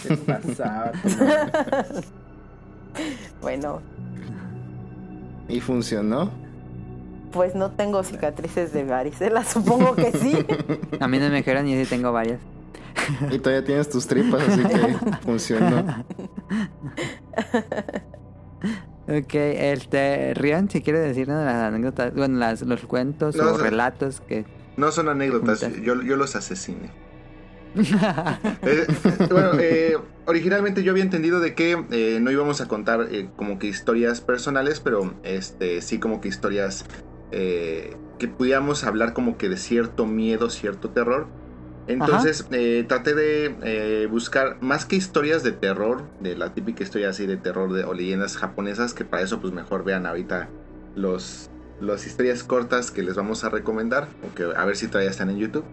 Se 0.00 0.16
pasaba. 0.16 0.92
Bueno, 3.40 3.80
¿Y 5.48 5.60
funcionó? 5.60 6.30
pues 7.30 7.54
no 7.54 7.70
tengo 7.70 8.02
cicatrices 8.02 8.72
de 8.72 8.82
varicela, 8.82 9.44
supongo 9.44 9.94
que 9.94 10.10
sí. 10.12 10.34
A 11.00 11.06
mí 11.06 11.18
no 11.18 11.28
me 11.28 11.36
dijeron 11.36 11.68
y 11.68 11.76
yo 11.76 11.84
sí 11.84 11.88
tengo 11.88 12.10
varias. 12.10 12.40
Y 13.30 13.38
todavía 13.38 13.64
tienes 13.64 13.88
tus 13.88 14.06
tripas, 14.06 14.42
así 14.48 14.62
que 14.62 14.96
funcionó. 15.24 16.04
Ok, 19.08 19.34
este, 19.34 20.34
Rion, 20.34 20.68
si 20.68 20.82
quiere 20.82 20.98
decirnos 20.98 21.42
las 21.44 21.54
anécdotas, 21.54 22.14
bueno, 22.14 22.38
las, 22.38 22.60
los 22.62 22.82
cuentos 22.82 23.36
No, 23.36 23.52
o 23.52 23.56
sí. 23.56 23.62
relatos 23.62 24.20
que... 24.20 24.44
No 24.76 24.92
son 24.92 25.08
anécdotas, 25.08 25.60
yo, 25.82 26.02
yo 26.02 26.16
los 26.16 26.36
asesiné. 26.36 26.90
Eh, 28.62 28.86
bueno, 29.30 29.50
eh, 29.60 29.96
originalmente 30.26 30.82
yo 30.82 30.92
había 30.92 31.04
entendido 31.04 31.38
de 31.38 31.54
que 31.54 31.84
eh, 31.90 32.18
no 32.20 32.30
íbamos 32.30 32.60
a 32.60 32.66
contar 32.66 33.08
eh, 33.10 33.28
como 33.36 33.58
que 33.58 33.66
historias 33.66 34.20
personales, 34.20 34.80
pero 34.80 35.14
este 35.22 35.80
sí 35.82 35.98
como 35.98 36.20
que 36.20 36.28
historias 36.28 36.84
eh, 37.30 37.94
que 38.18 38.26
pudiéramos 38.26 38.84
hablar 38.84 39.12
como 39.12 39.36
que 39.36 39.48
de 39.48 39.58
cierto 39.58 40.06
miedo, 40.06 40.50
cierto 40.50 40.90
terror. 40.90 41.28
Entonces 41.88 42.46
eh, 42.50 42.84
traté 42.86 43.14
de 43.14 43.56
eh, 43.62 44.06
buscar 44.06 44.58
más 44.60 44.84
que 44.84 44.96
historias 44.96 45.42
de 45.42 45.52
terror, 45.52 46.04
de 46.20 46.36
la 46.36 46.52
típica 46.52 46.84
historia 46.84 47.08
así 47.08 47.26
de 47.26 47.38
terror 47.38 47.72
de, 47.72 47.84
o 47.84 47.94
leyendas 47.94 48.36
japonesas, 48.36 48.92
que 48.92 49.06
para 49.06 49.22
eso 49.22 49.40
pues 49.40 49.54
mejor 49.54 49.84
vean 49.84 50.04
ahorita 50.04 50.50
los, 50.94 51.50
las 51.80 52.06
historias 52.06 52.44
cortas 52.44 52.90
que 52.90 53.02
les 53.02 53.16
vamos 53.16 53.42
a 53.42 53.48
recomendar, 53.48 54.08
o 54.22 54.34
que 54.34 54.44
a 54.44 54.64
ver 54.66 54.76
si 54.76 54.86
todavía 54.86 55.10
están 55.10 55.30
en 55.30 55.38
YouTube. 55.38 55.64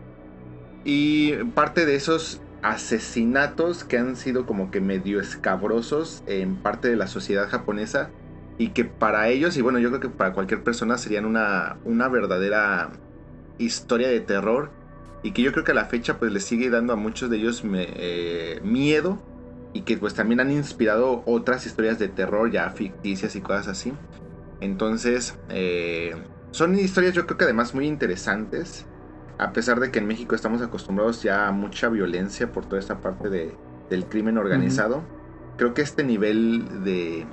Y 0.86 1.34
parte 1.54 1.86
de 1.86 1.96
esos 1.96 2.42
asesinatos 2.62 3.84
que 3.84 3.98
han 3.98 4.16
sido 4.16 4.46
como 4.46 4.72
que 4.72 4.80
medio 4.80 5.20
escabrosos 5.20 6.24
en 6.28 6.56
parte 6.56 6.88
de 6.88 6.96
la 6.96 7.08
sociedad 7.08 7.50
japonesa 7.50 8.10
y 8.58 8.70
que 8.70 8.86
para 8.86 9.28
ellos, 9.28 9.58
y 9.58 9.62
bueno, 9.62 9.80
yo 9.80 9.90
creo 9.90 10.00
que 10.00 10.10
para 10.10 10.32
cualquier 10.32 10.64
persona 10.64 10.98
serían 10.98 11.26
una, 11.26 11.78
una 11.84 12.08
verdadera 12.08 12.92
historia 13.58 14.08
de 14.08 14.22
terror 14.22 14.72
y 15.26 15.32
que 15.32 15.42
yo 15.42 15.52
creo 15.52 15.64
que 15.64 15.72
a 15.72 15.76
la 15.76 15.86
fecha 15.86 16.20
pues 16.20 16.32
les 16.32 16.46
sigue 16.46 16.70
dando 16.70 16.94
a 16.94 16.98
muchos 16.98 17.32
de 17.32 17.38
ellos 17.38 17.64
me- 17.64 17.88
eh, 17.96 18.60
miedo 18.64 19.18
y 19.74 19.82
que 19.82 19.98
pues 19.98 20.14
también 20.14 20.40
han 20.40 20.52
inspirado 20.52 21.24
otras 21.26 21.66
historias 21.66 21.98
de 21.98 22.10
terror 22.10 22.52
ya 22.52 22.70
ficticias 22.70 23.36
y 23.36 23.42
cosas 23.42 23.68
así. 23.68 23.92
Entonces, 24.62 25.36
eh, 25.50 26.16
son 26.54 26.78
historias 26.78 27.16
yo 27.16 27.26
creo 27.26 27.38
que 27.38 27.44
además 27.46 27.74
muy 27.74 27.88
interesantes. 27.88 28.86
A 29.38 29.52
pesar 29.52 29.80
de 29.80 29.92
que 29.92 30.00
en 30.00 30.08
México 30.08 30.36
estamos 30.36 30.62
acostumbrados 30.62 31.24
ya 31.24 31.48
a 31.48 31.52
mucha 31.52 31.90
violencia 31.90 32.52
por 32.52 32.68
toda 32.68 32.80
esta 32.80 33.02
parte 33.02 33.30
de- 33.30 33.58
del 33.90 34.06
crimen 34.08 34.38
organizado, 34.38 35.06
creo 35.58 35.74
que 35.74 35.82
este 35.82 36.04
nivel 36.04 36.84
de, 36.84 37.28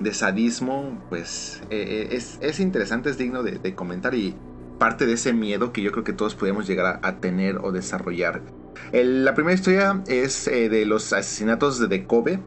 de 0.00 0.14
sadismo, 0.14 1.04
pues 1.08 1.60
eh, 1.70 2.08
eh, 2.10 2.16
es, 2.16 2.38
es 2.40 2.58
interesante, 2.58 3.10
es 3.10 3.18
digno 3.18 3.42
de, 3.42 3.58
de 3.58 3.74
comentar 3.74 4.14
y 4.14 4.40
parte 4.82 5.06
de 5.06 5.12
ese 5.12 5.32
miedo 5.32 5.72
que 5.72 5.80
yo 5.80 5.92
creo 5.92 6.02
que 6.02 6.12
todos 6.12 6.34
podemos 6.34 6.66
llegar 6.66 6.98
a, 7.04 7.06
a 7.06 7.20
tener 7.20 7.58
o 7.58 7.70
desarrollar. 7.70 8.42
El- 8.90 9.24
la 9.24 9.32
primera 9.32 9.54
historia 9.54 10.02
es 10.08 10.48
eh, 10.48 10.68
de 10.68 10.86
los 10.86 11.12
asesinatos 11.12 11.88
de 11.88 12.04
Kobe. 12.04 12.40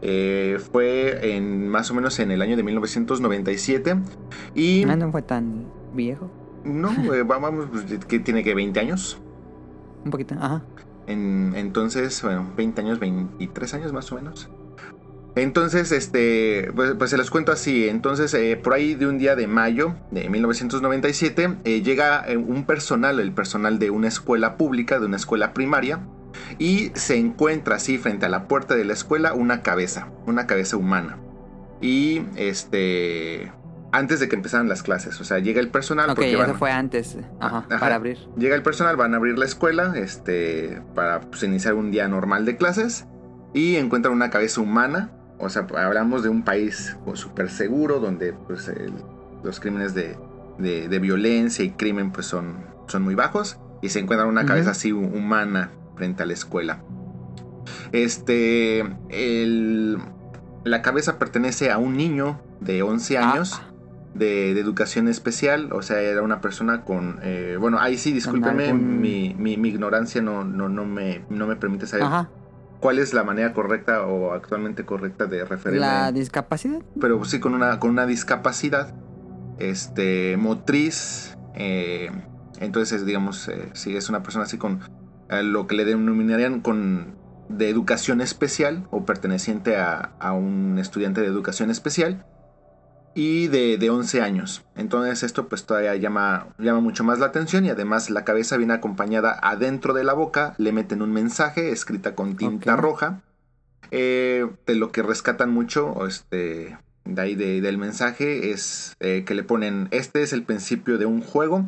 Eh, 0.00 0.58
fue 0.72 1.36
en 1.36 1.68
más 1.68 1.90
o 1.90 1.94
menos 1.94 2.18
en 2.20 2.30
el 2.30 2.40
año 2.40 2.56
de 2.56 2.62
1997 2.62 3.96
y 4.54 4.84
Ah, 4.84 4.96
no 4.96 5.10
fue 5.12 5.20
tan 5.20 5.66
viejo. 5.94 6.30
no, 6.64 6.88
eh, 7.14 7.22
va- 7.22 7.36
vamos, 7.38 7.66
que 8.08 8.18
tiene 8.18 8.42
que 8.42 8.54
20 8.54 8.80
años. 8.80 9.18
Un 10.06 10.10
poquito, 10.10 10.36
ajá. 10.40 10.62
En- 11.06 11.52
entonces, 11.54 12.22
bueno, 12.22 12.46
20 12.56 12.80
años, 12.80 12.98
23 12.98 13.74
años 13.74 13.92
más 13.92 14.10
o 14.10 14.14
menos. 14.14 14.48
Entonces, 15.36 15.90
este, 15.90 16.70
pues, 16.76 16.94
pues 16.96 17.10
se 17.10 17.16
los 17.16 17.30
cuento 17.30 17.50
así. 17.50 17.88
Entonces, 17.88 18.32
eh, 18.34 18.56
por 18.62 18.72
ahí 18.74 18.94
de 18.94 19.06
un 19.08 19.18
día 19.18 19.34
de 19.34 19.46
mayo 19.48 19.94
de 20.12 20.28
1997, 20.28 21.56
eh, 21.64 21.82
llega 21.82 22.24
eh, 22.28 22.36
un 22.36 22.64
personal, 22.64 23.18
el 23.18 23.32
personal 23.32 23.78
de 23.78 23.90
una 23.90 24.08
escuela 24.08 24.56
pública, 24.56 25.00
de 25.00 25.06
una 25.06 25.16
escuela 25.16 25.52
primaria, 25.52 26.00
y 26.58 26.92
se 26.94 27.16
encuentra 27.16 27.76
así 27.76 27.98
frente 27.98 28.26
a 28.26 28.28
la 28.28 28.46
puerta 28.46 28.76
de 28.76 28.84
la 28.84 28.92
escuela 28.92 29.34
una 29.34 29.62
cabeza, 29.62 30.08
una 30.26 30.46
cabeza 30.46 30.76
humana. 30.76 31.18
Y 31.80 32.22
este, 32.36 33.52
antes 33.92 34.20
de 34.20 34.28
que 34.28 34.36
empezaran 34.36 34.68
las 34.68 34.82
clases, 34.84 35.20
o 35.20 35.24
sea, 35.24 35.40
llega 35.40 35.60
el 35.60 35.68
personal. 35.68 36.10
ok, 36.10 36.14
porque 36.16 36.30
eso 36.32 36.38
van- 36.38 36.54
fue 36.58 36.70
antes, 36.70 37.16
ajá, 37.40 37.64
Ajá. 37.68 37.78
para 37.80 37.96
abrir. 37.96 38.18
Llega 38.36 38.54
el 38.54 38.62
personal, 38.62 38.96
van 38.96 39.14
a 39.14 39.16
abrir 39.16 39.36
la 39.38 39.44
escuela 39.44 39.94
este, 39.96 40.80
para 40.94 41.20
pues, 41.20 41.42
iniciar 41.42 41.74
un 41.74 41.90
día 41.90 42.06
normal 42.08 42.44
de 42.44 42.56
clases 42.56 43.06
y 43.52 43.76
encuentran 43.76 44.14
una 44.14 44.30
cabeza 44.30 44.60
humana. 44.60 45.10
O 45.38 45.48
sea, 45.48 45.66
hablamos 45.76 46.22
de 46.22 46.28
un 46.28 46.42
país 46.44 46.96
súper 47.14 47.50
seguro 47.50 47.98
donde 48.00 48.32
pues, 48.32 48.68
el- 48.68 48.92
los 49.42 49.60
crímenes 49.60 49.94
de, 49.94 50.16
de- 50.58 50.88
de 50.88 50.98
violencia 50.98 51.64
y 51.64 51.70
crimen 51.70 52.12
pues, 52.12 52.26
son, 52.26 52.64
son 52.86 53.02
muy 53.02 53.14
bajos 53.14 53.58
y 53.82 53.88
se 53.90 53.98
encuentran 54.00 54.28
una 54.28 54.46
cabeza 54.46 54.70
así 54.70 54.90
hu- 54.92 55.12
humana 55.12 55.70
frente 55.96 56.22
a 56.22 56.26
la 56.26 56.32
escuela. 56.32 56.80
Este, 57.92 58.80
el- 59.10 59.98
la 60.64 60.82
cabeza 60.82 61.18
pertenece 61.18 61.70
a 61.70 61.78
un 61.78 61.96
niño 61.96 62.40
de 62.60 62.82
11 62.82 63.18
Ah, 63.18 63.32
años 63.32 63.60
de, 64.14 64.54
de 64.54 64.60
educación 64.60 65.08
especial, 65.08 65.72
o 65.72 65.82
sea, 65.82 66.00
era 66.00 66.22
una 66.22 66.40
persona 66.40 66.84
con, 66.84 67.18
eh, 67.22 67.56
bueno, 67.60 67.78
ahí 67.80 67.98
sí, 67.98 68.12
algún- 68.70 69.00
mi, 69.00 69.34
mi- 69.36 69.56
mi 69.56 69.68
ignorancia 69.70 70.22
no, 70.22 70.44
no, 70.44 70.68
no, 70.68 70.84
me, 70.86 71.24
no 71.28 71.46
me 71.46 71.56
permite 71.56 71.86
saber 71.86 72.06
Ajá, 72.06 72.30
cuál 72.84 72.98
es 72.98 73.14
la 73.14 73.24
manera 73.24 73.54
correcta 73.54 74.02
o 74.02 74.34
actualmente 74.34 74.84
correcta 74.84 75.24
de 75.24 75.42
referirme, 75.46 75.86
la 75.86 76.12
discapacidad. 76.12 76.82
pero 77.00 77.24
sí 77.24 77.40
con 77.40 77.54
una, 77.54 77.80
con 77.80 77.88
una 77.88 78.04
discapacidad 78.04 78.94
este, 79.58 80.36
motriz, 80.36 81.34
eh, 81.54 82.10
entonces, 82.60 83.06
digamos, 83.06 83.48
eh, 83.48 83.70
sí, 83.72 83.96
es 83.96 84.10
una 84.10 84.22
persona 84.22 84.44
así 84.44 84.58
con 84.58 84.80
eh, 85.30 85.42
lo 85.42 85.66
que 85.66 85.76
le 85.76 85.86
denominarían 85.86 86.60
con 86.60 87.14
de 87.48 87.70
educación 87.70 88.20
especial 88.20 88.86
o 88.90 89.06
perteneciente 89.06 89.78
a, 89.78 90.12
a 90.20 90.34
un 90.34 90.78
estudiante 90.78 91.22
de 91.22 91.28
educación 91.28 91.70
especial 91.70 92.26
y 93.14 93.48
de, 93.48 93.78
de 93.78 93.90
11 93.90 94.20
años. 94.22 94.64
Entonces 94.76 95.22
esto 95.22 95.48
pues 95.48 95.64
todavía 95.66 95.94
llama, 95.96 96.48
llama 96.58 96.80
mucho 96.80 97.04
más 97.04 97.18
la 97.18 97.26
atención 97.26 97.64
y 97.64 97.70
además 97.70 98.10
la 98.10 98.24
cabeza 98.24 98.56
viene 98.56 98.74
acompañada 98.74 99.38
adentro 99.42 99.94
de 99.94 100.04
la 100.04 100.12
boca, 100.14 100.54
le 100.58 100.72
meten 100.72 101.02
un 101.02 101.12
mensaje 101.12 101.70
escrita 101.70 102.14
con 102.14 102.36
tinta 102.36 102.76
roja. 102.76 103.22
Eh, 103.90 104.46
de 104.66 104.74
lo 104.74 104.90
que 104.90 105.02
rescatan 105.02 105.50
mucho 105.50 106.06
este, 106.06 106.76
de 107.04 107.22
ahí 107.22 107.34
de- 107.34 107.60
del 107.60 107.78
mensaje 107.78 108.50
es 108.50 108.96
eh, 108.98 109.24
que 109.26 109.34
le 109.34 109.44
ponen, 109.44 109.88
este 109.92 110.22
es 110.22 110.32
el 110.32 110.42
principio 110.42 110.98
de 110.98 111.06
un 111.06 111.20
juego, 111.20 111.66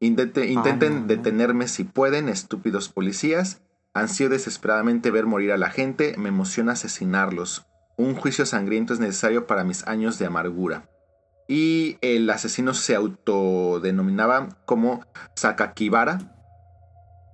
Intente- 0.00 0.46
intenten 0.46 1.00
no. 1.02 1.06
detenerme 1.06 1.66
si 1.66 1.84
pueden, 1.84 2.28
estúpidos 2.28 2.88
policías. 2.90 3.62
Ansío 3.94 4.28
desesperadamente 4.28 5.10
ver 5.10 5.24
morir 5.24 5.52
a 5.52 5.56
la 5.56 5.70
gente, 5.70 6.14
me 6.18 6.28
emociona 6.28 6.72
asesinarlos. 6.72 7.64
Un 7.96 8.14
juicio 8.16 8.44
sangriento 8.44 8.92
es 8.92 9.00
necesario 9.00 9.46
para 9.46 9.64
mis 9.64 9.86
años 9.86 10.18
de 10.18 10.26
amargura. 10.26 10.88
Y 11.46 11.98
el 12.00 12.28
asesino 12.30 12.74
se 12.74 12.94
autodenominaba 12.94 14.48
como 14.64 15.04
Sakakibara. 15.36 16.33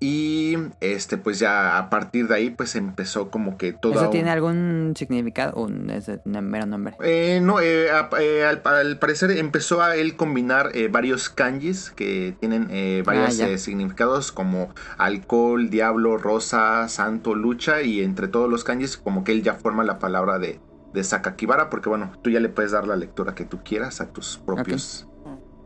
Y 0.03 0.57
este, 0.81 1.19
pues 1.19 1.39
ya 1.39 1.77
a 1.77 1.91
partir 1.91 2.27
de 2.27 2.35
ahí, 2.35 2.49
pues 2.49 2.75
empezó 2.75 3.31
como 3.31 3.59
que 3.59 3.75
todo. 3.75 3.93
¿Eso 3.93 4.09
tiene 4.09 4.31
algún 4.31 4.95
significado 4.97 5.53
o 5.61 5.69
es 5.69 6.07
de 6.07 6.41
mero 6.41 6.65
nombre? 6.65 6.97
Eh, 7.03 7.41
no, 7.43 7.61
eh, 7.61 7.91
a- 7.91 8.09
eh, 8.19 8.45
al, 8.47 8.63
al 8.65 8.99
parecer 8.99 9.31
empezó 9.33 9.83
a 9.83 9.97
él 9.97 10.17
combinar 10.17 10.71
eh, 10.73 10.89
varios 10.89 11.29
kanjis 11.29 11.91
que 11.91 12.35
tienen 12.41 12.69
eh, 12.71 13.03
varios 13.05 13.39
Ah, 13.41 13.49
eh, 13.49 13.59
significados 13.59 14.33
como 14.33 14.73
alcohol, 14.97 15.69
diablo, 15.69 16.17
rosa, 16.17 16.89
santo, 16.89 17.35
lucha 17.35 17.83
y 17.83 18.01
entre 18.01 18.27
todos 18.27 18.49
los 18.51 18.65
kanjis 18.65 18.97
como 18.97 19.23
que 19.23 19.33
él 19.33 19.43
ya 19.43 19.53
forma 19.55 19.85
la 19.85 19.99
palabra 19.99 20.39
de, 20.39 20.61
de 20.95 21.05
Sakakibara 21.05 21.69
porque 21.69 21.91
bueno, 21.91 22.13
tú 22.23 22.31
ya 22.31 22.41
le 22.41 22.49
puedes 22.49 22.71
dar 22.73 22.87
la 22.89 22.97
lectura 22.97 23.35
que 23.35 23.45
tú 23.45 23.61
quieras 23.63 24.01
a 24.01 24.07
tus 24.11 24.39
propios 24.39 25.07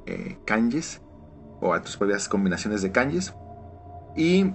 eh, 0.07 0.39
kanjis 0.45 1.01
o 1.61 1.73
a 1.73 1.83
tus 1.83 1.97
propias 1.97 2.29
combinaciones 2.29 2.83
de 2.83 2.91
kanjis. 2.91 3.33
Y 4.17 4.53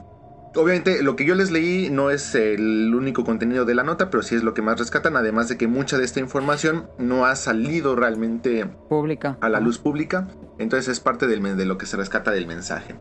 obviamente 0.56 1.04
lo 1.04 1.16
que 1.16 1.26
yo 1.26 1.36
les 1.36 1.52
leí 1.52 1.90
no 1.90 2.10
es 2.10 2.36
el 2.36 2.94
único 2.94 3.24
contenido 3.24 3.66
de 3.66 3.76
la 3.76 3.84
nota, 3.84 4.10
pero 4.10 4.24
sí 4.24 4.36
es 4.36 4.44
lo 4.44 4.54
que 4.54 4.62
más 4.62 4.80
rescatan, 4.80 5.16
además 5.16 5.50
de 5.50 5.58
que 5.58 5.68
mucha 5.68 5.98
de 5.98 6.06
esta 6.06 6.20
información 6.20 6.90
no 6.98 7.26
ha 7.26 7.36
salido 7.36 7.96
realmente 7.96 8.66
Pública. 8.88 9.38
a 9.42 9.50
la 9.50 9.60
luz 9.60 9.78
pública, 9.78 10.28
entonces 10.58 10.88
es 10.88 11.00
parte 11.00 11.28
del 11.28 11.40
de 11.58 11.66
lo 11.66 11.78
que 11.78 11.86
se 11.86 11.98
rescata 11.98 12.32
del 12.32 12.48
mensaje. 12.48 12.96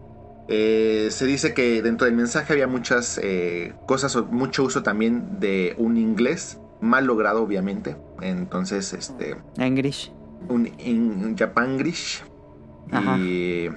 Eh, 0.51 1.09
se 1.11 1.27
dice 1.27 1.53
que 1.53 1.83
dentro 1.83 2.07
del 2.07 2.15
mensaje 2.15 2.55
había 2.55 2.67
muchas 2.67 3.21
eh, 3.23 3.75
cosas, 3.87 4.17
o 4.17 4.25
mucho 4.25 4.65
uso 4.65 4.83
también 4.83 5.41
de 5.41 5.75
un 5.77 5.97
inglés, 5.99 6.59
mal 6.81 7.07
logrado 7.07 7.43
obviamente, 7.43 7.97
entonces 8.23 8.93
este 8.93 9.37
English. 9.59 10.13
un 10.49 10.67
in 10.79 11.37
Japangrish. 11.37 12.25
Y 13.19 13.69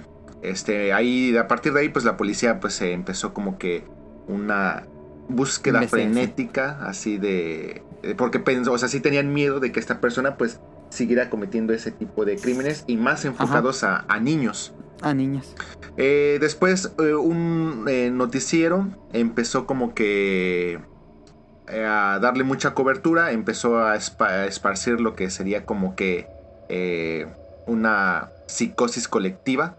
este, 0.41 0.93
ahí, 0.93 1.35
a 1.37 1.47
partir 1.47 1.73
de 1.73 1.81
ahí, 1.81 1.89
pues 1.89 2.05
la 2.05 2.17
policía 2.17 2.59
pues 2.59 2.73
se 2.75 2.93
empezó 2.93 3.33
como 3.33 3.57
que 3.57 3.83
una 4.27 4.87
búsqueda 5.29 5.79
frenética, 5.91 6.79
así 6.85 7.17
de... 7.17 7.83
eh, 8.03 8.15
Porque 8.17 8.39
pensó, 8.39 8.73
o 8.73 8.77
sea, 8.77 8.89
sí 8.89 8.99
tenían 8.99 9.33
miedo 9.33 9.59
de 9.59 9.71
que 9.71 9.79
esta 9.79 10.01
persona 10.01 10.37
pues 10.37 10.59
siguiera 10.89 11.29
cometiendo 11.29 11.73
ese 11.73 11.91
tipo 11.91 12.25
de 12.25 12.35
crímenes 12.37 12.83
y 12.87 12.97
más 12.97 13.23
enfocados 13.25 13.83
a, 13.83 14.05
a 14.09 14.19
niños. 14.19 14.73
A 15.01 15.13
niños. 15.13 15.55
Eh, 15.97 16.37
después 16.41 16.91
eh, 16.99 17.13
un 17.15 17.85
eh, 17.87 18.09
noticiero 18.11 18.87
empezó 19.13 19.65
como 19.65 19.93
que 19.95 20.79
a 21.67 22.19
darle 22.21 22.43
mucha 22.43 22.73
cobertura, 22.73 23.31
empezó 23.31 23.79
a, 23.79 23.95
espa- 23.95 24.27
a 24.27 24.45
esparcir 24.47 24.99
lo 24.99 25.15
que 25.15 25.29
sería 25.29 25.65
como 25.65 25.95
que 25.95 26.27
una 27.67 28.29
psicosis 28.47 29.07
colectiva. 29.07 29.75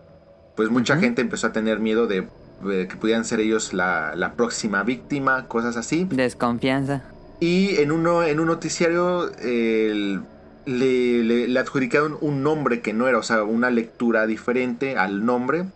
Pues 0.54 0.70
mucha 0.70 0.96
gente 0.98 1.22
empezó 1.22 1.46
a 1.48 1.52
tener 1.52 1.80
miedo 1.80 2.06
de, 2.06 2.28
de 2.60 2.86
que 2.88 2.96
pudieran 2.96 3.24
ser 3.24 3.40
ellos 3.40 3.72
la, 3.72 4.14
la 4.16 4.34
próxima 4.34 4.82
víctima, 4.82 5.48
cosas 5.48 5.76
así. 5.76 6.06
Desconfianza. 6.10 7.02
Y 7.40 7.76
en, 7.76 7.90
uno, 7.92 8.22
en 8.22 8.38
un 8.40 8.46
noticiario 8.46 9.30
le, 10.64 11.22
le- 11.24 11.48
le 11.48 11.58
adjudicaron 11.58 12.16
un 12.20 12.42
nombre 12.42 12.82
que 12.82 12.92
no 12.92 13.08
era, 13.08 13.18
o 13.18 13.22
sea, 13.22 13.42
una 13.44 13.70
lectura 13.70 14.26
diferente 14.26 14.96
al 14.96 15.24
nombre. 15.24 15.66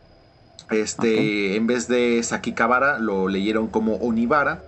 Este, 0.70 1.56
en 1.56 1.66
vez 1.66 1.88
de 1.88 2.22
Sakikabara, 2.22 2.98
lo 2.98 3.28
leyeron 3.28 3.68
como 3.68 3.96
Onibara. 3.96 4.62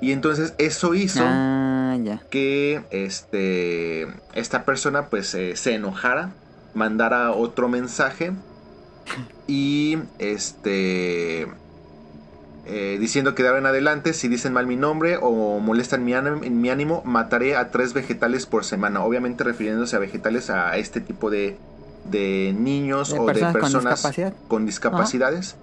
Y 0.00 0.12
entonces 0.12 0.54
eso 0.58 0.94
hizo 0.94 1.22
Ah, 1.24 1.96
que 2.30 2.82
este, 2.90 4.06
esta 4.34 4.64
persona 4.64 5.08
pues 5.08 5.34
eh, 5.34 5.56
se 5.56 5.74
enojara, 5.74 6.34
mandara 6.74 7.32
otro 7.32 7.68
mensaje 7.68 8.32
y 9.46 9.98
este 10.18 11.46
eh, 12.66 12.96
diciendo 12.98 13.34
que 13.34 13.42
de 13.42 13.48
ahora 13.50 13.60
en 13.60 13.66
adelante 13.66 14.14
si 14.14 14.28
dicen 14.28 14.52
mal 14.54 14.66
mi 14.66 14.76
nombre 14.76 15.18
o 15.20 15.60
molestan 15.60 16.04
mi, 16.04 16.12
ánimo- 16.14 16.44
en 16.44 16.60
mi 16.60 16.70
ánimo 16.70 17.02
mataré 17.04 17.56
a 17.56 17.70
tres 17.70 17.92
vegetales 17.92 18.46
por 18.46 18.64
semana. 18.64 19.04
Obviamente 19.04 19.44
refiriéndose 19.44 19.96
a 19.96 19.98
vegetales 19.98 20.48
a 20.50 20.76
este 20.78 21.00
tipo 21.00 21.30
de, 21.30 21.58
de 22.10 22.54
niños 22.58 23.10
De 23.10 23.18
o 23.18 23.26
personas 23.26 23.52
de 23.54 23.60
con 23.60 23.60
personas 23.60 23.94
discapacidad. 23.96 24.34
con 24.48 24.66
discapacidades. 24.66 25.56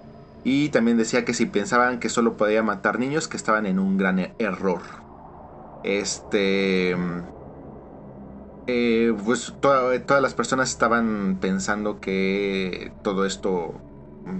Y 0.44 0.68
también 0.70 0.96
decía 0.96 1.24
que 1.24 1.34
si 1.34 1.46
pensaban 1.46 1.98
que 2.00 2.08
solo 2.08 2.36
podía 2.36 2.62
matar 2.62 2.98
niños 2.98 3.28
que 3.28 3.36
estaban 3.36 3.66
en 3.66 3.78
un 3.78 3.96
gran 3.98 4.18
e- 4.18 4.34
error. 4.38 4.82
Este 5.84 6.96
eh, 8.66 9.12
pues 9.24 9.54
to- 9.60 10.00
todas 10.06 10.22
las 10.22 10.34
personas 10.34 10.70
estaban 10.70 11.38
pensando 11.40 12.00
que 12.00 12.94
todo 13.02 13.26
esto 13.26 13.84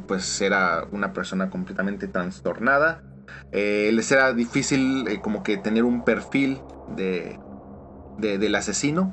pues 0.07 0.41
era 0.41 0.87
una 0.93 1.13
persona 1.13 1.51
completamente 1.51 2.09
trastornada. 2.09 3.05
Eh, 3.51 3.91
les 3.93 4.11
era 4.13 4.33
difícil 4.33 5.09
eh, 5.09 5.21
como 5.21 5.43
que 5.43 5.57
tener 5.59 5.85
un 5.85 6.05
perfil 6.05 6.67
de, 6.87 7.41
de- 8.17 8.39
del 8.39 8.55
asesino. 8.57 9.13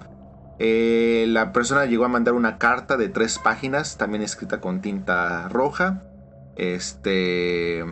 La 0.59 1.51
persona 1.53 1.85
llegó 1.85 2.05
a 2.05 2.09
mandar 2.09 2.33
una 2.33 2.57
carta 2.57 2.97
de 2.97 3.09
tres 3.09 3.39
páginas, 3.39 3.97
también 3.97 4.23
escrita 4.23 4.59
con 4.61 4.81
tinta 4.81 5.47
roja. 5.49 6.07
Este. 6.55 7.83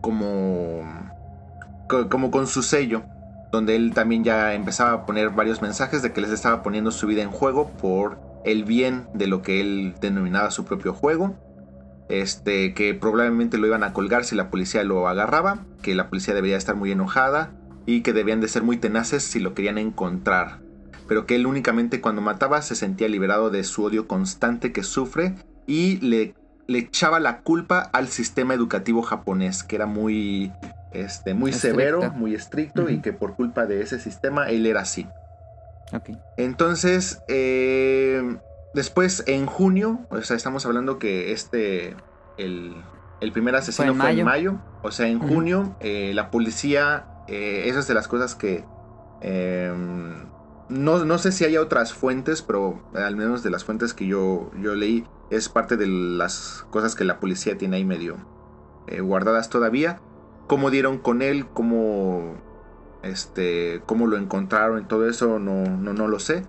Como. 0.00 0.84
co- 1.88 2.08
Como 2.08 2.30
con 2.30 2.46
su 2.46 2.62
sello 2.62 3.10
donde 3.50 3.76
él 3.76 3.92
también 3.94 4.24
ya 4.24 4.54
empezaba 4.54 4.92
a 4.92 5.06
poner 5.06 5.30
varios 5.30 5.62
mensajes 5.62 6.02
de 6.02 6.12
que 6.12 6.20
les 6.20 6.30
estaba 6.30 6.62
poniendo 6.62 6.90
su 6.90 7.06
vida 7.06 7.22
en 7.22 7.30
juego 7.30 7.70
por 7.70 8.18
el 8.44 8.64
bien 8.64 9.06
de 9.14 9.26
lo 9.26 9.42
que 9.42 9.60
él 9.60 9.94
denominaba 10.00 10.50
su 10.50 10.64
propio 10.64 10.92
juego. 10.92 11.36
Este, 12.08 12.72
que 12.72 12.94
probablemente 12.94 13.58
lo 13.58 13.66
iban 13.66 13.84
a 13.84 13.92
colgar 13.92 14.24
si 14.24 14.34
la 14.34 14.50
policía 14.50 14.82
lo 14.82 15.08
agarraba, 15.08 15.66
que 15.82 15.94
la 15.94 16.08
policía 16.08 16.34
debería 16.34 16.56
estar 16.56 16.74
muy 16.74 16.90
enojada 16.90 17.52
y 17.84 18.00
que 18.00 18.14
debían 18.14 18.40
de 18.40 18.48
ser 18.48 18.62
muy 18.62 18.78
tenaces 18.78 19.22
si 19.22 19.40
lo 19.40 19.54
querían 19.54 19.78
encontrar. 19.78 20.60
Pero 21.06 21.26
que 21.26 21.36
él 21.36 21.46
únicamente 21.46 22.00
cuando 22.00 22.22
mataba 22.22 22.62
se 22.62 22.74
sentía 22.74 23.08
liberado 23.08 23.50
de 23.50 23.64
su 23.64 23.84
odio 23.84 24.08
constante 24.08 24.72
que 24.72 24.82
sufre 24.82 25.34
y 25.66 25.98
le, 25.98 26.34
le 26.66 26.78
echaba 26.78 27.20
la 27.20 27.40
culpa 27.40 27.80
al 27.92 28.08
sistema 28.08 28.54
educativo 28.54 29.02
japonés, 29.02 29.62
que 29.62 29.76
era 29.76 29.86
muy, 29.86 30.52
este, 30.92 31.34
muy 31.34 31.50
Estricto. 31.50 31.78
severo, 31.78 32.12
muy 32.12 32.34
estricto 32.34 32.88
y 32.88 33.00
que 33.00 33.12
por 33.12 33.34
culpa 33.36 33.66
de 33.66 33.82
ese 33.82 33.98
sistema 33.98 34.48
él 34.50 34.66
era 34.66 34.80
así. 34.82 35.06
Ok. 35.92 36.10
Entonces, 36.36 37.22
eh, 37.28 38.38
después 38.74 39.24
en 39.26 39.46
junio, 39.46 40.00
o 40.10 40.20
sea, 40.22 40.36
estamos 40.36 40.66
hablando 40.66 40.98
que 40.98 41.32
este, 41.32 41.96
el, 42.36 42.74
el 43.20 43.32
primer 43.32 43.54
asesino 43.56 43.92
en 43.92 43.98
fue 43.98 44.10
en 44.10 44.24
mayo. 44.24 44.58
o 44.82 44.90
sea, 44.90 45.08
en 45.08 45.18
junio 45.18 45.76
eh, 45.80 46.12
la 46.14 46.30
policía, 46.30 47.06
eh, 47.28 47.64
eso 47.66 47.78
es 47.80 47.88
de 47.88 47.94
las 47.94 48.08
cosas 48.08 48.34
que... 48.34 48.64
eh, 49.20 49.72
no, 50.68 51.04
no 51.06 51.16
sé 51.16 51.32
si 51.32 51.46
hay 51.46 51.56
otras 51.56 51.94
fuentes, 51.94 52.42
pero 52.42 52.82
al 52.94 53.16
menos 53.16 53.42
de 53.42 53.48
las 53.48 53.64
fuentes 53.64 53.94
que 53.94 54.06
yo, 54.06 54.50
yo 54.60 54.74
leí, 54.74 55.06
es 55.30 55.48
parte 55.48 55.78
de 55.78 55.86
las 55.86 56.66
cosas 56.70 56.94
que 56.94 57.04
la 57.04 57.20
policía 57.20 57.56
tiene 57.56 57.76
ahí 57.78 57.86
medio 57.86 58.16
eh, 58.86 59.00
guardadas 59.00 59.48
todavía. 59.48 60.00
Cómo 60.48 60.70
dieron 60.70 60.98
con 60.98 61.22
él, 61.22 61.46
cómo 61.46 62.34
este, 63.02 63.82
cómo 63.86 64.06
lo 64.06 64.16
encontraron 64.16 64.80
y 64.80 64.84
todo 64.84 65.08
eso, 65.08 65.38
no, 65.38 65.64
no, 65.64 65.92
no 65.92 66.08
lo 66.08 66.18
sé. 66.18 66.44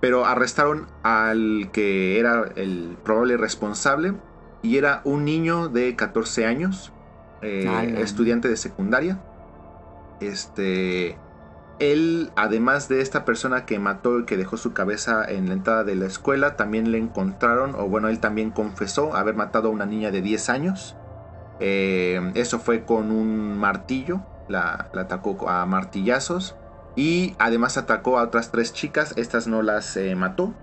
Pero 0.00 0.26
arrestaron 0.26 0.86
al 1.02 1.70
que 1.72 2.20
era 2.20 2.44
el 2.54 2.96
probable 3.02 3.36
responsable 3.36 4.14
y 4.62 4.76
era 4.76 5.00
un 5.04 5.24
niño 5.24 5.68
de 5.68 5.96
14 5.96 6.46
años, 6.46 6.92
eh, 7.42 7.96
estudiante 7.98 8.48
de 8.48 8.56
secundaria. 8.56 9.20
Este, 10.20 11.16
él, 11.80 12.30
además 12.36 12.88
de 12.88 13.00
esta 13.00 13.24
persona 13.24 13.66
que 13.66 13.78
mató 13.78 14.20
y 14.20 14.24
que 14.24 14.36
dejó 14.36 14.56
su 14.56 14.72
cabeza 14.72 15.24
en 15.28 15.48
la 15.48 15.54
entrada 15.54 15.84
de 15.84 15.96
la 15.96 16.06
escuela, 16.06 16.56
también 16.56 16.92
le 16.92 16.98
encontraron, 16.98 17.74
o 17.74 17.88
bueno, 17.88 18.08
él 18.08 18.20
también 18.20 18.50
confesó 18.50 19.14
haber 19.16 19.34
matado 19.34 19.68
a 19.68 19.72
una 19.72 19.86
niña 19.86 20.12
de 20.12 20.22
10 20.22 20.48
años. 20.48 20.96
Eh, 21.60 22.32
eso 22.34 22.58
fue 22.58 22.84
con 22.84 23.10
un 23.10 23.56
martillo, 23.58 24.20
la, 24.48 24.88
la 24.92 25.02
atacó 25.02 25.48
a 25.48 25.64
martillazos. 25.66 26.54
Y 26.96 27.34
además 27.38 27.78
atacó 27.78 28.18
a 28.18 28.22
otras 28.24 28.50
tres 28.50 28.72
chicas, 28.72 29.14
estas 29.16 29.46
no 29.46 29.62
las 29.62 29.96
eh, 29.96 30.14
mató. 30.16 30.54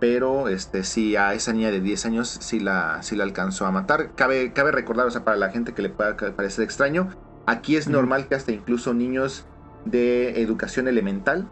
Pero 0.00 0.48
este 0.48 0.82
sí, 0.82 1.14
a 1.16 1.34
esa 1.34 1.52
niña 1.52 1.70
de 1.70 1.80
10 1.80 2.06
años 2.06 2.28
sí 2.40 2.58
la, 2.58 3.02
sí 3.02 3.16
la 3.16 3.24
alcanzó 3.24 3.66
a 3.66 3.70
matar. 3.70 4.12
Cabe, 4.14 4.52
cabe 4.52 4.72
recordar, 4.72 5.06
o 5.06 5.10
sea, 5.10 5.24
para 5.24 5.36
la 5.36 5.50
gente 5.50 5.74
que 5.74 5.82
le 5.82 5.90
pueda 5.90 6.16
parecer 6.16 6.64
extraño, 6.64 7.10
aquí 7.46 7.76
es 7.76 7.86
normal 7.86 8.26
que 8.26 8.34
hasta 8.34 8.50
incluso 8.50 8.94
niños 8.94 9.44
de 9.84 10.40
educación 10.40 10.88
elemental 10.88 11.48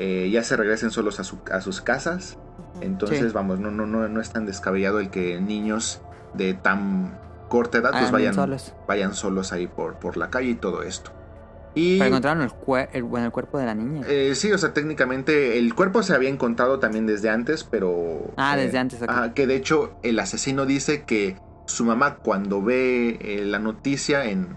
eh, 0.00 0.28
ya 0.32 0.42
se 0.42 0.56
regresen 0.56 0.90
solos 0.90 1.20
a, 1.20 1.24
su- 1.24 1.38
a 1.52 1.60
sus 1.60 1.80
casas. 1.80 2.36
Entonces, 2.80 3.28
Sí. 3.28 3.32
vamos, 3.34 3.60
no, 3.60 3.70
no, 3.70 3.86
no, 3.86 4.08
no 4.08 4.20
es 4.20 4.30
tan 4.30 4.44
descabellado 4.44 4.98
el 4.98 5.10
que 5.10 5.40
niños 5.40 6.00
de 6.34 6.54
tan 6.54 7.16
corta 7.48 7.78
edad 7.78 7.90
pues 7.90 8.02
Anden 8.04 8.12
vayan 8.12 8.34
solos. 8.34 8.74
vayan 8.86 9.14
solos 9.14 9.52
ahí 9.52 9.66
por, 9.66 9.94
por 9.98 10.16
la 10.16 10.30
calle 10.30 10.50
y 10.50 10.54
todo 10.54 10.82
esto. 10.82 11.10
Y 11.74 11.98
Pero 11.98 12.08
encontraron 12.08 12.42
el, 12.42 12.50
cue- 12.50 12.88
el, 12.92 13.02
bueno, 13.04 13.26
el 13.26 13.32
cuerpo 13.32 13.58
de 13.58 13.66
la 13.66 13.74
niña. 13.74 14.02
eh, 14.08 14.34
sí, 14.34 14.50
o 14.52 14.58
sea, 14.58 14.72
técnicamente 14.72 15.58
el 15.58 15.74
cuerpo 15.74 16.02
se 16.02 16.14
había 16.14 16.28
encontrado 16.28 16.78
también 16.80 17.06
desde 17.06 17.28
antes, 17.30 17.62
pero... 17.64 18.32
ah, 18.36 18.56
eh, 18.58 18.62
desde 18.64 18.78
antes. 18.78 19.02
ok. 19.02 19.08
ajá, 19.08 19.34
que 19.34 19.46
de 19.46 19.54
hecho 19.56 19.96
el 20.02 20.18
asesino 20.18 20.66
dice 20.66 21.04
que 21.04 21.36
su 21.66 21.84
mamá 21.84 22.16
cuando 22.16 22.62
ve 22.62 23.18
eh, 23.20 23.44
la 23.44 23.58
noticia 23.58 24.24
en, 24.24 24.56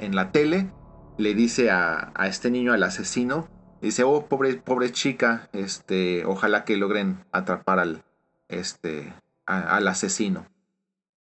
en 0.00 0.16
la 0.16 0.32
tele, 0.32 0.70
le 1.18 1.34
dice 1.34 1.70
a, 1.70 2.10
a 2.14 2.26
este 2.26 2.50
niño, 2.50 2.72
al 2.72 2.82
asesino, 2.82 3.46
dice, 3.82 4.02
oh, 4.02 4.26
pobre, 4.26 4.54
pobre 4.54 4.90
chica, 4.90 5.48
este, 5.52 6.24
ojalá 6.24 6.64
que 6.64 6.76
logren 6.76 7.24
atrapar 7.30 7.78
al, 7.78 8.02
este, 8.48 9.12
a- 9.46 9.76
al 9.76 9.86
asesino. 9.86 10.46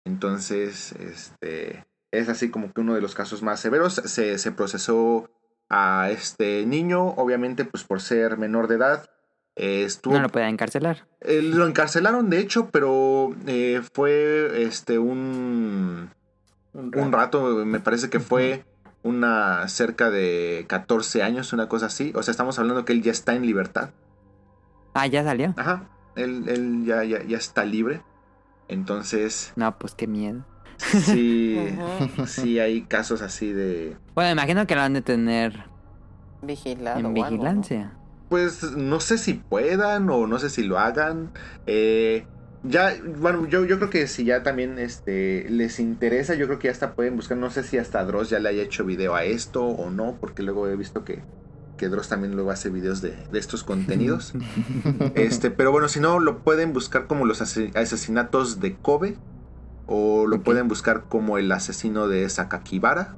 Entonces, 0.06 0.94
este, 0.94 1.86
es 2.12 2.30
así 2.30 2.50
como 2.50 2.72
que 2.72 2.82
uno 2.82 2.94
de 2.96 3.02
los 3.02 3.16
casos 3.16 3.42
más 3.44 3.60
severos. 3.60 3.96
Se, 3.96 4.38
se 4.38 4.52
procesó 4.52 5.30
a 5.70 6.10
este 6.12 6.66
niño, 6.66 7.04
obviamente, 7.08 7.66
pues 7.66 7.84
por 7.84 8.02
ser 8.02 8.38
menor 8.38 8.68
de 8.68 8.76
edad. 8.76 9.10
eh, 9.56 9.84
estuvo 9.84 10.14
No 10.16 10.22
lo 10.22 10.30
podían 10.30 10.50
encarcelar. 10.50 11.08
eh, 11.22 11.42
lo 11.42 11.66
encarcelaron, 11.68 12.30
de 12.30 12.40
hecho, 12.40 12.70
pero 12.72 13.30
eh, 13.48 13.82
fue 13.94 14.64
este 14.64 15.00
un, 15.00 16.12
un 16.74 17.12
rato, 17.12 17.66
me 17.66 17.80
parece 17.80 18.10
que 18.10 18.20
fue 18.20 18.64
una 19.04 19.68
cerca 19.68 20.10
de 20.12 20.66
14 20.68 21.24
años, 21.24 21.52
una 21.54 21.68
cosa 21.68 21.88
así. 21.88 22.12
O 22.16 22.22
sea, 22.22 22.32
estamos 22.32 22.60
hablando 22.60 22.86
que 22.86 22.94
él 22.94 23.02
ya 23.02 23.12
está 23.12 23.34
en 23.34 23.46
libertad. 23.46 23.90
Ah, 24.94 25.08
ya 25.08 25.24
salió. 25.24 25.54
Ajá, 25.58 25.90
él, 26.16 26.46
él 26.48 26.86
ya, 26.86 27.04
ya, 27.04 27.24
ya 27.24 27.38
está 27.38 27.66
libre. 27.66 28.02
Entonces, 28.68 29.54
No, 29.56 29.78
pues 29.78 29.94
qué 29.96 30.08
miedo. 30.08 30.44
sí, 30.78 31.58
sí 32.28 32.60
hay 32.60 32.82
casos 32.84 33.22
así 33.22 33.52
de... 33.54 33.98
Bueno, 34.14 34.32
imagino 34.32 34.68
que 34.68 34.76
lo 34.76 34.82
han 34.82 34.94
de 34.94 35.02
tener 35.02 35.66
Vigilado. 36.42 37.00
en 37.00 37.06
o 37.06 37.10
algo, 37.10 37.20
¿no? 37.20 37.32
vigilancia. 37.32 37.94
Pues 38.30 38.64
no 38.72 39.00
sé 39.00 39.18
si 39.18 39.36
puedan 39.36 40.10
o 40.10 40.28
no 40.28 40.40
sé 40.40 40.50
si 40.50 40.64
lo 40.64 40.80
hagan. 40.80 41.32
Eh, 41.68 42.26
ya, 42.64 42.96
bueno, 43.20 43.48
yo, 43.48 43.66
yo 43.66 43.78
creo 43.78 43.90
que 43.92 44.08
si 44.08 44.26
ya 44.26 44.42
también 44.44 44.80
este, 44.80 45.48
les 45.50 45.80
interesa, 45.80 46.34
yo 46.34 46.48
creo 46.48 46.58
que 46.60 46.68
ya 46.68 46.72
hasta 46.72 46.96
pueden 46.96 47.16
buscar, 47.16 47.38
no 47.38 47.52
sé 47.52 47.64
si 47.64 47.78
hasta 47.78 48.04
Dross 48.04 48.30
ya 48.32 48.40
le 48.40 48.50
haya 48.50 48.64
hecho 48.64 48.84
video 48.84 49.14
a 49.16 49.24
esto 49.24 49.64
o 49.66 49.92
no, 49.92 50.18
porque 50.20 50.42
luego 50.44 50.68
he 50.68 50.76
visto 50.76 51.04
que, 51.06 51.22
que 51.78 51.90
Dross 51.90 52.08
también 52.10 52.36
luego 52.36 52.52
hace 52.52 52.70
videos 52.70 53.02
de, 53.02 53.12
de 53.32 53.40
estos 53.40 53.64
contenidos. 53.64 54.34
este, 55.16 55.52
pero 55.52 55.72
bueno, 55.72 55.88
si 55.88 56.00
no, 56.00 56.20
lo 56.20 56.40
pueden 56.40 56.74
buscar 56.74 57.08
como 57.08 57.26
los 57.26 57.42
ase- 57.42 57.72
asesinatos 57.76 58.60
de 58.60 58.76
Kobe 58.76 59.18
o 59.88 60.26
lo 60.28 60.42
pueden 60.42 60.68
buscar 60.68 61.04
como 61.10 61.38
el 61.38 61.52
asesino 61.52 62.08
de 62.08 62.28
Sakakibara. 62.30 63.16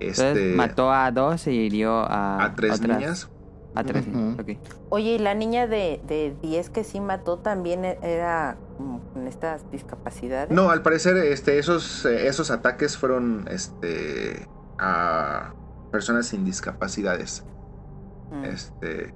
Entonces 0.00 0.24
Este, 0.36 0.54
mató 0.56 0.92
a 0.92 1.10
dos 1.10 1.46
y 1.46 1.50
hirió 1.52 1.92
a, 1.92 2.44
a 2.44 2.54
tres 2.54 2.72
otras- 2.80 2.98
niñas. 2.98 3.30
A 3.74 3.84
tres 3.84 4.06
ok. 4.08 4.58
Oye, 4.88 5.10
¿y 5.16 5.18
la 5.18 5.34
niña 5.34 5.66
de, 5.66 6.00
de 6.08 6.34
10 6.40 6.70
que 6.70 6.82
sí 6.82 6.98
mató 6.98 7.38
también 7.40 7.84
e- 7.84 7.98
era 8.02 8.56
con 9.12 9.26
estas 9.26 9.70
discapacidades? 9.70 10.50
No, 10.50 10.70
al 10.70 10.80
parecer 10.80 11.14
este, 11.18 11.58
esos, 11.58 12.06
eh, 12.06 12.26
esos 12.26 12.50
ataques 12.50 12.96
fueron 12.96 13.46
este, 13.50 14.48
a 14.78 15.52
personas 15.92 16.26
sin 16.26 16.46
discapacidades. 16.46 17.44
Mm. 18.30 18.44
Este, 18.44 19.14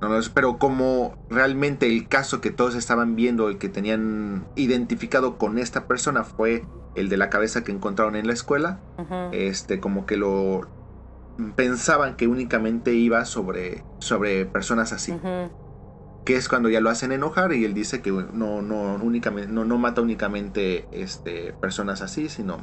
no, 0.00 0.08
pero 0.32 0.58
como 0.58 1.14
realmente 1.28 1.86
el 1.86 2.08
caso 2.08 2.40
que 2.40 2.50
todos 2.50 2.74
estaban 2.74 3.16
viendo, 3.16 3.48
el 3.48 3.58
que 3.58 3.68
tenían 3.68 4.46
identificado 4.56 5.36
con 5.36 5.58
esta 5.58 5.86
persona 5.86 6.24
fue 6.24 6.64
el 6.94 7.08
de 7.08 7.16
la 7.16 7.30
cabeza 7.30 7.62
que 7.64 7.72
encontraron 7.72 8.16
en 8.16 8.26
la 8.26 8.32
escuela, 8.32 8.80
este, 9.32 9.78
como 9.78 10.06
que 10.06 10.16
lo 10.16 10.68
pensaban 11.56 12.16
que 12.16 12.26
únicamente 12.26 12.94
iba 12.94 13.24
sobre, 13.24 13.84
sobre 13.98 14.46
personas 14.46 14.92
así. 14.92 15.14
Que 16.24 16.36
es 16.36 16.48
cuando 16.48 16.68
ya 16.68 16.80
lo 16.80 16.90
hacen 16.90 17.12
enojar 17.12 17.52
y 17.52 17.64
él 17.64 17.72
dice 17.72 18.02
que 18.02 18.10
no 18.10 18.60
no 18.60 18.94
únicamente 19.02 19.50
no, 19.50 19.64
no 19.64 19.78
mata 19.78 20.02
únicamente 20.02 20.86
este 20.92 21.54
personas 21.54 22.02
así 22.02 22.28
sino 22.28 22.58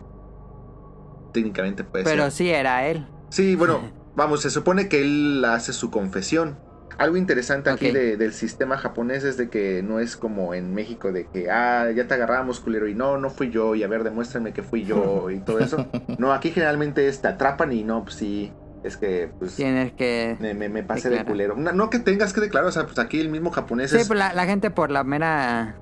técnicamente 1.33 1.83
puede 1.83 2.03
Pero 2.03 2.23
ser 2.25 2.31
sí 2.31 2.49
era 2.49 2.87
él. 2.87 3.07
sí 3.29 3.55
bueno 3.55 3.79
vamos 4.17 4.41
se 4.41 4.49
supone 4.49 4.89
que 4.89 5.01
él 5.01 5.45
hace 5.45 5.71
su 5.71 5.89
confesión. 5.91 6.57
Algo 6.97 7.15
interesante 7.15 7.69
aquí 7.69 7.91
de- 7.91 8.17
del 8.17 8.33
sistema 8.33 8.77
japonés 8.77 9.23
es 9.23 9.37
de 9.37 9.49
que 9.49 9.83
no 9.83 9.99
es 9.99 10.17
como 10.17 10.55
en 10.55 10.73
México 10.73 11.11
de 11.11 11.27
que 11.27 11.49
ah 11.51 11.91
ya 11.95 12.07
te 12.07 12.15
agarramos 12.15 12.59
culero 12.59 12.87
y 12.87 12.95
no 12.95 13.17
no 13.19 13.29
fui 13.29 13.51
yo 13.51 13.75
y 13.75 13.83
a 13.83 13.87
ver 13.87 14.03
demuéstrame 14.03 14.51
que 14.51 14.63
fui 14.63 14.83
yo 14.83 15.29
y 15.29 15.39
todo 15.39 15.59
eso. 15.59 15.85
No 16.17 16.33
aquí 16.33 16.49
generalmente 16.51 17.07
es 17.07 17.21
te 17.21 17.27
atrapan 17.27 17.71
y 17.71 17.83
no 17.83 18.03
pues 18.03 18.15
sí 18.15 18.51
es 18.83 18.97
que 18.97 19.29
pues 19.37 19.55
Tienes 19.55 19.93
que... 19.93 20.37
me, 20.39 20.53
me, 20.55 20.69
me 20.69 20.81
pasé 20.83 21.09
de 21.09 21.23
culero. 21.23 21.55
No, 21.55 21.71
no 21.71 21.89
que 21.91 21.99
tengas 21.99 22.33
que 22.33 22.41
declarar 22.41 22.67
o 22.69 22.71
sea 22.71 22.85
pues 22.85 22.97
aquí 22.99 23.19
el 23.19 23.29
mismo 23.29 23.51
japonés 23.51 23.91
Sí, 23.91 23.97
es 23.97 24.07
pues 24.07 24.17
la, 24.17 24.33
la 24.33 24.45
gente 24.45 24.71
por 24.71 24.89
la 24.89 25.03
mera... 25.03 25.75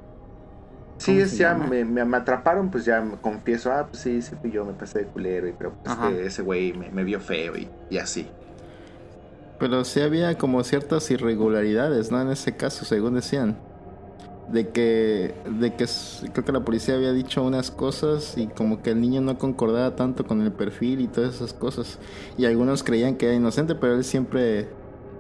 Sí, 0.98 1.12
¿Cómo 1.12 1.24
es 1.24 1.38
ya 1.38 1.54
me, 1.56 1.84
me, 1.84 2.06
me 2.06 2.18
atraparon, 2.18 2.72
pues 2.72 2.86
ya 2.86 3.02
me 3.02 3.18
confieso, 3.18 3.72
ah, 3.72 3.88
pues 3.90 4.02
sí, 4.02 4.22
sí 4.22 4.34
fui 4.42 4.52
yo, 4.52 4.64
me 4.64 4.74
pasé 4.74 5.00
de 5.00 5.06
culero, 5.06 5.48
y, 5.48 5.52
pero 5.52 5.74
pues 5.84 5.98
ese 6.20 6.42
güey 6.42 6.74
me, 6.74 6.90
me 6.90 7.04
vio 7.04 7.20
feo 7.20 7.58
y, 7.58 7.70
y 7.90 7.98
así. 7.98 8.28
Pero 9.60 9.84
sí 9.86 10.02
había 10.02 10.38
como 10.38 10.64
ciertas 10.64 11.10
irregularidades, 11.12 12.12
¿no? 12.12 12.22
En 12.22 12.30
ese 12.30 12.56
caso, 12.56 12.86
según 12.86 13.16
decían. 13.16 13.58
De 14.52 14.70
que, 14.70 15.34
de 15.60 15.74
que 15.74 15.88
creo 16.32 16.46
que 16.46 16.52
la 16.52 16.60
policía 16.60 16.94
había 16.94 17.14
dicho 17.14 17.42
unas 17.42 17.72
cosas 17.72 18.38
y 18.38 18.46
como 18.46 18.84
que 18.84 18.92
el 18.92 19.02
niño 19.02 19.20
no 19.20 19.40
concordaba 19.40 19.96
tanto 19.96 20.24
con 20.28 20.40
el 20.42 20.52
perfil 20.52 21.02
y 21.02 21.08
todas 21.08 21.36
esas 21.36 21.52
cosas. 21.54 21.98
Y 22.38 22.46
algunos 22.46 22.84
creían 22.84 23.16
que 23.16 23.26
era 23.26 23.34
inocente, 23.36 23.74
pero 23.74 23.96
él 23.96 24.04
siempre, 24.04 24.68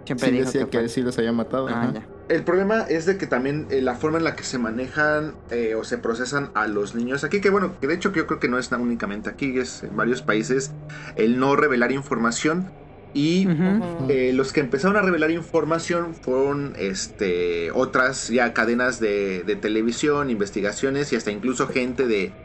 Siempre 0.05 0.27
sí 0.27 0.31
dijo 0.31 0.45
decía 0.45 0.69
que 0.69 0.77
él 0.77 0.89
sí 0.89 1.01
los 1.01 1.17
había 1.17 1.31
matado. 1.31 1.67
Ah, 1.69 1.85
ajá. 1.85 1.93
ya. 1.93 2.07
El 2.27 2.43
problema 2.43 2.81
es 2.89 3.05
de 3.05 3.17
que 3.19 3.27
también 3.27 3.67
eh, 3.69 3.81
la 3.81 3.95
forma 3.95 4.17
en 4.17 4.23
la 4.23 4.35
que 4.35 4.43
se 4.43 4.57
manejan 4.57 5.39
eh, 5.49 5.75
o 5.75 5.83
se 5.83 5.99
procesan 5.99 6.51
a 6.55 6.67
los 6.67 6.95
niños 6.95 7.23
aquí, 7.23 7.39
que 7.39 7.51
bueno, 7.51 7.77
que 7.79 7.85
de 7.87 7.93
hecho 7.93 8.11
yo 8.13 8.25
creo 8.25 8.39
que 8.39 8.47
no 8.49 8.57
es 8.57 8.71
únicamente 8.71 9.29
aquí, 9.29 9.57
es 9.59 9.83
en 9.83 9.95
varios 9.95 10.23
países, 10.23 10.75
el 11.15 11.37
no 11.39 11.55
revelar 11.55 11.91
información 11.91 12.73
y 13.13 13.47
Ujú. 13.47 13.63
Ujú. 13.63 14.11
Eh, 14.11 14.33
los 14.33 14.53
que 14.53 14.59
empezaron 14.61 14.97
a 14.97 15.01
revelar 15.03 15.29
información 15.31 16.15
fueron 16.15 16.73
este, 16.77 17.69
otras 17.71 18.27
ya 18.27 18.53
cadenas 18.53 18.99
de, 18.99 19.43
de 19.43 19.55
televisión, 19.55 20.29
investigaciones 20.31 21.13
y 21.13 21.15
hasta 21.15 21.31
incluso 21.31 21.67
gente 21.67 22.07
de 22.07 22.35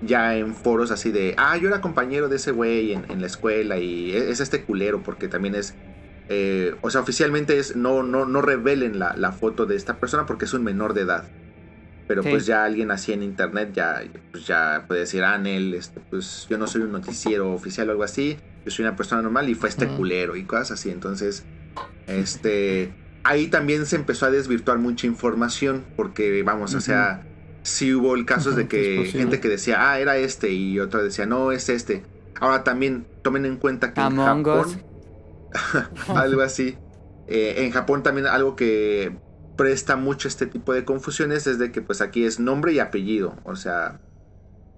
ya 0.00 0.36
en 0.36 0.54
foros 0.54 0.90
así 0.90 1.10
de, 1.12 1.34
ah, 1.38 1.56
yo 1.56 1.68
era 1.68 1.80
compañero 1.80 2.28
de 2.28 2.36
ese 2.36 2.52
güey 2.52 2.92
en, 2.92 3.06
en 3.10 3.20
la 3.20 3.26
escuela 3.26 3.78
y 3.78 4.12
es, 4.16 4.24
es 4.24 4.40
este 4.40 4.64
culero 4.64 5.02
porque 5.02 5.28
también 5.28 5.54
es, 5.54 5.78
eh, 6.32 6.76
o 6.80 6.90
sea, 6.90 7.00
oficialmente 7.00 7.58
es, 7.58 7.74
no, 7.74 8.04
no, 8.04 8.24
no 8.24 8.40
revelen 8.40 9.00
la, 9.00 9.16
la 9.16 9.32
foto 9.32 9.66
de 9.66 9.74
esta 9.74 9.98
persona 9.98 10.26
porque 10.26 10.44
es 10.44 10.54
un 10.54 10.62
menor 10.62 10.94
de 10.94 11.00
edad. 11.02 11.28
Pero 12.06 12.22
Sí. 12.22 12.30
pues 12.30 12.46
ya 12.46 12.64
alguien 12.64 12.90
así 12.92 13.12
en 13.12 13.22
internet 13.22 13.70
ya, 13.72 14.02
pues 14.32 14.46
ya 14.46 14.84
puede 14.86 15.00
decir, 15.00 15.22
ah, 15.24 15.38
Nel, 15.38 15.74
este, 15.74 16.00
pues 16.10 16.46
yo 16.48 16.56
no 16.56 16.66
soy 16.68 16.82
un 16.82 16.92
noticiero 16.92 17.52
oficial 17.52 17.88
o 17.88 17.92
algo 17.92 18.04
así, 18.04 18.36
yo 18.64 18.70
soy 18.70 18.84
una 18.84 18.96
persona 18.96 19.22
normal 19.22 19.48
y 19.48 19.54
fue 19.54 19.68
este 19.68 19.86
culero 19.88 20.36
y 20.36 20.44
cosas 20.44 20.72
así. 20.72 20.90
Entonces, 20.90 21.44
este, 22.06 22.92
ahí 23.22 23.48
también 23.48 23.86
se 23.86 23.96
empezó 23.96 24.26
a 24.26 24.30
desvirtuar 24.30 24.78
mucha 24.78 25.06
información 25.06 25.84
porque, 25.96 26.42
vamos, 26.42 26.74
o 26.74 26.80
sea, 26.80 27.26
sí 27.62 27.92
hubo 27.94 28.14
el 28.14 28.24
caso 28.24 28.52
de 28.52 28.66
que 28.68 28.94
es 28.94 28.98
posible. 29.00 29.20
gente 29.20 29.40
que 29.40 29.48
decía, 29.48 29.90
ah, 29.90 30.00
era 30.00 30.16
este 30.16 30.50
y 30.52 30.78
otra 30.80 31.02
decía, 31.02 31.26
no, 31.26 31.52
es 31.52 31.68
este. 31.68 32.02
Ahora 32.40 32.64
también 32.64 33.06
tomen 33.22 33.44
en 33.44 33.56
cuenta 33.56 33.92
que 33.92 34.00
en 34.00 34.06
Among 34.06 34.44
Japón, 34.44 34.66
Us. 34.66 34.78
algo 36.08 36.42
así. 36.42 36.76
Eh, 37.26 37.64
en 37.64 37.70
Japón 37.70 38.02
también 38.02 38.26
algo 38.26 38.56
que 38.56 39.16
presta 39.56 39.96
mucho 39.96 40.26
este 40.26 40.46
tipo 40.46 40.72
de 40.72 40.84
confusiones 40.84 41.46
es 41.46 41.58
de 41.58 41.70
que 41.70 41.82
pues 41.82 42.00
aquí 42.00 42.24
es 42.24 42.40
nombre 42.40 42.72
y 42.72 42.78
apellido, 42.78 43.36
o 43.44 43.56
sea, 43.56 44.00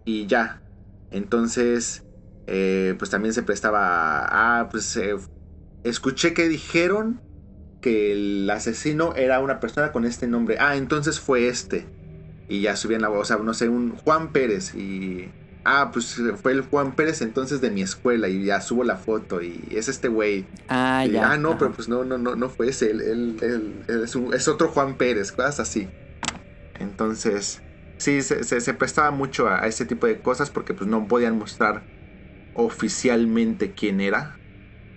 y 0.05 0.27
ya. 0.27 0.63
Entonces, 1.11 2.05
eh, 2.47 2.95
pues 2.99 3.11
también 3.11 3.35
se 3.35 3.43
prestaba 3.43 4.21
a, 4.21 4.61
ah, 4.61 4.69
pues 4.69 4.97
eh, 4.97 5.15
escuché 5.85 6.35
que 6.35 6.49
dijeron 6.49 7.21
que 7.81 8.13
el 8.13 8.51
asesino 8.51 9.15
era 9.15 9.41
una 9.41 9.61
persona 9.61 9.93
con 9.93 10.05
este 10.05 10.27
nombre. 10.27 10.57
Ah, 10.59 10.77
entonces 10.77 11.21
fue 11.21 11.49
este. 11.49 11.87
Y 12.49 12.63
ya 12.63 12.77
subían 12.77 13.03
la 13.03 13.09
voz, 13.09 13.21
o 13.21 13.25
sea, 13.25 13.37
no 13.37 13.55
sé, 13.55 13.69
un 13.69 13.97
Juan 13.97 14.33
Pérez 14.33 14.75
y... 14.75 15.31
Ah, 15.65 15.91
pues 15.93 16.17
fue 16.43 16.53
el 16.53 16.63
Juan 16.63 16.97
Pérez 16.97 17.23
entonces 17.23 17.61
de 17.61 17.71
mi 17.71 17.83
escuela 17.83 18.29
y 18.29 18.45
ya 18.45 18.61
subo 18.61 18.83
la 18.85 18.97
foto 18.97 19.41
y 19.43 19.69
es 19.71 19.89
este 19.89 20.09
güey. 20.09 20.49
Ah, 20.69 21.05
Y, 21.05 21.13
ya. 21.13 21.23
ah, 21.23 21.37
no, 21.39 21.57
ajá. 21.57 21.59
pero 21.59 21.73
pues 21.73 21.89
no, 21.89 22.05
no, 22.05 22.19
no, 22.19 22.35
no 22.37 22.49
fue 22.51 22.69
ese, 22.69 22.91
él, 22.91 23.01
él- 23.01 23.37
él- 23.43 23.85
él 23.89 24.03
es, 24.05 24.15
un- 24.17 24.35
es 24.35 24.49
otro 24.49 24.69
Juan 24.71 24.97
Pérez, 24.97 25.33
cosas 25.33 25.61
así. 25.61 25.91
Entonces, 26.75 27.65
sí, 27.99 28.23
se, 28.23 28.45
se- 28.45 28.61
se 28.61 28.75
prestaba 28.75 29.11
mucho 29.13 29.49
a, 29.49 29.63
a 29.65 29.69
ese 29.69 29.87
tipo 29.87 30.07
de 30.07 30.21
cosas 30.23 30.51
porque 30.51 30.75
pues 30.75 30.89
no 30.89 31.09
podían 31.09 31.39
mostrar 31.39 31.89
oficialmente 32.55 33.75
quién 33.75 34.01
era. 34.01 34.43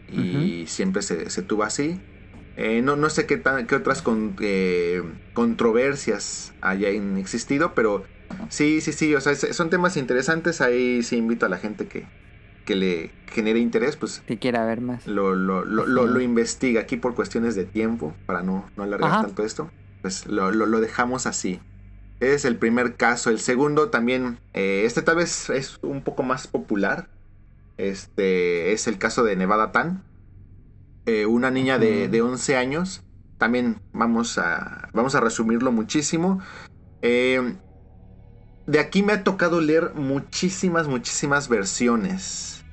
Y 0.08 0.66
siempre 0.68 1.02
se, 1.02 1.30
se 1.30 1.44
tuvo 1.44 1.64
así. 1.64 2.02
Eh, 2.56 2.82
no, 2.82 2.96
no 2.96 3.10
sé 3.10 3.26
qué, 3.28 3.38
tan- 3.38 3.68
qué 3.68 3.76
otras 3.76 4.02
con- 4.02 4.36
eh, 4.42 5.02
controversias 5.34 6.56
hayan 6.62 7.18
existido, 7.18 7.74
pero 7.76 8.06
sí, 8.50 8.82
sí, 8.82 8.94
sí, 8.94 9.16
o 9.16 9.22
sea, 9.22 9.36
son 9.36 9.70
temas 9.70 9.98
interesantes. 9.98 10.62
Ahí 10.62 11.04
sí 11.04 11.18
invito 11.18 11.46
a 11.46 11.50
la 11.50 11.58
gente 11.58 11.88
que, 11.88 12.10
que 12.66 12.76
le 12.76 13.16
genere 13.28 13.60
interés, 13.60 13.98
pues 13.98 14.24
Si 14.28 14.38
quiera 14.38 14.66
ver 14.66 14.82
más. 14.82 15.04
lo, 15.06 15.36
lo, 15.36 15.66
lo, 15.66 15.86
lo- 15.88 16.08
lo 16.08 16.22
investiga 16.22 16.82
aquí 16.82 16.98
por 16.98 17.16
cuestiones 17.16 17.56
de 17.56 17.66
tiempo, 17.66 18.16
para 18.26 18.44
no, 18.44 18.70
no 18.76 18.84
alargar 18.84 19.14
Ajá. 19.14 19.22
tanto 19.22 19.44
esto, 19.44 19.72
pues 20.02 20.26
lo, 20.28 20.52
lo- 20.52 20.80
dejamos 20.82 21.28
así. 21.28 21.62
Es 22.22 22.46
el 22.46 22.58
primer 22.58 22.98
caso. 22.98 23.30
El 23.32 23.40
segundo 23.40 23.90
también, 23.92 24.40
eh, 24.54 24.84
este 24.86 25.02
tal 25.04 25.18
vez 25.18 25.50
es 25.52 25.78
un 25.84 26.04
poco 26.04 26.24
más 26.24 26.48
popular. 26.48 27.10
Este 27.78 28.74
es 28.74 28.88
el 28.88 29.00
caso 29.00 29.24
de 29.24 29.36
Nevada 29.36 29.72
Tan. 29.72 30.06
Eh, 31.06 31.26
una 31.26 31.52
niña 31.52 31.78
de, 31.78 32.08
de 32.08 32.22
11 32.22 32.56
años. 32.58 33.04
También 33.38 33.82
vamos 33.94 34.38
a, 34.38 34.90
vamos 34.94 35.16
a 35.16 35.20
resumirlo 35.22 35.72
muchísimo. 35.72 36.42
Eh, 37.02 37.58
de 38.68 38.80
aquí 38.80 39.04
me 39.04 39.14
ha 39.14 39.24
tocado 39.24 39.62
leer 39.62 39.94
muchísimas, 39.96 40.88
muchísimas 40.88 41.50
versiones. 41.50 42.64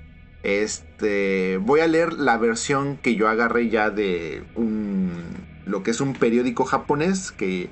Este, 0.42 1.58
voy 1.58 1.80
a 1.80 1.86
leer 1.86 2.14
la 2.14 2.36
versión 2.38 2.96
que 2.96 3.14
yo 3.14 3.28
agarré 3.28 3.68
ya 3.68 3.90
de 3.90 4.44
un 4.54 5.12
lo 5.64 5.84
que 5.84 5.92
es 5.92 6.00
un 6.00 6.14
periódico 6.14 6.64
japonés 6.64 7.30
que 7.30 7.70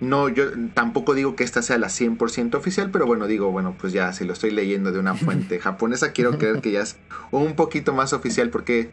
no 0.00 0.28
yo 0.28 0.44
tampoco 0.74 1.14
digo 1.14 1.34
que 1.34 1.42
esta 1.42 1.62
sea 1.62 1.78
la 1.78 1.88
100% 1.88 2.54
oficial, 2.54 2.90
pero 2.92 3.06
bueno, 3.06 3.26
digo, 3.26 3.50
bueno, 3.50 3.74
pues 3.76 3.92
ya 3.92 4.12
si 4.12 4.24
lo 4.24 4.32
estoy 4.32 4.52
leyendo 4.52 4.92
de 4.92 5.00
una 5.00 5.14
fuente 5.14 5.58
japonesa, 5.58 6.12
quiero 6.12 6.38
creer 6.38 6.60
que 6.60 6.70
ya 6.70 6.82
es 6.82 6.96
un 7.32 7.56
poquito 7.56 7.92
más 7.92 8.12
oficial 8.12 8.50
porque 8.50 8.92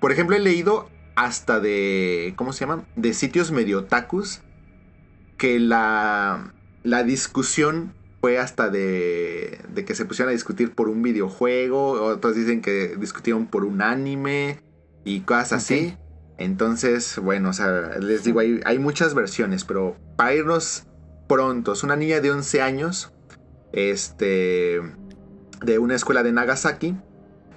por 0.00 0.12
ejemplo, 0.12 0.36
he 0.36 0.40
leído 0.40 0.88
hasta 1.16 1.60
de 1.60 2.34
¿cómo 2.36 2.52
se 2.52 2.60
llama? 2.60 2.84
de 2.96 3.12
sitios 3.12 3.50
medio 3.50 3.80
otakus 3.80 4.40
que 5.36 5.58
la 5.58 6.52
la 6.84 7.02
discusión 7.02 7.92
fue 8.20 8.38
hasta 8.38 8.68
de, 8.68 9.60
de 9.72 9.84
que 9.84 9.94
se 9.94 10.04
pusieron 10.04 10.30
a 10.30 10.32
discutir 10.32 10.74
por 10.74 10.88
un 10.88 11.02
videojuego, 11.02 11.92
otros 11.92 12.34
dicen 12.34 12.62
que 12.62 12.96
discutieron 12.98 13.46
por 13.46 13.64
un 13.64 13.82
anime 13.82 14.60
y 15.04 15.20
cosas 15.20 15.52
así. 15.52 15.96
Entonces, 16.36 17.18
bueno, 17.18 17.50
o 17.50 17.52
sea, 17.52 17.98
les 17.98 18.24
digo, 18.24 18.40
hay, 18.40 18.60
hay 18.64 18.78
muchas 18.78 19.14
versiones, 19.14 19.64
pero 19.64 19.96
para 20.16 20.34
irnos 20.34 20.84
prontos, 21.28 21.82
una 21.82 21.96
niña 21.96 22.20
de 22.20 22.30
11 22.30 22.62
años, 22.62 23.12
este, 23.72 24.80
de 25.62 25.78
una 25.78 25.94
escuela 25.94 26.22
de 26.22 26.32
Nagasaki, 26.32 26.96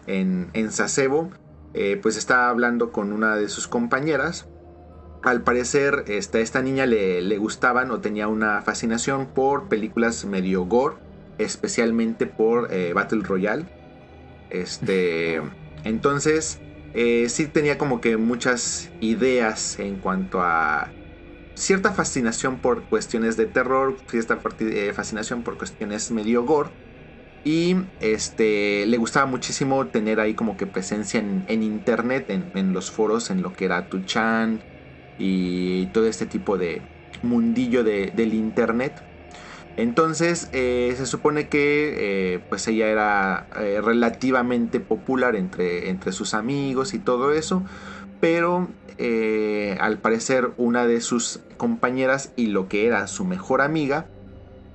en, 0.08 0.50
en 0.54 0.72
Sasebo, 0.72 1.32
eh, 1.74 2.00
pues 2.02 2.18
está 2.18 2.50
hablando 2.50 2.92
con 2.92 3.14
una 3.14 3.36
de 3.36 3.50
sus 3.50 3.68
compañeras. 3.68 4.48
Al 5.24 5.44
parecer, 5.44 6.04
este, 6.08 6.42
esta 6.42 6.62
niña 6.62 6.86
le, 6.86 7.22
le 7.22 7.38
gustaban 7.38 7.92
o 7.92 8.02
tenía 8.02 8.28
una 8.28 8.62
fascinación 8.62 9.28
por 9.28 9.70
películas 9.70 10.26
medio 10.26 10.66
gore, 10.66 10.96
especialmente 11.38 12.26
por 12.26 12.74
eh, 12.74 12.94
Battle 12.94 13.22
Royale. 13.24 13.66
Este, 14.50 15.42
Entonces, 15.84 16.60
eh, 16.94 17.30
sí 17.30 17.48
tenía 17.48 17.78
como 17.78 18.02
que 18.02 18.18
muchas 18.18 18.92
ideas 19.00 19.80
en 19.80 19.98
cuanto 19.98 20.42
a 20.42 20.92
cierta 21.56 21.94
fascinación 21.94 22.60
por 22.60 22.84
cuestiones 22.86 23.38
de 23.38 23.46
terror, 23.46 23.98
cierta 24.10 24.40
eh, 24.60 24.94
fascinación 24.94 25.44
por 25.44 25.58
cuestiones 25.58 26.12
medio 26.12 26.44
gore. 26.44 26.72
Y 27.44 27.76
este 28.00 28.86
le 28.86 28.98
gustaba 28.98 29.26
muchísimo 29.26 29.88
tener 29.88 30.20
ahí 30.20 30.36
como 30.36 30.58
que 30.58 30.68
presencia 30.68 31.20
en, 31.20 31.64
internet, 31.64 32.30
en, 32.30 32.74
los 32.74 32.92
foros, 32.92 33.32
en 33.32 33.42
lo 33.42 33.54
que 33.54 33.66
era 33.66 33.90
Tuchan 33.90 34.64
y 35.24 35.86
todo 35.88 36.08
este 36.08 36.26
tipo 36.26 36.58
de 36.58 36.82
mundillo 37.22 37.84
del 37.84 38.34
internet. 38.34 39.04
Entonces 39.78 40.50
eh, 40.52 40.94
se 40.98 41.06
supone 41.06 41.48
que 41.48 42.36
eh, 42.36 42.40
pues 42.50 42.68
ella 42.68 42.88
era 42.88 43.48
eh, 43.56 43.80
relativamente 43.82 44.80
popular 44.80 45.36
entre, 45.36 45.90
entre 45.90 46.12
sus 46.12 46.34
amigos 46.34 46.94
y 46.96 47.00
todo 47.00 47.32
eso, 47.32 47.64
pero 48.20 48.68
al 49.80 49.98
parecer 49.98 50.52
una 50.58 50.86
de 50.86 51.02
sus 51.02 51.40
compañeras 51.58 52.34
y 52.36 52.48
lo 52.48 52.68
que 52.68 52.86
era 52.86 53.08
su 53.08 53.26
mejor 53.26 53.62
amiga 53.62 54.06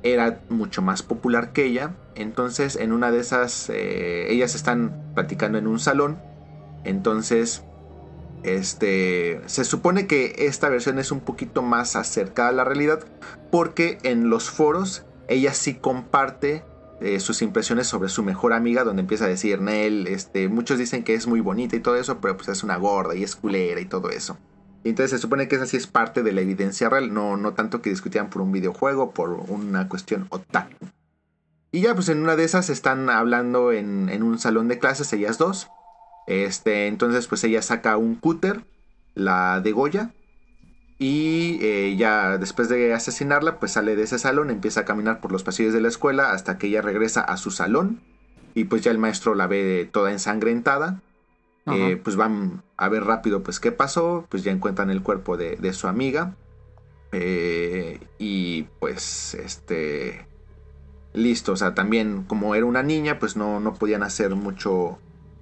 era 0.02 0.40
mucho 0.48 0.82
más 0.82 1.02
popular 1.02 1.52
que 1.52 1.64
ella. 1.64 1.94
Entonces 2.16 2.74
en 2.76 2.92
una 2.92 3.12
de 3.12 3.20
esas 3.20 3.70
ellas 3.70 4.54
están 4.54 4.96
platicando 5.14 5.58
en 5.58 5.66
un 5.68 5.78
salón. 5.78 6.18
Entonces 6.84 7.62
este, 8.46 9.40
se 9.46 9.64
supone 9.64 10.06
que 10.06 10.34
esta 10.46 10.68
versión 10.68 10.98
es 10.98 11.10
un 11.10 11.20
poquito 11.20 11.62
más 11.62 11.96
acercada 11.96 12.50
a 12.50 12.52
la 12.52 12.64
realidad 12.64 13.04
porque 13.50 13.98
en 14.02 14.30
los 14.30 14.50
foros 14.50 15.04
ella 15.28 15.52
sí 15.52 15.74
comparte 15.74 16.64
eh, 17.00 17.20
sus 17.20 17.42
impresiones 17.42 17.88
sobre 17.88 18.08
su 18.08 18.22
mejor 18.22 18.52
amiga 18.52 18.84
donde 18.84 19.02
empieza 19.02 19.24
a 19.24 19.28
decir 19.28 19.60
Nel, 19.60 20.06
este, 20.06 20.48
muchos 20.48 20.78
dicen 20.78 21.02
que 21.02 21.14
es 21.14 21.26
muy 21.26 21.40
bonita 21.40 21.76
y 21.76 21.80
todo 21.80 21.96
eso, 21.96 22.20
pero 22.20 22.36
pues 22.36 22.48
es 22.48 22.62
una 22.62 22.76
gorda 22.76 23.14
y 23.14 23.22
es 23.22 23.36
culera 23.36 23.80
y 23.80 23.86
todo 23.86 24.10
eso. 24.10 24.38
entonces 24.84 25.10
se 25.10 25.18
supone 25.18 25.48
que 25.48 25.56
esa 25.56 25.66
sí 25.66 25.76
es 25.76 25.86
parte 25.86 26.22
de 26.22 26.32
la 26.32 26.40
evidencia 26.40 26.88
real, 26.88 27.12
no, 27.12 27.36
no 27.36 27.52
tanto 27.54 27.82
que 27.82 27.90
discutían 27.90 28.30
por 28.30 28.42
un 28.42 28.52
videojuego, 28.52 29.10
por 29.10 29.30
una 29.30 29.88
cuestión 29.88 30.26
otaku. 30.30 30.86
Y 31.72 31.80
ya 31.80 31.94
pues 31.94 32.08
en 32.08 32.22
una 32.22 32.36
de 32.36 32.44
esas 32.44 32.70
están 32.70 33.10
hablando 33.10 33.72
en, 33.72 34.08
en 34.08 34.22
un 34.22 34.38
salón 34.38 34.68
de 34.68 34.78
clases, 34.78 35.12
ellas 35.12 35.36
dos, 35.36 35.68
este, 36.26 36.88
entonces, 36.88 37.26
pues 37.28 37.44
ella 37.44 37.62
saca 37.62 37.96
un 37.96 38.16
cúter, 38.16 38.64
la 39.14 39.60
degolla. 39.60 40.12
Y 40.98 41.58
eh, 41.60 41.94
ya 41.96 42.38
después 42.38 42.68
de 42.68 42.94
asesinarla, 42.94 43.58
pues 43.58 43.72
sale 43.72 43.96
de 43.96 44.02
ese 44.02 44.18
salón, 44.18 44.50
empieza 44.50 44.80
a 44.80 44.84
caminar 44.84 45.20
por 45.20 45.30
los 45.30 45.42
pasillos 45.42 45.74
de 45.74 45.80
la 45.80 45.88
escuela 45.88 46.32
hasta 46.32 46.58
que 46.58 46.68
ella 46.68 46.82
regresa 46.82 47.20
a 47.20 47.36
su 47.36 47.50
salón. 47.50 48.00
Y 48.54 48.64
pues 48.64 48.82
ya 48.82 48.90
el 48.90 48.98
maestro 48.98 49.34
la 49.34 49.46
ve 49.46 49.88
toda 49.90 50.12
ensangrentada. 50.12 51.02
Eh, 51.66 52.00
pues 52.02 52.14
van 52.14 52.62
a 52.76 52.88
ver 52.88 53.02
rápido 53.04 53.42
pues 53.42 53.60
qué 53.60 53.72
pasó. 53.72 54.26
Pues 54.30 54.42
ya 54.44 54.52
encuentran 54.52 54.90
el 54.90 55.02
cuerpo 55.02 55.36
de, 55.36 55.72
su 55.74 55.86
amiga. 55.86 56.34
Eh, 57.12 58.00
y 58.18 58.64
pues 58.80 59.34
este... 59.34 60.26
Listo, 61.12 61.52
o 61.52 61.56
sea, 61.56 61.74
también 61.74 62.24
como 62.24 62.54
era 62.54 62.66
una 62.66 62.82
niña, 62.82 63.18
pues 63.18 63.36
no, 63.36 63.58
no 63.58 63.72
podían 63.72 64.02
hacer 64.02 64.34
mucho 64.34 64.98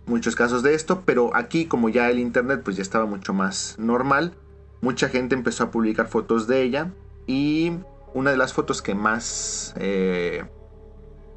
muchos 0.06 0.36
casos 0.36 0.62
de 0.62 0.74
esto, 0.74 1.02
pero 1.04 1.34
aquí 1.34 1.66
como 1.66 1.88
ya 1.88 2.10
el 2.10 2.18
internet 2.18 2.62
pues 2.64 2.76
ya 2.76 2.82
estaba 2.82 3.06
mucho 3.06 3.32
más 3.32 3.76
normal, 3.78 4.34
mucha 4.80 5.08
gente 5.08 5.34
empezó 5.34 5.64
a 5.64 5.70
publicar 5.70 6.08
fotos 6.08 6.46
de 6.46 6.62
ella 6.62 6.92
y 7.26 7.72
una 8.12 8.30
de 8.30 8.36
las 8.36 8.52
fotos 8.52 8.82
que 8.82 8.94
más 8.94 9.74
eh, 9.78 10.44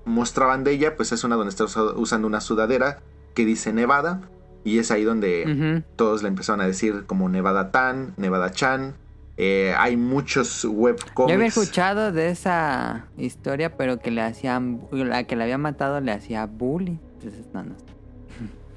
mostraban 0.06 0.64
de 0.64 0.72
ella 0.72 0.96
pues 0.96 1.12
es 1.12 1.24
una 1.24 1.36
donde 1.36 1.50
está 1.50 1.66
usando 1.66 2.28
una 2.28 2.42
sudadera 2.42 3.00
que 3.34 3.46
dice 3.46 3.74
Nevada 3.74 4.22
y 4.64 4.80
es 4.80 4.92
ahí 4.92 5.04
donde 5.04 5.84
todos 5.96 6.24
le 6.24 6.28
empezaron 6.28 6.60
a 6.60 6.68
decir 6.68 7.06
como 7.06 7.30
Nevada 7.30 7.72
Tan, 7.72 8.14
Nevada 8.18 8.52
Chan. 8.52 8.96
Eh, 9.38 9.74
hay 9.78 9.96
muchos 9.96 10.66
webcomics. 10.66 11.30
Yo 11.30 11.36
había 11.36 11.48
escuchado 11.48 12.12
de 12.12 12.32
esa 12.32 13.06
historia, 13.18 13.78
pero 13.78 14.00
que 14.00 14.12
le 14.12 14.22
hacían, 14.22 14.82
la 14.92 15.24
que 15.24 15.38
le 15.38 15.44
había 15.44 15.58
matado 15.58 16.02
le 16.02 16.12
hacía 16.12 16.48
bullying. 16.48 16.98
Entonces, 17.14 17.46
no, 17.54 17.64
no. 17.64 17.76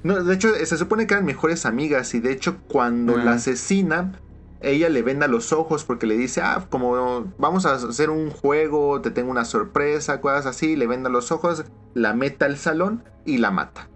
No, 0.03 0.23
de 0.23 0.33
hecho, 0.33 0.53
se 0.53 0.77
supone 0.77 1.05
que 1.05 1.13
eran 1.13 1.25
mejores 1.25 1.65
amigas 1.65 2.13
y 2.15 2.19
de 2.19 2.31
hecho 2.31 2.57
cuando 2.67 3.17
la 3.17 3.33
asesina, 3.33 4.13
ella 4.61 4.89
le 4.89 5.03
venda 5.03 5.27
los 5.27 5.53
ojos 5.53 5.83
porque 5.85 6.07
le 6.07 6.17
dice, 6.17 6.41
ah, 6.41 6.65
como 6.69 7.31
vamos 7.37 7.65
a 7.65 7.73
hacer 7.73 8.09
un 8.09 8.31
juego, 8.31 9.01
te 9.01 9.11
tengo 9.11 9.29
una 9.29 9.45
sorpresa, 9.45 10.19
cosas 10.19 10.45
así, 10.47 10.75
le 10.75 10.87
venda 10.87 11.09
los 11.09 11.31
ojos, 11.31 11.65
la 11.93 12.13
meta 12.13 12.45
al 12.45 12.57
salón 12.57 13.03
y 13.25 13.37
la 13.37 13.51
mata. 13.51 13.89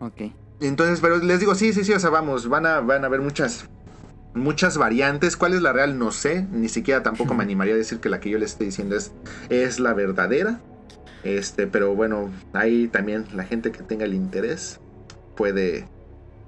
Ok. 0.00 0.32
Entonces, 0.60 1.00
pero 1.00 1.18
les 1.18 1.40
digo, 1.40 1.54
sí, 1.54 1.72
sí, 1.72 1.84
sí, 1.84 1.92
o 1.92 2.00
sea, 2.00 2.10
vamos, 2.10 2.48
van 2.48 2.66
a, 2.66 2.80
van 2.80 3.04
a 3.04 3.06
haber 3.06 3.20
muchas, 3.20 3.68
muchas 4.34 4.78
variantes. 4.78 5.36
¿Cuál 5.36 5.52
es 5.54 5.62
la 5.62 5.72
real? 5.72 5.98
No 5.98 6.12
sé, 6.12 6.46
ni 6.50 6.68
siquiera 6.68 7.02
tampoco 7.02 7.34
me 7.34 7.42
animaría 7.44 7.74
a 7.74 7.78
decir 7.78 8.00
que 8.00 8.08
la 8.08 8.20
que 8.20 8.30
yo 8.30 8.38
les 8.38 8.52
estoy 8.52 8.66
diciendo 8.66 8.96
es, 8.96 9.12
es 9.50 9.80
la 9.80 9.92
verdadera. 9.92 10.60
Este, 11.24 11.66
pero 11.66 11.94
bueno, 11.94 12.30
ahí 12.54 12.88
también 12.88 13.26
la 13.34 13.44
gente 13.44 13.72
que 13.72 13.82
tenga 13.82 14.06
el 14.06 14.14
interés 14.14 14.80
puede 15.36 15.88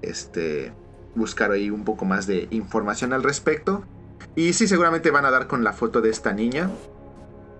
este, 0.02 0.72
buscar 1.14 1.50
ahí 1.50 1.70
un 1.70 1.84
poco 1.84 2.04
más 2.04 2.26
de 2.26 2.48
información 2.50 3.12
al 3.12 3.22
respecto. 3.22 3.84
Y 4.34 4.52
sí, 4.52 4.66
seguramente 4.66 5.10
van 5.10 5.24
a 5.24 5.30
dar 5.30 5.46
con 5.46 5.64
la 5.64 5.72
foto 5.72 6.00
de 6.00 6.10
esta 6.10 6.32
niña 6.32 6.70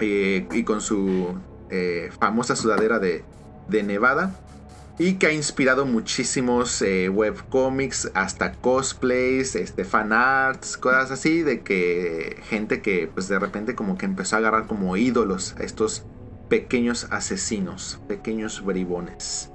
eh, 0.01 0.47
y 0.53 0.65
con 0.65 0.81
su 0.81 1.39
eh, 1.71 2.11
famosa 2.19 2.57
sudadera 2.57 2.99
de, 2.99 3.25
de, 3.69 3.83
Nevada. 3.83 4.35
Y 4.99 5.15
que 5.15 5.27
ha 5.27 5.33
inspirado 5.33 5.87
muchísimos 5.87 6.83
eh, 6.83 7.09
webcomics, 7.09 8.11
hasta 8.15 8.53
cosplays, 8.53 9.57
este, 9.57 9.85
fan 9.85 10.13
arts, 10.13 10.77
cosas 10.77 11.11
así, 11.11 11.43
de 11.43 11.63
que 11.63 12.41
gente 12.49 12.83
que 12.83 13.11
pues 13.13 13.27
de 13.27 13.39
repente 13.39 13.75
como 13.75 13.97
que 13.97 14.05
empezó 14.05 14.37
a 14.37 14.41
agarrar 14.41 14.67
como 14.67 14.97
ídolos 14.97 15.57
a 15.59 15.63
estos 15.63 16.05
pequeños 16.49 17.09
asesinos, 17.11 18.01
pequeños 18.07 18.63
bribones. 18.63 19.52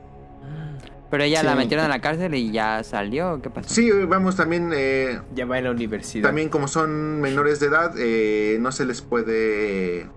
Pero 1.10 1.24
ella 1.24 1.42
la 1.42 1.56
metieron 1.56 1.86
en 1.86 1.92
la 1.92 2.02
cárcel 2.02 2.36
y 2.36 2.52
ya 2.52 2.84
salió, 2.84 3.42
¿qué 3.42 3.50
pasó? 3.50 3.74
Sí, 3.74 3.90
vamos 3.92 4.36
también... 4.36 4.72
Eh, 4.76 5.22
ya 5.34 5.46
va 5.46 5.58
en 5.58 5.64
la 5.64 5.72
universidad. 5.72 6.28
También 6.28 6.50
como 6.50 6.68
son 6.68 7.22
menores 7.22 7.62
de 7.62 7.68
edad, 7.68 7.94
eh, 7.98 8.58
no 8.60 8.74
se 8.74 8.86
les 8.86 9.02
puede 9.02 10.08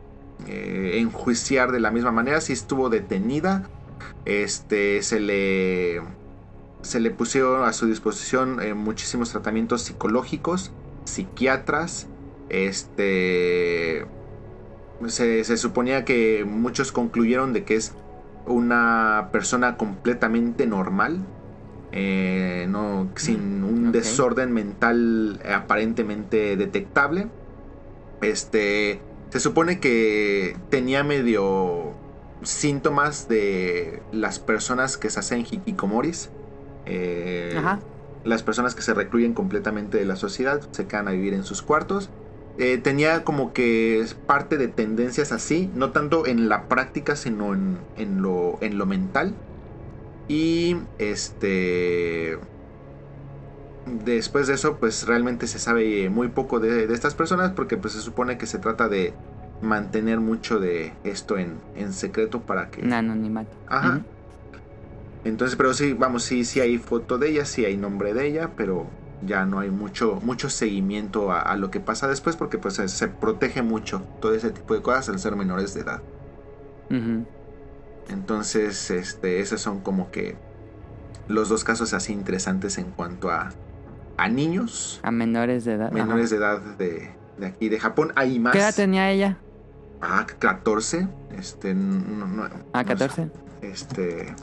eh, 0.49 0.93
enjuiciar 0.95 1.71
de 1.71 1.79
la 1.79 1.93
misma 1.93 2.11
manera. 2.11 2.41
Si 2.41 2.53
estuvo 2.53 2.89
detenida, 2.91 3.69
este, 4.25 5.03
se 5.03 5.21
le... 5.21 6.03
Se 6.83 6.99
le 6.99 7.11
pusieron 7.11 7.63
a 7.65 7.73
su 7.75 7.87
disposición 7.87 8.59
muchísimos 8.75 9.31
tratamientos 9.31 9.83
psicológicos, 9.83 10.73
psiquiatras, 11.05 12.09
este... 12.49 14.07
Se, 15.07 15.45
se 15.45 15.57
suponía 15.57 16.05
que 16.05 16.45
muchos 16.47 16.91
concluyeron 16.91 17.53
de 17.53 17.65
que 17.65 17.77
es 17.77 17.95
una 18.47 19.29
persona 19.33 19.77
completamente 19.77 20.67
normal, 20.67 21.21
eh, 21.93 22.67
no, 22.69 23.09
sin 23.17 23.65
un 23.65 23.93
desorden 23.93 24.53
mental 24.53 25.41
aparentemente 25.53 26.57
detectable. 26.57 27.29
Este, 28.23 29.01
se 29.31 29.41
supone 29.41 29.81
que 29.81 30.57
tenía 30.69 31.05
medio 31.05 31.95
síntomas 32.43 33.29
de 33.29 34.03
las 34.13 34.39
personas 34.39 34.97
que 34.97 35.11
se 35.11 35.21
hacen 35.21 35.41
hikikomoris. 35.41 36.31
Eh, 36.87 37.61
las 38.25 38.43
personas 38.43 38.75
que 38.75 38.83
se 38.83 38.95
recluyen 38.95 39.33
completamente 39.33 39.99
de 39.99 40.05
la 40.05 40.17
sociedad, 40.17 40.61
se 40.73 40.87
quedan 40.87 41.09
a 41.09 41.13
vivir 41.13 41.35
en 41.35 41.45
sus 41.45 41.63
cuartos 41.63 42.11
eh, 42.59 42.79
tenía 42.79 43.25
como 43.25 43.53
que 43.53 44.05
parte 44.27 44.59
de 44.59 44.69
tendencias 44.69 45.33
así, 45.33 45.71
no 45.75 45.91
tanto 45.91 46.27
en 46.27 46.49
la 46.49 46.69
práctica, 46.69 47.17
sino 47.17 47.55
en, 47.55 48.23
lo, 48.23 48.59
en 48.61 48.79
lo 48.79 48.87
mental. 48.87 49.35
Y 50.29 50.77
este... 50.99 52.39
Después 54.05 54.47
de 54.47 54.55
eso, 54.55 54.77
pues 54.77 55.07
realmente 55.07 55.47
se 55.47 55.59
sabe 55.59 56.11
muy 56.11 56.29
poco 56.29 56.61
de, 56.61 56.85
estas 56.93 57.15
personas 57.15 57.53
porque 57.53 57.77
pues 57.77 57.95
se 57.95 58.01
supone 58.01 58.39
que 58.39 58.47
se 58.47 58.59
trata 58.59 58.89
de 58.89 59.15
mantener 59.63 60.21
mucho 60.21 60.61
de 60.61 60.93
esto 61.03 61.39
en, 61.39 61.59
secreto 61.93 62.43
para 62.43 62.71
que... 62.71 62.83
Anonimato. 62.93 63.57
Ajá. 63.67 64.03
Entonces, 65.25 65.57
pero 65.57 65.75
sí, 65.75 65.93
vamos, 65.93 66.23
sí, 66.23 66.45
sí 66.45 66.61
hay 66.61 66.79
foto 66.79 67.19
de 67.19 67.31
ella, 67.31 67.45
sí 67.45 67.65
hay 67.65 67.77
nombre 67.77 68.15
de 68.15 68.27
ella, 68.27 68.51
pero 68.57 68.87
ya 69.25 69.45
no 69.45 69.61
hay 69.61 69.71
mucho, 69.71 70.21
mucho 70.23 70.49
seguimiento 70.49 71.33
a, 71.33 71.57
lo 71.57 71.71
que 71.71 71.81
pasa 71.81 72.09
después 72.09 72.37
porque 72.37 72.59
pues 72.59 72.75
se, 72.75 73.09
protege 73.09 73.63
mucho 73.63 74.03
todo 74.21 74.35
ese 74.35 74.51
tipo 74.51 74.75
de 74.75 74.83
cosas 74.83 75.09
al 75.09 75.19
ser 75.19 75.37
menores 75.37 75.75
de 75.75 75.81
edad. 75.81 76.03
Entonces, 78.09 78.91
este, 78.91 79.41
esos 79.41 79.61
son 79.61 79.81
como 79.81 80.11
que 80.11 80.37
los 81.29 81.49
dos 81.49 81.63
casos 81.63 81.93
así 81.95 82.13
interesantes 82.13 82.79
en 82.79 82.91
cuanto 82.91 83.31
a, 83.31 83.51
a 84.17 84.29
niños. 84.29 85.01
A 85.03 85.11
menores 85.11 85.65
de 85.65 85.75
edad. 85.75 85.93
Menores 85.93 86.31
de 86.31 86.37
edad 86.37 86.61
de, 86.61 87.11
de, 87.39 87.47
aquí, 87.47 87.69
de 87.69 87.79
Japón. 87.79 88.13
Hay 88.17 88.39
más. 88.39 88.53
¿Qué 88.53 88.59
edad 88.59 88.75
tenía 88.75 89.11
ella? 89.11 89.39
Ah, 90.01 90.27
14. 90.39 91.07
Este, 91.37 91.77
ah, 92.73 92.85
14. 92.85 93.31
Este, 93.63 94.35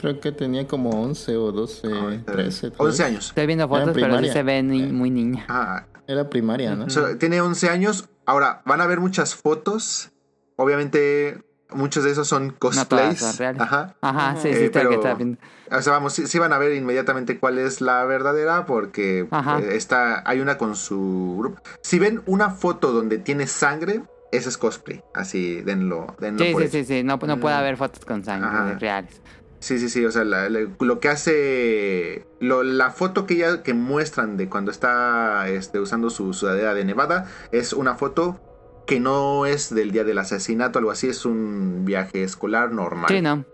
Creo 0.00 0.20
que 0.20 0.32
tenía 0.32 0.66
como 0.66 0.90
11 0.90 1.36
o 1.36 1.52
12, 1.52 1.86
ahorita- 1.92 2.32
13. 2.32 2.70
tal 2.72 2.86
11 2.86 3.02
vez. 3.02 3.10
años. 3.12 3.28
Estoy 3.28 3.46
viendo 3.46 3.68
fotos, 3.68 3.90
pero 3.94 4.18
sí 4.20 4.28
se 4.28 4.42
ve 4.42 4.62
ni- 4.62 4.86
muy 4.92 5.10
niña. 5.10 5.46
Ah, 5.48 5.86
Era 6.06 6.28
primaria, 6.28 6.74
¿no? 6.76 6.84
o 6.86 6.90
sea, 6.90 7.16
tiene 7.18 7.40
11 7.40 7.70
años. 7.70 8.08
Ahora, 8.26 8.62
van 8.66 8.80
a 8.80 8.86
ver 8.86 9.00
muchas 9.00 9.34
fotos. 9.34 10.10
Obviamente, 10.56 11.42
muchos 11.70 12.04
de 12.04 12.10
esos 12.12 12.28
son 12.28 12.54
todas 12.58 12.76
cosplays. 12.78 13.18
son 13.18 13.36
reales. 13.36 13.60
Ajá. 13.62 13.96
Ajá, 14.00 14.36
sí, 14.40 14.48
Eh, 14.48 14.54
sí, 14.54 14.64
está 14.64 14.80
pero- 14.80 14.90
que 14.90 14.96
está 14.96 15.14
viendo. 15.14 15.38
O 15.70 15.80
sea, 15.82 15.92
vamos, 15.94 16.12
sí, 16.12 16.26
sí 16.26 16.38
van 16.38 16.52
a 16.52 16.58
ver 16.58 16.74
inmediatamente 16.74 17.38
cuál 17.40 17.58
es 17.58 17.80
la 17.80 18.04
verdadera 18.04 18.66
porque 18.66 19.20
eh, 19.20 19.68
está, 19.72 20.22
hay 20.28 20.40
una 20.40 20.58
con 20.58 20.76
su 20.76 21.36
grupo. 21.38 21.60
Si 21.82 21.98
ven 21.98 22.22
una 22.26 22.50
foto 22.50 22.92
donde 22.92 23.18
tiene 23.18 23.46
sangre, 23.46 24.02
ese 24.36 24.48
es 24.48 24.58
cosplay. 24.58 25.02
Así, 25.14 25.62
denlo, 25.62 26.14
denlo 26.18 26.44
Sí, 26.44 26.52
por 26.52 26.62
sí, 26.62 26.68
sí, 26.68 26.84
sí, 26.84 27.02
no, 27.04 27.16
no 27.16 27.40
puede 27.40 27.54
Mm. 27.56 27.58
haber 27.58 27.76
fotos 27.76 28.04
con 28.04 28.24
sangre 28.24 28.48
Ajá. 28.48 28.74
reales. 28.78 29.20
Sí, 29.60 29.78
sí, 29.78 29.88
sí, 29.88 30.04
o 30.04 30.10
sea, 30.10 30.24
la- 30.24 30.50
la- 30.50 30.68
lo 30.78 31.00
que 31.00 31.08
hace, 31.08 32.26
lo- 32.40 32.62
la 32.62 32.90
foto 32.90 33.26
que 33.26 33.36
ya 33.36 33.62
que 33.62 33.72
muestran 33.72 34.36
de 34.36 34.48
cuando 34.50 34.70
está 34.70 35.48
este, 35.48 35.80
usando 35.80 36.10
su 36.10 36.34
sudadera 36.34 36.74
de 36.74 36.84
Nevada 36.84 37.30
es 37.50 37.72
una 37.72 37.94
foto 37.94 38.40
que 38.86 39.00
no 39.00 39.46
es 39.46 39.74
del 39.74 39.90
día 39.92 40.04
del 40.04 40.18
asesinato, 40.18 40.78
algo 40.78 40.90
así, 40.90 41.08
es 41.08 41.24
un 41.24 41.86
viaje 41.86 42.22
escolar 42.24 42.72
normal. 42.72 43.06
Sí, 43.08 43.22
no. 43.22 43.46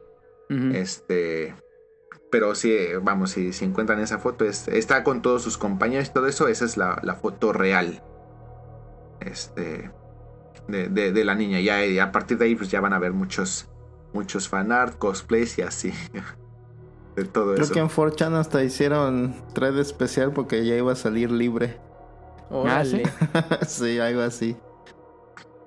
Este, 0.74 1.54
pero 2.32 2.56
sí, 2.56 2.76
vamos, 3.00 3.30
si, 3.30 3.52
si 3.52 3.64
encuentran 3.64 4.00
esa 4.00 4.18
foto, 4.18 4.44
es- 4.44 4.66
está 4.66 5.04
con 5.04 5.22
todos 5.22 5.42
sus 5.42 5.56
compañeros 5.58 6.08
y 6.08 6.12
todo 6.12 6.26
eso, 6.26 6.48
esa 6.48 6.64
es 6.64 6.76
la, 6.76 6.98
la 7.04 7.14
foto 7.14 7.52
real. 7.52 8.02
Este, 9.20 9.90
de, 10.70 10.88
de- 10.88 11.12
de 11.12 11.24
la 11.24 11.34
niña. 11.34 11.60
Ya, 11.60 11.84
y 11.84 11.98
a 11.98 12.12
partir 12.12 12.38
de 12.38 12.46
ahí, 12.46 12.54
pues 12.56 12.70
ya 12.70 12.80
van 12.80 12.92
a 12.92 12.98
ver 12.98 13.12
muchos, 13.12 13.68
muchos 14.12 14.48
fanart, 14.48 14.98
cosplays 14.98 15.58
y 15.58 15.62
así. 15.62 15.92
De 17.16 17.24
todo 17.24 17.54
Creo 17.54 17.64
eso. 17.64 17.74
que 17.74 17.80
en 17.80 17.88
4chan 17.88 18.34
hasta 18.34 18.62
hicieron 18.62 19.34
thread 19.52 19.76
especial 19.78 20.32
porque 20.32 20.64
ya 20.64 20.76
iba 20.76 20.92
a 20.92 20.96
salir 20.96 21.30
libre. 21.32 21.76
Órale. 22.50 23.02
sí, 23.66 23.98
algo 23.98 24.20
así. 24.22 24.56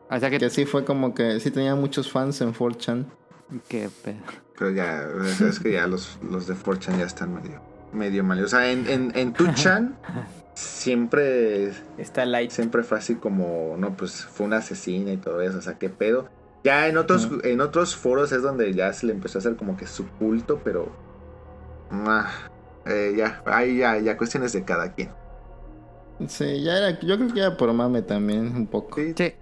O 0.10 0.20
sea 0.20 0.30
que... 0.30 0.38
Que 0.40 0.50
sí 0.50 0.66
fue 0.66 0.86
como 0.86 1.14
que 1.14 1.40
sí 1.42 1.52
tenía 1.52 1.76
muchos 1.76 2.10
fans 2.12 2.40
en 2.42 2.54
4chan. 2.54 3.06
qué 3.68 3.90
pedo. 4.04 4.18
Pero 4.58 4.72
ya, 4.72 5.04
es 5.48 5.60
que 5.60 5.74
ya 5.74 5.86
los, 5.86 6.18
los 6.30 6.48
de 6.48 6.56
4chan 6.56 6.98
ya 7.00 7.06
están 7.06 7.34
medio, 7.34 7.62
medio 7.92 8.24
mal. 8.24 8.42
O 8.44 8.48
sea, 8.48 8.72
en, 8.72 8.88
en, 8.90 9.12
en 9.16 9.34
2chan 9.34 9.96
siempre 10.54 11.72
Está 11.98 12.26
light. 12.26 12.52
siempre 12.52 12.84
fue 12.84 12.98
así 12.98 13.16
como, 13.16 13.76
no, 13.78 13.96
pues 13.96 14.26
fue 14.26 14.46
una 14.46 14.58
asesina 14.58 15.12
y 15.12 15.18
todo 15.18 15.42
eso, 15.42 15.58
o 15.58 15.62
sea, 15.62 15.78
qué 15.78 15.90
pedo. 15.90 16.30
Ya 16.64 16.88
en 16.88 16.98
otros, 16.98 17.30
en 17.44 17.60
otros 17.60 17.96
foros 17.96 18.32
es 18.32 18.42
donde 18.42 18.74
ya 18.74 18.94
se 18.94 19.06
le 19.06 19.14
empezó 19.14 19.38
a 19.38 19.40
hacer 19.40 19.56
como 19.56 19.76
que 19.76 19.86
su 19.86 20.08
culto, 20.12 20.62
pero 20.64 20.90
ah, 21.92 22.32
eh, 22.86 23.14
ya, 23.18 23.42
hay 23.46 23.78
ya, 23.78 23.98
ya 24.00 24.18
cuestiones 24.18 24.54
de 24.54 24.64
cada 24.64 24.94
quien. 24.94 25.10
Sí, 26.28 26.64
ya 26.64 26.78
era, 26.78 27.00
yo 27.02 27.18
creo 27.18 27.34
que 27.34 27.40
era 27.40 27.58
por 27.58 27.74
mame 27.74 28.02
también, 28.02 28.56
un 28.56 28.68
poco. 28.68 29.02
Sí, 29.02 29.14
Sí. 29.18 29.34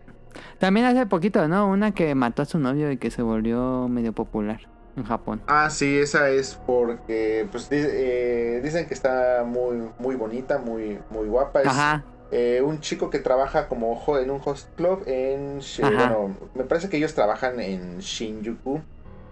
También 0.59 0.85
hace 0.85 1.05
poquito, 1.07 1.47
¿no? 1.49 1.67
Una 1.67 1.91
que 1.91 2.15
mató 2.15 2.41
a 2.41 2.45
su 2.45 2.57
novio 2.57 2.89
y 2.89 2.97
que 2.97 3.11
se 3.11 3.21
volvió 3.21 3.89
medio 3.89 4.13
popular 4.13 4.61
en 4.95 5.03
Japón. 5.03 5.41
Ah, 5.47 5.69
sí, 5.69 5.97
esa 5.97 6.29
es 6.29 6.59
porque 6.65 7.47
pues 7.51 7.67
eh, 7.71 8.61
dicen 8.63 8.87
que 8.87 8.93
está 8.93 9.43
muy 9.45 9.89
muy 9.99 10.15
bonita, 10.15 10.57
muy 10.57 10.99
muy 11.09 11.27
guapa. 11.27 11.61
Es 11.61 11.67
Ajá. 11.67 12.03
eh, 12.31 12.61
un 12.63 12.79
chico 12.79 13.09
que 13.09 13.19
trabaja 13.19 13.67
como 13.67 14.01
en 14.19 14.29
un 14.29 14.41
host 14.43 14.67
club 14.75 15.03
en 15.05 15.59
bueno, 15.79 16.35
me 16.55 16.63
parece 16.63 16.89
que 16.89 16.97
ellos 16.97 17.13
trabajan 17.13 17.59
en 17.59 17.99
Shinjuku, 17.99 18.81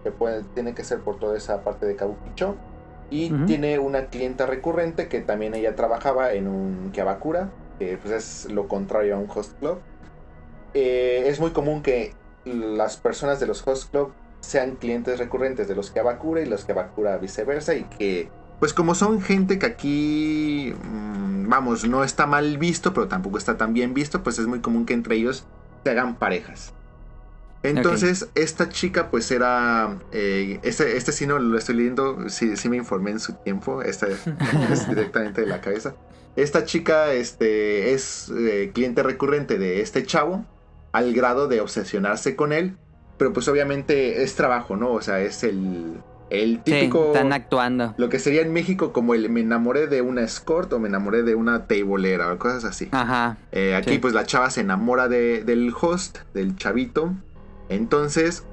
que 0.02 0.10
puede, 0.10 0.42
tiene 0.54 0.74
que 0.74 0.84
ser 0.84 1.00
por 1.00 1.18
toda 1.18 1.36
esa 1.36 1.62
parte 1.62 1.86
de 1.86 1.96
Kabukicho. 1.96 2.56
Y 3.12 3.30
tiene 3.46 3.80
una 3.80 4.06
clienta 4.06 4.46
recurrente 4.46 5.08
que 5.08 5.20
también 5.20 5.56
ella 5.56 5.74
trabajaba 5.74 6.32
en 6.32 6.46
un 6.46 6.92
Kiabakura, 6.92 7.50
que 7.80 7.98
pues 7.98 8.14
es 8.14 8.52
lo 8.52 8.68
contrario 8.68 9.16
a 9.16 9.18
un 9.18 9.28
host 9.28 9.58
club. 9.58 9.80
Eh, 10.74 11.24
es 11.26 11.40
muy 11.40 11.50
común 11.50 11.82
que 11.82 12.14
las 12.44 12.98
personas 12.98 13.40
de 13.40 13.48
los 13.48 13.66
host 13.66 13.90
club 13.90 14.12
sean 14.40 14.76
clientes 14.76 15.18
recurrentes 15.18 15.68
de 15.68 15.74
los 15.74 15.90
Kiabakura 15.90 16.40
y 16.40 16.46
los 16.46 16.64
Kiabakura 16.64 17.18
viceversa 17.18 17.74
y 17.74 17.84
que 17.84 18.28
pues 18.58 18.74
como 18.74 18.94
son 18.94 19.22
gente 19.22 19.58
que 19.58 19.66
aquí 19.66 20.74
mm, 20.82 21.48
vamos 21.48 21.86
no 21.86 22.04
está 22.04 22.26
mal 22.26 22.58
visto 22.58 22.92
pero 22.92 23.08
tampoco 23.08 23.38
está 23.38 23.56
tan 23.56 23.72
bien 23.74 23.94
visto 23.94 24.22
pues 24.22 24.38
es 24.38 24.46
muy 24.46 24.60
común 24.60 24.86
que 24.86 24.94
entre 24.94 25.16
ellos 25.16 25.46
se 25.84 25.90
hagan 25.90 26.16
parejas. 26.16 26.74
Entonces 27.62 28.28
esta 28.34 28.70
chica 28.70 29.10
pues 29.10 29.30
era 29.30 29.98
eh, 30.12 30.60
este, 30.62 30.96
este 30.96 31.12
sí 31.12 31.26
no 31.26 31.38
lo 31.38 31.58
estoy 31.58 31.76
leyendo 31.76 32.30
sí, 32.30 32.56
sí 32.56 32.70
me 32.70 32.78
informé 32.78 33.10
en 33.10 33.20
su 33.20 33.34
tiempo 33.34 33.82
esta 33.82 34.06
es 34.70 34.88
directamente 34.88 35.42
de 35.42 35.46
la 35.46 35.60
cabeza. 35.60 35.94
Esta 36.36 36.64
chica 36.64 37.12
este 37.12 37.92
es 37.92 38.30
eh, 38.30 38.70
cliente 38.72 39.02
recurrente 39.02 39.58
de 39.58 39.82
este 39.82 40.04
chavo 40.04 40.46
al 40.92 41.12
grado 41.12 41.48
de 41.48 41.60
obsesionarse 41.60 42.34
con 42.34 42.52
él 42.52 42.76
pero 43.20 43.34
pues 43.34 43.46
obviamente 43.48 44.22
es 44.22 44.34
trabajo 44.34 44.76
no 44.76 44.92
o 44.92 45.02
sea 45.02 45.20
es 45.20 45.44
el 45.44 45.98
el 46.30 46.62
Sí, 46.64 46.72
típico 46.72 47.08
están 47.08 47.32
actuando. 47.34 47.92
lo 47.98 48.08
que 48.08 48.18
sería 48.18 48.40
en 48.40 48.52
México 48.52 48.92
como 48.94 49.14
el 49.14 49.28
me 49.28 49.40
enamoré 49.42 49.88
de 49.88 50.00
una 50.00 50.22
escort 50.22 50.72
o 50.72 50.78
me 50.78 50.88
enamoré 50.88 51.22
de 51.22 51.34
una 51.34 51.66
tablera 51.66 52.32
o 52.32 52.38
cosas 52.38 52.64
así. 52.64 52.88
Ajá. 52.92 53.36
Eh, 53.52 53.74
aquí 53.74 53.94
sí. 53.94 53.98
pues 53.98 54.14
la 54.14 54.24
chava 54.24 54.48
se 54.48 54.60
enamora 54.60 55.08
de- 55.08 55.42
del 55.44 55.72
host, 55.78 56.18
del 56.32 56.54
chavito. 56.56 57.12
Entonces, 57.68 58.44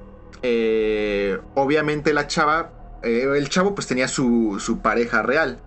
eh, 0.42 1.38
obviamente 1.54 2.12
la 2.12 2.26
chava, 2.26 2.72
eh, 3.04 3.26
el 3.36 3.48
chavo 3.48 3.74
pues 3.76 3.86
tenía 3.86 4.08
su, 4.08 4.56
su 4.58 4.80
pareja 4.80 5.22
real. 5.22 5.60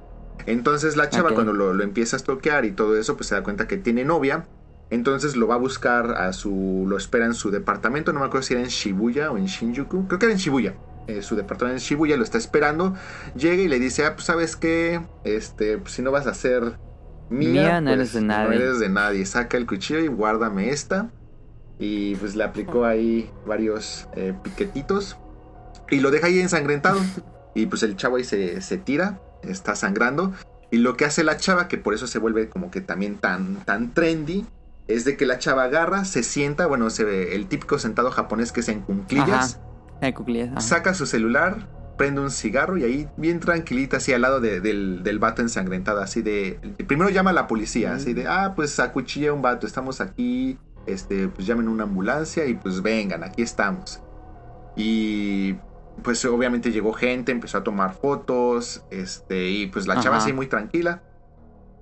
Entonces 0.48 0.98
la 0.98 1.10
chava 1.10 1.30
cuando 1.34 1.54
lo, 1.54 1.74
lo 1.74 1.82
empieza 1.84 2.18
a 2.18 2.20
stalkear 2.20 2.66
y 2.66 2.72
todo 2.72 2.98
eso 2.98 3.16
pues 3.16 3.28
se 3.30 3.36
da 3.36 3.44
cuenta 3.44 3.68
que 3.70 3.78
tiene 3.78 4.04
novia. 4.04 4.48
Entonces 4.92 5.36
lo 5.36 5.48
va 5.48 5.56
a 5.56 5.58
buscar 5.58 6.12
a 6.12 6.32
su, 6.34 6.86
lo 6.88 6.98
espera 6.98 7.26
en 7.26 7.34
su 7.34 7.50
departamento, 7.50 8.14
no 8.14 8.20
me 8.20 8.26
acuerdo 8.28 8.46
si 8.46 8.54
era 8.54 8.62
en 8.62 8.70
Shibuya 8.70 9.32
o 9.32 9.38
en 9.38 9.46
Shinjuku, 9.46 10.08
creo 10.08 10.20
que 10.20 10.26
era 10.26 10.34
en 10.34 10.40
Shibuya. 10.40 10.76
Eh, 11.08 11.24
su 11.24 11.36
departamento 11.36 11.78
en 11.78 11.82
Shibuya 11.82 12.18
lo 12.18 12.24
está 12.24 12.38
esperando, 12.38 12.94
llega 13.36 13.64
y 13.64 13.68
le 13.68 13.80
dice, 13.80 14.06
ah, 14.06 14.14
pues 14.14 14.26
sabes 14.26 14.56
qué, 14.56 15.02
este, 15.24 15.78
pues, 15.80 15.94
si 15.94 16.02
no 16.02 16.12
vas 16.12 16.28
a 16.28 16.34
ser 16.34 16.78
mía, 17.30 17.52
Mía, 17.52 17.82
no 17.82 17.90
pues, 17.90 17.96
eres 18.00 18.14
de 18.14 18.22
no 18.22 18.28
nadie". 18.28 18.56
eres 18.58 18.80
de 18.80 18.90
nadie. 18.90 19.26
Saca 19.26 19.58
el 19.58 19.66
cuchillo 19.66 20.00
y 20.00 20.08
guárdame 20.08 20.70
esta. 20.70 21.10
Y 21.80 22.16
pues 22.18 22.36
le 22.36 22.44
aplicó 22.44 22.86
ahí 22.86 23.32
varios 23.48 24.08
eh, 24.16 24.34
piquetitos. 24.44 25.18
Y 25.90 26.02
lo 26.02 26.12
deja 26.12 26.28
ahí 26.28 26.40
ensangrentado. 26.40 27.00
Y 27.54 27.66
pues 27.66 27.84
el 27.84 27.98
chavo 27.98 28.16
ahí 28.16 28.24
se, 28.24 28.62
se 28.62 28.78
tira, 28.78 29.20
está 29.44 29.76
sangrando. 29.76 30.32
Y 30.72 30.78
lo 30.78 30.96
que 30.96 31.04
hace 31.04 31.22
la 31.26 31.36
chava, 31.36 31.68
que 31.68 31.78
por 31.78 31.94
eso 31.94 32.08
se 32.08 32.18
vuelve 32.18 32.48
como 32.48 32.72
que 32.72 32.80
también 32.80 33.18
tan, 33.18 33.56
tan 33.66 33.94
trendy, 33.94 34.46
es 34.94 35.06
de 35.06 35.18
que 35.18 35.26
la 35.26 35.38
chava 35.40 35.64
agarra, 35.64 36.06
se 36.06 36.24
sienta, 36.24 36.66
bueno, 36.68 36.90
se 36.90 37.04
ve 37.04 37.36
el 37.36 37.48
típico 37.48 37.80
sentado 37.80 38.12
japonés 38.12 38.52
que 38.52 38.60
es 38.62 38.70
en 38.70 38.82
cunclillas, 38.82 39.60
El 40.02 40.14
cuclillas. 40.14 40.50
ajá. 40.52 40.62
saca 40.62 40.94
su 40.94 41.06
celular, 41.06 41.68
prende 41.98 42.22
un 42.22 42.32
cigarro 42.32 42.78
y 42.78 42.84
ahí 42.84 43.08
bien 43.18 43.40
tranquilita, 43.40 43.98
así 43.98 44.12
al 44.14 44.22
lado 44.22 44.40
de- 44.40 44.60
del, 44.62 45.04
del 45.04 45.20
vato 45.20 45.42
ensangrentado, 45.42 46.02
así 46.02 46.22
de... 46.22 46.60
Primero 46.88 47.10
llama 47.10 47.30
a 47.30 47.34
la 47.34 47.48
policía, 47.48 47.94
así 47.94 48.14
de, 48.14 48.28
ah, 48.28 48.54
pues 48.56 48.80
acuchillé 48.80 49.28
a 49.28 49.34
un 49.34 49.42
vato, 49.42 49.68
estamos 49.68 50.02
aquí, 50.02 50.58
este, 50.88 51.28
pues 51.28 51.46
llamen 51.46 51.68
una 51.68 51.84
ambulancia 51.84 52.46
y 52.46 52.56
pues 52.56 52.82
vengan, 52.82 53.24
aquí 53.24 53.42
estamos. 53.44 54.02
Y 54.76 55.56
pues 56.04 56.24
obviamente 56.26 56.72
llegó 56.72 56.94
gente, 56.94 57.32
empezó 57.32 57.60
a 57.60 57.64
tomar 57.64 57.94
fotos, 57.94 58.84
este, 58.90 59.50
y 59.50 59.68
pues 59.68 59.86
la 59.88 60.00
chava 60.00 60.18
así 60.18 60.34
muy 60.34 60.48
tranquila. 60.48 61.04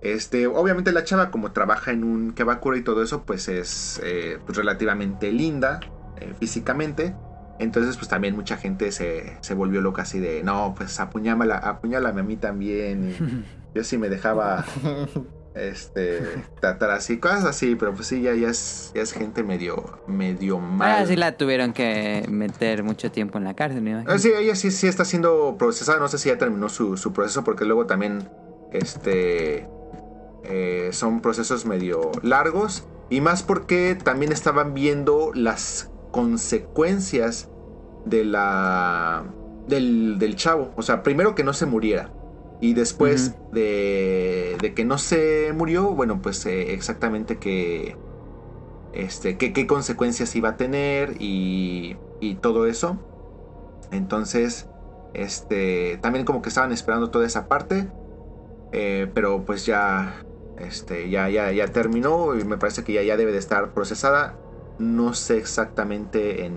Este, 0.02 0.48
obviamente 0.48 0.92
la 0.94 1.04
chava 1.04 1.30
como 1.30 1.52
trabaja 1.52 1.92
en 1.92 2.04
un 2.04 2.34
kebakura 2.34 2.78
y 2.78 2.84
todo 2.84 3.04
eso, 3.04 3.24
pues 3.24 3.50
es 3.50 4.00
eh, 4.04 4.40
pues, 4.46 4.58
relativamente 4.58 5.32
linda 5.32 5.82
eh, 6.20 6.34
físicamente. 6.40 7.16
Entonces, 7.60 7.98
pues 7.98 8.08
también 8.08 8.36
mucha 8.36 8.56
gente 8.56 8.94
se, 8.94 9.38
se 9.42 9.54
volvió 9.54 9.82
loca 9.82 10.04
así 10.04 10.20
de, 10.20 10.44
no, 10.44 10.74
pues 10.78 10.98
apuñálame, 11.02 11.54
apuñálame 11.54 12.22
a 12.22 12.24
mí 12.24 12.38
también. 12.38 13.10
Y 13.10 13.16
yo 13.76 13.84
sí 13.84 13.98
me 13.98 14.08
dejaba, 14.08 14.64
este, 15.54 16.22
tratar 16.62 16.92
así, 16.92 17.18
cosas 17.18 17.44
así, 17.44 17.76
pero 17.76 17.94
pues 17.94 18.08
sí, 18.08 18.22
ya, 18.22 18.34
ya, 18.34 18.48
es, 18.48 18.94
ya 18.96 19.02
es 19.02 19.12
gente 19.12 19.44
medio, 19.44 20.00
medio 20.08 20.60
mal. 20.60 21.04
Ah, 21.04 21.06
sí 21.06 21.18
la 21.18 21.36
tuvieron 21.36 21.74
que 21.74 22.26
meter 22.30 22.84
mucho 22.84 23.12
tiempo 23.12 23.38
en 23.38 23.44
la 23.44 23.54
cárcel, 23.54 23.82
me 23.82 23.92
imagino. 23.92 24.14
Ah, 24.14 24.18
sí, 24.18 24.32
ella 24.34 24.56
sí, 24.56 24.72
sí 24.72 24.88
está 24.88 25.04
siendo 25.04 25.58
procesada, 25.58 26.00
no 26.00 26.08
sé 26.08 26.18
si 26.18 26.30
ya 26.30 26.38
terminó 26.38 26.70
su, 26.70 26.96
su 26.96 27.12
proceso, 27.12 27.44
porque 27.44 27.66
luego 27.66 27.86
también, 27.86 28.30
este, 28.72 29.68
eh, 30.44 30.90
son 30.92 31.22
procesos 31.22 31.66
medio 31.66 32.12
largos. 32.22 32.88
Y 33.10 33.22
más 33.22 33.42
porque 33.42 33.96
también 33.96 34.32
estaban 34.32 34.74
viendo 34.74 35.32
las 35.34 35.92
consecuencias 36.12 37.50
de 38.06 38.24
la 38.24 39.26
del, 39.68 40.20
del 40.20 40.36
chavo. 40.36 40.72
O 40.76 40.84
sea, 40.84 41.02
primero 41.04 41.34
que 41.36 41.44
no 41.44 41.54
se 41.54 41.66
muriera. 41.66 42.12
Y 42.62 42.74
después 42.74 43.36
de, 43.52 44.58
de 44.62 44.74
que 44.74 44.84
no 44.84 44.98
se 44.98 45.54
murió, 45.54 45.92
bueno, 45.96 46.22
pues 46.22 46.46
eh, 46.46 46.74
exactamente 46.74 47.38
que, 47.40 47.96
este, 48.94 49.38
qué, 49.38 49.54
qué 49.54 49.66
consecuencias 49.66 50.36
iba 50.36 50.50
a 50.50 50.58
tener 50.58 51.16
y, 51.20 51.96
y 52.20 52.36
todo 52.36 52.66
eso. 52.66 52.98
Entonces, 53.92 54.68
este, 55.14 55.98
también 56.02 56.26
como 56.26 56.42
que 56.42 56.50
estaban 56.50 56.72
esperando 56.74 57.10
toda 57.10 57.26
esa 57.26 57.48
parte, 57.48 57.88
eh, 58.72 59.10
pero 59.14 59.46
pues 59.46 59.66
ya, 59.66 60.26
este, 60.60 61.10
ya, 61.10 61.30
ya, 61.30 61.52
ya 61.52 61.68
terminó 61.68 62.36
y 62.36 62.44
me 62.44 62.58
parece 62.58 62.84
que 62.84 62.94
ya, 62.94 63.04
ya 63.04 63.18
debe 63.18 63.32
de 63.32 63.38
estar 63.38 63.74
procesada. 63.74 64.38
No 64.78 65.14
sé 65.14 65.38
exactamente 65.38 66.46
en, 66.46 66.54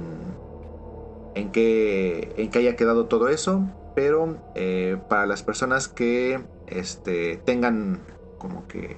en 1.35 1.51
qué, 1.51 2.33
en 2.37 2.51
qué 2.51 2.61
haya 2.61 2.77
quedado 2.77 3.07
todo 3.07 3.29
eso, 3.29 3.65
pero 3.95 4.37
eh, 4.55 4.99
para 5.09 5.27
las 5.27 5.43
personas 5.43 5.89
que 5.89 6.41
este, 6.67 7.37
tengan 7.45 8.01
como 8.39 8.67
que 8.67 8.97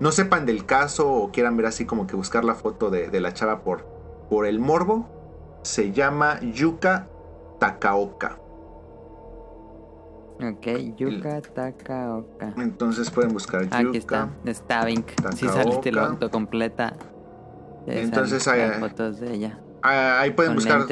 no 0.00 0.10
sepan 0.10 0.46
del 0.46 0.66
caso 0.66 1.10
o 1.10 1.30
quieran 1.32 1.56
ver 1.56 1.66
así 1.66 1.84
como 1.84 2.06
que 2.06 2.16
buscar 2.16 2.44
la 2.44 2.54
foto 2.54 2.90
de, 2.90 3.08
de 3.08 3.20
la 3.20 3.34
chava 3.34 3.62
por, 3.62 3.84
por 4.28 4.46
el 4.46 4.58
morbo, 4.58 5.08
se 5.62 5.92
llama 5.92 6.40
Yuka 6.40 7.08
Takaoka. 7.60 8.41
Ok, 10.42 10.96
Yuka 10.96 11.40
Takaoka. 11.40 12.54
Entonces 12.56 13.10
pueden 13.10 13.32
buscar 13.32 13.62
Yuka. 13.64 13.78
Aquí 13.78 13.96
está, 13.96 14.28
Stavink. 14.48 15.08
Si 15.36 15.46
saliste 15.48 15.90
Takaoka. 15.90 16.12
autocompleta. 16.12 16.94
Entonces, 17.86 18.46
las 18.46 18.78
fotos 18.78 19.20
de 19.20 19.34
ella. 19.34 19.58
Ah, 19.82 20.20
ahí 20.20 20.30
pueden 20.30 20.50
con 20.54 20.56
buscar. 20.56 20.86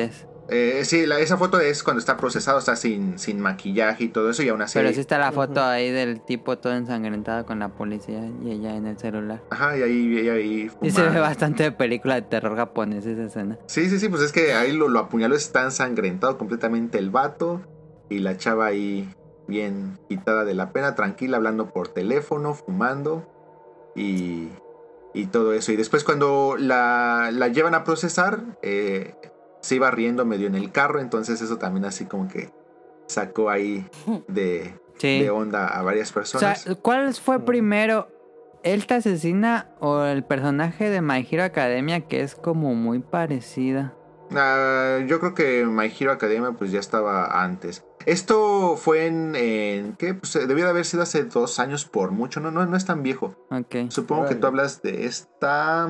Eh, 0.53 0.85
sí, 0.85 1.07
la- 1.07 1.21
esa 1.21 1.37
foto 1.37 1.61
es 1.61 1.85
cuando 1.85 2.01
está 2.01 2.17
procesado, 2.17 2.59
está 2.59 2.75
sin, 2.75 3.21
sin 3.21 3.39
maquillaje 3.41 4.03
y 4.05 4.09
todo 4.09 4.31
eso, 4.31 4.43
y 4.43 4.49
aún 4.49 4.63
así. 4.63 4.77
Pero 4.81 4.93
sí 4.93 4.99
está 4.99 5.17
la 5.17 5.31
foto 5.31 5.63
ahí 5.63 5.93
del 5.93 6.21
tipo 6.23 6.59
todo 6.59 6.75
ensangrentado 6.75 7.47
con 7.47 7.61
la 7.61 7.69
policía 7.69 8.29
y 8.43 8.51
ella 8.51 8.75
en 8.75 8.87
el 8.87 8.99
celular. 8.99 9.45
Ajá, 9.51 9.79
y 9.79 9.83
ahí, 9.83 10.21
y 10.25 10.29
ahí 10.29 10.71
Y 10.83 10.91
se 10.91 11.09
ve 11.09 11.21
bastante 11.21 11.63
de 11.63 11.71
película 11.73 12.17
de 12.17 12.23
terror 12.23 12.57
japonés 12.57 13.07
esa 13.07 13.23
escena. 13.27 13.59
Sí, 13.67 13.89
sí, 13.89 14.01
sí, 14.01 14.09
pues 14.09 14.23
es 14.23 14.33
que 14.33 14.53
ahí 14.55 14.73
lo, 14.73 14.89
lo 14.89 14.99
apuñaló, 14.99 15.37
está 15.37 15.63
ensangrentado 15.63 16.37
completamente 16.37 16.99
el 16.99 17.11
vato. 17.11 17.61
Y 18.09 18.19
la 18.19 18.37
chava 18.37 18.67
ahí 18.67 19.09
bien 19.51 19.99
quitada 20.09 20.45
de 20.47 20.55
la 20.55 20.71
pena, 20.73 20.95
tranquila, 20.95 21.37
hablando 21.37 21.71
por 21.71 21.89
teléfono, 21.89 22.55
fumando. 22.55 23.27
Y, 23.95 24.49
y 25.13 25.27
todo 25.27 25.53
eso. 25.53 25.73
Y 25.73 25.77
después 25.77 26.05
cuando 26.05 26.55
la, 26.59 27.29
la 27.33 27.49
llevan 27.49 27.75
a 27.75 27.85
procesar, 27.85 28.41
eh, 28.63 29.15
se 29.61 29.75
iba 29.75 29.91
riendo 29.91 30.25
medio 30.25 30.47
en 30.47 30.55
el 30.55 30.73
carro. 30.73 31.01
Entonces 31.01 31.43
eso 31.43 31.59
también 31.59 31.85
así 31.85 32.07
como 32.07 32.29
que 32.29 32.51
sacó 33.07 33.51
ahí 33.51 33.87
de, 34.29 34.75
Sí. 34.99 35.21
de 35.21 35.31
onda 35.31 35.67
a 35.67 35.83
varias 35.83 36.11
O 36.11 36.15
personas. 36.15 36.63
sea, 36.63 36.75
¿cuál 36.77 37.13
fue 37.15 37.41
primero? 37.45 38.09
¿Él 38.63 38.87
te 38.87 38.95
asesina 38.95 39.71
o 39.81 40.03
el 40.05 40.23
personaje 40.23 40.91
de 40.91 41.01
My 41.01 41.27
Hero 41.29 41.43
Academia 41.45 42.03
que 42.03 42.21
es 42.21 42.35
como 42.35 42.75
muy 42.75 42.99
parecida? 42.99 43.95
Ah, 44.37 44.99
yo 45.07 45.19
creo 45.19 45.35
que 45.35 45.65
My 45.65 45.91
Hero 45.99 46.13
Academia 46.13 46.53
pues 46.53 46.71
ya 46.71 46.79
estaba 46.79 47.43
antes. 47.43 47.83
Esto 48.07 48.77
fue 48.77 49.07
en, 49.07 49.35
en 49.37 49.93
¿qué? 49.95 50.15
Pues 50.15 50.35
eh, 50.37 50.47
debió 50.47 50.65
de 50.65 50.71
haber 50.71 50.85
sido 50.87 51.03
hace 51.03 51.25
dos 51.25 51.59
años 51.59 51.85
por 51.85 52.11
mucho, 52.13 52.41
no, 52.41 52.51
no, 52.51 52.65
no 52.67 52.77
es 52.77 52.85
tan 52.85 53.03
viejo. 53.03 53.37
Ok. 53.51 53.91
Supongo 53.91 54.27
que 54.27 54.35
tú 54.35 54.47
hablas 54.47 54.83
de 54.83 55.05
esta, 55.07 55.89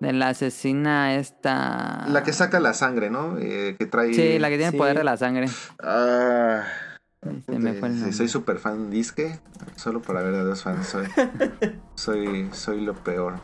De 0.00 0.12
la 0.12 0.28
asesina 0.30 1.14
esta... 1.14 2.06
la 2.08 2.22
que 2.22 2.32
saca 2.32 2.58
la 2.60 2.74
sangre, 2.74 3.10
¿no? 3.10 3.36
Eh, 3.38 3.76
que 3.78 3.86
trae... 3.86 4.14
Sí, 4.14 4.38
la 4.38 4.48
que 4.48 4.56
tiene 4.56 4.72
Sí. 4.72 4.78
poder 4.78 4.96
de 4.96 5.04
la 5.04 5.16
sangre. 5.16 5.46
Ah, 5.82 6.62
Se 7.46 7.58
me 7.58 7.74
fue 7.74 7.88
el 7.88 7.94
sí, 7.94 7.98
nombre. 8.00 8.12
soy 8.12 8.28
super 8.28 8.58
fan 8.58 8.90
disque, 8.90 9.38
solo 9.76 10.00
para 10.02 10.22
ver 10.22 10.34
a 10.34 10.42
dos 10.44 10.62
fans, 10.62 10.86
soy, 10.88 11.06
soy, 11.94 12.48
soy 12.52 12.80
lo 12.80 12.94
peor. 12.94 13.34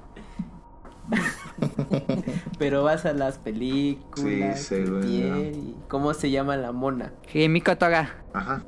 Pero 2.59 2.83
vas 2.83 3.07
a 3.07 3.13
las 3.13 3.39
películas. 3.39 4.61
Sí, 4.61 4.65
seguro. 4.65 5.05
y 5.07 5.77
¿Cómo 5.89 6.15
se 6.15 6.31
llama 6.31 6.57
la 6.57 6.73
mona? 6.73 7.13
Himiko 7.33 7.77
Toga. 7.77 8.15
Ajá, 8.33 8.63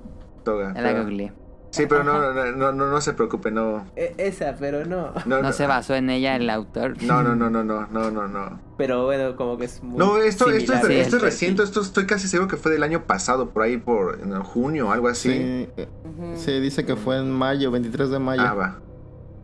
toga. 0.44 0.72
La 0.80 0.92
googleé. 0.92 1.32
sí, 1.70 1.84
pero 1.86 2.02
no, 2.02 2.20
no, 2.32 2.52
no, 2.52 2.72
no, 2.72 2.86
no 2.90 3.00
se 3.00 3.12
preocupe, 3.12 3.50
no, 3.50 3.86
E- 3.94 4.14
esa, 4.18 4.56
pero 4.58 4.84
no. 4.86 5.12
no, 5.26 5.42
No 5.42 5.52
se 5.52 5.66
basó 5.66 5.94
en 5.94 6.10
ella 6.10 6.34
el 6.36 6.48
autor. 6.50 7.00
no, 7.02 7.22
no, 7.22 7.36
no, 7.36 7.50
no, 7.50 7.62
no, 7.62 7.86
no, 7.86 8.10
no, 8.10 8.26
no. 8.28 8.60
Pero 8.76 9.04
bueno, 9.04 9.36
como 9.36 9.58
que 9.58 9.66
es 9.66 9.82
muy. 9.82 9.98
No, 9.98 10.16
esto, 10.16 10.48
esto, 10.50 10.72
es. 10.74 10.86
Sí, 10.86 10.94
esto 10.94 11.16
es 11.16 11.22
sí. 11.22 11.26
reciente, 11.26 11.62
esto 11.62 11.80
estoy 11.82 12.06
casi 12.06 12.26
seguro 12.28 12.48
que 12.48 12.56
fue 12.56 12.72
del 12.72 12.82
año 12.82 13.04
pasado, 13.06 13.50
por 13.50 13.62
ahí 13.62 13.76
por 13.76 14.18
en 14.20 14.32
junio 14.42 14.88
o 14.88 14.92
algo 14.92 15.08
así. 15.08 15.30
Sí, 15.30 15.68
eh, 15.76 15.88
Ujú. 16.04 16.32
sí, 16.36 16.58
dice 16.60 16.84
que 16.86 16.96
fue 16.96 17.18
en 17.18 17.30
mayo, 17.30 17.70
23 17.70 18.10
de 18.10 18.18
mayo. 18.18 18.42
Ah, 18.44 18.54
va. 18.54 18.80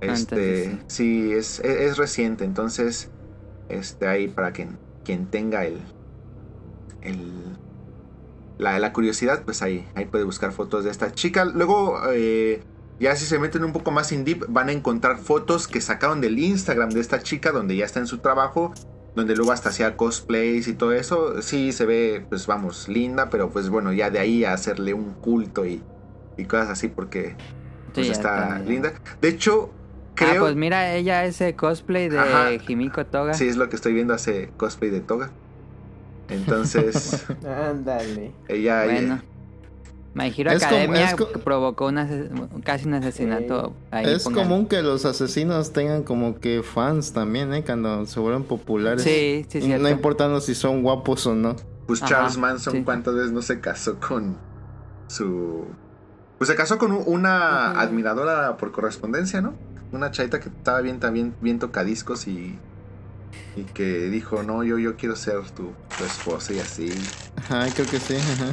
Este, 0.01 0.65
entonces 0.65 0.85
sí, 0.89 1.33
es, 1.33 1.61
es, 1.61 1.81
es 1.81 1.97
reciente, 1.97 2.45
entonces, 2.45 3.11
este, 3.69 4.07
ahí 4.07 4.29
para 4.29 4.53
quien, 4.53 4.79
quien 5.05 5.27
tenga 5.27 5.65
el, 5.65 5.81
el 7.03 7.59
la, 8.59 8.79
la 8.79 8.93
curiosidad, 8.93 9.43
pues 9.45 9.63
ahí, 9.63 9.87
ahí 9.95 10.07
puede 10.07 10.25
buscar 10.25 10.53
fotos 10.53 10.85
de 10.85 10.91
esta 10.91 11.13
chica. 11.13 11.45
Luego, 11.45 11.99
eh, 12.13 12.63
ya 12.99 13.15
si 13.17 13.27
se 13.27 13.39
meten 13.39 13.65
un 13.65 13.73
poco 13.73 13.91
más 13.91 14.13
in 14.13 14.25
deep, 14.25 14.47
van 14.49 14.69
a 14.69 14.73
encontrar 14.73 15.19
fotos 15.19 15.69
que 15.69 15.81
sacaron 15.81 16.21
del 16.21 16.39
Instagram 16.39 16.91
de 16.91 17.01
esta 17.01 17.21
chica, 17.23 17.53
donde 17.53 17.77
ya 17.77 17.85
está 17.85 18.01
en 18.01 18.07
su 18.07 18.19
trabajo, 18.19 18.73
donde 19.15 19.37
luego 19.37 19.53
hasta 19.53 19.69
hacía 19.71 19.97
cosplays 19.97 20.69
y 20.69 20.75
todo 20.75 20.93
eso. 20.93 21.43
Sí, 21.43 21.73
se 21.73 21.87
ve, 21.87 22.25
pues 22.29 22.47
vamos, 22.47 22.89
linda, 22.89 23.29
pero 23.31 23.51
pues 23.51 23.69
bueno, 23.69 23.93
ya 23.93 24.11
de 24.11 24.19
ahí 24.19 24.45
a 24.45 24.53
hacerle 24.55 24.95
un 24.95 25.15
culto 25.15 25.67
y, 25.67 25.83
y 26.37 26.45
cosas 26.47 26.71
así, 26.71 26.89
porque 26.89 27.37
pues 27.93 28.07
Sí, 28.07 28.13
está 28.13 28.59
linda. 28.59 28.93
De 29.21 29.29
hecho, 29.29 29.71
Ah, 30.25 30.35
pues 30.39 30.55
mira, 30.57 30.95
ella 30.95 31.25
ese 31.25 31.55
cosplay 31.55 32.09
de 32.09 32.19
Ajá. 32.19 32.49
Himiko 32.67 33.05
Toga. 33.07 33.35
Sí, 33.35 33.47
es 33.49 33.57
lo 33.57 33.69
que 33.69 33.77
estoy 33.77 33.93
viendo, 33.93 34.15
hace 34.15 34.51
cosplay 34.57 34.91
de 34.91 35.01
toga. 35.01 35.31
Entonces, 36.29 37.25
Ándale. 37.47 38.33
ella... 38.49 38.85
Bueno. 38.85 39.23
My 40.15 40.33
Hero 40.35 40.51
Es 40.51 40.63
como- 40.65 40.77
Academia 40.77 41.11
es 41.11 41.15
provocó 41.45 41.89
un 41.89 41.99
ase- 41.99 42.31
casi 42.65 42.87
un 42.89 42.95
asesinato. 42.95 43.75
Ahí 43.91 44.07
es 44.09 44.25
pongan. 44.25 44.45
común 44.49 44.67
que 44.67 44.81
los 44.81 45.05
asesinos 45.05 45.75
tengan 45.75 46.05
como 46.05 46.41
que 46.41 46.63
fans 46.63 47.13
también, 47.13 47.53
¿eh? 47.53 47.63
Cuando 47.63 48.07
se 48.07 48.19
vuelven 48.19 48.45
populares. 48.45 49.03
Sí, 49.03 49.45
sí, 49.51 49.61
cierto. 49.61 49.83
No 49.83 49.91
importando 49.91 50.41
si 50.41 50.55
son 50.55 50.83
guapos 50.83 51.27
o 51.27 51.35
no. 51.35 51.55
Pues 51.87 52.03
Ajá, 52.03 52.09
Charles 52.15 52.39
Manson, 52.39 52.73
sí. 52.73 52.83
¿cuántas 52.83 53.15
veces 53.15 53.33
no 53.33 53.43
se 53.43 53.61
casó 53.61 54.01
con 54.01 54.39
su... 55.07 55.67
Pues 56.39 56.49
se 56.49 56.57
casó 56.57 56.79
con 56.79 56.93
un- 56.93 57.05
una 57.07 57.73
admiradora 57.79 58.57
por 58.57 58.73
correspondencia, 58.73 59.43
¿no? 59.43 59.53
Una 59.93 60.11
chaita 60.11 60.41
que 60.41 60.49
estaba 60.49 60.81
bien, 60.81 61.01
también 61.01 61.35
bien 61.41 61.59
tocadiscos 61.59 62.27
y... 62.29 62.59
Y 63.55 63.65
que 63.65 64.09
dijo, 64.09 64.43
no, 64.43 64.65
yo, 64.65 64.79
yo 64.79 64.97
quiero 64.97 65.17
ser 65.17 65.43
tu, 65.51 65.73
tu 65.97 66.05
esposa 66.05 66.53
y 66.53 66.59
así. 66.59 66.91
Ajá, 67.37 67.67
creo 67.75 67.87
que 67.87 67.99
sí. 67.99 68.17
Ajá. 68.17 68.53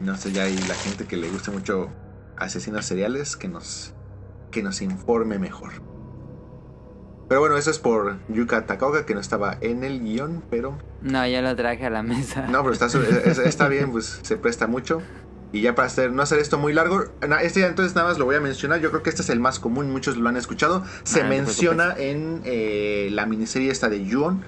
No 0.00 0.16
sé, 0.16 0.32
ya 0.32 0.44
hay 0.44 0.56
la 0.68 0.74
gente 0.74 1.06
que 1.06 1.16
le 1.16 1.28
gusta 1.28 1.50
mucho 1.50 1.90
asesinos 2.36 2.84
seriales 2.84 3.36
que 3.36 3.48
nos, 3.48 3.94
que 4.50 4.62
nos 4.62 4.82
informe 4.82 5.38
mejor. 5.38 5.72
Pero 7.28 7.40
bueno, 7.40 7.56
eso 7.56 7.70
es 7.70 7.78
por 7.78 8.18
Yuka 8.28 8.66
Takaoka, 8.66 9.06
que 9.06 9.14
no 9.14 9.20
estaba 9.20 9.56
en 9.60 9.84
el 9.84 10.00
guion, 10.00 10.42
pero... 10.50 10.76
No, 11.00 11.26
yo 11.26 11.40
lo 11.40 11.56
traje 11.56 11.86
a 11.86 11.90
la 11.90 12.02
mesa. 12.02 12.46
No, 12.48 12.62
pero 12.62 12.74
está, 12.74 12.86
está 13.44 13.68
bien, 13.68 13.90
pues 13.90 14.20
se 14.22 14.36
presta 14.36 14.66
mucho. 14.66 15.00
Y 15.52 15.60
ya 15.60 15.74
para 15.74 15.86
hacer, 15.86 16.12
no 16.12 16.22
hacer 16.22 16.38
esto 16.38 16.58
muy 16.58 16.72
largo, 16.72 17.04
este 17.42 17.60
ya 17.60 17.66
entonces 17.66 17.94
nada 17.94 18.08
más 18.08 18.18
lo 18.18 18.24
voy 18.24 18.36
a 18.36 18.40
mencionar. 18.40 18.80
Yo 18.80 18.90
creo 18.90 19.02
que 19.02 19.10
este 19.10 19.20
es 19.20 19.28
el 19.28 19.38
más 19.38 19.58
común, 19.58 19.90
muchos 19.90 20.16
lo 20.16 20.28
han 20.28 20.36
escuchado. 20.36 20.82
Se 21.04 21.20
Ah, 21.20 21.24
no 21.24 21.28
menciona 21.28 21.94
en 21.96 22.40
eh, 22.44 23.10
la 23.12 23.26
miniserie 23.26 23.70
esta 23.70 23.90
de 23.90 24.04
Yuon, 24.04 24.44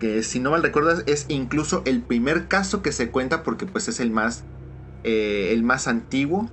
que 0.00 0.22
si 0.22 0.40
no 0.40 0.50
mal 0.50 0.62
recuerdas 0.62 1.02
es 1.06 1.26
incluso 1.28 1.82
el 1.84 2.02
primer 2.02 2.48
caso 2.48 2.80
que 2.80 2.92
se 2.92 3.10
cuenta 3.10 3.42
porque 3.42 3.66
pues 3.66 3.88
es 3.88 4.00
el 4.00 4.10
más, 4.10 4.44
eh, 5.04 5.50
el 5.52 5.62
más 5.62 5.88
antiguo. 5.88 6.50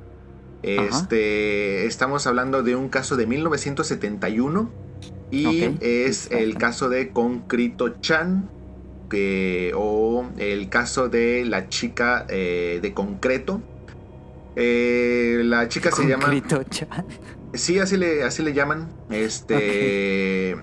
Este, 0.64 1.86
estamos 1.86 2.26
hablando 2.26 2.64
de 2.64 2.76
un 2.76 2.88
caso 2.88 3.18
de 3.18 3.26
1971 3.26 4.72
y 5.30 5.78
es 5.82 6.30
el 6.32 6.58
caso 6.58 6.90
de 6.90 7.12
Concrito 7.12 8.00
Chan 8.02 8.50
que, 9.10 9.72
o 9.76 10.26
el 10.38 10.70
caso 10.70 11.10
de 11.10 11.46
la 11.46 11.70
chica 11.70 12.26
eh, 12.30 12.80
de 12.82 12.94
concreto. 12.94 13.62
Eh, 14.56 15.42
la 15.44 15.68
chica 15.68 15.92
se 15.92 16.08
llama. 16.08 16.30
Chan. 16.70 17.06
Sí, 17.54 17.80
así 17.80 17.98
le, 17.98 18.24
así 18.24 18.44
le 18.44 18.54
llaman. 18.54 18.90
Este. 19.10 20.56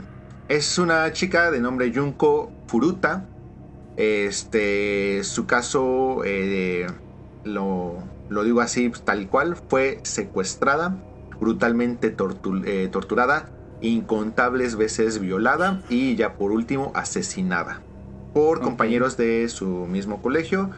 Es 0.49 0.79
una 0.79 1.13
chica 1.13 1.51
de 1.51 1.61
nombre 1.61 1.93
Junko 1.95 2.53
Furuta. 2.67 3.27
Este. 3.97 5.23
Su 5.25 5.47
caso. 5.47 6.23
eh, 6.25 6.87
lo, 7.45 7.99
lo 8.29 8.45
digo 8.45 8.61
así, 8.61 8.89
pues, 8.89 9.03
tal 9.03 9.29
cual. 9.29 9.57
Fue 9.69 10.01
secuestrada. 10.03 10.97
Brutalmente 11.41 12.15
eh, 12.67 12.89
torturada. 12.91 13.51
Incontables 13.81 14.77
veces 14.77 15.21
violada. 15.21 15.83
Y 15.89 16.17
ya 16.17 16.35
por 16.35 16.53
último, 16.53 16.93
asesinada. 16.95 17.83
Por 18.35 18.61
compañeros 18.61 19.17
de 19.17 19.49
su 19.49 19.67
mismo 19.67 20.23
colegio. 20.23 20.71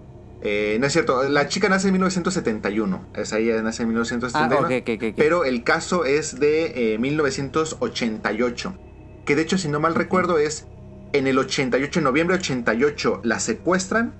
Eh, 0.45 0.77
no 0.81 0.87
es 0.89 0.93
cierto, 0.93 1.23
la 1.29 1.47
chica 1.49 1.69
nace 1.69 1.89
en 1.89 1.93
1971. 1.95 3.09
Esa 3.15 3.39
ella 3.39 3.63
nace 3.63 3.83
en 3.85 3.89
Ah, 3.89 3.93
1971. 3.93 4.67
ok, 4.67 4.73
ok, 4.83 4.89
ok, 4.97 5.03
ok. 5.11 5.15
Pero 5.17 5.45
el 5.45 5.63
caso 5.63 6.05
es 6.05 6.39
de 6.41 6.95
eh, 6.95 6.99
1988. 6.99 8.77
Que 9.25 9.37
de 9.37 9.43
hecho, 9.43 9.57
si 9.59 9.69
no 9.69 9.79
mal 9.79 9.95
recuerdo, 9.95 10.39
es 10.39 10.67
en 11.13 11.27
el 11.29 11.39
88, 11.39 12.01
en 12.01 12.05
noviembre 12.05 12.37
88, 12.37 13.21
la 13.23 13.39
secuestran. 13.39 14.15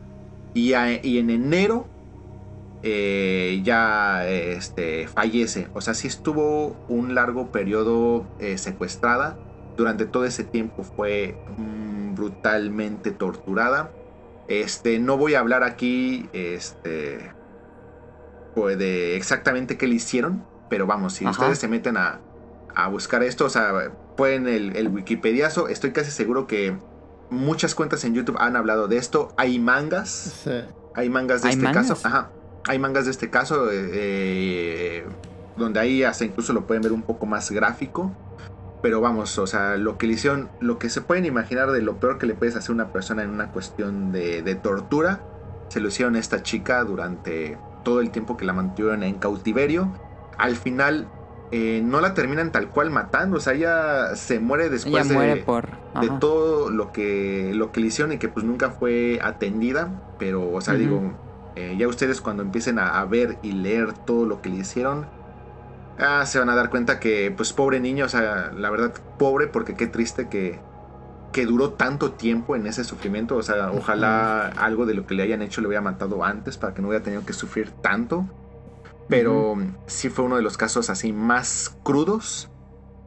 Y, 0.55 0.75
a- 0.75 1.05
y 1.05 1.19
en 1.19 1.31
enero 1.31 1.89
eh, 2.83 3.61
ya 3.65 4.29
este, 4.29 5.09
fallece. 5.09 5.69
O 5.73 5.81
sea, 5.81 5.95
sí 5.95 6.09
estuvo 6.09 6.77
un 6.89 7.15
largo 7.15 7.51
periodo 7.51 8.29
eh, 8.39 8.59
secuestrada. 8.59 9.39
Durante 9.77 10.05
todo 10.05 10.25
ese 10.27 10.45
tiempo 10.45 10.83
fue 10.85 11.39
mm, 11.57 12.15
brutalmente 12.15 13.11
torturada. 13.13 13.95
Este, 14.61 14.99
no 14.99 15.17
voy 15.17 15.35
a 15.35 15.41
hablar 15.41 15.63
aquí 15.63 16.29
este, 16.33 17.33
pues 18.55 18.77
de 18.79 19.17
exactamente 19.17 19.77
qué 19.79 19.87
le 19.87 19.95
hicieron. 19.95 20.45
Pero 20.69 20.87
vamos, 20.87 21.15
si 21.15 21.25
Ajá. 21.25 21.33
ustedes 21.33 21.59
se 21.59 21.69
meten 21.69 21.97
a, 21.97 22.21
a 22.75 22.89
buscar 22.89 23.23
esto, 23.23 23.45
o 23.45 23.51
sea, 23.51 23.93
pueden 24.17 24.47
el, 24.49 24.77
el 24.77 24.89
Wikipediazo. 24.89 25.69
Estoy 25.69 25.93
casi 25.93 26.11
seguro 26.11 26.47
que 26.47 26.77
muchas 27.31 27.75
cuentas 27.75 28.05
en 28.05 28.15
YouTube 28.15 28.37
han 28.39 28.57
hablado 28.57 28.89
de 28.89 28.97
esto. 28.97 29.33
Hay 29.37 29.59
mangas. 29.59 30.09
Sí. 30.45 30.63
Hay 30.95 31.09
mangas 31.11 31.43
de 31.43 31.49
¿Hay 31.49 31.55
este 31.55 31.65
mangas? 31.65 31.89
caso. 31.89 32.09
Ajá. 32.09 32.31
Hay 32.69 32.79
mangas 32.79 33.05
de 33.07 33.11
este 33.11 33.29
caso. 33.31 33.71
eh, 33.71 33.91
eh, 33.93 35.05
donde 35.57 35.79
ahí 35.81 36.03
hasta 36.03 36.25
incluso 36.25 36.55
lo 36.55 36.67
pueden 36.67 36.83
ver 36.83 36.93
un 36.93 37.03
poco 37.03 37.27
más 37.27 37.51
gráfico. 37.51 38.11
Pero 38.83 39.01
vamos, 39.01 39.39
o 39.39 39.47
sea, 39.47 39.77
lo 39.77 39.97
que 39.97 40.07
le 40.07 40.15
hicieron, 40.15 40.51
lo 40.61 40.79
que 40.79 40.91
se 40.91 41.01
pueden 41.01 41.25
imaginar 41.25 41.71
de 41.71 41.83
lo 41.83 41.97
peor 41.97 42.19
que 42.19 42.27
le 42.27 42.35
puedes 42.35 42.57
hacer 42.57 42.71
a 42.71 42.75
una 42.75 42.93
persona 42.93 43.23
en 43.23 43.31
una 43.31 43.53
cuestión 43.53 44.13
de, 44.13 44.43
de 44.43 44.55
tortura, 44.57 45.21
se 45.69 45.81
lo 45.81 45.89
hicieron 45.89 46.17
a 46.17 46.19
esta 46.19 46.43
chica 46.43 46.83
durante 46.85 47.57
todo 47.85 48.01
el 48.01 48.11
tiempo 48.11 48.37
que 48.37 48.45
la 48.45 48.53
mantuvieron 48.53 49.03
en 49.03 49.15
cautiverio. 49.15 49.93
Al 50.37 50.57
final 50.57 51.07
eh, 51.55 51.83
no 51.85 52.01
la 52.01 52.15
terminan 52.15 52.51
tal 52.51 52.71
cual 52.71 52.91
matando, 52.91 53.37
o 53.37 53.41
sea, 53.41 53.53
ella 53.53 54.17
se 54.17 54.41
muere 54.41 54.71
después 54.71 55.07
de, 55.07 55.15
muere 55.15 55.37
por. 55.37 55.69
de 55.69 56.07
ajá. 56.07 56.19
todo 56.19 56.71
lo 56.71 56.93
que 56.93 57.53
lo 57.55 57.73
que 57.73 57.81
le 57.81 57.89
hicieron 57.89 58.13
y 58.13 58.19
que 58.19 58.29
pues 58.29 58.47
nunca 58.47 58.71
fue 58.71 59.21
atendida 59.23 59.91
pero 60.19 60.51
o 60.51 60.61
sea 60.63 60.75
digo 60.75 61.13
eh, 61.55 61.77
ya 61.79 61.89
ustedes 61.89 62.23
cuando 62.23 62.43
empiecen 62.43 62.79
a, 62.79 62.99
a 62.99 63.05
ver 63.05 63.39
y 63.43 63.53
leer 63.53 63.93
todo 63.93 64.25
lo 64.25 64.41
que 64.41 64.49
le 64.49 64.57
hicieron 64.57 65.07
ah, 65.99 66.25
se 66.27 66.39
van 66.39 66.49
a 66.49 66.55
dar 66.55 66.71
cuenta 66.71 67.01
que 67.01 67.33
pues 67.37 67.53
pobre 67.53 67.81
niño 67.81 68.07
o 68.07 68.09
sea 68.09 68.53
la 68.57 68.71
verdad 68.71 68.95
pobre 69.19 69.47
porque 69.47 69.75
qué 69.75 69.87
triste 69.87 70.29
que 70.29 70.61
que 71.33 71.47
duró 71.47 71.71
tanto 71.71 72.13
tiempo 72.13 72.55
en 72.55 72.67
ese 72.67 72.85
sufrimiento. 72.85 73.37
O 73.37 73.43
sea 73.43 73.73
ojalá 73.73 74.49
algo 74.49 74.87
de 74.87 74.95
lo 74.95 75.07
que 75.07 75.15
le 75.15 75.25
hayan 75.25 75.43
hecho 75.43 75.61
le 75.61 75.67
hubiera 75.69 75.81
matado 75.81 76.23
antes 76.23 76.59
para 76.59 76.75
que 76.75 76.83
no 76.83 76.89
hubiera 76.89 77.03
tenido 77.03 77.25
que 77.25 77.33
sufrir 77.33 77.71
tanto. 77.71 78.29
Pero 79.09 79.57
sí 79.87 80.09
fue 80.09 80.25
uno 80.25 80.37
de 80.37 80.43
los 80.43 80.57
casos 80.57 80.89
así 80.89 81.13
más 81.13 81.77
crudos 81.83 82.49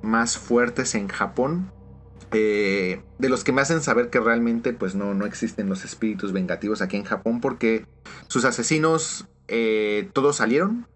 más 0.01 0.37
fuertes 0.37 0.93
en 0.93 1.07
Japón 1.07 1.71
eh, 2.31 3.01
de 3.17 3.29
los 3.29 3.43
que 3.43 3.51
me 3.51 3.61
hacen 3.61 3.81
saber 3.81 4.09
que 4.09 4.19
realmente 4.19 4.73
pues 4.73 4.93
no, 4.93 5.13
no 5.13 5.25
existen 5.25 5.67
los 5.67 5.83
espíritus 5.83 6.31
vengativos 6.31 6.81
aquí 6.81 6.97
en 6.97 7.05
Japón 7.05 7.41
porque 7.41 7.87
sus 8.27 8.45
asesinos 8.45 9.25
eh, 9.47 10.09
todos 10.13 10.35
salieron. 10.35 10.87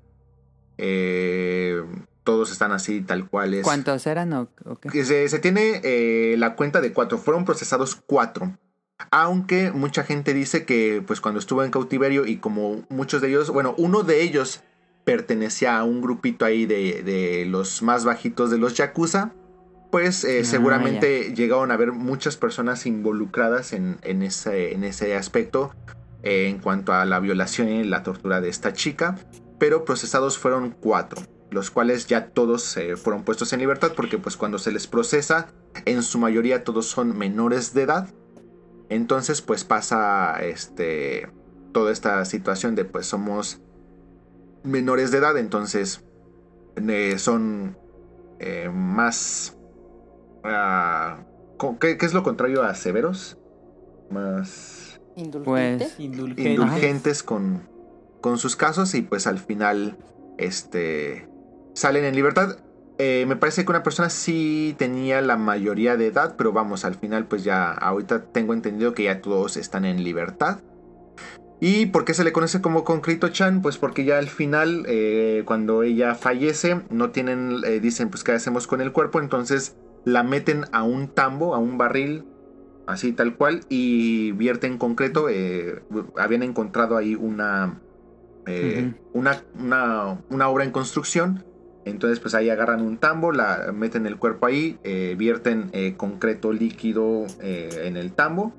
Eh, 0.82 1.84
todos 2.24 2.52
están 2.52 2.72
así 2.72 3.02
tal 3.02 3.30
cual 3.30 3.54
es. 3.54 3.64
¿Cuántos 3.64 4.08
eran 4.08 4.32
o, 4.34 4.50
Se, 4.94 5.28
se 5.28 5.40
tiene 5.40 5.82
eh, 5.84 6.36
la 6.38 6.56
cuenta 6.56 6.80
de 6.80 6.94
cuatro. 6.94 7.18
Fueron 7.18 7.44
procesados 7.44 7.96
cuatro. 7.96 8.58
Aunque 9.12 9.72
mucha 9.72 10.04
gente 10.04 10.34
dice 10.34 10.66
que 10.66 11.04
pues 11.06 11.22
cuando 11.22 11.40
estuvo 11.40 11.64
en 11.64 11.72
cautiverio 11.72 12.26
y 12.26 12.38
como 12.38 12.86
muchos 12.90 13.22
de 13.22 13.30
ellos, 13.30 13.50
bueno, 13.50 13.76
uno 13.78 14.04
de 14.04 14.22
ellos 14.22 14.62
pertenecía 15.06 15.78
a 15.78 15.84
un 15.84 16.02
grupito 16.02 16.46
ahí 16.46 16.66
de, 16.66 17.04
de 17.04 17.46
los 17.46 17.82
más 17.82 18.06
bajitos 18.06 18.52
de 18.52 18.58
los 18.58 18.76
Yakuza, 18.76 19.34
pues 19.92 20.24
eh, 20.24 20.42
Ah, 20.42 20.46
seguramente 20.46 21.34
llegaron 21.34 21.72
a 21.72 21.74
haber 21.74 21.92
muchas 21.92 22.38
personas 22.38 22.86
involucradas 22.86 23.74
en, 23.74 23.98
en 24.04 24.22
ese, 24.22 24.74
en 24.74 24.84
ese 24.84 25.16
aspecto 25.16 25.74
eh, 26.24 26.48
en 26.48 26.60
cuanto 26.60 26.94
a 26.94 27.06
la 27.06 27.20
violación 27.20 27.70
y 27.70 27.84
la 27.84 28.04
tortura 28.04 28.42
de 28.42 28.50
esta 28.50 28.74
chica, 28.74 29.18
pero 29.60 29.86
procesados 29.86 30.38
fueron 30.38 30.72
cuatro, 30.72 31.22
los 31.52 31.70
cuales 31.70 32.08
ya 32.08 32.30
todos 32.30 32.78
eh, 32.78 32.96
fueron 32.96 33.24
puestos 33.24 33.54
en 33.54 33.60
libertad 33.60 33.92
porque 33.96 34.18
pues 34.18 34.38
cuando 34.38 34.58
se 34.58 34.72
les 34.72 34.88
procesa, 34.88 35.54
en 35.86 36.04
su 36.04 36.18
mayoría 36.18 36.64
todos 36.64 36.88
son 36.88 37.18
menores 37.18 37.74
de 37.74 37.84
edad, 37.84 38.10
entonces 38.90 39.42
pues 39.42 39.64
pasa 39.64 40.42
este 40.42 41.30
toda 41.74 41.92
esta 41.92 42.26
situación 42.26 42.76
de 42.76 42.86
pues 42.86 43.06
somos 43.06 43.62
menores 44.64 45.12
de 45.12 45.20
edad, 45.20 45.38
entonces 45.38 46.04
eh, 46.76 47.18
son 47.20 47.78
eh, 48.40 48.70
más... 48.74 49.56
ah, 50.44 51.24
¿qué, 51.80 51.98
qué 51.98 52.06
es 52.06 52.14
lo 52.14 52.24
contrario 52.24 52.64
a 52.64 52.74
severos? 52.74 53.38
Más 54.10 54.90
Indulgente. 55.20 55.86
Pues. 55.86 56.00
Indulgente. 56.00 56.50
indulgentes 56.52 57.24
con, 57.24 57.68
con 58.22 58.38
sus 58.38 58.56
casos 58.56 58.94
y 58.96 59.02
pues 59.02 59.28
al 59.28 59.40
final 59.40 59.98
este 60.38 61.28
salen 61.74 62.06
en 62.06 62.16
libertad. 62.16 62.58
Eh, 62.98 63.26
me 63.28 63.38
parece 63.38 63.64
que 63.64 63.72
una 63.72 63.84
persona 63.84 64.10
sí 64.10 64.76
tenía 64.78 65.22
la 65.22 65.38
mayoría 65.38 65.96
de 65.96 66.08
edad, 66.08 66.36
pero 66.38 66.52
vamos, 66.52 66.84
al 66.84 66.96
final 66.96 67.28
pues 67.28 67.46
ya 67.46 67.72
ahorita 67.72 68.26
tengo 68.26 68.54
entendido 68.54 68.94
que 68.94 69.04
ya 69.04 69.22
todos 69.22 69.56
están 69.56 69.86
en 69.86 70.04
libertad. 70.04 70.60
¿Y 71.62 71.88
por 71.88 72.06
qué 72.06 72.14
se 72.14 72.24
le 72.24 72.32
conoce 72.32 72.62
como 72.62 72.84
Concreto 72.84 73.30
Chan? 73.30 73.62
Pues 73.62 73.78
porque 73.78 74.06
ya 74.06 74.18
al 74.18 74.28
final, 74.28 74.86
eh, 74.88 75.44
cuando 75.46 75.84
ella 75.84 76.16
fallece, 76.16 76.82
no 76.90 77.12
tienen, 77.12 77.62
eh, 77.66 77.80
dicen 77.80 78.10
pues 78.10 78.24
qué 78.24 78.34
hacemos 78.34 78.68
con 78.68 78.82
el 78.82 78.92
cuerpo, 78.92 79.20
entonces 79.20 79.76
la 80.06 80.24
meten 80.24 80.66
a 80.72 80.84
un 80.84 81.10
tambo, 81.10 81.56
a 81.56 81.58
un 81.58 81.78
barril, 81.78 82.26
así 82.88 83.12
tal 83.12 83.36
cual, 83.36 83.62
y 83.70 84.32
vierten 84.34 84.78
concreto. 84.78 85.28
habían 86.18 86.44
encontrado 86.44 86.96
ahí 86.98 87.16
una, 87.16 87.80
eh, 88.50 88.94
una, 89.14 89.42
una, 89.60 90.22
una 90.30 90.50
obra 90.50 90.64
en 90.64 90.72
construcción. 90.72 91.46
Entonces, 91.86 92.20
pues 92.20 92.36
ahí 92.36 92.50
agarran 92.50 92.82
un 92.82 92.98
tambo, 92.98 93.32
la 93.32 93.72
meten 93.74 94.06
el 94.06 94.18
cuerpo 94.18 94.46
ahí, 94.46 94.78
eh, 94.84 95.16
vierten 95.18 95.70
eh, 95.72 95.96
concreto 95.98 96.52
líquido 96.52 97.26
en 97.42 97.98
el 97.98 98.14
tambo. 98.14 98.54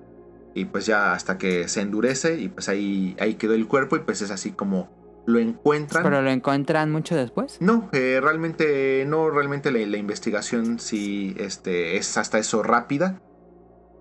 Y 0.54 0.64
pues 0.64 0.86
ya 0.86 1.12
hasta 1.12 1.38
que 1.38 1.68
se 1.68 1.80
endurece 1.80 2.40
y 2.40 2.48
pues 2.48 2.68
ahí, 2.68 3.14
ahí 3.20 3.34
quedó 3.34 3.54
el 3.54 3.68
cuerpo 3.68 3.96
y 3.96 4.00
pues 4.00 4.20
es 4.20 4.32
así 4.32 4.50
como 4.50 4.88
lo 5.26 5.38
encuentran. 5.38 6.02
¿Pero 6.02 6.22
lo 6.22 6.30
encuentran 6.30 6.90
mucho 6.90 7.14
después? 7.14 7.58
No, 7.60 7.88
eh, 7.92 8.20
realmente 8.22 9.04
no, 9.06 9.30
realmente 9.30 9.70
la, 9.70 9.78
la 9.86 9.96
investigación 9.96 10.78
sí 10.78 11.34
este, 11.38 11.96
es 11.96 12.16
hasta 12.16 12.38
eso 12.38 12.62
rápida. 12.62 13.20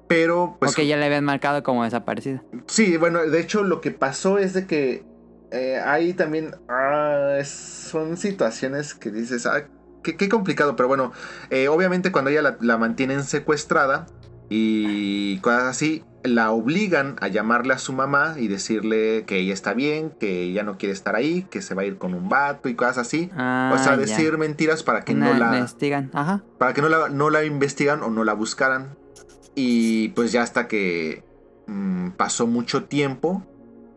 Pero 0.08 0.58
pues 0.60 0.72
Porque 0.72 0.88
ya 0.88 0.98
le 0.98 1.06
habían 1.06 1.24
marcado 1.24 1.62
como 1.62 1.84
desaparecida. 1.84 2.44
Sí, 2.66 2.98
bueno, 2.98 3.20
de 3.20 3.40
hecho 3.40 3.64
lo 3.64 3.80
que 3.80 3.92
pasó 3.92 4.40
es 4.40 4.54
de 4.54 4.66
que 4.66 5.04
eh, 5.52 5.80
ahí 5.84 6.14
también 6.14 6.52
ah, 6.68 7.40
son 7.44 8.18
situaciones 8.18 8.94
que 8.94 9.12
dices, 9.12 9.46
ah, 9.46 9.64
qué, 10.04 10.16
qué 10.16 10.30
complicado, 10.30 10.76
pero 10.76 10.88
bueno, 10.88 11.12
eh, 11.50 11.68
obviamente 11.68 12.12
cuando 12.12 12.30
ella 12.32 12.42
la, 12.42 12.58
la 12.62 12.78
mantienen 12.78 13.24
secuestrada 13.24 14.06
y 14.50 15.38
cosas 15.40 15.64
así, 15.64 16.04
la 16.24 16.52
obligan 16.52 17.16
a 17.22 17.28
llamarle 17.30 17.74
a 17.74 17.78
su 17.78 17.94
mamá 17.94 18.36
y 18.38 18.48
decirle 18.48 19.24
que 19.26 19.38
ella 19.38 19.54
está 19.54 19.74
bien, 19.74 20.12
que 20.20 20.42
ella 20.44 20.64
no 20.64 20.78
quiere 20.78 20.92
estar 20.94 21.16
ahí, 21.16 21.44
que 21.50 21.62
se 21.62 21.76
va 21.76 21.84
a 21.84 21.86
ir 21.86 21.98
con 21.98 22.14
un 22.14 22.28
vato 22.30 22.68
y 22.68 22.76
cosas 22.76 22.98
así. 23.00 23.30
Ah, 23.36 23.72
o 23.74 23.78
sea, 23.78 23.92
ya. 23.94 23.98
decir 23.98 24.38
mentiras 24.38 24.84
para 24.84 25.02
que 25.06 25.14
Una- 25.14 25.34
no 25.34 25.40
la 25.40 25.58
investigan. 25.58 26.10
Ajá. 26.14 26.44
para 26.58 26.74
que 26.74 26.82
no 26.82 26.90
la, 26.90 27.10
no 27.10 27.30
la 27.30 27.46
investigan 27.46 28.04
o 28.04 28.10
no 28.10 28.24
la 28.24 28.34
buscaran. 28.34 28.98
Y 29.56 30.10
pues 30.10 30.32
ya 30.32 30.42
hasta 30.42 30.68
que 30.68 31.24
mm, 31.68 32.10
pasó 32.12 32.48
mucho 32.48 32.84
tiempo, 32.86 33.46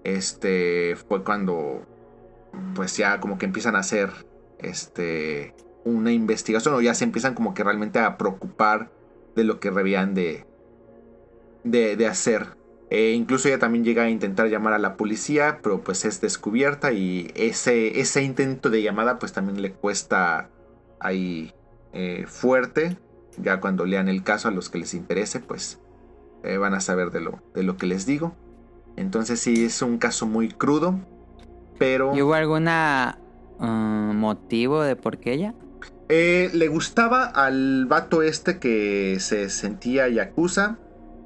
este 0.04 0.96
fue 1.08 1.22
cuando 1.24 1.86
pues 2.74 2.96
ya 2.96 3.20
como 3.20 3.38
que 3.38 3.46
empiezan 3.46 3.76
a 3.76 3.80
hacer 3.80 4.10
este 4.58 5.54
una 5.84 6.12
investigación 6.12 6.74
o 6.74 6.80
ya 6.80 6.94
se 6.94 7.04
empiezan 7.04 7.34
como 7.34 7.54
que 7.54 7.64
realmente 7.64 7.98
a 7.98 8.16
preocupar 8.18 8.90
de 9.34 9.44
lo 9.44 9.60
que 9.60 9.70
debían 9.70 10.14
de, 10.14 10.46
de, 11.64 12.06
hacer. 12.06 12.56
E 12.90 13.12
incluso 13.12 13.48
ella 13.48 13.58
también 13.58 13.84
llega 13.84 14.02
a 14.02 14.10
intentar 14.10 14.48
llamar 14.48 14.74
a 14.74 14.78
la 14.78 14.96
policía, 14.96 15.60
pero 15.62 15.82
pues 15.82 16.04
es 16.04 16.20
descubierta 16.20 16.92
y 16.92 17.32
ese, 17.34 18.00
ese 18.00 18.22
intento 18.22 18.68
de 18.70 18.82
llamada 18.82 19.18
pues 19.18 19.32
también 19.32 19.62
le 19.62 19.72
cuesta 19.72 20.50
ahí 21.00 21.52
eh, 21.92 22.26
fuerte. 22.28 22.98
Ya 23.38 23.60
cuando 23.60 23.86
lean 23.86 24.08
el 24.08 24.22
caso 24.22 24.48
a 24.48 24.50
los 24.50 24.68
que 24.68 24.78
les 24.78 24.92
interese, 24.92 25.40
pues 25.40 25.80
eh, 26.44 26.58
van 26.58 26.74
a 26.74 26.80
saber 26.80 27.10
de 27.10 27.20
lo, 27.20 27.42
de 27.54 27.62
lo 27.62 27.78
que 27.78 27.86
les 27.86 28.04
digo. 28.04 28.36
Entonces 28.96 29.40
sí, 29.40 29.64
es 29.64 29.82
un 29.82 29.98
caso 29.98 30.26
muy 30.26 30.48
crudo, 30.50 31.00
pero 31.78 32.14
¿Y 32.14 32.22
hubo 32.22 32.34
alguna 32.34 33.18
ah, 33.58 34.12
motivo 34.14 34.82
de 34.82 34.96
por 34.96 35.18
qué 35.18 35.32
ella? 35.34 35.54
eh, 36.08 36.50
le 36.52 36.68
gustaba 36.68 37.24
al 37.24 37.86
vato 37.86 38.22
este 38.22 38.58
que 38.58 39.18
se 39.20 39.48
sentía 39.50 40.08
yakuza. 40.08 40.78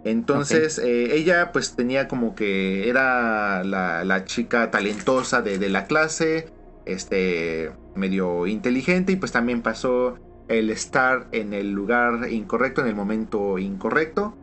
Entonces 0.05 0.79
eh, 0.79 1.17
ella 1.17 1.51
pues 1.53 1.75
tenía 1.75 2.07
como 2.09 2.35
que 2.37 2.89
era 2.89 3.65
la, 3.65 4.05
la 4.05 4.25
chica 4.25 4.71
talentosa 4.71 5.43
de, 5.43 5.59
de 5.59 5.69
la 5.69 5.87
clase, 5.87 6.53
este 6.85 7.73
medio 7.95 8.47
inteligente 8.47 9.13
y 9.13 9.17
pues 9.17 9.33
también 9.33 9.63
pasó 9.63 10.21
el 10.49 10.71
estar 10.71 11.29
en 11.33 11.53
el 11.53 11.73
lugar 11.73 12.31
incorrecto, 12.31 12.83
en 12.83 12.87
el 12.89 12.95
momento 12.95 13.59
incorrecto. 13.59 14.37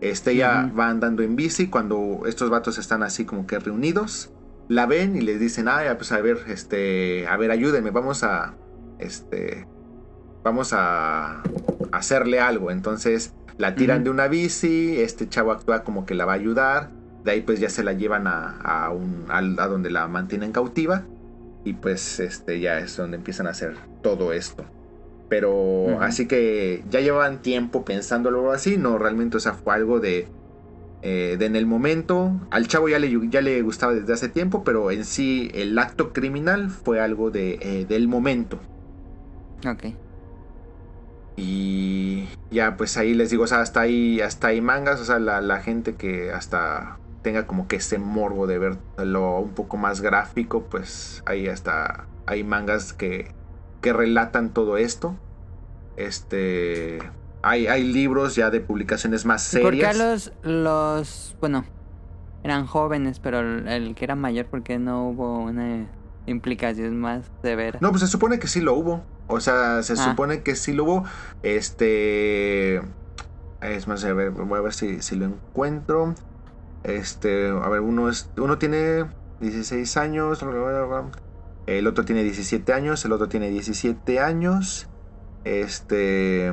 Este, 0.00 0.32
Ujú. 0.32 0.76
va 0.78 0.88
andando 0.88 1.22
en 1.22 1.36
bici 1.36 1.68
cuando 1.68 2.22
estos 2.26 2.48
vatos 2.50 2.78
están 2.78 3.02
así 3.02 3.24
como 3.24 3.46
que 3.46 3.58
reunidos. 3.58 4.30
la 4.68 4.86
ven 4.86 5.16
y 5.16 5.20
les 5.20 5.40
dicen, 5.40 5.66
ah, 5.68 5.82
pues 5.96 6.12
a 6.12 6.20
ver, 6.20 6.38
este, 6.46 7.26
a 7.26 7.36
ver, 7.36 7.50
ayúdenme, 7.50 7.90
vamos 7.90 8.22
a, 8.22 8.54
este, 9.00 9.66
vamos 10.44 10.72
a 10.72 11.42
hacerle 11.90 12.38
algo. 12.38 12.70
Entonces 12.70 13.34
la 13.58 13.74
tiran 13.74 14.04
de 14.04 14.10
una 14.10 14.28
bici, 14.28 15.00
este 15.00 15.28
chavo 15.28 15.50
actúa 15.50 15.82
como 15.82 16.06
que 16.06 16.14
la 16.14 16.24
va 16.24 16.32
a 16.32 16.36
ayudar, 16.36 16.90
de 17.24 17.32
ahí 17.32 17.40
pues 17.42 17.58
ya 17.58 17.68
se 17.68 17.82
la 17.82 17.92
llevan 17.94 18.28
a, 18.28 18.58
a, 18.60 18.90
un, 18.90 19.26
a, 19.28 19.38
a 19.38 19.66
donde 19.66 19.90
la 19.90 20.06
mantienen 20.06 20.52
cautiva 20.52 21.04
y 21.64 21.72
pues 21.74 22.20
este 22.20 22.60
ya 22.60 22.78
es 22.78 22.96
donde 22.96 23.16
empiezan 23.16 23.48
a 23.48 23.50
hacer 23.50 23.74
todo 24.02 24.32
esto. 24.32 24.64
Pero 25.30 26.00
así 26.00 26.26
que 26.26 26.82
ya 26.90 27.00
llevaban 27.00 27.40
tiempo 27.40 27.84
pensándolo 27.84 28.50
así, 28.50 28.76
no 28.76 28.98
realmente, 28.98 29.36
o 29.36 29.40
sea, 29.40 29.54
fue 29.54 29.72
algo 29.72 30.00
de, 30.00 30.26
eh, 31.02 31.36
de 31.38 31.46
en 31.46 31.54
el 31.54 31.66
momento. 31.66 32.32
Al 32.50 32.66
chavo 32.66 32.88
ya 32.88 32.98
le, 32.98 33.16
ya 33.30 33.40
le 33.40 33.62
gustaba 33.62 33.94
desde 33.94 34.12
hace 34.12 34.28
tiempo, 34.28 34.64
pero 34.64 34.90
en 34.90 35.04
sí 35.04 35.48
el 35.54 35.78
acto 35.78 36.12
criminal 36.12 36.68
fue 36.68 37.00
algo 37.00 37.30
de, 37.30 37.60
eh, 37.62 37.86
del 37.88 38.08
momento. 38.08 38.58
Ok. 39.64 39.94
Y 41.36 42.26
ya 42.50 42.76
pues 42.76 42.96
ahí 42.96 43.14
les 43.14 43.30
digo, 43.30 43.44
o 43.44 43.46
sea, 43.46 43.60
hasta 43.60 43.82
ahí, 43.82 44.20
hasta 44.20 44.48
ahí 44.48 44.60
mangas, 44.60 45.00
o 45.00 45.04
sea, 45.04 45.20
la, 45.20 45.40
la 45.40 45.60
gente 45.60 45.94
que 45.94 46.32
hasta 46.32 46.98
tenga 47.22 47.46
como 47.46 47.68
que 47.68 47.76
ese 47.76 47.98
morbo 47.98 48.48
de 48.48 48.58
verlo 48.58 49.38
un 49.38 49.54
poco 49.54 49.76
más 49.76 50.00
gráfico, 50.00 50.64
pues 50.64 51.22
ahí 51.24 51.46
hasta 51.46 52.08
hay 52.26 52.42
mangas 52.42 52.92
que, 52.92 53.32
que 53.80 53.92
relatan 53.92 54.52
todo 54.52 54.76
esto. 54.76 55.16
Este 55.96 56.98
hay, 57.42 57.66
hay 57.66 57.84
libros 57.84 58.34
ya 58.36 58.50
de 58.50 58.60
publicaciones 58.60 59.24
más 59.24 59.42
serias. 59.42 59.96
¿Por 59.96 60.04
qué 60.04 60.10
los, 60.10 60.32
los, 60.42 61.36
bueno, 61.40 61.64
eran 62.42 62.66
jóvenes, 62.66 63.18
pero 63.20 63.40
el, 63.40 63.66
el 63.68 63.94
que 63.94 64.04
era 64.04 64.14
mayor, 64.14 64.46
¿por 64.46 64.62
qué 64.62 64.78
no 64.78 65.08
hubo 65.08 65.38
una 65.38 65.86
implicación 66.26 66.98
más 66.98 67.30
severa? 67.42 67.78
No, 67.80 67.90
pues 67.90 68.00
se 68.02 68.08
supone 68.08 68.38
que 68.38 68.46
sí 68.46 68.60
lo 68.60 68.74
hubo. 68.74 69.02
O 69.26 69.40
sea, 69.40 69.82
se 69.82 69.94
Ah. 69.94 69.96
supone 69.96 70.42
que 70.42 70.54
sí 70.56 70.72
lo 70.72 70.84
hubo. 70.84 71.04
Este. 71.42 72.82
Es 73.62 73.86
más, 73.86 74.04
a 74.04 74.12
ver, 74.12 74.30
voy 74.30 74.58
a 74.58 74.62
ver 74.62 74.72
si, 74.72 75.02
si 75.02 75.16
lo 75.16 75.26
encuentro. 75.26 76.14
Este, 76.82 77.48
a 77.48 77.68
ver, 77.68 77.80
uno 77.80 78.08
es. 78.08 78.30
Uno 78.36 78.58
tiene 78.58 79.04
16 79.40 79.96
años. 79.96 80.42
El 81.78 81.86
otro 81.86 82.04
tiene 82.04 82.24
17 82.24 82.72
años. 82.72 83.04
El 83.04 83.12
otro 83.12 83.28
tiene 83.28 83.48
17 83.48 84.18
años. 84.18 84.88
Este. 85.44 86.52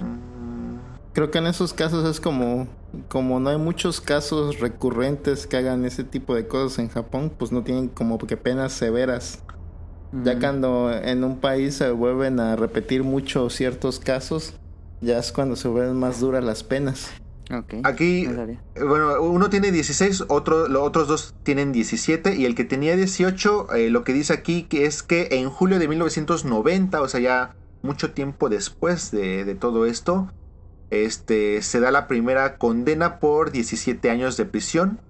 mm, 0.00 0.78
Creo 1.12 1.30
que 1.30 1.38
en 1.38 1.46
esos 1.46 1.72
casos 1.72 2.04
es 2.10 2.20
como, 2.20 2.66
como 3.08 3.38
no 3.38 3.50
hay 3.50 3.56
muchos 3.56 4.00
casos 4.00 4.58
recurrentes 4.58 5.46
que 5.46 5.56
hagan 5.56 5.84
ese 5.84 6.02
tipo 6.02 6.34
de 6.34 6.48
cosas 6.48 6.80
en 6.80 6.88
Japón, 6.88 7.32
pues 7.38 7.52
no 7.52 7.62
tienen 7.62 7.88
como 7.88 8.18
que 8.18 8.36
penas 8.36 8.72
severas. 8.72 9.40
Ya 10.24 10.38
cuando 10.38 10.92
en 10.92 11.24
un 11.24 11.38
país 11.38 11.76
se 11.76 11.90
vuelven 11.90 12.38
a 12.40 12.56
repetir 12.56 13.04
mucho 13.04 13.48
ciertos 13.50 13.98
casos, 14.00 14.54
ya 15.00 15.18
es 15.18 15.32
cuando 15.32 15.56
se 15.56 15.68
vuelven 15.68 15.96
más 15.96 16.20
duras 16.20 16.42
las 16.42 16.62
penas. 16.64 17.10
Aquí, 17.82 18.24
eh, 18.24 18.58
bueno, 18.84 19.20
uno 19.22 19.50
tiene 19.50 19.70
16, 19.70 20.24
otro, 20.28 20.68
los 20.68 20.82
otros 20.82 21.08
dos 21.08 21.34
tienen 21.42 21.72
17 21.72 22.36
y 22.36 22.46
el 22.46 22.54
que 22.54 22.64
tenía 22.64 22.96
18, 22.96 23.74
eh, 23.74 23.90
lo 23.90 24.02
que 24.02 24.12
dice 24.14 24.32
aquí 24.32 24.62
que 24.62 24.86
es 24.86 25.02
que 25.02 25.28
en 25.32 25.50
julio 25.50 25.78
de 25.78 25.88
1990, 25.88 27.02
o 27.02 27.08
sea, 27.08 27.20
ya 27.20 27.54
mucho 27.82 28.12
tiempo 28.12 28.48
después 28.48 29.10
de, 29.10 29.44
de 29.44 29.54
todo 29.54 29.84
esto, 29.84 30.30
este, 30.90 31.62
se 31.62 31.80
da 31.80 31.90
la 31.90 32.06
primera 32.06 32.56
condena 32.56 33.18
por 33.18 33.50
17 33.50 34.10
años 34.10 34.36
de 34.36 34.44
prisión. 34.46 35.00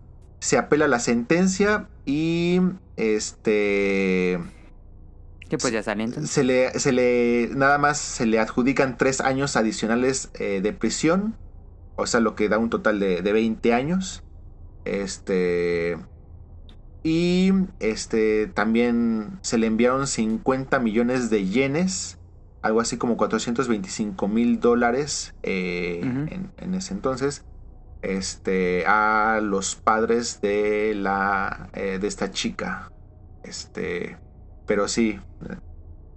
Se 0.40 0.58
apela 0.58 0.88
la 0.88 0.98
sentencia 0.98 1.88
y 2.04 2.60
este 2.96 4.38
Que 5.48 5.58
pues 5.58 5.72
ya 5.72 5.82
salió 5.82 6.04
entonces. 6.04 6.30
se 6.30 6.44
le, 6.44 6.78
se 6.78 6.92
le 6.92 7.50
nada 7.54 7.78
más 7.78 7.98
se 7.98 8.26
le 8.26 8.38
adjudican 8.38 8.98
tres 8.98 9.20
años 9.20 9.56
adicionales 9.56 10.30
eh, 10.34 10.60
de 10.62 10.72
prisión. 10.72 11.36
O 11.96 12.06
sea, 12.06 12.20
lo 12.20 12.34
que 12.34 12.48
da 12.48 12.58
un 12.58 12.70
total 12.70 12.98
de, 13.00 13.22
de 13.22 13.32
20 13.32 13.72
años. 13.74 14.24
Este. 14.84 15.96
Y 17.02 17.52
este 17.80 18.46
también 18.48 19.38
se 19.42 19.58
le 19.58 19.66
enviaron 19.66 20.06
50 20.06 20.78
millones 20.80 21.30
de 21.30 21.46
yenes. 21.46 22.18
Algo 22.62 22.80
así 22.80 22.96
como 22.96 23.16
425 23.18 24.26
mil 24.28 24.58
dólares 24.58 25.34
eh, 25.42 26.00
en 26.56 26.74
ese 26.74 26.94
entonces. 26.94 27.44
Este. 28.02 28.84
A 28.86 29.40
los 29.42 29.76
padres 29.76 30.40
de 30.40 30.94
la. 30.94 31.68
eh, 31.74 31.98
de 32.00 32.06
esta 32.08 32.30
chica. 32.30 32.90
Este. 33.42 34.18
Pero 34.66 34.88
sí, 34.88 35.20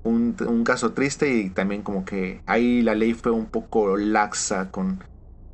un, 0.03 0.35
un 0.47 0.63
caso 0.63 0.93
triste 0.93 1.33
y 1.33 1.49
también 1.49 1.83
como 1.83 2.05
que 2.05 2.41
ahí 2.45 2.81
la 2.81 2.95
ley 2.95 3.13
fue 3.13 3.31
un 3.31 3.47
poco 3.47 3.97
laxa 3.97 4.71
con, 4.71 5.03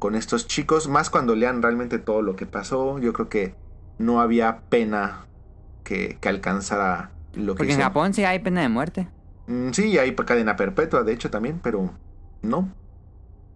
con 0.03 0.15
estos 0.15 0.47
chicos, 0.47 0.89
más 0.89 1.09
cuando 1.09 1.33
lean 1.33 1.61
realmente 1.61 1.97
todo 1.97 2.21
lo 2.21 2.35
que 2.35 2.45
pasó, 2.45 2.99
yo 2.99 3.13
creo 3.13 3.29
que 3.29 3.55
no 3.99 4.19
había 4.19 4.59
pena 4.67 5.27
que, 5.85 6.17
que 6.19 6.27
alcanzara 6.27 7.11
lo 7.33 7.53
que 7.53 7.59
Porque 7.59 7.71
en. 7.75 7.79
Japón 7.79 8.13
sí 8.13 8.25
hay 8.25 8.39
pena 8.39 8.59
de 8.59 8.67
muerte. 8.67 9.07
Mm, 9.47 9.69
Sí, 9.71 9.97
hay 9.97 10.13
cadena 10.13 10.57
perpetua, 10.57 11.03
de 11.03 11.13
hecho 11.13 11.29
también, 11.29 11.61
pero 11.63 11.89
no. 12.41 12.67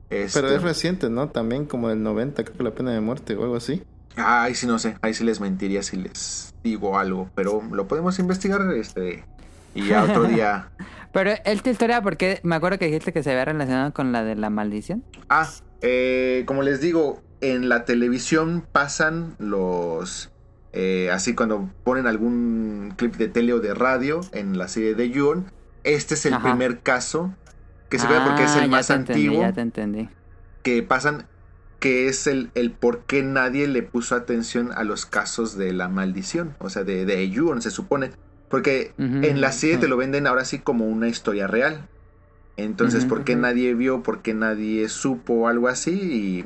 Este, 0.10 0.40
Pero 0.40 0.56
es 0.56 0.62
reciente, 0.62 1.10
¿no? 1.10 1.28
También 1.28 1.66
como 1.66 1.90
del 1.90 2.02
90, 2.02 2.46
creo 2.46 2.56
que 2.56 2.64
la 2.64 2.72
pena 2.72 2.94
de 2.94 3.02
muerte 3.02 3.36
o 3.36 3.44
algo 3.44 3.58
así. 3.58 3.84
Ay, 4.16 4.56
sí, 4.56 4.68
no 4.68 4.80
sé. 4.80 4.96
Ahí 5.02 5.14
sí 5.14 5.26
les 5.26 5.42
mentiría 5.42 5.84
si 5.84 5.98
les 5.98 6.56
digo 6.64 6.98
algo. 6.98 7.30
Pero 7.36 7.62
lo 7.74 7.90
podemos 7.90 8.20
investigar. 8.20 8.62
Este. 8.72 9.26
Y 9.76 9.88
ya 9.88 10.06
otro 10.06 10.24
día. 10.30 10.70
Pero 11.12 11.32
esta 11.44 11.70
historia, 11.70 12.02
porque 12.02 12.40
me 12.44 12.56
acuerdo 12.56 12.80
que 12.80 12.86
dijiste 12.86 13.12
que 13.12 13.22
se 13.22 13.32
había 13.32 13.44
relacionado 13.44 13.92
con 13.92 14.14
la 14.14 14.24
de 14.24 14.38
la 14.38 14.50
maldición. 14.50 15.04
Ah, 15.28 15.46
eh, 15.82 16.44
como 16.46 16.64
les 16.64 16.82
digo, 16.82 17.22
en 17.42 17.70
la 17.70 17.86
televisión 17.86 18.66
pasan 18.72 19.36
los. 19.40 20.32
eh, 20.74 21.10
así 21.12 21.34
cuando 21.34 21.70
ponen 21.84 22.06
algún 22.08 22.94
clip 22.98 23.16
de 23.16 23.28
tele 23.30 23.54
o 23.54 23.60
de 23.60 23.74
radio 23.74 24.22
en 24.32 24.58
la 24.58 24.68
serie 24.68 24.96
de 24.96 25.10
Yuon. 25.10 25.52
Este 25.84 26.14
es 26.16 26.26
el 26.26 26.34
Ajá. 26.36 26.50
primer 26.50 26.82
caso. 26.82 27.34
Que 27.90 28.00
se 28.00 28.08
ve 28.08 28.16
porque 28.26 28.44
es 28.44 28.52
Ah, 28.52 28.58
el 28.58 28.62
ya 28.64 28.68
más 28.68 28.90
entendí, 28.90 29.28
antiguo. 29.28 29.42
ya 29.44 29.54
te 29.54 29.62
entendí. 29.62 30.10
que 30.62 30.84
pasan, 30.84 31.26
que 31.80 32.10
es 32.10 32.28
el, 32.28 32.52
el 32.54 32.72
por 32.72 33.06
qué 33.06 33.24
nadie 33.24 33.68
le 33.68 33.82
puso 33.82 34.16
atención 34.16 34.72
a 34.76 34.84
los 34.84 35.06
casos 35.06 35.58
de 35.58 35.72
la 35.72 35.88
maldición, 35.88 36.56
o 36.60 36.70
sea, 36.70 36.84
de, 36.84 37.06
de 37.06 37.62
se 37.62 37.72
supone. 37.72 38.12
Porque 38.50 38.94
en 38.98 39.40
la 39.42 39.52
serie 39.52 39.78
te 39.78 39.88
lo 39.88 39.98
venden 39.98 40.28
ahora 40.28 40.44
sí 40.46 40.60
como 40.60 40.86
una 40.86 41.08
historia 41.08 41.48
real. 41.48 41.88
Entonces, 42.58 43.06
¿por 43.06 43.24
qué 43.24 43.36
nadie 43.36 43.74
vio? 43.76 44.02
¿Por 44.04 44.22
qué 44.22 44.34
nadie 44.34 44.90
supo 44.90 45.48
algo 45.48 45.68
así? 45.68 46.46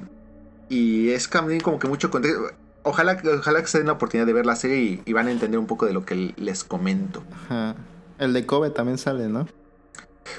Y, 0.69 0.75
y 0.75 1.09
es 1.11 1.29
también 1.29 1.61
como 1.61 1.79
que 1.79 1.87
mucho 1.87 2.11
contexto. 2.11 2.41
Ojalá, 2.83 3.17
que- 3.17 3.29
ojalá 3.29 3.61
que 3.61 3.67
se 3.67 3.77
den 3.77 3.87
la 3.87 3.93
oportunidad 3.93 4.25
de 4.25 4.33
ver 4.33 4.45
la 4.45 4.55
serie 4.55 4.79
y, 4.81 5.01
y 5.05 5.13
van 5.13 5.27
a 5.27 5.31
entender 5.31 5.59
un 5.59 5.67
poco 5.67 5.85
de 5.85 5.93
lo 5.93 6.05
que 6.05 6.33
les 6.35 6.63
comento. 6.63 7.23
Ajá. 7.45 7.75
El 8.19 8.33
de 8.33 8.45
Kobe 8.45 8.69
también 8.71 8.97
sale, 8.97 9.27
¿no? 9.29 9.47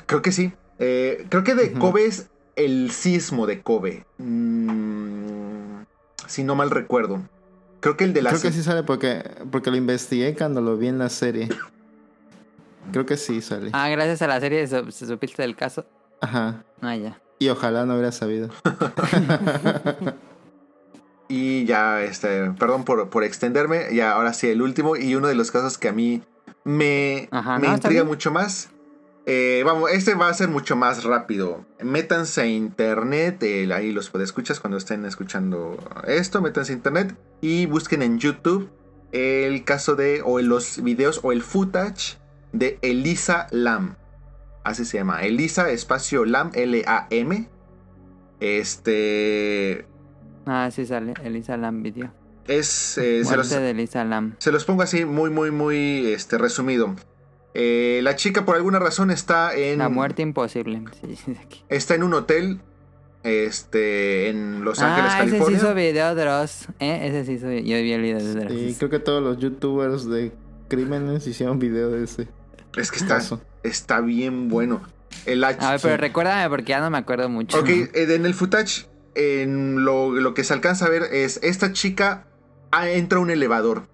Creo 0.06 0.22
que 0.22 0.32
sí. 0.32 0.52
Eh, 0.78 1.26
creo 1.28 1.44
que 1.44 1.54
de 1.54 1.70
Ujú. 1.70 1.78
Kobe 1.78 2.06
es 2.06 2.28
el 2.56 2.90
sismo 2.90 3.46
de 3.46 3.62
Kobe. 3.62 4.04
Mm, 4.18 5.82
si 6.26 6.44
no 6.44 6.54
mal 6.54 6.70
recuerdo. 6.70 7.22
Creo 7.80 7.96
que 7.96 8.04
el 8.04 8.12
de 8.12 8.22
la... 8.22 8.30
Creo 8.30 8.42
que 8.42 8.52
sí 8.52 8.62
sale 8.62 8.82
porque, 8.82 9.22
porque 9.50 9.70
lo 9.70 9.76
investigué 9.76 10.34
cuando 10.36 10.60
lo 10.60 10.76
vi 10.76 10.88
en 10.88 10.98
la 10.98 11.08
serie. 11.08 11.48
Creo 12.90 13.06
que 13.06 13.16
sí 13.16 13.40
sale. 13.40 13.70
Ah, 13.72 13.88
gracias 13.88 14.22
a 14.22 14.26
la 14.26 14.40
serie 14.40 14.66
se, 14.66 14.90
se 14.90 15.06
supiste 15.06 15.42
del 15.42 15.56
caso. 15.56 15.86
Ajá. 16.20 16.64
Ah, 16.80 16.96
ya. 16.96 17.20
Y 17.38 17.48
ojalá 17.48 17.86
no 17.86 17.94
hubiera 17.94 18.12
sabido. 18.12 18.50
Y 21.34 21.64
ya, 21.64 22.02
este, 22.02 22.50
perdón 22.58 22.84
por, 22.84 23.08
por 23.08 23.24
extenderme. 23.24 23.86
Y 23.90 24.00
ahora 24.00 24.34
sí, 24.34 24.48
el 24.48 24.60
último 24.60 24.96
y 24.96 25.14
uno 25.14 25.28
de 25.28 25.34
los 25.34 25.50
casos 25.50 25.78
que 25.78 25.88
a 25.88 25.92
mí 25.92 26.20
me, 26.62 27.30
Ajá, 27.30 27.58
me 27.58 27.68
no, 27.68 27.74
intriga 27.74 28.04
mucho 28.04 28.30
más. 28.30 28.68
Eh, 29.24 29.62
vamos, 29.64 29.90
este 29.92 30.14
va 30.14 30.28
a 30.28 30.34
ser 30.34 30.48
mucho 30.48 30.76
más 30.76 31.04
rápido. 31.04 31.64
Métanse 31.80 32.42
a 32.42 32.46
internet, 32.46 33.42
ahí 33.72 33.92
los 33.92 34.14
escuchas 34.14 34.60
cuando 34.60 34.76
estén 34.76 35.06
escuchando 35.06 35.78
esto, 36.06 36.42
métanse 36.42 36.72
a 36.72 36.76
internet 36.76 37.16
y 37.40 37.64
busquen 37.64 38.02
en 38.02 38.18
YouTube 38.18 38.68
el 39.12 39.64
caso 39.64 39.96
de, 39.96 40.20
o 40.22 40.38
los 40.40 40.82
videos 40.82 41.20
o 41.22 41.32
el 41.32 41.42
footage 41.42 42.18
de 42.52 42.78
Elisa 42.82 43.46
Lam. 43.50 43.96
Así 44.64 44.84
se 44.84 44.98
llama, 44.98 45.22
Elisa 45.22 45.70
espacio 45.70 46.24
Lam, 46.24 46.50
L-A-M. 46.54 47.48
Este, 48.40 49.86
Ah, 50.46 50.68
sí 50.72 50.86
sale. 50.86 51.14
Elisa 51.24 51.56
Lam 51.56 51.82
video. 51.82 52.12
es, 52.48 52.98
eh, 52.98 53.24
se 53.24 53.36
los, 53.36 53.50
de 53.50 53.70
Elisa 53.70 54.04
Lam. 54.04 54.34
se 54.38 54.50
los 54.50 54.64
pongo 54.64 54.82
así 54.82 55.04
muy, 55.04 55.30
muy, 55.30 55.50
muy 55.50 56.06
este, 56.12 56.38
resumido. 56.38 56.94
Eh, 57.54 58.00
la 58.02 58.16
chica 58.16 58.44
por 58.44 58.56
alguna 58.56 58.78
razón 58.78 59.10
está 59.10 59.54
en, 59.54 59.78
La 59.78 59.88
muerte 59.88 60.22
imposible. 60.22 60.82
Sí, 61.00 61.16
sí, 61.16 61.36
aquí. 61.44 61.62
está 61.68 61.94
en 61.94 62.02
un 62.02 62.14
hotel 62.14 62.60
este, 63.22 64.30
en 64.30 64.64
Los 64.64 64.80
Ángeles, 64.80 65.10
ah, 65.12 65.18
ese 65.18 65.24
sí 65.24 65.30
California. 65.30 65.58
hizo 65.58 65.74
video 65.74 66.14
Dross. 66.14 66.68
¿eh? 66.80 67.00
Ese 67.08 67.24
sí 67.24 67.32
hizo. 67.32 67.50
Yo 67.50 67.76
vi 67.76 67.92
el 67.92 68.02
video 68.02 68.18
de 68.18 68.34
Dross. 68.34 68.52
Sí, 68.52 68.74
creo 68.78 68.90
que 68.90 68.98
todos 68.98 69.22
los 69.22 69.38
youtubers 69.38 70.08
de 70.08 70.32
crímenes 70.68 71.26
hicieron 71.26 71.58
video 71.58 71.90
de 71.90 72.04
ese. 72.04 72.28
Es 72.76 72.90
que 72.90 72.98
está, 72.98 73.20
está 73.62 74.00
bien 74.00 74.48
bueno. 74.48 74.82
El 75.26 75.44
H. 75.44 75.64
A 75.64 75.72
ver, 75.72 75.80
pero 75.80 75.96
recuérdame 75.98 76.48
porque 76.48 76.70
ya 76.70 76.80
no 76.80 76.90
me 76.90 76.98
acuerdo 76.98 77.28
mucho. 77.28 77.58
Ok, 77.58 77.68
eh, 77.68 77.90
en 77.94 78.24
el 78.26 78.34
footage, 78.34 78.86
en 79.14 79.84
lo, 79.84 80.10
lo 80.12 80.34
que 80.34 80.42
se 80.42 80.54
alcanza 80.54 80.86
a 80.86 80.88
ver 80.88 81.02
es 81.12 81.38
esta 81.42 81.72
chica 81.72 82.26
ah, 82.70 82.88
entra 82.88 83.18
a 83.18 83.22
un 83.22 83.30
elevador. 83.30 83.84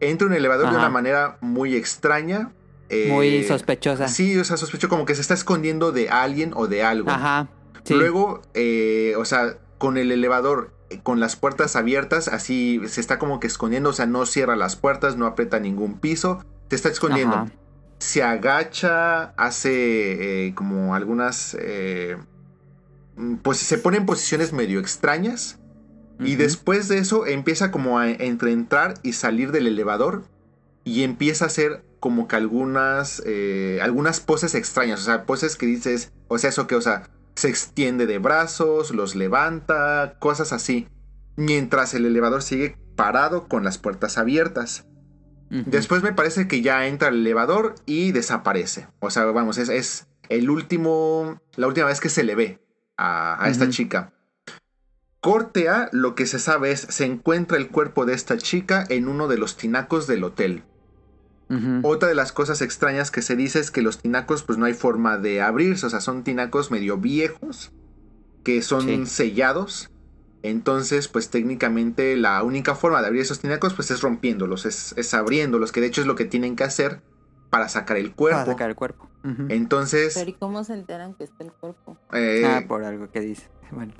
Entra 0.00 0.26
a 0.26 0.30
un 0.30 0.36
elevador 0.36 0.70
de 0.70 0.76
una 0.76 0.90
manera 0.90 1.38
muy 1.40 1.74
extraña. 1.76 2.52
eh, 2.88 3.08
Muy 3.10 3.42
sospechosa. 3.44 4.08
Sí, 4.08 4.38
o 4.38 4.44
sea, 4.44 4.56
sospecho 4.56 4.88
como 4.88 5.06
que 5.06 5.14
se 5.14 5.20
está 5.20 5.34
escondiendo 5.34 5.92
de 5.92 6.08
alguien 6.10 6.52
o 6.54 6.66
de 6.66 6.82
algo. 6.84 7.10
Ajá. 7.10 7.48
Sí. 7.84 7.94
Luego, 7.94 8.40
eh, 8.54 9.14
o 9.18 9.24
sea, 9.24 9.56
con 9.78 9.96
el 9.98 10.12
elevador, 10.12 10.72
con 11.02 11.20
las 11.20 11.36
puertas 11.36 11.74
abiertas, 11.76 12.28
así 12.28 12.80
se 12.86 13.00
está 13.00 13.18
como 13.18 13.40
que 13.40 13.46
escondiendo, 13.46 13.90
o 13.90 13.92
sea, 13.92 14.06
no 14.06 14.24
cierra 14.26 14.56
las 14.56 14.76
puertas, 14.76 15.16
no 15.16 15.26
aprieta 15.26 15.58
ningún 15.58 15.98
piso, 15.98 16.44
se 16.70 16.76
está 16.76 16.88
escondiendo. 16.88 17.36
Ajá. 17.36 17.52
Se 17.98 18.22
agacha, 18.22 19.34
hace 19.36 20.46
eh, 20.46 20.54
como 20.54 20.94
algunas... 20.94 21.56
eh, 21.58 22.16
pues 23.42 23.58
se 23.58 23.78
pone 23.78 23.98
en 23.98 24.06
posiciones 24.06 24.52
medio 24.52 24.80
extrañas. 24.80 25.58
Y 26.20 26.36
después 26.36 26.86
de 26.88 26.98
eso 26.98 27.26
empieza 27.26 27.72
como 27.72 27.98
a 27.98 28.08
entre 28.08 28.52
entrar 28.52 28.94
y 29.02 29.14
salir 29.14 29.50
del 29.50 29.66
elevador. 29.66 30.24
Y 30.84 31.02
empieza 31.02 31.44
a 31.44 31.48
hacer 31.48 31.84
como 31.98 32.28
que 32.28 32.36
algunas, 32.36 33.22
eh, 33.26 33.80
algunas 33.82 34.20
poses 34.20 34.54
extrañas. 34.54 35.00
O 35.00 35.04
sea, 35.04 35.24
poses 35.24 35.56
que 35.56 35.66
dices, 35.66 36.12
o 36.28 36.38
sea, 36.38 36.50
eso 36.50 36.66
que, 36.66 36.76
o 36.76 36.80
sea, 36.80 37.08
se 37.34 37.48
extiende 37.48 38.06
de 38.06 38.18
brazos, 38.18 38.92
los 38.92 39.14
levanta, 39.14 40.16
cosas 40.18 40.52
así. 40.52 40.86
Mientras 41.36 41.94
el 41.94 42.06
elevador 42.06 42.42
sigue 42.42 42.76
parado 42.94 43.48
con 43.48 43.64
las 43.64 43.78
puertas 43.78 44.18
abiertas. 44.18 44.86
Después 45.66 46.02
me 46.02 46.12
parece 46.12 46.48
que 46.48 46.62
ya 46.62 46.86
entra 46.86 47.08
el 47.08 47.16
elevador 47.20 47.76
y 47.86 48.10
desaparece. 48.12 48.88
O 49.00 49.10
sea, 49.10 49.24
vamos, 49.26 49.56
es, 49.58 49.68
es 49.68 50.06
el 50.28 50.50
último, 50.50 51.40
la 51.56 51.68
última 51.68 51.86
vez 51.86 52.00
que 52.00 52.08
se 52.08 52.24
le 52.24 52.34
ve 52.34 52.58
a, 52.96 53.42
a 53.42 53.48
esta 53.48 53.68
chica. 53.68 54.12
Corte 55.20 55.68
A, 55.68 55.88
lo 55.92 56.14
que 56.14 56.26
se 56.26 56.38
sabe 56.38 56.70
es, 56.72 56.80
se 56.80 57.04
encuentra 57.06 57.56
el 57.56 57.68
cuerpo 57.68 58.04
de 58.04 58.14
esta 58.14 58.36
chica 58.36 58.84
en 58.88 59.08
uno 59.08 59.28
de 59.28 59.38
los 59.38 59.56
tinacos 59.56 60.06
del 60.06 60.24
hotel. 60.24 60.64
Otra 61.84 62.08
de 62.08 62.16
las 62.16 62.32
cosas 62.32 62.60
extrañas 62.62 63.12
que 63.12 63.22
se 63.22 63.36
dice 63.36 63.60
es 63.60 63.70
que 63.70 63.80
los 63.80 63.98
tinacos 63.98 64.42
pues 64.42 64.58
no 64.58 64.64
hay 64.64 64.74
forma 64.74 65.18
de 65.18 65.40
abrirse, 65.40 65.86
o 65.86 65.90
sea, 65.90 66.00
son 66.00 66.24
tinacos 66.24 66.72
medio 66.72 66.96
viejos 66.98 67.70
que 68.42 68.60
son 68.60 68.82
Sí. 68.86 69.06
sellados. 69.06 69.88
Entonces, 70.44 71.08
pues 71.08 71.30
técnicamente 71.30 72.16
la 72.16 72.42
única 72.42 72.74
forma 72.74 73.00
de 73.00 73.06
abrir 73.06 73.22
esos 73.22 73.40
tinacos 73.40 73.72
pues 73.74 73.90
es 73.90 74.02
rompiéndolos, 74.02 74.66
es, 74.66 74.92
es 74.98 75.14
abriéndolos, 75.14 75.72
que 75.72 75.80
de 75.80 75.86
hecho 75.86 76.02
es 76.02 76.06
lo 76.06 76.14
que 76.16 76.26
tienen 76.26 76.54
que 76.54 76.64
hacer 76.64 77.00
para 77.50 77.68
sacar 77.70 77.96
el 77.96 78.14
cuerpo. 78.14 78.38
Para 78.40 78.52
sacar 78.52 78.68
el 78.70 78.76
cuerpo. 78.76 79.08
Entonces, 79.48 80.14
Pero 80.14 80.28
¿y 80.30 80.34
cómo 80.34 80.62
se 80.64 80.74
enteran 80.74 81.14
que 81.14 81.24
está 81.24 81.44
el 81.44 81.52
cuerpo? 81.52 81.96
eh, 82.12 82.42
Ah, 82.44 82.62
por 82.68 82.84
algo 82.84 83.10
que 83.10 83.20
dice. 83.20 83.48
Bueno. 83.70 83.94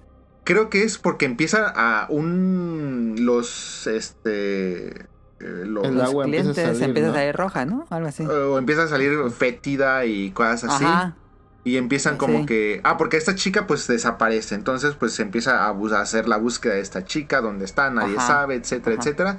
creo 0.45 0.69
que 0.69 0.83
es 0.83 0.99
porque 0.99 1.25
empieza 1.25 1.73
a 1.75 2.07
un 2.11 3.15
los 3.21 3.87
este 3.87 4.89
eh, 4.91 5.07
los- 5.41 5.85
El 5.87 5.95
Los 5.97 6.09
agua 6.09 6.25
empieza 6.27 6.51
a 6.51 6.53
clientes 6.53 6.79
salir, 6.79 6.89
empieza 6.89 7.09
¿no? 7.09 7.15
a 7.15 7.17
salir 7.19 7.37
roja, 7.37 7.65
¿no? 7.65 7.87
Algo 7.91 8.09
así. 8.09 8.25
o 8.27 8.59
empieza 8.59 8.83
a 8.83 8.89
salir 8.89 9.13
fétida 9.31 10.05
y 10.05 10.31
cosas 10.33 10.65
así. 10.65 10.85
Ajá. 10.85 11.17
Y 11.65 11.79
empiezan 11.79 12.19
como 12.19 12.41
Sí. 12.41 12.47
que. 12.47 12.81
Ah, 12.85 12.97
porque 12.99 13.17
esta 13.17 13.35
chica 13.35 13.67
pues 13.67 13.87
desaparece. 13.87 14.55
Entonces, 14.55 14.95
pues 14.97 15.13
se 15.15 15.23
empieza 15.23 15.65
a, 15.65 15.71
a 15.71 16.01
hacer 16.01 16.29
la 16.29 16.37
búsqueda 16.37 16.75
de 16.75 16.81
esta 16.81 17.05
chica, 17.05 17.41
dónde 17.41 17.65
está, 17.65 17.91
nadie 17.91 18.17
Ajá. 18.17 18.27
sabe, 18.27 18.57
etcétera, 18.57 18.95
Ajá. 18.95 19.03
etcétera. 19.03 19.39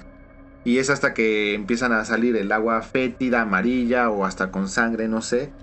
Y 0.63 0.79
es 0.79 0.89
hasta 0.89 1.13
que 1.13 1.53
empiezan 1.53 1.93
a 1.93 2.03
salir 2.05 2.35
el 2.35 2.51
agua 2.51 2.81
fétida, 2.81 3.41
amarilla 3.41 4.09
o 4.09 4.25
hasta 4.25 4.49
con 4.51 4.67
sangre, 4.67 5.07
no 5.07 5.21
sé. 5.21 5.53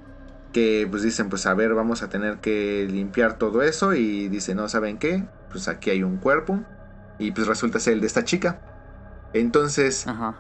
Que 0.53 0.87
pues 0.91 1.03
dicen, 1.03 1.29
pues 1.29 1.47
a 1.47 1.55
ver, 1.55 1.75
vamos 1.75 2.03
a 2.03 2.09
tener 2.09 2.39
que 2.39 2.87
limpiar 2.89 3.39
todo 3.39 3.63
eso. 3.63 3.95
Y 3.95 4.29
dicen, 4.29 4.59
no, 4.59 4.69
¿saben 4.69 4.99
qué? 4.99 5.25
Pues 5.51 5.67
aquí 5.67 5.91
hay 5.91 6.05
un 6.05 6.19
cuerpo. 6.19 6.61
Y 7.19 7.33
pues 7.33 7.49
resulta 7.49 7.81
ser 7.81 7.95
el 7.95 8.01
de 8.01 8.07
esta 8.07 8.25
chica. 8.25 8.61
Entonces, 9.33 10.07
Ajá. 10.07 10.37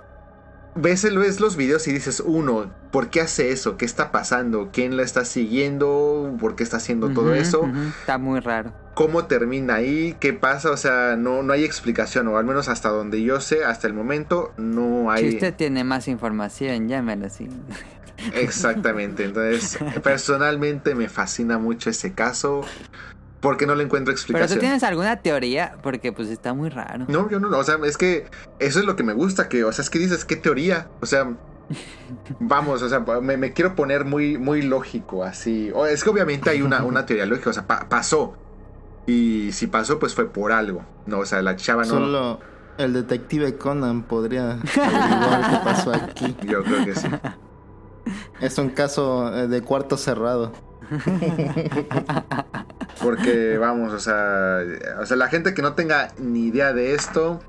Ves, 0.75 1.03
ves 1.15 1.41
los 1.41 1.57
videos 1.57 1.87
y 1.89 1.93
dices, 1.93 2.23
uno, 2.25 2.73
¿por 2.91 3.11
qué 3.11 3.21
hace 3.21 3.53
eso? 3.53 3.77
¿Qué 3.77 3.85
está 3.85 4.13
pasando? 4.13 4.71
¿Quién 4.73 4.97
la 4.97 5.03
está 5.03 5.25
siguiendo? 5.25 6.37
¿Por 6.41 6.57
qué 6.57 6.63
está 6.63 6.79
haciendo 6.79 7.11
todo 7.11 7.35
eso? 7.35 7.71
Está 8.01 8.19
muy 8.19 8.41
raro. 8.41 8.73
¿Cómo 8.95 9.25
termina 9.25 9.77
ahí? 9.77 10.17
¿Qué 10.21 10.33
pasa? 10.35 10.71
O 10.71 10.77
sea, 10.77 11.17
no, 11.17 11.43
no 11.43 11.53
hay 11.53 11.65
explicación, 11.65 12.29
o 12.29 12.37
al 12.37 12.45
menos 12.45 12.69
hasta 12.69 12.91
donde 12.91 13.23
yo 13.23 13.41
sé, 13.41 13.65
hasta 13.65 13.87
el 13.87 13.95
momento, 13.95 14.53
no 14.59 15.07
Si 15.17 15.25
hay... 15.25 15.35
usted 15.35 15.55
tiene 15.55 15.83
más 15.85 16.09
información, 16.09 16.89
llámelo 16.89 17.27
así. 17.27 17.49
Exactamente, 18.35 19.25
entonces, 19.25 19.79
personalmente 20.03 20.95
me 20.95 21.09
fascina 21.09 21.59
mucho 21.59 21.91
ese 21.91 22.13
caso, 22.13 22.61
porque 23.43 23.67
no 23.67 23.75
le 23.75 23.85
encuentro 23.85 24.07
Pero 24.13 24.17
explicación. 24.17 24.59
tú 24.59 24.61
tienes 24.61 24.83
alguna 24.85 25.17
teoría, 25.17 25.77
porque 25.83 26.13
pues 26.13 26.29
está 26.31 26.55
muy 26.55 26.71
raro. 26.71 27.05
No, 27.09 27.29
yo 27.29 27.39
no, 27.41 27.51
o 27.59 27.65
sea, 27.65 27.77
es 27.85 27.99
que 27.99 28.25
eso 28.59 28.79
es 28.79 28.87
lo 28.87 28.97
que 28.97 29.03
me 29.03 29.13
gusta, 29.13 29.51
que, 29.51 29.65
o 29.65 29.73
sea, 29.73 29.83
es 29.83 29.91
que 29.91 29.99
dices, 29.99 30.25
¿qué 30.25 30.37
teoría? 30.37 30.89
O 31.01 31.07
sea, 31.07 31.29
vamos, 32.41 32.81
o 32.83 32.89
sea, 32.89 33.01
me, 33.21 33.37
me 33.37 33.53
quiero 33.53 33.75
poner 33.75 34.05
muy, 34.05 34.39
muy 34.39 34.63
lógico, 34.63 35.25
así. 35.25 35.71
O 35.75 35.85
es 35.87 36.03
que 36.05 36.11
obviamente 36.11 36.49
hay 36.51 36.63
una, 36.63 36.85
una 36.85 37.05
teoría 37.05 37.27
lógica, 37.27 37.51
o 37.51 37.53
sea, 37.53 37.67
pa- 37.67 37.89
pasó. 37.89 38.35
Y 39.07 39.51
si 39.53 39.67
pasó, 39.67 39.99
pues 39.99 40.15
fue 40.15 40.31
por 40.33 40.53
algo. 40.53 40.85
No, 41.07 41.19
o 41.19 41.27
sea, 41.27 41.43
la 41.43 41.57
chava 41.57 41.83
no. 41.83 41.89
Solo 41.89 42.39
el 42.79 42.93
detective 42.93 43.57
Conan 43.59 44.05
podría 44.05 44.53
averiguar 44.53 45.51
qué 45.51 45.57
pasó 45.65 45.93
aquí. 45.93 46.37
Yo 46.47 46.63
creo 46.63 46.85
que 46.85 46.95
sí. 46.95 47.09
Es 48.41 48.59
un 48.59 48.71
caso 48.71 49.33
eh, 49.37 49.47
de 49.47 49.63
cuarto 49.63 49.97
cerrado. 49.97 50.53
Porque, 53.03 53.59
vamos, 53.59 53.93
o 53.93 53.99
sea, 53.99 54.59
o 55.01 55.07
sea, 55.07 55.17
la 55.17 55.29
gente 55.29 55.55
que 55.55 55.63
no 55.63 55.75
tenga 55.75 56.13
ni 56.19 56.49
idea 56.49 56.73
de 56.73 56.95
esto, 56.95 57.41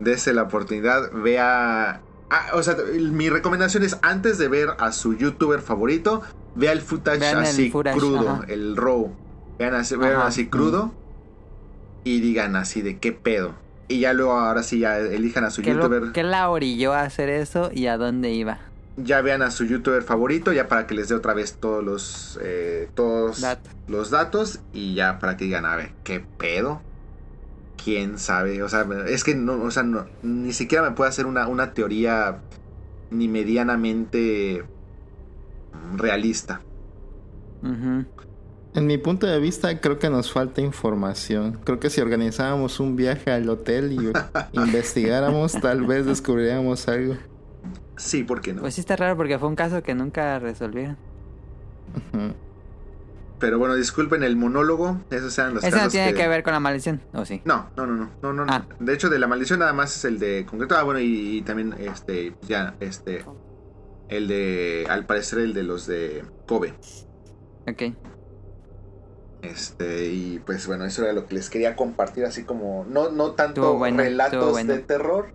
dése 0.00 0.32
la 0.32 0.42
oportunidad, 0.42 1.10
vea. 1.12 2.00
Ah, 2.30 2.46
o 2.54 2.62
sea, 2.62 2.76
mi 2.98 3.28
recomendación 3.28 3.82
es 3.82 3.98
antes 4.02 4.38
de 4.38 4.48
ver 4.48 4.70
a 4.78 4.92
su 4.92 5.14
youtuber 5.14 5.60
favorito, 5.60 6.22
vea 6.54 6.72
el 6.72 6.80
footage 6.80 7.20
Vean 7.20 7.38
el 7.38 7.44
así 7.44 7.70
footage, 7.70 7.98
crudo, 7.98 8.30
ajá. 8.30 8.44
el 8.48 8.76
raw. 8.76 9.12
Vean 9.58 9.74
así, 9.74 9.96
vean 9.96 10.16
Ajá, 10.16 10.26
así 10.28 10.48
crudo 10.48 10.92
y 12.04 12.20
digan 12.20 12.56
así 12.56 12.82
de 12.82 12.98
qué 12.98 13.12
pedo. 13.12 13.54
Y 13.88 14.00
ya 14.00 14.12
luego, 14.14 14.32
ahora 14.32 14.62
sí, 14.62 14.78
ya 14.78 14.98
elijan 14.98 15.44
a 15.44 15.50
su 15.50 15.60
¿Qué, 15.62 15.74
youtuber. 15.74 16.02
lo, 16.02 16.12
¿Qué 16.12 16.22
la 16.22 16.48
orilló 16.48 16.94
a 16.94 17.02
hacer 17.02 17.28
eso 17.28 17.70
y 17.72 17.88
a 17.88 17.98
dónde 17.98 18.30
iba? 18.30 18.58
Ya 18.96 19.22
vean 19.22 19.42
a 19.42 19.50
su 19.50 19.64
youtuber 19.64 20.02
favorito, 20.02 20.52
ya 20.52 20.68
para 20.68 20.86
que 20.86 20.94
les 20.94 21.08
dé 21.08 21.14
otra 21.14 21.34
vez 21.34 21.58
todos 21.58 21.82
los, 21.82 22.38
eh, 22.42 22.90
todos 22.94 23.40
Datos. 23.40 23.72
los 23.88 24.10
datos 24.10 24.60
y 24.72 24.94
ya 24.94 25.18
para 25.18 25.36
que 25.36 25.46
digan, 25.46 25.64
a 25.64 25.76
ver, 25.76 25.92
¿qué 26.04 26.20
pedo? 26.20 26.82
¿Quién 27.82 28.18
sabe? 28.18 28.62
O 28.62 28.68
sea, 28.68 28.86
es 29.06 29.24
que 29.24 29.34
no, 29.34 29.62
o 29.62 29.70
sea, 29.70 29.82
no- 29.82 30.06
ni 30.22 30.52
siquiera 30.52 30.88
me 30.88 30.94
puede 30.94 31.10
hacer 31.10 31.26
una, 31.26 31.48
una 31.48 31.72
teoría 31.74 32.42
ni 33.10 33.28
medianamente 33.28 34.64
realista. 35.96 36.60
En 38.74 38.86
mi 38.86 38.96
punto 38.98 39.26
de 39.26 39.38
vista, 39.38 39.80
creo 39.80 39.98
que 39.98 40.08
nos 40.10 40.32
falta 40.32 40.60
información. 40.62 41.60
Creo 41.64 41.78
que 41.78 41.90
si 41.90 42.00
organizábamos 42.00 42.80
un 42.80 42.96
viaje 42.96 43.30
al 43.30 43.48
hotel 43.50 43.92
y 43.92 44.12
investigáramos, 44.52 45.60
tal 45.60 45.84
vez 45.84 46.06
descubriríamos 46.06 46.88
algo. 46.88 47.16
Sí, 48.02 48.24
¿por 48.24 48.40
qué 48.40 48.52
no? 48.52 48.62
Pues 48.62 48.74
sí 48.74 48.80
está 48.80 48.96
raro 48.96 49.16
porque 49.16 49.38
fue 49.38 49.48
un 49.48 49.56
caso 49.56 49.82
que 49.82 49.94
nunca 49.94 50.38
resolvieron. 50.38 50.96
Pero 53.38 53.58
bueno, 53.58 53.74
disculpen 53.74 54.22
el 54.22 54.36
monólogo, 54.36 55.00
esos 55.10 55.36
eran 55.38 55.54
los 55.54 55.64
Eso 55.64 55.76
no 55.76 55.88
tiene 55.88 56.14
que... 56.14 56.28
ver 56.28 56.42
con 56.42 56.52
la 56.52 56.60
maldición, 56.60 57.00
¿o 57.12 57.24
sí? 57.24 57.42
No, 57.44 57.70
no, 57.76 57.86
no, 57.86 57.94
no, 57.94 58.10
no, 58.22 58.32
no, 58.32 58.44
no. 58.44 58.52
Ah. 58.52 58.66
De 58.78 58.92
hecho, 58.94 59.08
de 59.08 59.18
la 59.18 59.26
maldición 59.26 59.60
nada 59.60 59.72
más 59.72 59.96
es 59.96 60.04
el 60.04 60.18
de 60.18 60.46
concreto. 60.46 60.76
Ah, 60.76 60.82
bueno, 60.82 61.00
y, 61.00 61.38
y 61.38 61.42
también 61.42 61.74
este, 61.78 62.34
ya, 62.42 62.76
este, 62.80 63.24
el 64.08 64.28
de, 64.28 64.86
al 64.88 65.06
parecer 65.06 65.40
el 65.40 65.54
de 65.54 65.62
los 65.62 65.86
de 65.86 66.24
Kobe. 66.46 66.74
Ok. 67.68 67.82
Este, 69.42 70.06
y 70.12 70.40
pues 70.44 70.66
bueno, 70.68 70.84
eso 70.84 71.02
era 71.02 71.12
lo 71.12 71.26
que 71.26 71.34
les 71.34 71.50
quería 71.50 71.74
compartir, 71.74 72.24
así 72.24 72.44
como, 72.44 72.84
no, 72.88 73.10
no 73.10 73.32
tanto 73.32 73.76
bueno, 73.76 73.98
relatos 73.98 74.52
bueno. 74.52 74.72
de 74.72 74.78
terror, 74.78 75.34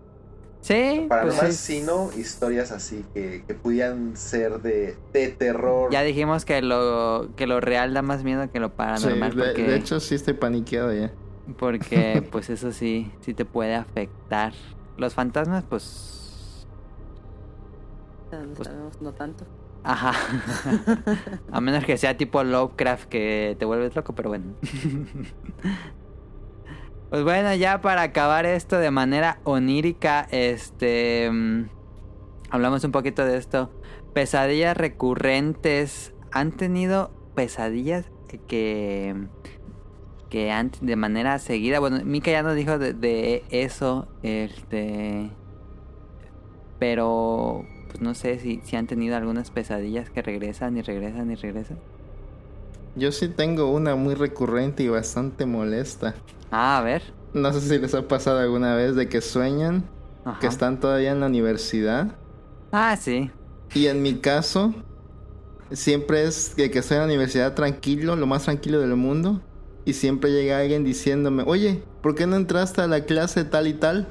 Sí, 0.67 1.05
para 1.07 1.21
pues 1.23 1.41
es- 1.43 1.55
sino 1.57 2.09
historias 2.17 2.71
así 2.71 3.05
que, 3.13 3.43
que 3.47 3.53
pudieran 3.53 4.17
ser 4.17 4.61
de, 4.61 4.97
de 5.13 5.27
terror. 5.29 5.89
Ya 5.91 6.01
dijimos 6.03 6.43
que 6.43 6.61
lo, 6.61 7.29
que 7.37 7.47
lo 7.47 7.61
real 7.61 7.93
da 7.93 8.01
más 8.01 8.23
miedo 8.25 8.51
que 8.51 8.59
lo 8.59 8.67
Sí, 8.67 8.73
paranormal. 8.75 9.35
de, 9.35 9.43
porque, 9.45 9.63
de 9.63 9.75
hecho, 9.77 9.99
sí 10.01 10.15
estoy 10.15 10.33
paniqueado 10.33 10.93
ya. 10.93 11.11
porque 11.57 12.21
pues 12.31 12.49
eso 12.49 12.71
sí, 12.73 13.09
sí 13.21 13.33
te 13.33 13.45
puede 13.45 13.75
afectar. 13.75 14.51
Los 14.97 15.13
fantasmas, 15.13 15.63
pues 15.69 16.65
No 18.31 18.53
Pues- 18.55 18.67
sabemos, 18.67 19.01
no 19.01 19.13
tanto. 19.13 19.45
Ajá. 19.83 20.11
A 21.51 21.61
menos 21.61 21.85
que 21.85 21.95
sea 21.97 22.17
tipo 22.17 22.43
Lovecraft 22.43 23.07
que 23.07 23.55
te 23.57 23.63
vuelves 23.63 23.95
loco, 23.95 24.13
pero 24.15 24.27
bueno. 24.29 24.45
Pues 27.09 27.23
bueno, 27.23 27.55
ya 27.55 27.79
para 27.81 28.01
acabar 28.01 28.45
esto 28.45 28.77
de 28.79 28.91
manera 28.91 29.39
onírica, 29.45 30.27
este 30.31 31.29
mm, 31.31 31.69
hablamos 32.49 32.83
un 32.83 32.91
poquito 32.91 33.23
de 33.23 33.37
esto. 33.37 33.71
Pesadillas 34.13 34.75
recurrentes. 34.75 36.13
¿Han 36.31 36.51
tenido 36.51 37.11
pesadillas 37.35 38.05
que 38.47 39.15
que 40.29 40.51
antes 40.51 40.81
de 40.81 40.95
manera 40.97 41.39
seguida? 41.39 41.79
Bueno, 41.79 41.99
Mika 42.03 42.31
ya 42.31 42.43
nos 42.43 42.55
dijo 42.55 42.77
de, 42.77 42.93
de 42.93 43.43
eso, 43.49 44.07
este 44.23 45.29
pero 46.79 47.65
pues 47.87 48.01
no 48.01 48.13
sé 48.13 48.39
si, 48.39 48.61
si 48.63 48.75
han 48.75 48.85
tenido 48.85 49.15
algunas 49.15 49.49
pesadillas 49.49 50.09
que 50.09 50.21
regresan 50.21 50.77
y 50.77 50.81
regresan 50.81 51.31
y 51.31 51.35
regresan. 51.35 51.77
Yo 52.95 53.11
sí 53.11 53.29
tengo 53.29 53.71
una 53.71 53.95
muy 53.95 54.15
recurrente 54.15 54.83
y 54.83 54.89
bastante 54.89 55.45
molesta. 55.45 56.15
Ah, 56.51 56.77
a 56.77 56.81
ver. 56.81 57.01
No 57.33 57.51
sé 57.53 57.61
si 57.61 57.77
les 57.77 57.93
ha 57.93 58.07
pasado 58.07 58.39
alguna 58.39 58.75
vez 58.75 58.95
de 58.95 59.09
que 59.09 59.21
sueñan 59.21 59.83
Ajá. 60.25 60.39
que 60.39 60.47
están 60.47 60.79
todavía 60.79 61.11
en 61.11 61.19
la 61.19 61.27
universidad. 61.27 62.15
Ah, 62.71 62.95
sí. 62.97 63.31
Y 63.73 63.87
en 63.87 64.01
mi 64.01 64.15
caso, 64.19 64.73
siempre 65.71 66.23
es 66.23 66.53
que, 66.55 66.71
que 66.71 66.79
estoy 66.79 66.95
en 66.95 67.01
la 67.01 67.07
universidad 67.07 67.53
tranquilo, 67.53 68.15
lo 68.15 68.27
más 68.27 68.43
tranquilo 68.43 68.79
del 68.79 68.95
mundo. 68.95 69.41
Y 69.85 69.93
siempre 69.93 70.31
llega 70.31 70.59
alguien 70.59 70.83
diciéndome, 70.83 71.43
oye, 71.45 71.83
¿por 72.01 72.15
qué 72.15 72.27
no 72.27 72.35
entraste 72.35 72.81
a 72.81 72.87
la 72.87 73.01
clase 73.05 73.45
tal 73.45 73.67
y 73.67 73.73
tal? 73.73 74.07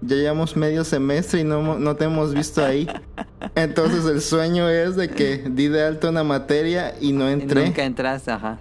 Ya 0.00 0.16
llevamos 0.16 0.56
medio 0.56 0.82
semestre 0.82 1.40
y 1.40 1.44
no, 1.44 1.78
no 1.78 1.94
te 1.96 2.04
hemos 2.06 2.34
visto 2.34 2.64
ahí. 2.64 2.88
Entonces 3.54 4.04
el 4.06 4.20
sueño 4.20 4.68
es 4.68 4.96
de 4.96 5.08
que 5.08 5.44
di 5.48 5.68
de 5.68 5.84
alto 5.84 6.08
una 6.08 6.24
materia 6.24 6.94
y 7.00 7.12
no 7.12 7.28
Y 7.30 7.34
entré. 7.34 7.66
Nunca 7.66 7.84
entraste, 7.84 8.32
ajá. 8.32 8.58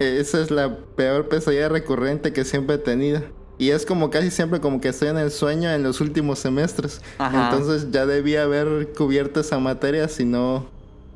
Esa 0.00 0.40
es 0.40 0.50
la 0.50 0.78
peor 0.96 1.28
pesadilla 1.28 1.68
recurrente 1.68 2.32
que 2.32 2.44
siempre 2.44 2.76
he 2.76 2.78
tenido. 2.78 3.22
Y 3.58 3.70
es 3.72 3.84
como 3.84 4.08
casi 4.08 4.30
siempre 4.30 4.58
como 4.58 4.80
que 4.80 4.88
estoy 4.88 5.08
en 5.08 5.18
el 5.18 5.30
sueño 5.30 5.70
en 5.70 5.82
los 5.82 6.00
últimos 6.00 6.38
semestres. 6.38 7.02
Ajá. 7.18 7.50
Entonces 7.50 7.90
ya 7.90 8.06
debía 8.06 8.44
haber 8.44 8.92
cubierto 8.96 9.40
esa 9.40 9.58
materia, 9.58 10.08
si 10.08 10.24
no 10.24 10.66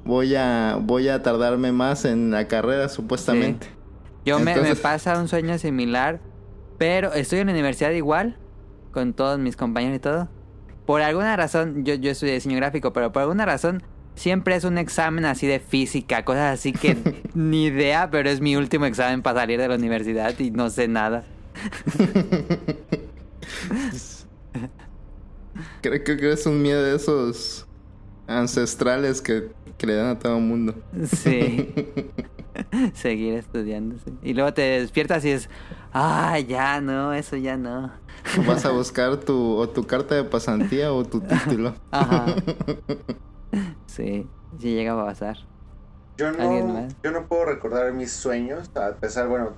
voy 0.04 0.34
a 0.34 0.78
voy 0.78 1.08
a 1.08 1.22
tardarme 1.22 1.72
más 1.72 2.04
en 2.04 2.30
la 2.30 2.46
carrera 2.46 2.90
supuestamente. 2.90 3.68
Yo 4.26 4.38
me, 4.38 4.76
pasa 4.76 5.18
un 5.18 5.28
sueño 5.28 5.56
similar, 5.58 6.20
pero 6.76 7.14
estoy 7.14 7.38
en 7.38 7.46
la 7.46 7.52
universidad 7.54 7.90
igual, 7.92 8.36
con 8.92 9.14
todos 9.14 9.38
mis 9.38 9.56
compañeros 9.56 9.96
y 9.96 10.00
todo. 10.00 10.28
Por 10.84 11.00
alguna 11.00 11.36
razón, 11.36 11.86
yo, 11.86 11.94
yo 11.94 12.10
estudié 12.10 12.34
diseño 12.34 12.56
gráfico, 12.56 12.92
pero 12.92 13.12
por 13.12 13.22
alguna 13.22 13.46
razón 13.46 13.82
siempre 14.14 14.56
es 14.56 14.64
un 14.64 14.78
examen 14.78 15.24
así 15.24 15.46
de 15.46 15.60
física, 15.60 16.24
cosas 16.24 16.54
así 16.54 16.72
que 16.72 16.96
ni 17.34 17.66
idea, 17.66 18.10
pero 18.10 18.30
es 18.30 18.40
mi 18.40 18.56
último 18.56 18.86
examen 18.86 19.22
para 19.22 19.40
salir 19.40 19.60
de 19.60 19.68
la 19.68 19.74
universidad 19.74 20.38
y 20.38 20.50
no 20.50 20.70
sé 20.70 20.88
nada. 20.88 21.24
Creo, 25.80 26.02
que 26.02 26.32
es 26.32 26.46
un 26.46 26.62
miedo 26.62 26.82
de 26.82 26.96
esos 26.96 27.66
ancestrales 28.26 29.20
que, 29.20 29.50
que 29.76 29.86
le 29.86 29.94
dan 29.94 30.08
a 30.08 30.18
todo 30.18 30.36
el 30.38 30.42
mundo. 30.42 30.74
Sí. 31.06 31.72
Seguir 32.94 33.34
estudiando. 33.34 33.96
sí. 34.04 34.12
Y 34.22 34.32
luego 34.34 34.52
te 34.54 34.62
despiertas 34.62 35.24
y 35.24 35.30
es, 35.30 35.48
ah, 35.92 36.38
ya 36.40 36.80
no, 36.80 37.12
eso 37.12 37.36
ya 37.36 37.56
no. 37.56 37.92
Vas 38.46 38.64
a 38.64 38.70
buscar 38.70 39.18
tu 39.18 39.56
o 39.56 39.68
tu 39.68 39.86
carta 39.86 40.14
de 40.14 40.24
pasantía 40.24 40.92
o 40.92 41.04
tu 41.04 41.20
título. 41.20 41.74
Ajá. 41.90 42.34
Sí, 43.86 44.26
sí 44.58 44.74
llega 44.74 44.92
a 45.00 45.04
pasar. 45.04 45.36
Yo 46.16 46.28
¿Alguien 46.28 46.68
no, 46.68 46.88
yo 47.02 47.10
no 47.10 47.26
puedo 47.26 47.44
recordar 47.44 47.92
mis 47.92 48.12
sueños, 48.12 48.70
a 48.76 48.92
pesar, 48.94 49.26
bueno, 49.28 49.50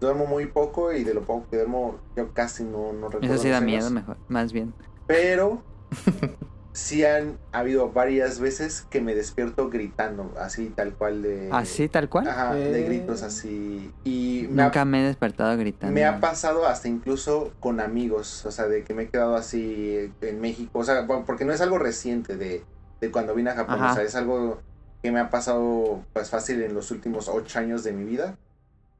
duermo 0.00 0.26
muy 0.26 0.46
poco 0.46 0.92
y 0.92 1.04
de 1.04 1.12
lo 1.14 1.22
poco 1.22 1.46
que 1.50 1.56
duermo, 1.58 1.98
yo 2.16 2.32
casi 2.32 2.64
no, 2.64 2.92
no 2.92 3.08
recuerdo. 3.08 3.34
Eso 3.34 3.42
sí 3.42 3.48
da 3.50 3.60
miedo 3.60 3.90
mejor, 3.90 4.16
más 4.28 4.52
bien. 4.52 4.72
Pero 5.06 5.62
sí 6.72 7.04
han 7.04 7.38
habido 7.52 7.90
varias 7.92 8.40
veces 8.40 8.86
que 8.90 9.00
me 9.02 9.14
despierto 9.14 9.68
gritando, 9.68 10.32
así 10.40 10.72
tal 10.74 10.94
cual 10.94 11.22
de... 11.22 11.50
¿Así 11.52 11.88
tal 11.88 12.08
cual? 12.08 12.28
Ajá, 12.28 12.54
de 12.54 12.80
Eh. 12.80 12.84
gritos 12.88 13.22
así. 13.22 13.92
Y 14.04 14.48
me 14.50 14.62
ha- 14.62 14.66
Nunca 14.66 14.84
me 14.86 15.00
he 15.02 15.06
despertado 15.06 15.56
gritando. 15.58 15.92
Me 15.94 16.04
ha 16.06 16.18
pasado 16.18 16.66
hasta 16.66 16.88
incluso 16.88 17.52
con 17.60 17.78
amigos, 17.80 18.44
o 18.46 18.50
sea, 18.50 18.66
de 18.68 18.84
que 18.84 18.94
me 18.94 19.02
he 19.04 19.08
quedado 19.08 19.36
así 19.36 20.10
en 20.22 20.40
México, 20.40 20.78
o 20.78 20.84
sea, 20.84 21.06
porque 21.06 21.44
no 21.44 21.52
es 21.52 21.60
algo 21.60 21.78
reciente 21.78 22.36
de, 22.36 22.64
de 23.04 23.10
cuando 23.10 23.34
vine 23.34 23.50
a 23.50 23.54
Japón, 23.54 23.76
Ajá. 23.76 23.92
o 23.92 23.94
sea, 23.94 24.04
es 24.04 24.14
algo 24.14 24.60
que 25.02 25.12
me 25.12 25.20
ha 25.20 25.30
pasado 25.30 26.02
pues 26.12 26.30
fácil 26.30 26.62
en 26.62 26.74
los 26.74 26.90
últimos 26.90 27.28
ocho 27.28 27.58
años 27.58 27.84
de 27.84 27.92
mi 27.92 28.04
vida. 28.04 28.36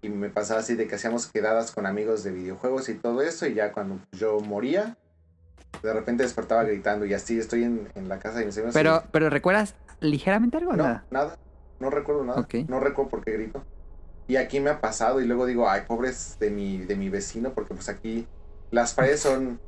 Y 0.03 0.11
me 0.11 0.29
pasaba 0.29 0.61
así 0.61 0.75
de 0.75 0.87
que 0.87 0.97
hacíamos 0.97 1.27
quedadas 1.29 1.71
con 1.73 1.87
amigos 1.87 2.23
de 2.25 2.31
videojuegos 2.33 2.89
y 2.91 2.95
todo 2.95 3.23
eso, 3.23 3.47
y 3.47 3.55
ya 3.55 3.73
cuando 3.73 3.99
yo 4.13 4.39
moría, 4.41 4.99
de 5.83 5.93
repente 5.95 6.23
despertaba 6.25 6.63
gritando, 6.65 7.07
y 7.07 7.15
así 7.15 7.39
estoy 7.39 7.65
en, 7.65 7.89
en 7.95 8.09
la 8.11 8.19
casa 8.19 8.41
de 8.41 8.45
mis 8.47 8.55
amigos. 8.59 8.75
Pero, 8.75 9.03
y- 9.05 9.09
pero 9.11 9.31
¿recuerdas 9.31 9.75
ligeramente 10.01 10.59
algo 10.59 10.73
o 10.73 10.77
no, 10.77 10.83
nada? 10.85 11.05
nada. 11.11 11.39
No 11.81 11.89
recuerdo 11.89 12.23
nada. 12.23 12.41
Ok. 12.41 12.55
No 12.69 12.81
recuerdo 12.81 13.11
por 13.11 13.25
qué 13.25 13.33
grito. 13.33 13.65
Y 14.29 14.37
aquí 14.37 14.61
me 14.61 14.69
ha 14.71 14.81
pasado 14.83 15.21
y 15.23 15.27
luego 15.27 15.47
digo, 15.47 15.69
ay, 15.71 15.83
pobres 15.89 16.37
de 16.39 16.51
mi, 16.51 16.79
de 16.85 16.97
mi 16.97 17.09
vecino, 17.09 17.55
porque 17.55 17.75
pues 17.75 17.89
aquí 17.89 18.27
las 18.71 18.93
paredes 18.93 19.21
son, 19.21 19.59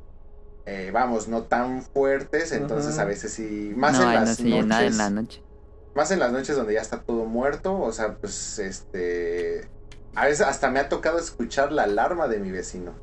eh, 0.67 0.91
vamos, 0.93 1.27
no 1.27 1.43
tan 1.43 1.81
fuertes, 1.81 2.51
entonces 2.51 2.99
a 2.99 3.05
veces 3.05 3.31
sí, 3.33 3.73
más 3.75 3.93
no, 3.93 3.99
en 4.03 4.05
no 4.07 4.13
las 4.13 4.39
llena 4.39 4.79
noches, 4.79 4.91
en 4.91 4.97
la 4.97 5.09
noche. 5.09 5.41
más 5.95 6.11
en 6.11 6.19
las 6.19 6.31
noches 6.31 6.55
donde 6.55 6.73
ya 6.73 6.81
está 6.81 7.01
todo 7.01 7.25
muerto, 7.25 7.79
o 7.79 7.91
sea, 7.91 8.15
pues 8.17 8.59
este, 8.59 9.67
a 10.13 10.25
veces 10.25 10.45
hasta 10.45 10.69
me 10.69 10.79
ha 10.79 10.89
tocado 10.89 11.17
escuchar 11.19 11.71
la 11.71 11.83
alarma 11.83 12.27
de 12.27 12.39
mi 12.39 12.51
vecino. 12.51 12.93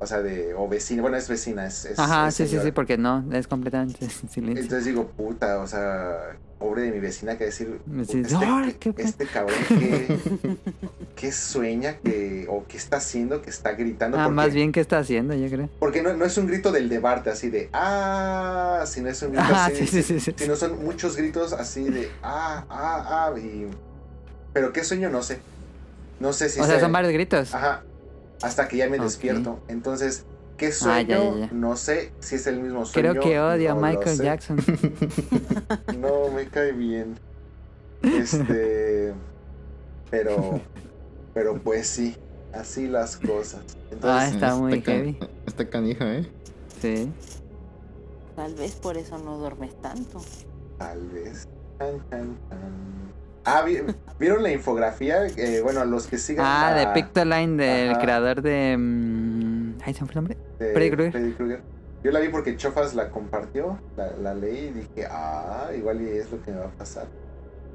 O 0.00 0.06
sea, 0.06 0.20
de, 0.22 0.52
o 0.54 0.68
vecina, 0.68 1.02
bueno, 1.02 1.16
es 1.16 1.28
vecina, 1.28 1.66
es... 1.66 1.84
es- 1.84 1.98
Ajá, 1.98 2.28
es 2.28 2.34
sí, 2.34 2.42
sí, 2.42 2.48
señora. 2.50 2.66
sí, 2.66 2.72
porque 2.72 2.98
no, 2.98 3.24
es 3.32 3.46
completamente 3.46 4.10
silencio. 4.30 4.62
Entonces 4.62 4.84
digo, 4.84 5.06
puta, 5.06 5.60
o 5.60 5.66
sea, 5.68 6.36
pobre 6.64 6.80
de 6.80 6.92
mi 6.92 6.98
vecina 6.98 7.36
que 7.36 7.44
decir, 7.44 7.78
Sí, 8.08 8.20
este, 8.20 8.36
¡ay, 8.42 8.74
qué 8.80 8.94
este 8.96 9.26
cabrón 9.26 9.58
que, 9.68 10.18
que 11.14 11.30
sueña 11.30 11.98
que, 11.98 12.46
o 12.48 12.64
qué 12.66 12.78
está 12.78 12.96
haciendo 12.96 13.42
que 13.42 13.50
está 13.50 13.72
gritando. 13.72 14.16
Ah, 14.16 14.24
porque, 14.24 14.34
más 14.34 14.54
bien, 14.54 14.72
¿qué 14.72 14.80
está 14.80 14.98
haciendo? 14.98 15.34
Yo 15.34 15.46
creo. 15.50 15.68
Porque 15.78 16.02
no, 16.02 16.14
no 16.14 16.24
es 16.24 16.38
un 16.38 16.46
grito 16.46 16.72
del 16.72 16.88
debate 16.88 17.28
así 17.28 17.50
de, 17.50 17.68
ah, 17.74 18.82
sino 18.86 19.10
es 19.10 19.20
un 19.20 19.32
grito 19.32 19.44
Ah, 19.46 19.66
así, 19.66 19.86
sí, 19.86 20.02
sí, 20.02 20.02
sí, 20.02 20.20
sí. 20.20 20.34
sino 20.38 20.56
son 20.56 20.82
muchos 20.82 21.16
gritos 21.18 21.52
así 21.52 21.84
de, 21.84 22.08
ah, 22.22 22.64
ah, 22.70 23.28
ah, 23.34 23.38
y... 23.38 23.66
Pero 24.54 24.72
qué 24.72 24.82
sueño, 24.84 25.10
no 25.10 25.22
sé. 25.22 25.40
No 26.18 26.32
sé 26.32 26.48
si 26.48 26.60
o 26.60 26.64
sea, 26.64 26.76
sea- 26.76 26.80
son 26.80 26.92
varios 26.92 27.12
gritos. 27.12 27.54
Ajá. 27.54 27.82
Hasta 28.40 28.68
que 28.68 28.78
ya 28.78 28.88
me 28.88 28.98
despierto. 28.98 29.62
Entonces, 29.68 30.24
¿qué 30.56 30.66
Ah, 30.68 30.72
sueño? 30.72 31.08
ya, 31.08 31.24
ya, 31.40 31.46
ya. 31.46 31.48
No 31.52 31.76
sé 31.76 32.12
si 32.20 32.36
es 32.36 32.46
el 32.46 32.60
mismo 32.60 32.84
sueño. 32.86 33.10
Creo 33.10 33.22
que 33.22 33.40
odio 33.40 33.70
a 33.72 33.74
no 33.74 33.80
lo 33.80 33.86
Michael. 33.86 34.18
Jackson. 34.20 34.58
No, 35.98 36.30
me 36.30 36.46
cae 36.46 36.72
bien. 36.72 37.16
Este. 38.02 39.14
Pero. 40.10 40.60
Pero 41.32 41.58
pues 41.60 41.86
sí. 41.88 42.16
Así 42.52 42.86
las 42.86 43.16
cosas. 43.16 43.62
Ah, 44.02 44.28
está 44.28 44.54
muy 44.54 44.80
ca- 44.80 44.92
heavy. 44.92 45.18
Está 45.46 45.68
canija, 45.68 46.14
¿eh? 46.18 46.26
Sí. 46.80 47.10
Tal 48.36 48.54
vez 48.54 48.72
por 48.76 48.96
eso 48.96 49.18
no 49.18 49.38
duermes 49.38 49.74
tanto. 49.80 50.20
tal 50.78 51.08
vez. 51.08 51.48
Tan, 51.78 51.98
tan, 52.10 52.36
tan. 52.48 53.03
Ah, 53.44 53.62
¿vi- 53.62 53.82
¿vieron 54.18 54.42
la 54.42 54.50
infografía? 54.50 55.26
Eh, 55.26 55.60
bueno, 55.62 55.84
los 55.84 56.06
que 56.06 56.18
sigan. 56.18 56.46
Ah, 56.46 56.72
la- 56.74 56.80
de 56.80 56.86
Pictoline, 56.94 57.56
del 57.62 57.90
Ajá. 57.90 58.00
creador 58.00 58.42
de... 58.42 58.76
mm, 58.78 59.74
Ay, 59.84 59.94
¿se 59.94 60.00
me 60.00 60.06
fue 60.06 60.12
el 60.12 60.16
nombre? 60.16 60.36
de 60.58 60.72
Freddy 60.72 60.90
Krueger. 60.90 61.12
Freddy 61.12 61.32
Krueger. 61.32 61.60
Yo 62.02 62.10
la 62.10 62.20
vi 62.20 62.28
porque 62.28 62.56
Chofas 62.56 62.94
la 62.94 63.10
compartió, 63.10 63.78
la, 63.96 64.10
la 64.22 64.34
leí 64.34 64.66
y 64.66 64.70
dije, 64.72 65.06
ah, 65.10 65.68
igual 65.76 66.02
y 66.02 66.08
es 66.18 66.30
lo 66.30 66.42
que 66.42 66.50
me 66.52 66.58
va 66.58 66.66
a 66.66 66.70
pasar. 66.70 67.06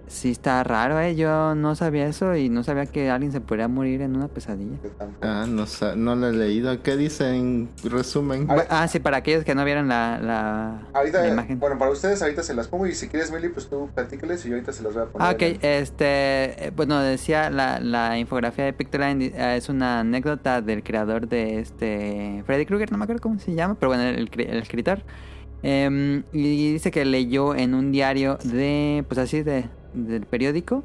Sí, 0.09 0.31
está 0.31 0.63
raro, 0.63 0.99
¿eh? 0.99 1.15
Yo 1.15 1.53
no 1.53 1.75
sabía 1.75 2.07
eso 2.07 2.35
y 2.35 2.49
no 2.49 2.63
sabía 2.63 2.87
que 2.87 3.11
alguien 3.11 3.31
se 3.31 3.41
podría 3.41 3.67
morir 3.67 4.01
en 4.01 4.15
una 4.15 4.27
pesadilla. 4.27 4.75
Ah, 5.21 5.45
no, 5.47 5.65
no 5.95 6.15
lo 6.15 6.27
he 6.29 6.33
leído. 6.33 6.81
¿Qué 6.81 6.97
dice 6.97 7.35
en 7.35 7.69
resumen? 7.83 8.47
Ver. 8.47 8.65
Ah, 8.71 8.87
sí, 8.87 8.99
para 8.99 9.17
aquellos 9.17 9.45
que 9.45 9.53
no 9.53 9.63
vieron 9.63 9.87
la, 9.87 10.19
la, 10.19 10.87
Ahorita, 10.93 11.21
la 11.21 11.27
imagen. 11.27 11.59
bueno, 11.59 11.77
para 11.77 11.91
ustedes 11.91 12.23
ahorita 12.23 12.41
se 12.41 12.55
las 12.55 12.67
pongo 12.67 12.87
y 12.87 12.95
si 12.95 13.07
quieres, 13.07 13.31
Meli, 13.31 13.49
pues 13.49 13.69
tú 13.69 13.87
platícales 13.93 14.43
y 14.45 14.49
yo 14.49 14.55
ahorita 14.55 14.73
se 14.73 14.81
las 14.81 14.95
voy 14.95 15.03
a 15.03 15.05
poner. 15.05 15.27
Ah, 15.27 15.31
ok. 15.31 15.41
el- 15.43 15.59
Este, 15.61 16.65
eh, 16.67 16.71
bueno, 16.75 16.99
decía 17.01 17.51
la, 17.51 17.79
la 17.79 18.17
infografía 18.17 18.65
de 18.65 18.73
Pictoline 18.73 19.25
eh, 19.25 19.57
es 19.57 19.69
una 19.69 19.99
anécdota 19.99 20.61
del 20.63 20.81
creador 20.83 21.27
de 21.27 21.59
este 21.59 22.41
Freddy 22.47 22.65
Krueger, 22.65 22.91
no 22.91 22.97
me 22.97 23.03
acuerdo 23.03 23.21
cómo 23.21 23.37
se 23.37 23.53
llama, 23.53 23.75
pero 23.79 23.89
bueno, 23.89 24.03
el, 24.05 24.27
el 24.35 24.57
escritor. 24.57 25.03
Em, 25.61 26.23
y 26.31 26.71
dice 26.73 26.89
que 26.89 27.05
leyó 27.05 27.53
en 27.53 27.73
un 27.75 27.91
diario 27.91 28.37
de, 28.43 29.03
pues 29.07 29.17
así, 29.19 29.43
de, 29.43 29.65
del 29.93 30.25
periódico, 30.25 30.83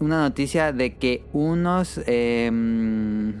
una 0.00 0.20
noticia 0.20 0.72
de 0.72 0.94
que 0.94 1.22
unos 1.32 2.00
em, 2.06 3.34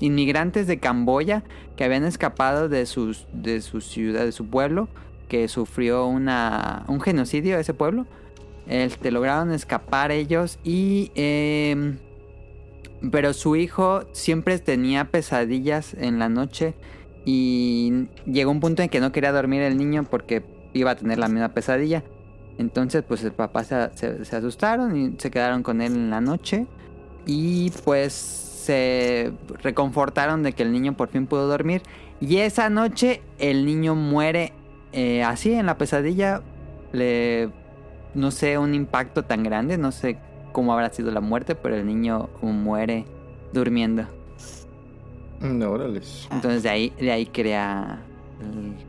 inmigrantes 0.00 0.66
de 0.66 0.78
Camboya 0.78 1.44
que 1.76 1.84
habían 1.84 2.04
escapado 2.04 2.68
de, 2.68 2.86
sus, 2.86 3.26
de 3.32 3.60
su 3.60 3.80
ciudad, 3.80 4.24
de 4.24 4.32
su 4.32 4.46
pueblo, 4.46 4.88
que 5.28 5.46
sufrió 5.48 6.06
una, 6.06 6.84
un 6.88 7.00
genocidio 7.00 7.58
ese 7.58 7.74
pueblo, 7.74 8.06
Este, 8.66 9.10
lograron 9.10 9.52
escapar 9.52 10.12
ellos 10.12 10.58
y... 10.62 11.10
em, 11.14 11.98
pero 13.10 13.32
su 13.32 13.56
hijo 13.56 14.02
siempre 14.12 14.58
tenía 14.58 15.06
pesadillas 15.06 15.94
en 15.94 16.18
la 16.18 16.28
noche 16.28 16.74
y 17.24 18.08
llegó 18.26 18.50
un 18.50 18.60
punto 18.60 18.82
en 18.82 18.90
que 18.90 19.00
no 19.00 19.10
quería 19.10 19.32
dormir 19.32 19.62
el 19.62 19.78
niño 19.78 20.04
porque 20.04 20.42
iba 20.74 20.90
a 20.90 20.96
tener 20.96 21.18
la 21.18 21.28
misma 21.28 21.48
pesadilla. 21.48 22.04
Entonces 22.60 23.02
pues 23.06 23.24
el 23.24 23.32
papá 23.32 23.64
se, 23.64 23.90
se- 23.94 24.24
se 24.24 24.36
asustaron 24.36 24.94
y 24.96 25.14
se 25.18 25.30
quedaron 25.30 25.62
con 25.62 25.80
él 25.80 25.94
en 25.94 26.10
la 26.10 26.20
noche 26.20 26.66
y 27.26 27.70
pues 27.84 28.12
se 28.12 29.32
reconfortaron 29.62 30.42
de 30.42 30.52
que 30.52 30.62
el 30.62 30.70
niño 30.70 30.94
por 30.94 31.08
fin 31.08 31.26
pudo 31.26 31.48
dormir. 31.48 31.82
Y 32.20 32.36
esa 32.36 32.68
noche 32.68 33.22
el 33.38 33.64
niño 33.64 33.94
muere 33.94 34.52
eh, 34.92 35.22
así 35.24 35.54
en 35.54 35.64
la 35.66 35.78
pesadilla. 35.78 36.42
Le, 36.92 37.48
no 38.14 38.30
sé, 38.30 38.58
un 38.58 38.74
impacto 38.74 39.24
tan 39.24 39.42
grande, 39.42 39.78
no 39.78 39.90
sé 39.90 40.18
cómo 40.52 40.72
habrá 40.74 40.90
sido 40.92 41.10
la 41.12 41.20
muerte, 41.20 41.54
pero 41.54 41.76
el 41.76 41.86
niño 41.86 42.28
muere 42.42 43.06
durmiendo. 43.54 44.04
No, 45.40 45.70
órale. 45.70 46.02
Entonces 46.30 46.62
de 46.62 46.68
ahí, 46.68 46.92
de 47.00 47.10
ahí 47.12 47.24
crea 47.26 48.02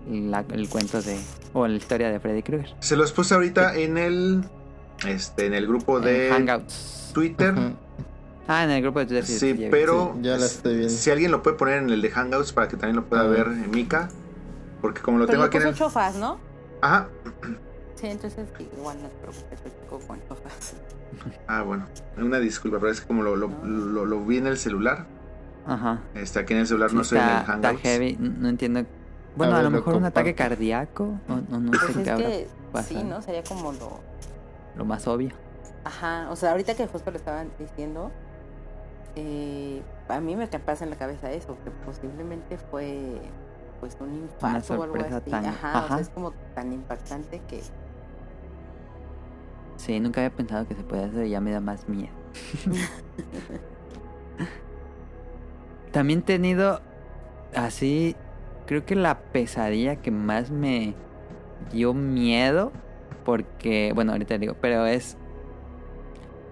la- 0.09 0.45
el 0.53 0.69
cuento 0.69 1.01
de, 1.01 1.19
o 1.53 1.67
la 1.67 1.75
historia 1.75 2.09
de 2.11 2.19
Freddy 2.19 2.43
Krueger. 2.43 2.75
Se 2.79 2.95
los 2.95 3.11
puse 3.11 3.33
ahorita 3.33 3.75
en 3.75 3.97
el 3.97 4.43
este 5.07 5.45
en 5.47 5.53
el 5.53 5.67
grupo 5.67 5.99
de 5.99 6.27
En 6.27 6.33
Hangouts. 6.47 7.11
Twitter. 7.13 7.53
Ah, 8.47 8.63
en 8.63 8.71
el 8.71 8.81
grupo 8.81 8.99
de 8.99 9.05
Twitter. 9.05 9.25
Sí, 9.25 9.67
pero 9.71 10.13
Sí, 10.15 10.21
ya 10.23 10.37
la 10.37 10.45
estoy 10.45 10.75
viendo. 10.77 10.93
si 10.93 11.09
alguien 11.11 11.31
lo 11.31 11.41
puede 11.43 11.57
poner 11.57 11.83
en 11.83 11.89
el 11.89 12.01
de 12.01 12.09
Hangouts 12.09 12.51
para 12.53 12.67
que 12.67 12.77
también 12.77 12.95
lo 12.97 13.05
pueda 13.05 13.23
Ah. 13.23 13.27
ver 13.27 13.47
en 13.47 13.69
Mika, 13.71 14.09
porque 14.81 15.01
como 15.01 15.17
lo 15.19 15.25
Pero 15.25 15.33
tengo 15.37 15.45
aquí 15.45 15.57
en 15.57 15.67
el 15.67 15.75
chofas, 15.75 16.15
¿no? 16.15 16.39
Ajá. 16.81 17.07
Sí, 17.95 18.07
entonces 18.07 18.47
igual 18.77 18.97
no 19.01 19.09
te 19.09 19.15
preocupes, 19.21 20.07
con 20.07 20.19
chofas. 20.27 20.73
Ah, 21.47 21.61
bueno. 21.61 21.85
Una 22.17 22.39
disculpa, 22.39 22.79
pero 22.79 22.91
es 22.91 23.01
que 23.01 23.07
como 23.07 23.21
lo, 23.21 23.35
lo, 23.35 23.47
lo- 23.63 24.05
lo 24.05 24.25
vi 24.25 24.37
en 24.37 24.47
el 24.47 24.57
celular. 24.57 25.05
Ajá. 25.67 25.99
Este, 26.15 26.39
aquí 26.39 26.53
en 26.53 26.59
el 26.61 26.67
celular 26.67 26.91
no 26.93 27.01
estoy 27.01 27.19
en 27.19 27.23
el 27.25 27.29
está, 27.29 27.41
está 27.55 27.67
Hangouts. 27.67 27.81
heavy, 27.83 28.17
no 28.19 28.49
entiendo. 28.49 28.85
Bueno, 29.35 29.53
A 29.53 29.59
a, 29.59 29.61
ver, 29.61 29.63
lo 29.63 29.69
lo 29.71 29.77
mejor 29.77 29.95
un 29.95 30.05
ataque 30.05 30.35
cardíaco, 30.35 31.03
o 31.27 31.35
no, 31.49 31.59
no 31.59 31.71
Pues 31.71 31.83
sé 31.83 31.91
es 31.91 31.97
qué 32.03 32.11
habrá 32.11 32.27
que 32.27 32.47
pasado. 32.71 33.01
sí, 33.01 33.07
¿no? 33.07 33.21
Sería 33.21 33.43
como 33.43 33.71
lo... 33.71 33.99
Lo 34.75 34.85
más 34.85 35.07
obvio. 35.07 35.31
Ajá, 35.83 36.27
o 36.29 36.35
sea, 36.35 36.51
ahorita 36.51 36.75
que 36.75 36.87
justo 36.87 37.11
lo 37.11 37.17
estaban 37.17 37.49
diciendo, 37.57 38.11
eh, 39.15 39.81
a 40.09 40.19
mí 40.19 40.35
me 40.35 40.47
pasa 40.47 40.83
en 40.83 40.89
la 40.89 40.95
cabeza 40.95 41.31
eso, 41.31 41.57
que 41.63 41.71
posiblemente 41.85 42.57
fue 42.57 43.21
pues 43.79 43.97
un 43.99 44.13
infarto 44.13 44.79
o 44.79 44.83
algo 44.83 44.95
así. 45.01 45.31
tan- 45.31 45.45
Ajá, 45.45 45.73
o 45.73 45.77
ajá. 45.77 45.87
sea, 45.95 45.99
es 45.99 46.09
como 46.09 46.31
tan 46.53 46.71
impactante 46.73 47.41
que... 47.47 47.61
Sí, 49.77 49.99
nunca 49.99 50.21
había 50.21 50.35
pensado 50.35 50.67
que 50.67 50.75
se 50.75 50.83
podía 50.83 51.05
hacer 51.05 51.25
y 51.25 51.31
ya 51.31 51.41
me 51.41 51.51
da 51.51 51.59
más 51.59 51.89
miedo. 51.89 52.13
También 55.91 56.19
he 56.19 56.23
tenido 56.23 56.81
así, 57.55 58.15
creo 58.71 58.85
que 58.85 58.95
la 58.95 59.19
pesadilla 59.19 59.97
que 59.97 60.11
más 60.11 60.49
me 60.49 60.93
dio 61.73 61.93
miedo, 61.93 62.71
porque, 63.25 63.91
bueno, 63.93 64.13
ahorita 64.13 64.37
digo, 64.37 64.55
pero 64.61 64.85
es... 64.85 65.17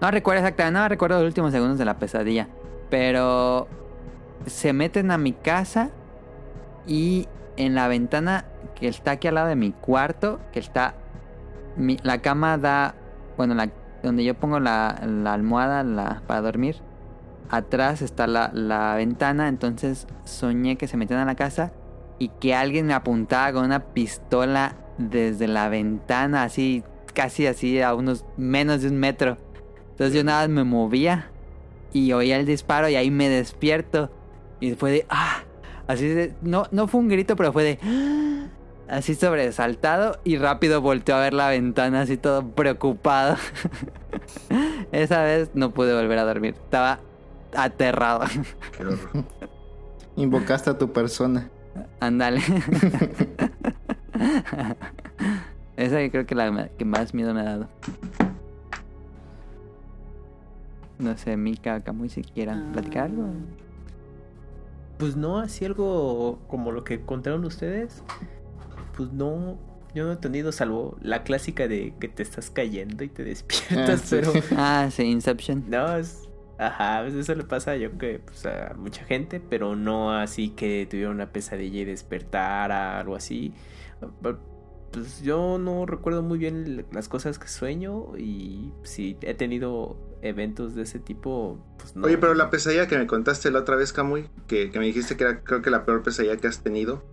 No 0.01 0.11
recuerdo 0.11 0.41
exactamente, 0.41 0.77
no 0.81 0.89
recuerdo 0.89 1.19
los 1.19 1.27
últimos 1.27 1.53
segundos 1.53 1.77
de 1.77 1.85
la 1.85 1.97
pesadilla, 1.97 2.49
pero 2.89 3.69
se 4.47 4.73
meten 4.73 5.11
a 5.11 5.17
mi 5.17 5.31
casa 5.31 5.91
y 6.85 7.29
en 7.55 7.73
la 7.73 7.87
ventana 7.87 8.43
que 8.75 8.89
está 8.89 9.11
aquí 9.11 9.29
al 9.29 9.35
lado 9.35 9.47
de 9.47 9.55
mi 9.55 9.71
cuarto, 9.71 10.41
que 10.51 10.59
está... 10.59 10.95
mi- 11.77 11.99
la 12.03 12.17
cama 12.21 12.57
da 12.57 12.95
bueno, 13.37 13.55
donde 14.03 14.25
yo 14.25 14.33
pongo 14.33 14.59
la, 14.59 14.99
la 15.07 15.33
almohada 15.33 15.83
la, 15.83 16.21
para 16.27 16.41
dormir, 16.41 16.81
atrás 17.49 18.01
está 18.01 18.27
la, 18.27 18.51
la 18.53 18.95
ventana, 18.95 19.47
entonces 19.47 20.05
soñé 20.25 20.75
que 20.75 20.89
se 20.89 20.97
metían 20.97 21.21
a 21.21 21.25
la 21.25 21.35
casa 21.35 21.71
y 22.19 22.27
que 22.27 22.53
alguien 22.53 22.85
me 22.85 22.93
apuntaba 22.93 23.53
con 23.53 23.65
una 23.65 23.85
pistola 23.93 24.75
desde 24.97 25.47
la 25.47 25.69
ventana, 25.69 26.43
así, 26.43 26.83
casi 27.13 27.47
así 27.47 27.81
a 27.81 27.95
unos 27.95 28.25
menos 28.37 28.81
de 28.81 28.89
un 28.89 28.97
metro. 28.97 29.37
Entonces 29.91 30.13
yo 30.13 30.23
nada 30.23 30.41
más 30.41 30.49
me 30.49 30.63
movía 30.65 31.31
y 31.93 32.11
oía 32.11 32.37
el 32.37 32.45
disparo 32.45 32.89
y 32.89 32.95
ahí 32.95 33.09
me 33.09 33.29
despierto 33.29 34.11
y 34.59 34.73
fue 34.75 34.91
de, 34.91 35.05
ah, 35.09 35.43
así 35.87 36.07
de, 36.07 36.33
no, 36.41 36.67
no 36.71 36.87
fue 36.87 36.99
un 36.99 37.07
grito, 37.07 37.35
pero 37.35 37.53
fue 37.53 37.63
de, 37.63 37.79
así 38.89 39.15
sobresaltado 39.15 40.19
y 40.25 40.37
rápido 40.37 40.81
volteó 40.81 41.15
a 41.15 41.21
ver 41.21 41.33
la 41.33 41.47
ventana 41.49 42.01
así 42.01 42.17
todo 42.17 42.45
preocupado. 42.49 43.37
Esa 44.91 45.23
vez 45.23 45.51
no 45.53 45.71
pude 45.71 45.93
volver 45.93 46.19
a 46.19 46.25
dormir. 46.25 46.55
Estaba 46.55 46.99
aterrado. 47.55 48.25
Invocaste 50.15 50.69
a 50.69 50.77
tu 50.77 50.91
persona. 50.91 51.49
Ándale. 51.99 52.41
Esa 55.77 55.97
creo 56.09 56.25
que 56.25 56.35
la 56.35 56.67
que 56.77 56.85
más 56.85 57.13
miedo 57.13 57.33
me 57.33 57.41
ha 57.41 57.45
dado. 57.45 57.69
No 60.97 61.17
sé, 61.17 61.37
Mika, 61.37 61.81
Camuy, 61.81 62.09
si 62.09 62.21
quieran 62.23 62.71
platicar 62.73 63.05
algo. 63.05 63.27
Pues 64.97 65.15
no, 65.15 65.39
así 65.39 65.63
algo 65.63 66.39
como 66.49 66.71
lo 66.73 66.83
que 66.83 66.99
contaron 67.01 67.45
ustedes. 67.45 68.03
Pues 68.97 69.13
no, 69.13 69.57
yo 69.95 70.05
no 70.05 70.11
he 70.11 70.17
tenido 70.17 70.51
salvo 70.51 70.97
la 71.01 71.23
clásica 71.23 71.69
de 71.69 71.93
que 72.01 72.09
te 72.09 72.21
estás 72.23 72.49
cayendo 72.49 73.05
y 73.05 73.07
te 73.07 73.23
despiertas, 73.23 74.01
Ah, 74.01 74.03
sí. 74.05 74.15
pero 74.19 74.33
Ah, 74.57 74.89
sí, 74.91 75.03
Inception. 75.03 75.63
no, 75.69 75.95
es... 75.95 76.27
Ajá, 76.59 77.03
pues 77.03 77.13
eso 77.15 77.33
le 77.35 77.45
pasa 77.45 77.77
yo 77.77 77.97
que 77.97 78.19
pues, 78.19 78.45
a 78.45 78.73
mucha 78.77 79.05
gente, 79.05 79.39
pero 79.39 79.77
no 79.77 80.11
así 80.11 80.49
que 80.49 80.85
tuviera 80.89 81.09
una 81.09 81.31
pesadilla 81.31 81.79
y 81.79 81.85
despertara, 81.85 82.99
algo 82.99 83.15
así. 83.15 83.53
Pues 84.21 85.21
yo 85.21 85.57
no 85.57 85.85
recuerdo 85.85 86.21
muy 86.21 86.37
bien 86.37 86.85
las 86.91 87.07
cosas 87.07 87.39
que 87.39 87.47
sueño 87.47 88.17
y 88.17 88.73
si 88.83 89.17
he 89.21 89.35
tenido 89.35 89.97
eventos 90.21 90.75
de 90.75 90.81
ese 90.81 90.99
tipo, 90.99 91.65
pues 91.77 91.95
no. 91.95 92.07
Oye, 92.07 92.17
pero 92.17 92.33
la 92.33 92.49
pesadilla 92.49 92.87
que 92.87 92.97
me 92.97 93.07
contaste 93.07 93.51
la 93.51 93.59
otra 93.59 93.77
vez, 93.77 93.93
Camuy, 93.93 94.29
que, 94.47 94.69
que 94.69 94.79
me 94.79 94.85
dijiste 94.85 95.15
que 95.15 95.23
era 95.23 95.43
creo 95.43 95.61
que 95.61 95.69
la 95.69 95.85
peor 95.85 96.03
pesadilla 96.03 96.35
que 96.35 96.47
has 96.47 96.61
tenido, 96.61 97.05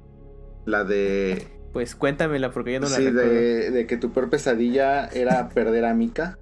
la 0.64 0.82
de... 0.82 1.46
Pues 1.72 1.94
cuéntamela 1.94 2.50
porque 2.50 2.72
yo 2.72 2.80
no 2.80 2.88
la 2.88 2.96
sí, 2.96 3.10
recuerdo. 3.10 3.20
de, 3.20 3.70
de 3.70 3.86
que 3.86 3.96
tu 3.96 4.10
peor 4.12 4.28
pesadilla 4.28 5.06
era 5.06 5.50
perder 5.50 5.84
a 5.84 5.94
Mika. 5.94 6.40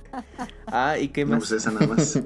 Ah, 0.66 0.96
¿y 0.98 1.08
qué 1.08 1.24
No, 1.24 1.32
más? 1.32 1.38
pues 1.40 1.52
esa 1.52 1.70
nada 1.70 1.86
más. 1.86 2.18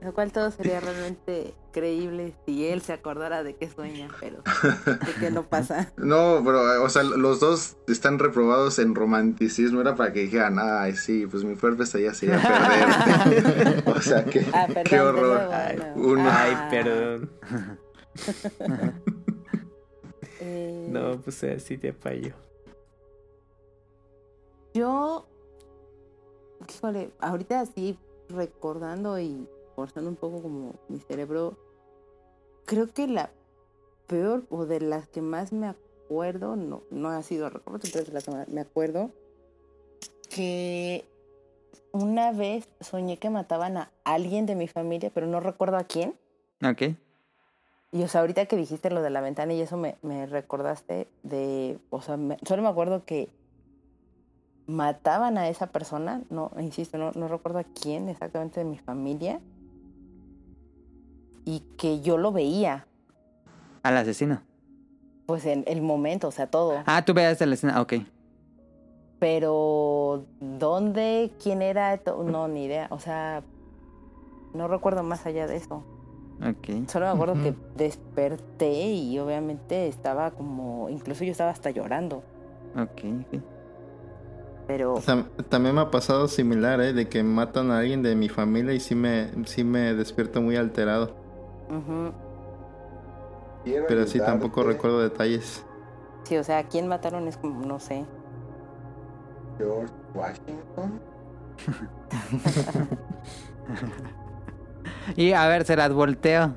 Lo 0.00 0.14
cual 0.14 0.30
todo 0.30 0.50
sería 0.52 0.78
realmente 0.78 1.54
creíble 1.72 2.32
si 2.46 2.66
él 2.68 2.82
se 2.82 2.92
acordara 2.92 3.42
de 3.42 3.56
que 3.56 3.68
sueña, 3.68 4.06
pero 4.20 4.42
de 4.84 5.12
que 5.18 5.30
no 5.32 5.42
pasa. 5.48 5.92
No, 5.96 6.40
pero, 6.44 6.84
o 6.84 6.88
sea, 6.88 7.02
los 7.02 7.40
dos 7.40 7.76
están 7.88 8.20
reprobados 8.20 8.78
en 8.78 8.94
romanticismo. 8.94 9.80
Era 9.80 9.96
para 9.96 10.12
que 10.12 10.20
dijeran, 10.20 10.58
ay, 10.60 10.94
sí, 10.94 11.26
pues 11.26 11.42
mi 11.42 11.56
peor 11.56 11.76
pesadilla 11.76 12.14
sería 12.14 12.40
perderte. 12.40 13.90
o 13.90 14.00
sea, 14.00 14.24
que, 14.24 14.46
Ah, 14.52 14.66
perdón, 14.68 14.84
qué 14.84 14.94
de 14.96 15.00
horror. 15.02 15.22
nuevo, 15.26 15.50
de 15.50 15.54
Ay, 15.56 15.76
nuevo. 15.76 16.00
uno. 16.12 16.30
Ay, 16.30 16.52
Ah. 16.54 16.68
perdón. 16.70 17.30
Eh, 20.40 20.86
No, 20.90 21.20
pues 21.20 21.42
así 21.42 21.76
te 21.76 21.92
fallo. 21.92 22.34
Yo, 24.78 25.26
híjole, 26.72 27.10
ahorita 27.18 27.58
así 27.58 27.98
recordando 28.28 29.18
y 29.18 29.48
forzando 29.74 30.08
un 30.08 30.14
poco 30.14 30.40
como 30.40 30.74
mi 30.88 31.00
cerebro, 31.00 31.56
creo 32.64 32.86
que 32.86 33.08
la 33.08 33.30
peor 34.06 34.44
o 34.50 34.66
de 34.66 34.80
las 34.80 35.08
que 35.08 35.20
más 35.20 35.52
me 35.52 35.66
acuerdo, 35.66 36.54
no, 36.54 36.82
no 36.92 37.08
ha 37.08 37.20
sido 37.24 37.50
recuerdo, 37.50 37.88
pero 37.92 38.04
de 38.04 38.12
las 38.12 38.22
que 38.22 38.30
me 38.52 38.60
acuerdo, 38.60 39.10
que 40.30 41.04
una 41.90 42.30
vez 42.30 42.68
soñé 42.80 43.16
que 43.16 43.30
mataban 43.30 43.78
a 43.78 43.90
alguien 44.04 44.46
de 44.46 44.54
mi 44.54 44.68
familia, 44.68 45.10
pero 45.12 45.26
no 45.26 45.40
recuerdo 45.40 45.76
a 45.76 45.82
quién. 45.82 46.14
Ok. 46.62 46.94
Y 47.90 48.02
o 48.04 48.06
sea, 48.06 48.20
ahorita 48.20 48.46
que 48.46 48.54
dijiste 48.56 48.90
lo 48.90 49.02
de 49.02 49.10
la 49.10 49.22
ventana 49.22 49.54
y 49.54 49.60
eso 49.60 49.76
me, 49.76 49.96
me 50.02 50.26
recordaste 50.26 51.08
de, 51.24 51.80
o 51.90 52.00
sea, 52.00 52.16
me- 52.16 52.38
solo 52.46 52.62
me 52.62 52.68
acuerdo 52.68 53.04
que 53.04 53.28
mataban 54.68 55.38
a 55.38 55.48
esa 55.48 55.66
persona, 55.68 56.20
no, 56.30 56.52
insisto, 56.60 56.98
no, 56.98 57.10
no 57.14 57.26
recuerdo 57.26 57.58
a 57.58 57.64
quién 57.64 58.08
exactamente 58.08 58.60
de 58.60 58.64
mi 58.66 58.78
familia, 58.78 59.40
y 61.44 61.60
que 61.78 62.00
yo 62.02 62.18
lo 62.18 62.30
veía, 62.30 62.86
Al 63.82 63.96
asesino. 63.96 64.42
pues 65.26 65.46
en 65.46 65.64
el 65.66 65.80
momento, 65.80 66.28
o 66.28 66.30
sea, 66.30 66.46
todo. 66.48 66.82
Ah, 66.84 67.02
tú 67.04 67.14
veas 67.14 67.40
la 67.40 67.54
escena. 67.54 67.80
Ok. 67.80 67.94
Pero, 69.18 70.26
¿dónde? 70.40 71.32
¿Quién 71.42 71.62
era? 71.62 71.98
No, 72.24 72.46
ni 72.46 72.64
idea, 72.66 72.86
o 72.90 73.00
sea, 73.00 73.42
no 74.52 74.68
recuerdo 74.68 75.02
más 75.02 75.24
allá 75.26 75.46
de 75.46 75.56
eso. 75.56 75.82
Ok. 76.40 76.88
Solo 76.88 77.06
me 77.06 77.12
acuerdo 77.12 77.34
que 77.42 77.54
desperté 77.76 78.92
y 78.92 79.18
obviamente 79.18 79.88
estaba 79.88 80.30
como, 80.30 80.88
incluso 80.90 81.24
yo 81.24 81.32
estaba 81.32 81.50
hasta 81.50 81.70
llorando. 81.70 82.22
Ok, 82.76 83.02
ok. 83.32 83.42
Pero 84.68 85.02
También 85.48 85.74
me 85.74 85.80
ha 85.80 85.90
pasado 85.90 86.28
similar, 86.28 86.80
¿eh? 86.82 86.92
De 86.92 87.08
que 87.08 87.22
matan 87.24 87.70
a 87.72 87.78
alguien 87.80 88.02
de 88.04 88.14
mi 88.16 88.28
familia 88.28 88.74
y 88.74 88.80
sí 88.80 88.94
me, 88.94 89.32
sí 89.46 89.64
me 89.64 89.94
despierto 89.94 90.42
muy 90.42 90.56
alterado. 90.56 91.16
Pero 93.88 94.06
sí 94.06 94.20
tampoco 94.20 94.64
recuerdo 94.64 95.00
detalles. 95.02 95.66
sí, 96.24 96.36
o 96.38 96.44
sea, 96.44 96.58
¿a 96.58 96.68
quién 96.68 96.88
mataron? 96.88 97.28
Es 97.28 97.38
como, 97.38 97.64
no 97.66 97.80
sé. 97.80 98.06
George 99.58 99.92
Washington. 100.14 101.02
Y 105.16 105.32
a 105.32 105.46
ver, 105.48 105.64
se 105.64 105.76
las 105.76 105.92
volteo. 105.92 106.56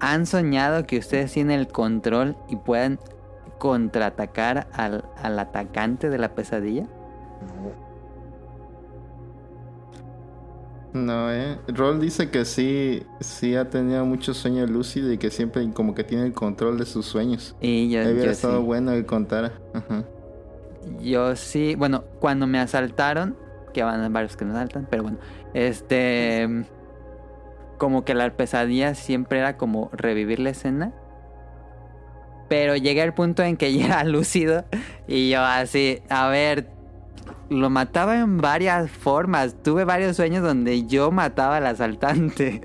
¿Han 0.00 0.26
soñado 0.26 0.86
que 0.86 0.98
ustedes 0.98 1.32
tienen 1.32 1.58
el 1.60 1.68
control 1.68 2.36
y 2.48 2.56
puedan 2.56 3.00
contraatacar 3.58 4.68
al, 4.72 5.10
al 5.16 5.38
atacante 5.38 6.10
de 6.10 6.18
la 6.18 6.34
pesadilla? 6.34 6.88
No. 10.92 11.30
¿eh? 11.32 11.58
Roll 11.68 12.00
dice 12.00 12.30
que 12.30 12.44
sí, 12.44 13.02
sí 13.20 13.54
ha 13.54 13.68
tenido 13.68 14.04
muchos 14.04 14.36
sueños 14.38 14.70
lúcidos 14.70 15.12
y 15.12 15.18
que 15.18 15.30
siempre 15.30 15.70
como 15.72 15.94
que 15.94 16.02
tiene 16.04 16.24
el 16.24 16.32
control 16.32 16.78
de 16.78 16.86
sus 16.86 17.06
sueños. 17.06 17.54
Y 17.60 17.90
yo, 17.90 18.00
Hubiera 18.00 18.24
yo 18.24 18.30
estado 18.30 18.58
sí. 18.58 18.64
bueno 18.64 18.92
que 18.92 19.04
contara. 19.06 19.52
Ajá. 19.74 20.04
Yo 21.02 21.36
sí, 21.36 21.74
bueno, 21.74 22.04
cuando 22.20 22.46
me 22.46 22.58
asaltaron, 22.58 23.36
que 23.72 23.82
van 23.82 24.12
varios 24.12 24.36
que 24.36 24.44
me 24.44 24.52
asaltan, 24.52 24.86
pero 24.90 25.02
bueno, 25.02 25.18
este, 25.54 26.64
como 27.76 28.04
que 28.04 28.14
la 28.14 28.30
pesadilla 28.36 28.94
siempre 28.94 29.38
era 29.40 29.56
como 29.56 29.90
revivir 29.92 30.40
la 30.40 30.50
escena. 30.50 30.92
Pero 32.48 32.76
llegué 32.76 33.02
al 33.02 33.12
punto 33.12 33.42
en 33.42 33.56
que 33.56 33.72
ya 33.76 33.84
era 33.86 34.04
lúcido 34.04 34.64
y 35.06 35.30
yo 35.30 35.42
así, 35.42 36.00
a 36.08 36.28
ver, 36.28 36.77
lo 37.50 37.70
mataba 37.70 38.18
en 38.18 38.38
varias 38.38 38.90
formas. 38.90 39.56
Tuve 39.62 39.84
varios 39.84 40.16
sueños 40.16 40.42
donde 40.42 40.86
yo 40.86 41.10
mataba 41.10 41.56
al 41.58 41.66
asaltante. 41.66 42.62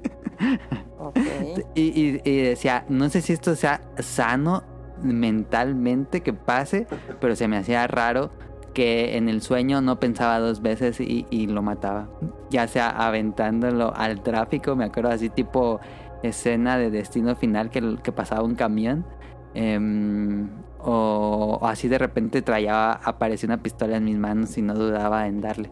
Y, 1.76 1.82
y- 1.82 2.22
y 2.24 2.38
decía, 2.42 2.86
no 2.90 3.10
sé 3.10 3.22
si 3.22 3.34
esto 3.34 3.56
sea 3.56 3.82
sano 4.00 4.64
mentalmente 5.02 6.22
que 6.22 6.34
pase, 6.34 6.88
pero 7.20 7.36
se 7.36 7.48
me 7.48 7.58
hacía 7.58 7.88
raro 7.88 8.32
que 8.74 9.18
en 9.18 9.30
el 9.30 9.42
sueño 9.42 9.82
no 9.82 10.00
pensaba 10.00 10.40
dos 10.40 10.62
veces 10.62 11.00
y, 11.00 11.26
y 11.30 11.48
lo 11.48 11.62
mataba. 11.62 12.10
Ya 12.50 12.68
sea 12.68 12.90
aventándolo 12.90 13.94
al 13.96 14.24
tráfico, 14.24 14.76
me 14.76 14.86
acuerdo 14.86 15.12
así 15.12 15.30
tipo 15.30 15.80
escena 16.24 16.78
de 16.78 16.90
destino 16.90 17.36
final 17.36 17.70
que, 17.70 17.98
que 18.02 18.12
pasaba 18.12 18.44
un 18.44 18.56
camión. 18.56 19.06
Em, 19.54 20.50
o, 20.80 21.60
o 21.62 21.68
así 21.68 21.88
de 21.88 21.98
repente 21.98 22.42
traía, 22.42 22.92
apareció 22.92 23.48
una 23.48 23.62
pistola 23.62 23.98
en 23.98 24.06
mis 24.06 24.18
manos 24.18 24.58
y 24.58 24.62
no 24.62 24.74
dudaba 24.74 25.28
en 25.28 25.42
darle. 25.42 25.72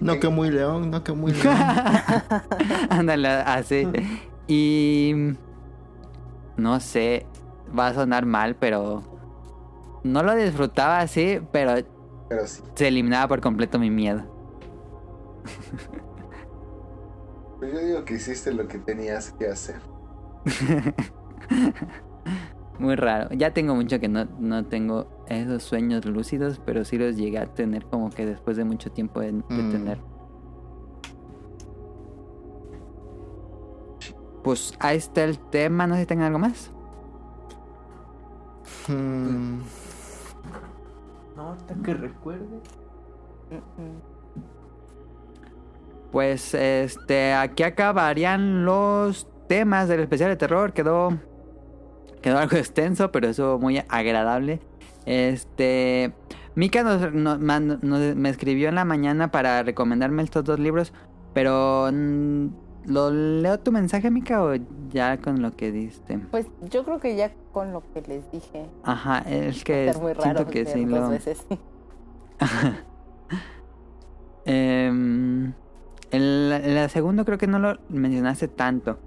No 0.00 0.18
que 0.18 0.28
muy 0.28 0.50
león, 0.50 0.90
no 0.90 1.04
que 1.04 1.12
muy 1.12 1.32
león. 1.32 1.54
Ándale, 2.90 3.28
así. 3.28 3.86
Y. 4.48 5.14
No 6.56 6.80
sé, 6.80 7.26
va 7.78 7.88
a 7.88 7.94
sonar 7.94 8.26
mal, 8.26 8.56
pero. 8.56 9.02
No 10.02 10.22
lo 10.22 10.34
disfrutaba 10.34 10.98
así, 11.00 11.40
pero 11.52 11.74
Pero 12.28 12.46
sí. 12.46 12.62
se 12.74 12.88
eliminaba 12.88 13.28
por 13.28 13.40
completo 13.40 13.78
mi 13.78 13.90
miedo. 13.90 14.24
Pues 17.58 17.72
yo 17.72 17.78
digo 17.78 18.04
que 18.04 18.14
hiciste 18.14 18.52
lo 18.52 18.66
que 18.66 18.78
tenías 18.78 19.30
que 19.32 19.46
hacer. 19.46 19.76
Muy 22.78 22.96
raro. 22.96 23.28
Ya 23.34 23.52
tengo 23.52 23.74
mucho 23.74 24.00
que 24.00 24.08
no, 24.08 24.24
no 24.40 24.64
tengo 24.64 25.06
esos 25.28 25.62
sueños 25.62 26.04
lúcidos, 26.04 26.60
pero 26.64 26.84
sí 26.84 26.98
los 26.98 27.16
llegué 27.16 27.38
a 27.38 27.46
tener 27.46 27.84
como 27.86 28.10
que 28.10 28.26
después 28.26 28.56
de 28.56 28.64
mucho 28.64 28.90
tiempo 28.90 29.20
de, 29.20 29.32
de 29.32 29.40
Mm. 29.62 29.70
tener. 29.70 29.98
Pues 34.42 34.74
ahí 34.80 34.96
está 34.96 35.22
el 35.24 35.38
tema, 35.38 35.86
no 35.86 35.94
sé 35.94 36.00
si 36.00 36.06
tengan 36.06 36.26
algo 36.26 36.38
más. 36.40 36.72
Hmm, 38.88 39.60
No, 41.36 41.42
ahorita 41.50 41.74
que 41.84 41.94
recuerde. 41.94 42.60
Pues 46.10 46.54
este, 46.54 47.32
aquí 47.34 47.62
acabarían 47.62 48.64
los 48.64 49.28
temas 49.48 49.88
del 49.88 50.00
especial 50.00 50.30
de 50.30 50.36
terror. 50.36 50.72
Quedó, 50.72 51.10
quedó 52.22 52.38
algo 52.38 52.56
extenso, 52.64 53.12
pero 53.12 53.28
eso 53.28 53.58
muy 53.58 53.82
agradable. 53.88 54.60
Este, 55.04 56.12
Mika 56.54 56.82
nos, 56.82 57.12
nos 57.12 57.38
mandó- 57.40 57.78
nos- 57.82 58.14
me 58.16 58.28
escribió 58.30 58.68
en 58.68 58.76
la 58.76 58.84
mañana 58.84 59.30
para 59.30 59.62
recomendarme 59.62 60.22
estos 60.22 60.44
dos 60.44 60.58
libros, 60.60 60.92
pero 61.34 61.90
mm, 61.92 62.46
¿lo 62.86 63.10
leo 63.10 63.58
tu 63.58 63.72
mensaje, 63.72 64.10
Mika, 64.10 64.42
o 64.42 64.54
ya 64.90 65.18
con 65.18 65.42
lo 65.42 65.56
que 65.56 65.72
diste? 65.72 66.18
Pues 66.30 66.46
yo 66.70 66.84
creo 66.84 67.00
que 67.00 67.16
ya 67.16 67.32
con 67.52 67.72
lo 67.72 67.82
que 67.92 68.02
les 68.02 68.30
dije. 68.30 68.66
Ajá, 68.84 69.18
es 69.20 69.64
que 69.64 69.92
ser 69.92 70.00
muy 70.02 70.12
siento 70.14 70.40
raro 70.40 70.46
que 70.50 70.64
sí 70.66 70.84
dos 70.84 71.00
lo. 71.00 71.08
veces. 71.10 71.44
Em, 74.44 75.52
el, 76.10 76.52
el 76.52 76.90
segundo 76.90 77.24
creo 77.24 77.38
que 77.38 77.46
no 77.46 77.58
lo 77.58 77.78
mencionaste 77.88 78.48
tanto. 78.48 78.98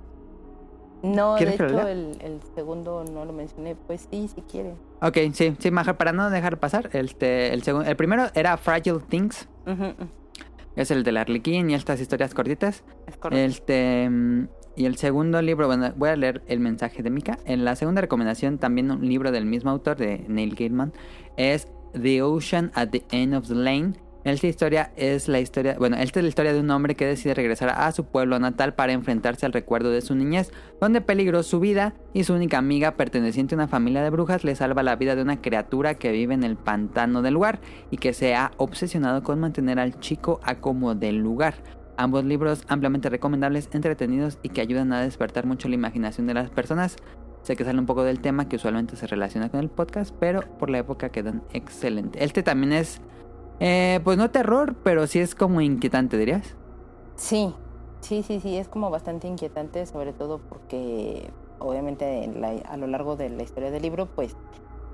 No, 1.13 1.33
de 1.33 1.37
¿Quieres 1.37 1.57
que 1.57 1.63
lo 1.63 1.79
hecho 1.79 1.87
el, 1.87 2.17
el 2.21 2.39
segundo 2.55 3.03
no 3.03 3.25
lo 3.25 3.33
mencioné. 3.33 3.75
Pues 3.75 4.07
sí, 4.09 4.29
si 4.33 4.41
quieren. 4.41 4.75
Ok, 5.01 5.17
sí, 5.33 5.55
sí, 5.59 5.71
mejor 5.71 5.97
para 5.97 6.11
no 6.13 6.29
dejar 6.29 6.59
pasar. 6.59 6.89
Este, 6.93 7.53
el, 7.53 7.63
segundo, 7.63 7.89
el 7.89 7.95
primero 7.95 8.27
era 8.33 8.57
Fragile 8.57 8.99
Things, 9.09 9.47
es 10.75 10.91
el 10.91 11.03
del 11.03 11.17
Arlequín 11.17 11.69
y 11.69 11.73
estas 11.73 12.01
historias 12.01 12.33
cortitas. 12.33 12.83
Es 13.07 13.17
correcto. 13.17 13.45
Este, 13.45 14.09
y 14.75 14.85
el 14.85 14.97
segundo 14.97 15.41
libro, 15.41 15.67
bueno, 15.67 15.93
voy 15.95 16.09
a 16.09 16.15
leer 16.15 16.41
el 16.47 16.59
mensaje 16.59 17.01
de 17.01 17.09
Mika. 17.09 17.39
En 17.45 17.63
la 17.63 17.75
segunda 17.75 18.01
recomendación, 18.01 18.57
también 18.57 18.91
un 18.91 19.07
libro 19.07 19.31
del 19.31 19.45
mismo 19.45 19.71
autor, 19.71 19.95
de 19.95 20.25
Neil 20.27 20.55
Gaiman, 20.55 20.91
es 21.37 21.69
The 21.93 22.21
Ocean 22.23 22.71
at 22.75 22.89
the 22.89 23.05
End 23.11 23.33
of 23.33 23.47
the 23.47 23.55
Lane. 23.55 23.93
Esta 24.25 24.47
historia 24.47 24.91
es 24.95 25.27
la 25.27 25.39
historia, 25.39 25.75
bueno, 25.77 25.97
esta 25.97 26.19
es 26.19 26.23
la 26.23 26.29
historia 26.29 26.51
de 26.51 26.59
un 26.59 26.71
hombre 26.71 26.95
que 26.95 27.05
decide 27.05 27.35
regresar 27.35 27.69
a 27.69 27.91
su 27.91 28.05
pueblo 28.05 28.39
natal 28.39 28.73
para 28.73 28.91
enfrentarse 28.91 29.45
al 29.45 29.53
recuerdo 29.53 29.91
de 29.91 30.01
su 30.01 30.15
niñez, 30.15 30.51
donde 30.81 30.99
peligró 30.99 31.43
su 31.43 31.59
vida 31.59 31.93
y 32.11 32.23
su 32.23 32.33
única 32.33 32.57
amiga 32.57 32.97
perteneciente 32.97 33.53
a 33.53 33.57
una 33.59 33.67
familia 33.67 34.01
de 34.01 34.09
brujas 34.09 34.43
le 34.43 34.55
salva 34.55 34.81
la 34.81 34.95
vida 34.95 35.15
de 35.15 35.21
una 35.21 35.43
criatura 35.43 35.93
que 35.93 36.11
vive 36.11 36.33
en 36.33 36.43
el 36.43 36.57
pantano 36.57 37.21
del 37.21 37.35
lugar 37.35 37.59
y 37.91 37.97
que 37.97 38.13
se 38.13 38.33
ha 38.33 38.51
obsesionado 38.57 39.21
con 39.21 39.39
mantener 39.39 39.77
al 39.77 39.99
chico 39.99 40.39
a 40.41 40.55
como 40.55 40.95
del 40.95 41.17
lugar. 41.17 41.53
Ambos 41.95 42.25
libros 42.25 42.63
ampliamente 42.67 43.11
recomendables, 43.11 43.69
entretenidos 43.73 44.39
y 44.41 44.49
que 44.49 44.61
ayudan 44.61 44.91
a 44.91 45.01
despertar 45.01 45.45
mucho 45.45 45.69
la 45.69 45.75
imaginación 45.75 46.25
de 46.25 46.33
las 46.33 46.49
personas. 46.49 46.95
Sé 47.43 47.55
que 47.55 47.63
sale 47.63 47.77
un 47.77 47.85
poco 47.85 48.03
del 48.03 48.21
tema 48.21 48.49
que 48.49 48.55
usualmente 48.55 48.95
se 48.95 49.05
relaciona 49.05 49.49
con 49.49 49.59
el 49.59 49.69
podcast, 49.69 50.15
pero 50.19 50.41
por 50.57 50.71
la 50.71 50.79
época 50.79 51.09
quedan 51.09 51.43
excelentes. 51.53 52.19
Este 52.19 52.41
también 52.41 52.73
es, 52.73 53.01
eh, 53.59 54.01
pues 54.03 54.17
no 54.17 54.31
terror, 54.31 54.79
pero 54.83 55.07
sí 55.07 55.19
es 55.19 55.35
como 55.35 55.61
inquietante, 55.61 56.17
dirías. 56.17 56.57
Sí, 57.15 57.55
sí, 58.01 58.23
sí, 58.23 58.39
sí, 58.41 58.57
es 58.57 58.67
como 58.67 58.89
bastante 58.89 59.27
inquietante, 59.27 59.85
sobre 59.85 60.13
todo 60.13 60.47
porque 60.47 61.33
obviamente 61.59 62.29
a 62.65 62.77
lo 62.77 62.87
largo 62.87 63.15
de 63.15 63.29
la 63.29 63.43
historia 63.43 63.71
del 63.71 63.83
libro, 63.83 64.13
pues 64.13 64.37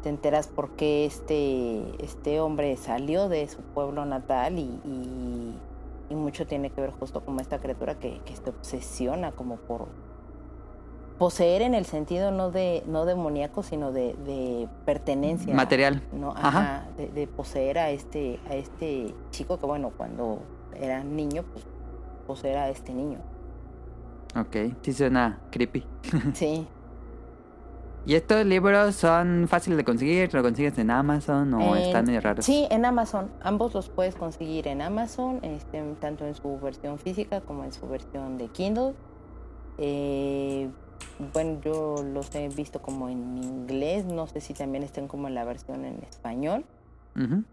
te 0.01 0.09
enteras 0.09 0.47
por 0.47 0.75
qué 0.75 1.05
este, 1.05 2.03
este 2.03 2.39
hombre 2.39 2.77
salió 2.77 3.29
de 3.29 3.47
su 3.47 3.63
pueblo 3.73 4.05
natal 4.05 4.59
y, 4.59 4.81
y- 4.83 5.63
mucho 6.15 6.45
tiene 6.45 6.71
que 6.73 6.81
ver 6.81 6.91
justo 6.91 7.23
como 7.23 7.39
esta 7.41 7.59
criatura 7.61 7.97
que, 7.99 8.21
que 8.25 8.35
se 8.35 8.49
obsesiona 8.49 9.33
como 9.33 9.61
por 9.65 9.95
poseer 11.21 11.61
en 11.61 11.75
el 11.75 11.85
sentido 11.85 12.31
no 12.31 12.49
de 12.49 12.81
no 12.87 13.05
demoníaco, 13.05 13.61
sino 13.61 13.91
de, 13.91 14.15
de 14.25 14.67
pertenencia. 14.87 15.53
Material. 15.53 16.01
¿no? 16.11 16.31
Ajá. 16.31 16.47
Ajá, 16.47 16.85
de, 16.97 17.09
de 17.09 17.27
poseer 17.27 17.77
a 17.77 17.91
este, 17.91 18.39
a 18.49 18.55
este 18.55 19.13
chico 19.29 19.59
que 19.59 19.67
bueno, 19.67 19.91
cuando 19.95 20.41
era 20.73 21.03
niño, 21.03 21.43
pues 21.53 21.63
poseer 22.25 22.57
a 22.57 22.69
este 22.69 22.91
niño. 22.95 23.19
Ok, 24.35 24.73
sí 24.81 24.93
suena 24.93 25.39
creepy. 25.51 25.85
Sí. 26.33 26.67
¿Y 28.07 28.15
estos 28.15 28.43
libros 28.43 28.95
son 28.95 29.45
fáciles 29.47 29.77
de 29.77 29.83
conseguir? 29.83 30.33
¿Lo 30.33 30.41
consigues 30.41 30.75
en 30.79 30.89
Amazon 30.89 31.53
o 31.53 31.75
Eh, 31.75 31.85
están 31.85 32.05
medio 32.05 32.21
raros? 32.21 32.43
Sí, 32.43 32.65
en 32.71 32.83
Amazon. 32.83 33.29
Ambos 33.43 33.75
los 33.75 33.89
puedes 33.89 34.15
conseguir 34.15 34.67
en 34.67 34.81
Amazon, 34.81 35.37
este, 35.43 35.83
tanto 35.99 36.25
en 36.25 36.33
su 36.33 36.59
versión 36.59 36.97
física 36.97 37.41
como 37.41 37.63
en 37.63 37.71
su 37.71 37.87
versión 37.87 38.39
de 38.39 38.47
Kindle. 38.47 38.95
Eh, 39.77 40.67
bueno, 41.33 41.59
yo 41.63 42.03
los 42.03 42.33
he 42.35 42.47
visto 42.49 42.81
como 42.81 43.09
en 43.09 43.37
inglés, 43.37 44.05
no 44.05 44.27
sé 44.27 44.41
si 44.41 44.53
también 44.53 44.83
estén 44.83 45.07
como 45.07 45.27
en 45.27 45.35
la 45.35 45.43
versión 45.43 45.85
en 45.85 46.01
español, 46.03 46.65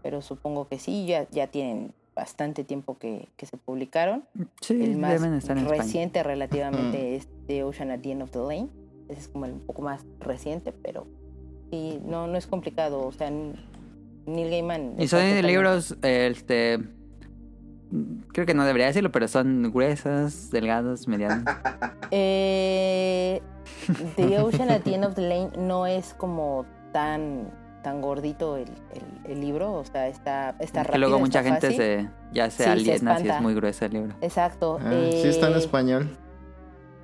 pero 0.01 0.21
supongo 0.21 0.67
que 0.67 0.79
sí, 0.79 1.05
ya, 1.05 1.27
ya 1.31 1.47
tienen 1.47 1.93
bastante 2.15 2.63
tiempo 2.63 2.97
que, 2.97 3.27
que 3.37 3.45
se 3.45 3.57
publicaron. 3.57 4.23
Sí, 4.61 4.73
el 4.83 4.97
más 4.97 5.11
deben 5.21 5.33
estar 5.35 5.57
en 5.57 5.63
español. 5.63 5.85
reciente 5.85 6.23
relativamente 6.23 7.15
es 7.15 7.27
The 7.47 7.63
Ocean 7.63 7.91
at 7.91 7.99
the 7.99 8.11
End 8.11 8.21
of 8.23 8.31
the 8.31 8.39
Lane. 8.39 8.69
Ese 9.09 9.21
es 9.21 9.27
como 9.27 9.45
el 9.45 9.53
un 9.53 9.59
poco 9.61 9.81
más 9.81 10.05
reciente, 10.19 10.71
pero 10.71 11.05
Sí, 11.71 12.01
no, 12.03 12.25
no 12.25 12.35
es 12.35 12.47
complicado. 12.47 13.05
O 13.05 13.11
sea, 13.11 13.29
Neil 13.29 14.49
Gaiman. 14.49 14.95
Y 14.97 15.07
son 15.07 15.19
totalmente- 15.19 15.43
libros, 15.43 15.95
este... 16.01 16.79
Creo 18.33 18.45
que 18.45 18.53
no 18.53 18.65
debería 18.65 18.87
decirlo, 18.87 19.11
pero 19.11 19.27
son 19.27 19.71
gruesos, 19.71 20.49
delgados, 20.51 21.07
medianos. 21.07 21.43
Eh, 22.11 23.41
the 24.15 24.39
Ocean 24.41 24.69
at 24.71 24.81
the 24.81 24.95
End 24.95 25.05
of 25.05 25.13
the 25.15 25.21
Lane 25.21 25.51
no 25.57 25.85
es 25.85 26.13
como 26.15 26.65
tan 26.91 27.51
tan 27.83 28.01
gordito 28.01 28.57
el, 28.57 28.67
el- 28.93 29.31
el 29.31 29.39
libro, 29.41 29.71
o 29.73 29.85
sea, 29.85 30.07
está, 30.09 30.55
está 30.59 30.81
que 30.81 30.87
rápido. 30.89 30.99
luego 31.07 31.19
mucha 31.19 31.43
gente 31.43 31.67
fácil. 31.67 31.77
se 31.77 32.09
ya 32.33 32.49
se 32.49 32.57
Sí, 32.57 32.63
se 32.63 32.69
aliena 32.69 33.17
si 33.19 33.29
es 33.29 33.41
muy 33.41 33.53
grueso 33.53 33.85
el 33.85 33.93
libro. 33.93 34.15
Exacto. 34.21 34.79
Ah, 34.81 34.91
sí 35.11 35.27
está 35.27 35.47
en 35.47 35.53
eh, 35.53 35.57
español. 35.59 36.09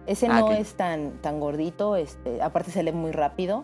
Ese 0.06 0.28
Ah, 0.28 0.40
no 0.42 0.52
es 0.52 0.74
tan, 0.76 1.14
tan 1.22 1.40
gordito, 1.40 1.96
este, 1.96 2.42
aparte 2.42 2.72
se 2.72 2.84
lee 2.84 2.92
muy 2.92 3.12
rápido, 3.12 3.64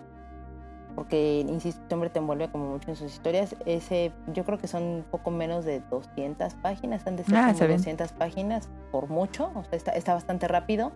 porque, 0.91 1.39
insisto, 1.47 1.81
este 1.81 1.95
hombre 1.95 2.09
te 2.09 2.19
envuelve 2.19 2.49
como 2.51 2.69
mucho 2.69 2.89
en 2.89 2.95
sus 2.95 3.11
historias. 3.13 3.55
Ese, 3.65 4.11
yo 4.33 4.43
creo 4.45 4.57
que 4.57 4.67
son 4.67 5.05
poco 5.11 5.31
menos 5.31 5.65
de 5.65 5.81
200 5.89 6.53
páginas, 6.55 7.05
han 7.07 7.15
de 7.15 7.23
ser 7.23 7.35
Ah, 7.35 7.39
como 7.41 7.51
está 7.53 7.65
bien. 7.65 7.77
200 7.77 8.11
páginas 8.13 8.69
por 8.91 9.09
mucho, 9.09 9.51
o 9.55 9.63
sea, 9.63 9.77
está, 9.77 9.91
está 9.91 10.13
bastante 10.13 10.47
rápido. 10.47 10.91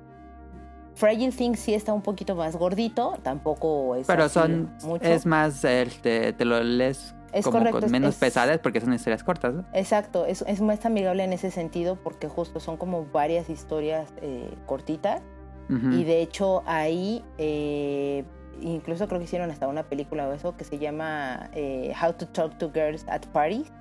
Fragile 0.96 1.32
Things 1.34 1.60
sí 1.60 1.74
está 1.74 1.92
un 1.94 2.02
poquito 2.02 2.36
más 2.36 2.56
gordito, 2.56 3.18
tampoco 3.22 3.96
es 3.96 4.08
Pero 4.08 4.30
son 4.30 4.72
mucho. 4.84 5.04
es 5.04 5.26
más 5.26 5.62
este, 5.66 6.32
te 6.32 6.46
lo 6.46 6.64
lees 6.64 7.14
Es 7.34 7.44
como 7.44 7.58
correcto, 7.58 7.82
con 7.82 7.92
menos 7.92 8.14
es- 8.14 8.20
pesadas 8.20 8.60
porque 8.60 8.80
son 8.80 8.94
historias 8.94 9.22
cortas, 9.22 9.54
¿no? 9.56 9.66
Exacto, 9.74 10.26
es, 10.26 10.44
es 10.48 10.62
más 10.62 10.86
amigable 10.86 11.26
en 11.26 11.34
ese 11.34 11.52
sentido 11.52 11.98
porque 11.98 12.30
justo 12.30 12.62
son 12.62 12.78
como 12.78 13.06
varias 13.08 13.50
historias 13.50 14.14
eh, 14.22 14.56
cortitas 14.66 15.22
Ujú. 15.70 15.90
y 15.98 16.06
de 16.06 16.22
hecho 16.22 16.64
ahí 16.66 17.26
eh, 17.40 18.24
incluso 18.62 19.08
creo 19.08 19.20
que 19.20 19.26
hicieron 19.26 19.52
hasta 19.52 19.68
una 19.68 19.84
película 19.84 20.28
o 20.28 20.34
eso 20.34 20.56
que 20.58 20.64
se 20.64 20.78
llama 20.80 21.50
eh, 21.54 21.94
How 22.02 22.14
to 22.14 22.28
Talk 22.28 22.58
to 22.58 22.72
Girls 22.74 23.06
at 23.08 23.22
Parties 23.34 23.72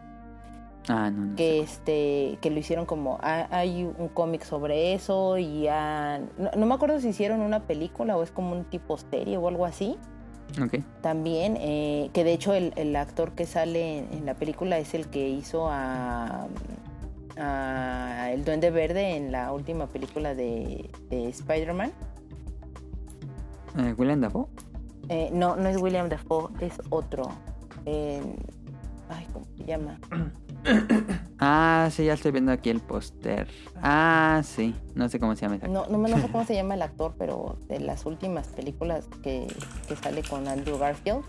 Ah, 0.87 1.11
no, 1.11 1.27
no 1.29 1.37
que 1.37 1.61
este 1.61 2.37
que 2.43 2.51
lo 2.51 2.59
hicieron 2.59 2.85
como 2.85 3.19
ha- 3.23 3.49
hay 3.51 3.85
un 3.85 4.09
cómic 4.09 4.45
sobre 4.45 4.93
eso 4.93 5.39
y 5.39 5.63
ya 5.63 6.21
no, 6.37 6.51
no 6.55 6.67
me 6.67 6.75
acuerdo 6.75 7.01
si 7.01 7.09
hicieron 7.09 7.41
una 7.41 7.61
película 7.61 8.17
o 8.19 8.23
es 8.23 8.31
como 8.31 8.53
un 8.53 8.65
tipo 8.65 8.99
serie 8.99 9.39
o 9.39 9.49
algo 9.49 9.65
así 9.65 9.97
Ok. 10.63 10.81
también, 11.01 11.57
eh, 11.59 12.11
que 12.13 12.23
de 12.23 12.35
hecho 12.35 12.53
el, 12.53 12.75
el 12.77 12.95
actor 12.97 13.33
que 13.33 13.47
sale 13.47 13.99
en, 14.01 14.13
en 14.13 14.27
la 14.27 14.35
película 14.35 14.77
es 14.79 14.93
el 14.93 15.09
que 15.09 15.27
hizo 15.27 15.69
a, 15.71 16.47
a 17.39 18.31
El 18.33 18.45
Duende 18.45 18.71
Verde 18.71 19.17
en 19.17 19.33
la 19.33 19.53
última 19.53 19.87
película 19.87 20.35
de, 20.35 20.91
de 21.09 21.29
Spider-Man. 21.31 21.93
Eh, 23.79 23.95
William 23.97 24.21
Dafoe. 24.21 24.47
Eh, 25.09 25.31
no, 25.33 25.57
no 25.57 25.69
es 25.69 25.77
William 25.81 26.09
Dafoe, 26.09 26.49
es 26.61 26.75
otro. 26.91 27.29
Eh, 27.87 28.23
ay, 29.09 29.27
¿cómo 29.33 29.47
se 29.57 29.65
llama? 29.65 29.99
Ah, 31.41 31.91
sí, 31.93 32.07
ya 32.07 32.15
estoy 32.15 32.33
viendo 32.33 32.51
aquí 32.51 32.71
el 32.71 32.81
póster. 32.81 33.47
Ah, 33.83 34.41
sí. 34.43 34.75
No 34.95 35.11
sé 35.11 35.21
cómo 35.21 35.37
se 35.37 35.43
llama. 35.47 35.59
No, 35.69 35.85
no, 35.89 35.99
me- 35.99 36.09
no 36.09 36.19
sé 36.19 36.29
cómo 36.31 36.45
se 36.47 36.55
llama 36.55 36.73
el 36.75 36.81
actor, 36.81 37.15
pero 37.19 37.59
de 37.69 37.81
las 37.81 38.07
últimas 38.07 38.47
películas 38.49 39.07
que, 39.23 39.47
que 39.87 39.97
sale 39.97 40.23
con 40.23 40.49
Andrew 40.49 40.79
Garfield, 40.79 41.23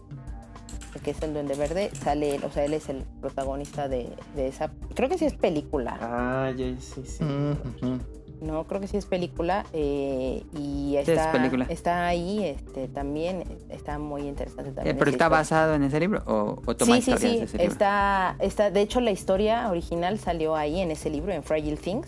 que 1.03 1.11
es 1.11 1.21
el 1.21 1.33
Duende 1.33 1.55
Verde, 1.55 1.91
sale 2.01 2.35
él, 2.35 2.43
o 2.45 2.49
sea, 2.49 2.63
él 2.63 2.73
es 2.75 2.87
el 2.87 3.03
protagonista 3.19 3.89
de, 3.89 4.15
de 4.37 4.47
esa. 4.47 4.71
Creo 4.93 5.09
que 5.09 5.17
sí 5.17 5.25
es 5.25 5.33
película. 5.33 5.97
Ah, 5.99 6.49
ya, 6.55 6.65
sí, 6.79 7.03
sí. 7.05 7.21
Ujú. 7.21 7.99
No, 8.41 8.65
creo 8.65 8.81
que 8.81 8.87
sí 8.87 8.97
es 8.97 9.05
película 9.05 9.65
eh, 9.73 10.43
y 10.53 10.89
Sí, 10.91 10.97
es 10.97 11.07
está, 11.09 11.31
película. 11.31 11.65
está 11.69 12.05
ahí, 12.07 12.43
este, 12.43 12.87
también 12.89 13.43
está 13.69 13.97
muy 13.97 14.23
interesante 14.27 14.69
Eh, 14.71 14.73
también. 14.73 14.97
pero 14.97 15.09
esa 15.09 15.15
está 15.15 15.25
historia. 15.25 15.37
basado 15.37 15.73
en 15.75 15.83
ese 15.83 15.99
libro 15.99 16.21
o, 16.27 16.61
o 16.65 16.75
toma 16.75 16.95
Sí, 16.97 17.01
sí, 17.01 17.11
historias 17.11 17.21
sí, 17.21 17.37
de 17.39 17.43
ese 17.45 17.57
libro. 17.57 17.71
está, 17.73 18.35
está, 18.39 18.71
de 18.71 18.81
hecho 18.81 18.99
la 18.99 19.11
historia 19.11 19.69
original 19.69 20.19
salió 20.19 20.55
ahí 20.55 20.79
en 20.81 20.91
ese 20.91 21.09
libro, 21.09 21.31
en 21.31 21.43
Fragile 21.43 21.77
Things, 21.77 22.07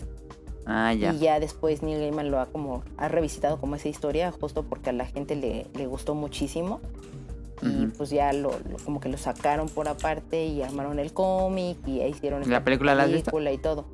Ah, 0.66 0.92
ya. 0.92 1.14
y 1.14 1.18
ya 1.20 1.40
después 1.40 1.82
Neil 1.82 1.98
Gaiman 1.98 2.30
lo 2.30 2.38
ha 2.40 2.46
como, 2.46 2.82
ha 2.98 3.08
revisitado 3.08 3.58
como 3.58 3.74
esa 3.76 3.88
historia, 3.88 4.30
justo 4.30 4.64
porque 4.64 4.90
a 4.90 4.92
la 4.92 5.06
gente 5.06 5.34
le, 5.34 5.66
le 5.74 5.86
gustó 5.86 6.14
muchísimo. 6.14 6.80
Y 7.62 7.86
pues 7.86 8.10
ya 8.10 8.32
lo, 8.32 8.50
lo- 8.50 8.76
como 8.84 9.00
que 9.00 9.08
lo 9.08 9.18
sacaron 9.18 9.68
por 9.68 9.88
aparte 9.88 10.44
y 10.46 10.62
armaron 10.62 11.00
el 11.00 11.12
cómic 11.12 11.78
y 11.88 12.02
hicieron 12.02 12.40
¿La 12.40 12.44
esta 12.46 12.64
película 12.64 12.94
la 12.94 13.04
película 13.06 13.50
y 13.50 13.58
todo. 13.58 13.86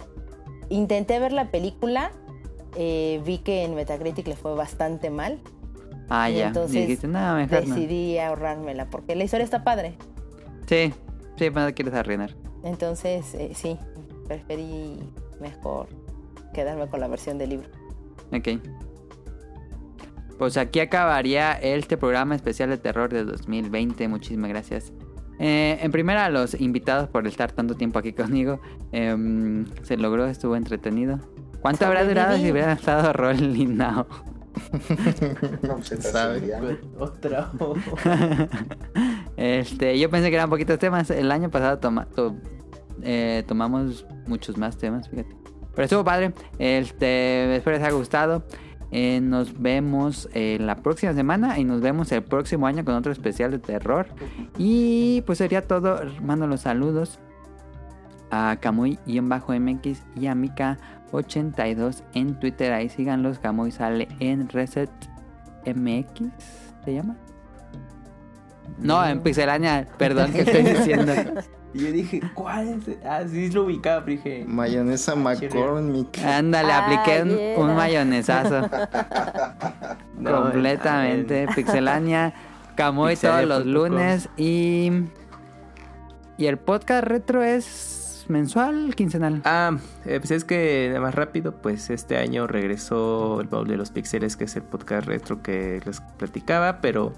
Intenté 0.68 1.18
ver 1.18 1.32
la 1.32 1.50
película, 1.50 2.10
eh, 2.76 3.20
vi 3.24 3.38
que 3.38 3.64
en 3.64 3.74
Metacritic 3.74 4.26
le 4.26 4.36
fue 4.36 4.54
bastante 4.54 5.10
mal. 5.10 5.38
Ah, 6.08 6.30
y 6.30 6.36
ya. 6.36 6.48
entonces 6.48 6.82
dijiste, 6.82 7.08
no, 7.08 7.34
mejor 7.34 7.66
no. 7.66 7.74
Decidí 7.74 8.18
ahorrármela 8.18 8.90
porque 8.90 9.14
la 9.14 9.24
historia 9.24 9.44
está 9.44 9.64
padre. 9.64 9.94
Sí, 10.66 10.92
sí, 11.36 11.50
pero 11.50 11.60
no 11.60 11.74
quieres 11.74 11.94
arruinar. 11.94 12.34
Entonces, 12.62 13.34
eh, 13.34 13.52
sí, 13.54 13.78
preferí 14.26 14.98
mejor 15.40 15.88
quedarme 16.52 16.86
con 16.88 17.00
la 17.00 17.08
versión 17.08 17.38
del 17.38 17.50
libro. 17.50 17.68
Ok. 18.32 18.60
Pues 20.38 20.56
aquí 20.56 20.80
acabaría 20.80 21.52
este 21.52 21.96
programa 21.96 22.34
especial 22.34 22.70
de 22.70 22.78
terror 22.78 23.12
de 23.12 23.24
2020. 23.24 24.08
Muchísimas 24.08 24.50
gracias. 24.50 24.92
Eh, 25.38 25.78
en 25.80 25.90
primera, 25.92 26.24
a 26.24 26.30
los 26.30 26.60
invitados 26.60 27.08
por 27.08 27.26
estar 27.26 27.52
tanto 27.52 27.74
tiempo 27.74 27.98
aquí 27.98 28.12
conmigo. 28.12 28.60
Em, 28.92 29.66
se 29.82 29.96
logró, 29.96 30.26
estuvo 30.26 30.56
entretenido. 30.56 31.20
¿Cuánto 31.64 31.86
habrá 31.86 32.04
durado 32.04 32.36
si 32.36 32.52
hubiera 32.52 32.74
estado 32.74 33.10
Roll 33.14 33.56
y 33.56 33.64
Now? 33.64 34.04
No, 35.62 35.78
esta 35.78 35.96
Sabe. 36.02 36.78
Otra. 36.98 37.50
Este, 39.38 39.98
yo 39.98 40.10
pensé 40.10 40.28
que 40.28 40.36
eran 40.36 40.50
poquitos 40.50 40.78
temas. 40.78 41.08
El 41.10 41.32
año 41.32 41.50
pasado 41.50 41.78
toma- 41.78 42.04
to- 42.14 42.36
eh, 43.02 43.44
tomamos 43.48 44.06
muchos 44.26 44.58
más 44.58 44.76
temas, 44.76 45.08
fíjate. 45.08 45.34
Pero 45.74 45.84
estuvo 45.84 46.04
padre. 46.04 46.34
Este, 46.58 47.56
espero 47.56 47.78
les 47.78 47.86
haya 47.86 47.96
gustado. 47.96 48.44
Eh, 48.92 49.20
nos 49.22 49.58
vemos 49.60 50.28
eh, 50.34 50.58
la 50.60 50.76
próxima 50.76 51.14
semana 51.14 51.58
y 51.58 51.64
nos 51.64 51.80
vemos 51.80 52.12
el 52.12 52.22
próximo 52.22 52.66
año 52.66 52.84
con 52.84 52.94
otro 52.94 53.10
especial 53.10 53.50
de 53.52 53.58
terror. 53.58 54.06
Y 54.58 55.22
pues 55.22 55.38
sería 55.38 55.62
todo. 55.66 55.98
Mando 56.22 56.46
los 56.46 56.60
saludos 56.60 57.18
a 58.30 58.56
Kamui-MX 58.60 59.98
y 60.14 60.26
a 60.26 60.34
Mika82 61.22 62.02
en 62.14 62.34
Twitter. 62.38 62.72
Ahí 62.72 62.88
síganlos. 62.88 63.38
Kamui 63.38 63.70
sale 63.70 64.08
en 64.20 64.48
Reset 64.48 64.90
MX. 65.66 66.22
¿Se 66.84 66.94
llama? 66.94 67.16
No, 68.78 69.04
en 69.06 69.20
Pixelania, 69.20 69.86
perdón 69.98 70.32
que 70.32 70.40
estoy 70.40 70.62
diciendo. 70.74 71.12
Y 71.72 71.80
yo 71.80 71.92
dije, 71.92 72.20
¿cuál 72.34 72.68
es? 72.68 72.96
Ah, 73.04 73.22
sí 73.28 73.50
lo 73.50 73.64
ubicaba, 73.64 74.04
pero 74.04 74.16
dije. 74.16 74.44
Mayonesa 74.46 75.14
McCormick. 75.14 76.18
Ándale, 76.24 76.72
Ah, 76.72 76.84
apliqué 76.84 77.22
un, 77.22 77.36
yeah. 77.36 77.58
un 77.58 77.76
mayonesazo. 77.76 78.68
No, 80.18 80.42
Completamente. 80.44 81.46
Pixelania, 81.54 82.32
Camoy 82.76 83.16
todos 83.16 83.44
los 83.44 83.66
lunes. 83.66 84.28
Y. 84.36 84.90
Y 86.38 86.46
el 86.46 86.56
podcast 86.56 87.04
retro 87.04 87.42
es 87.42 87.64
mensual, 88.30 88.94
quincenal. 88.94 89.40
Ah, 89.44 89.76
eh, 90.04 90.18
pues 90.18 90.30
es 90.30 90.44
que 90.44 90.86
nada 90.88 91.00
más 91.00 91.14
rápido, 91.14 91.60
pues 91.62 91.90
este 91.90 92.16
año 92.16 92.46
regresó 92.46 93.40
el 93.40 93.48
baúl 93.48 93.68
de 93.68 93.76
los 93.76 93.90
pixeles, 93.90 94.36
que 94.36 94.44
es 94.44 94.56
el 94.56 94.62
podcast 94.62 95.06
retro 95.06 95.42
que 95.42 95.80
les 95.84 96.00
platicaba, 96.18 96.80
pero, 96.80 97.12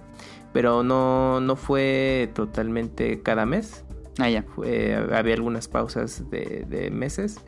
pero 0.53 0.83
no, 0.83 1.41
no 1.41 1.57
fue 1.57 2.31
totalmente 2.35 3.23
cada 3.23 3.47
mes. 3.47 3.85
Ah, 4.19 4.31
ya. 4.31 4.43
Fue- 4.43 4.95
había 5.13 5.35
algunas 5.35 5.69
pausas 5.69 6.29
de, 6.31 6.65
de 6.69 6.91
meses. 6.91 7.39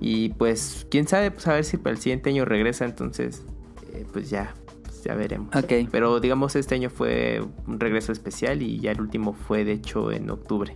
Y 0.00 0.30
pues, 0.30 0.86
quién 0.90 1.06
sabe, 1.06 1.30
pues 1.30 1.46
a 1.46 1.54
ver 1.54 1.64
si 1.64 1.76
para 1.76 1.94
el 1.94 1.98
siguiente 2.00 2.30
año 2.30 2.44
regresa, 2.44 2.84
entonces, 2.84 3.44
eh, 3.92 4.04
pues 4.12 4.30
ya, 4.30 4.52
pues, 4.82 5.04
ya 5.04 5.14
veremos. 5.14 5.54
Ok. 5.54 5.72
Pero 5.92 6.18
digamos, 6.18 6.56
este 6.56 6.74
año 6.74 6.90
fue 6.90 7.40
un 7.68 7.78
regreso 7.78 8.10
especial 8.10 8.62
y 8.62 8.80
ya 8.80 8.90
el 8.90 9.00
último 9.00 9.32
fue 9.32 9.64
de 9.64 9.72
hecho 9.72 10.10
en 10.10 10.28
octubre. 10.30 10.74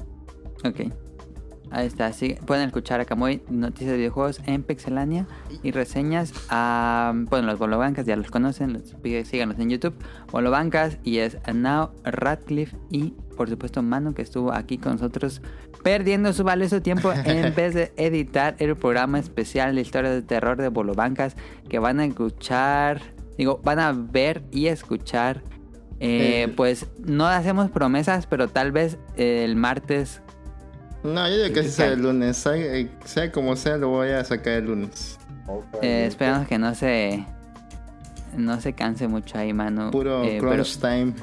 Ok. 0.65 0.93
Ahí 1.71 1.87
está. 1.87 2.13
Sí, 2.13 2.37
pueden 2.47 2.67
escuchar 2.67 3.01
a 3.01 3.05
Camoy 3.05 3.43
noticias 3.49 3.91
de 3.91 3.97
videojuegos 3.97 4.41
en 4.47 4.63
Pixelania 4.63 5.27
y 5.63 5.73
reseñas 5.73 6.33
a. 6.49 7.13
Bueno, 7.29 7.49
los 7.49 7.59
Bolobancas 7.59 8.07
ya 8.07 8.17
los 8.17 8.31
conocen. 8.31 8.73
Los, 8.73 8.95
síganos 9.29 9.59
en 9.59 9.71
YouTube. 9.71 9.95
Bolobancas 10.31 10.99
y 11.03 11.19
es 11.19 11.39
Now 11.53 11.91
Radcliffe 12.05 12.77
y 12.91 13.15
por 13.37 13.51
supuesto 13.51 13.83
Manu 13.83 14.15
que 14.15 14.23
estuvo 14.23 14.53
aquí 14.53 14.79
con 14.79 14.93
nosotros 14.93 15.43
perdiendo 15.83 16.33
su 16.33 16.43
valioso 16.43 16.81
tiempo 16.81 17.13
en 17.25 17.55
vez 17.55 17.75
de 17.75 17.93
editar 17.97 18.57
el 18.59 18.77
programa 18.77 19.19
especial 19.19 19.75
de 19.75 19.83
historia 19.83 20.11
de 20.11 20.23
terror 20.23 20.57
de 20.57 20.69
Bolobancas 20.69 21.37
que 21.69 21.79
van 21.79 22.01
a 22.01 22.05
escuchar. 22.05 23.03
Digo, 23.37 23.61
van 23.63 23.81
a 23.81 23.93
ver 23.93 24.45
y 24.51 24.67
escuchar. 24.67 25.43
Eh, 26.01 26.43
Eh. 26.45 26.53
Pues 26.55 26.87
no 26.99 27.27
hacemos 27.27 27.71
promesas, 27.71 28.27
pero 28.27 28.49
tal 28.49 28.73
vez 28.73 28.99
el 29.17 29.57
martes 29.57 30.23
No, 31.07 31.29
yo 31.29 31.43
digo 31.43 31.55
que 31.55 31.63
sí 31.65 31.71
sea 31.71 31.89
el 31.93 32.03
lunes. 32.03 32.37
Sea, 32.37 32.57
eh, 32.57 32.91
sea 33.05 33.31
como 33.33 33.57
sea, 33.57 33.77
lo 33.77 33.89
voy 33.89 34.11
a 34.11 34.25
sacar 34.25 34.55
el 34.55 34.67
lunes. 34.67 35.19
Eh, 35.83 36.07
esperamos 36.07 36.47
que 36.49 36.59
no 36.59 36.75
se 36.75 37.25
no 38.37 38.61
se 38.61 38.73
canse 38.75 39.09
mucho 39.09 39.39
ahí, 39.39 39.53
mano. 39.53 39.91
Puro 39.91 40.23
Eh, 40.25 40.39
pero, 40.41 40.53
crunch 40.53 40.79
time. 40.79 41.15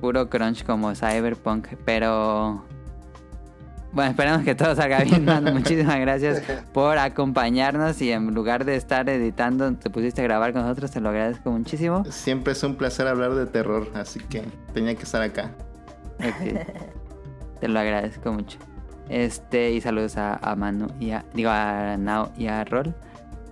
puro 0.00 0.28
crunch 0.28 0.64
como 0.64 0.94
Cyberpunk, 0.94 1.68
pero... 1.84 2.64
Bueno, 3.90 4.10
esperamos 4.10 4.44
que 4.44 4.54
todo 4.54 4.74
salga 4.76 5.02
bien, 5.02 5.24
mano. 5.24 5.50
Muchísimas 5.52 5.98
gracias 5.98 6.42
por 6.74 6.98
acompañarnos 6.98 8.02
y 8.02 8.12
en 8.12 8.34
lugar 8.34 8.66
de 8.66 8.76
estar 8.76 9.08
editando, 9.08 9.72
te 9.76 9.88
pusiste 9.88 10.20
a 10.20 10.24
grabar 10.24 10.52
con 10.52 10.60
nosotros, 10.62 10.90
te 10.90 11.00
lo 11.00 11.08
agradezco 11.08 11.50
muchísimo. 11.50 12.04
Siempre 12.10 12.52
es 12.52 12.62
un 12.62 12.74
placer 12.76 13.06
hablar 13.06 13.34
de 13.34 13.46
terror, 13.46 13.88
así 13.94 14.20
que 14.20 14.42
tenía 14.74 14.94
que 14.94 15.04
estar 15.04 15.22
acá. 15.22 15.52
Te 17.60 17.66
lo 17.66 17.80
agradezco 17.80 18.32
mucho. 18.32 18.58
Este, 19.08 19.72
y 19.72 19.80
saludos 19.80 20.16
a, 20.16 20.36
a 20.36 20.54
Manu 20.54 20.88
y 21.00 21.12
a, 21.12 21.24
digo, 21.34 21.50
a 21.50 21.96
Nao 21.96 22.30
y 22.36 22.46
a 22.46 22.64
Rol. 22.64 22.94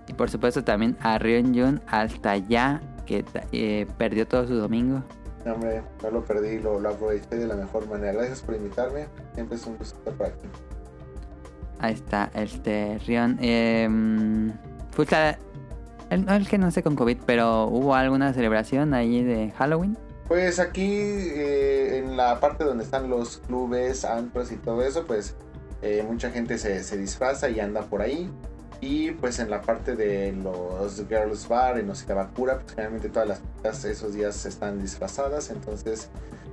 Y 0.09 0.13
por 0.13 0.31
supuesto 0.31 0.63
también 0.63 0.97
a 1.01 1.19
Rion 1.19 1.55
Jun 1.55 1.81
hasta 1.89 2.33
allá, 2.33 2.81
que 3.07 3.25
eh, 3.53 3.87
perdió 3.99 4.27
todo 4.27 4.47
su 4.47 4.55
domingo. 4.55 5.03
No, 5.45 5.55
hombre, 5.55 5.83
no 6.03 6.11
lo 6.11 6.25
perdí, 6.25 6.59
lo, 6.59 6.81
lo 6.81 6.91
aproveché 6.91 7.37
de 7.37 7.47
la 7.47 7.55
mejor 7.55 7.89
manera. 7.89 8.13
Gracias 8.13 8.43
por 8.43 8.55
invitarme. 8.55 9.07
Siempre 9.35 9.57
es 9.57 9.67
un 9.67 9.77
gusto 9.79 9.97
estar 9.99 10.15
por 10.15 10.27
aquí. 10.27 10.47
Ahí 11.79 11.95
está, 11.95 12.31
este, 12.35 12.99
Rion. 13.07 13.39
Eh, 13.41 13.89
puta, 14.95 15.39
el, 16.11 16.29
el 16.29 16.49
que 16.49 16.59
no 16.59 16.71
sé 16.71 16.83
con 16.83 16.97
COVID, 16.97 17.19
pero 17.27 17.67
hubo 17.67 17.95
alguna 17.95 18.33
celebración 18.33 18.95
ahí 18.95 19.23
de 19.23 19.53
Halloween. 19.53 19.97
Pues 20.27 20.59
aquí 20.59 20.89
eh, 20.91 21.99
en 21.99 22.17
la 22.17 22.41
parte 22.41 22.65
donde 22.65 22.83
están 22.83 23.09
los 23.09 23.39
clubes, 23.47 24.05
antros 24.05 24.51
y 24.51 24.57
todo 24.57 24.83
eso, 24.83 25.07
pues 25.07 25.37
eh, 25.87 26.03
mucha 26.03 26.31
gente 26.31 26.59
se, 26.59 26.83
se 26.83 26.97
disfraza 26.97 27.49
y 27.49 27.61
anda 27.61 27.83
por 27.83 28.03
ahí. 28.03 28.31
Y 28.81 29.13
pues 29.13 29.39
en 29.39 29.49
la 29.51 29.63
parte 29.63 29.97
de 29.97 30.33
los 30.33 30.97
girls 31.09 31.49
bar, 31.49 31.79
en 31.79 31.87
los 31.87 32.03
Itabakura, 32.03 32.59
pues 32.59 32.73
generalmente 32.73 33.09
todas 33.09 33.29
las 33.29 33.41
chicas 33.57 33.85
esos 33.87 34.13
días 34.15 34.45
están 34.45 34.81
disfrazadas. 34.83 35.51
Entonces 35.51 36.09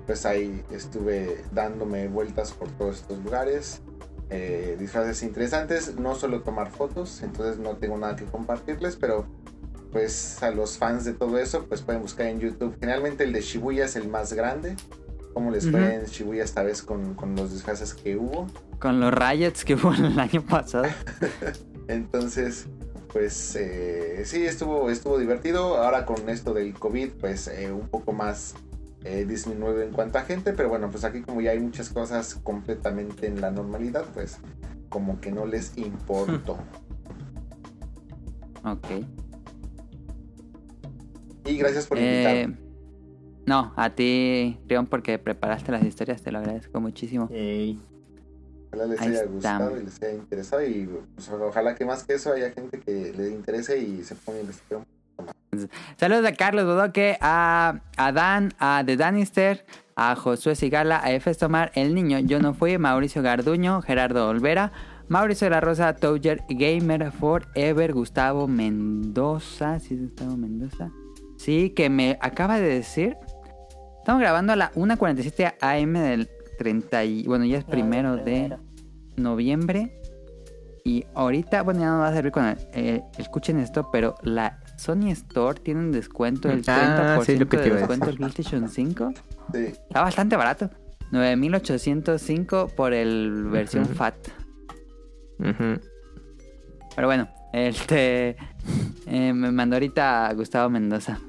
pues 0.06 0.26
ahí 0.26 0.64
estuve 0.72 1.44
dándome 1.53 2.08
vueltas 2.08 2.52
por 2.52 2.70
todos 2.72 3.02
estos 3.02 3.18
lugares. 3.24 3.82
eh, 4.30 4.78
disfraces 4.80 5.22
interesantes, 5.22 5.95
no 5.95 6.16
solo 6.16 6.42
tomar 6.42 6.72
fotos, 6.72 7.22
entonces 7.22 7.60
no 7.60 7.76
tengo 7.78 7.98
nada 8.00 8.16
que 8.16 8.26
compartirles, 8.26 8.95
pero 8.95 9.28
pues 9.92 10.42
a 10.42 10.50
los 10.50 10.78
fans 10.80 11.06
de 11.06 11.14
todo 11.14 11.38
eso, 11.38 11.66
pues 11.68 11.82
pueden 11.82 12.02
buscar 12.02 12.26
en 12.28 12.40
YouTube. 12.40 12.76
Generalmente 12.80 13.26
el 13.26 13.32
de 13.34 13.42
Shibuya 13.42 13.86
es 13.86 13.95
el 13.95 14.08
más 14.08 14.34
grande. 14.34 14.76
¿Cómo 15.34 15.52
les 15.52 15.70
fue 15.70 15.82
Ujú. 15.82 15.90
en 15.90 16.06
Shibuya 16.06 16.44
esta 16.44 16.64
vez 16.64 16.82
con, 16.82 17.14
con 17.14 17.36
los 17.36 17.52
disfraces 17.53 17.94
que 17.94 18.16
hubo? 18.18 18.48
Con 18.84 19.00
los 19.00 19.14
riots 19.14 19.64
que 19.64 19.76
hubo 19.76 19.94
el 19.94 20.20
año 20.20 20.42
pasado. 20.42 20.84
Entonces, 21.88 22.68
pues 23.14 23.56
eh, 23.56 24.24
sí, 24.26 24.44
estuvo, 24.45 24.90
estuvo 24.90 25.18
divertido. 25.18 25.78
Ahora 25.78 26.06
con 26.06 26.28
esto 26.28 26.53
del 26.53 26.74
COVID, 26.74 27.12
pues 27.20 27.48
eh, 27.48 27.72
un 27.72 27.88
poco 27.88 28.12
más 28.12 28.56
eh, 29.06 29.24
disminuido 29.26 29.82
en 29.82 29.92
cuanto 29.94 30.18
a 30.18 30.24
gente. 30.24 30.52
Pero 30.52 30.68
bueno, 30.68 30.90
pues 30.92 31.06
aquí 31.06 31.22
como 31.22 31.40
ya 31.40 31.52
hay 31.52 31.60
muchas 31.62 31.88
cosas 31.92 32.36
completamente 32.44 33.26
en 33.26 33.40
la 33.40 33.52
normalidad, 33.52 34.03
pues 34.14 34.38
como 34.90 35.22
que 35.22 35.32
no 35.32 35.45
les 35.45 35.78
importó. 35.78 36.58
Ok. 38.66 38.88
Y 41.45 41.58
gracias 41.58 41.86
por 41.88 41.98
Eh, 41.98 42.44
invitarme. 42.44 42.58
no, 43.45 43.74
a 43.76 43.90
ti, 43.90 44.58
Rion, 44.68 44.86
porque 44.88 45.20
preparaste 45.20 45.72
las 45.74 45.84
historias, 45.84 46.22
te 46.22 46.32
lo 46.32 46.38
agradezco 46.40 46.80
muchísimo. 46.80 47.28
Ey, 47.30 47.78
Ojalá 48.74 48.88
les 48.88 49.02
ahí 49.02 49.10
haya 49.10 49.26
gustado 49.26 49.77
y 49.77 49.84
les 49.84 50.02
haya 50.02 50.14
interesado. 50.14 50.66
Y 50.66 50.90
pues, 51.16 51.30
ojalá 51.30 51.76
que 51.76 51.85
más 51.85 52.03
que 52.03 52.16
eso 52.16 52.34
haya 52.34 52.50
gente 52.52 52.80
que 52.80 53.14
le 53.16 53.30
interese 53.30 53.77
y 53.77 54.03
se 54.03 54.16
ponga 54.16 54.40
a 54.40 54.42
investigar. 54.42 54.82
Saludos 55.98 56.26
a 56.26 56.34
Carlos 56.34 56.66
Bodoque, 56.66 57.18
a, 57.22 57.82
a 57.98 58.11
Dan, 58.11 58.53
a 58.58 58.82
The 58.84 58.98
Danister, 58.98 59.64
a 59.95 60.16
Josué 60.16 60.56
Sigala, 60.56 61.00
a 61.03 61.11
Efes 61.11 61.38
Tomar, 61.38 61.72
El 61.76 61.93
Niño, 61.93 62.18
Yo 62.19 62.40
No 62.40 62.56
Fui, 62.56 62.80
Mauricio 62.80 63.22
Garduño, 63.22 63.84
Gerardo 63.84 64.27
Olvera, 64.27 64.72
Mauricio 65.08 65.45
de 65.45 65.52
la 65.52 65.61
Rosa, 65.61 65.95
Touger, 65.95 66.43
Gamer, 66.50 67.11
Forever, 67.11 67.93
Gustavo 67.93 68.48
Mendoza, 68.48 69.80
¿sí 69.80 69.93
es 69.93 70.02
Gustavo 70.02 70.35
Mendoza? 70.35 70.90
Sí, 71.38 71.69
que 71.69 71.92
me 71.92 72.18
acaba 72.22 72.60
de 72.60 72.69
decir, 72.69 73.16
estamos 74.00 74.19
grabando 74.19 74.53
a 74.53 74.56
la 74.56 74.72
1.47 74.72 75.53
am 75.61 75.93
del 75.93 76.30
30 76.64 77.03
y, 77.06 77.24
bueno, 77.27 77.45
ya 77.45 77.58
es 77.59 77.64
primero 77.66 78.16
de 78.16 78.24
Primero. 78.24 78.59
noviembre. 79.17 80.00
Y 80.85 81.06
ahorita, 81.14 81.61
bueno, 81.61 81.80
ya 81.82 81.92
no 81.92 82.00
va 82.00 82.08
a 82.09 82.14
servir 82.14 82.32
cuando 82.33 82.59
eh, 82.74 83.01
escuchen 83.17 83.58
esto, 83.59 83.90
pero 83.92 84.16
la 84.24 84.59
Sony 84.77 85.11
Store 85.11 85.58
tiene 85.59 85.80
un 85.80 85.92
descuento 85.93 86.50
del 86.50 86.61
30% 86.61 86.66
Ah, 86.67 87.19
sí, 87.25 87.38
lo 87.38 87.48
que 87.48 87.58
te 87.58 87.64
de 87.64 87.67
iba 87.69 87.75
a 87.77 87.80
descuento 87.80 88.08
del 88.08 88.17
PlayStation 88.17 88.67
5. 88.67 89.14
Sí, 89.53 89.59
Está 89.66 90.01
bastante 90.01 90.35
barato. 90.35 90.69
9805 91.11 92.69
por 92.75 92.93
el 92.93 93.43
versión. 93.45 93.85
FAT. 93.85 94.16
Pero 95.38 97.08
bueno, 97.08 97.27
este 97.53 98.35
eh, 99.08 99.33
me 99.33 99.51
mandó 99.51 99.75
ahorita 99.77 100.32
Gustavo 100.35 100.69
Mendoza. 100.69 101.19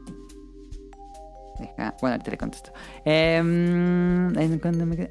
Deja- 1.76 1.94
bueno, 2.01 2.15
ahorita 2.15 2.31
le 2.31 2.39
contesto. 2.39 2.73
Em. 3.05 4.33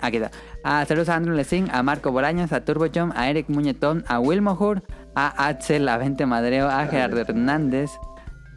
Aquí 0.02 0.18
está. 0.18 0.32
Ah, 0.64 0.86
saludos 0.88 1.10
a 1.10 1.16
Andrew 1.16 1.36
Lessing, 1.36 1.70
a 1.72 1.84
Marco 1.84 2.12
Bolaños, 2.12 2.52
a 2.52 2.64
Turbo 2.64 2.86
Jump, 2.94 3.14
a 3.16 3.30
Eric 3.30 3.50
Muñetón, 3.50 4.04
a 4.08 4.20
Will 4.20 4.42
Mohur, 4.42 4.84
a 5.16 5.48
Axel 5.48 5.88
Avente 5.90 6.26
Madreo, 6.26 6.68
a 6.70 6.86
Gerardo 6.88 7.20
Hernández, 7.22 7.92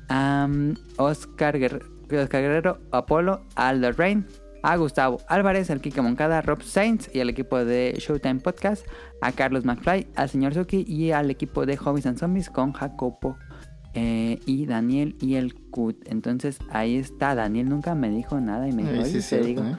a 0.08 0.46
mm, 0.48 0.74
Oscar, 0.98 1.58
Guerre- 1.58 1.82
Oscar 2.10 2.40
Guerrero, 2.42 2.78
Apolo, 2.92 3.42
a 3.56 3.68
Aldo 3.68 3.92
Rain, 3.92 4.26
a 4.62 4.76
Gustavo 4.76 5.18
Álvarez, 5.28 5.70
al 5.70 5.80
Kike 5.80 6.00
Moncada, 6.02 6.42
Rob 6.42 6.62
Sainz 6.62 7.08
y 7.14 7.20
al 7.20 7.28
equipo 7.30 7.64
de 7.64 7.94
Showtime 7.98 8.40
Podcast, 8.40 8.84
a 9.20 9.32
Carlos 9.32 9.64
McFly, 9.64 10.08
al 10.16 10.28
señor 10.28 10.54
Suki 10.54 10.84
y 10.88 11.12
al 11.12 11.30
equipo 11.30 11.66
de 11.66 11.76
Hobbies 11.76 12.06
and 12.06 12.18
Zombies 12.18 12.50
con 12.50 12.72
Jacopo 12.72 13.36
eh, 13.96 14.38
y 14.46 14.66
Daniel 14.66 15.16
y 15.20 15.34
el 15.34 15.54
Cut. 15.54 15.96
Entonces 16.06 16.58
ahí 16.70 16.96
está. 16.96 17.34
Daniel 17.34 17.68
nunca 17.68 17.94
me 17.94 18.08
dijo 18.10 18.38
nada 18.40 18.68
y 18.68 18.72
me 18.72 18.82
dijo, 18.82 18.94
Ay, 18.94 19.00
"Oye, 19.00 19.08
sí, 19.10 19.14
te 19.16 19.22
cierto, 19.22 19.46
digo". 19.46 19.62
¿eh? 19.64 19.76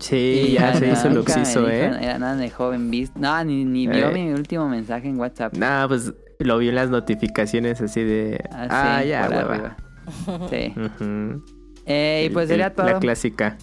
Sí, 0.00 0.16
Y 0.48 0.52
ya 0.54 0.74
se 0.74 0.88
hizo 0.90 1.08
lo 1.10 1.24
que 1.24 1.32
hizo, 1.40 1.60
dijo 1.60 1.68
¿eh? 1.70 1.84
Era 2.02 2.18
nada 2.18 2.34
de 2.36 2.50
joven 2.50 2.90
beast. 2.90 3.14
No, 3.16 3.42
ni, 3.44 3.64
ni 3.64 3.86
vio 3.86 4.10
Eh. 4.10 4.12
mi 4.14 4.32
último 4.32 4.68
mensaje 4.68 5.08
en 5.08 5.18
WhatsApp. 5.18 5.56
Nah, 5.56 5.86
pues 5.86 6.12
lo 6.40 6.58
vi 6.58 6.70
en 6.70 6.74
las 6.74 6.90
notificaciones 6.90 7.80
así 7.80 8.02
de. 8.02 8.44
Así, 8.50 8.68
ah, 8.70 9.04
ya, 9.04 9.28
hueva. 9.30 9.76
Sí. 10.50 10.74
Eh, 11.84 12.20
y 12.22 12.26
El- 12.26 12.32
pues 12.32 12.48
sería 12.48 12.72
todo. 12.74 12.86
La 12.86 12.98
clásica. 13.00 13.56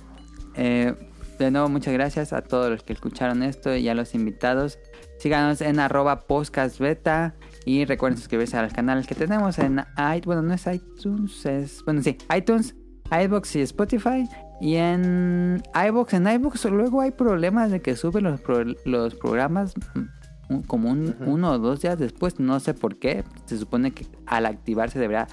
Eh, 0.55 0.93
de 1.39 1.51
nuevo, 1.51 1.69
muchas 1.69 1.93
gracias 1.93 2.33
a 2.33 2.41
todos 2.41 2.69
los 2.69 2.83
que 2.83 2.91
escucharon 2.91 3.43
esto 3.43 3.73
y 3.75 3.87
a 3.87 3.93
los 3.95 4.13
invitados. 4.13 4.77
Síganos 5.19 5.61
en 5.61 5.79
arroba 5.79 6.21
podcastbeta 6.27 7.35
y 7.71 7.85
recuerden 7.85 8.17
suscribirse 8.17 8.57
a 8.57 8.63
los 8.63 8.73
canales 8.73 9.05
que 9.05 9.13
tenemos 9.15 9.59
en 9.59 9.79
iTunes. 9.97 10.25
Bueno, 10.25 10.41
no 10.41 10.53
es 10.53 10.65
iTunes, 10.67 11.45
es... 11.45 11.83
Bueno, 11.85 12.01
sí, 12.01 12.17
iTunes, 12.35 12.75
iBox 13.11 13.55
y 13.57 13.61
Spotify. 13.61 14.27
Y 14.61 14.75
en 14.75 15.61
iBox, 15.87 16.13
en 16.13 16.27
iBox 16.27 16.65
luego 16.65 17.01
hay 17.01 17.11
problemas 17.11 17.69
de 17.71 17.81
que 17.81 17.95
suben 17.95 18.23
los, 18.23 18.41
pro- 18.41 18.65
los 18.85 19.13
programas 19.15 19.73
mm, 19.93 20.53
un- 20.53 20.63
como 20.63 20.89
un- 20.89 21.15
uno 21.25 21.51
o 21.51 21.59
dos 21.59 21.81
días 21.81 21.99
después. 21.99 22.39
No 22.39 22.59
sé 22.59 22.73
por 22.73 22.97
qué. 22.97 23.23
Se 23.45 23.57
supone 23.57 23.91
que 23.91 24.05
al 24.25 24.45
activarse 24.47 24.97
deberá 24.99 25.27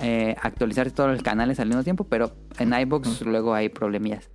eh, 0.00 0.36
actualizarse 0.40 0.90
todos 0.92 1.10
los 1.12 1.22
canales 1.22 1.60
al 1.60 1.68
mismo 1.68 1.84
tiempo, 1.84 2.04
pero 2.04 2.32
en 2.58 2.72
iBox 2.72 3.20
luego 3.22 3.52
hay 3.54 3.68
problemillas. 3.68 4.30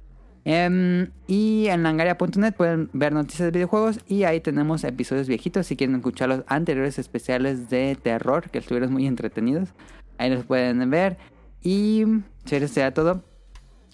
Em, 0.46 1.10
y 1.26 1.68
en 1.68 1.84
langaria.net 1.84 2.54
pueden 2.54 2.90
ver 2.92 3.14
noticias 3.14 3.46
de 3.48 3.52
videojuegos 3.52 4.00
y 4.08 4.24
ahí 4.24 4.42
tenemos 4.42 4.84
episodios 4.84 5.28
viejitos 5.28 5.68
si 5.68 5.78
quieren 5.78 5.96
escuchar 5.96 6.30
los 6.30 6.44
anteriores 6.48 7.00
especiales 7.00 7.70
de 7.70 7.98
terror 8.02 8.50
que 8.50 8.58
estuvieron 8.58 8.92
muy 8.92 9.08
entretenidos. 9.08 9.70
Ahí 10.18 10.30
los 10.30 10.46
pueden 10.46 10.90
ver. 10.90 11.18
Y 11.62 12.04
si 12.46 12.56
eso 12.58 12.68
sería 12.68 12.94
todo, 12.94 13.24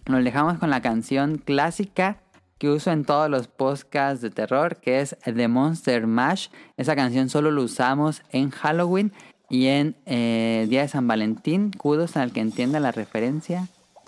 nos 0.07 0.23
dejamos 0.23 0.57
con 0.57 0.71
la 0.71 0.81
canción 0.81 1.37
clásica 1.37 2.17
que 2.57 2.69
uso 2.69 2.91
en 2.91 3.05
todos 3.05 3.29
los 3.29 3.47
podcasts 3.47 4.21
de 4.21 4.31
terror, 4.31 4.77
que 4.77 4.99
es 4.99 5.15
The 5.23 5.47
Monster 5.47 6.07
Mash. 6.07 6.49
Esa 6.77 6.95
canción 6.95 7.29
solo 7.29 7.51
lo 7.51 7.63
usamos 7.63 8.21
en 8.31 8.49
Halloween 8.49 9.13
y 9.49 9.67
en 9.67 9.95
eh, 10.05 10.67
Día 10.69 10.81
de 10.81 10.87
San 10.89 11.07
Valentín. 11.07 11.71
Kudos 11.71 12.17
al 12.17 12.33
que 12.33 12.41
entienda 12.41 12.79
la 12.79 12.91
referencia. 12.91 13.67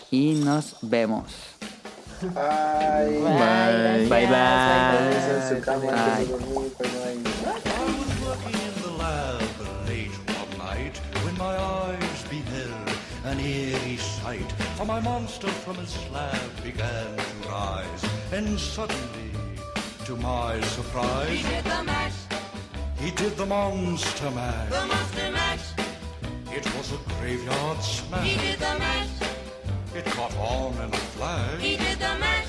Y 0.10 0.42
nos 0.44 0.78
vemos. 0.82 1.56
Ay, 2.24 3.17
Bye. 3.19 4.06
Bye, 4.09 4.25
bye. 4.27 5.09
en 5.09 5.50
su 5.50 5.61
cama, 5.66 5.90
Ay. 5.90 5.98
antes 5.98 6.27
de 6.27 6.38
dormir, 6.38 6.72
pues, 6.77 6.93
no 6.93 7.00
hay- 7.03 7.17
I 7.17 7.85
was 7.98 8.11
working 8.22 8.59
in 8.61 8.82
the 8.83 8.91
lab 9.01 9.41
late 9.88 10.16
one 10.38 10.58
night 10.59 10.95
when 11.24 11.35
my 11.38 11.56
eyes 11.58 12.22
beheld 12.30 12.90
an 13.25 13.40
eerie 13.40 13.98
sight. 13.98 14.51
For 14.77 14.85
my 14.85 15.00
monster 15.00 15.48
from 15.66 15.77
his 15.77 15.90
slab 15.90 16.51
began 16.64 17.16
to 17.17 17.50
rise, 17.50 18.03
and 18.32 18.59
suddenly, 18.59 19.32
to 20.06 20.16
my 20.16 20.61
surprise, 20.75 21.30
He 21.30 21.41
did 21.41 21.64
the 21.64 21.83
mash, 21.83 22.19
he 23.00 23.09
did 23.11 23.35
the 23.35 23.45
monster 23.48 24.30
mash. 24.30 24.69
the 24.69 24.85
monster 24.85 25.32
mash. 25.32 25.66
It 26.56 26.66
was 26.77 26.91
a 26.91 27.00
graveyard 27.17 27.77
He 28.24 28.35
did 28.38 28.59
the 28.59 28.77
mash, 28.77 29.09
It 29.94 30.06
caught 30.06 30.36
on 30.38 30.74
in 30.76 30.94
a 30.94 30.98
flash. 31.16 31.60
he 31.61 31.76
did 31.76 32.00
the 32.00 32.16
mash. 32.18 32.48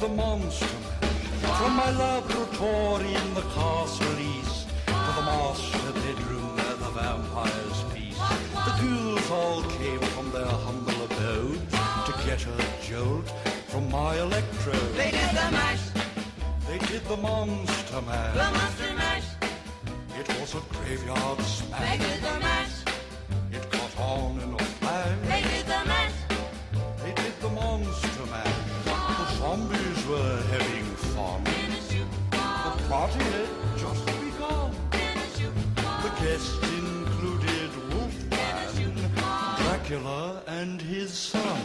the 0.00 0.08
monster 0.08 0.66
mash. 0.66 1.58
From 1.58 1.76
my 1.76 1.90
laboratory 1.90 3.12
in 3.14 3.34
the 3.34 3.42
castle 3.42 4.18
east 4.18 4.68
to 4.86 5.10
the 5.18 5.22
master 5.22 5.92
bedroom 5.92 6.56
where 6.56 6.76
the 6.84 6.90
vampires 6.98 7.80
feast. 7.92 8.18
The 8.66 8.72
ghouls 8.80 9.30
all 9.30 9.62
came 9.78 10.00
from 10.14 10.30
their 10.32 10.46
humble 10.46 11.04
abode 11.04 11.60
to 12.06 12.12
get 12.26 12.40
a 12.46 12.56
jolt 12.88 13.28
from 13.68 13.90
my 13.90 14.16
electrode. 14.16 14.94
They 14.96 15.10
did 15.10 15.30
the 15.30 15.50
mash, 15.52 15.84
They 16.66 16.78
did 16.78 17.04
the 17.04 17.16
monster 17.18 18.00
mash. 18.02 18.34
the 18.34 18.58
monster 18.58 18.94
mash. 18.94 19.28
It 20.18 20.28
was 20.40 20.54
a 20.54 20.62
graveyard 20.72 21.40
smash. 21.42 21.80
They 21.90 21.98
did 22.06 22.20
the 22.22 22.38
mash, 22.40 22.74
It 23.52 23.70
caught 23.70 24.00
on 24.00 24.40
in 24.40 24.54
a 24.54 24.75
were 30.16 30.42
having 30.54 30.84
fun. 31.12 31.44
The 32.30 32.72
party 32.88 33.24
had 33.34 33.48
just 33.82 34.06
begun. 34.06 34.70
The 36.04 36.12
guests 36.22 36.56
included 36.80 37.70
Wolfman, 37.90 38.94
Dracula, 39.60 40.42
and 40.46 40.80
his 40.80 41.12
son. 41.12 41.60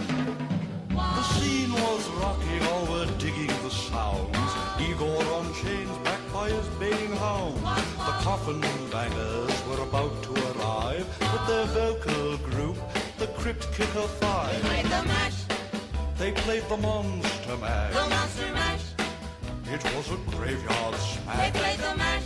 The 0.90 1.24
scene 1.34 1.72
was 1.72 2.04
rocking, 2.24 2.64
all 2.72 2.86
were 2.94 3.10
digging 3.24 3.54
the 3.66 3.70
sounds. 3.70 4.52
Igor 4.88 5.24
on 5.38 5.48
chains, 5.62 5.96
backed 6.04 6.30
by 6.34 6.50
his 6.50 6.68
baying 6.80 7.16
hounds. 7.24 7.62
The 8.08 8.16
coffin 8.28 8.62
bangers 8.92 9.56
were 9.68 9.82
about 9.90 10.16
to 10.28 10.32
arrive 10.50 11.08
with 11.32 11.46
their 11.52 11.68
vocal 11.80 12.38
group, 12.50 12.78
the 13.18 13.28
Crypt 13.40 13.66
Kicker 13.76 14.08
Five. 14.22 15.41
Played 16.22 16.36
the 16.36 16.38
mash, 16.38 16.44
They 16.44 16.44
played 16.44 16.70
the 16.70 16.78
monster 16.78 17.58
mash. 17.58 17.94
the 17.94 18.10
monster 18.10 18.54
mash. 18.54 18.86
It 19.74 19.84
was 19.96 20.12
a 20.12 20.18
graveyard 20.36 20.96
smash. 20.96 21.52
They 21.52 21.60
played 21.60 21.80
the 21.80 21.96
mash, 21.98 22.24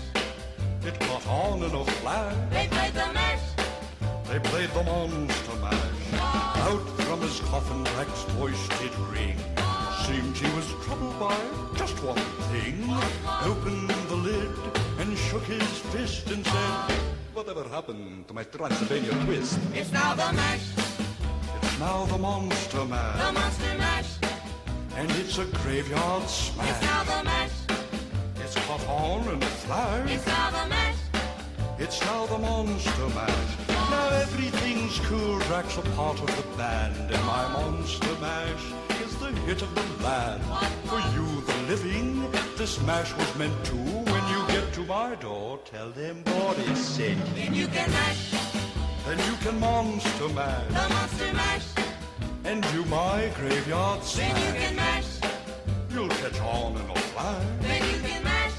It 0.86 1.00
caught 1.00 1.28
on 1.28 1.64
in 1.64 1.74
a 1.74 1.86
flash. 2.02 2.36
they 2.52 2.68
played 2.68 2.94
the 2.94 3.14
mash. 3.14 3.46
They 4.28 4.40
played 4.40 4.70
the 4.72 4.84
monster 4.84 5.56
mash. 5.62 6.14
Out 6.68 6.86
from 7.08 7.22
his 7.22 7.40
coffin, 7.40 7.84
Drex's 7.86 8.24
voice 8.34 8.68
did 8.80 8.94
ring. 9.16 9.38
Seemed 10.06 10.36
he 10.36 10.50
was 10.58 10.68
troubled 10.84 11.18
by 11.18 11.38
just 11.78 11.96
one 12.04 12.20
thing. 12.52 12.76
Opened 13.46 13.90
the 14.10 14.16
lid 14.16 14.52
and 15.00 15.18
shook 15.18 15.44
his 15.44 15.72
fist 15.94 16.30
and 16.32 16.46
said, 16.46 16.92
Whatever 17.34 17.64
happened 17.70 18.28
to 18.28 18.34
my 18.34 18.44
Transylvania 18.44 19.12
twist? 19.24 19.58
It's 19.74 19.94
now 19.94 20.14
the 20.16 20.34
mash, 20.34 20.68
now 21.80 22.06
the 22.06 22.18
monster 22.18 22.78
the 22.78 22.86
mash. 22.86 23.34
monster 23.34 23.78
mash. 23.78 24.12
And 24.98 25.12
it's 25.12 25.38
a 25.38 25.46
graveyard 25.46 26.28
smash. 26.30 26.70
It's 26.70 26.82
now 26.82 27.04
the 27.04 27.24
mash, 27.24 27.52
It's 28.44 28.56
caught 28.66 28.88
on 28.88 29.28
in 29.34 29.44
a 29.44 29.46
flash. 29.46 30.12
it's 30.12 30.26
now 30.26 30.50
the 30.52 30.70
mash. 30.70 30.96
It's 31.78 32.02
now 32.02 32.26
the 32.28 32.38
monster 32.38 33.08
mash. 33.10 33.68
Now 33.68 34.10
everything's 34.10 35.00
cool. 35.08 35.40
Drax 35.40 35.78
a 35.78 35.82
part 35.98 36.20
of 36.22 36.28
the 36.38 36.58
band, 36.58 37.12
and 37.12 37.26
my 37.26 37.48
monster 37.52 38.16
mash 38.22 38.66
is 39.04 39.16
the 39.18 39.32
hit 39.46 39.62
of 39.62 39.76
the 39.76 40.04
land. 40.04 40.42
For 40.86 41.00
you, 41.16 41.42
the 41.42 41.58
living, 41.68 42.32
this 42.58 42.82
mash 42.84 43.14
was 43.18 43.36
meant 43.38 43.66
to. 43.66 43.76
When 43.76 44.24
you 44.34 44.48
get 44.48 44.74
to 44.76 44.82
my 44.86 45.16
door, 45.16 45.60
tell 45.66 45.90
them 45.90 46.24
what 46.26 46.58
is 46.60 46.80
said. 46.80 47.18
Then 47.36 47.54
you 47.54 47.68
can 47.68 47.92
mash, 47.92 48.34
Then 49.06 49.20
you 49.20 49.36
can 49.38 49.60
monster 49.60 50.30
mash 50.30 50.68
the 50.68 50.90
monster 50.90 51.34
mash. 51.34 51.68
and 52.44 52.64
do 52.74 52.84
my 52.86 53.30
graveyard 53.36 54.02
Then 54.02 54.36
you 54.36 54.60
can 54.60 54.76
mash. 54.76 55.20
You'll 55.92 56.10
catch 56.10 56.40
on 56.42 56.76
in 56.76 56.90
a 56.90 56.96
flash. 56.96 57.46
then 57.62 57.84
you 57.92 58.00
can 58.02 58.24
mash. 58.24 58.54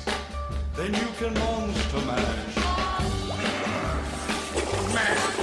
Then 0.76 0.94
you 0.94 1.08
can 1.18 1.34
monster 1.34 2.00
mash. 2.06 2.56
Mash 4.94 5.36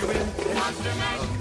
You 0.00 0.10
in 0.10 0.54
Monster 0.54 0.94
mash. 0.98 1.39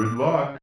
Good 0.00 0.14
luck. 0.14 0.59